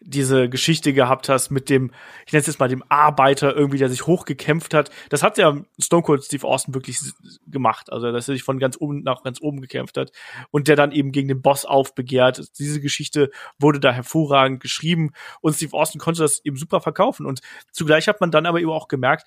diese 0.00 0.48
Geschichte 0.50 0.92
gehabt 0.92 1.30
hast 1.30 1.50
mit 1.50 1.70
dem, 1.70 1.90
ich 2.26 2.32
nenne 2.32 2.40
es 2.40 2.46
jetzt 2.46 2.60
mal 2.60 2.68
dem 2.68 2.84
Arbeiter 2.90 3.56
irgendwie, 3.56 3.78
der 3.78 3.88
sich 3.88 4.06
hochgekämpft 4.06 4.74
hat. 4.74 4.90
Das 5.08 5.22
hat 5.22 5.38
ja 5.38 5.56
Stone 5.80 6.02
Cold 6.02 6.22
Steve 6.22 6.46
Austin 6.46 6.74
wirklich 6.74 6.98
gemacht. 7.46 7.90
Also, 7.90 8.12
dass 8.12 8.28
er 8.28 8.34
sich 8.34 8.42
von 8.42 8.58
ganz 8.58 8.76
oben 8.78 9.02
nach 9.02 9.22
ganz 9.22 9.40
oben 9.40 9.62
gekämpft 9.62 9.96
hat 9.96 10.12
und 10.50 10.68
der 10.68 10.76
dann 10.76 10.92
eben 10.92 11.12
gegen 11.12 11.28
den 11.28 11.40
Boss 11.40 11.64
aufbegehrt. 11.64 12.58
Diese 12.58 12.80
Geschichte 12.80 13.30
wurde 13.58 13.80
da 13.80 13.90
hervorragend 13.90 14.60
geschrieben 14.60 15.12
und 15.40 15.54
Steve 15.54 15.72
Austin 15.72 16.00
konnte 16.00 16.20
das 16.20 16.44
eben 16.44 16.56
super 16.56 16.80
verkaufen. 16.80 17.24
Und 17.24 17.40
zugleich 17.72 18.06
hat 18.06 18.20
man 18.20 18.30
dann 18.30 18.44
aber 18.44 18.60
eben 18.60 18.70
auch 18.70 18.88
gemerkt, 18.88 19.26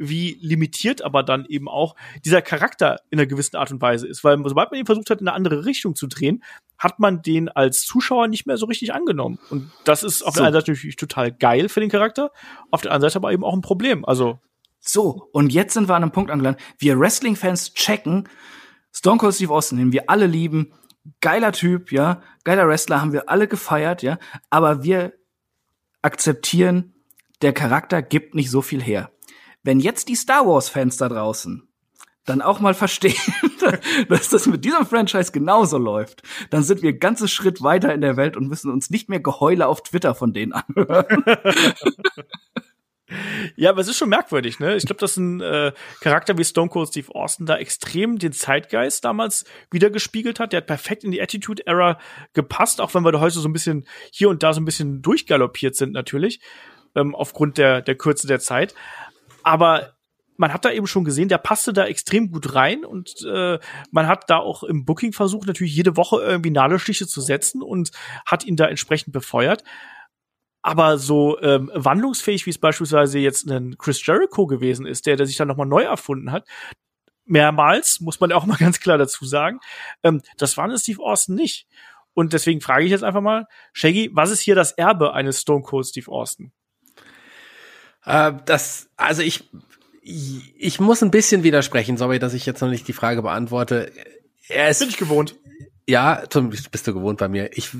wie 0.00 0.38
limitiert 0.40 1.02
aber 1.02 1.22
dann 1.22 1.44
eben 1.44 1.68
auch 1.68 1.94
dieser 2.24 2.40
Charakter 2.40 3.00
in 3.10 3.18
einer 3.18 3.26
gewissen 3.26 3.56
Art 3.56 3.70
und 3.70 3.82
Weise 3.82 4.08
ist. 4.08 4.24
Weil 4.24 4.38
sobald 4.44 4.70
man 4.70 4.80
ihn 4.80 4.86
versucht 4.86 5.10
hat, 5.10 5.20
in 5.20 5.28
eine 5.28 5.36
andere 5.36 5.66
Richtung 5.66 5.94
zu 5.94 6.06
drehen, 6.06 6.42
hat 6.78 6.98
man 6.98 7.20
den 7.20 7.50
als 7.50 7.82
Zuschauer 7.82 8.26
nicht 8.26 8.46
mehr 8.46 8.56
so 8.56 8.64
richtig 8.64 8.94
angenommen. 8.94 9.38
Und 9.50 9.70
das 9.84 10.02
ist 10.02 10.22
auf 10.22 10.34
so. 10.34 10.40
der 10.40 10.46
einen 10.46 10.54
Seite 10.54 10.72
natürlich 10.72 10.96
total 10.96 11.30
geil 11.30 11.68
für 11.68 11.80
den 11.80 11.90
Charakter, 11.90 12.32
auf 12.70 12.80
der 12.80 12.92
anderen 12.92 13.10
Seite 13.10 13.18
aber 13.18 13.32
eben 13.32 13.44
auch 13.44 13.52
ein 13.52 13.60
Problem. 13.60 14.04
Also 14.06 14.40
so, 14.80 15.28
und 15.32 15.52
jetzt 15.52 15.74
sind 15.74 15.88
wir 15.88 15.94
an 15.94 16.02
einem 16.02 16.12
Punkt 16.12 16.30
angelangt. 16.30 16.58
Wir 16.78 16.98
Wrestling-Fans 16.98 17.74
checken, 17.74 18.26
Stone 18.92 19.18
Cold 19.18 19.34
Steve 19.34 19.52
Austin, 19.52 19.76
den 19.76 19.92
wir 19.92 20.08
alle 20.08 20.26
lieben, 20.26 20.72
geiler 21.20 21.52
Typ, 21.52 21.92
ja, 21.92 22.22
geiler 22.44 22.66
Wrestler, 22.66 23.02
haben 23.02 23.12
wir 23.12 23.28
alle 23.28 23.46
gefeiert, 23.46 24.02
ja, 24.02 24.18
aber 24.48 24.82
wir 24.82 25.12
akzeptieren, 26.00 26.94
der 27.42 27.52
Charakter 27.52 28.00
gibt 28.00 28.34
nicht 28.34 28.50
so 28.50 28.62
viel 28.62 28.82
her. 28.82 29.10
Wenn 29.62 29.80
jetzt 29.80 30.08
die 30.08 30.14
Star 30.14 30.46
Wars-Fans 30.46 30.96
da 30.96 31.08
draußen 31.08 31.66
dann 32.26 32.42
auch 32.42 32.60
mal 32.60 32.74
verstehen, 32.74 33.16
dass 34.08 34.28
das 34.28 34.46
mit 34.46 34.64
diesem 34.64 34.86
Franchise 34.86 35.32
genauso 35.32 35.78
läuft, 35.78 36.22
dann 36.50 36.62
sind 36.62 36.82
wir 36.82 36.92
ganzen 36.92 37.28
Schritt 37.28 37.62
weiter 37.62 37.92
in 37.92 38.02
der 38.02 38.16
Welt 38.16 38.36
und 38.36 38.48
müssen 38.48 38.70
uns 38.70 38.90
nicht 38.90 39.08
mehr 39.08 39.20
Geheule 39.20 39.66
auf 39.66 39.82
Twitter 39.82 40.14
von 40.14 40.32
denen 40.32 40.52
anhören. 40.52 41.24
Ja, 43.56 43.70
aber 43.70 43.80
es 43.80 43.88
ist 43.88 43.96
schon 43.96 44.08
merkwürdig, 44.08 44.60
ne? 44.60 44.76
Ich 44.76 44.86
glaube, 44.86 45.00
dass 45.00 45.16
ein 45.16 45.40
äh, 45.40 45.72
Charakter 46.00 46.38
wie 46.38 46.44
Stone 46.44 46.68
Cold 46.68 46.90
Steve 46.90 47.12
Austin 47.12 47.44
da 47.44 47.56
extrem 47.56 48.20
den 48.20 48.32
Zeitgeist 48.32 49.04
damals 49.04 49.44
wieder 49.70 49.90
gespiegelt 49.90 50.38
hat. 50.38 50.52
Der 50.52 50.58
hat 50.58 50.68
perfekt 50.68 51.02
in 51.02 51.10
die 51.10 51.20
Attitude 51.20 51.66
Era 51.66 51.98
gepasst, 52.34 52.80
auch 52.80 52.94
wenn 52.94 53.04
wir 53.04 53.10
da 53.10 53.18
heute 53.18 53.40
so 53.40 53.48
ein 53.48 53.52
bisschen 53.52 53.84
hier 54.12 54.28
und 54.28 54.44
da 54.44 54.52
so 54.52 54.60
ein 54.60 54.64
bisschen 54.64 55.02
durchgaloppiert 55.02 55.74
sind, 55.74 55.92
natürlich, 55.92 56.40
ähm, 56.94 57.16
aufgrund 57.16 57.58
der, 57.58 57.82
der 57.82 57.96
Kürze 57.96 58.28
der 58.28 58.38
Zeit 58.38 58.76
aber 59.42 59.94
man 60.36 60.54
hat 60.54 60.64
da 60.64 60.70
eben 60.70 60.86
schon 60.86 61.04
gesehen, 61.04 61.28
der 61.28 61.38
passte 61.38 61.74
da 61.74 61.84
extrem 61.84 62.30
gut 62.30 62.54
rein 62.54 62.84
und 62.86 63.14
äh, 63.26 63.58
man 63.90 64.06
hat 64.06 64.30
da 64.30 64.38
auch 64.38 64.62
im 64.62 64.86
Booking 64.86 65.12
versucht, 65.12 65.46
natürlich 65.46 65.76
jede 65.76 65.98
Woche 65.98 66.22
irgendwie 66.22 66.50
Nadelstiche 66.50 67.06
zu 67.06 67.20
setzen 67.20 67.62
und 67.62 67.90
hat 68.24 68.44
ihn 68.44 68.56
da 68.56 68.66
entsprechend 68.66 69.12
befeuert. 69.12 69.64
Aber 70.62 70.96
so 70.96 71.38
ähm, 71.40 71.70
wandlungsfähig, 71.74 72.46
wie 72.46 72.50
es 72.50 72.58
beispielsweise 72.58 73.18
jetzt 73.18 73.50
ein 73.50 73.76
Chris 73.76 74.04
Jericho 74.04 74.46
gewesen 74.46 74.86
ist, 74.86 75.04
der, 75.04 75.16
der 75.16 75.26
sich 75.26 75.36
dann 75.36 75.48
nochmal 75.48 75.66
neu 75.66 75.82
erfunden 75.82 76.32
hat, 76.32 76.46
mehrmals, 77.26 78.00
muss 78.00 78.20
man 78.20 78.32
auch 78.32 78.46
mal 78.46 78.56
ganz 78.58 78.80
klar 78.80 78.96
dazu 78.96 79.26
sagen, 79.26 79.60
ähm, 80.02 80.22
das 80.38 80.56
war 80.56 80.74
Steve 80.78 81.02
Austin 81.02 81.34
nicht. 81.34 81.66
Und 82.14 82.32
deswegen 82.32 82.60
frage 82.60 82.84
ich 82.84 82.90
jetzt 82.90 83.04
einfach 83.04 83.20
mal, 83.20 83.46
Shaggy, 83.72 84.10
was 84.14 84.30
ist 84.30 84.40
hier 84.40 84.54
das 84.54 84.72
Erbe 84.72 85.12
eines 85.12 85.40
Stone 85.40 85.62
Cold 85.62 85.86
Steve 85.86 86.10
Austin? 86.10 86.52
Äh, 88.04 88.32
das, 88.46 88.88
also 88.96 89.22
ich, 89.22 89.48
ich 90.02 90.80
muss 90.80 91.02
ein 91.02 91.10
bisschen 91.10 91.42
widersprechen. 91.42 91.96
Sorry, 91.96 92.18
dass 92.18 92.34
ich 92.34 92.46
jetzt 92.46 92.60
noch 92.60 92.70
nicht 92.70 92.88
die 92.88 92.92
Frage 92.92 93.22
beantworte. 93.22 93.92
Er 94.48 94.68
ist, 94.68 94.80
Bin 94.80 94.88
ich 94.88 94.96
gewohnt. 94.96 95.36
Ja, 95.86 96.22
bist 96.70 96.86
du 96.86 96.94
gewohnt 96.94 97.18
bei 97.18 97.28
mir. 97.28 97.50
Ich, 97.56 97.70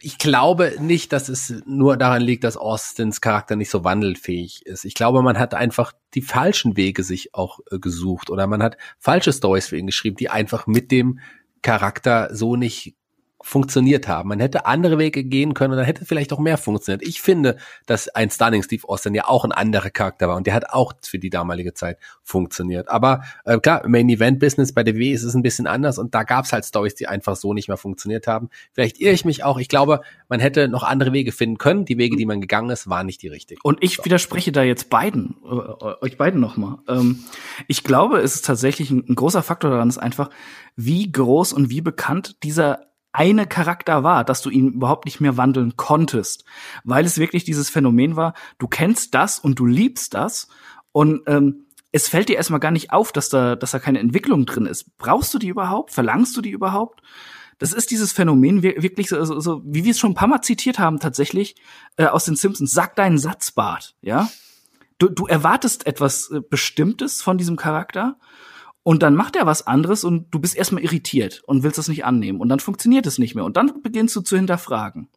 ich 0.00 0.18
glaube 0.18 0.74
nicht, 0.80 1.12
dass 1.12 1.28
es 1.28 1.54
nur 1.64 1.96
daran 1.96 2.22
liegt, 2.22 2.42
dass 2.42 2.56
Austins 2.56 3.20
Charakter 3.20 3.54
nicht 3.54 3.70
so 3.70 3.84
wandelfähig 3.84 4.66
ist. 4.66 4.84
Ich 4.84 4.94
glaube, 4.94 5.22
man 5.22 5.38
hat 5.38 5.54
einfach 5.54 5.92
die 6.14 6.22
falschen 6.22 6.76
Wege 6.76 7.04
sich 7.04 7.34
auch 7.34 7.60
äh, 7.70 7.78
gesucht 7.78 8.30
oder 8.30 8.48
man 8.48 8.64
hat 8.64 8.76
falsche 8.98 9.32
Stories 9.32 9.68
für 9.68 9.76
ihn 9.76 9.86
geschrieben, 9.86 10.16
die 10.16 10.28
einfach 10.28 10.66
mit 10.66 10.90
dem 10.90 11.20
Charakter 11.62 12.34
so 12.34 12.56
nicht 12.56 12.96
funktioniert 13.42 14.08
haben. 14.08 14.30
Man 14.30 14.40
hätte 14.40 14.66
andere 14.66 14.98
Wege 14.98 15.22
gehen 15.22 15.54
können 15.54 15.72
und 15.72 15.76
dann 15.76 15.86
hätte 15.86 16.04
vielleicht 16.04 16.32
auch 16.32 16.38
mehr 16.38 16.56
funktioniert. 16.56 17.06
Ich 17.06 17.20
finde, 17.20 17.56
dass 17.84 18.08
ein 18.08 18.30
Stunning 18.30 18.62
Steve 18.62 18.88
Austin 18.88 19.14
ja 19.14 19.28
auch 19.28 19.44
ein 19.44 19.52
anderer 19.52 19.90
Charakter 19.90 20.28
war 20.28 20.36
und 20.36 20.46
der 20.46 20.54
hat 20.54 20.70
auch 20.70 20.94
für 21.02 21.18
die 21.18 21.30
damalige 21.30 21.74
Zeit 21.74 21.98
funktioniert. 22.22 22.88
Aber 22.88 23.22
äh, 23.44 23.58
klar, 23.58 23.84
im 23.84 23.90
Main 23.90 24.08
Event 24.08 24.40
Business 24.40 24.72
bei 24.72 24.82
der 24.82 24.96
WWE 24.96 25.12
ist 25.12 25.22
es 25.22 25.34
ein 25.34 25.42
bisschen 25.42 25.66
anders 25.66 25.98
und 25.98 26.14
da 26.14 26.22
gab 26.22 26.46
es 26.46 26.52
halt 26.52 26.64
Stories, 26.64 26.94
die 26.94 27.08
einfach 27.08 27.36
so 27.36 27.52
nicht 27.52 27.68
mehr 27.68 27.76
funktioniert 27.76 28.26
haben. 28.26 28.48
Vielleicht 28.72 29.00
irre 29.00 29.12
ich 29.12 29.24
mich 29.24 29.44
auch. 29.44 29.58
Ich 29.58 29.68
glaube, 29.68 30.00
man 30.28 30.40
hätte 30.40 30.68
noch 30.68 30.82
andere 30.82 31.12
Wege 31.12 31.30
finden 31.30 31.58
können. 31.58 31.84
Die 31.84 31.98
Wege, 31.98 32.16
die 32.16 32.26
man 32.26 32.40
gegangen 32.40 32.70
ist, 32.70 32.88
waren 32.88 33.06
nicht 33.06 33.22
die 33.22 33.28
richtigen. 33.28 33.60
Und 33.62 33.82
ich 33.82 34.04
widerspreche 34.04 34.50
da 34.50 34.62
jetzt 34.62 34.88
beiden, 34.88 35.36
äh, 35.44 35.94
euch 36.00 36.16
beiden 36.16 36.40
nochmal. 36.40 36.78
Ähm, 36.88 37.24
ich 37.68 37.84
glaube, 37.84 38.18
es 38.18 38.34
ist 38.34 38.46
tatsächlich 38.46 38.90
ein, 38.90 39.04
ein 39.08 39.14
großer 39.14 39.42
Faktor 39.42 39.70
daran, 39.70 39.88
ist 39.88 39.98
einfach, 39.98 40.30
wie 40.74 41.10
groß 41.10 41.52
und 41.52 41.70
wie 41.70 41.80
bekannt 41.80 42.42
dieser 42.42 42.86
eine 43.16 43.46
Charakter 43.46 44.04
war, 44.04 44.24
dass 44.24 44.42
du 44.42 44.50
ihn 44.50 44.74
überhaupt 44.74 45.06
nicht 45.06 45.20
mehr 45.20 45.36
wandeln 45.36 45.76
konntest, 45.76 46.44
weil 46.84 47.06
es 47.06 47.18
wirklich 47.18 47.44
dieses 47.44 47.70
Phänomen 47.70 48.14
war, 48.14 48.34
du 48.58 48.68
kennst 48.68 49.14
das 49.14 49.38
und 49.38 49.58
du 49.58 49.64
liebst 49.64 50.14
das 50.14 50.48
und 50.92 51.22
ähm, 51.26 51.66
es 51.92 52.08
fällt 52.08 52.28
dir 52.28 52.36
erstmal 52.36 52.60
gar 52.60 52.72
nicht 52.72 52.92
auf, 52.92 53.10
dass 53.10 53.30
da, 53.30 53.56
dass 53.56 53.70
da 53.70 53.78
keine 53.78 54.00
Entwicklung 54.00 54.44
drin 54.44 54.66
ist. 54.66 54.98
Brauchst 54.98 55.32
du 55.32 55.38
die 55.38 55.48
überhaupt? 55.48 55.92
Verlangst 55.92 56.36
du 56.36 56.42
die 56.42 56.50
überhaupt? 56.50 57.00
Das 57.58 57.72
ist 57.72 57.90
dieses 57.90 58.12
Phänomen 58.12 58.62
wirklich 58.62 59.08
so, 59.08 59.24
so, 59.24 59.40
so 59.40 59.62
wie 59.64 59.84
wir 59.84 59.92
es 59.92 59.98
schon 59.98 60.10
ein 60.10 60.16
paar 60.16 60.28
Mal 60.28 60.42
zitiert 60.42 60.78
haben 60.78 61.00
tatsächlich 61.00 61.56
äh, 61.96 62.04
aus 62.04 62.26
den 62.26 62.36
Simpsons. 62.36 62.72
Sag 62.72 62.96
deinen 62.96 63.16
Satz, 63.16 63.50
Bart, 63.50 63.96
ja? 64.02 64.28
Du, 64.98 65.08
du 65.08 65.26
erwartest 65.26 65.86
etwas 65.86 66.30
äh, 66.30 66.40
Bestimmtes 66.40 67.22
von 67.22 67.38
diesem 67.38 67.56
Charakter 67.56 68.18
und 68.86 69.02
dann 69.02 69.16
macht 69.16 69.34
er 69.34 69.46
was 69.46 69.66
anderes 69.66 70.04
und 70.04 70.32
du 70.32 70.38
bist 70.38 70.54
erstmal 70.54 70.84
irritiert 70.84 71.42
und 71.44 71.64
willst 71.64 71.76
das 71.76 71.88
nicht 71.88 72.04
annehmen. 72.04 72.40
Und 72.40 72.48
dann 72.48 72.60
funktioniert 72.60 73.04
es 73.04 73.18
nicht 73.18 73.34
mehr. 73.34 73.44
Und 73.44 73.56
dann 73.56 73.82
beginnst 73.82 74.14
du 74.14 74.20
zu 74.20 74.36
hinterfragen. 74.36 75.08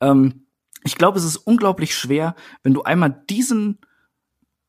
Ähm, 0.00 0.46
ich 0.84 0.94
glaube, 0.94 1.18
es 1.18 1.24
ist 1.24 1.38
unglaublich 1.38 1.92
schwer, 1.92 2.36
wenn 2.62 2.74
du 2.74 2.84
einmal 2.84 3.24
diesen 3.28 3.80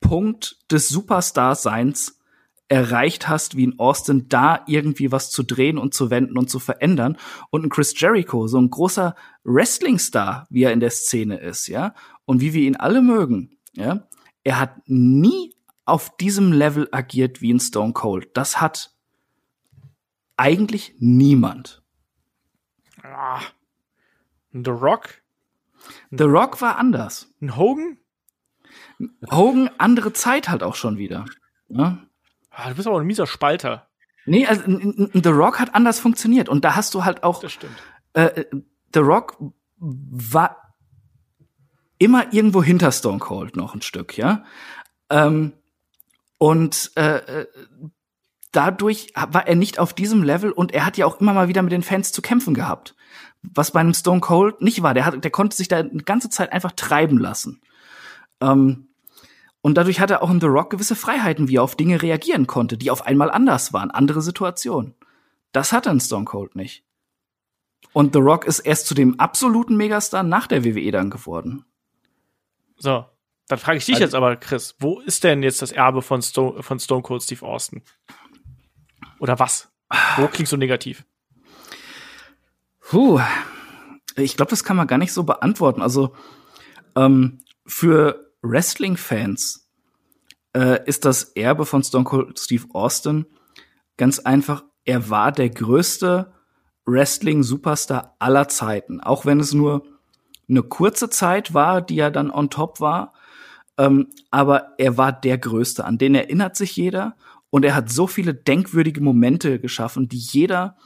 Punkt 0.01 0.57
des 0.71 0.89
Superstar-Seins 0.89 2.19
erreicht 2.67 3.27
hast, 3.27 3.55
wie 3.55 3.65
in 3.65 3.77
Austin, 3.77 4.27
da 4.27 4.63
irgendwie 4.65 5.11
was 5.11 5.29
zu 5.29 5.43
drehen 5.43 5.77
und 5.77 5.93
zu 5.93 6.09
wenden 6.09 6.35
und 6.35 6.49
zu 6.49 6.57
verändern. 6.57 7.15
Und 7.51 7.63
ein 7.63 7.69
Chris 7.69 7.93
Jericho, 7.95 8.47
so 8.47 8.59
ein 8.59 8.71
großer 8.71 9.13
Wrestling-Star, 9.43 10.47
wie 10.49 10.63
er 10.63 10.73
in 10.73 10.79
der 10.79 10.89
Szene 10.89 11.37
ist, 11.37 11.67
ja, 11.67 11.93
und 12.25 12.41
wie 12.41 12.53
wir 12.53 12.63
ihn 12.63 12.75
alle 12.75 13.03
mögen, 13.03 13.59
ja, 13.73 14.07
er 14.43 14.59
hat 14.59 14.77
nie 14.87 15.53
auf 15.89 16.15
diesem 16.17 16.51
Level 16.51 16.87
agiert 16.91 17.41
wie 17.41 17.53
ein 17.53 17.59
Stone 17.59 17.93
Cold. 17.93 18.29
Das 18.35 18.61
hat 18.61 18.91
eigentlich 20.37 20.95
niemand. 20.99 21.83
Ah. 23.03 23.41
The 24.51 24.71
Rock? 24.71 25.21
The 26.11 26.23
Rock 26.23 26.61
war 26.61 26.77
anders. 26.77 27.31
Ein 27.41 27.55
Hogan? 27.55 27.97
Hogan, 29.31 29.69
andere 29.77 30.13
Zeit 30.13 30.49
halt 30.49 30.63
auch 30.63 30.75
schon 30.75 30.97
wieder. 30.97 31.25
Ja? 31.69 31.99
Ah, 32.51 32.69
du 32.69 32.75
bist 32.75 32.87
aber 32.87 32.99
ein 32.99 33.07
mieser 33.07 33.27
Spalter. 33.27 33.87
Nee, 34.25 34.45
also 34.45 34.63
The 35.13 35.29
Rock 35.29 35.59
hat 35.59 35.75
anders 35.75 35.99
funktioniert. 35.99 36.49
Und 36.49 36.65
da 36.65 36.75
hast 36.75 36.93
du 36.93 37.05
halt 37.05 37.23
auch. 37.23 37.41
Das 37.41 37.53
stimmt. 37.53 37.75
Äh, 38.13 38.45
The 38.93 38.99
Rock 38.99 39.37
war 39.77 40.75
immer 41.97 42.33
irgendwo 42.33 42.63
hinter 42.63 42.91
Stone 42.91 43.19
Cold 43.19 43.55
noch 43.55 43.75
ein 43.75 43.81
Stück, 43.81 44.17
ja. 44.17 44.43
Ähm, 45.09 45.53
und 46.39 46.91
äh, 46.95 47.17
äh, 47.17 47.47
dadurch 48.51 49.13
war 49.13 49.45
er 49.45 49.55
nicht 49.55 49.77
auf 49.77 49.93
diesem 49.93 50.23
Level 50.23 50.51
und 50.51 50.73
er 50.73 50.85
hat 50.85 50.97
ja 50.97 51.05
auch 51.05 51.19
immer 51.19 51.33
mal 51.33 51.49
wieder 51.49 51.61
mit 51.61 51.73
den 51.73 51.83
Fans 51.83 52.11
zu 52.11 52.23
kämpfen 52.23 52.55
gehabt. 52.55 52.95
Was 53.43 53.71
bei 53.71 53.81
einem 53.81 53.93
Stone 53.93 54.21
Cold 54.21 54.61
nicht 54.61 54.81
war. 54.81 54.93
Der, 54.93 55.05
hat, 55.05 55.23
der 55.23 55.31
konnte 55.31 55.55
sich 55.55 55.67
da 55.67 55.77
eine 55.77 56.03
ganze 56.03 56.29
Zeit 56.29 56.51
einfach 56.51 56.71
treiben 56.71 57.17
lassen. 57.17 57.61
Ähm, 58.41 58.87
und 59.61 59.77
dadurch 59.77 59.99
hatte 59.99 60.21
auch 60.21 60.31
in 60.31 60.39
The 60.39 60.47
Rock 60.47 60.69
gewisse 60.71 60.95
Freiheiten, 60.95 61.49
wie 61.49 61.57
er 61.57 61.63
auf 61.63 61.75
Dinge 61.75 62.01
reagieren 62.01 62.47
konnte, 62.47 62.77
die 62.77 62.89
auf 62.89 63.05
einmal 63.05 63.29
anders 63.29 63.73
waren, 63.73 63.91
andere 63.91 64.21
Situationen. 64.21 64.95
Das 65.51 65.73
hatte 65.73 65.89
ein 65.89 65.99
Stone 65.99 66.25
Cold 66.25 66.55
nicht. 66.55 66.85
Und 67.91 68.13
The 68.13 68.19
Rock 68.19 68.45
ist 68.45 68.59
erst 68.59 68.87
zu 68.87 68.93
dem 68.93 69.19
absoluten 69.19 69.75
Megastar 69.75 70.23
nach 70.23 70.47
der 70.47 70.63
WWE 70.63 70.91
dann 70.91 71.09
geworden. 71.09 71.65
So, 72.77 73.05
dann 73.49 73.59
frage 73.59 73.79
ich 73.79 73.85
dich 73.85 73.95
also, 73.95 74.05
jetzt 74.05 74.15
aber, 74.15 74.35
Chris, 74.37 74.75
wo 74.79 74.99
ist 75.01 75.23
denn 75.23 75.43
jetzt 75.43 75.61
das 75.61 75.71
Erbe 75.71 76.01
von 76.01 76.21
Stone, 76.21 76.63
von 76.63 76.79
Stone 76.79 77.01
Cold 77.01 77.23
Steve 77.23 77.45
Austin? 77.45 77.81
Oder 79.19 79.39
was? 79.39 79.69
Wo 80.17 80.27
klingst 80.27 80.53
du 80.53 80.57
negativ? 80.57 81.03
Puh, 82.79 83.19
ich 84.15 84.37
glaube, 84.37 84.51
das 84.51 84.63
kann 84.63 84.77
man 84.77 84.87
gar 84.87 84.99
nicht 84.99 85.13
so 85.13 85.23
beantworten. 85.23 85.81
Also 85.81 86.15
ähm, 86.95 87.39
für 87.65 88.31
Wrestling-Fans 88.43 89.67
äh, 90.55 90.85
ist 90.85 91.05
das 91.05 91.23
Erbe 91.23 91.65
von 91.65 91.83
Stone 91.83 92.05
Cold 92.05 92.39
Steve 92.39 92.67
Austin 92.73 93.25
ganz 93.97 94.19
einfach, 94.19 94.63
er 94.85 95.09
war 95.09 95.31
der 95.31 95.49
größte 95.49 96.33
Wrestling-Superstar 96.85 98.15
aller 98.19 98.47
Zeiten. 98.47 99.01
Auch 99.01 99.25
wenn 99.25 99.39
es 99.39 99.53
nur 99.53 99.83
eine 100.47 100.63
kurze 100.63 101.09
Zeit 101.09 101.53
war, 101.53 101.81
die 101.81 101.99
er 101.99 102.11
dann 102.11 102.31
on 102.31 102.49
top 102.49 102.79
war. 102.79 103.13
Ähm, 103.79 104.07
aber 104.29 104.73
er 104.77 104.97
war 104.97 105.13
der 105.13 105.37
Größte, 105.37 105.85
an 105.85 105.97
den 105.97 106.13
erinnert 106.13 106.57
sich 106.57 106.75
jeder. 106.75 107.15
Und 107.49 107.63
er 107.63 107.73
hat 107.73 107.89
so 107.89 108.05
viele 108.05 108.35
denkwürdige 108.35 109.01
Momente 109.01 109.59
geschaffen, 109.59 110.09
die 110.09 110.17
jeder, 110.17 110.77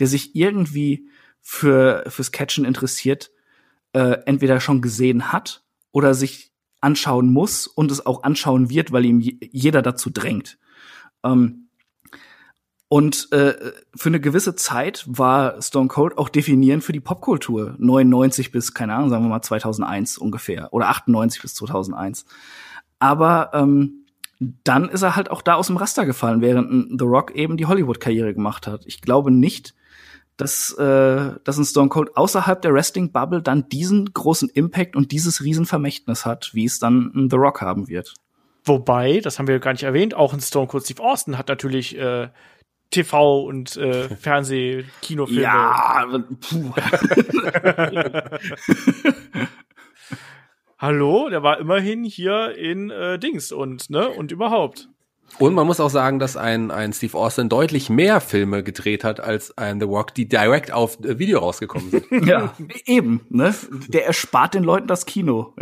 der 0.00 0.08
sich 0.08 0.34
irgendwie 0.34 1.08
für, 1.40 2.04
fürs 2.08 2.32
Catchen 2.32 2.64
interessiert, 2.64 3.30
äh, 3.92 4.18
entweder 4.26 4.60
schon 4.60 4.82
gesehen 4.82 5.32
hat 5.32 5.64
oder 5.92 6.12
sich 6.12 6.52
anschauen 6.80 7.32
muss 7.32 7.66
und 7.66 7.90
es 7.90 8.04
auch 8.04 8.24
anschauen 8.24 8.68
wird, 8.68 8.90
weil 8.90 9.04
ihm 9.04 9.20
jeder 9.20 9.80
dazu 9.80 10.10
drängt. 10.10 10.58
Ähm, 11.22 11.59
und 12.92 13.30
äh, 13.30 13.54
für 13.94 14.08
eine 14.08 14.18
gewisse 14.18 14.56
Zeit 14.56 15.04
war 15.06 15.62
Stone 15.62 15.86
Cold 15.86 16.18
auch 16.18 16.28
definierend 16.28 16.82
für 16.82 16.90
die 16.92 16.98
Popkultur. 16.98 17.76
99 17.78 18.50
bis, 18.50 18.74
keine 18.74 18.96
Ahnung, 18.96 19.10
sagen 19.10 19.22
wir 19.22 19.28
mal 19.28 19.42
2001 19.42 20.18
ungefähr. 20.18 20.72
Oder 20.72 20.88
98 20.88 21.40
bis 21.40 21.54
2001. 21.54 22.24
Aber 22.98 23.52
ähm, 23.54 24.06
dann 24.64 24.88
ist 24.88 25.02
er 25.02 25.14
halt 25.14 25.30
auch 25.30 25.40
da 25.40 25.54
aus 25.54 25.68
dem 25.68 25.76
Raster 25.76 26.04
gefallen, 26.04 26.40
während 26.40 26.98
The 26.98 27.04
Rock 27.04 27.30
eben 27.36 27.56
die 27.56 27.66
Hollywood-Karriere 27.66 28.34
gemacht 28.34 28.66
hat. 28.66 28.82
Ich 28.86 29.02
glaube 29.02 29.30
nicht, 29.30 29.76
dass, 30.36 30.72
äh, 30.72 31.34
dass 31.44 31.58
ein 31.58 31.64
Stone 31.64 31.90
Cold 31.90 32.16
außerhalb 32.16 32.60
der 32.60 32.74
Wrestling-Bubble 32.74 33.40
dann 33.40 33.68
diesen 33.68 34.12
großen 34.12 34.48
Impact 34.48 34.96
und 34.96 35.12
dieses 35.12 35.44
Riesenvermächtnis 35.44 36.26
hat, 36.26 36.50
wie 36.54 36.64
es 36.64 36.80
dann 36.80 37.28
The 37.30 37.36
Rock 37.36 37.60
haben 37.60 37.86
wird. 37.86 38.14
Wobei, 38.64 39.20
das 39.20 39.38
haben 39.38 39.46
wir 39.46 39.60
gar 39.60 39.74
nicht 39.74 39.84
erwähnt, 39.84 40.12
auch 40.14 40.32
ein 40.32 40.40
Stone 40.40 40.66
Cold 40.66 40.84
Steve 40.84 41.04
Austin 41.04 41.38
hat 41.38 41.46
natürlich 41.46 41.96
äh, 41.96 42.30
TV 42.90 43.42
und 43.42 43.76
äh, 43.76 44.08
Fernseh, 44.16 44.84
Kinofilme. 45.02 45.42
Ja, 45.42 46.06
puh. 46.40 46.72
Hallo, 50.78 51.28
der 51.28 51.42
war 51.42 51.58
immerhin 51.58 52.04
hier 52.04 52.56
in 52.56 52.90
äh, 52.90 53.18
Dings 53.18 53.52
und 53.52 53.90
ne 53.90 54.08
und 54.08 54.32
überhaupt. 54.32 54.88
Und 55.38 55.54
man 55.54 55.66
muss 55.66 55.80
auch 55.80 55.88
sagen, 55.88 56.18
dass 56.18 56.36
ein, 56.36 56.70
ein 56.70 56.92
Steve 56.92 57.16
Austin 57.16 57.48
deutlich 57.48 57.88
mehr 57.88 58.20
Filme 58.20 58.62
gedreht 58.62 59.04
hat 59.04 59.20
als 59.20 59.56
ein 59.56 59.80
The 59.80 59.86
Rock, 59.86 60.14
die 60.14 60.28
direkt 60.28 60.72
auf 60.72 60.98
äh, 61.00 61.18
Video 61.18 61.38
rausgekommen 61.38 61.90
sind. 61.90 62.06
ja, 62.26 62.54
eben, 62.84 63.22
ne? 63.30 63.54
Der 63.88 64.06
erspart 64.06 64.54
den 64.54 64.64
Leuten 64.64 64.86
das 64.86 65.06
Kino. 65.06 65.54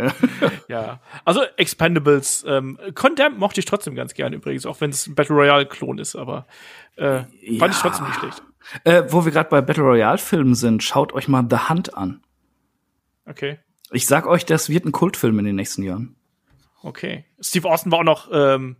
ja, 0.67 0.99
also 1.23 1.41
Expendables, 1.57 2.43
ähm, 2.47 2.77
Condemned 2.95 3.39
mochte 3.39 3.59
ich 3.59 3.65
trotzdem 3.65 3.95
ganz 3.95 4.13
gern 4.13 4.33
übrigens, 4.33 4.65
auch 4.65 4.81
wenn 4.81 4.89
es 4.89 5.07
ein 5.07 5.15
Battle 5.15 5.35
Royale-Klon 5.35 5.97
ist, 5.99 6.15
aber 6.15 6.45
äh, 6.97 7.23
ja. 7.41 7.59
fand 7.59 7.73
ich 7.73 7.79
trotzdem 7.79 8.07
nicht 8.07 8.19
schlecht. 8.19 8.43
Äh, 8.83 9.03
wo 9.07 9.25
wir 9.25 9.31
gerade 9.31 9.49
bei 9.49 9.61
Battle 9.61 9.83
Royale-Filmen 9.83 10.55
sind, 10.55 10.83
schaut 10.83 11.13
euch 11.13 11.27
mal 11.27 11.45
The 11.49 11.69
Hunt 11.69 11.95
an. 11.95 12.21
Okay. 13.25 13.59
Ich 13.91 14.05
sag 14.05 14.27
euch, 14.27 14.45
das 14.45 14.69
wird 14.69 14.85
ein 14.85 14.91
Kultfilm 14.91 15.39
in 15.39 15.45
den 15.45 15.55
nächsten 15.55 15.83
Jahren. 15.83 16.15
Okay. 16.81 17.25
Steve 17.39 17.69
Austin 17.69 17.91
war 17.91 17.99
auch 17.99 18.03
noch 18.03 18.29
ähm, 18.31 18.77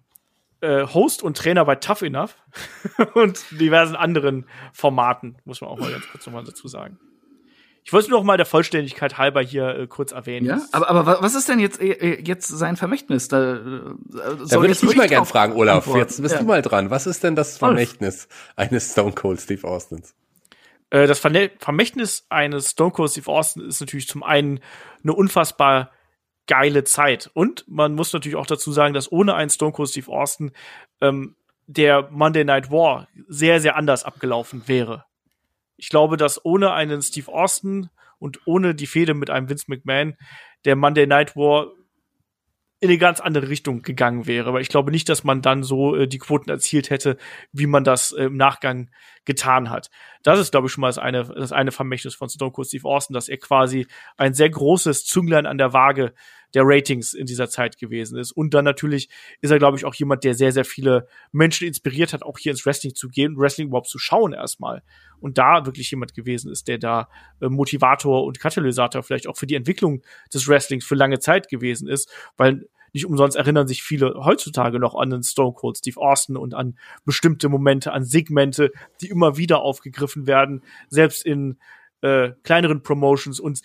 äh, 0.61 0.85
Host 0.85 1.23
und 1.23 1.37
Trainer 1.37 1.65
bei 1.65 1.75
Tough 1.75 2.01
Enough 2.01 2.35
und 3.13 3.43
diversen 3.51 3.95
anderen 3.95 4.45
Formaten, 4.73 5.37
muss 5.45 5.61
man 5.61 5.69
auch 5.69 5.79
mal 5.79 5.91
ganz 5.91 6.07
kurz 6.11 6.25
nochmal 6.25 6.43
dazu 6.43 6.67
sagen. 6.67 6.99
Ich 7.89 7.93
wollte 7.93 8.09
nur 8.11 8.19
noch 8.19 8.25
mal 8.25 8.37
der 8.37 8.45
Vollständigkeit 8.45 9.17
halber 9.17 9.41
hier 9.41 9.67
äh, 9.69 9.87
kurz 9.87 10.11
erwähnen. 10.11 10.45
Ja, 10.45 10.61
aber, 10.71 10.89
aber 10.89 11.21
was 11.21 11.33
ist 11.33 11.49
denn 11.49 11.59
jetzt, 11.59 11.81
äh, 11.81 12.21
jetzt 12.21 12.47
sein 12.47 12.77
Vermächtnis? 12.77 13.29
Da, 13.29 13.55
äh, 13.55 13.59
da 14.47 14.59
würde 14.59 14.73
ich 14.73 14.79
dich 14.79 14.95
mal 14.95 15.07
gern 15.07 15.25
fragen, 15.25 15.53
Olaf. 15.53 15.77
Antworten. 15.77 15.99
Jetzt 15.99 16.21
bist 16.21 16.35
ja. 16.35 16.41
du 16.41 16.45
mal 16.45 16.61
dran. 16.61 16.91
Was 16.91 17.07
ist 17.07 17.23
denn 17.23 17.35
das 17.35 17.57
Vermächtnis 17.57 18.27
Olaf. 18.27 18.69
eines 18.69 18.91
Stone 18.91 19.13
Cold 19.13 19.41
Steve 19.41 19.67
Austins? 19.67 20.13
Äh, 20.91 21.07
das 21.07 21.19
Vermächtnis 21.19 22.25
eines 22.29 22.71
Stone 22.71 22.91
Cold 22.91 23.11
Steve 23.11 23.27
Austin 23.27 23.67
ist 23.67 23.79
natürlich 23.79 24.07
zum 24.07 24.23
einen 24.23 24.59
eine 25.03 25.13
unfassbar 25.13 25.91
geile 26.49 26.83
Zeit. 26.83 27.29
Und 27.33 27.63
man 27.67 27.93
muss 27.93 28.11
natürlich 28.11 28.35
auch 28.35 28.47
dazu 28.47 28.71
sagen, 28.71 28.95
dass 28.95 29.11
ohne 29.11 29.35
einen 29.35 29.51
Stone 29.51 29.71
Cold 29.71 29.89
Steve 29.89 30.11
Austin 30.11 30.51
ähm, 30.99 31.35
der 31.67 32.09
Monday 32.11 32.43
Night 32.43 32.71
War 32.71 33.07
sehr, 33.27 33.61
sehr 33.61 33.75
anders 33.75 34.03
abgelaufen 34.03 34.67
wäre. 34.67 35.05
Ich 35.77 35.89
glaube, 35.89 36.17
dass 36.17 36.43
ohne 36.43 36.73
einen 36.73 37.03
Steve 37.03 37.31
Austin 37.31 37.89
und 38.17 38.39
ohne 38.45 38.73
die 38.73 38.87
Fehde 38.87 39.13
mit 39.13 39.29
einem 39.29 39.47
Vince 39.47 39.65
McMahon 39.67 40.17
der 40.65 40.75
Monday 40.75 41.05
Night 41.05 41.35
War 41.35 41.67
in 42.81 42.89
eine 42.89 42.97
ganz 42.97 43.19
andere 43.19 43.49
Richtung 43.49 43.83
gegangen 43.83 44.25
wäre. 44.25 44.47
Aber 44.47 44.61
ich 44.61 44.69
glaube 44.69 44.89
nicht, 44.89 45.07
dass 45.09 45.23
man 45.23 45.41
dann 45.41 45.63
so 45.63 45.95
äh, 45.95 46.07
die 46.07 46.17
Quoten 46.17 46.49
erzielt 46.49 46.89
hätte, 46.89 47.17
wie 47.51 47.67
man 47.67 47.83
das 47.83 48.13
äh, 48.13 48.23
im 48.23 48.37
Nachgang 48.37 48.89
getan 49.25 49.69
hat. 49.69 49.91
Das 50.23 50.39
ist, 50.39 50.51
glaube 50.51 50.67
ich, 50.67 50.73
schon 50.73 50.81
mal 50.81 50.87
das 50.87 50.97
eine, 50.97 51.25
das 51.25 51.51
eine 51.51 51.71
Vermächtnis 51.71 52.15
von 52.15 52.29
Stone 52.29 52.51
Cold 52.51 52.69
Steve 52.69 52.87
Austin, 52.87 53.13
dass 53.13 53.29
er 53.29 53.37
quasi 53.37 53.85
ein 54.17 54.33
sehr 54.33 54.49
großes 54.49 55.05
Zünglein 55.05 55.45
an 55.45 55.57
der 55.57 55.73
Waage 55.73 56.13
der 56.53 56.63
Ratings 56.65 57.13
in 57.13 57.25
dieser 57.25 57.49
Zeit 57.49 57.77
gewesen 57.77 58.17
ist. 58.17 58.31
Und 58.31 58.53
dann 58.53 58.65
natürlich 58.65 59.09
ist 59.41 59.51
er, 59.51 59.59
glaube 59.59 59.77
ich, 59.77 59.85
auch 59.85 59.93
jemand, 59.95 60.23
der 60.23 60.33
sehr, 60.33 60.51
sehr 60.51 60.65
viele 60.65 61.07
Menschen 61.31 61.67
inspiriert 61.67 62.13
hat, 62.13 62.23
auch 62.23 62.37
hier 62.37 62.51
ins 62.51 62.65
Wrestling 62.65 62.95
zu 62.95 63.09
gehen, 63.09 63.37
Wrestling 63.37 63.67
überhaupt 63.67 63.89
zu 63.89 63.99
schauen 63.99 64.33
erstmal. 64.33 64.83
Und 65.19 65.37
da 65.37 65.65
wirklich 65.65 65.91
jemand 65.91 66.13
gewesen 66.13 66.51
ist, 66.51 66.67
der 66.67 66.77
da 66.77 67.09
äh, 67.41 67.49
Motivator 67.49 68.23
und 68.25 68.39
Katalysator 68.39 69.03
vielleicht 69.03 69.27
auch 69.27 69.37
für 69.37 69.47
die 69.47 69.55
Entwicklung 69.55 70.01
des 70.33 70.47
Wrestlings 70.47 70.85
für 70.85 70.95
lange 70.95 71.19
Zeit 71.19 71.49
gewesen 71.49 71.87
ist, 71.87 72.09
weil 72.37 72.67
nicht 72.93 73.05
umsonst 73.05 73.37
erinnern 73.37 73.67
sich 73.67 73.83
viele 73.83 74.15
heutzutage 74.15 74.79
noch 74.79 74.95
an 74.95 75.09
den 75.09 75.23
Stone 75.23 75.53
Cold 75.53 75.77
Steve 75.77 75.99
Austin 75.99 76.37
und 76.37 76.53
an 76.53 76.77
bestimmte 77.05 77.49
Momente, 77.49 77.91
an 77.91 78.03
Segmente, 78.03 78.71
die 79.01 79.09
immer 79.09 79.37
wieder 79.37 79.61
aufgegriffen 79.61 80.27
werden, 80.27 80.63
selbst 80.89 81.25
in 81.25 81.57
äh, 82.01 82.31
kleineren 82.43 82.81
Promotions. 82.81 83.39
Und 83.39 83.61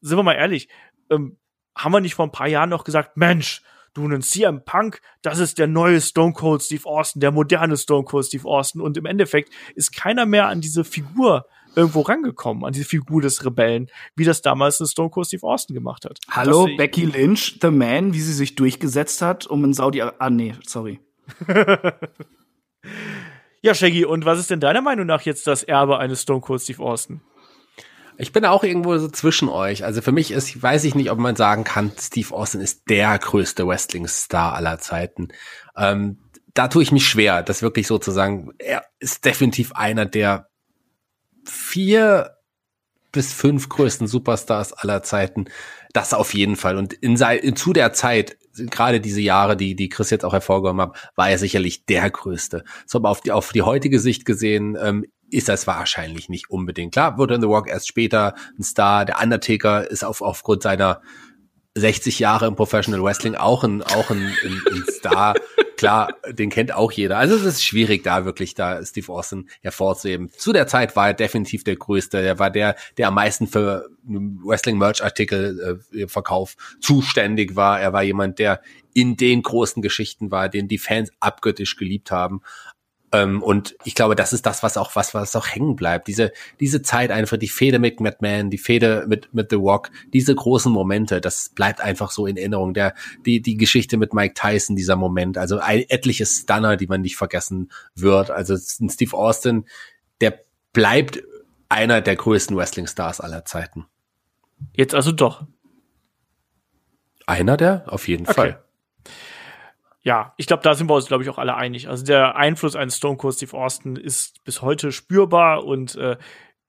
sind 0.00 0.18
wir 0.18 0.22
mal 0.22 0.34
ehrlich, 0.34 0.68
ähm, 1.10 1.36
haben 1.76 1.92
wir 1.92 2.00
nicht 2.00 2.14
vor 2.14 2.26
ein 2.26 2.32
paar 2.32 2.48
Jahren 2.48 2.70
noch 2.70 2.84
gesagt, 2.84 3.16
Mensch, 3.16 3.62
du 3.94 4.04
einen 4.04 4.22
CM 4.22 4.64
Punk, 4.64 5.00
das 5.22 5.38
ist 5.38 5.58
der 5.58 5.66
neue 5.66 6.00
Stone 6.00 6.32
Cold 6.32 6.62
Steve 6.62 6.86
Austin, 6.86 7.20
der 7.20 7.32
moderne 7.32 7.76
Stone 7.76 8.04
Cold 8.04 8.26
Steve 8.26 8.46
Austin. 8.48 8.80
Und 8.80 8.96
im 8.96 9.06
Endeffekt 9.06 9.52
ist 9.74 9.94
keiner 9.96 10.26
mehr 10.26 10.46
an 10.48 10.60
diese 10.60 10.84
Figur 10.84 11.46
irgendwo 11.76 12.00
rangekommen, 12.00 12.64
an 12.64 12.72
diese 12.72 12.84
Figur 12.84 13.22
des 13.22 13.44
Rebellen, 13.44 13.88
wie 14.16 14.24
das 14.24 14.42
damals 14.42 14.80
ein 14.80 14.86
Stone 14.86 15.10
Cold 15.10 15.26
Steve 15.28 15.46
Austin 15.46 15.74
gemacht 15.74 16.04
hat. 16.04 16.18
Hallo, 16.30 16.66
Das- 16.66 16.76
Becky 16.76 17.04
Lynch, 17.04 17.58
The 17.62 17.70
Man, 17.70 18.12
wie 18.12 18.20
sie 18.20 18.32
sich 18.32 18.54
durchgesetzt 18.56 19.22
hat, 19.22 19.46
um 19.46 19.64
in 19.64 19.72
Saudi 19.72 20.02
Ah, 20.02 20.30
nee, 20.30 20.54
sorry. 20.66 21.00
Ja, 23.62 23.74
Shaggy, 23.74 24.06
und 24.06 24.24
was 24.24 24.38
ist 24.38 24.50
denn 24.50 24.60
deiner 24.60 24.80
Meinung 24.80 25.04
nach 25.06 25.20
jetzt 25.22 25.46
das 25.46 25.62
Erbe 25.62 25.98
eines 25.98 26.22
Stone 26.22 26.40
Cold 26.40 26.62
Steve 26.62 26.82
Austin? 26.82 27.20
Ich 28.20 28.32
bin 28.32 28.44
auch 28.44 28.64
irgendwo 28.64 28.98
so 28.98 29.08
zwischen 29.08 29.48
euch. 29.48 29.82
Also 29.82 30.02
für 30.02 30.12
mich 30.12 30.30
ist, 30.30 30.62
weiß 30.62 30.84
ich 30.84 30.94
nicht, 30.94 31.10
ob 31.10 31.18
man 31.18 31.36
sagen 31.36 31.64
kann, 31.64 31.90
Steve 31.98 32.34
Austin 32.34 32.60
ist 32.60 32.82
der 32.90 33.18
größte 33.18 33.66
Wrestling-Star 33.66 34.52
aller 34.54 34.78
Zeiten. 34.78 35.28
Ähm, 35.74 36.18
da 36.52 36.68
tue 36.68 36.82
ich 36.82 36.92
mich 36.92 37.08
schwer, 37.08 37.42
das 37.42 37.62
wirklich 37.62 37.86
so 37.86 37.98
zu 37.98 38.10
sagen. 38.10 38.50
Er 38.58 38.84
ist 38.98 39.24
definitiv 39.24 39.72
einer 39.72 40.04
der 40.04 40.50
vier 41.46 42.36
bis 43.10 43.32
fünf 43.32 43.70
größten 43.70 44.06
Superstars 44.06 44.74
aller 44.74 45.02
Zeiten. 45.02 45.46
Das 45.94 46.12
auf 46.12 46.34
jeden 46.34 46.56
Fall. 46.56 46.76
Und 46.76 46.92
in, 46.92 47.16
in 47.16 47.56
zu 47.56 47.72
der 47.72 47.94
Zeit, 47.94 48.36
gerade 48.54 49.00
diese 49.00 49.22
Jahre, 49.22 49.56
die, 49.56 49.74
die 49.74 49.88
Chris 49.88 50.10
jetzt 50.10 50.26
auch 50.26 50.34
hervorgehoben 50.34 50.82
hat, 50.82 51.10
war 51.16 51.30
er 51.30 51.38
sicherlich 51.38 51.86
der 51.86 52.10
größte. 52.10 52.64
So, 52.86 52.98
aber 52.98 53.08
auf 53.08 53.22
die, 53.22 53.32
auf 53.32 53.52
die 53.52 53.62
heutige 53.62 53.98
Sicht 53.98 54.26
gesehen, 54.26 54.76
ähm, 54.80 55.06
ist 55.30 55.48
das 55.48 55.66
wahrscheinlich 55.66 56.28
nicht 56.28 56.50
unbedingt. 56.50 56.92
Klar, 56.92 57.18
wurde 57.18 57.40
The 57.40 57.46
Rock 57.46 57.68
erst 57.68 57.88
später 57.88 58.34
ein 58.58 58.62
Star. 58.62 59.04
Der 59.04 59.20
Undertaker 59.20 59.90
ist 59.90 60.04
auf, 60.04 60.22
aufgrund 60.22 60.62
seiner 60.62 61.00
60 61.74 62.18
Jahre 62.18 62.46
im 62.46 62.56
Professional 62.56 63.02
Wrestling 63.02 63.36
auch 63.36 63.62
ein, 63.62 63.82
auch 63.82 64.10
ein, 64.10 64.32
ein, 64.44 64.62
ein 64.72 64.84
Star. 64.88 65.34
Klar, 65.76 66.12
den 66.28 66.50
kennt 66.50 66.74
auch 66.74 66.92
jeder. 66.92 67.16
Also 67.16 67.36
es 67.36 67.44
ist 67.44 67.64
schwierig, 67.64 68.02
da 68.04 68.26
wirklich 68.26 68.54
da 68.54 68.84
Steve 68.84 69.10
Austin 69.10 69.48
hervorzuheben. 69.62 70.28
Zu 70.30 70.52
der 70.52 70.66
Zeit 70.66 70.94
war 70.94 71.06
er 71.06 71.14
definitiv 71.14 71.64
der 71.64 71.76
Größte. 71.76 72.18
Er 72.18 72.38
war 72.38 72.50
der, 72.50 72.76
der 72.98 73.08
am 73.08 73.14
meisten 73.14 73.46
für 73.46 73.88
Wrestling-Merch-Artikel 74.04 75.80
äh, 75.94 76.06
Verkauf 76.06 76.56
zuständig 76.80 77.56
war. 77.56 77.80
Er 77.80 77.94
war 77.94 78.02
jemand, 78.02 78.38
der 78.38 78.60
in 78.92 79.16
den 79.16 79.40
großen 79.40 79.80
Geschichten 79.80 80.30
war, 80.30 80.50
den 80.50 80.68
die 80.68 80.76
Fans 80.76 81.12
abgöttisch 81.18 81.76
geliebt 81.76 82.10
haben. 82.10 82.42
Ähm, 83.12 83.42
und 83.42 83.76
ich 83.84 83.94
glaube, 83.94 84.14
das 84.14 84.32
ist 84.32 84.46
das, 84.46 84.62
was 84.62 84.76
auch, 84.76 84.94
was, 84.94 85.14
was 85.14 85.34
auch 85.34 85.48
hängen 85.48 85.74
bleibt. 85.74 86.06
Diese, 86.06 86.32
diese 86.60 86.82
Zeit 86.82 87.10
einfach, 87.10 87.36
die 87.36 87.48
Fehde 87.48 87.78
mit 87.78 88.00
McMahon, 88.00 88.50
die 88.50 88.58
Fehde 88.58 89.04
mit, 89.08 89.34
mit 89.34 89.50
The 89.50 89.56
Rock, 89.56 89.90
diese 90.12 90.34
großen 90.34 90.70
Momente, 90.70 91.20
das 91.20 91.48
bleibt 91.48 91.80
einfach 91.80 92.10
so 92.10 92.26
in 92.26 92.36
Erinnerung. 92.36 92.72
Der, 92.72 92.94
die, 93.26 93.42
die 93.42 93.56
Geschichte 93.56 93.96
mit 93.96 94.14
Mike 94.14 94.34
Tyson, 94.34 94.76
dieser 94.76 94.96
Moment, 94.96 95.38
also 95.38 95.58
ein, 95.58 95.84
etliche 95.88 96.26
Stunner, 96.26 96.76
die 96.76 96.86
man 96.86 97.00
nicht 97.00 97.16
vergessen 97.16 97.70
wird. 97.94 98.30
Also 98.30 98.56
Steve 98.56 99.16
Austin, 99.16 99.66
der 100.20 100.40
bleibt 100.72 101.20
einer 101.68 102.00
der 102.00 102.16
größten 102.16 102.56
Wrestling-Stars 102.56 103.20
aller 103.20 103.44
Zeiten. 103.44 103.86
Jetzt 104.72 104.94
also 104.94 105.10
doch. 105.12 105.46
Einer 107.26 107.56
der? 107.56 107.84
Auf 107.86 108.08
jeden 108.08 108.26
Fall. 108.26 108.62
Ja, 110.02 110.32
ich 110.38 110.46
glaube, 110.46 110.62
da 110.62 110.74
sind 110.74 110.88
wir 110.88 110.94
uns, 110.94 111.06
glaube 111.06 111.22
ich, 111.22 111.28
auch 111.28 111.38
alle 111.38 111.56
einig. 111.56 111.88
Also 111.88 112.04
der 112.04 112.36
Einfluss 112.36 112.74
eines 112.74 112.96
Stone 112.96 113.18
Cold 113.18 113.34
Steve 113.34 113.56
Austin 113.56 113.96
ist 113.96 114.42
bis 114.44 114.62
heute 114.62 114.92
spürbar 114.92 115.64
und 115.64 115.94
äh, 115.96 116.16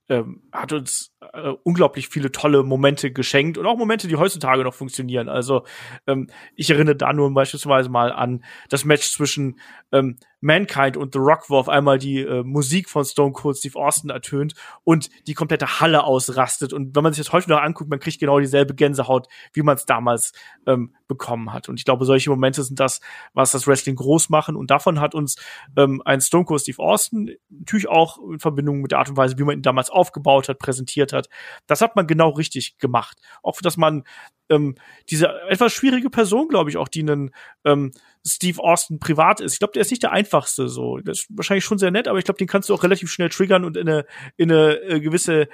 ähm, 0.10 0.44
hat 0.52 0.74
uns 0.74 1.16
äh, 1.32 1.54
unglaublich 1.64 2.10
viele 2.10 2.34
tolle 2.34 2.64
Momente 2.64 3.14
geschenkt 3.14 3.58
und 3.58 3.66
auch 3.66 3.78
Momente, 3.78 4.10
die 4.10 4.18
heutzutage 4.18 4.64
noch 4.64 4.74
funktionieren. 4.74 5.30
Also 5.30 5.66
ähm, 6.06 6.28
ich 6.56 6.70
erinnere 6.70 6.98
da 6.98 7.14
nur 7.14 7.34
beispielsweise 7.34 7.88
mal 7.88 8.12
an 8.12 8.44
das 8.68 8.84
Match 8.84 9.10
zwischen 9.10 9.58
ähm, 9.94 10.18
Mankind 10.42 10.98
und 10.98 11.14
The 11.14 11.20
Rock, 11.20 11.50
wo 11.50 11.58
auf 11.58 11.70
einmal 11.70 11.98
die 11.98 12.22
äh, 12.22 12.44
Musik 12.44 12.90
von 12.90 13.06
Stone 13.06 13.32
Cold 13.32 13.58
Steve 13.58 13.80
Austin 13.80 14.10
ertönt 14.10 14.56
und 14.84 15.10
die 15.28 15.34
komplette 15.34 15.80
Halle 15.80 16.04
ausrastet. 16.04 16.74
Und 16.74 16.96
wenn 16.96 17.04
man 17.04 17.14
sich 17.14 17.24
das 17.24 17.32
heute 17.32 17.50
noch 17.50 17.62
anguckt, 17.62 17.90
man 17.90 18.00
kriegt 18.00 18.20
genau 18.20 18.40
dieselbe 18.40 18.76
Gänsehaut, 18.76 19.28
wie 19.54 19.62
man 19.62 19.76
es 19.76 19.86
damals 19.86 20.34
ähm, 20.66 20.96
bekommen 21.08 21.54
hat. 21.54 21.70
Und 21.70 21.80
ich 21.80 21.86
glaube, 21.86 22.06
solche 22.06 22.30
Momente 22.30 22.64
sind 22.64 22.80
das, 22.80 23.02
was 23.34 23.52
das 23.52 23.68
Wrestling 23.68 23.96
groß 23.96 24.30
machen. 24.30 24.56
Und 24.56 24.72
davon 24.72 25.00
hat 25.00 25.16
uns 25.16 25.36
ähm, 25.78 26.02
ein 26.06 26.22
Stone 26.22 26.46
Cold 26.46 26.62
Steve 26.62 26.80
Austin 26.80 27.36
natürlich 27.50 27.88
auch 27.88 28.18
in 28.30 28.40
Verbindung 28.40 28.82
mit 28.82 28.92
der 28.92 29.00
Art 29.00 29.10
und 29.10 29.18
Weise, 29.18 29.38
wie 29.38 29.44
man 29.44 29.58
ihn 29.58 29.62
damals 29.62 29.90
aufgebaut 29.90 30.50
hat, 30.50 30.60
präsentiert 30.60 31.14
hat. 31.14 31.30
Das 31.68 31.82
hat 31.82 31.96
man 31.96 32.08
genau 32.08 32.30
richtig 32.30 32.78
gemacht. 32.80 33.18
Auch, 33.44 33.62
dass 33.62 33.78
man 33.78 34.04
ähm, 34.52 34.76
diese 35.10 35.30
etwas 35.50 35.74
schwierige 35.74 36.10
Person, 36.10 36.48
glaube 36.48 36.70
ich, 36.70 36.78
auch, 36.78 36.88
die 36.88 37.02
einen 37.02 37.32
ähm, 37.66 37.92
Steve 38.26 38.62
Austin 38.62 39.00
privat 39.00 39.40
ist. 39.40 39.54
Ich 39.54 39.60
glaube, 39.60 39.74
der 39.74 39.82
ist 39.82 39.90
nicht 39.90 40.04
der 40.04 40.12
einfachste 40.12 40.68
so. 40.70 40.98
Der 40.98 41.14
ist 41.14 41.28
wahrscheinlich 41.30 41.66
schon 41.66 41.80
sehr 41.80 41.92
nett, 41.92 42.08
aber 42.08 42.20
ich 42.20 42.26
glaube, 42.26 42.38
den 42.38 42.48
kannst 42.48 42.70
du 42.70 42.74
auch 42.74 42.84
relativ 42.84 43.12
schnell 43.12 43.30
triggern 43.30 43.66
und 43.66 43.78
in 43.78 43.90
eine, 43.90 44.06
in 44.38 44.52
eine 44.52 44.76
äh, 44.82 45.00
gewisse 45.00 45.48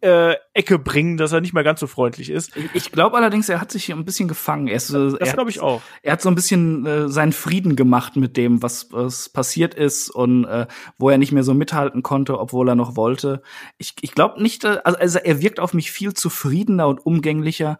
äh, 0.00 0.34
Ecke 0.52 0.78
bringen, 0.78 1.16
dass 1.16 1.32
er 1.32 1.40
nicht 1.40 1.52
mehr 1.52 1.64
ganz 1.64 1.80
so 1.80 1.86
freundlich 1.86 2.30
ist. 2.30 2.52
Ich, 2.74 2.92
glaube 2.92 3.16
allerdings, 3.16 3.48
er 3.48 3.60
hat 3.60 3.72
sich 3.72 3.84
hier 3.84 3.96
ein 3.96 4.04
bisschen 4.04 4.28
gefangen. 4.28 4.68
Er 4.68 4.76
ist, 4.76 4.90
äh, 4.90 5.12
Das 5.18 5.32
glaube 5.32 5.50
ich 5.50 5.60
auch. 5.60 5.80
er 6.02 6.12
hat 6.12 6.22
so 6.22 6.28
ein 6.28 6.34
bisschen 6.34 6.86
äh, 6.86 7.08
seinen 7.08 7.32
Frieden 7.32 7.76
gemacht 7.76 8.16
mit 8.16 8.36
dem, 8.36 8.62
was, 8.62 8.92
was 8.92 9.28
passiert 9.28 9.74
ist 9.74 10.10
und 10.10 10.44
äh, 10.44 10.66
wo 10.98 11.10
er 11.10 11.18
nicht 11.18 11.32
mehr 11.32 11.42
so 11.42 11.54
mithalten 11.54 12.02
konnte, 12.02 12.38
obwohl 12.38 12.68
er 12.68 12.74
noch 12.74 12.96
wollte. 12.96 13.42
Ich, 13.78 13.94
ich 14.00 14.12
glaube 14.12 14.42
nicht, 14.42 14.64
äh, 14.64 14.78
also, 14.84 14.98
also 14.98 15.18
er 15.18 15.40
wirkt 15.40 15.60
auf 15.60 15.74
mich 15.74 15.90
viel 15.90 16.14
zufriedener 16.14 16.88
und 16.88 17.04
umgänglicher 17.04 17.78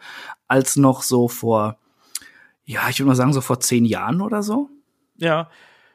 als 0.49 0.77
noch 0.77 1.03
so 1.03 1.29
vor, 1.29 1.79
ja, 2.65 2.89
ich 2.89 2.99
würde 2.99 3.09
mal 3.09 3.15
sagen, 3.15 3.33
so 3.33 3.41
vor 3.41 3.61
zehn 3.61 3.85
Jahren 3.85 4.21
oder 4.21 4.43
so. 4.43 4.71
Ja, 5.17 5.49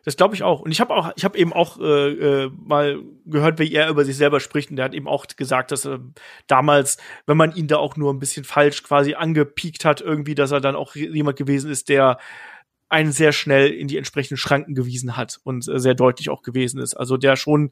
das 0.04 0.18
glaube 0.18 0.36
ich 0.36 0.44
auch. 0.44 0.62
Und 0.62 0.72
ich 0.72 0.82
habe 0.82 0.94
auch, 0.96 1.12
ich 1.16 1.24
habe 1.24 1.38
eben 1.38 1.54
auch 1.54 1.80
äh, 1.80 2.44
äh, 2.44 2.52
mal 2.66 3.00
gehört, 3.26 3.60
wie 3.60 3.72
er 3.74 3.90
über 3.90 4.04
sich 4.06 4.18
selber 4.18 4.40
spricht. 4.40 4.70
Und 4.70 4.78
der 4.78 4.86
hat 4.86 4.94
eben 4.94 5.08
auch 5.08 5.26
gesagt, 5.28 5.72
dass 5.72 5.86
äh, 5.86 6.00
damals, 6.48 6.98
wenn 7.26 7.38
man 7.38 7.56
ihn 7.56 7.68
da 7.68 7.78
auch 7.78 7.98
nur 7.98 8.14
ein 8.14 8.20
bisschen 8.20 8.44
falsch 8.44 8.84
quasi 8.84 9.14
angepiekt 9.14 9.86
hat, 9.86 10.02
irgendwie, 10.02 10.36
dass 10.36 10.52
er 10.52 10.62
dann 10.62 10.76
auch 10.76 10.96
jemand 10.96 11.38
gewesen 11.38 11.70
ist, 11.70 11.90
der 11.90 12.18
einen 12.90 13.14
sehr 13.14 13.32
schnell 13.32 13.70
in 13.70 13.88
die 13.88 13.98
entsprechenden 13.98 14.38
Schranken 14.38 14.76
gewiesen 14.76 15.16
hat 15.16 15.40
und 15.44 15.68
äh, 15.68 15.80
sehr 15.80 15.94
deutlich 15.94 16.30
auch 16.30 16.42
gewesen 16.42 16.80
ist. 16.82 16.94
Also 16.94 17.16
der 17.16 17.38
schon 17.38 17.72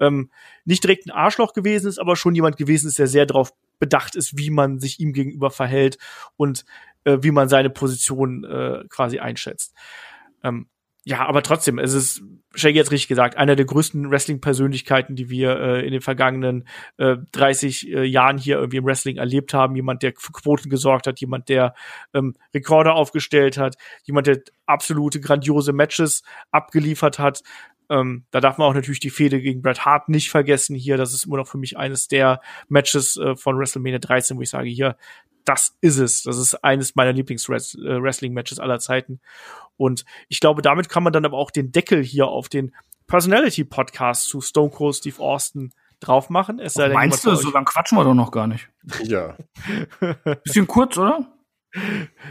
ähm, 0.00 0.30
nicht 0.64 0.82
direkt 0.82 1.06
ein 1.06 1.12
Arschloch 1.12 1.52
gewesen 1.52 1.88
ist, 1.88 1.98
aber 1.98 2.16
schon 2.16 2.34
jemand 2.34 2.56
gewesen 2.56 2.88
ist, 2.88 2.98
der 2.98 3.06
sehr 3.06 3.26
darauf 3.26 3.52
bedacht 3.78 4.16
ist, 4.16 4.36
wie 4.36 4.50
man 4.50 4.80
sich 4.80 4.98
ihm 4.98 5.12
gegenüber 5.12 5.50
verhält 5.50 5.98
und 6.36 6.64
äh, 7.04 7.18
wie 7.20 7.30
man 7.30 7.48
seine 7.48 7.70
Position 7.70 8.42
äh, 8.44 8.82
quasi 8.88 9.20
einschätzt. 9.20 9.72
Ähm, 10.42 10.66
ja, 11.08 11.24
aber 11.24 11.44
trotzdem, 11.44 11.78
es 11.78 11.92
ist, 11.92 12.20
Shaggy 12.56 12.76
jetzt 12.76 12.90
richtig 12.90 13.06
gesagt, 13.06 13.36
einer 13.36 13.54
der 13.54 13.64
größten 13.64 14.10
Wrestling-Persönlichkeiten, 14.10 15.14
die 15.14 15.30
wir 15.30 15.56
äh, 15.56 15.86
in 15.86 15.92
den 15.92 16.00
vergangenen 16.00 16.66
äh, 16.96 17.16
30 17.30 17.88
äh, 17.88 18.02
Jahren 18.02 18.38
hier 18.38 18.56
irgendwie 18.56 18.78
im 18.78 18.84
Wrestling 18.84 19.16
erlebt 19.16 19.54
haben. 19.54 19.76
Jemand, 19.76 20.02
der 20.02 20.14
für 20.18 20.32
Quoten 20.32 20.68
gesorgt 20.68 21.06
hat, 21.06 21.20
jemand, 21.20 21.48
der 21.48 21.74
ähm, 22.12 22.34
Rekorde 22.52 22.92
aufgestellt 22.92 23.56
hat, 23.56 23.76
jemand, 24.02 24.26
der 24.26 24.40
absolute 24.66 25.20
grandiose 25.20 25.72
Matches 25.72 26.24
abgeliefert 26.50 27.20
hat. 27.20 27.44
Ähm, 27.88 28.24
da 28.32 28.40
darf 28.40 28.58
man 28.58 28.66
auch 28.68 28.74
natürlich 28.74 28.98
die 28.98 29.10
Fehde 29.10 29.40
gegen 29.40 29.62
Bret 29.62 29.84
Hart 29.84 30.08
nicht 30.08 30.28
vergessen 30.28 30.74
hier. 30.74 30.96
Das 30.96 31.14
ist 31.14 31.26
immer 31.26 31.36
noch 31.36 31.46
für 31.46 31.58
mich 31.58 31.76
eines 31.76 32.08
der 32.08 32.40
Matches 32.68 33.16
äh, 33.16 33.36
von 33.36 33.56
WrestleMania 33.56 34.00
13, 34.00 34.36
wo 34.38 34.42
ich 34.42 34.50
sage, 34.50 34.68
hier, 34.68 34.96
das 35.44 35.76
ist 35.80 35.98
es. 35.98 36.24
Das 36.24 36.36
ist 36.36 36.64
eines 36.64 36.96
meiner 36.96 37.12
Lieblings-Wrestling-Matches 37.12 38.58
aller 38.58 38.80
Zeiten. 38.80 39.20
Und 39.76 40.04
ich 40.28 40.40
glaube, 40.40 40.62
damit 40.62 40.88
kann 40.88 41.02
man 41.02 41.12
dann 41.12 41.24
aber 41.24 41.36
auch 41.36 41.50
den 41.50 41.72
Deckel 41.72 42.02
hier 42.02 42.28
auf 42.28 42.48
den 42.48 42.74
Personality-Podcast 43.06 44.28
zu 44.28 44.40
Stone 44.40 44.70
Cold 44.70 44.96
Steve 44.96 45.20
Austin 45.20 45.72
drauf 46.00 46.30
machen. 46.30 46.58
Es 46.58 46.74
sei 46.74 46.88
denn, 46.88 46.94
Meinst 46.94 47.24
du, 47.24 47.34
so 47.34 47.50
lange 47.50 47.64
quatschen 47.64 47.96
wir 47.96 48.04
doch 48.04 48.14
noch 48.14 48.30
gar 48.30 48.46
nicht. 48.46 48.68
Ja. 49.04 49.36
Bisschen 50.44 50.66
kurz, 50.66 50.98
oder? 50.98 51.26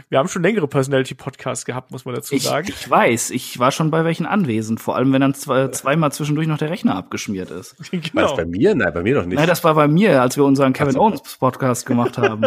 wir 0.08 0.18
haben 0.18 0.28
schon 0.28 0.42
längere 0.42 0.66
Personality-Podcasts 0.66 1.64
gehabt, 1.64 1.90
muss 1.90 2.04
man 2.04 2.14
dazu 2.14 2.34
Ich, 2.34 2.44
sagen. 2.44 2.66
ich 2.68 2.88
weiß, 2.88 3.30
ich 3.30 3.58
war 3.58 3.70
schon 3.70 3.90
bei 3.90 4.04
welchen 4.04 4.26
anwesend, 4.26 4.80
vor 4.80 4.96
allem 4.96 5.12
wenn 5.12 5.20
dann 5.20 5.34
zwei, 5.34 5.68
zweimal 5.68 6.12
zwischendurch 6.12 6.48
noch 6.48 6.58
der 6.58 6.70
Rechner 6.70 6.96
abgeschmiert 6.96 7.50
ist. 7.50 7.78
War 7.78 8.00
das 8.00 8.10
genau. 8.12 8.36
bei 8.36 8.46
mir? 8.46 8.74
Nein, 8.74 8.92
bei 8.92 9.02
mir 9.02 9.14
doch 9.14 9.26
nicht. 9.26 9.36
Nein, 9.36 9.46
das 9.46 9.62
war 9.64 9.74
bei 9.74 9.88
mir, 9.88 10.20
als 10.20 10.36
wir 10.36 10.44
unseren 10.44 10.72
Kevin 10.72 10.92
so. 10.92 11.00
Owens 11.00 11.36
Podcast 11.38 11.86
gemacht 11.86 12.18
haben. 12.18 12.42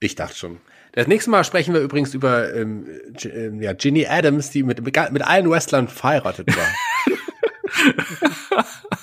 Ich 0.00 0.14
dachte 0.14 0.36
schon. 0.36 0.60
Das 0.92 1.06
nächste 1.06 1.30
Mal 1.30 1.42
sprechen 1.44 1.72
wir 1.72 1.80
übrigens 1.80 2.12
über 2.12 2.54
ähm, 2.54 2.86
ähm, 3.24 3.62
ja, 3.62 3.72
Ginny 3.72 4.06
Adams, 4.06 4.50
die 4.50 4.62
mit, 4.62 4.82
mit 4.82 4.96
mit 5.12 5.22
allen 5.22 5.50
Wrestlern 5.50 5.88
verheiratet 5.88 6.48
war. 6.54 6.66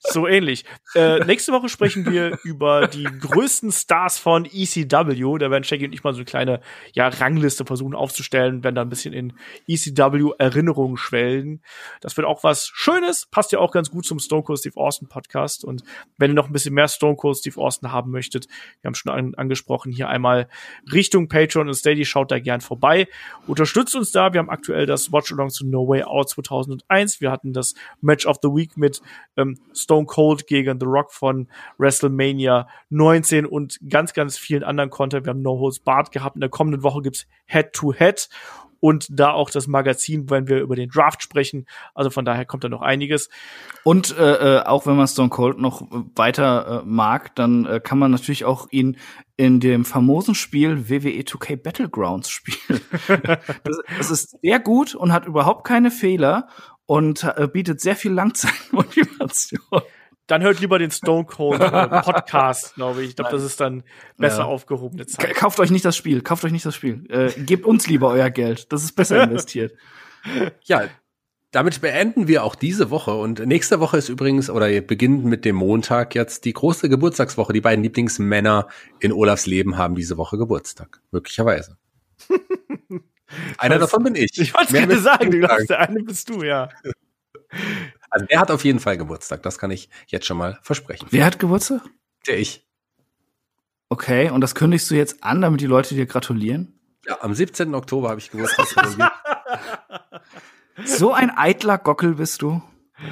So 0.00 0.26
ähnlich. 0.26 0.64
Äh, 0.94 1.24
nächste 1.24 1.52
Woche 1.52 1.68
sprechen 1.68 2.10
wir 2.10 2.38
über 2.44 2.86
die 2.86 3.04
größten 3.04 3.72
Stars 3.72 4.18
von 4.18 4.44
ECW. 4.44 5.38
Da 5.38 5.50
werden 5.50 5.64
Shaggy 5.64 5.86
und 5.86 5.92
ich 5.92 6.04
mal 6.04 6.12
so 6.12 6.18
eine 6.18 6.24
kleine 6.24 6.60
ja, 6.92 7.08
Rangliste 7.08 7.64
versuchen 7.64 7.94
aufzustellen, 7.94 8.64
werden 8.64 8.74
da 8.74 8.82
ein 8.82 8.88
bisschen 8.88 9.12
in 9.12 9.32
ECW-Erinnerungen 9.68 10.96
schwelgen. 10.96 11.62
Das 12.00 12.16
wird 12.16 12.26
auch 12.26 12.44
was 12.44 12.70
Schönes, 12.72 13.26
passt 13.30 13.52
ja 13.52 13.58
auch 13.58 13.72
ganz 13.72 13.90
gut 13.90 14.06
zum 14.06 14.18
Stone 14.18 14.42
Cold 14.42 14.58
Steve 14.58 14.76
Austin 14.76 15.08
Podcast. 15.08 15.64
Und 15.64 15.82
wenn 16.18 16.30
ihr 16.30 16.34
noch 16.34 16.46
ein 16.46 16.52
bisschen 16.52 16.74
mehr 16.74 16.88
Stone 16.88 17.16
Cold 17.16 17.36
Steve 17.36 17.60
Austin 17.60 17.92
haben 17.92 18.10
möchtet, 18.10 18.46
wir 18.80 18.88
haben 18.88 18.94
schon 18.94 19.12
an, 19.12 19.34
angesprochen, 19.34 19.92
hier 19.92 20.08
einmal 20.08 20.48
Richtung 20.92 21.28
Patreon 21.28 21.68
und 21.68 21.74
Steady, 21.74 22.04
schaut 22.04 22.30
da 22.30 22.38
gern 22.38 22.60
vorbei. 22.60 23.08
Unterstützt 23.46 23.94
uns 23.94 24.12
da. 24.12 24.32
Wir 24.32 24.38
haben 24.40 24.50
aktuell 24.50 24.86
das 24.86 25.12
Watch 25.12 25.32
Along 25.32 25.48
to 25.48 25.64
No 25.66 25.86
Way 25.88 26.04
Out 26.04 26.30
2001. 26.30 27.20
Wir 27.20 27.30
hatten 27.30 27.52
das 27.52 27.74
Match 28.00 28.26
of 28.26 28.38
the 28.42 28.48
Week 28.48 28.76
mit 28.76 29.00
ähm, 29.36 29.58
Stone 29.74 30.06
Cold 30.06 30.46
gegen 30.46 30.78
The 30.80 30.86
Rock 30.86 31.12
von 31.12 31.48
WrestleMania 31.78 32.68
19 32.90 33.46
und 33.46 33.78
ganz, 33.88 34.12
ganz 34.12 34.38
vielen 34.38 34.62
anderen 34.62 34.90
Content. 34.90 35.26
Wir 35.26 35.30
haben 35.30 35.42
No 35.42 35.58
Holds 35.58 35.80
Barred 35.80 36.12
gehabt. 36.12 36.36
In 36.36 36.40
der 36.40 36.50
kommenden 36.50 36.82
Woche 36.82 37.02
gibt's 37.02 37.26
Head 37.46 37.72
to 37.72 37.92
Head 37.92 38.28
und 38.80 39.06
da 39.10 39.32
auch 39.32 39.50
das 39.50 39.66
Magazin, 39.66 40.30
wenn 40.30 40.48
wir 40.48 40.60
über 40.60 40.76
den 40.76 40.88
Draft 40.88 41.22
sprechen. 41.22 41.66
Also 41.94 42.10
von 42.10 42.24
daher 42.24 42.44
kommt 42.44 42.64
da 42.64 42.68
noch 42.68 42.82
einiges. 42.82 43.28
Und 43.84 44.16
äh, 44.16 44.58
äh, 44.58 44.62
auch 44.64 44.86
wenn 44.86 44.96
man 44.96 45.08
Stone 45.08 45.28
Cold 45.28 45.58
noch 45.58 45.86
weiter 46.14 46.82
äh, 46.82 46.86
mag, 46.86 47.34
dann 47.34 47.66
äh, 47.66 47.80
kann 47.80 47.98
man 47.98 48.10
natürlich 48.10 48.44
auch 48.44 48.68
ihn 48.70 48.96
in 49.36 49.60
dem 49.60 49.84
famosen 49.84 50.34
Spiel 50.34 50.88
WWE 50.88 51.22
2K 51.22 51.56
Battlegrounds 51.56 52.30
spielen. 52.30 52.80
das, 53.64 53.78
das 53.98 54.10
ist 54.10 54.36
sehr 54.40 54.60
gut 54.60 54.94
und 54.94 55.12
hat 55.12 55.26
überhaupt 55.26 55.66
keine 55.66 55.90
Fehler 55.90 56.48
und 56.86 57.24
äh, 57.36 57.48
bietet 57.48 57.80
sehr 57.80 57.96
viel 57.96 58.12
Langzeitmotivation. 58.12 59.60
Dann 60.26 60.42
hört 60.42 60.60
lieber 60.60 60.78
den 60.78 60.90
Stone 60.90 61.24
Cold 61.24 61.60
äh, 61.60 61.70
Podcast, 62.02 62.74
glaube 62.74 63.02
ich. 63.02 63.10
Ich 63.10 63.16
glaube, 63.16 63.30
das 63.30 63.44
ist 63.44 63.60
dann 63.60 63.84
besser 64.16 64.38
Ja. 64.40 64.44
aufgehobene 64.46 65.04
K 65.04 65.08
Zeit. 65.08 65.34
kauft 65.36 65.60
euch 65.60 65.70
nicht 65.70 65.84
das 65.84 65.96
Spiel, 65.96 66.20
kauft 66.22 66.44
euch 66.44 66.52
nicht 66.52 66.66
das 66.66 66.74
Spiel. 66.74 67.04
Äh, 67.08 67.30
gebt 67.42 67.64
uns 67.64 67.86
lieber 67.86 68.10
euer 68.10 68.30
Geld. 68.30 68.72
Das 68.72 68.82
ist 68.82 68.92
besser 68.92 69.22
investiert. 69.22 69.74
ja, 70.64 70.88
damit 71.52 71.80
beenden 71.80 72.26
wir 72.26 72.42
auch 72.42 72.54
diese 72.56 72.90
Woche 72.90 73.12
und 73.14 73.46
nächste 73.46 73.78
Woche 73.80 73.96
ist 73.96 74.08
übrigens 74.08 74.50
oder 74.50 74.80
beginnt 74.80 75.24
mit 75.24 75.44
dem 75.44 75.56
Montag 75.56 76.14
jetzt 76.14 76.44
die 76.44 76.52
große 76.52 76.88
Geburtstagswoche. 76.88 77.52
Die 77.52 77.60
beiden 77.60 77.84
Lieblingsmänner 77.84 78.66
in 78.98 79.12
Olafs 79.12 79.46
Leben 79.46 79.78
haben 79.78 79.94
diese 79.94 80.16
Woche 80.16 80.36
Geburtstag, 80.38 81.00
möglicherweise. 81.12 81.78
Einer 83.58 83.78
davon 83.78 84.02
bin 84.04 84.14
ich. 84.16 84.30
Ich 84.38 84.54
wollte 84.54 84.72
Mehr 84.72 84.86
gerade 84.86 85.00
sagen, 85.00 85.30
du 85.30 85.38
glaubst, 85.38 85.70
der 85.70 85.80
eine 85.80 86.02
bist 86.02 86.28
du, 86.28 86.42
ja. 86.42 86.68
Also 88.16 88.24
der 88.28 88.40
hat 88.40 88.50
auf 88.50 88.64
jeden 88.64 88.80
Fall 88.80 88.96
Geburtstag, 88.96 89.42
das 89.42 89.58
kann 89.58 89.70
ich 89.70 89.90
jetzt 90.06 90.24
schon 90.24 90.38
mal 90.38 90.58
versprechen. 90.62 91.06
Wer 91.10 91.26
hat 91.26 91.38
Geburtstag? 91.38 91.82
Der 92.26 92.38
ich. 92.38 92.66
Okay, 93.90 94.30
und 94.30 94.40
das 94.40 94.54
kündigst 94.54 94.90
du 94.90 94.94
jetzt 94.94 95.22
an, 95.22 95.42
damit 95.42 95.60
die 95.60 95.66
Leute 95.66 95.94
dir 95.94 96.06
gratulieren? 96.06 96.80
Ja, 97.06 97.18
am 97.20 97.34
17. 97.34 97.74
Oktober 97.74 98.08
habe 98.08 98.18
ich 98.18 98.30
Geburtstag. 98.30 98.68
So 100.84 101.14
ein 101.14 101.30
eitler 101.30 101.78
Gockel 101.78 102.16
bist 102.16 102.42
du. 102.42 102.62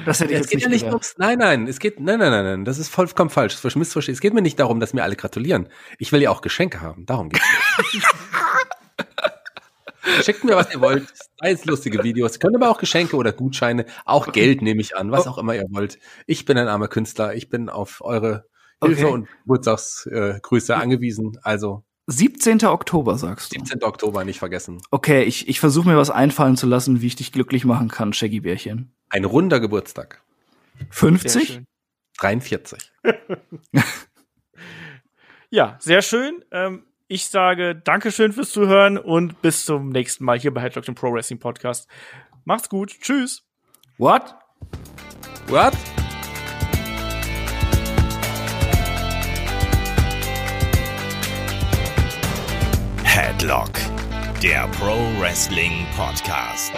Das 0.05 0.19
hätte 0.19 0.33
ich 0.33 0.39
es 0.39 0.51
jetzt 0.51 0.61
geht 0.61 0.69
nicht 0.69 0.81
ja 0.81 0.87
nicht 0.87 0.93
ums, 0.93 1.15
nein, 1.17 1.39
nein, 1.39 1.67
es 1.67 1.79
geht, 1.79 1.99
nein, 1.99 2.19
nein, 2.19 2.29
nein, 2.29 2.43
nein, 2.43 2.65
das 2.65 2.77
ist 2.77 2.89
vollkommen 2.89 3.31
falsch, 3.31 3.59
das 3.59 3.75
missverstehen. 3.75 4.13
Es 4.13 4.21
geht 4.21 4.35
mir 4.35 4.43
nicht 4.43 4.59
darum, 4.59 4.79
dass 4.79 4.93
mir 4.93 5.01
alle 5.01 5.15
gratulieren. 5.15 5.67
Ich 5.97 6.11
will 6.11 6.21
ja 6.21 6.29
auch 6.29 6.41
Geschenke 6.41 6.81
haben, 6.81 7.07
darum 7.07 7.29
geht's. 7.29 7.43
Schickt 10.23 10.43
mir, 10.43 10.55
was 10.55 10.73
ihr 10.73 10.81
wollt. 10.81 11.07
Sei 11.39 11.51
es 11.51 11.65
lustige 11.65 12.03
Videos. 12.03 12.33
Ihr 12.35 12.39
könnt 12.39 12.55
aber 12.55 12.69
auch 12.69 12.77
Geschenke 12.79 13.15
oder 13.15 13.31
Gutscheine, 13.31 13.85
auch 14.05 14.31
Geld 14.31 14.61
nehme 14.61 14.81
ich 14.81 14.95
an, 14.95 15.11
was 15.11 15.27
auch 15.27 15.37
immer 15.37 15.55
ihr 15.55 15.65
wollt. 15.69 15.99
Ich 16.27 16.45
bin 16.45 16.57
ein 16.57 16.67
armer 16.67 16.87
Künstler. 16.87 17.33
Ich 17.35 17.49
bin 17.49 17.69
auf 17.69 18.01
eure 18.01 18.45
Hilfe 18.83 19.05
Okay. 19.05 19.13
und 19.13 19.27
Geburtstagsgrüße 19.43 20.73
äh, 20.73 20.75
angewiesen. 20.75 21.37
Also 21.41 21.83
17. 22.07 22.63
Oktober, 22.65 23.17
sagst 23.17 23.51
du. 23.55 23.59
17. 23.59 23.83
Oktober 23.83 24.23
nicht 24.25 24.39
vergessen. 24.39 24.79
Okay, 24.91 25.23
ich, 25.23 25.47
ich 25.47 25.59
versuche 25.59 25.87
mir 25.87 25.97
was 25.97 26.11
einfallen 26.11 26.55
zu 26.57 26.67
lassen, 26.67 27.01
wie 27.01 27.07
ich 27.07 27.15
dich 27.15 27.31
glücklich 27.31 27.65
machen 27.65 27.87
kann, 27.89 28.13
Shaggy 28.13 28.41
Bärchen. 28.41 28.93
Ein 29.09 29.25
runder 29.25 29.59
Geburtstag. 29.59 30.21
Sehr 30.77 30.87
50? 30.91 31.47
schön. 31.47 31.65
43. 32.19 32.91
Ja, 35.49 35.77
sehr 35.79 36.01
schön. 36.01 36.43
Ähm, 36.51 36.83
ich 37.07 37.27
sage 37.27 37.75
Dankeschön 37.75 38.33
fürs 38.33 38.51
Zuhören 38.51 38.97
und 38.97 39.41
bis 39.41 39.65
zum 39.65 39.89
nächsten 39.89 40.25
Mal 40.25 40.39
hier 40.39 40.53
bei 40.53 40.61
Headlock, 40.61 40.85
dem 40.85 40.95
Pro 40.95 41.11
Wrestling 41.13 41.39
Podcast. 41.39 41.87
Macht's 42.45 42.69
gut. 42.69 42.99
Tschüss. 43.01 43.43
What? 43.97 44.35
What? 45.47 45.73
Headlock, 53.03 53.71
der 54.43 54.67
Pro 54.79 54.97
Wrestling 55.19 55.85
Podcast. 55.95 56.73